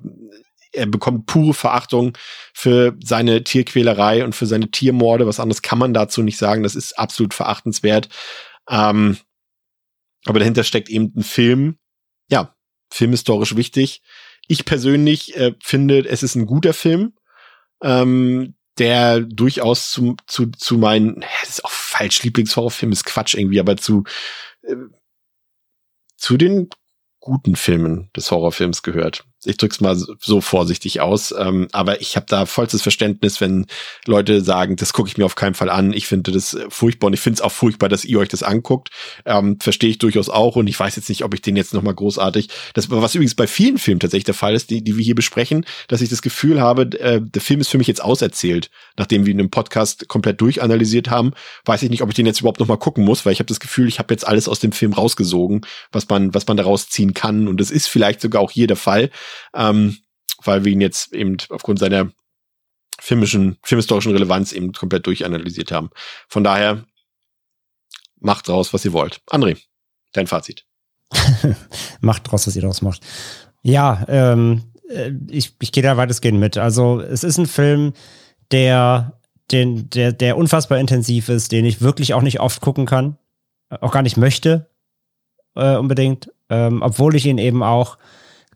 er 0.74 0.88
bekommt 0.88 1.28
pure 1.28 1.54
Verachtung 1.54 2.18
für 2.54 2.98
seine 3.04 3.44
Tierquälerei 3.44 4.24
und 4.24 4.36
für 4.36 4.45
seine 4.45 4.72
Tiermorde. 4.72 5.28
Was 5.28 5.40
anderes 5.40 5.62
kann 5.62 5.80
man 5.80 5.94
dazu 5.94 6.22
nicht 6.24 6.38
sagen. 6.38 6.64
Das 6.64 6.76
ist 6.76 6.98
absolut 6.98 7.34
verachtenswert. 7.34 8.10
Ähm, 8.70 9.18
aber 10.26 10.40
dahinter 10.40 10.64
steckt 10.64 10.90
eben 10.90 11.14
ein 11.16 11.24
Film. 11.24 11.78
Ja, 12.30 12.56
filmhistorisch 12.91 13.56
wichtig. 13.56 14.02
Ich 14.48 14.66
persönlich 14.66 15.36
äh, 15.38 15.54
finde, 15.62 16.08
es 16.08 16.24
ist 16.24 16.36
ein 16.36 16.45
guter 16.45 16.74
Film, 16.74 17.14
ähm, 17.82 18.56
der 18.78 19.22
durchaus 19.22 19.91
zu, 19.91 20.16
zu, 20.28 20.48
zu 20.48 20.78
meinen, 20.78 21.22
das 21.41 21.50
ist 21.50 21.66
auch 21.66 21.72
falsch, 21.72 22.24
Lieblingshorrorfilm 22.24 22.91
ist 22.91 23.06
Quatsch 23.06 23.36
irgendwie, 23.36 23.60
aber 23.60 23.78
zu, 23.78 24.04
äh, 24.64 24.76
zu 26.18 26.38
den 26.38 26.70
guten 27.20 27.56
Filmen 27.56 28.10
des 28.16 28.32
Horrorfilms 28.32 28.82
gehört 28.84 29.26
ich 29.45 29.57
drück's 29.57 29.82
mal 29.82 29.95
so 29.95 30.41
vorsichtig 30.41 31.02
aus, 31.02 31.34
ähm, 31.38 31.68
aber 31.72 32.02
ich 32.02 32.15
habe 32.15 32.26
da 32.28 32.45
vollstes 32.45 32.82
Verständnis, 32.82 33.41
wenn 33.41 33.65
Leute 34.06 34.41
sagen, 34.41 34.76
das 34.76 34.94
gucke 34.94 35.10
ich 35.10 35.18
mir 35.18 35.26
auf 35.26 35.36
keinen 35.36 35.53
Fall 35.53 35.70
an. 35.70 35.94
Ich 35.94 36.07
finde 36.07 36.32
das 36.32 36.57
furchtbar 36.70 37.07
und 37.07 37.14
ich 37.14 37.20
finde 37.20 37.36
es 37.36 37.41
auch 37.41 37.52
furchtbar, 37.52 37.90
dass 37.90 38.06
ihr 38.06 38.20
euch 38.20 38.30
das 38.30 38.44
anguckt. 38.44 38.90
Ähm, 39.26 39.57
Verstehe 39.60 39.90
ich 39.90 39.98
durchaus 39.98 40.30
auch 40.30 40.56
und 40.56 40.68
ich 40.68 40.80
weiß 40.80 40.95
jetzt 40.95 41.10
nicht, 41.10 41.24
ob 41.24 41.34
ich 41.34 41.41
den 41.41 41.56
jetzt 41.56 41.74
noch 41.74 41.82
mal 41.82 41.94
großartig. 41.94 42.49
Das 42.74 42.90
was 42.90 43.15
übrigens 43.15 43.36
bei 43.36 43.48
vielen 43.48 43.78
Filmen 43.78 43.99
tatsächlich 43.99 44.26
der 44.26 44.34
Fall 44.34 44.53
ist, 44.56 44.70
die, 44.70 44.84
die 44.84 44.98
wir 44.98 45.03
hier 45.03 45.15
besprechen, 45.15 45.65
dass 45.88 46.02
ich 46.02 46.10
das 46.10 46.22
Gefühl 46.22 46.61
habe, 46.61 46.84
äh, 46.99 47.22
der 47.22 47.41
Film 47.41 47.61
ist 47.61 47.70
für 47.70 47.78
mich 47.78 47.88
jetzt 47.88 48.03
auserzählt, 48.03 48.70
nachdem 48.98 49.26
wir 49.26 49.34
ihn 49.34 49.40
im 49.40 49.49
Podcast 49.49 50.07
komplett 50.07 50.41
durchanalysiert 50.41 51.10
haben. 51.10 51.32
Weiß 51.65 51.84
ich 51.84 51.90
nicht, 51.90 52.02
ob 52.02 52.10
ich 52.10 52.15
den 52.15 52.26
jetzt 52.26 52.40
überhaupt 52.40 52.60
noch 52.60 52.68
mal 52.68 52.78
gucken 52.78 53.03
muss, 53.03 53.26
weil 53.26 53.34
ich 53.34 53.40
habe 53.40 53.48
das 53.48 53.60
Gefühl, 53.60 53.88
ich 53.88 53.99
habe 53.99 54.14
jetzt 54.14 54.28
alles 54.28 54.48
aus 54.48 54.60
dem 54.60 54.72
Film 54.72 54.94
rausgesogen, 54.94 55.61
was 55.91 56.10
man 56.10 56.34
was 56.34 56.48
man 56.48 56.57
daraus 56.57 56.90
ziehen 56.90 57.14
kann 57.14 57.48
und 57.48 57.60
das 57.60 57.72
ist 57.72 57.88
vielleicht 57.88 58.22
sogar 58.22 58.41
auch 58.41 58.52
hier 58.52 58.68
der 58.68 58.78
Fall 58.78 59.10
ähm, 59.53 59.97
weil 60.43 60.65
wir 60.65 60.72
ihn 60.72 60.81
jetzt 60.81 61.14
eben 61.14 61.38
aufgrund 61.49 61.80
seiner 61.80 62.11
filmischen, 62.99 63.57
filmhistorischen 63.64 64.11
Relevanz 64.11 64.51
eben 64.51 64.72
komplett 64.72 65.07
durchanalysiert 65.07 65.72
haben. 65.72 65.89
Von 66.27 66.43
daher 66.43 66.85
macht 68.19 68.47
draus, 68.47 68.73
was 68.73 68.85
ihr 68.85 68.93
wollt. 68.93 69.22
André, 69.30 69.57
dein 70.14 70.27
Fazit. 70.27 70.65
macht 72.01 72.30
draus, 72.31 72.47
was 72.47 72.55
ihr 72.55 72.61
draus 72.61 72.81
macht. 72.81 73.01
Ja, 73.61 74.05
ähm, 74.07 74.73
äh, 74.89 75.11
ich, 75.30 75.55
ich 75.61 75.72
gehe 75.72 75.84
da 75.84 75.97
weitestgehend 75.97 76.39
mit. 76.39 76.57
Also 76.57 77.01
es 77.01 77.23
ist 77.23 77.38
ein 77.38 77.45
Film, 77.45 77.93
der, 78.51 79.19
den, 79.51 79.89
der, 79.89 80.11
der 80.11 80.38
unfassbar 80.38 80.80
intensiv 80.80 81.30
ist, 81.30 81.51
den 81.51 81.65
ich 81.65 81.81
wirklich 81.81 82.14
auch 82.14 82.22
nicht 82.22 82.39
oft 82.39 82.61
gucken 82.61 82.85
kann, 82.85 83.18
auch 83.69 83.91
gar 83.91 84.01
nicht 84.01 84.18
möchte 84.18 84.69
äh, 85.55 85.76
unbedingt, 85.76 86.31
ähm, 86.49 86.81
obwohl 86.81 87.15
ich 87.15 87.26
ihn 87.26 87.38
eben 87.38 87.64
auch 87.64 87.97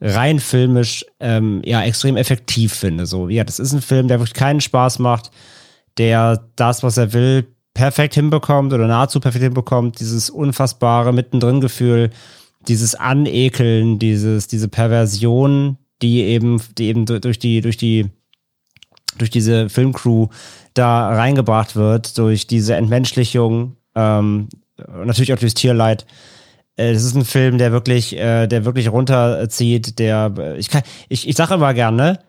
rein 0.02 0.40
filmisch 0.40 1.06
ähm, 1.20 1.62
ja 1.66 1.84
extrem 1.84 2.18
effektiv 2.18 2.74
finde. 2.74 3.06
So, 3.06 3.30
ja, 3.30 3.44
das 3.44 3.60
ist 3.60 3.74
ein 3.74 3.82
Film, 3.82 4.08
der 4.08 4.20
wirklich 4.20 4.34
keinen 4.34 4.62
Spaß 4.62 5.00
macht, 5.00 5.32
der 5.98 6.44
das, 6.56 6.84
was 6.84 6.98
er 6.98 7.14
will, 7.14 7.48
perfekt 7.74 8.16
hinbekommt 8.16 8.74
oder 8.74 8.88
nahezu 8.88 9.20
perfekt 9.20 9.44
hinbekommt, 9.44 10.00
dieses 10.00 10.30
unfassbare 10.30 11.14
Mittendrin-Gefühl, 11.14 12.10
dieses 12.68 12.96
Anekeln, 12.96 14.00
dieses, 14.00 14.48
diese 14.48 14.68
Perversion, 14.68 15.78
die 16.02 16.22
eben, 16.22 16.62
die 16.78 16.86
eben 16.86 17.06
durch 17.06 17.40
die, 17.40 17.62
durch 17.62 17.78
die, 17.78 18.08
durch 19.18 19.30
diese 19.30 19.70
Filmcrew 19.70 20.28
da 20.74 21.10
reingebracht 21.10 21.76
wird, 21.76 22.18
durch 22.18 22.48
diese 22.48 22.76
Entmenschlichung, 22.76 23.78
ähm, 23.96 24.50
natürlich 24.78 25.34
auch 25.34 25.40
durchs 25.40 25.56
Tierleid, 25.56 26.06
äh, 26.78 26.94
das 26.94 27.04
ist 27.04 27.16
ein 27.16 27.26
Film, 27.26 27.58
der 27.58 27.72
wirklich, 27.72 28.16
äh, 28.16 28.48
der 28.48 28.66
wirklich 28.66 28.90
runterzieht, 28.92 30.00
der, 30.00 30.34
äh, 30.38 30.58
ich 30.58 30.70
kann, 30.70 30.84
ich, 31.10 31.28
ich 31.28 31.36
sage 31.36 31.56
immer 31.56 31.74
gerne, 31.74 32.20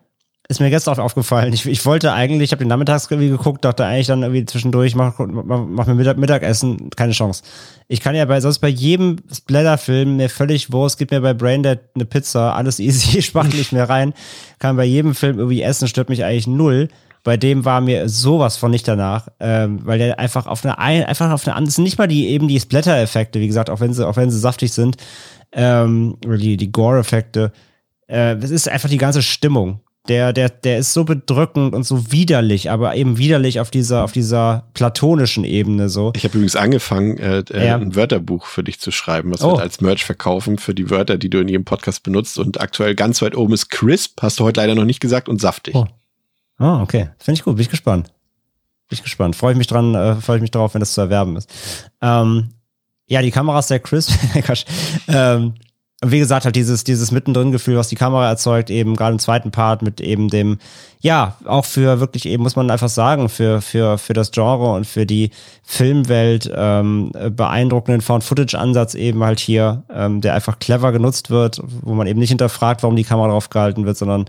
ist 0.50 0.60
mir 0.60 0.70
gestern 0.70 0.94
auch 0.94 0.98
aufgefallen. 0.98 1.52
Ich, 1.52 1.66
ich 1.66 1.84
wollte 1.84 2.14
eigentlich, 2.14 2.48
ich 2.48 2.52
habe 2.52 2.64
den 2.64 2.68
Nachmittags 2.68 3.10
irgendwie 3.10 3.28
geguckt, 3.28 3.66
dachte 3.66 3.84
eigentlich 3.84 4.06
dann 4.06 4.22
irgendwie 4.22 4.46
zwischendurch, 4.46 4.94
mach, 4.94 5.18
mach, 5.18 5.66
mach 5.68 5.86
mir 5.86 5.94
Mittag, 5.94 6.16
Mittagessen, 6.16 6.88
keine 6.96 7.12
Chance. 7.12 7.42
Ich 7.86 8.00
kann 8.00 8.14
ja 8.14 8.24
bei, 8.24 8.40
sonst 8.40 8.60
bei 8.60 8.68
jedem 8.68 9.18
Splatter-Film 9.30 10.16
mir 10.16 10.30
völlig 10.30 10.72
Wurst, 10.72 10.98
gibt 10.98 11.10
mir 11.10 11.20
bei 11.20 11.34
Braindead 11.34 11.80
eine 11.94 12.06
Pizza, 12.06 12.54
alles 12.54 12.80
easy, 12.80 13.20
spachtel 13.20 13.60
ich 13.60 13.72
mir 13.72 13.82
rein, 13.84 14.14
kann 14.58 14.76
bei 14.76 14.86
jedem 14.86 15.14
Film 15.14 15.38
irgendwie 15.38 15.60
essen, 15.60 15.86
stört 15.86 16.08
mich 16.08 16.24
eigentlich 16.24 16.46
null 16.46 16.88
bei 17.24 17.36
dem 17.36 17.64
war 17.64 17.80
mir 17.80 18.08
sowas 18.08 18.56
von 18.56 18.70
nicht 18.70 18.88
danach, 18.88 19.28
ähm, 19.40 19.80
weil 19.84 19.98
der 19.98 20.18
einfach 20.18 20.46
auf 20.46 20.64
eine 20.64 20.78
einfach 20.78 21.30
auf 21.30 21.46
eine 21.46 21.56
andere, 21.56 21.72
sind 21.72 21.84
nicht 21.84 21.98
mal 21.98 22.08
die 22.08 22.28
eben 22.28 22.48
die 22.48 22.60
Splatter-Effekte, 22.60 23.40
wie 23.40 23.46
gesagt, 23.46 23.70
auch 23.70 23.80
wenn 23.80 23.92
sie 23.92 24.06
auch 24.06 24.16
wenn 24.16 24.30
sie 24.30 24.38
saftig 24.38 24.72
sind, 24.72 24.96
ähm, 25.52 26.16
oder 26.26 26.36
die 26.36 26.56
die 26.56 26.72
Gore-Effekte, 26.72 27.52
äh, 28.06 28.36
das 28.36 28.50
ist 28.50 28.68
einfach 28.68 28.88
die 28.88 28.98
ganze 28.98 29.22
Stimmung. 29.22 29.80
Der, 30.08 30.32
der, 30.32 30.48
der 30.48 30.78
ist 30.78 30.94
so 30.94 31.04
bedrückend 31.04 31.74
und 31.74 31.82
so 31.84 32.10
widerlich, 32.10 32.70
aber 32.70 32.96
eben 32.96 33.18
widerlich 33.18 33.60
auf 33.60 33.70
dieser, 33.70 34.04
auf 34.04 34.12
dieser 34.12 34.64
platonischen 34.72 35.44
Ebene 35.44 35.90
so. 35.90 36.12
Ich 36.16 36.24
habe 36.24 36.34
übrigens 36.38 36.56
angefangen, 36.56 37.18
äh, 37.18 37.40
äh, 37.50 37.72
ein 37.72 37.94
Wörterbuch 37.94 38.46
für 38.46 38.64
dich 38.64 38.80
zu 38.80 38.90
schreiben, 38.90 39.34
was 39.34 39.42
oh. 39.42 39.56
wir 39.56 39.60
als 39.60 39.82
Merch 39.82 40.04
verkaufen 40.04 40.56
für 40.56 40.74
die 40.74 40.88
Wörter, 40.88 41.18
die 41.18 41.28
du 41.28 41.40
in 41.40 41.48
jedem 41.48 41.66
Podcast 41.66 42.04
benutzt. 42.04 42.38
Und 42.38 42.58
aktuell 42.58 42.94
ganz 42.94 43.20
weit 43.20 43.36
oben 43.36 43.52
ist 43.52 43.68
crisp, 43.68 44.22
hast 44.22 44.40
du 44.40 44.44
heute 44.44 44.60
leider 44.60 44.74
noch 44.74 44.86
nicht 44.86 45.00
gesagt, 45.00 45.28
und 45.28 45.42
saftig. 45.42 45.74
Oh. 45.74 45.86
Ah, 46.58 46.82
okay. 46.82 47.10
Finde 47.18 47.38
ich 47.38 47.44
gut. 47.44 47.56
Bin 47.56 47.62
ich 47.62 47.70
gespannt. 47.70 48.08
Bin 48.88 48.96
ich 48.96 49.02
gespannt. 49.02 49.36
Freue 49.36 49.52
ich 49.52 49.58
mich 49.58 49.66
dran, 49.66 49.94
äh, 49.94 50.16
freue 50.16 50.36
ich 50.36 50.42
mich 50.42 50.50
darauf, 50.50 50.74
wenn 50.74 50.80
das 50.80 50.92
zu 50.92 51.00
erwerben 51.00 51.36
ist. 51.36 51.48
Ähm, 52.02 52.50
ja, 53.06 53.22
die 53.22 53.30
Kamera 53.30 53.60
ist 53.60 53.68
sehr 53.68 53.80
crisp. 53.80 54.12
ähm, 55.08 55.54
wie 56.04 56.20
gesagt, 56.20 56.44
halt 56.44 56.54
dieses, 56.54 56.84
dieses 56.84 57.10
Mittendrin-Gefühl, 57.10 57.76
was 57.76 57.88
die 57.88 57.96
Kamera 57.96 58.28
erzeugt, 58.28 58.70
eben 58.70 58.94
gerade 58.94 59.14
im 59.14 59.18
zweiten 59.18 59.50
Part 59.50 59.82
mit 59.82 60.00
eben 60.00 60.28
dem, 60.28 60.58
ja, 61.00 61.36
auch 61.44 61.64
für 61.64 61.98
wirklich 61.98 62.26
eben, 62.26 62.44
muss 62.44 62.54
man 62.54 62.70
einfach 62.70 62.88
sagen, 62.88 63.28
für, 63.28 63.60
für, 63.60 63.98
für 63.98 64.12
das 64.12 64.30
Genre 64.30 64.74
und 64.74 64.86
für 64.86 65.06
die 65.06 65.30
Filmwelt 65.64 66.48
ähm, 66.54 67.10
beeindruckenden 67.30 68.00
Found-Footage-Ansatz 68.00 68.94
eben 68.94 69.24
halt 69.24 69.40
hier, 69.40 69.82
ähm, 69.92 70.20
der 70.20 70.34
einfach 70.34 70.60
clever 70.60 70.92
genutzt 70.92 71.30
wird, 71.30 71.60
wo 71.64 71.94
man 71.94 72.06
eben 72.06 72.20
nicht 72.20 72.28
hinterfragt, 72.28 72.84
warum 72.84 72.94
die 72.94 73.04
Kamera 73.04 73.28
drauf 73.28 73.50
gehalten 73.50 73.84
wird, 73.84 73.96
sondern 73.96 74.26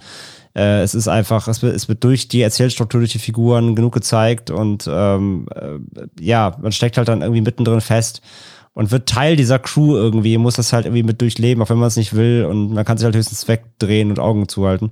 äh, 0.56 0.82
es 0.82 0.96
ist 0.96 1.08
einfach, 1.08 1.48
es 1.48 1.62
wird, 1.62 1.76
es 1.76 1.88
wird 1.88 2.04
durch 2.04 2.28
die 2.28 2.42
Erzählstruktur, 2.42 3.02
durch 3.02 3.12
die 3.12 3.20
Figuren 3.20 3.76
genug 3.76 3.94
gezeigt 3.94 4.50
und 4.50 4.90
ähm, 4.92 5.48
äh, 5.54 5.80
ja, 6.20 6.58
man 6.62 6.72
steckt 6.72 6.98
halt 6.98 7.08
dann 7.08 7.22
irgendwie 7.22 7.42
mittendrin 7.42 7.82
fest 7.82 8.22
und 8.74 8.92
wird 8.92 9.10
Teil 9.10 9.36
dieser 9.36 9.60
Crew 9.60 9.96
irgendwie, 9.96 10.38
muss 10.38 10.56
das 10.56 10.74
halt 10.74 10.86
irgendwie 10.86 11.04
mit 11.04 11.22
durchleben, 11.22 11.62
auch 11.62 11.70
wenn 11.70 11.78
man 11.78 11.88
es 11.88 11.98
nicht 11.98 12.16
will 12.16 12.46
und 12.46 12.74
man 12.74 12.86
kann 12.86 12.98
sich 12.98 13.06
halt 13.06 13.16
höchstens 13.16 13.48
wegdrehen 13.48 14.10
und 14.10 14.20
Augen 14.20 14.48
zuhalten. 14.48 14.92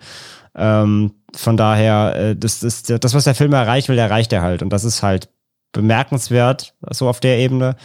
Ähm, 0.55 1.11
von 1.35 1.57
daher, 1.57 2.15
äh, 2.15 2.35
das 2.35 2.63
ist 2.63 2.89
das, 2.89 3.13
was 3.13 3.23
der 3.23 3.35
Film 3.35 3.53
erreichen 3.53 3.89
will, 3.89 3.97
erreicht 3.97 4.33
er 4.33 4.41
halt 4.41 4.61
und 4.61 4.69
das 4.71 4.83
ist 4.83 5.03
halt 5.03 5.29
bemerkenswert, 5.71 6.75
so 6.91 7.07
auf 7.07 7.19
der 7.19 7.37
Ebene. 7.37 7.75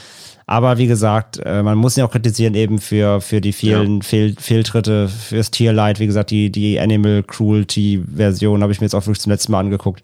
Aber 0.47 0.78
wie 0.78 0.86
gesagt, 0.86 1.40
äh, 1.44 1.62
man 1.62 1.78
muss 1.78 1.97
ihn 1.97 2.05
auch 2.05 2.10
kritisieren 2.10 2.55
eben 2.55 2.78
für, 2.78 3.20
für 3.20 3.40
die 3.40 3.52
vielen 3.52 3.97
ja. 3.97 4.02
Fehl, 4.02 4.35
Fehltritte, 4.39 5.09
fürs 5.09 5.51
Tierleid. 5.51 6.01
Wie 6.01 6.06
gesagt, 6.06 6.31
die, 6.31 6.51
die 6.51 6.78
Animal 6.81 7.23
Cruelty 7.23 8.02
Version 8.14 8.62
habe 8.62 8.73
ich 8.73 8.81
mir 8.81 8.86
jetzt 8.86 8.94
auch 8.94 9.06
wirklich 9.06 9.20
zum 9.20 9.32
letzten 9.32 9.52
Mal 9.52 9.60
angeguckt. 9.60 10.02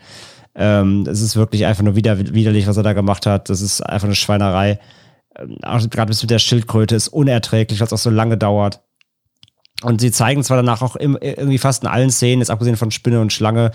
Ähm, 0.54 1.06
es 1.08 1.20
ist 1.20 1.36
wirklich 1.36 1.66
einfach 1.66 1.82
nur 1.82 1.96
wider, 1.96 2.18
widerlich, 2.18 2.66
was 2.66 2.76
er 2.76 2.82
da 2.82 2.92
gemacht 2.92 3.26
hat. 3.26 3.48
Das 3.48 3.60
ist 3.60 3.80
einfach 3.80 4.06
eine 4.06 4.14
Schweinerei. 4.14 4.78
Ähm, 5.36 5.58
Gerade 5.90 6.08
bis 6.08 6.22
mit 6.22 6.30
der 6.30 6.38
Schildkröte 6.38 6.96
ist 6.96 7.08
unerträglich, 7.08 7.80
weil 7.80 7.86
es 7.86 7.92
auch 7.92 7.98
so 7.98 8.10
lange 8.10 8.36
dauert. 8.36 8.80
Und 9.82 10.00
sie 10.00 10.10
zeigen 10.10 10.42
zwar 10.42 10.56
danach 10.56 10.82
auch 10.82 10.96
im, 10.96 11.16
irgendwie 11.20 11.58
fast 11.58 11.84
in 11.84 11.88
allen 11.88 12.10
Szenen, 12.10 12.40
jetzt 12.40 12.50
abgesehen 12.50 12.76
von 12.76 12.90
Spinne 12.90 13.20
und 13.20 13.32
Schlange, 13.32 13.70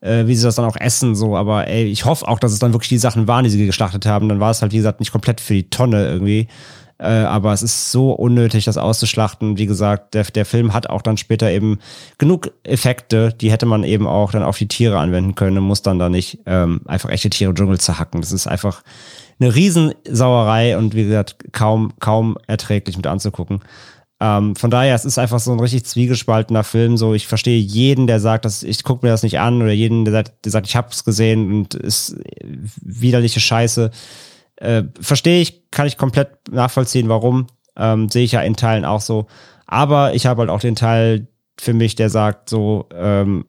äh, 0.00 0.26
wie 0.26 0.36
sie 0.36 0.44
das 0.44 0.54
dann 0.54 0.64
auch 0.64 0.76
essen, 0.76 1.16
so, 1.16 1.36
aber 1.36 1.66
ey, 1.66 1.84
ich 1.84 2.04
hoffe 2.04 2.28
auch, 2.28 2.38
dass 2.38 2.52
es 2.52 2.60
dann 2.60 2.72
wirklich 2.72 2.90
die 2.90 2.98
Sachen 2.98 3.26
waren, 3.26 3.42
die 3.42 3.50
sie 3.50 3.66
geschlachtet 3.66 4.06
haben. 4.06 4.28
Dann 4.28 4.38
war 4.38 4.52
es 4.52 4.62
halt, 4.62 4.72
wie 4.72 4.76
gesagt, 4.76 5.00
nicht 5.00 5.10
komplett 5.10 5.40
für 5.40 5.54
die 5.54 5.68
Tonne 5.68 6.06
irgendwie. 6.06 6.46
Äh, 6.98 7.06
aber 7.06 7.52
es 7.52 7.62
ist 7.62 7.92
so 7.92 8.12
unnötig, 8.12 8.64
das 8.64 8.76
auszuschlachten. 8.76 9.56
Wie 9.56 9.66
gesagt, 9.66 10.14
der, 10.14 10.24
der 10.24 10.44
Film 10.44 10.74
hat 10.74 10.90
auch 10.90 11.02
dann 11.02 11.16
später 11.16 11.50
eben 11.50 11.78
genug 12.18 12.50
Effekte, 12.64 13.32
die 13.32 13.52
hätte 13.52 13.66
man 13.66 13.84
eben 13.84 14.06
auch 14.06 14.32
dann 14.32 14.42
auf 14.42 14.58
die 14.58 14.68
Tiere 14.68 14.98
anwenden 14.98 15.34
können 15.36 15.58
und 15.58 15.64
muss 15.64 15.82
dann 15.82 15.98
da 15.98 16.08
nicht 16.08 16.40
ähm, 16.46 16.80
einfach 16.86 17.10
echte 17.10 17.30
Tiere 17.30 17.50
im 17.50 17.56
Dschungel 17.56 17.78
zerhacken. 17.78 18.20
Das 18.20 18.32
ist 18.32 18.48
einfach 18.48 18.82
eine 19.40 19.54
Riesensauerei 19.54 20.76
und 20.76 20.94
wie 20.94 21.04
gesagt, 21.04 21.52
kaum, 21.52 21.92
kaum 22.00 22.36
erträglich 22.48 22.96
mit 22.96 23.06
anzugucken. 23.06 23.60
Ähm, 24.20 24.56
von 24.56 24.70
daher, 24.70 24.94
es 24.94 25.04
ist 25.04 25.18
einfach 25.18 25.38
so 25.38 25.52
ein 25.52 25.60
richtig 25.60 25.84
zwiegespaltener 25.84 26.64
Film. 26.64 26.96
So, 26.96 27.14
ich 27.14 27.26
verstehe 27.26 27.58
jeden, 27.58 28.06
der 28.06 28.20
sagt, 28.20 28.44
dass 28.44 28.62
ich 28.62 28.82
gucke 28.82 29.06
mir 29.06 29.12
das 29.12 29.22
nicht 29.22 29.38
an, 29.38 29.62
oder 29.62 29.72
jeden, 29.72 30.04
der 30.04 30.12
sagt, 30.12 30.44
der 30.44 30.52
sagt 30.52 30.66
ich 30.66 30.76
habe 30.76 30.88
es 30.90 31.04
gesehen 31.04 31.52
und 31.52 31.74
ist 31.74 32.16
widerliche 32.82 33.40
Scheiße. 33.40 33.90
Äh, 34.56 34.84
verstehe 35.00 35.40
ich, 35.40 35.70
kann 35.70 35.86
ich 35.86 35.96
komplett 35.96 36.30
nachvollziehen, 36.50 37.08
warum. 37.08 37.46
Ähm, 37.76 38.08
Sehe 38.08 38.24
ich 38.24 38.32
ja 38.32 38.40
in 38.40 38.56
Teilen 38.56 38.84
auch 38.84 39.00
so. 39.00 39.26
Aber 39.66 40.14
ich 40.14 40.26
habe 40.26 40.40
halt 40.40 40.50
auch 40.50 40.60
den 40.60 40.74
Teil 40.74 41.28
für 41.60 41.74
mich, 41.74 41.94
der 41.94 42.10
sagt 42.10 42.48
so, 42.48 42.88
ähm, 42.92 43.46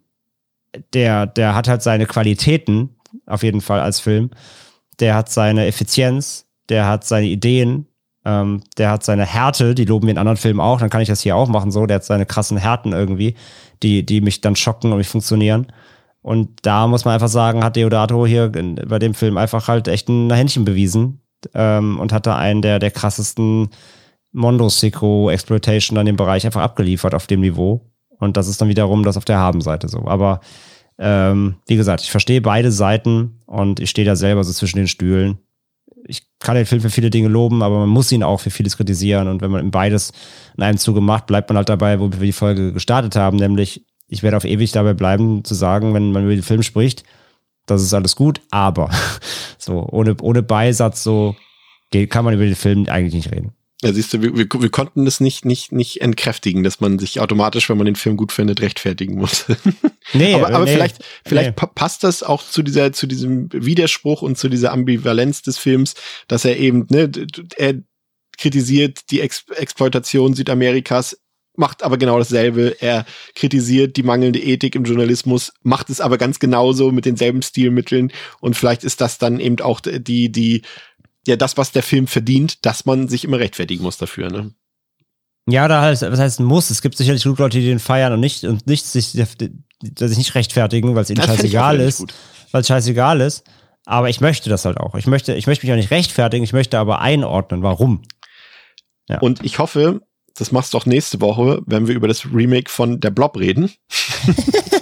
der, 0.93 1.25
der 1.25 1.55
hat 1.55 1.67
halt 1.67 1.81
seine 1.81 2.05
Qualitäten, 2.05 2.95
auf 3.25 3.41
jeden 3.41 3.61
Fall 3.61 3.79
als 3.79 3.99
Film. 3.99 4.29
Der 4.99 5.15
hat 5.15 5.29
seine 5.29 5.65
Effizienz, 5.65 6.45
der 6.69 6.85
hat 6.85 7.05
seine 7.05 7.27
Ideen, 7.27 7.87
ähm, 8.29 8.61
der 8.77 8.91
hat 8.91 9.03
seine 9.03 9.25
Härte, 9.25 9.73
die 9.73 9.85
loben 9.85 10.07
wir 10.07 10.11
in 10.11 10.17
anderen 10.17 10.37
Filmen 10.37 10.59
auch, 10.59 10.79
dann 10.79 10.89
kann 10.89 11.01
ich 11.01 11.07
das 11.07 11.21
hier 11.21 11.35
auch 11.35 11.47
machen 11.47 11.71
so. 11.71 11.85
Der 11.85 11.95
hat 11.95 12.05
seine 12.05 12.25
krassen 12.25 12.57
Härten 12.57 12.93
irgendwie, 12.93 13.35
die, 13.81 14.05
die 14.05 14.21
mich 14.21 14.41
dann 14.41 14.55
schocken 14.55 14.91
und 14.91 14.97
mich 14.97 15.07
funktionieren. 15.07 15.67
Und 16.21 16.49
da 16.63 16.87
muss 16.87 17.05
man 17.05 17.13
einfach 17.13 17.29
sagen, 17.29 17.63
hat 17.63 17.75
Deodato 17.75 18.25
hier 18.25 18.51
bei 18.51 18.99
dem 18.99 19.13
Film 19.13 19.37
einfach 19.37 19.67
halt 19.67 19.87
echt 19.87 20.09
ein 20.09 20.31
Händchen 20.31 20.65
bewiesen 20.65 21.21
ähm, 21.53 21.99
und 21.99 22.11
hat 22.11 22.27
da 22.27 22.37
einen 22.37 22.61
der, 22.61 22.79
der 22.79 22.91
krassesten 22.91 23.69
Mondo-Seco-Exploitation 24.33 25.97
an 25.97 26.05
dem 26.05 26.17
Bereich 26.17 26.45
einfach 26.45 26.61
abgeliefert 26.61 27.15
auf 27.15 27.25
dem 27.25 27.39
Niveau. 27.39 27.89
Und 28.19 28.37
das 28.37 28.47
ist 28.47 28.61
dann 28.61 28.67
wiederum 28.67 29.03
das 29.03 29.17
auf 29.17 29.25
der 29.25 29.39
Habenseite 29.39 29.87
so. 29.87 30.05
Aber 30.05 30.41
ähm, 30.97 31.55
wie 31.67 31.77
gesagt, 31.77 32.01
ich 32.01 32.11
verstehe 32.11 32.41
beide 32.41 32.71
Seiten 32.71 33.39
und 33.45 33.79
ich 33.79 33.89
stehe 33.89 34.05
da 34.05 34.17
selber 34.17 34.43
so 34.43 34.51
zwischen 34.51 34.77
den 34.77 34.87
Stühlen. 34.87 35.39
Ich 36.05 36.23
kann 36.39 36.55
den 36.55 36.65
Film 36.65 36.81
für 36.81 36.89
viele 36.89 37.09
Dinge 37.09 37.27
loben, 37.27 37.61
aber 37.61 37.79
man 37.79 37.89
muss 37.89 38.11
ihn 38.11 38.23
auch 38.23 38.39
für 38.39 38.49
vieles 38.49 38.77
kritisieren. 38.77 39.27
Und 39.27 39.41
wenn 39.41 39.51
man 39.51 39.71
beides 39.71 40.11
in 40.57 40.63
einem 40.63 40.77
Zuge 40.77 41.01
macht, 41.01 41.27
bleibt 41.27 41.49
man 41.49 41.57
halt 41.57 41.69
dabei, 41.69 41.99
wo 41.99 42.11
wir 42.11 42.19
die 42.19 42.31
Folge 42.31 42.73
gestartet 42.73 43.15
haben, 43.15 43.37
nämlich 43.37 43.85
ich 44.09 44.23
werde 44.23 44.37
auf 44.37 44.45
ewig 44.45 44.71
dabei 44.71 44.93
bleiben, 44.93 45.43
zu 45.43 45.53
sagen, 45.53 45.93
wenn 45.93 46.11
man 46.11 46.23
über 46.23 46.33
den 46.33 46.43
Film 46.43 46.63
spricht, 46.63 47.03
das 47.67 47.83
ist 47.83 47.93
alles 47.93 48.15
gut, 48.15 48.41
aber 48.49 48.89
so, 49.57 49.87
ohne, 49.91 50.15
ohne 50.21 50.41
Beisatz, 50.41 51.03
so 51.03 51.35
kann 52.09 52.25
man 52.25 52.33
über 52.33 52.45
den 52.45 52.55
Film 52.55 52.87
eigentlich 52.89 53.13
nicht 53.13 53.31
reden. 53.31 53.53
Ja, 53.81 53.93
siehst 53.93 54.13
du, 54.13 54.21
wir, 54.21 54.35
wir, 54.35 54.47
wir 54.49 54.69
konnten 54.69 55.05
das 55.05 55.21
nicht, 55.21 55.45
nicht, 55.45 55.71
nicht 55.71 56.01
entkräftigen, 56.01 56.63
dass 56.63 56.81
man 56.81 56.99
sich 56.99 57.21
automatisch, 57.21 57.69
wenn 57.69 57.77
man 57.77 57.85
den 57.85 57.95
Film 57.95 58.17
gut 58.17 58.33
findet, 58.33 58.61
rechtfertigen 58.61 59.15
muss. 59.15 59.45
Nee, 60.11 60.33
aber, 60.33 60.47
aber 60.47 60.65
nee, 60.65 60.73
vielleicht, 60.73 61.03
vielleicht 61.23 61.55
nee. 61.55 61.67
passt 61.75 62.03
das 62.03 62.23
auch 62.23 62.41
zu 62.41 62.63
dieser, 62.63 62.91
zu 62.93 63.05
diesem 63.05 63.47
Widerspruch 63.53 64.23
und 64.23 64.39
zu 64.39 64.49
dieser 64.49 64.71
Ambivalenz 64.71 65.43
des 65.43 65.59
Films, 65.59 65.93
dass 66.27 66.45
er 66.45 66.57
eben, 66.57 66.87
ne, 66.89 67.11
er 67.55 67.75
kritisiert 68.39 69.11
die 69.11 69.21
Ex 69.21 69.45
Exploitation 69.55 70.33
Südamerikas, 70.33 71.15
macht 71.59 71.83
aber 71.83 71.97
genau 71.97 72.17
dasselbe. 72.17 72.77
Er 72.79 73.05
kritisiert 73.35 73.97
die 73.97 74.03
mangelnde 74.03 74.39
Ethik 74.39 74.75
im 74.75 74.85
Journalismus, 74.85 75.53
macht 75.61 75.91
es 75.91 76.01
aber 76.01 76.17
ganz 76.17 76.39
genauso 76.39 76.91
mit 76.91 77.05
denselben 77.05 77.43
Stilmitteln. 77.43 78.11
Und 78.39 78.55
vielleicht 78.55 78.83
ist 78.83 79.01
das 79.01 79.17
dann 79.19 79.39
eben 79.39 79.59
auch 79.59 79.81
die, 79.81 80.31
die, 80.31 80.61
ja 81.27 81.35
das, 81.35 81.57
was 81.57 81.71
der 81.71 81.83
Film 81.83 82.07
verdient, 82.07 82.65
dass 82.65 82.85
man 82.85 83.07
sich 83.07 83.23
immer 83.23 83.39
rechtfertigen 83.39 83.83
muss 83.83 83.97
dafür, 83.97 84.29
ne? 84.29 84.53
Ja, 85.47 85.67
da 85.67 85.81
heißt, 85.81 86.03
was 86.03 86.19
heißt 86.19 86.39
muss? 86.41 86.69
Es 86.69 86.81
gibt 86.81 86.95
sicherlich 86.95 87.23
genug 87.23 87.39
Leute, 87.39 87.59
die 87.59 87.65
den 87.65 87.79
feiern 87.79 88.13
und 88.13 88.19
nicht 88.19 88.43
und 88.43 88.67
nicht 88.67 88.85
sich, 88.85 89.07
sich 89.07 90.17
nicht 90.17 90.35
rechtfertigen, 90.35 90.93
weil 90.93 91.03
es 91.03 91.09
ihnen 91.09 91.23
scheißegal 91.23 91.79
ist, 91.79 92.05
weil 92.51 92.61
es 92.61 92.67
scheißegal 92.67 93.21
ist. 93.21 93.43
Aber 93.85 94.09
ich 94.09 94.21
möchte 94.21 94.49
das 94.49 94.65
halt 94.65 94.77
auch. 94.77 94.93
Ich 94.95 95.07
möchte, 95.07 95.33
ich 95.33 95.47
möchte 95.47 95.65
mich 95.65 95.73
auch 95.73 95.77
nicht 95.77 95.89
rechtfertigen, 95.89 96.43
ich 96.43 96.53
möchte 96.53 96.77
aber 96.77 96.99
einordnen, 96.99 97.63
warum. 97.63 98.03
Ja. 99.07 99.19
Und 99.19 99.43
ich 99.43 99.57
hoffe, 99.57 100.01
das 100.35 100.51
machst 100.51 100.73
du 100.73 100.77
auch 100.77 100.85
nächste 100.85 101.19
Woche, 101.21 101.61
wenn 101.65 101.87
wir 101.87 101.95
über 101.95 102.07
das 102.07 102.25
Remake 102.31 102.69
von 102.69 102.99
Der 102.99 103.09
Blob 103.09 103.37
reden. 103.37 103.71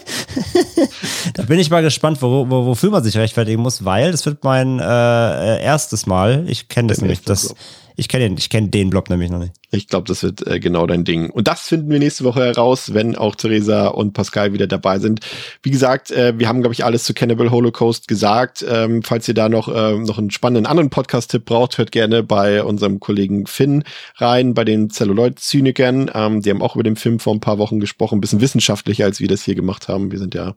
da 1.38 1.44
bin 1.44 1.60
ich 1.60 1.70
mal 1.70 1.84
gespannt, 1.84 2.22
wo, 2.22 2.50
wo, 2.50 2.66
wofür 2.66 2.90
man 2.90 3.04
sich 3.04 3.16
rechtfertigen 3.16 3.62
muss, 3.62 3.86
weil 3.86 4.12
das 4.12 4.26
wird 4.26 4.44
mein 4.44 4.80
äh, 4.80 5.64
erstes 5.64 6.08
Mal. 6.08 6.46
Ich 6.48 6.68
kenne 6.68 6.88
das 6.90 7.00
nämlich. 7.00 7.22
Das, 7.22 7.54
ich 7.96 8.08
kenne 8.08 8.26
den, 8.26 8.38
ich 8.38 8.50
kenne 8.50 8.70
den 8.70 8.90
Blob 8.90 9.10
nämlich 9.10 9.30
noch 9.30 9.40
nicht. 9.40 9.54
Ich 9.72 9.88
glaube, 9.88 10.08
das 10.08 10.24
wird 10.24 10.46
äh, 10.48 10.60
genau 10.60 10.88
dein 10.88 11.04
Ding. 11.04 11.30
Und 11.30 11.48
das 11.48 11.62
finden 11.62 11.90
wir 11.90 12.00
nächste 12.00 12.24
Woche 12.24 12.46
heraus, 12.46 12.94
wenn 12.94 13.16
auch 13.16 13.36
Theresa 13.36 13.88
und 13.88 14.14
Pascal 14.14 14.54
wieder 14.54 14.66
dabei 14.66 14.98
sind. 14.98 15.20
Wie 15.62 15.72
gesagt, 15.72 16.10
äh, 16.12 16.34
wir 16.38 16.48
haben, 16.48 16.62
glaube 16.62 16.74
ich, 16.74 16.86
alles 16.86 17.04
zu 17.04 17.14
Cannibal 17.14 17.52
Holocaust 17.52 18.08
gesagt. 18.08 18.66
Ähm, 18.68 19.04
falls 19.04 19.28
ihr 19.28 19.34
da 19.34 19.50
noch, 19.50 19.68
äh, 19.68 19.98
noch 19.98 20.18
einen 20.18 20.32
spannenden 20.32 20.66
anderen 20.66 20.90
Podcast-Tipp 20.90 21.46
braucht, 21.46 21.78
hört 21.78 21.92
gerne 21.92 22.24
bei 22.24 22.64
unserem 22.64 23.00
Kollegen 23.00 23.46
Finn 23.46 23.84
rein, 24.16 24.54
bei 24.54 24.64
den 24.64 24.90
Celluloid-Zynikern. 24.90 26.12
Ähm, 26.14 26.42
die 26.42 26.50
haben 26.50 26.62
auch 26.62 26.76
über 26.76 26.84
den 26.84 26.96
Film 26.96 27.20
vor 27.20 27.34
ein 27.34 27.42
paar 27.42 27.58
Wochen 27.58 27.80
gesprochen, 27.80 28.18
ein 28.18 28.22
bisschen 28.22 28.42
wissenschaftlicher, 28.42 29.06
als 29.06 29.20
wir 29.20 29.28
das 29.28 29.44
hier 29.44 29.56
gemacht 29.56 29.88
haben. 29.88 30.12
Wir 30.12 30.20
sind 30.20 30.36
ja 30.36 30.56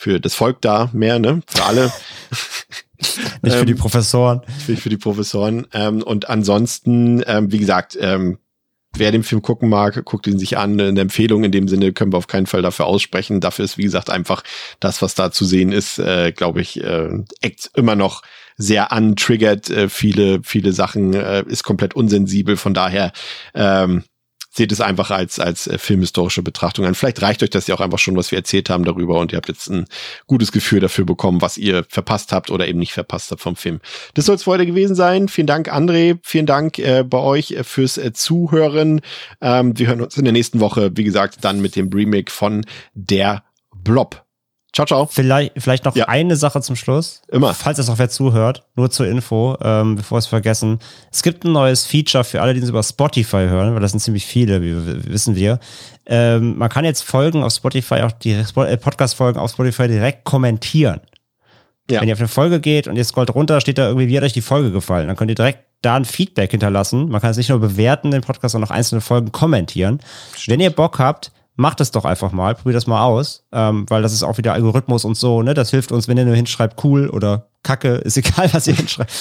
für 0.00 0.18
das 0.18 0.34
Volk 0.34 0.62
da 0.62 0.88
mehr, 0.94 1.18
ne? 1.18 1.42
Für 1.46 1.64
alle. 1.64 1.92
Nicht 3.42 3.56
für 3.56 3.66
die 3.66 3.72
ähm, 3.72 3.78
Professoren. 3.78 4.40
Für, 4.64 4.74
für 4.74 4.88
die 4.88 4.96
Professoren. 4.96 5.66
Ähm, 5.74 6.02
und 6.02 6.30
ansonsten, 6.30 7.22
ähm, 7.26 7.52
wie 7.52 7.58
gesagt, 7.58 7.98
ähm, 8.00 8.38
wer 8.96 9.12
den 9.12 9.22
Film 9.22 9.42
gucken 9.42 9.68
mag, 9.68 10.02
guckt 10.06 10.26
ihn 10.26 10.38
sich 10.38 10.56
an. 10.56 10.80
Eine 10.80 11.02
Empfehlung 11.02 11.44
in 11.44 11.52
dem 11.52 11.68
Sinne 11.68 11.92
können 11.92 12.14
wir 12.14 12.16
auf 12.16 12.28
keinen 12.28 12.46
Fall 12.46 12.62
dafür 12.62 12.86
aussprechen. 12.86 13.42
Dafür 13.42 13.66
ist, 13.66 13.76
wie 13.76 13.82
gesagt, 13.82 14.08
einfach 14.08 14.42
das, 14.80 15.02
was 15.02 15.14
da 15.14 15.30
zu 15.32 15.44
sehen 15.44 15.70
ist, 15.70 15.98
äh, 15.98 16.32
glaube 16.32 16.62
ich, 16.62 16.82
äh, 16.82 17.10
immer 17.74 17.94
noch 17.94 18.22
sehr 18.56 18.92
antriggert. 18.92 19.68
Äh, 19.68 19.90
viele, 19.90 20.40
viele 20.42 20.72
Sachen 20.72 21.12
äh, 21.12 21.44
ist 21.46 21.62
komplett 21.62 21.94
unsensibel. 21.94 22.56
Von 22.56 22.72
daher, 22.72 23.12
ähm, 23.52 24.04
seht 24.50 24.72
es 24.72 24.80
einfach 24.80 25.10
als, 25.10 25.38
als 25.38 25.66
äh, 25.66 25.78
filmhistorische 25.78 26.42
Betrachtung 26.42 26.84
an. 26.84 26.94
Vielleicht 26.94 27.22
reicht 27.22 27.42
euch 27.42 27.50
das 27.50 27.66
ja 27.68 27.74
auch 27.74 27.80
einfach 27.80 27.98
schon, 27.98 28.16
was 28.16 28.30
wir 28.32 28.38
erzählt 28.38 28.68
haben 28.68 28.84
darüber 28.84 29.18
und 29.18 29.32
ihr 29.32 29.36
habt 29.36 29.48
jetzt 29.48 29.68
ein 29.68 29.86
gutes 30.26 30.52
Gefühl 30.52 30.80
dafür 30.80 31.04
bekommen, 31.04 31.40
was 31.40 31.56
ihr 31.56 31.84
verpasst 31.88 32.32
habt 32.32 32.50
oder 32.50 32.66
eben 32.66 32.78
nicht 32.78 32.92
verpasst 32.92 33.30
habt 33.30 33.40
vom 33.40 33.56
Film. 33.56 33.80
Das 34.14 34.26
soll 34.26 34.34
es 34.34 34.46
heute 34.46 34.66
gewesen 34.66 34.96
sein. 34.96 35.28
Vielen 35.28 35.46
Dank, 35.46 35.72
André. 35.72 36.18
Vielen 36.22 36.46
Dank 36.46 36.78
äh, 36.78 37.04
bei 37.04 37.18
euch 37.18 37.52
äh, 37.52 37.64
fürs 37.64 37.96
äh, 37.96 38.12
Zuhören. 38.12 39.00
Ähm, 39.40 39.78
wir 39.78 39.86
hören 39.86 40.00
uns 40.00 40.16
in 40.16 40.24
der 40.24 40.32
nächsten 40.32 40.60
Woche, 40.60 40.90
wie 40.94 41.04
gesagt, 41.04 41.38
dann 41.42 41.60
mit 41.60 41.76
dem 41.76 41.88
Remake 41.88 42.32
von 42.32 42.66
Der 42.94 43.44
Blob. 43.72 44.24
Ciao, 44.72 44.86
ciao. 44.86 45.06
Vielleicht, 45.06 45.52
vielleicht 45.56 45.84
noch 45.84 45.96
ja. 45.96 46.06
eine 46.06 46.36
Sache 46.36 46.60
zum 46.60 46.76
Schluss. 46.76 47.22
Immer. 47.28 47.54
Falls 47.54 47.78
es 47.78 47.88
auch 47.88 47.98
wer 47.98 48.08
zuhört, 48.08 48.62
nur 48.76 48.90
zur 48.90 49.08
Info, 49.08 49.56
ähm, 49.62 49.96
bevor 49.96 50.16
wir 50.16 50.20
es 50.20 50.26
vergessen. 50.26 50.78
Es 51.10 51.22
gibt 51.22 51.44
ein 51.44 51.52
neues 51.52 51.86
Feature 51.86 52.22
für 52.22 52.40
alle, 52.40 52.54
die 52.54 52.60
uns 52.60 52.68
über 52.68 52.82
Spotify 52.82 53.48
hören, 53.48 53.74
weil 53.74 53.80
das 53.80 53.90
sind 53.90 54.00
ziemlich 54.00 54.26
viele, 54.26 54.62
wie 54.62 55.12
wissen 55.12 55.34
wir. 55.34 55.58
Ähm, 56.06 56.56
man 56.56 56.68
kann 56.68 56.84
jetzt 56.84 57.02
Folgen 57.02 57.42
auf 57.42 57.52
Spotify, 57.52 58.02
auch 58.02 58.12
die 58.12 58.32
äh, 58.32 58.76
Podcast-Folgen 58.76 59.40
auf 59.40 59.50
Spotify 59.50 59.88
direkt 59.88 60.24
kommentieren. 60.24 61.00
Ja. 61.90 62.00
Wenn 62.00 62.08
ihr 62.08 62.14
auf 62.14 62.20
eine 62.20 62.28
Folge 62.28 62.60
geht 62.60 62.86
und 62.86 62.94
ihr 62.94 63.04
scrollt 63.04 63.34
runter, 63.34 63.60
steht 63.60 63.78
da 63.78 63.88
irgendwie, 63.88 64.06
wie 64.06 64.16
hat 64.16 64.22
euch 64.22 64.32
die 64.32 64.40
Folge 64.40 64.70
gefallen? 64.70 65.08
Dann 65.08 65.16
könnt 65.16 65.30
ihr 65.30 65.34
direkt 65.34 65.64
da 65.82 65.96
ein 65.96 66.04
Feedback 66.04 66.52
hinterlassen. 66.52 67.08
Man 67.08 67.20
kann 67.20 67.30
es 67.30 67.36
nicht 67.36 67.48
nur 67.48 67.58
bewerten, 67.58 68.12
den 68.12 68.20
Podcast, 68.20 68.52
sondern 68.52 68.70
auch 68.70 68.74
einzelne 68.74 69.00
Folgen 69.00 69.32
kommentieren. 69.32 69.98
Stimmt. 70.36 70.52
Wenn 70.52 70.60
ihr 70.60 70.70
Bock 70.70 71.00
habt, 71.00 71.32
macht 71.60 71.80
es 71.80 71.90
doch 71.90 72.04
einfach 72.04 72.32
mal, 72.32 72.54
probiert 72.54 72.76
das 72.76 72.86
mal 72.86 73.04
aus, 73.04 73.44
ähm, 73.52 73.84
weil 73.88 74.02
das 74.02 74.12
ist 74.12 74.22
auch 74.22 74.38
wieder 74.38 74.54
Algorithmus 74.54 75.04
und 75.04 75.16
so, 75.16 75.42
ne? 75.42 75.54
Das 75.54 75.70
hilft 75.70 75.92
uns, 75.92 76.08
wenn 76.08 76.16
ihr 76.16 76.24
nur 76.24 76.34
hinschreibt, 76.34 76.82
cool 76.84 77.08
oder 77.08 77.49
Kacke, 77.62 77.96
ist 77.96 78.16
egal, 78.16 78.52
was 78.52 78.66
ihr 78.66 78.74
hinschreibt. 78.74 79.12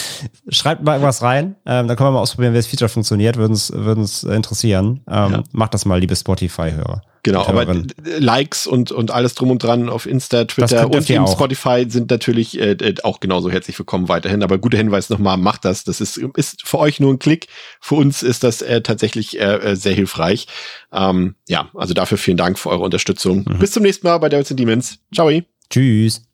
Schreibt 0.50 0.84
mal 0.84 0.94
irgendwas 0.94 1.22
rein, 1.22 1.56
ähm, 1.66 1.88
dann 1.88 1.98
können 1.98 2.10
wir 2.10 2.14
mal 2.14 2.22
ausprobieren, 2.22 2.54
wie 2.54 2.58
das 2.58 2.68
Feature 2.68 2.90
funktioniert, 2.90 3.38
würde 3.38 3.52
uns, 3.52 3.72
würde 3.72 4.02
uns 4.02 4.24
interessieren. 4.24 5.02
Ähm, 5.08 5.32
ja. 5.32 5.44
Macht 5.52 5.74
das 5.74 5.86
mal, 5.86 6.00
liebe 6.00 6.16
Spotify-Hörer. 6.16 7.02
Genau, 7.24 7.46
aber 7.46 7.84
Likes 8.18 8.66
und, 8.66 8.92
und 8.92 9.12
alles 9.12 9.36
drum 9.36 9.52
und 9.52 9.62
dran 9.62 9.90
auf 9.90 10.06
Insta, 10.06 10.46
Twitter 10.46 10.90
und 10.90 11.10
eben 11.10 11.28
Spotify 11.28 11.86
sind 11.88 12.10
natürlich 12.12 12.58
äh, 12.58 12.72
äh, 12.72 12.96
auch 13.04 13.20
genauso 13.20 13.52
herzlich 13.52 13.78
willkommen 13.78 14.08
weiterhin. 14.08 14.42
Aber 14.42 14.58
guter 14.58 14.78
Hinweis 14.78 15.10
nochmal, 15.10 15.38
macht 15.38 15.66
das. 15.66 15.84
Das 15.84 16.00
ist, 16.00 16.18
ist 16.18 16.66
für 16.66 16.80
euch 16.80 17.00
nur 17.00 17.14
ein 17.14 17.20
Klick. 17.20 17.48
Für 17.82 17.96
uns 17.96 18.24
ist 18.24 18.44
das 18.44 18.62
äh, 18.62 18.82
tatsächlich 18.82 19.38
äh, 19.40 19.56
äh 19.56 19.76
sehr 19.76 19.94
hilfreich. 19.94 20.48
Ähm, 20.94 21.36
ja, 21.48 21.70
also 21.76 21.94
dafür 21.94 22.18
vielen 22.18 22.38
Dank 22.38 22.58
für 22.58 22.70
eure 22.70 22.84
Unterstützung. 22.84 23.40
Mhm. 23.40 23.60
Bis 23.60 23.72
zum 23.72 23.84
nächsten 23.84 24.08
Mal 24.08 24.18
bei 24.20 24.30
Devils 24.30 24.52
and 24.52 24.60
Demons. 24.60 25.00
Ciao. 25.14 25.30
Tschüss. 25.70 26.29